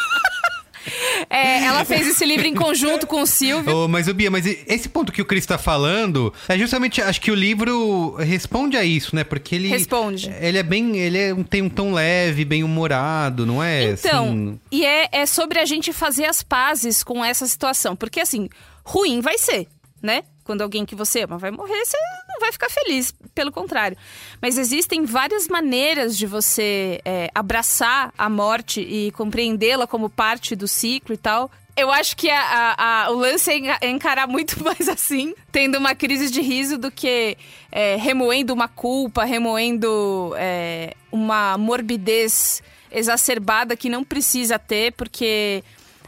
É, 1.29 1.65
ela 1.65 1.85
fez 1.85 2.07
esse 2.07 2.25
livro 2.25 2.47
em 2.47 2.55
conjunto 2.55 3.07
com 3.07 3.23
o 3.23 3.27
Silvio. 3.27 3.77
Ô, 3.77 3.89
mas, 3.89 4.11
Bia, 4.13 4.31
mas 4.31 4.47
esse 4.47 4.89
ponto 4.89 5.13
que 5.13 5.21
o 5.21 5.25
Cris 5.25 5.47
tá 5.47 5.59
falando, 5.59 6.33
é 6.49 6.59
justamente, 6.59 7.01
acho 7.03 7.21
que 7.21 7.31
o 7.31 7.35
livro 7.35 8.15
responde 8.17 8.77
a 8.77 8.85
isso, 8.85 9.15
né? 9.15 9.25
Porque 9.25 9.55
ele... 9.55 9.69
Responde. 9.69 10.31
Ele 10.41 10.59
é 10.59 10.63
bem, 10.63 10.97
ele 10.99 11.19
é, 11.19 11.35
tem 11.49 11.63
um 11.63 11.69
tom 11.69 11.93
leve, 11.93 12.45
bem 12.45 12.63
humorado, 12.63 13.45
não 13.45 13.63
é? 13.63 13.93
Então, 13.93 14.25
Assim, 14.27 14.61
e 14.71 14.85
é, 14.85 15.09
é 15.13 15.27
sobre 15.27 15.59
a 15.59 15.65
gente 15.65 15.93
fazer 15.93 16.25
as 16.25 16.43
pazes 16.43 17.03
com 17.03 17.25
essa 17.25 17.47
situação. 17.47 17.97
Porque, 17.97 18.21
assim, 18.21 18.49
ruim 18.85 19.21
vai 19.21 19.39
ser, 19.39 19.67
né? 20.03 20.23
Quando 20.47 20.63
alguém 20.63 20.87
que 20.87 20.95
você 20.95 21.23
ama 21.25 21.37
vai 21.37 21.51
morrer, 21.51 21.85
você 21.85 21.97
não 22.29 22.41
vai 22.41 22.53
ficar 22.53 22.71
feliz, 22.71 23.13
pelo 23.35 23.51
contrário. 23.53 23.97
Mas 24.41 24.57
existem 24.57 25.05
várias 25.05 25.49
maneiras 25.49 26.17
de 26.17 26.27
você 26.27 27.01
é, 27.05 27.29
abraçar 27.35 28.15
a 28.17 28.31
morte 28.31 28.81
e 28.81 29.11
compreendê-la 29.11 29.87
como 29.87 30.09
parte 30.09 30.55
do 30.57 30.69
ciclo 30.69 31.13
e 31.15 31.19
tal. 31.19 31.51
Eu 31.77 31.91
acho 31.91 32.17
que 32.17 32.31
a- 32.31 32.41
a- 32.79 33.05
a- 33.07 33.11
o 33.11 33.17
lance 33.17 33.51
é 33.51 33.77
é 33.83 33.91
encarar 33.91 34.27
muito 34.27 34.57
mais 34.65 34.89
assim, 34.89 35.35
tendo 35.53 35.77
uma 35.77 35.95
crise 35.95 36.31
de 36.31 36.41
riso, 36.41 36.79
do 36.79 36.91
que 36.91 37.37
é, 37.71 37.97
remoendo 37.97 38.55
uma 38.55 38.69
culpa, 38.69 39.25
remoendo 39.25 40.33
é, 40.39 40.95
uma 41.13 41.59
morbidez 41.59 42.63
exacerbada 42.91 43.77
que 43.77 43.89
não 43.91 44.03
precisa 44.05 44.59
ter, 44.59 44.93
porque 44.93 45.63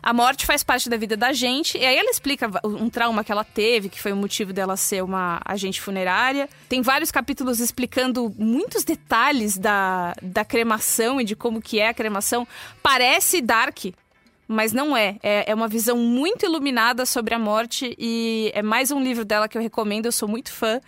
a 0.09 0.13
morte 0.15 0.47
faz 0.47 0.63
parte 0.63 0.89
da 0.89 0.97
vida 0.97 1.19
da 1.19 1.35
gente. 1.35 1.77
E 1.77 1.85
aí 1.85 1.95
ela 1.95 2.09
explica 2.09 2.51
um 2.65 2.89
trauma 2.89 3.23
que 3.23 3.31
ela 3.31 3.45
teve, 3.45 3.91
que 3.91 4.01
foi 4.01 4.11
o 4.11 4.17
motivo 4.17 4.55
dela 4.55 4.75
ser 4.75 5.05
uma 5.05 5.39
agente 5.45 5.83
funerária. 5.83 6.49
Tem 6.67 6.81
vários 6.81 7.11
capítulos 7.11 7.61
explicando 7.61 8.35
muitos 8.39 8.85
detalhes 8.85 9.59
da, 9.59 10.15
da 10.23 10.47
cremação 10.47 11.21
e 11.21 11.25
de 11.25 11.37
como 11.37 11.61
que 11.61 11.79
é 11.79 11.89
a 11.89 11.93
cremação. 11.93 12.49
Parece 12.83 13.43
dark, 13.43 13.79
mas 14.47 14.73
não 14.73 14.97
é. 14.97 15.17
é. 15.23 15.51
É 15.51 15.55
uma 15.55 15.69
visão 15.69 15.99
muito 15.99 16.47
iluminada 16.47 17.05
sobre 17.05 17.35
a 17.35 17.39
morte 17.39 17.95
e 17.99 18.51
é 18.55 18.63
mais 18.63 18.91
um 18.91 19.03
livro 19.03 19.27
dela 19.27 19.47
que 19.47 19.59
eu 19.59 19.63
recomendo, 19.63 20.07
eu 20.07 20.13
sou 20.13 20.27
muito 20.27 20.51
fã. 20.51 20.81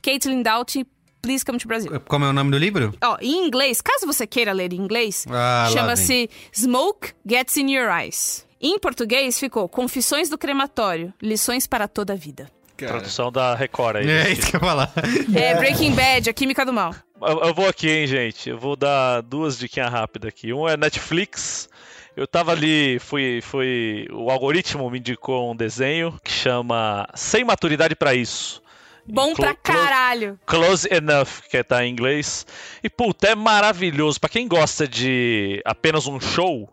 Caitlin 0.00 0.42
Doughty, 0.42 0.86
Please 1.20 1.44
Come 1.44 1.58
to 1.58 1.68
Brazil. 1.68 2.00
como 2.08 2.24
é 2.24 2.30
o 2.30 2.32
nome 2.32 2.50
do 2.50 2.56
livro? 2.56 2.94
Ó, 3.04 3.18
em 3.20 3.46
inglês, 3.46 3.82
caso 3.82 4.06
você 4.06 4.26
queira 4.26 4.50
ler 4.52 4.72
em 4.72 4.76
inglês, 4.76 5.26
Ah, 5.30 5.68
chama-se 5.70 6.30
Smoke 6.54 7.12
Gets 7.26 7.58
in 7.58 7.70
Your 7.70 7.90
Eyes. 7.94 8.50
Em 8.62 8.78
português 8.78 9.40
ficou 9.40 9.68
Confissões 9.68 10.28
do 10.28 10.38
Crematório, 10.38 11.12
lições 11.20 11.66
para 11.66 11.88
toda 11.88 12.12
a 12.12 12.16
vida. 12.16 12.48
Tradução 12.76 13.30
da 13.30 13.54
Record 13.54 13.96
aí. 13.96 14.08
É 14.08 14.30
isso 14.30 14.48
que 14.48 14.56
eu 14.56 14.60
ia 14.60 14.66
falar. 14.66 14.92
É 15.34 15.54
Breaking 15.54 15.94
Bad, 15.94 16.30
a 16.30 16.32
química 16.32 16.64
do 16.64 16.72
mal. 16.72 16.94
Eu, 17.20 17.40
eu 17.40 17.54
vou 17.54 17.68
aqui, 17.68 17.88
hein, 17.88 18.06
gente. 18.06 18.50
Eu 18.50 18.58
vou 18.58 18.76
dar 18.76 19.20
duas 19.20 19.58
diquinhas 19.58 19.90
rápidas 19.90 20.28
aqui. 20.28 20.52
Um 20.52 20.68
é 20.68 20.76
Netflix. 20.76 21.68
Eu 22.16 22.26
tava 22.26 22.52
ali, 22.52 22.98
fui, 22.98 23.40
fui. 23.42 24.06
O 24.12 24.30
algoritmo 24.30 24.88
me 24.90 24.98
indicou 24.98 25.50
um 25.50 25.56
desenho 25.56 26.18
que 26.22 26.30
chama 26.30 27.08
Sem 27.14 27.44
Maturidade 27.44 27.96
pra 27.96 28.14
Isso. 28.14 28.62
Bom 29.06 29.34
pra 29.34 29.54
caralho. 29.54 30.38
Close 30.46 30.88
Enough, 30.92 31.42
que 31.50 31.62
tá 31.64 31.84
em 31.84 31.90
inglês. 31.90 32.46
E, 32.82 32.88
puta, 32.88 33.28
é 33.28 33.34
maravilhoso. 33.34 34.20
Pra 34.20 34.28
quem 34.28 34.46
gosta 34.46 34.86
de 34.86 35.60
apenas 35.64 36.06
um 36.06 36.20
show, 36.20 36.68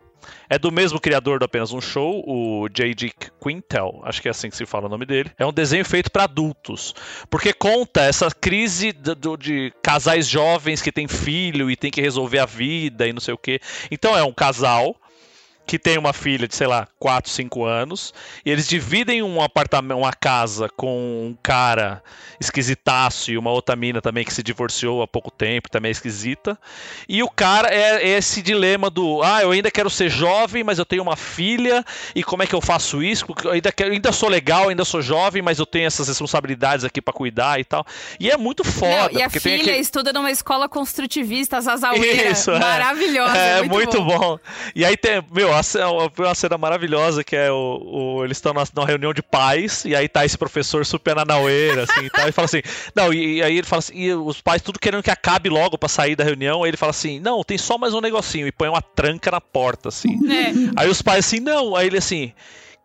é 0.50 0.58
do 0.58 0.72
mesmo 0.72 1.00
criador 1.00 1.38
do 1.38 1.44
Apenas 1.44 1.72
um 1.72 1.80
Show, 1.80 2.24
o 2.26 2.68
J.D. 2.68 3.12
Quintel, 3.40 4.00
acho 4.04 4.20
que 4.20 4.26
é 4.28 4.32
assim 4.32 4.50
que 4.50 4.56
se 4.56 4.66
fala 4.66 4.86
o 4.86 4.88
nome 4.90 5.06
dele. 5.06 5.30
É 5.38 5.46
um 5.46 5.52
desenho 5.52 5.84
feito 5.84 6.10
pra 6.10 6.24
adultos, 6.24 6.92
porque 7.30 7.52
conta 7.52 8.02
essa 8.02 8.28
crise 8.32 8.90
do- 8.92 9.36
de 9.36 9.72
casais 9.80 10.28
jovens 10.28 10.82
que 10.82 10.90
têm 10.90 11.06
filho 11.06 11.70
e 11.70 11.76
tem 11.76 11.90
que 11.90 12.00
resolver 12.00 12.40
a 12.40 12.46
vida 12.46 13.06
e 13.06 13.12
não 13.12 13.20
sei 13.20 13.32
o 13.32 13.38
quê. 13.38 13.60
Então 13.90 14.16
é 14.16 14.24
um 14.24 14.32
casal 14.32 14.96
que 15.70 15.78
tem 15.78 15.96
uma 15.96 16.12
filha 16.12 16.48
de, 16.48 16.56
sei 16.56 16.66
lá, 16.66 16.88
4, 16.98 17.30
5 17.30 17.64
anos, 17.64 18.12
e 18.44 18.50
eles 18.50 18.66
dividem 18.66 19.22
um 19.22 19.40
apartamento, 19.40 19.98
uma 19.98 20.12
casa 20.12 20.68
com 20.68 21.28
um 21.28 21.36
cara 21.40 22.02
esquisitaço 22.40 23.30
e 23.30 23.38
uma 23.38 23.52
outra 23.52 23.76
mina 23.76 24.02
também 24.02 24.24
que 24.24 24.34
se 24.34 24.42
divorciou 24.42 25.00
há 25.00 25.06
pouco 25.06 25.30
tempo, 25.30 25.70
também 25.70 25.90
é 25.90 25.92
esquisita. 25.92 26.58
E 27.08 27.22
o 27.22 27.30
cara 27.30 27.72
é 27.72 28.04
esse 28.04 28.42
dilema 28.42 28.90
do, 28.90 29.22
ah, 29.22 29.42
eu 29.42 29.52
ainda 29.52 29.70
quero 29.70 29.88
ser 29.88 30.08
jovem, 30.08 30.64
mas 30.64 30.80
eu 30.80 30.84
tenho 30.84 31.04
uma 31.04 31.14
filha, 31.14 31.84
e 32.16 32.24
como 32.24 32.42
é 32.42 32.48
que 32.48 32.54
eu 32.54 32.60
faço 32.60 33.00
isso? 33.00 33.24
Porque 33.24 33.46
eu 33.46 33.52
ainda, 33.52 33.70
quero, 33.70 33.92
ainda 33.92 34.10
sou 34.10 34.28
legal, 34.28 34.70
ainda 34.70 34.84
sou 34.84 35.00
jovem, 35.00 35.40
mas 35.40 35.60
eu 35.60 35.66
tenho 35.66 35.86
essas 35.86 36.08
responsabilidades 36.08 36.84
aqui 36.84 37.00
pra 37.00 37.14
cuidar 37.14 37.60
e 37.60 37.64
tal. 37.64 37.86
E 38.18 38.28
é 38.28 38.36
muito 38.36 38.64
foda, 38.64 39.12
Não, 39.12 39.20
e 39.20 39.22
a 39.22 39.26
porque 39.26 39.38
tem 39.38 39.58
filha 39.58 39.70
aquele... 39.70 39.78
estuda 39.78 40.12
numa 40.12 40.32
escola 40.32 40.68
construtivista, 40.68 41.60
Zazaueira. 41.60 42.32
Isso, 42.32 42.50
é. 42.50 42.58
Maravilhosa. 42.58 43.36
É, 43.36 43.58
muito, 43.60 43.72
muito 43.72 44.02
bom. 44.02 44.18
bom. 44.18 44.40
E 44.74 44.84
aí 44.84 44.96
tem, 44.96 45.22
meu, 45.30 45.59
a 45.60 45.62
ce- 45.62 45.78
uma 46.18 46.34
cena 46.34 46.58
maravilhosa 46.58 47.22
que 47.24 47.36
é 47.36 47.50
o, 47.50 48.16
o- 48.18 48.24
eles 48.24 48.36
estão 48.36 48.52
na, 48.52 48.64
numa 48.74 48.86
reunião 48.86 49.12
de 49.14 49.22
pais 49.22 49.84
e 49.84 49.94
aí 49.94 50.08
tá 50.08 50.24
esse 50.24 50.36
professor 50.36 50.84
super 50.84 51.14
nanaueira, 51.14 51.84
assim, 51.84 52.06
e 52.06 52.10
tal, 52.10 52.28
e 52.28 52.32
fala 52.32 52.46
assim, 52.46 52.62
não, 52.94 53.12
e, 53.12 53.36
e 53.36 53.42
aí 53.42 53.56
ele 53.58 53.66
fala 53.66 53.78
assim, 53.80 53.94
e 53.96 54.12
os 54.14 54.40
pais 54.40 54.60
tudo 54.62 54.78
querendo 54.78 55.02
que 55.02 55.10
acabe 55.10 55.48
logo 55.48 55.78
pra 55.78 55.88
sair 55.88 56.16
da 56.16 56.24
reunião, 56.24 56.62
aí 56.64 56.70
ele 56.70 56.76
fala 56.76 56.90
assim, 56.90 57.20
não, 57.20 57.42
tem 57.44 57.56
só 57.58 57.78
mais 57.78 57.94
um 57.94 58.00
negocinho 58.00 58.46
e 58.46 58.52
põe 58.52 58.68
uma 58.68 58.82
tranca 58.82 59.30
na 59.30 59.40
porta, 59.40 59.88
assim. 59.88 60.18
É. 60.30 60.52
Aí 60.82 60.88
os 60.88 61.00
pais 61.02 61.24
assim, 61.26 61.40
não, 61.40 61.76
aí 61.76 61.86
ele 61.86 61.98
assim, 61.98 62.32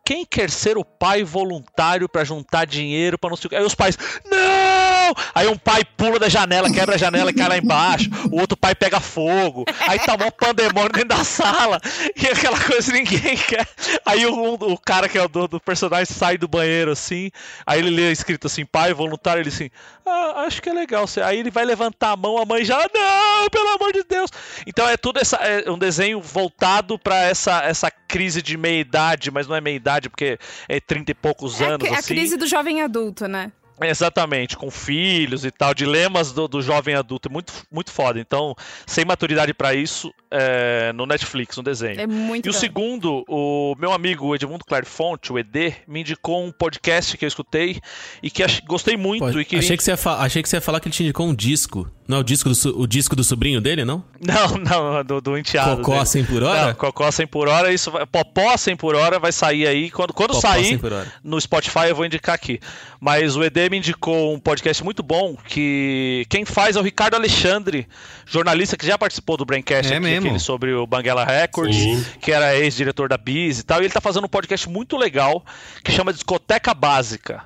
quem 0.06 0.24
quer 0.26 0.50
ser 0.52 0.78
o 0.78 0.86
pai 0.86 1.24
voluntário 1.24 2.08
pra 2.08 2.24
juntar 2.24 2.66
dinheiro 2.66 3.18
pra 3.18 3.30
não 3.30 3.38
sei 3.38 3.48
o 3.48 3.50
que? 3.50 3.56
Aí 3.56 3.64
os 3.64 3.74
pais, 3.76 3.98
não! 4.30 4.95
Aí 5.34 5.48
um 5.48 5.57
pai 5.57 5.84
pula 5.98 6.19
da 6.19 6.30
janela, 6.30 6.72
quebra 6.72 6.95
a 6.95 6.98
janela 6.98 7.32
e 7.32 7.34
cai 7.34 7.48
lá 7.49 7.57
embaixo. 7.57 8.10
O 8.32 8.40
outro 8.40 8.57
pai 8.57 8.73
pega 8.76 8.99
fogo. 8.99 9.65
Aí 9.88 9.99
tá 9.99 10.18
mó 10.18 10.32
pandemônio 10.32 10.90
dentro 10.91 11.10
da 11.10 11.23
sala. 11.23 11.80
E 12.15 12.27
aquela 12.27 12.60
coisa 12.60 12.91
ninguém 12.91 13.36
quer. 13.48 13.68
Aí 14.06 14.26
o, 14.26 14.53
o 14.53 14.77
cara 14.77 15.07
que 15.10 15.18
é 15.18 15.23
o 15.23 15.27
dono 15.27 15.48
do 15.48 15.60
personagem 15.60 16.06
sai 16.06 16.38
do 16.38 16.48
banheiro 16.48 16.91
assim. 16.91 17.30
Aí 17.65 17.80
ele 17.80 17.90
lê 17.90 18.11
escrito 18.11 18.48
assim, 18.48 18.65
pai 18.65 18.94
voluntário. 18.94 19.41
Ele 19.41 19.49
assim, 19.49 19.69
ah, 20.06 20.44
acho 20.45 20.61
que 20.61 20.69
é 20.69 20.73
legal. 20.73 21.06
Aí 21.23 21.40
ele 21.40 21.52
vai 21.52 21.65
levantar 21.65 22.11
a 22.11 22.18
mão, 22.18 22.38
a 22.38 22.45
mãe 22.45 22.64
já, 22.64 22.77
não, 22.94 23.49
pelo 23.49 23.69
amor 23.69 23.91
de 23.94 24.03
Deus. 24.03 24.30
Então 24.65 24.88
é 24.88 24.98
tudo 24.98 25.19
essa, 25.19 25.38
é 25.38 25.69
um 25.69 25.77
desenho 25.77 26.22
voltado 26.22 26.98
pra 26.99 27.18
essa, 27.23 27.64
essa 27.64 27.90
crise 27.90 28.41
de 28.41 28.57
meia 28.57 28.80
idade, 28.80 29.32
mas 29.32 29.48
não 29.48 29.56
é 29.56 29.61
meia 29.61 29.76
idade 29.76 30.10
porque 30.10 30.38
é 30.69 30.80
30 30.80 31.11
e 31.11 31.14
poucos 31.14 31.60
É 31.61 31.65
a, 31.65 31.69
anos 31.69 31.91
a 31.91 31.99
assim. 31.99 32.14
crise 32.14 32.38
do 32.38 32.48
jovem 32.48 32.82
adulto, 32.82 33.27
né? 33.27 33.52
Exatamente, 33.82 34.56
com 34.56 34.72
filhos 34.72 35.44
e 35.44 35.52
tal, 35.52 35.74
dilemas 35.74 36.32
do, 36.32 36.48
do 36.48 36.62
jovem 36.62 36.96
adulto, 36.96 37.28
é 37.28 37.32
muito, 37.32 37.54
muito 37.72 37.92
foda. 37.92 38.20
Então, 38.20 38.56
sem 38.88 39.04
maturidade 39.04 39.54
pra 39.54 39.74
isso, 39.74 40.14
é, 40.32 40.94
no 40.94 41.06
Netflix, 41.06 41.58
no 41.58 41.64
desenho. 41.64 42.00
É 42.00 42.08
muito 42.08 42.46
E 42.46 42.50
o 42.50 42.54
bom. 42.54 42.60
segundo, 42.60 43.26
o 43.28 43.76
meu 43.78 43.92
amigo 43.92 44.34
Edmundo 44.34 44.64
Clarifonte, 44.66 45.32
o 45.34 45.38
ED, 45.40 45.74
me 45.88 46.02
indicou 46.02 46.44
um 46.46 46.52
podcast 46.52 47.18
que 47.18 47.26
eu 47.26 47.28
escutei 47.28 47.80
e 48.24 48.30
que 48.32 48.44
ach- 48.44 48.62
gostei 48.66 48.96
muito. 48.98 49.32
Pô, 49.32 49.40
e 49.40 49.46
que 49.46 49.58
achei, 49.58 49.76
que 49.78 49.84
você 49.84 49.92
ia 49.92 49.98
achei 50.20 50.42
que 50.42 50.50
você 50.50 50.58
ia 50.58 50.62
falar 50.62 50.80
que 50.80 50.88
ele 50.88 50.96
te 50.96 51.04
indicou 51.04 51.28
um 51.28 51.36
disco. 51.36 51.90
Não 52.08 52.18
é 52.18 52.20
o 52.20 52.24
disco 52.24 52.50
do, 52.50 52.80
o 52.82 52.86
disco 52.88 53.16
do 53.16 53.24
sobrinho 53.24 53.60
dele, 53.60 53.84
não? 53.84 54.04
Não, 54.22 54.58
não, 54.60 55.04
do, 55.04 55.20
do 55.22 55.38
enteado. 55.38 55.78
Cocó 55.78 55.94
dele. 55.96 56.06
100 56.06 56.26
por 56.26 56.44
hora? 56.44 56.68
Não, 56.68 56.74
Cocó 56.76 57.12
100 57.12 57.28
por 57.28 57.48
hora, 57.48 57.74
isso 57.74 57.90
vai, 57.92 58.06
Popó 58.06 58.56
100 58.56 58.76
por 58.76 58.96
hora 58.96 59.18
vai 59.20 59.32
sair 59.32 59.66
aí. 59.68 59.90
Quando, 59.90 60.14
quando 60.14 60.30
Popó 60.34 60.42
sair 60.42 60.66
100 60.66 60.78
por 60.78 60.94
hora. 60.94 61.12
no 61.24 61.42
Spotify, 61.42 61.88
eu 61.90 61.96
vou 61.96 62.06
indicar 62.06 62.36
aqui. 62.36 62.60
Mas 63.06 63.36
o 63.36 63.44
ED 63.44 63.69
me 63.69 63.77
indicou 63.77 64.34
um 64.34 64.40
podcast 64.40 64.84
muito 64.84 65.03
bom 65.03 65.36
que 65.36 66.26
quem 66.27 66.44
faz 66.44 66.76
é 66.76 66.80
o 66.80 66.82
Ricardo 66.82 67.14
Alexandre, 67.14 67.88
jornalista 68.26 68.76
que 68.76 68.84
já 68.84 68.98
participou 68.98 69.38
do 69.38 69.45
Braincast 69.45 69.94
É 69.94 69.98
aqui, 69.98 70.03
mesmo? 70.03 70.26
aquele 70.26 70.40
sobre 70.40 70.73
o 70.73 70.88
Banguela 70.88 71.23
Records, 71.23 71.77
Sim. 71.77 72.03
que 72.19 72.32
era 72.32 72.57
ex-diretor 72.57 73.07
da 73.07 73.15
Biz 73.15 73.60
e 73.60 73.64
tal. 73.64 73.80
E 73.80 73.86
ele 73.86 73.94
tá 73.94 74.02
fazendo 74.02 74.26
um 74.26 74.27
podcast 74.27 74.68
muito 74.68 74.98
legal 74.98 75.45
que 75.84 75.91
chama 75.91 76.11
Discoteca 76.11 76.73
Básica. 76.73 77.44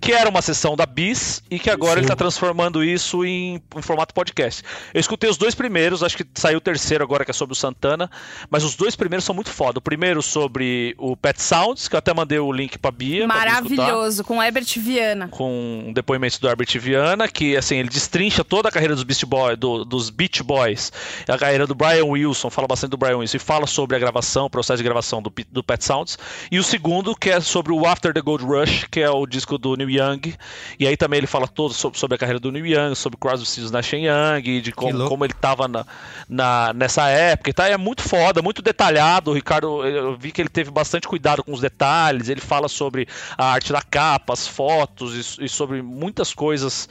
Que 0.00 0.12
era 0.12 0.28
uma 0.30 0.40
sessão 0.40 0.74
da 0.76 0.86
Bis 0.86 1.42
e 1.50 1.58
que 1.58 1.68
agora 1.70 1.94
Sim. 1.94 1.98
ele 2.00 2.06
tá 2.08 2.16
transformando 2.16 2.82
isso 2.82 3.24
em, 3.24 3.62
em 3.76 3.82
formato 3.82 4.14
podcast. 4.14 4.62
Eu 4.94 5.00
escutei 5.00 5.28
os 5.28 5.36
dois 5.36 5.54
primeiros, 5.54 6.02
acho 6.02 6.16
que 6.16 6.24
saiu 6.34 6.58
o 6.58 6.60
terceiro 6.60 7.04
agora, 7.04 7.24
que 7.24 7.30
é 7.30 7.34
sobre 7.34 7.52
o 7.52 7.56
Santana, 7.56 8.10
mas 8.48 8.64
os 8.64 8.74
dois 8.76 8.96
primeiros 8.96 9.24
são 9.24 9.34
muito 9.34 9.50
foda. 9.50 9.78
O 9.78 9.82
primeiro 9.82 10.22
sobre 10.22 10.94
o 10.98 11.16
Pet 11.16 11.40
Sounds, 11.42 11.86
que 11.88 11.94
eu 11.94 11.98
até 11.98 12.14
mandei 12.14 12.38
o 12.38 12.50
link 12.52 12.78
pra 12.78 12.90
Bia. 12.90 13.26
pra 13.26 13.36
Maravilhoso, 13.36 14.24
com 14.24 14.42
Herbert 14.42 14.66
Viana. 14.78 15.28
com 15.28 15.90
depoimentos 15.94 16.38
do 16.38 16.48
Herbert 16.48 16.68
Viana, 16.80 17.28
que 17.28 17.56
assim, 17.56 17.76
ele 17.76 17.88
destrincha 17.88 18.42
toda 18.44 18.68
a 18.68 18.72
carreira 18.72 18.94
dos 18.94 19.04
Beast 19.04 19.24
Boys, 19.26 19.58
do- 19.58 19.84
dos 19.84 20.08
Beach 20.10 20.42
Boys, 20.42 20.92
a 21.28 21.36
carreira 21.36 21.66
do 21.66 21.74
Brian 21.74 22.04
Wilson, 22.06 22.48
fala 22.50 22.66
bastante 22.66 22.90
do 22.90 22.96
Brian 22.96 23.18
Wilson 23.18 23.36
e 23.36 23.40
fala 23.40 23.66
sobre 23.66 23.96
a 23.96 23.98
gravação, 23.98 24.46
o 24.46 24.50
processo 24.50 24.78
de 24.78 24.84
gravação 24.84 25.20
do, 25.22 25.32
do 25.50 25.62
Pet 25.62 25.84
Sounds. 25.84 26.18
E 26.50 26.58
o 26.58 26.62
segundo, 26.64 27.14
que 27.14 27.30
é 27.30 27.40
sobre 27.40 27.72
o 27.72 27.86
After 27.86 28.12
the 28.14 28.20
Gold 28.20 28.44
Rush, 28.44 28.86
que 28.90 29.00
é 29.00 29.10
o 29.10 29.26
disco 29.26 29.58
do 29.58 29.76
Neil 29.90 30.10
Young. 30.12 30.34
E 30.78 30.86
aí 30.86 30.96
também 30.96 31.18
ele 31.18 31.26
fala 31.26 31.46
todo 31.48 31.74
sobre, 31.74 31.98
sobre 31.98 32.14
a 32.14 32.18
carreira 32.18 32.38
do 32.40 32.50
Neil 32.52 32.66
Young, 32.66 32.94
sobre 32.94 33.18
Crosby, 33.18 33.46
Stills, 33.46 33.72
Nash 33.72 33.92
Young, 33.92 34.42
e 34.44 34.60
de 34.60 34.72
como, 34.72 34.92
como 35.08 35.24
ele 35.24 35.34
tava 35.34 35.66
na, 35.68 35.84
na- 36.28 36.72
nessa 36.74 37.08
época. 37.08 37.50
E 37.50 37.52
tá, 37.52 37.68
é 37.68 37.76
muito 37.76 38.02
foda, 38.02 38.40
muito 38.42 38.62
detalhado. 38.62 39.30
O 39.30 39.34
Ricardo, 39.34 39.84
eu 39.86 40.16
vi 40.16 40.32
que 40.32 40.40
ele 40.40 40.48
teve 40.48 40.70
bastante 40.70 41.06
cuidado 41.08 41.42
com 41.44 41.52
os 41.52 41.60
detalhes. 41.60 42.28
Ele 42.28 42.40
fala 42.40 42.68
sobre 42.68 43.06
a 43.36 43.46
arte 43.52 43.72
da 43.72 43.82
capa, 43.82 44.32
as 44.32 44.46
fotos 44.46 45.38
e, 45.38 45.44
e 45.44 45.48
sobre 45.48 45.82
muitas 45.82 46.32
coisas 46.34 46.88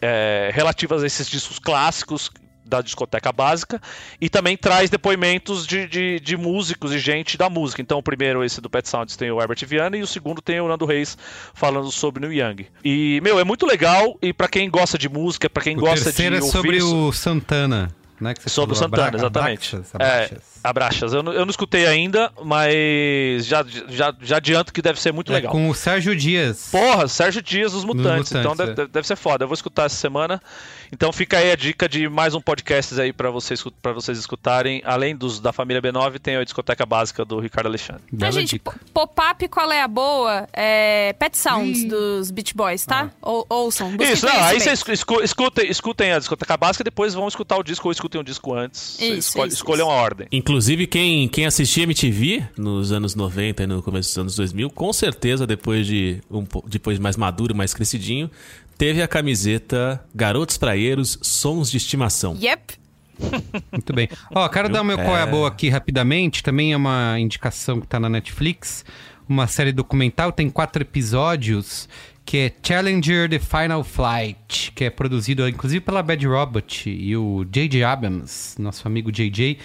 é, 0.00 0.50
relativas 0.52 1.02
a 1.02 1.06
esses 1.06 1.28
discos 1.28 1.58
clássicos 1.58 2.30
da 2.70 2.80
discoteca 2.80 3.30
básica 3.32 3.82
e 4.20 4.30
também 4.30 4.56
traz 4.56 4.88
depoimentos 4.88 5.66
de, 5.66 5.86
de, 5.88 6.20
de 6.20 6.36
músicos 6.36 6.92
e 6.92 6.98
gente 6.98 7.36
da 7.36 7.50
música. 7.50 7.82
Então, 7.82 7.98
o 7.98 8.02
primeiro, 8.02 8.42
esse 8.44 8.60
do 8.60 8.70
Pet 8.70 8.88
Sounds, 8.88 9.16
tem 9.16 9.30
o 9.30 9.40
Herbert 9.40 9.66
Viana 9.66 9.96
e 9.96 10.02
o 10.02 10.06
segundo 10.06 10.40
tem 10.40 10.60
o 10.60 10.68
Nando 10.68 10.86
Reis 10.86 11.18
falando 11.52 11.90
sobre 11.90 12.26
Neil 12.26 12.48
Young. 12.48 12.66
E, 12.84 13.20
meu, 13.22 13.38
é 13.38 13.44
muito 13.44 13.66
legal 13.66 14.16
e 14.22 14.32
pra 14.32 14.48
quem 14.48 14.70
gosta 14.70 14.96
de 14.96 15.08
música, 15.08 15.50
pra 15.50 15.62
quem 15.62 15.76
O 15.76 15.80
gosta 15.80 16.12
de 16.12 16.22
é 16.24 16.30
ouvir 16.30 16.42
sobre 16.42 16.76
isso- 16.76 17.08
o 17.08 17.12
Santana, 17.12 17.90
né? 18.20 18.34
Sobre 18.46 18.74
o 18.74 18.76
Santana, 18.78 19.16
exatamente. 19.16 19.74
Abraxas, 19.76 19.94
É, 19.94 19.96
Abraxas. 19.96 20.42
Abraxas. 20.62 21.12
Eu, 21.14 21.22
não- 21.22 21.32
eu 21.32 21.44
não 21.44 21.50
escutei 21.50 21.86
ainda, 21.86 22.30
mas 22.44 23.46
já, 23.46 23.64
já, 23.88 24.14
já 24.20 24.36
adianto 24.36 24.72
que 24.72 24.82
deve 24.82 25.00
ser 25.00 25.12
muito 25.12 25.32
É 25.32 25.36
legal. 25.36 25.50
com 25.52 25.68
o 25.70 25.74
Sérgio 25.74 26.14
Dias. 26.14 26.68
Porra, 26.70 27.08
Sérgio 27.08 27.40
Dias 27.42 27.72
dos 27.72 27.84
Mutantes. 27.84 28.30
Mutantes, 28.30 28.32
então 28.32 28.52
é. 28.52 28.74
deve, 28.74 28.88
deve 28.88 29.06
ser 29.06 29.16
foda. 29.16 29.44
Eu 29.44 29.48
vou 29.48 29.54
escutar 29.54 29.84
essa 29.86 29.96
semana. 29.96 30.40
Então 30.92 31.12
fica 31.12 31.38
aí 31.38 31.52
a 31.52 31.56
dica 31.56 31.88
de 31.88 32.08
mais 32.08 32.34
um 32.34 32.40
podcast 32.40 33.00
aí 33.00 33.12
pra 33.12 33.30
vocês, 33.30 33.62
pra 33.80 33.92
vocês 33.92 34.18
escutarem. 34.18 34.82
Além 34.84 35.14
dos 35.14 35.38
da 35.38 35.52
família 35.52 35.80
B9, 35.80 36.18
tem 36.18 36.36
a 36.36 36.42
discoteca 36.44 36.84
básica 36.84 37.24
do 37.24 37.38
Ricardo 37.38 37.66
Alexandre. 37.68 38.02
Ah, 38.20 38.30
gente, 38.30 38.58
po- 38.58 38.74
pop-up, 38.92 39.46
qual 39.48 39.70
é 39.70 39.82
a 39.82 39.88
boa? 39.88 40.48
É 40.52 41.12
Pet 41.18 41.36
Sounds 41.38 41.84
dos 41.84 42.30
Beach 42.30 42.54
Boys, 42.54 42.84
tá? 42.84 43.10
Ou, 43.22 43.46
ouçam. 43.48 43.94
Isso, 44.00 44.26
não, 44.26 44.32
aí 44.44 44.60
vocês 44.60 44.82
escu- 44.88 45.22
escutem, 45.22 45.70
escutem 45.70 46.12
a 46.12 46.18
discoteca 46.18 46.56
básica 46.56 46.82
e 46.82 46.84
depois 46.84 47.14
vão 47.14 47.28
escutar 47.28 47.56
o 47.56 47.62
disco 47.62 47.86
ou 47.88 47.92
escutem 47.92 48.20
o 48.20 48.24
disco 48.24 48.52
antes. 48.52 48.96
Vocês 48.98 49.18
Isso, 49.26 49.38
isso, 49.38 49.54
escolham 49.56 49.88
a 49.90 49.94
ordem. 49.94 50.26
Inclusive, 50.32 50.86
quem, 50.88 51.28
quem 51.28 51.46
assistia 51.46 51.84
MTV 51.84 52.44
nos 52.58 52.90
anos 52.90 53.14
90 53.14 53.62
e 53.62 53.66
no 53.66 53.82
começo 53.82 54.08
dos 54.10 54.18
anos 54.18 54.34
2000, 54.36 54.68
com 54.70 54.92
certeza, 54.92 55.46
depois 55.46 55.86
de 55.86 56.20
um 56.30 56.44
po- 56.44 56.64
depois 56.66 56.98
mais 56.98 57.16
maduro, 57.16 57.54
mais 57.54 57.72
crescidinho, 57.72 58.28
teve 58.80 59.02
a 59.02 59.06
camiseta 59.06 60.02
Garotos 60.14 60.56
Praieiros, 60.56 61.18
Sons 61.20 61.70
de 61.70 61.76
Estimação. 61.76 62.34
Yep. 62.40 62.76
Muito 63.70 63.92
bem. 63.92 64.08
Ó, 64.34 64.48
quero 64.48 64.70
dar 64.70 64.80
o 64.80 64.84
meu 64.84 64.96
qual 64.96 65.14
é 65.18 65.22
a 65.22 65.26
É. 65.26 65.30
boa 65.30 65.48
aqui 65.48 65.68
rapidamente. 65.68 66.42
Também 66.42 66.72
é 66.72 66.76
uma 66.78 67.20
indicação 67.20 67.78
que 67.78 67.86
tá 67.86 68.00
na 68.00 68.08
Netflix. 68.08 68.82
Uma 69.28 69.46
série 69.46 69.70
documental, 69.70 70.32
tem 70.32 70.48
quatro 70.48 70.80
episódios, 70.82 71.90
que 72.24 72.38
é 72.38 72.52
Challenger 72.66 73.28
The 73.28 73.38
Final 73.38 73.84
Flight, 73.84 74.72
que 74.74 74.84
é 74.84 74.90
produzido 74.90 75.46
inclusive 75.46 75.82
pela 75.84 76.02
Bad 76.02 76.26
Robot 76.26 76.88
e 76.88 77.14
o 77.14 77.44
J.J. 77.44 77.84
Abrams, 77.84 78.54
nosso 78.58 78.88
amigo 78.88 79.12
J.J., 79.12 79.58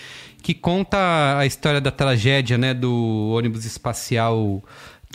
que 0.44 0.54
conta 0.54 1.38
a 1.40 1.46
história 1.46 1.80
da 1.80 1.90
tragédia, 1.90 2.58
né, 2.58 2.74
do 2.74 3.32
ônibus 3.34 3.64
espacial 3.66 4.62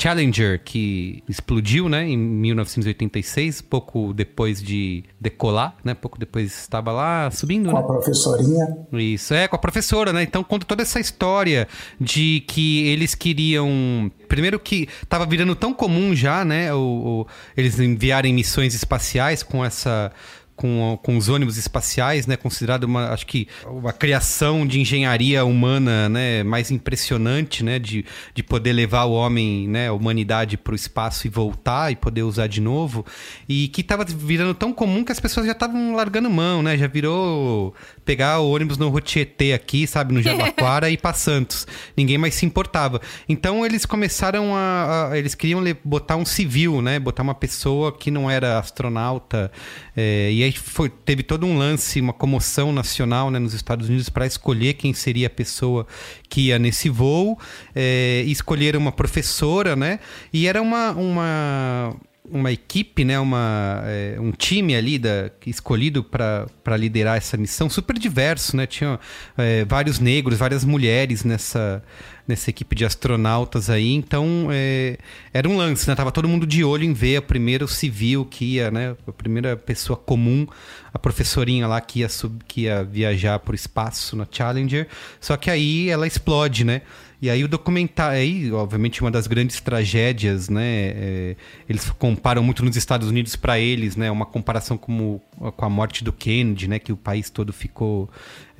Challenger, 0.00 0.62
que 0.64 1.22
explodiu, 1.28 1.88
né, 1.88 2.08
em 2.08 2.16
1986, 2.16 3.60
pouco 3.62 4.12
depois 4.14 4.62
de 4.62 5.04
decolar, 5.20 5.74
né, 5.84 5.94
pouco 5.94 6.18
depois 6.18 6.52
estava 6.52 6.90
lá 6.92 7.30
subindo, 7.30 7.70
Com 7.70 7.76
né? 7.76 7.80
a 7.80 7.82
professorinha. 7.84 8.66
Isso, 8.92 9.34
é, 9.34 9.46
com 9.48 9.56
a 9.56 9.58
professora, 9.58 10.12
né? 10.12 10.22
Então 10.22 10.42
conta 10.42 10.64
toda 10.66 10.82
essa 10.82 10.98
história 11.00 11.68
de 12.00 12.42
que 12.46 12.86
eles 12.88 13.14
queriam. 13.14 14.10
Primeiro 14.28 14.58
que 14.60 14.88
tava 15.08 15.26
virando 15.26 15.54
tão 15.54 15.72
comum 15.74 16.14
já, 16.14 16.44
né? 16.44 16.72
O, 16.72 16.78
o- 16.78 17.26
eles 17.56 17.78
enviarem 17.78 18.32
missões 18.32 18.74
espaciais 18.74 19.42
com 19.42 19.64
essa. 19.64 20.12
Com, 20.60 20.98
com 21.02 21.16
os 21.16 21.30
ônibus 21.30 21.56
espaciais, 21.56 22.26
né? 22.26 22.36
Considerado 22.36 22.84
uma, 22.84 23.14
acho 23.14 23.26
que 23.26 23.48
uma 23.64 23.94
criação 23.94 24.66
de 24.66 24.78
engenharia 24.78 25.42
humana, 25.42 26.06
né? 26.06 26.42
Mais 26.42 26.70
impressionante, 26.70 27.64
né? 27.64 27.78
De, 27.78 28.04
de 28.34 28.42
poder 28.42 28.74
levar 28.74 29.04
o 29.04 29.12
homem, 29.12 29.66
né? 29.66 29.88
A 29.88 29.94
humanidade 29.94 30.58
para 30.58 30.72
o 30.72 30.76
espaço 30.76 31.26
e 31.26 31.30
voltar 31.30 31.90
e 31.90 31.96
poder 31.96 32.24
usar 32.24 32.46
de 32.46 32.60
novo. 32.60 33.06
E 33.48 33.68
que 33.68 33.82
tava 33.82 34.04
virando 34.04 34.52
tão 34.52 34.70
comum 34.70 35.02
que 35.02 35.12
as 35.12 35.18
pessoas 35.18 35.46
já 35.46 35.52
estavam 35.52 35.94
largando 35.96 36.28
mão, 36.28 36.62
né? 36.62 36.76
Já 36.76 36.86
virou 36.86 37.74
pegar 38.04 38.40
o 38.40 38.50
ônibus 38.50 38.76
no 38.78 38.88
Rotietê 38.88 39.52
aqui, 39.52 39.86
sabe? 39.86 40.12
No 40.14 40.22
Jabaquara 40.22 40.88
e 40.90 40.94
ir 40.94 40.96
pra 40.96 41.12
Santos. 41.12 41.66
Ninguém 41.96 42.18
mais 42.18 42.34
se 42.34 42.44
importava. 42.46 43.00
Então 43.28 43.64
eles 43.64 43.84
começaram 43.86 44.54
a... 44.54 45.08
a- 45.10 45.18
eles 45.18 45.34
queriam 45.34 45.62
botar 45.84 46.16
um 46.16 46.24
civil, 46.24 46.80
né? 46.82 46.98
Botar 46.98 47.22
uma 47.22 47.34
pessoa 47.34 47.92
que 47.96 48.10
não 48.10 48.30
era 48.30 48.58
astronauta. 48.58 49.50
é, 49.96 50.30
e 50.32 50.42
aí 50.42 50.52
foi, 50.52 50.88
teve 50.88 51.22
todo 51.22 51.46
um 51.46 51.56
lance, 51.58 52.00
uma 52.00 52.12
comoção 52.12 52.72
nacional 52.72 53.30
né, 53.30 53.38
nos 53.38 53.54
Estados 53.54 53.88
Unidos 53.88 54.08
para 54.08 54.26
escolher 54.26 54.74
quem 54.74 54.92
seria 54.92 55.26
a 55.26 55.30
pessoa 55.30 55.86
que 56.28 56.48
ia 56.48 56.58
nesse 56.58 56.88
voo. 56.88 57.38
É, 57.74 58.22
escolheram 58.26 58.80
uma 58.80 58.92
professora, 58.92 59.76
né? 59.76 60.00
E 60.32 60.46
era 60.46 60.60
uma... 60.60 60.90
uma 60.92 61.94
uma 62.30 62.52
equipe, 62.52 63.04
né, 63.04 63.18
uma, 63.18 63.82
é, 63.84 64.16
um 64.20 64.30
time 64.30 64.74
ali 64.74 64.98
da, 64.98 65.30
escolhido 65.46 66.02
para 66.02 66.76
liderar 66.76 67.16
essa 67.16 67.36
missão, 67.36 67.68
super 67.68 67.98
diverso, 67.98 68.56
né? 68.56 68.66
Tinha 68.66 68.98
é, 69.36 69.64
vários 69.64 69.98
negros, 69.98 70.38
várias 70.38 70.64
mulheres 70.64 71.24
nessa, 71.24 71.82
nessa 72.26 72.50
equipe 72.50 72.74
de 72.76 72.84
astronautas 72.84 73.68
aí, 73.68 73.92
então 73.92 74.48
é, 74.50 74.96
era 75.32 75.48
um 75.48 75.56
lance, 75.56 75.88
né? 75.88 75.94
Tava 75.94 76.12
todo 76.12 76.28
mundo 76.28 76.46
de 76.46 76.62
olho 76.62 76.84
em 76.84 76.92
ver 76.92 77.16
a 77.16 77.22
primeira 77.22 77.66
civil 77.66 78.24
que 78.24 78.44
ia, 78.44 78.70
né? 78.70 78.96
A 79.06 79.12
primeira 79.12 79.56
pessoa 79.56 79.96
comum, 79.96 80.46
a 80.94 80.98
professorinha 80.98 81.66
lá 81.66 81.80
que 81.80 82.00
ia, 82.00 82.08
sub, 82.08 82.42
que 82.46 82.62
ia 82.62 82.84
viajar 82.84 83.38
para 83.40 83.52
o 83.52 83.54
espaço 83.54 84.16
na 84.16 84.26
Challenger, 84.30 84.86
só 85.20 85.36
que 85.36 85.50
aí 85.50 85.88
ela 85.90 86.06
explode, 86.06 86.64
né? 86.64 86.82
E 87.22 87.28
aí 87.28 87.44
o 87.44 87.48
documentário, 87.48 88.18
aí, 88.18 88.52
obviamente, 88.52 89.02
uma 89.02 89.10
das 89.10 89.26
grandes 89.26 89.60
tragédias, 89.60 90.48
né? 90.48 90.62
é, 90.64 91.36
eles 91.68 91.90
comparam 91.90 92.42
muito 92.42 92.64
nos 92.64 92.76
Estados 92.76 93.08
Unidos 93.08 93.36
para 93.36 93.58
eles, 93.58 93.94
né? 93.94 94.10
Uma 94.10 94.24
comparação 94.24 94.78
como, 94.78 95.20
com 95.56 95.64
a 95.64 95.68
morte 95.68 96.02
do 96.02 96.12
Kennedy, 96.12 96.66
né? 96.66 96.78
Que 96.78 96.92
o 96.92 96.96
país 96.96 97.28
todo 97.28 97.52
ficou 97.52 98.08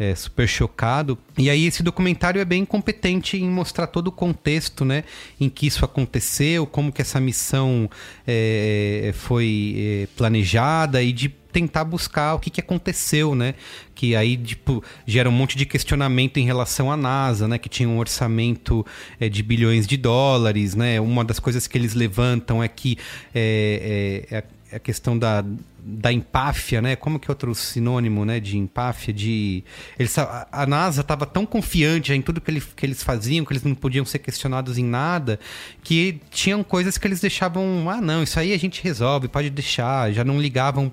é, 0.01 0.15
super 0.15 0.49
chocado. 0.49 1.19
E 1.37 1.51
aí 1.51 1.67
esse 1.67 1.83
documentário 1.83 2.41
é 2.41 2.45
bem 2.45 2.65
competente 2.65 3.37
em 3.37 3.47
mostrar 3.47 3.87
todo 3.87 4.07
o 4.07 4.13
contexto, 4.13 4.83
né? 4.83 5.05
Em 5.39 5.51
que 5.51 5.67
isso 5.67 5.85
aconteceu, 5.85 6.67
como 6.67 6.91
que 6.91 7.03
essa 7.03 7.21
missão 7.21 7.89
é, 8.27 9.13
foi 9.15 9.75
é, 9.77 10.09
planejada 10.17 11.03
e 11.03 11.13
de 11.13 11.29
tentar 11.29 11.85
buscar 11.85 12.35
o 12.35 12.39
que, 12.39 12.49
que 12.49 12.61
aconteceu, 12.61 13.35
né? 13.35 13.55
Que 13.95 14.17
aí, 14.17 14.39
tipo, 14.39 14.83
gera 15.07 15.29
um 15.29 15.33
monte 15.33 15.59
de 15.59 15.67
questionamento 15.67 16.39
em 16.39 16.47
relação 16.47 16.91
à 16.91 16.97
NASA, 16.97 17.47
né? 17.47 17.59
Que 17.59 17.69
tinha 17.69 17.89
um 17.89 17.99
orçamento 17.99 18.87
é, 19.21 19.29
de 19.29 19.43
bilhões 19.43 19.87
de 19.87 19.99
dólares, 19.99 20.75
né? 20.75 20.99
Uma 20.99 21.25
das 21.27 21.39
coisas 21.39 21.67
que 21.67 21.77
eles 21.77 21.93
levantam 21.93 22.63
é 22.63 22.69
que 22.69 22.97
é, 23.35 24.27
é, 24.31 24.37
é 24.39 24.77
a 24.77 24.79
questão 24.79 25.19
da, 25.19 25.45
da 25.83 26.13
empáfia, 26.13 26.81
né? 26.81 26.97
Como 26.97 27.19
que 27.19 27.31
é 27.31 27.33
outro 27.33 27.55
sinônimo, 27.55 28.25
né? 28.25 28.41
De 28.41 28.57
empáfia, 28.59 29.13
de... 29.13 29.65
Eles, 29.99 30.17
a, 30.19 30.67
NASA 30.67 31.01
estava 31.01 31.27
tão 31.27 31.47
confiante 31.47 32.13
em 32.13 32.23
tudo 32.23 32.41
que, 32.41 32.51
ele, 32.51 32.61
que 32.61 32.87
eles 32.87 33.03
faziam, 33.03 33.45
que 33.45 33.53
eles 33.53 33.63
não 33.63 33.75
podiam 33.75 34.05
ser 34.05 34.19
questionados 34.19 34.79
em 34.79 34.85
nada, 34.85 35.39
que 35.83 36.21
tinham 36.31 36.63
coisas 36.63 36.99
que 36.99 37.07
eles 37.07 37.21
deixavam... 37.21 37.89
Ah, 37.89 38.01
não, 38.01 38.23
isso 38.23 38.39
aí 38.39 38.53
a 38.53 38.59
gente 38.59 38.83
resolve, 38.83 39.29
pode 39.29 39.51
deixar. 39.51 40.13
Já 40.13 40.25
não 40.25 40.41
ligavam... 40.41 40.93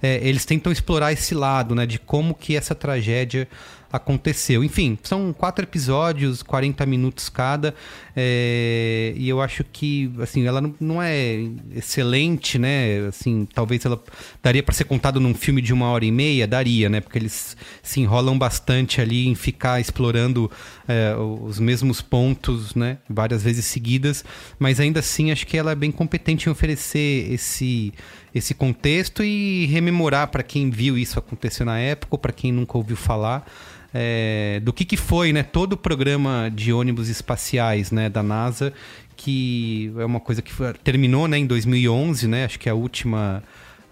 É, 0.00 0.20
eles 0.22 0.44
tentam 0.44 0.70
explorar 0.70 1.12
esse 1.12 1.34
lado, 1.34 1.74
né? 1.74 1.84
De 1.84 1.98
como 1.98 2.34
que 2.34 2.56
essa 2.56 2.74
tragédia 2.74 3.48
aconteceu. 3.92 4.62
Enfim, 4.62 4.98
são 5.02 5.32
quatro 5.32 5.64
episódios, 5.64 6.42
40 6.42 6.84
minutos 6.86 7.28
cada, 7.28 7.74
é, 8.14 9.12
e 9.16 9.28
eu 9.28 9.40
acho 9.40 9.64
que, 9.64 10.10
assim, 10.20 10.44
ela 10.44 10.60
não, 10.80 11.00
é 11.00 11.40
excelente, 11.74 12.58
né? 12.58 13.06
Assim, 13.06 13.46
talvez 13.54 13.84
ela 13.84 14.02
daria 14.42 14.62
pra 14.62 14.74
ser 14.74 14.84
contado 14.84 15.20
num 15.20 15.34
filme 15.34 15.62
de 15.62 15.72
uma 15.72 15.86
hora 15.86 16.04
e 16.04 16.10
meia? 16.10 16.46
Daria, 16.46 16.88
né? 16.88 17.00
Porque 17.00 17.18
eles 17.18 17.56
se 17.82 18.00
enrolam 18.00 18.36
bastante 18.36 19.00
ali 19.00 19.28
em 19.28 19.34
ficar 19.34 19.80
explorando 19.80 20.50
é, 20.88 21.14
os 21.16 21.58
mesmos 21.58 22.02
pontos, 22.02 22.74
né? 22.74 22.98
Várias 23.08 23.42
vezes 23.42 23.64
seguidas, 23.66 24.24
mas 24.58 24.80
ainda 24.80 25.00
assim 25.00 25.30
acho 25.30 25.46
que 25.46 25.56
ela 25.56 25.72
é 25.72 25.76
bem 25.76 25.92
competente 25.92 26.48
em 26.48 26.52
oferecer 26.52 27.32
esse, 27.32 27.92
esse 28.34 28.52
contexto 28.52 29.22
e 29.22 29.66
rememorar 29.66 30.28
para 30.28 30.42
quem 30.42 30.70
viu 30.70 30.98
isso 30.98 31.18
acontecer 31.18 31.64
na 31.64 31.78
época 31.78 32.14
ou 32.14 32.18
para 32.18 32.32
quem 32.32 32.50
nunca 32.50 32.76
ouviu 32.76 32.96
falar. 32.96 33.46
É, 33.92 34.60
do 34.62 34.72
que, 34.72 34.84
que 34.84 34.96
foi 34.96 35.32
né, 35.32 35.42
todo 35.42 35.72
o 35.72 35.76
programa 35.76 36.50
de 36.54 36.72
ônibus 36.72 37.08
espaciais 37.08 37.90
né, 37.90 38.08
da 38.08 38.22
NASA, 38.22 38.72
que 39.16 39.92
é 39.98 40.04
uma 40.04 40.20
coisa 40.20 40.42
que 40.42 40.52
foi- 40.52 40.72
terminou 40.74 41.26
né, 41.26 41.38
em 41.38 41.46
2011, 41.46 42.28
né, 42.28 42.44
acho 42.44 42.58
que 42.58 42.68
a 42.68 42.74
última 42.74 43.42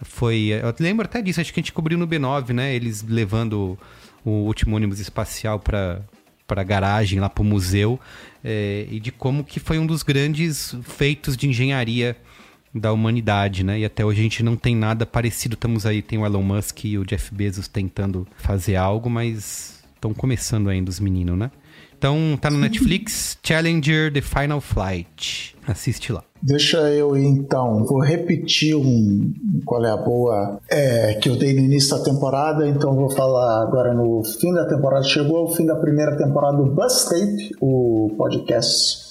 foi. 0.02 0.51
Eu 0.62 0.74
lembro 0.78 1.06
até 1.06 1.23
disso, 1.23 1.40
acho 1.40 1.52
que 1.52 1.60
a 1.60 1.62
gente 1.62 1.73
cobriu 1.73 1.98
no 1.98 2.06
B9, 2.06 2.51
né? 2.52 2.74
Eles 2.74 3.02
levando 3.02 3.78
o 4.24 4.31
último 4.31 4.77
ônibus 4.77 5.01
espacial 5.01 5.59
para 5.59 6.01
para 6.47 6.62
garagem 6.62 7.18
lá 7.18 7.28
para 7.28 7.43
o 7.43 7.44
museu 7.44 7.98
é, 8.44 8.86
e 8.89 9.01
de 9.01 9.10
como 9.10 9.43
que 9.43 9.59
foi 9.59 9.81
um 9.81 9.86
dos 9.86 10.05
grandes 10.05 10.77
feitos 10.85 11.36
de 11.36 11.48
engenharia 11.48 12.16
da 12.73 12.93
humanidade, 12.93 13.64
né? 13.64 13.81
E 13.81 13.85
até 13.85 14.05
hoje 14.05 14.20
a 14.20 14.23
gente 14.23 14.44
não 14.44 14.55
tem 14.55 14.77
nada 14.77 15.05
parecido. 15.05 15.55
Estamos 15.55 15.85
aí, 15.86 16.02
tem 16.02 16.18
o 16.20 16.24
Elon 16.24 16.43
Musk 16.43 16.85
e 16.85 16.98
o 16.98 17.05
Jeff 17.05 17.35
Bezos 17.35 17.66
tentando 17.66 18.28
fazer 18.36 18.77
algo, 18.77 19.10
mas 19.10 19.76
estão 19.97 20.14
começando 20.14 20.68
ainda 20.68 20.90
os 20.90 21.01
meninos, 21.01 21.36
né? 21.36 21.51
Então 21.98 22.39
tá 22.40 22.51
no 22.51 22.59
Netflix, 22.59 23.39
Challenger 23.43 24.12
The 24.12 24.20
Final 24.20 24.60
Flight. 24.60 25.56
Assiste 25.66 26.12
lá. 26.12 26.23
Deixa 26.40 26.78
eu 26.93 27.16
então, 27.16 27.85
vou 27.85 28.01
repetir 28.01 28.77
um 28.77 29.32
qual 29.64 29.85
é 29.85 29.90
a 29.90 29.97
boa 29.97 30.60
é, 30.70 31.14
que 31.14 31.28
eu 31.28 31.36
dei 31.36 31.55
no 31.55 31.60
início 31.60 31.97
da 31.97 32.05
temporada, 32.05 32.68
então 32.68 32.94
vou 32.94 33.10
falar 33.10 33.62
agora 33.62 33.94
no 33.94 34.23
fim 34.23 34.52
da 34.52 34.66
temporada. 34.66 35.02
Chegou 35.02 35.44
o 35.44 35.55
fim 35.55 35.64
da 35.66 35.74
primeira 35.74 36.16
temporada 36.16 36.59
do 36.59 36.66
Buzz 36.66 37.06
Tape, 37.06 37.51
o 37.60 38.14
podcast 38.16 39.06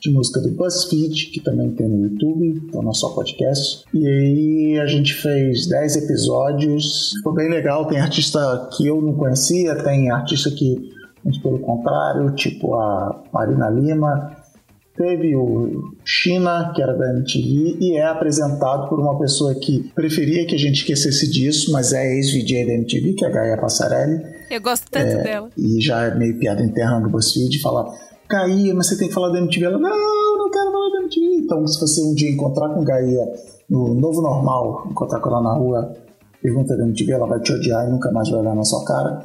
de 0.00 0.10
música 0.10 0.40
do 0.40 0.50
BuzzFeed, 0.50 1.26
que 1.32 1.40
também 1.40 1.70
tem 1.70 1.88
no 1.88 2.04
YouTube, 2.06 2.62
então 2.68 2.82
não 2.82 2.90
é 2.90 2.94
só 2.94 3.08
podcast. 3.10 3.84
E 3.92 4.06
aí 4.06 4.78
a 4.78 4.86
gente 4.86 5.12
fez 5.14 5.66
10 5.66 5.96
episódios, 5.96 7.12
ficou 7.16 7.34
bem 7.34 7.48
legal. 7.50 7.86
Tem 7.86 7.98
artista 7.98 8.68
que 8.76 8.86
eu 8.86 9.00
não 9.02 9.14
conhecia, 9.14 9.74
tem 9.82 10.10
artista 10.10 10.50
que, 10.50 10.92
muito 11.24 11.42
pelo 11.42 11.58
contrário, 11.58 12.30
tipo 12.34 12.74
a 12.74 13.22
Marina 13.32 13.68
Lima. 13.70 14.36
Teve 14.96 15.36
o 15.36 15.92
China, 16.04 16.72
que 16.74 16.82
era 16.82 16.92
da 16.92 17.10
MTV, 17.14 17.76
e 17.80 17.96
é 17.96 18.04
apresentado 18.04 18.88
por 18.88 18.98
uma 18.98 19.16
pessoa 19.16 19.54
que 19.54 19.92
preferia 19.94 20.44
que 20.44 20.56
a 20.56 20.58
gente 20.58 20.78
esquecesse 20.80 21.30
disso, 21.30 21.70
mas 21.70 21.92
é 21.92 22.16
ex-VJ 22.16 22.66
da 22.66 22.72
MTV, 22.74 23.12
que 23.14 23.24
é 23.24 23.28
a 23.28 23.30
Gaia 23.30 23.56
Passarelli. 23.58 24.20
Eu 24.50 24.60
gosto 24.60 24.90
tanto 24.90 25.06
É, 25.06 25.22
dela. 25.22 25.50
E 25.56 25.80
já 25.80 26.02
é 26.06 26.14
meio 26.16 26.36
piada 26.40 26.64
interna 26.64 27.00
do 27.00 27.08
BuzzFeed, 27.10 27.60
falar, 27.60 27.86
Gaia, 28.28 28.74
mas 28.74 28.88
você 28.88 28.98
tem 28.98 29.08
que 29.08 29.14
falar 29.14 29.30
da 29.30 29.38
MTV. 29.38 29.64
Ela, 29.64 29.78
não, 29.78 30.38
não 30.38 30.50
quero 30.50 30.70
falar 30.70 30.90
da 30.90 31.02
MTV. 31.02 31.36
Então, 31.36 31.66
se 31.66 31.80
você 31.80 32.02
um 32.02 32.14
dia 32.14 32.30
encontrar 32.30 32.68
com 32.70 32.84
Gaia 32.84 33.32
no 33.68 33.94
Novo 33.94 34.20
Normal, 34.20 34.86
encontrar 34.90 35.20
com 35.20 35.30
ela 35.30 35.42
na 35.42 35.54
rua, 35.54 35.96
pergunta 36.42 36.76
da 36.76 36.84
MTV, 36.84 37.12
ela 37.12 37.26
vai 37.26 37.40
te 37.40 37.52
odiar 37.52 37.88
e 37.88 37.90
nunca 37.90 38.12
mais 38.12 38.28
vai 38.28 38.40
olhar 38.40 38.54
na 38.54 38.64
sua 38.64 38.84
cara. 38.84 39.24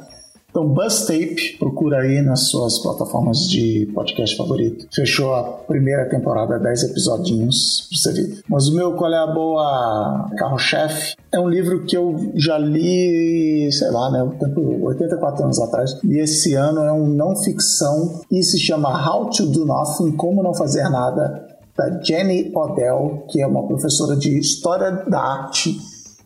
Então, 0.54 0.68
Buzz 0.68 1.04
Tape, 1.04 1.56
procura 1.58 2.02
aí 2.02 2.22
nas 2.22 2.46
suas 2.46 2.78
plataformas 2.78 3.38
de 3.48 3.90
podcast 3.92 4.36
favorito. 4.36 4.86
Fechou 4.94 5.34
a 5.34 5.42
primeira 5.42 6.08
temporada, 6.08 6.60
10 6.60 6.84
episodinhos 6.90 7.88
pra 7.88 7.98
você 7.98 8.12
ver. 8.12 8.38
Mas 8.48 8.68
o 8.68 8.76
meu 8.76 8.92
Qual 8.94 9.12
é 9.12 9.18
a 9.18 9.26
Boa 9.26 10.30
Carro-Chefe 10.38 11.16
é 11.32 11.40
um 11.40 11.48
livro 11.48 11.84
que 11.84 11.96
eu 11.96 12.30
já 12.36 12.56
li, 12.56 13.68
sei 13.72 13.90
lá, 13.90 14.12
né, 14.12 14.22
o 14.22 14.30
tempo- 14.30 14.86
84 14.86 15.42
anos 15.42 15.58
atrás. 15.60 15.98
E 16.04 16.20
esse 16.20 16.54
ano 16.54 16.84
é 16.84 16.92
um 16.92 17.08
não 17.08 17.34
ficção 17.34 18.20
e 18.30 18.40
se 18.44 18.56
chama 18.56 18.90
How 18.90 19.30
to 19.30 19.46
Do 19.46 19.66
Nothing, 19.66 20.12
Como 20.12 20.40
Não 20.40 20.54
Fazer 20.54 20.88
Nada, 20.88 21.48
da 21.76 22.00
Jenny 22.00 22.52
Odell, 22.54 23.24
que 23.28 23.40
é 23.42 23.46
uma 23.48 23.66
professora 23.66 24.14
de 24.14 24.38
História 24.38 24.92
da 25.08 25.18
Arte 25.18 25.76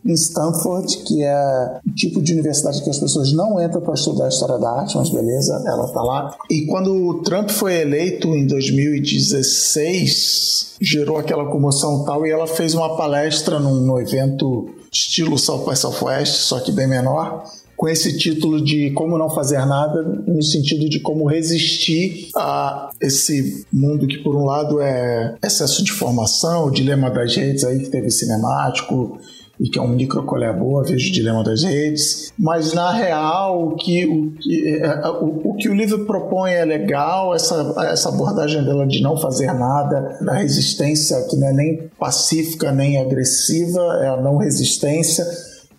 em 0.09 0.15
Stanford, 0.15 1.05
que 1.05 1.23
é 1.23 1.81
o 1.87 1.93
tipo 1.93 2.21
de 2.23 2.33
universidade 2.33 2.83
que 2.83 2.89
as 2.89 2.99
pessoas 2.99 3.31
não 3.33 3.63
entram 3.63 3.83
para 3.83 3.93
estudar 3.95 4.29
história 4.29 4.57
da 4.59 4.81
arte, 4.81 4.97
mas 4.97 5.11
beleza, 5.11 5.63
ela 5.67 5.87
tá 5.89 6.03
lá. 6.03 6.35
E 6.51 6.65
quando 6.67 6.95
o 6.95 7.23
Trump 7.23 7.51
foi 7.51 7.83
eleito 7.83 8.35
em 8.35 8.47
2016, 8.47 10.77
gerou 10.81 11.19
aquela 11.19 11.51
comoção 11.51 12.05
tal, 12.05 12.27
e 12.27 12.31
ela 12.31 12.47
fez 12.47 12.73
uma 12.75 12.97
palestra 12.97 13.61
num, 13.61 13.83
num 13.83 13.99
evento 13.99 14.71
estilo 14.91 15.39
South 15.39 15.69
by 15.69 15.77
Southwest, 15.77 16.37
só 16.37 16.59
que 16.61 16.73
bem 16.73 16.89
menor, 16.89 17.45
com 17.77 17.87
esse 17.89 18.17
título 18.19 18.65
de 18.65 18.91
Como 18.91 19.19
Não 19.19 19.31
Fazer 19.31 19.65
Nada, 19.65 20.03
no 20.03 20.43
sentido 20.43 20.89
de 20.89 20.99
como 20.99 21.29
resistir 21.29 22.31
a 22.35 22.91
esse 23.01 23.65
mundo 23.73 24.05
que, 24.07 24.19
por 24.19 24.35
um 24.35 24.45
lado, 24.45 24.81
é 24.81 25.37
excesso 25.45 25.85
de 25.85 25.93
informação, 25.93 26.67
o 26.67 26.73
dilema 26.73 27.09
das 27.09 27.37
redes 27.37 27.63
aí 27.63 27.79
que 27.79 27.89
teve 27.89 28.11
cinemático, 28.11 29.21
e 29.61 29.69
que 29.69 29.79
é 29.79 29.83
um 29.83 29.89
micro 29.89 30.23
colher 30.23 30.57
boa, 30.57 30.85
vejo 30.85 31.09
o 31.09 31.13
dilema 31.13 31.43
das 31.43 31.63
redes. 31.63 32.33
Mas 32.39 32.73
na 32.73 32.93
real, 32.93 33.69
o 33.69 33.77
que 33.77 34.07
o, 34.07 34.31
que, 34.33 34.81
é, 34.81 35.09
o, 35.09 35.51
o 35.51 35.57
que 35.57 35.69
o 35.69 35.75
livro 35.75 36.07
propõe 36.07 36.53
é 36.53 36.65
legal, 36.65 37.35
essa, 37.35 37.75
essa 37.91 38.09
abordagem 38.09 38.65
dela 38.65 38.87
de 38.87 39.03
não 39.03 39.17
fazer 39.17 39.53
nada, 39.53 40.19
da 40.21 40.35
resistência 40.35 41.21
que 41.29 41.37
não 41.37 41.49
é 41.49 41.53
nem 41.53 41.91
pacífica 41.99 42.71
nem 42.73 43.01
agressiva, 43.01 43.81
é 44.03 44.09
a 44.09 44.17
não 44.17 44.37
resistência. 44.37 45.27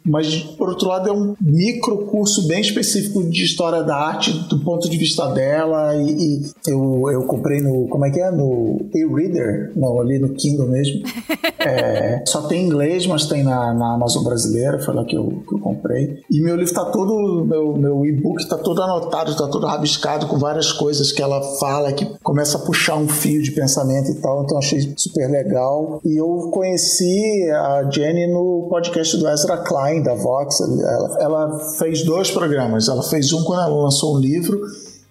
Mas, 0.06 0.38
por 0.58 0.70
outro 0.70 0.88
lado, 0.88 1.10
é 1.10 1.12
um 1.12 1.36
micro 1.42 2.06
curso 2.06 2.48
bem 2.48 2.62
específico 2.62 3.24
de 3.24 3.44
história 3.44 3.84
da 3.84 3.96
arte 3.96 4.32
do 4.50 4.60
ponto 4.60 4.90
de 4.90 4.98
vista 4.98 5.28
dela. 5.28 5.96
E, 5.96 6.10
e 6.10 6.52
eu, 6.68 7.10
eu 7.12 7.24
comprei 7.26 7.62
no. 7.62 7.88
Como 7.88 8.06
é 8.06 8.12
que 8.12 8.20
é? 8.20 8.32
No 8.32 8.80
e-reader? 8.94 9.74
Não, 9.76 10.00
ali 10.00 10.20
no 10.20 10.30
Kindle 10.30 10.68
mesmo. 10.68 11.02
É, 11.62 12.24
só 12.26 12.44
tem 12.44 12.60
em 12.60 12.66
inglês, 12.68 13.06
mas 13.06 13.26
tem 13.26 13.44
na, 13.44 13.74
na 13.74 13.96
Amazon 13.96 14.24
brasileira, 14.24 14.80
foi 14.80 14.94
lá 14.94 15.04
que 15.04 15.16
eu, 15.16 15.44
que 15.48 15.56
eu 15.56 15.60
comprei. 15.60 16.20
E 16.32 16.40
meu 16.42 16.56
livro 16.56 16.74
tá 16.74 16.86
todo, 16.86 17.46
meu, 17.46 17.76
meu 17.76 18.06
e-book 18.06 18.48
tá 18.48 18.58
todo 18.58 18.82
anotado, 18.82 19.36
tá 19.36 19.48
todo 19.48 19.66
rabiscado 19.66 20.28
com 20.28 20.38
várias 20.38 20.72
coisas 20.72 21.12
que 21.12 21.22
ela 21.22 21.42
fala, 21.60 21.92
que 21.92 22.06
começa 22.24 22.58
a 22.58 22.62
puxar 22.62 22.96
um 22.96 23.08
fio 23.08 23.42
de 23.42 23.52
pensamento 23.52 24.10
e 24.12 24.16
tal, 24.22 24.44
então 24.44 24.58
achei 24.58 24.94
super 24.96 25.30
legal. 25.30 26.02
E 26.06 26.20
eu 26.20 26.50
conheci 26.52 27.50
a 27.52 27.90
Jenny 27.92 28.28
no 28.28 28.68
podcast 28.70 29.18
do 29.18 29.28
Ezra 29.28 29.58
Klein, 29.58 29.89
da 30.04 30.14
Vox. 30.14 30.62
Ela, 30.62 31.18
ela 31.20 31.60
fez 31.78 32.04
dois 32.04 32.30
programas, 32.30 32.88
ela 32.88 33.04
fez 33.04 33.34
um 33.34 33.44
quando 33.44 33.62
ela 33.62 33.84
lançou 33.84 34.16
um 34.16 34.20
livro 34.20 34.60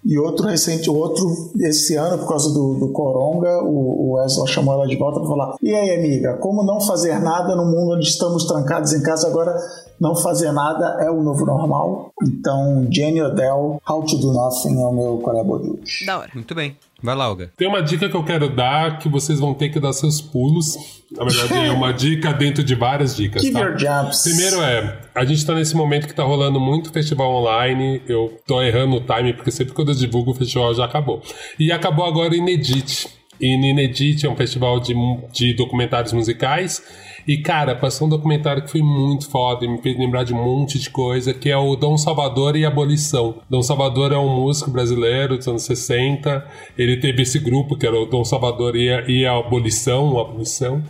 e 0.03 0.17
outro 0.17 0.47
recente, 0.47 0.89
outro 0.89 1.51
esse 1.59 1.95
ano, 1.95 2.17
por 2.19 2.29
causa 2.29 2.53
do, 2.53 2.75
do 2.75 2.89
Coronga, 2.93 3.61
o, 3.63 4.07
o 4.07 4.11
Wesley 4.13 4.47
chamou 4.47 4.73
ela 4.73 4.87
de 4.87 4.95
volta 4.95 5.19
para 5.19 5.27
falar: 5.27 5.55
E 5.61 5.75
aí, 5.75 5.99
amiga, 5.99 6.37
como 6.37 6.63
não 6.63 6.79
fazer 6.79 7.19
nada 7.19 7.55
no 7.55 7.65
mundo 7.65 7.95
onde 7.95 8.07
estamos 8.07 8.45
trancados 8.45 8.93
em 8.93 9.03
casa 9.03 9.27
agora? 9.27 9.55
Não 9.99 10.15
fazer 10.15 10.53
nada 10.53 10.97
é 11.01 11.11
o 11.11 11.21
novo 11.21 11.45
normal. 11.45 12.13
Então, 12.23 12.87
Jenny 12.89 13.21
Odell, 13.21 13.81
How 13.87 14.05
to 14.05 14.17
Do 14.17 14.31
Nothing 14.31 14.81
é 14.81 14.85
o 14.85 14.93
meu 14.93 15.17
de 15.59 15.69
hoje. 15.69 16.05
Da 16.05 16.19
hora. 16.19 16.31
Muito 16.33 16.55
bem. 16.55 16.77
Vai 17.01 17.15
lá, 17.15 17.29
Olga. 17.29 17.51
Tem 17.55 17.67
uma 17.67 17.81
dica 17.81 18.09
que 18.09 18.15
eu 18.15 18.23
quero 18.23 18.49
dar 18.49 18.99
que 18.99 19.07
vocês 19.07 19.39
vão 19.39 19.53
ter 19.53 19.69
que 19.69 19.79
dar 19.79 19.93
seus 19.93 20.19
pulos. 20.21 20.77
Na 21.11 21.23
verdade, 21.23 21.53
é 21.67 21.71
uma 21.71 21.91
dica 21.93 22.33
dentro 22.33 22.63
de 22.63 22.75
várias 22.75 23.15
dicas. 23.15 23.41
Tá? 23.41 23.59
your. 23.59 24.11
Primeiro 24.23 24.61
é, 24.61 24.99
a 25.15 25.25
gente 25.25 25.45
tá 25.45 25.53
nesse 25.55 25.75
momento 25.75 26.07
que 26.07 26.13
tá 26.13 26.23
rolando 26.23 26.59
muito 26.59 26.91
festival 26.91 27.31
online. 27.31 28.01
Eu 28.07 28.37
tô 28.45 28.61
errando 28.61 28.97
o 28.97 29.01
time, 29.01 29.33
porque 29.33 29.51
sempre 29.51 29.73
quando 29.73 29.89
eu 29.89 29.95
divulgo 29.95 30.31
o 30.31 30.33
festival 30.33 30.73
já 30.73 30.85
acabou. 30.85 31.21
E 31.57 31.71
acabou 31.71 32.05
agora 32.05 32.31
o 32.31 32.35
Inedit. 32.35 33.18
E 33.39 33.57
no 33.57 33.65
Inedit 33.65 34.25
é 34.25 34.29
um 34.29 34.35
festival 34.35 34.79
de, 34.79 34.93
de 35.31 35.53
documentários 35.53 36.13
musicais. 36.13 36.83
E, 37.27 37.37
cara, 37.37 37.75
passou 37.75 38.07
um 38.07 38.09
documentário 38.09 38.63
que 38.63 38.71
foi 38.71 38.81
muito 38.81 39.29
foda 39.29 39.63
e 39.63 39.67
me 39.67 39.81
fez 39.81 39.97
lembrar 39.97 40.23
de 40.23 40.33
um 40.33 40.43
monte 40.43 40.79
de 40.79 40.89
coisa, 40.89 41.33
que 41.33 41.49
é 41.49 41.57
o 41.57 41.75
Dom 41.75 41.97
Salvador 41.97 42.55
e 42.55 42.65
Abolição. 42.65 43.35
Dom 43.49 43.61
Salvador 43.61 44.11
é 44.11 44.17
um 44.17 44.35
músico 44.35 44.71
brasileiro 44.71 45.37
dos 45.37 45.47
anos 45.47 45.63
60. 45.63 46.45
Ele 46.77 46.97
teve 46.97 47.21
esse 47.21 47.37
grupo, 47.37 47.77
que 47.77 47.85
era 47.85 47.99
o 47.99 48.05
Dom 48.05 48.23
Salvador 48.23 48.75
e 48.75 48.91
a, 48.91 49.01
e 49.07 49.25
a 49.25 49.37
Abolição, 49.37 50.17
a 50.17 50.21
Abolição. 50.21 50.83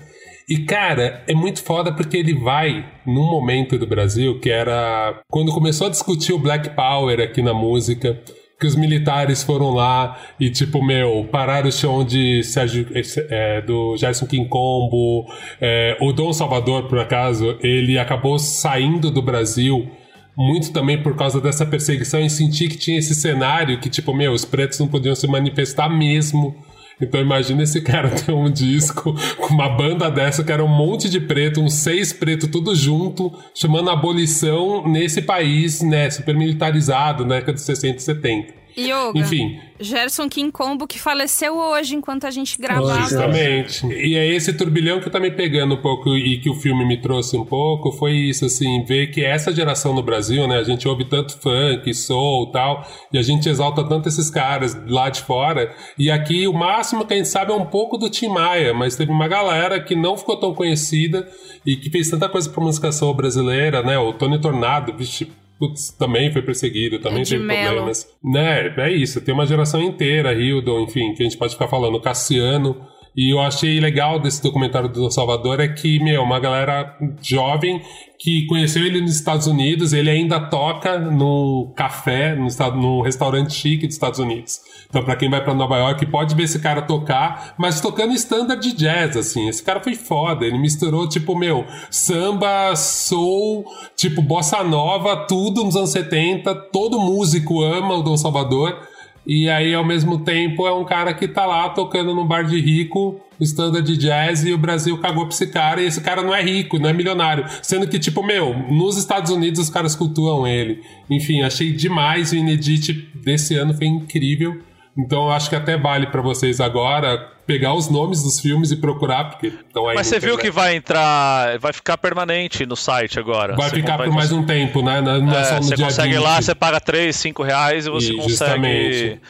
E, 0.49 0.59
cara, 0.59 1.23
é 1.27 1.33
muito 1.35 1.61
foda 1.61 1.93
porque 1.93 2.17
ele 2.17 2.33
vai 2.33 2.83
num 3.05 3.29
momento 3.29 3.77
do 3.77 3.85
Brasil 3.85 4.39
que 4.39 4.49
era 4.49 5.21
quando 5.29 5.53
começou 5.53 5.85
a 5.85 5.89
discutir 5.91 6.33
o 6.33 6.39
Black 6.39 6.69
Power 6.71 7.19
aqui 7.19 7.41
na 7.41 7.53
música. 7.53 8.19
Que 8.59 8.67
os 8.67 8.75
militares 8.75 9.41
foram 9.41 9.69
lá 9.69 10.19
e, 10.39 10.49
tipo, 10.49 10.83
meu, 10.83 11.27
pararam 11.31 11.69
o 11.69 11.71
chão 11.71 12.03
de 12.03 12.43
Sérgio, 12.43 12.87
é, 13.29 13.61
do 13.61 13.95
Gerson 13.95 14.25
Quincombo. 14.25 15.25
É, 15.61 15.97
o 16.01 16.11
Dom 16.11 16.33
Salvador, 16.33 16.87
por 16.87 16.99
acaso, 16.99 17.57
ele 17.61 17.97
acabou 17.97 18.37
saindo 18.37 19.09
do 19.09 19.21
Brasil 19.21 19.89
muito 20.37 20.71
também 20.71 21.01
por 21.01 21.17
causa 21.17 21.41
dessa 21.41 21.65
perseguição 21.65 22.21
e 22.21 22.29
sentir 22.29 22.69
que 22.69 22.77
tinha 22.77 22.97
esse 22.97 23.13
cenário 23.13 23.77
que, 23.79 23.89
tipo, 23.89 24.13
meu, 24.13 24.31
os 24.31 24.45
pretos 24.45 24.79
não 24.79 24.87
podiam 24.87 25.13
se 25.13 25.27
manifestar 25.27 25.89
mesmo 25.89 26.55
Então 27.01 27.21
imagina 27.21 27.63
esse 27.63 27.81
cara 27.81 28.09
ter 28.11 28.31
um 28.31 28.49
disco 28.49 29.15
com 29.37 29.53
uma 29.53 29.69
banda 29.69 30.09
dessa 30.09 30.43
que 30.43 30.51
era 30.51 30.63
um 30.63 30.67
monte 30.67 31.09
de 31.09 31.19
preto, 31.19 31.61
uns 31.61 31.73
seis 31.73 32.11
preto 32.11 32.47
tudo 32.47 32.75
junto, 32.75 33.31
chamando 33.53 33.89
abolição 33.89 34.87
nesse 34.87 35.21
país, 35.21 35.81
né, 35.81 36.09
super 36.09 36.35
militarizado, 36.35 37.25
na 37.25 37.35
década 37.35 37.53
de 37.53 37.61
60 37.61 37.97
e 37.97 38.01
70. 38.01 38.58
Yoga. 38.79 39.19
Enfim. 39.19 39.59
Gerson 39.79 40.27
King 40.27 40.51
Combo 40.51 40.85
que 40.85 40.99
faleceu 40.99 41.57
hoje 41.57 41.95
enquanto 41.95 42.27
a 42.27 42.31
gente 42.31 42.59
gravava. 42.59 43.01
Justamente. 43.01 43.85
E 43.87 44.15
é 44.15 44.27
esse 44.27 44.51
turbilhão 44.53 44.99
que 44.99 45.07
eu 45.07 45.11
tá 45.11 45.19
me 45.19 45.31
pegando 45.31 45.75
um 45.75 45.81
pouco 45.81 46.17
e 46.17 46.37
que 46.39 46.49
o 46.49 46.55
filme 46.55 46.85
me 46.85 46.97
trouxe 46.97 47.37
um 47.37 47.45
pouco, 47.45 47.91
foi 47.93 48.13
isso, 48.13 48.45
assim, 48.45 48.83
ver 48.83 49.07
que 49.07 49.23
essa 49.23 49.53
geração 49.53 49.93
no 49.93 50.03
Brasil, 50.03 50.47
né, 50.47 50.57
a 50.57 50.63
gente 50.63 50.87
ouve 50.87 51.05
tanto 51.05 51.39
funk, 51.39 51.93
soul 51.93 52.51
tal, 52.51 52.85
e 53.11 53.17
a 53.17 53.21
gente 53.21 53.47
exalta 53.47 53.87
tanto 53.87 54.09
esses 54.09 54.29
caras 54.29 54.77
lá 54.85 55.09
de 55.09 55.21
fora, 55.21 55.73
e 55.97 56.11
aqui 56.11 56.47
o 56.47 56.53
máximo 56.53 57.05
que 57.05 57.13
a 57.13 57.17
gente 57.17 57.29
sabe 57.29 57.51
é 57.51 57.55
um 57.55 57.65
pouco 57.65 57.97
do 57.97 58.09
Tim 58.09 58.27
Maia, 58.27 58.73
mas 58.73 58.97
teve 58.97 59.11
uma 59.11 59.27
galera 59.27 59.79
que 59.81 59.95
não 59.95 60.17
ficou 60.17 60.37
tão 60.37 60.53
conhecida 60.53 61.27
e 61.65 61.77
que 61.77 61.89
fez 61.89 62.09
tanta 62.09 62.27
coisa 62.27 62.49
pra 62.49 62.63
música 62.63 62.91
soul 62.91 63.13
brasileira, 63.13 63.81
né, 63.81 63.97
o 63.97 64.11
Tony 64.13 64.39
Tornado, 64.41 64.93
vixe, 64.93 65.31
Putz, 65.59 65.91
também 65.91 66.31
foi 66.31 66.41
perseguido, 66.41 66.99
também 66.99 67.23
teve 67.23 67.43
Mello. 67.43 67.67
problemas. 67.67 68.07
Né, 68.23 68.73
é 68.77 68.91
isso, 68.91 69.19
tem 69.19 69.33
uma 69.33 69.45
geração 69.45 69.81
inteira, 69.81 70.33
Hildon, 70.33 70.83
enfim, 70.83 71.13
que 71.13 71.21
a 71.21 71.25
gente 71.25 71.37
pode 71.37 71.53
ficar 71.53 71.67
falando, 71.67 71.99
Cassiano. 71.99 72.87
E 73.15 73.33
eu 73.33 73.39
achei 73.39 73.79
legal 73.79 74.19
desse 74.19 74.41
documentário 74.41 74.89
do 74.89 75.09
Salvador 75.09 75.59
é 75.59 75.67
que, 75.67 75.99
meu, 76.03 76.21
uma 76.23 76.39
galera 76.39 76.95
jovem 77.21 77.81
que 78.19 78.45
conheceu 78.47 78.85
ele 78.85 78.99
nos 78.99 79.15
Estados 79.15 79.47
Unidos, 79.47 79.93
ele 79.93 80.09
ainda 80.09 80.41
toca 80.41 80.99
num 80.99 81.71
café, 81.73 82.35
no 82.35 82.47
num 82.75 83.01
restaurante 83.01 83.53
chique 83.53 83.87
dos 83.87 83.95
Estados 83.95 84.19
Unidos. 84.19 84.59
Então, 84.89 85.03
pra 85.03 85.15
quem 85.15 85.29
vai 85.29 85.41
pra 85.41 85.53
Nova 85.53 85.77
York, 85.77 86.05
pode 86.07 86.35
ver 86.35 86.43
esse 86.43 86.59
cara 86.59 86.81
tocar, 86.81 87.55
mas 87.57 87.79
tocando 87.79 88.13
standard 88.13 88.61
de 88.61 88.75
jazz, 88.75 89.15
assim. 89.15 89.47
Esse 89.47 89.63
cara 89.63 89.79
foi 89.79 89.95
foda. 89.95 90.45
Ele 90.45 90.57
misturou, 90.57 91.07
tipo, 91.07 91.37
meu, 91.37 91.65
samba, 91.89 92.75
soul, 92.75 93.65
tipo, 93.95 94.21
bossa 94.21 94.63
nova, 94.63 95.25
tudo 95.27 95.63
nos 95.63 95.77
anos 95.77 95.91
70. 95.91 96.53
Todo 96.73 96.99
músico 96.99 97.61
ama 97.61 97.95
o 97.95 98.03
Dom 98.03 98.17
Salvador. 98.17 98.88
E 99.31 99.47
aí, 99.47 99.75
ao 99.75 99.85
mesmo 99.85 100.17
tempo, 100.17 100.65
é 100.65 100.73
um 100.73 100.83
cara 100.83 101.13
que 101.13 101.27
tá 101.27 101.45
lá 101.45 101.69
tocando 101.69 102.15
num 102.15 102.25
bar 102.25 102.43
de 102.45 102.59
rico, 102.59 103.21
standard 103.39 103.85
de 103.85 103.95
jazz, 103.95 104.43
e 104.43 104.51
o 104.51 104.57
Brasil 104.57 104.97
cagou 104.97 105.27
pra 105.27 105.35
esse 105.35 105.45
cara, 105.45 105.79
e 105.79 105.85
esse 105.85 106.01
cara 106.01 106.23
não 106.23 106.33
é 106.33 106.41
rico, 106.41 106.79
não 106.79 106.89
é 106.89 106.93
milionário. 106.93 107.45
Sendo 107.61 107.87
que, 107.87 107.99
tipo, 107.99 108.23
meu, 108.25 108.57
nos 108.71 108.97
Estados 108.97 109.29
Unidos 109.29 109.59
os 109.59 109.69
caras 109.69 109.95
cultuam 109.95 110.47
ele. 110.47 110.81
Enfim, 111.07 111.43
achei 111.43 111.71
demais, 111.71 112.31
o 112.31 112.37
Inedit 112.37 113.07
desse 113.23 113.53
ano 113.53 113.71
foi 113.75 113.85
incrível. 113.85 114.63
Então 114.97 115.25
eu 115.25 115.31
acho 115.31 115.49
que 115.49 115.55
até 115.55 115.77
vale 115.77 116.07
pra 116.07 116.21
vocês 116.21 116.59
agora 116.59 117.17
pegar 117.45 117.73
os 117.73 117.89
nomes 117.89 118.21
dos 118.21 118.39
filmes 118.39 118.69
e 118.71 118.75
procurar, 118.75 119.25
porque 119.29 119.47
estão 119.47 119.87
aí 119.87 119.95
Mas 119.95 120.07
você 120.07 120.19
viu 120.19 120.37
que 120.37 120.51
vai 120.51 120.75
entrar, 120.75 121.57
vai 121.59 121.73
ficar 121.73 121.97
permanente 121.97 122.65
no 122.65 122.75
site 122.75 123.17
agora. 123.19 123.55
Vai 123.55 123.69
Você 123.69 123.77
ficar 123.77 123.97
por 123.97 124.11
mais 124.11 124.31
um 124.31 124.45
tempo, 124.45 124.81
né? 124.83 125.01
Não 125.01 125.19
não 125.21 125.35
é, 125.35 125.41
É, 125.41 125.43
só 125.45 125.55
no 125.55 125.63
você 125.63 125.75
dia 125.75 125.85
consegue 125.85 126.13
20. 126.13 126.21
lá, 126.23 126.41
você 126.41 126.53
paga 126.53 126.79
3, 126.79 127.15
5 127.15 127.41
reais 127.41 127.85
e 127.87 127.89
você 127.89 128.11
E, 128.11 128.15
consegue 128.15 128.29
justamente. 128.29 129.21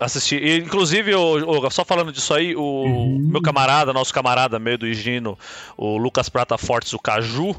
assistir. 0.00 0.42
E, 0.42 0.58
inclusive, 0.60 1.14
o, 1.14 1.66
o- 1.66 1.70
só 1.70 1.84
falando 1.84 2.12
disso 2.12 2.32
aí, 2.32 2.54
o 2.56 2.62
Uhum. 2.62 3.28
meu 3.32 3.42
camarada, 3.42 3.92
nosso 3.92 4.14
camarada 4.14 4.58
meio 4.58 4.78
do 4.78 4.86
Higino, 4.86 5.36
o 5.76 5.98
Lucas 5.98 6.28
Prata 6.28 6.56
Fortes, 6.56 6.92
o 6.94 6.98
Caju, 6.98 7.54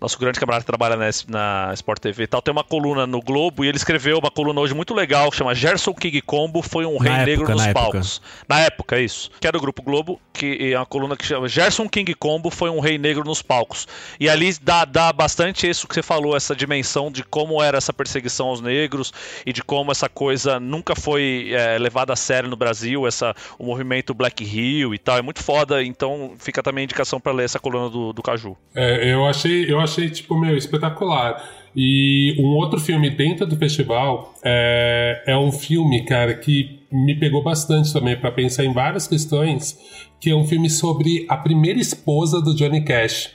nosso 0.00 0.18
grande 0.18 0.38
camarada 0.38 0.62
que 0.62 0.66
trabalha 0.66 0.96
na, 0.96 1.06
na 1.28 1.74
Sport 1.74 2.00
TV 2.00 2.24
e 2.24 2.26
tal, 2.26 2.42
tem 2.42 2.52
uma 2.52 2.64
coluna 2.64 3.06
no 3.06 3.20
Globo 3.20 3.64
e 3.64 3.68
ele 3.68 3.76
escreveu 3.76 4.18
uma 4.18 4.30
coluna 4.30 4.60
hoje 4.60 4.74
muito 4.74 4.94
legal 4.94 5.30
que 5.30 5.36
chama 5.36 5.54
Gerson 5.54 5.94
King 5.94 6.20
Combo 6.20 6.62
foi 6.62 6.84
um 6.84 6.98
rei 6.98 7.12
Na 7.12 7.24
negro 7.24 7.44
época, 7.44 7.52
nos 7.52 7.62
na 7.62 7.68
época. 7.70 7.82
palcos. 7.82 8.22
Na 8.48 8.60
época, 8.60 9.00
isso. 9.00 9.30
Que 9.40 9.46
era 9.46 9.56
o 9.56 9.60
Grupo 9.60 9.82
Globo, 9.82 10.20
que 10.32 10.72
é 10.72 10.78
uma 10.78 10.86
coluna 10.86 11.16
que 11.16 11.24
chama 11.24 11.48
Gerson 11.48 11.88
King 11.88 12.14
Combo 12.14 12.50
foi 12.50 12.70
um 12.70 12.80
rei 12.80 12.98
negro 12.98 13.24
nos 13.24 13.42
palcos. 13.42 13.86
E 14.20 14.28
ali 14.28 14.54
dá, 14.62 14.84
dá 14.84 15.12
bastante 15.12 15.68
isso 15.68 15.88
que 15.88 15.94
você 15.94 16.02
falou, 16.02 16.36
essa 16.36 16.54
dimensão 16.54 17.10
de 17.10 17.22
como 17.24 17.62
era 17.62 17.78
essa 17.78 17.92
perseguição 17.92 18.48
aos 18.48 18.60
negros 18.60 19.12
e 19.44 19.52
de 19.52 19.62
como 19.62 19.90
essa 19.90 20.08
coisa 20.08 20.60
nunca 20.60 20.94
foi 20.94 21.50
é, 21.52 21.78
levada 21.78 22.12
a 22.12 22.16
sério 22.16 22.48
no 22.48 22.56
Brasil, 22.56 23.06
essa, 23.06 23.34
o 23.58 23.64
movimento 23.64 24.14
Black 24.14 24.44
Hill 24.44 24.94
e 24.94 24.98
tal. 24.98 25.16
É 25.18 25.22
muito 25.22 25.42
foda, 25.42 25.82
então 25.82 26.34
fica 26.38 26.62
também 26.62 26.82
a 26.82 26.84
indicação 26.84 27.20
para 27.20 27.32
ler 27.32 27.44
essa 27.44 27.58
coluna 27.58 27.88
do, 27.90 28.12
do 28.12 28.22
Caju. 28.22 28.56
É, 28.74 29.12
eu 29.12 29.26
achei, 29.26 29.70
eu 29.70 29.80
achei, 29.86 30.10
tipo, 30.10 30.38
meu, 30.38 30.56
espetacular. 30.56 31.42
E 31.74 32.34
um 32.38 32.56
outro 32.56 32.80
filme 32.80 33.10
dentro 33.10 33.46
do 33.46 33.56
festival 33.56 34.34
é, 34.44 35.22
é 35.26 35.36
um 35.36 35.52
filme, 35.52 36.04
cara, 36.04 36.34
que 36.34 36.80
me 36.90 37.18
pegou 37.18 37.42
bastante 37.42 37.92
também 37.92 38.16
para 38.16 38.30
pensar 38.30 38.64
em 38.64 38.72
várias 38.72 39.06
questões, 39.06 39.78
que 40.20 40.30
é 40.30 40.34
um 40.34 40.46
filme 40.46 40.70
sobre 40.70 41.26
a 41.28 41.36
primeira 41.36 41.78
esposa 41.78 42.40
do 42.40 42.54
Johnny 42.54 42.82
Cash. 42.82 43.30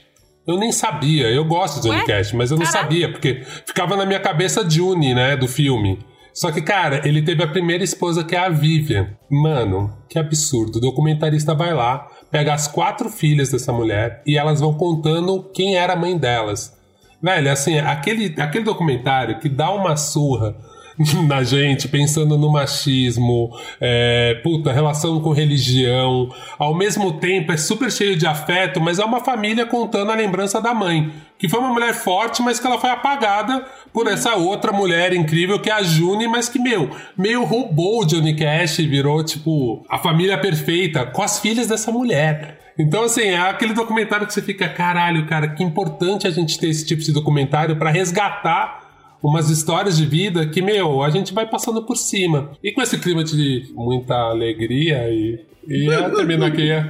Eu 0.46 0.58
nem 0.58 0.72
sabia, 0.72 1.28
eu 1.28 1.44
gosto 1.44 1.80
de 1.80 1.88
Johnny 1.88 2.00
Ué? 2.00 2.06
Cash, 2.06 2.32
mas 2.32 2.50
eu 2.50 2.58
não 2.58 2.66
sabia, 2.66 3.12
porque 3.12 3.42
ficava 3.64 3.96
na 3.96 4.04
minha 4.04 4.18
cabeça 4.18 4.68
June, 4.68 5.14
né, 5.14 5.36
do 5.36 5.46
filme. 5.46 6.00
Só 6.34 6.50
que, 6.50 6.62
cara, 6.62 7.06
ele 7.06 7.22
teve 7.22 7.44
a 7.44 7.46
primeira 7.46 7.84
esposa 7.84 8.24
que 8.24 8.34
é 8.34 8.38
a 8.38 8.48
Vivian. 8.48 9.10
Mano, 9.30 9.92
que 10.08 10.18
absurdo. 10.18 10.78
O 10.78 10.80
documentarista 10.80 11.54
vai 11.54 11.72
lá, 11.74 12.08
pega 12.32 12.54
as 12.54 12.66
quatro 12.66 13.10
filhas 13.10 13.50
dessa 13.50 13.74
mulher 13.74 14.22
e 14.26 14.38
elas 14.38 14.58
vão 14.58 14.72
contando 14.72 15.50
quem 15.54 15.76
era 15.76 15.92
a 15.92 15.96
mãe 15.96 16.16
delas. 16.16 16.74
Velho, 17.22 17.52
assim, 17.52 17.78
aquele, 17.78 18.34
aquele 18.40 18.64
documentário 18.64 19.38
que 19.38 19.50
dá 19.50 19.70
uma 19.70 19.96
surra 19.96 20.56
na 21.26 21.42
gente, 21.42 21.88
pensando 21.88 22.36
no 22.36 22.50
machismo, 22.50 23.50
é, 23.80 24.40
puta, 24.42 24.72
relação 24.72 25.20
com 25.20 25.30
religião, 25.30 26.28
ao 26.58 26.74
mesmo 26.74 27.14
tempo 27.14 27.52
é 27.52 27.56
super 27.56 27.90
cheio 27.90 28.16
de 28.16 28.26
afeto, 28.26 28.80
mas 28.80 28.98
é 28.98 29.04
uma 29.04 29.20
família 29.20 29.66
contando 29.66 30.10
a 30.10 30.14
lembrança 30.14 30.60
da 30.60 30.74
mãe, 30.74 31.10
que 31.38 31.48
foi 31.48 31.60
uma 31.60 31.72
mulher 31.72 31.94
forte, 31.94 32.42
mas 32.42 32.60
que 32.60 32.66
ela 32.66 32.78
foi 32.78 32.90
apagada 32.90 33.64
por 33.92 34.06
essa 34.06 34.36
outra 34.36 34.72
mulher 34.72 35.12
incrível 35.12 35.58
que 35.58 35.70
é 35.70 35.72
a 35.72 35.82
June, 35.82 36.28
mas 36.28 36.48
que, 36.48 36.58
meu, 36.58 36.90
meio 37.16 37.44
roubou 37.44 38.02
o 38.02 38.06
Johnny 38.06 38.36
Cash 38.36 38.78
e 38.78 38.86
virou, 38.86 39.24
tipo, 39.24 39.84
a 39.88 39.98
família 39.98 40.38
perfeita 40.38 41.06
com 41.06 41.22
as 41.22 41.40
filhas 41.40 41.66
dessa 41.66 41.90
mulher. 41.90 42.58
Então, 42.78 43.04
assim, 43.04 43.22
é 43.22 43.38
aquele 43.38 43.74
documentário 43.74 44.26
que 44.26 44.32
você 44.32 44.40
fica, 44.40 44.68
caralho, 44.68 45.26
cara, 45.26 45.48
que 45.48 45.62
importante 45.62 46.26
a 46.26 46.30
gente 46.30 46.58
ter 46.58 46.68
esse 46.68 46.86
tipo 46.86 47.02
de 47.02 47.12
documentário 47.12 47.76
pra 47.76 47.90
resgatar 47.90 48.81
umas 49.22 49.48
histórias 49.50 49.96
de 49.96 50.04
vida 50.04 50.46
que, 50.46 50.60
meu, 50.60 51.02
a 51.02 51.10
gente 51.10 51.32
vai 51.32 51.46
passando 51.46 51.82
por 51.84 51.96
cima. 51.96 52.50
E 52.62 52.72
com 52.72 52.82
esse 52.82 52.98
clima 52.98 53.22
de 53.24 53.70
muita 53.74 54.14
alegria 54.14 55.08
e. 55.08 55.40
E 55.68 55.84
eu 55.86 56.12
termino 56.12 56.44
aqui. 56.44 56.68
é, 56.72 56.80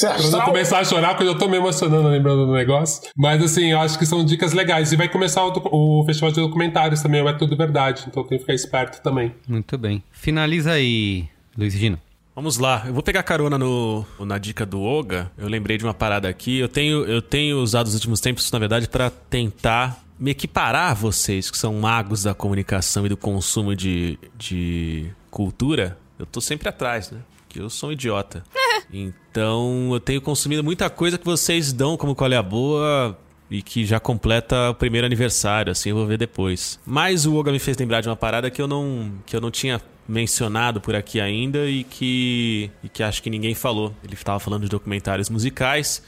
Pra 0.00 0.30
não 0.30 0.42
começar 0.42 0.80
a 0.80 0.84
chorar, 0.84 1.14
porque 1.14 1.26
eu 1.26 1.38
tô 1.38 1.48
me 1.48 1.56
emocionando 1.56 2.08
lembrando 2.08 2.44
do 2.44 2.52
negócio. 2.52 3.08
Mas 3.16 3.42
assim, 3.42 3.72
eu 3.72 3.80
acho 3.80 3.98
que 3.98 4.04
são 4.04 4.22
dicas 4.22 4.52
legais. 4.52 4.92
E 4.92 4.96
vai 4.96 5.08
começar 5.08 5.42
o, 5.46 5.52
o 6.00 6.04
festival 6.04 6.30
de 6.30 6.38
documentários 6.40 7.00
também, 7.00 7.26
é 7.26 7.32
tudo 7.32 7.56
verdade. 7.56 8.04
Então 8.06 8.22
tem 8.22 8.36
que 8.36 8.42
ficar 8.44 8.52
esperto 8.52 9.02
também. 9.02 9.32
Muito 9.48 9.78
bem. 9.78 10.02
Finaliza 10.12 10.72
aí, 10.72 11.24
Luiz 11.56 11.72
Gino. 11.72 11.98
Vamos 12.34 12.56
lá, 12.58 12.84
eu 12.86 12.94
vou 12.94 13.02
pegar 13.02 13.22
carona 13.22 13.58
no, 13.58 14.06
na 14.20 14.38
dica 14.38 14.64
do 14.64 14.82
Oga. 14.82 15.30
Eu 15.36 15.48
lembrei 15.48 15.76
de 15.76 15.84
uma 15.84 15.92
parada 15.92 16.28
aqui. 16.28 16.58
Eu 16.58 16.68
tenho, 16.68 17.04
eu 17.04 17.20
tenho 17.20 17.58
usado 17.58 17.86
os 17.86 17.94
últimos 17.94 18.20
tempos, 18.20 18.50
na 18.50 18.58
verdade, 18.58 18.88
para 18.88 19.10
tentar 19.10 20.01
me 20.22 20.30
equiparar 20.30 20.92
a 20.92 20.94
vocês, 20.94 21.50
que 21.50 21.58
são 21.58 21.74
magos 21.74 22.22
da 22.22 22.32
comunicação 22.32 23.04
e 23.04 23.08
do 23.08 23.16
consumo 23.16 23.74
de, 23.74 24.16
de 24.38 25.10
cultura. 25.28 25.98
Eu 26.16 26.24
tô 26.24 26.40
sempre 26.40 26.68
atrás, 26.68 27.10
né? 27.10 27.18
Porque 27.38 27.60
eu 27.60 27.68
sou 27.68 27.88
um 27.88 27.92
idiota. 27.92 28.44
Então 28.94 29.88
eu 29.90 30.00
tenho 30.00 30.20
consumido 30.20 30.62
muita 30.62 30.90
coisa 30.90 31.16
que 31.16 31.24
vocês 31.24 31.72
dão 31.72 31.96
como 31.96 32.14
qual 32.14 32.30
é 32.30 32.36
a 32.36 32.42
boa 32.42 33.18
e 33.50 33.62
que 33.62 33.86
já 33.86 33.98
completa 33.98 34.70
o 34.70 34.74
primeiro 34.74 35.06
aniversário, 35.06 35.72
assim 35.72 35.90
eu 35.90 35.96
vou 35.96 36.06
ver 36.06 36.18
depois. 36.18 36.78
Mas 36.84 37.24
o 37.24 37.34
Oga 37.34 37.50
me 37.50 37.58
fez 37.58 37.76
lembrar 37.78 38.02
de 38.02 38.08
uma 38.10 38.16
parada 38.16 38.50
que 38.50 38.60
eu 38.60 38.66
não, 38.66 39.14
que 39.24 39.34
eu 39.34 39.40
não 39.40 39.50
tinha 39.50 39.80
mencionado 40.06 40.78
por 40.78 40.94
aqui 40.94 41.20
ainda 41.20 41.66
e 41.70 41.84
que, 41.84 42.70
e 42.84 42.88
que 42.88 43.02
acho 43.02 43.22
que 43.22 43.30
ninguém 43.30 43.54
falou. 43.54 43.94
Ele 44.04 44.12
estava 44.12 44.38
falando 44.38 44.64
de 44.64 44.68
documentários 44.68 45.30
musicais 45.30 46.02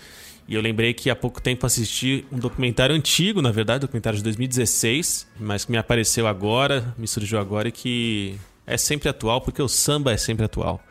e 0.46 0.54
eu 0.54 0.60
lembrei 0.60 0.92
que 0.92 1.08
há 1.08 1.16
pouco 1.16 1.40
tempo 1.40 1.64
assisti 1.64 2.24
um 2.30 2.38
documentário 2.38 2.94
antigo, 2.94 3.40
na 3.40 3.50
verdade, 3.50 3.80
documentário 3.80 4.18
de 4.18 4.24
2016, 4.24 5.26
mas 5.40 5.64
que 5.64 5.72
me 5.72 5.78
apareceu 5.78 6.26
agora, 6.26 6.94
me 6.98 7.06
surgiu 7.06 7.38
agora 7.38 7.68
e 7.68 7.72
que 7.72 8.38
é 8.66 8.76
sempre 8.76 9.08
atual, 9.08 9.40
porque 9.40 9.62
o 9.62 9.68
samba 9.68 10.12
é 10.12 10.16
sempre 10.16 10.44
atual. 10.44 10.82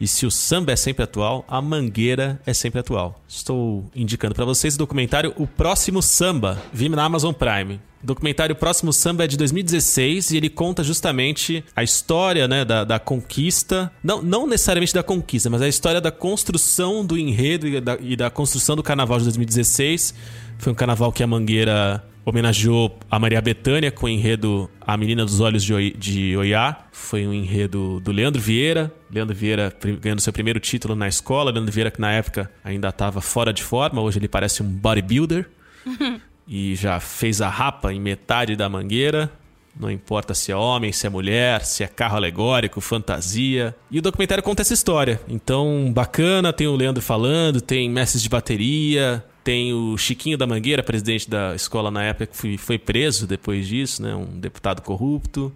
E 0.00 0.06
se 0.06 0.24
o 0.24 0.30
samba 0.30 0.72
é 0.72 0.76
sempre 0.76 1.02
atual, 1.02 1.44
a 1.48 1.60
mangueira 1.60 2.40
é 2.46 2.54
sempre 2.54 2.78
atual. 2.78 3.20
Estou 3.26 3.84
indicando 3.94 4.34
para 4.34 4.44
vocês 4.44 4.76
o 4.76 4.78
documentário 4.78 5.32
O 5.36 5.46
Próximo 5.46 6.00
Samba, 6.00 6.62
vi 6.72 6.88
na 6.88 7.02
Amazon 7.02 7.32
Prime. 7.32 7.80
O 8.02 8.06
documentário 8.06 8.54
Próximo 8.54 8.92
Samba 8.92 9.24
é 9.24 9.26
de 9.26 9.36
2016 9.36 10.30
e 10.30 10.36
ele 10.36 10.48
conta 10.48 10.84
justamente 10.84 11.64
a 11.74 11.82
história 11.82 12.46
né, 12.46 12.64
da, 12.64 12.84
da 12.84 12.98
conquista, 13.00 13.90
não, 14.02 14.22
não 14.22 14.46
necessariamente 14.46 14.94
da 14.94 15.02
conquista, 15.02 15.50
mas 15.50 15.62
a 15.62 15.68
história 15.68 16.00
da 16.00 16.12
construção 16.12 17.04
do 17.04 17.18
enredo 17.18 17.66
e 17.66 17.80
da, 17.80 17.98
e 18.00 18.14
da 18.14 18.30
construção 18.30 18.76
do 18.76 18.84
carnaval 18.84 19.18
de 19.18 19.24
2016. 19.24 20.14
Foi 20.58 20.72
um 20.72 20.76
carnaval 20.76 21.10
que 21.10 21.24
a 21.24 21.26
Mangueira 21.26 22.04
homenageou 22.28 22.98
a 23.10 23.18
Maria 23.18 23.40
Bethânia 23.40 23.90
com 23.90 24.06
o 24.06 24.08
enredo 24.08 24.70
A 24.80 24.96
Menina 24.96 25.24
dos 25.24 25.40
Olhos 25.40 25.64
de, 25.64 25.72
Oi- 25.72 25.94
de 25.98 26.36
Oiá. 26.36 26.76
Foi 26.92 27.26
um 27.26 27.32
enredo 27.32 28.00
do 28.00 28.12
Leandro 28.12 28.40
Vieira. 28.40 28.92
Leandro 29.10 29.34
Vieira 29.34 29.72
ganhando 30.00 30.20
seu 30.20 30.32
primeiro 30.32 30.60
título 30.60 30.94
na 30.94 31.08
escola. 31.08 31.50
Leandro 31.50 31.72
Vieira 31.72 31.90
que 31.90 32.00
na 32.00 32.12
época 32.12 32.50
ainda 32.62 32.88
estava 32.88 33.20
fora 33.20 33.52
de 33.52 33.62
forma. 33.62 34.00
Hoje 34.02 34.18
ele 34.18 34.28
parece 34.28 34.62
um 34.62 34.66
bodybuilder. 34.66 35.48
e 36.46 36.74
já 36.74 37.00
fez 37.00 37.40
a 37.40 37.48
rapa 37.48 37.92
em 37.92 38.00
metade 38.00 38.56
da 38.56 38.68
mangueira. 38.68 39.30
Não 39.78 39.90
importa 39.90 40.34
se 40.34 40.50
é 40.50 40.56
homem, 40.56 40.90
se 40.92 41.06
é 41.06 41.10
mulher, 41.10 41.64
se 41.64 41.84
é 41.84 41.86
carro 41.86 42.16
alegórico, 42.16 42.80
fantasia. 42.80 43.74
E 43.90 44.00
o 44.00 44.02
documentário 44.02 44.42
conta 44.42 44.62
essa 44.62 44.74
história. 44.74 45.20
Então, 45.28 45.92
bacana, 45.94 46.52
tem 46.52 46.66
o 46.66 46.74
Leandro 46.74 47.00
falando, 47.00 47.60
tem 47.60 47.88
mestres 47.88 48.20
de 48.22 48.28
bateria, 48.28 49.24
tem 49.48 49.72
o 49.72 49.96
Chiquinho 49.96 50.36
da 50.36 50.46
Mangueira, 50.46 50.82
presidente 50.82 51.30
da 51.30 51.54
escola 51.54 51.90
na 51.90 52.02
época, 52.02 52.26
que 52.26 52.58
foi, 52.58 52.78
preso 52.78 53.26
depois 53.26 53.66
disso, 53.66 54.02
né? 54.02 54.14
Um 54.14 54.38
deputado 54.38 54.82
corrupto. 54.82 55.50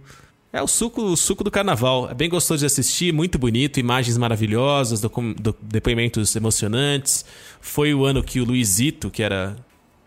É 0.51 0.59
o 0.63 0.67
suco, 0.67 1.03
o 1.03 1.15
suco 1.15 1.43
do 1.43 1.51
carnaval. 1.51 2.09
É 2.09 2.13
bem 2.15 2.27
gostoso 2.27 2.61
de 2.61 2.65
assistir, 2.65 3.13
muito 3.13 3.37
bonito, 3.37 3.79
imagens 3.79 4.17
maravilhosas, 4.17 4.99
do- 4.99 5.55
depoimentos 5.61 6.35
emocionantes. 6.35 7.23
Foi 7.61 7.93
o 7.93 8.03
ano 8.03 8.23
que 8.23 8.39
o 8.41 8.45
Luizito, 8.45 9.11
que 9.11 9.21
era 9.21 9.55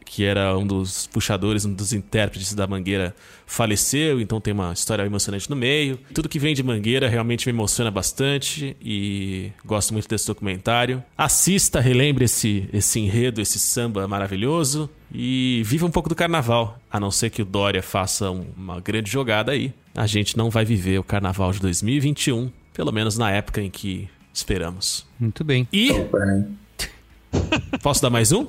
que 0.07 0.25
era 0.25 0.57
um 0.57 0.67
dos 0.67 1.07
puxadores, 1.09 1.65
um 1.67 1.75
dos 1.75 1.93
intérpretes 1.93 2.55
da 2.55 2.67
Mangueira, 2.67 3.15
faleceu, 3.45 4.21
então 4.21 4.41
tem 4.41 4.55
uma 4.55 4.73
história 4.73 5.03
emocionante 5.05 5.51
no 5.51 5.57
meio. 5.57 5.99
Tudo 6.15 6.29
que 6.29 6.39
vem 6.39 6.55
de 6.55 6.63
Mangueira 6.63 7.09
realmente 7.09 7.45
me 7.47 7.53
emociona 7.53 7.91
bastante 7.91 8.77
e 8.81 9.51
gosto 9.65 9.93
muito 9.93 10.09
desse 10.09 10.27
documentário. 10.27 11.03
Assista, 11.19 11.81
relembre 11.81 12.25
esse, 12.25 12.69
esse 12.73 12.99
enredo, 13.01 13.41
esse 13.41 13.59
samba 13.59 14.07
maravilhoso 14.09 14.89
e 15.13 15.61
viva 15.67 15.85
um 15.85 15.91
pouco 15.91 16.09
do 16.09 16.15
carnaval. 16.15 16.79
A 16.91 16.99
não 16.99 17.11
ser 17.11 17.29
que 17.31 17.43
o 17.43 17.45
Dória 17.45 17.83
faça 17.83 18.31
um- 18.31 18.47
uma 18.57 18.81
grande 18.81 19.11
jogada 19.11 19.53
aí, 19.53 19.75
a 19.95 20.07
gente 20.07 20.37
não 20.37 20.49
vai 20.51 20.65
viver 20.65 20.99
o 20.99 21.05
carnaval 21.05 21.53
de 21.53 21.61
2021, 21.61 22.51
pelo 22.73 22.93
menos 22.93 23.19
na 23.19 23.31
época 23.33 23.61
em 23.61 23.69
que 23.71 24.09
esperamos. 24.33 25.05
Muito 25.19 25.43
bem. 25.43 25.67
E. 25.73 25.91
Posso 27.83 28.01
dar 28.03 28.11
mais 28.11 28.33
um? 28.33 28.47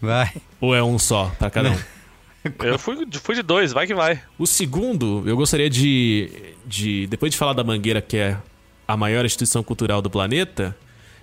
Vai. 0.00 0.32
Ou 0.60 0.74
é 0.74 0.82
um 0.82 0.98
só 0.98 1.32
pra 1.38 1.50
cada 1.50 1.70
um? 1.70 1.78
Eu 2.60 2.78
fui, 2.78 3.06
fui 3.12 3.34
de 3.34 3.42
dois, 3.42 3.72
vai 3.72 3.86
que 3.86 3.94
vai. 3.94 4.22
O 4.38 4.46
segundo, 4.46 5.24
eu 5.26 5.36
gostaria 5.36 5.68
de, 5.68 6.54
de. 6.64 7.06
Depois 7.08 7.32
de 7.32 7.36
falar 7.36 7.52
da 7.52 7.64
Mangueira, 7.64 8.00
que 8.00 8.16
é 8.16 8.38
a 8.86 8.96
maior 8.96 9.24
instituição 9.24 9.62
cultural 9.62 10.00
do 10.00 10.08
planeta, 10.08 10.74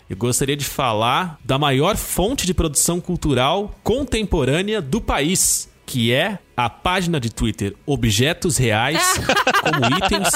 eu 0.09 0.15
gostaria 0.15 0.55
de 0.55 0.65
falar 0.65 1.39
da 1.43 1.57
maior 1.57 1.95
fonte 1.95 2.45
de 2.45 2.53
produção 2.53 3.01
cultural 3.01 3.73
contemporânea 3.81 4.81
do 4.81 5.01
país, 5.01 5.69
que 5.85 6.13
é 6.13 6.37
a 6.55 6.69
página 6.69 7.19
de 7.19 7.31
Twitter 7.31 7.73
Objetos 7.85 8.57
Reais 8.57 9.19
como 9.63 9.97
itens 9.97 10.29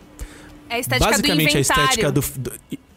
É 0.70 0.76
a 0.76 0.80
estética 0.80 1.10
basicamente 1.10 1.52
do 1.52 1.58
a 1.58 1.60
inventário. 1.60 1.84
estética 1.84 2.12
do, 2.12 2.22
do- 2.38 2.52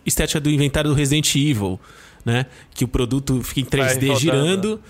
estética 0.04 0.40
do 0.40 0.50
inventário 0.50 0.90
do 0.90 0.96
Resident 0.96 1.34
Evil, 1.36 1.78
né? 2.24 2.46
Que 2.74 2.84
o 2.84 2.88
produto 2.88 3.40
fica 3.42 3.60
em 3.60 3.64
3D 3.64 3.94
rodando. 4.08 4.18
girando. 4.20 4.80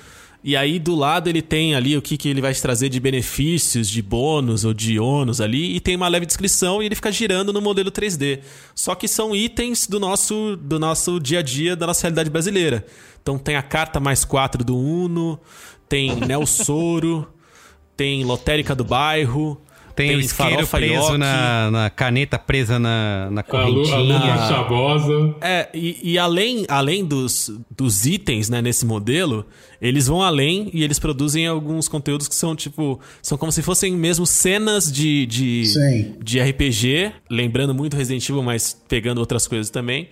E 0.47 0.55
aí 0.59 0.79
do 0.79 0.95
lado 0.95 1.31
ele 1.31 1.41
tem 1.41 1.75
ali 1.75 1.97
o 1.97 2.03
que, 2.03 2.19
que 2.19 2.29
ele 2.29 2.43
vai 2.43 2.53
te 2.53 2.61
trazer 2.61 2.91
de 2.91 3.01
benefícios, 3.01 3.89
de 3.89 4.03
bônus 4.03 4.63
ou 4.63 4.75
de 4.75 5.01
ônus 5.01 5.41
ali, 5.41 5.75
e 5.75 5.81
tem 5.81 5.97
uma 5.97 6.07
leve 6.07 6.27
descrição 6.27 6.83
e 6.83 6.87
ele 6.87 6.95
fica 6.95 7.11
girando 7.11 7.51
no 7.51 7.63
modelo 7.63 7.91
3D. 7.91 8.41
Só 8.75 8.95
que 8.95 9.09
são 9.09 9.35
itens 9.35 9.87
do 9.87 9.99
nosso, 9.99 10.55
do 10.57 10.79
nosso 10.79 11.19
dia 11.19 11.39
a 11.39 11.43
dia, 11.43 11.75
da 11.75 11.87
nossa 11.87 12.03
realidade 12.03 12.29
brasileira. 12.29 12.85
Então 13.23 13.39
tem 13.39 13.57
a 13.57 13.63
carta 13.63 13.99
mais 13.99 14.23
4 14.23 14.63
do 14.63 14.77
Uno, 14.77 15.41
tem 15.89 16.15
Nel 16.15 16.45
Soro, 16.45 17.27
tem 17.97 18.23
Lotérica 18.23 18.75
do 18.75 18.85
Bairro, 18.85 19.59
Tem, 19.95 20.17
o 20.17 20.21
isqueiro 20.21 20.67
farofa 20.67 20.79
preso 20.79 21.19
na, 21.19 21.71
na 21.71 21.91
caneta 21.91 22.39
presa 22.39 22.79
na, 22.79 23.29
na 23.31 23.45
A, 23.49 23.67
lu, 23.67 23.83
a 23.83 23.87
correntinha. 23.87 24.19
lua 24.19 24.49
chavosa. 24.49 25.35
É, 25.41 25.69
e, 25.73 26.13
e 26.13 26.19
além, 26.19 26.65
além 26.69 27.05
dos, 27.05 27.51
dos 27.77 28.05
itens, 28.05 28.51
né, 28.51 28.61
nesse 28.61 28.85
modelo, 28.85 29.47
eles 29.81 30.09
vão 30.09 30.21
além 30.21 30.69
e 30.73 30.83
eles 30.83 30.99
produzem 30.99 31.47
alguns 31.47 31.89
conteúdos 31.89 32.27
que 32.27 32.35
são, 32.35 32.57
tipo, 32.57 32.99
são 33.23 33.39
como 33.39 33.53
se 33.53 33.63
fossem 33.63 33.93
mesmo 33.93 34.27
cenas 34.27 34.91
de, 34.91 35.27
de, 35.27 35.67
Sim. 35.67 36.17
de 36.21 36.41
RPG, 36.41 37.13
lembrando 37.31 37.73
muito 37.73 37.97
Resident 37.97 38.29
Evil, 38.29 38.43
mas 38.43 38.81
pegando 38.89 39.19
outras 39.19 39.47
coisas 39.47 39.71
também. 39.71 40.09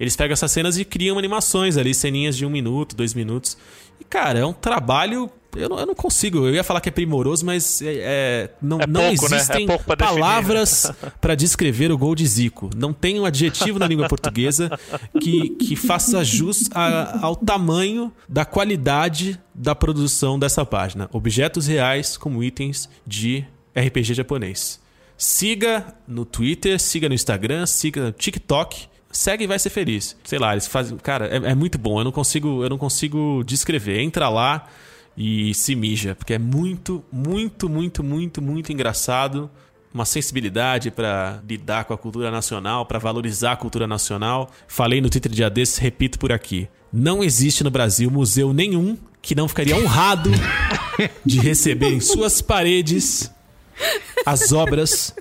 Eles 0.00 0.16
pegam 0.16 0.32
essas 0.32 0.50
cenas 0.50 0.78
e 0.78 0.84
criam 0.84 1.16
animações 1.16 1.76
ali, 1.76 1.94
ceninhas 1.94 2.36
de 2.36 2.44
um 2.44 2.50
minuto, 2.50 2.96
dois 2.96 3.14
minutos. 3.14 3.56
E, 4.00 4.04
cara, 4.04 4.40
é 4.40 4.44
um 4.44 4.52
trabalho. 4.52 5.30
Eu 5.56 5.68
não, 5.68 5.78
eu 5.78 5.86
não 5.86 5.94
consigo. 5.94 6.46
Eu 6.46 6.54
ia 6.54 6.64
falar 6.64 6.80
que 6.80 6.88
é 6.88 6.92
primoroso, 6.92 7.44
mas 7.44 7.82
é, 7.82 7.94
é- 7.94 8.50
não, 8.62 8.80
É 8.80 8.86
não 8.86 9.00
pouco, 9.08 9.28
né? 9.28 9.36
É 9.36 9.40
existem 9.40 9.66
pra 9.66 9.76
definir, 9.76 9.88
né? 9.88 9.96
palavras 9.96 10.92
para 11.20 11.34
descrever 11.34 11.92
o 11.92 11.98
gol 11.98 12.14
de 12.14 12.26
Zico. 12.26 12.70
Não 12.76 12.92
tem 12.92 13.20
um 13.20 13.24
adjetivo 13.24 13.78
na 13.78 13.86
língua 13.86 14.08
portuguesa 14.08 14.70
que, 15.20 15.50
que 15.50 15.76
faça 15.76 16.24
jus 16.24 16.68
a- 16.74 17.18
ao 17.22 17.36
tamanho 17.36 18.10
da 18.28 18.44
qualidade 18.44 19.38
da 19.54 19.74
produção 19.74 20.38
dessa 20.38 20.64
página. 20.64 21.08
Objetos 21.12 21.66
reais 21.66 22.16
como 22.16 22.42
itens 22.42 22.88
de 23.06 23.44
RPG 23.76 24.14
japonês. 24.14 24.80
Siga 25.16 25.94
no 26.08 26.24
Twitter, 26.24 26.80
siga 26.80 27.08
no 27.08 27.14
Instagram, 27.14 27.66
siga 27.66 28.04
no 28.06 28.12
TikTok. 28.12 28.86
Segue 29.10 29.44
e 29.44 29.46
vai 29.46 29.58
ser 29.58 29.68
feliz. 29.68 30.16
Sei 30.24 30.38
lá, 30.38 30.52
eles 30.52 30.66
fazem. 30.66 30.96
Cara, 30.96 31.26
é, 31.26 31.50
é 31.50 31.54
muito 31.54 31.76
bom. 31.78 32.00
Eu 32.00 32.04
não 32.04 32.12
consigo, 32.12 32.64
eu 32.64 32.70
não 32.70 32.78
consigo 32.78 33.42
descrever. 33.44 34.00
Entra 34.00 34.28
lá 34.30 34.66
e 35.16 35.52
se 35.54 35.74
mija, 35.74 36.14
porque 36.14 36.34
é 36.34 36.38
muito, 36.38 37.04
muito, 37.12 37.68
muito, 37.68 38.02
muito, 38.02 38.40
muito 38.42 38.72
engraçado. 38.72 39.50
Uma 39.92 40.06
sensibilidade 40.06 40.90
pra 40.90 41.42
lidar 41.46 41.84
com 41.84 41.92
a 41.92 41.98
cultura 41.98 42.30
nacional, 42.30 42.86
pra 42.86 42.98
valorizar 42.98 43.52
a 43.52 43.56
cultura 43.56 43.86
nacional. 43.86 44.50
Falei 44.66 45.02
no 45.02 45.10
Twitter 45.10 45.30
de 45.30 45.50
desses, 45.50 45.76
repito 45.76 46.18
por 46.18 46.32
aqui. 46.32 46.66
Não 46.90 47.22
existe 47.22 47.62
no 47.62 47.70
Brasil 47.70 48.10
museu 48.10 48.54
nenhum 48.54 48.96
que 49.20 49.34
não 49.34 49.46
ficaria 49.46 49.76
honrado 49.76 50.30
de 51.24 51.38
receber 51.40 51.92
em 51.92 52.00
suas 52.00 52.40
paredes 52.40 53.30
as 54.24 54.52
obras 54.52 55.14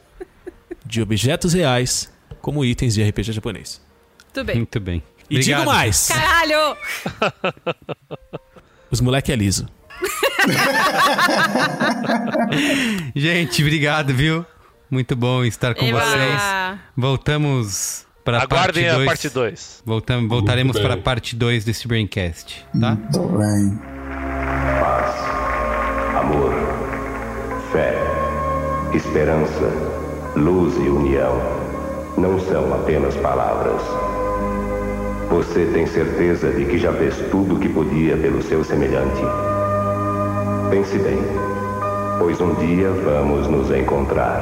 de 0.85 1.01
objetos 1.01 1.53
reais 1.53 2.11
como 2.41 2.65
itens 2.65 2.93
de 2.93 3.03
RPG 3.03 3.34
japonês. 3.34 3.81
Tudo 4.34 4.45
bem. 4.45 4.55
Muito 4.55 4.80
bem. 4.80 5.03
E 5.30 5.39
digo 5.39 5.59
Obrigado. 5.59 5.65
mais, 5.65 6.07
Caralho! 6.07 6.76
os 8.89 8.99
moleque 8.99 9.31
é 9.31 9.35
liso. 9.35 9.68
Gente, 13.15 13.61
obrigado, 13.61 14.14
viu? 14.14 14.45
Muito 14.90 15.15
bom 15.15 15.44
estar 15.44 15.76
com 15.76 15.86
Eba! 15.86 16.02
vocês. 16.02 16.41
Voltamos 16.98 18.06
para 18.23 18.44
a 18.44 18.48
parte 18.48 18.80
Aguardem 18.80 18.90
a 18.90 18.94
2. 18.95 19.06
parte 19.06 19.30
2. 19.30 19.84
Voltamos, 19.86 20.30
voltaremos 20.30 20.80
para 20.80 20.95
a 20.95 20.98
parte 20.98 21.36
2 21.36 21.64
desse 21.64 21.88
Braincast, 21.88 22.65
tá? 22.80 22.91
Muito 22.91 23.19
bem. 23.38 23.91
Fé, 27.72 27.95
esperança, 28.94 29.72
luz 30.36 30.76
e 30.76 30.90
união 30.90 31.40
não 32.18 32.38
são 32.38 32.73
apenas 32.73 33.15
palavras. 33.15 33.82
Você 35.30 35.68
tem 35.68 35.88
certeza 35.88 36.52
de 36.52 36.65
que 36.65 36.78
já 36.78 36.91
fez 36.91 37.15
tudo 37.32 37.56
o 37.56 37.60
que 37.60 37.69
podia 37.69 38.18
pelo 38.18 38.41
seu 38.41 38.61
semelhante? 38.65 39.22
Pense 40.72 40.98
bem, 40.99 41.18
pois 42.18 42.39
um 42.39 42.56
dia 42.56 42.89
vamos 42.91 43.45
nos 43.45 43.69
encontrar. 43.72 44.41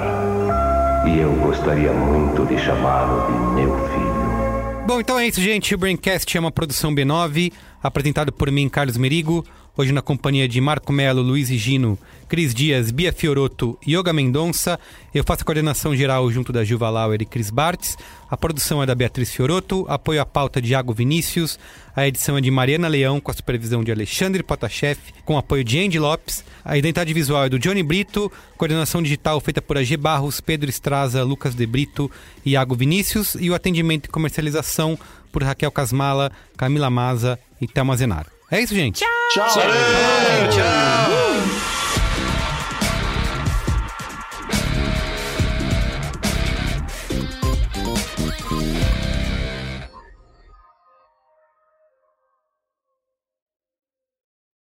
E 1.07 1.17
eu 1.17 1.31
gostaria 1.33 1.91
muito 1.91 2.45
de 2.45 2.55
chamá-lo 2.55 3.25
de 3.25 3.55
meu 3.55 3.75
filho. 3.87 4.85
Bom, 4.85 4.99
então 4.99 5.17
é 5.17 5.25
isso, 5.25 5.41
gente. 5.41 5.73
O 5.73 5.77
Braincast 5.79 6.37
é 6.37 6.39
uma 6.39 6.51
produção 6.51 6.93
B9, 6.93 7.51
apresentado 7.81 8.31
por 8.31 8.51
mim, 8.51 8.69
Carlos 8.69 8.95
Merigo. 8.95 9.43
Hoje 9.79 9.93
na 9.93 10.01
companhia 10.01 10.45
de 10.45 10.59
Marco 10.59 10.91
Melo, 10.91 11.21
Luiz 11.21 11.49
Higino, 11.49 11.97
Cris 12.27 12.53
Dias, 12.53 12.91
Bia 12.91 13.13
Fioroto 13.13 13.79
e 13.87 13.95
Yoga 13.95 14.11
Mendonça. 14.11 14.77
Eu 15.15 15.23
faço 15.23 15.43
a 15.43 15.45
coordenação 15.45 15.95
geral 15.95 16.29
junto 16.29 16.51
da 16.51 16.65
Gilva 16.65 16.89
Lauer 16.89 17.21
e 17.21 17.25
Cris 17.25 17.49
Bartz. 17.49 17.97
A 18.29 18.35
produção 18.35 18.83
é 18.83 18.85
da 18.85 18.93
Beatriz 18.93 19.31
Fioroto, 19.31 19.85
apoio 19.87 20.19
à 20.19 20.25
pauta 20.25 20.61
de 20.61 20.73
Iago 20.73 20.93
Vinícius. 20.93 21.57
A 21.95 22.05
edição 22.05 22.37
é 22.37 22.41
de 22.41 22.51
Mariana 22.51 22.89
Leão, 22.89 23.21
com 23.21 23.31
a 23.31 23.33
supervisão 23.33 23.81
de 23.81 23.89
Alexandre 23.89 24.43
Potashev, 24.43 24.99
com 25.23 25.37
apoio 25.37 25.63
de 25.63 25.79
Andy 25.79 25.97
Lopes. 25.97 26.43
A 26.65 26.77
identidade 26.77 27.13
visual 27.13 27.45
é 27.45 27.49
do 27.49 27.57
Johnny 27.57 27.81
Brito, 27.81 28.29
coordenação 28.57 29.01
digital 29.01 29.39
feita 29.39 29.61
por 29.61 29.77
AG 29.77 29.95
Barros, 29.95 30.41
Pedro 30.41 30.69
Estraza, 30.69 31.23
Lucas 31.23 31.55
De 31.55 31.65
Brito 31.65 32.11
e 32.45 32.49
Iago 32.49 32.75
Vinícius. 32.75 33.37
E 33.39 33.49
o 33.49 33.55
atendimento 33.55 34.07
e 34.07 34.09
comercialização 34.09 34.99
por 35.31 35.41
Raquel 35.41 35.71
Casmala, 35.71 36.33
Camila 36.57 36.89
Maza 36.89 37.39
e 37.61 37.65
Thelma 37.65 37.95
Zenaro. 37.95 38.38
É 38.51 38.61
isso, 38.61 38.73
gente. 38.73 38.99
Tchau. 38.99 39.09
Tchau. 39.33 39.61
Tchau. 40.51 41.78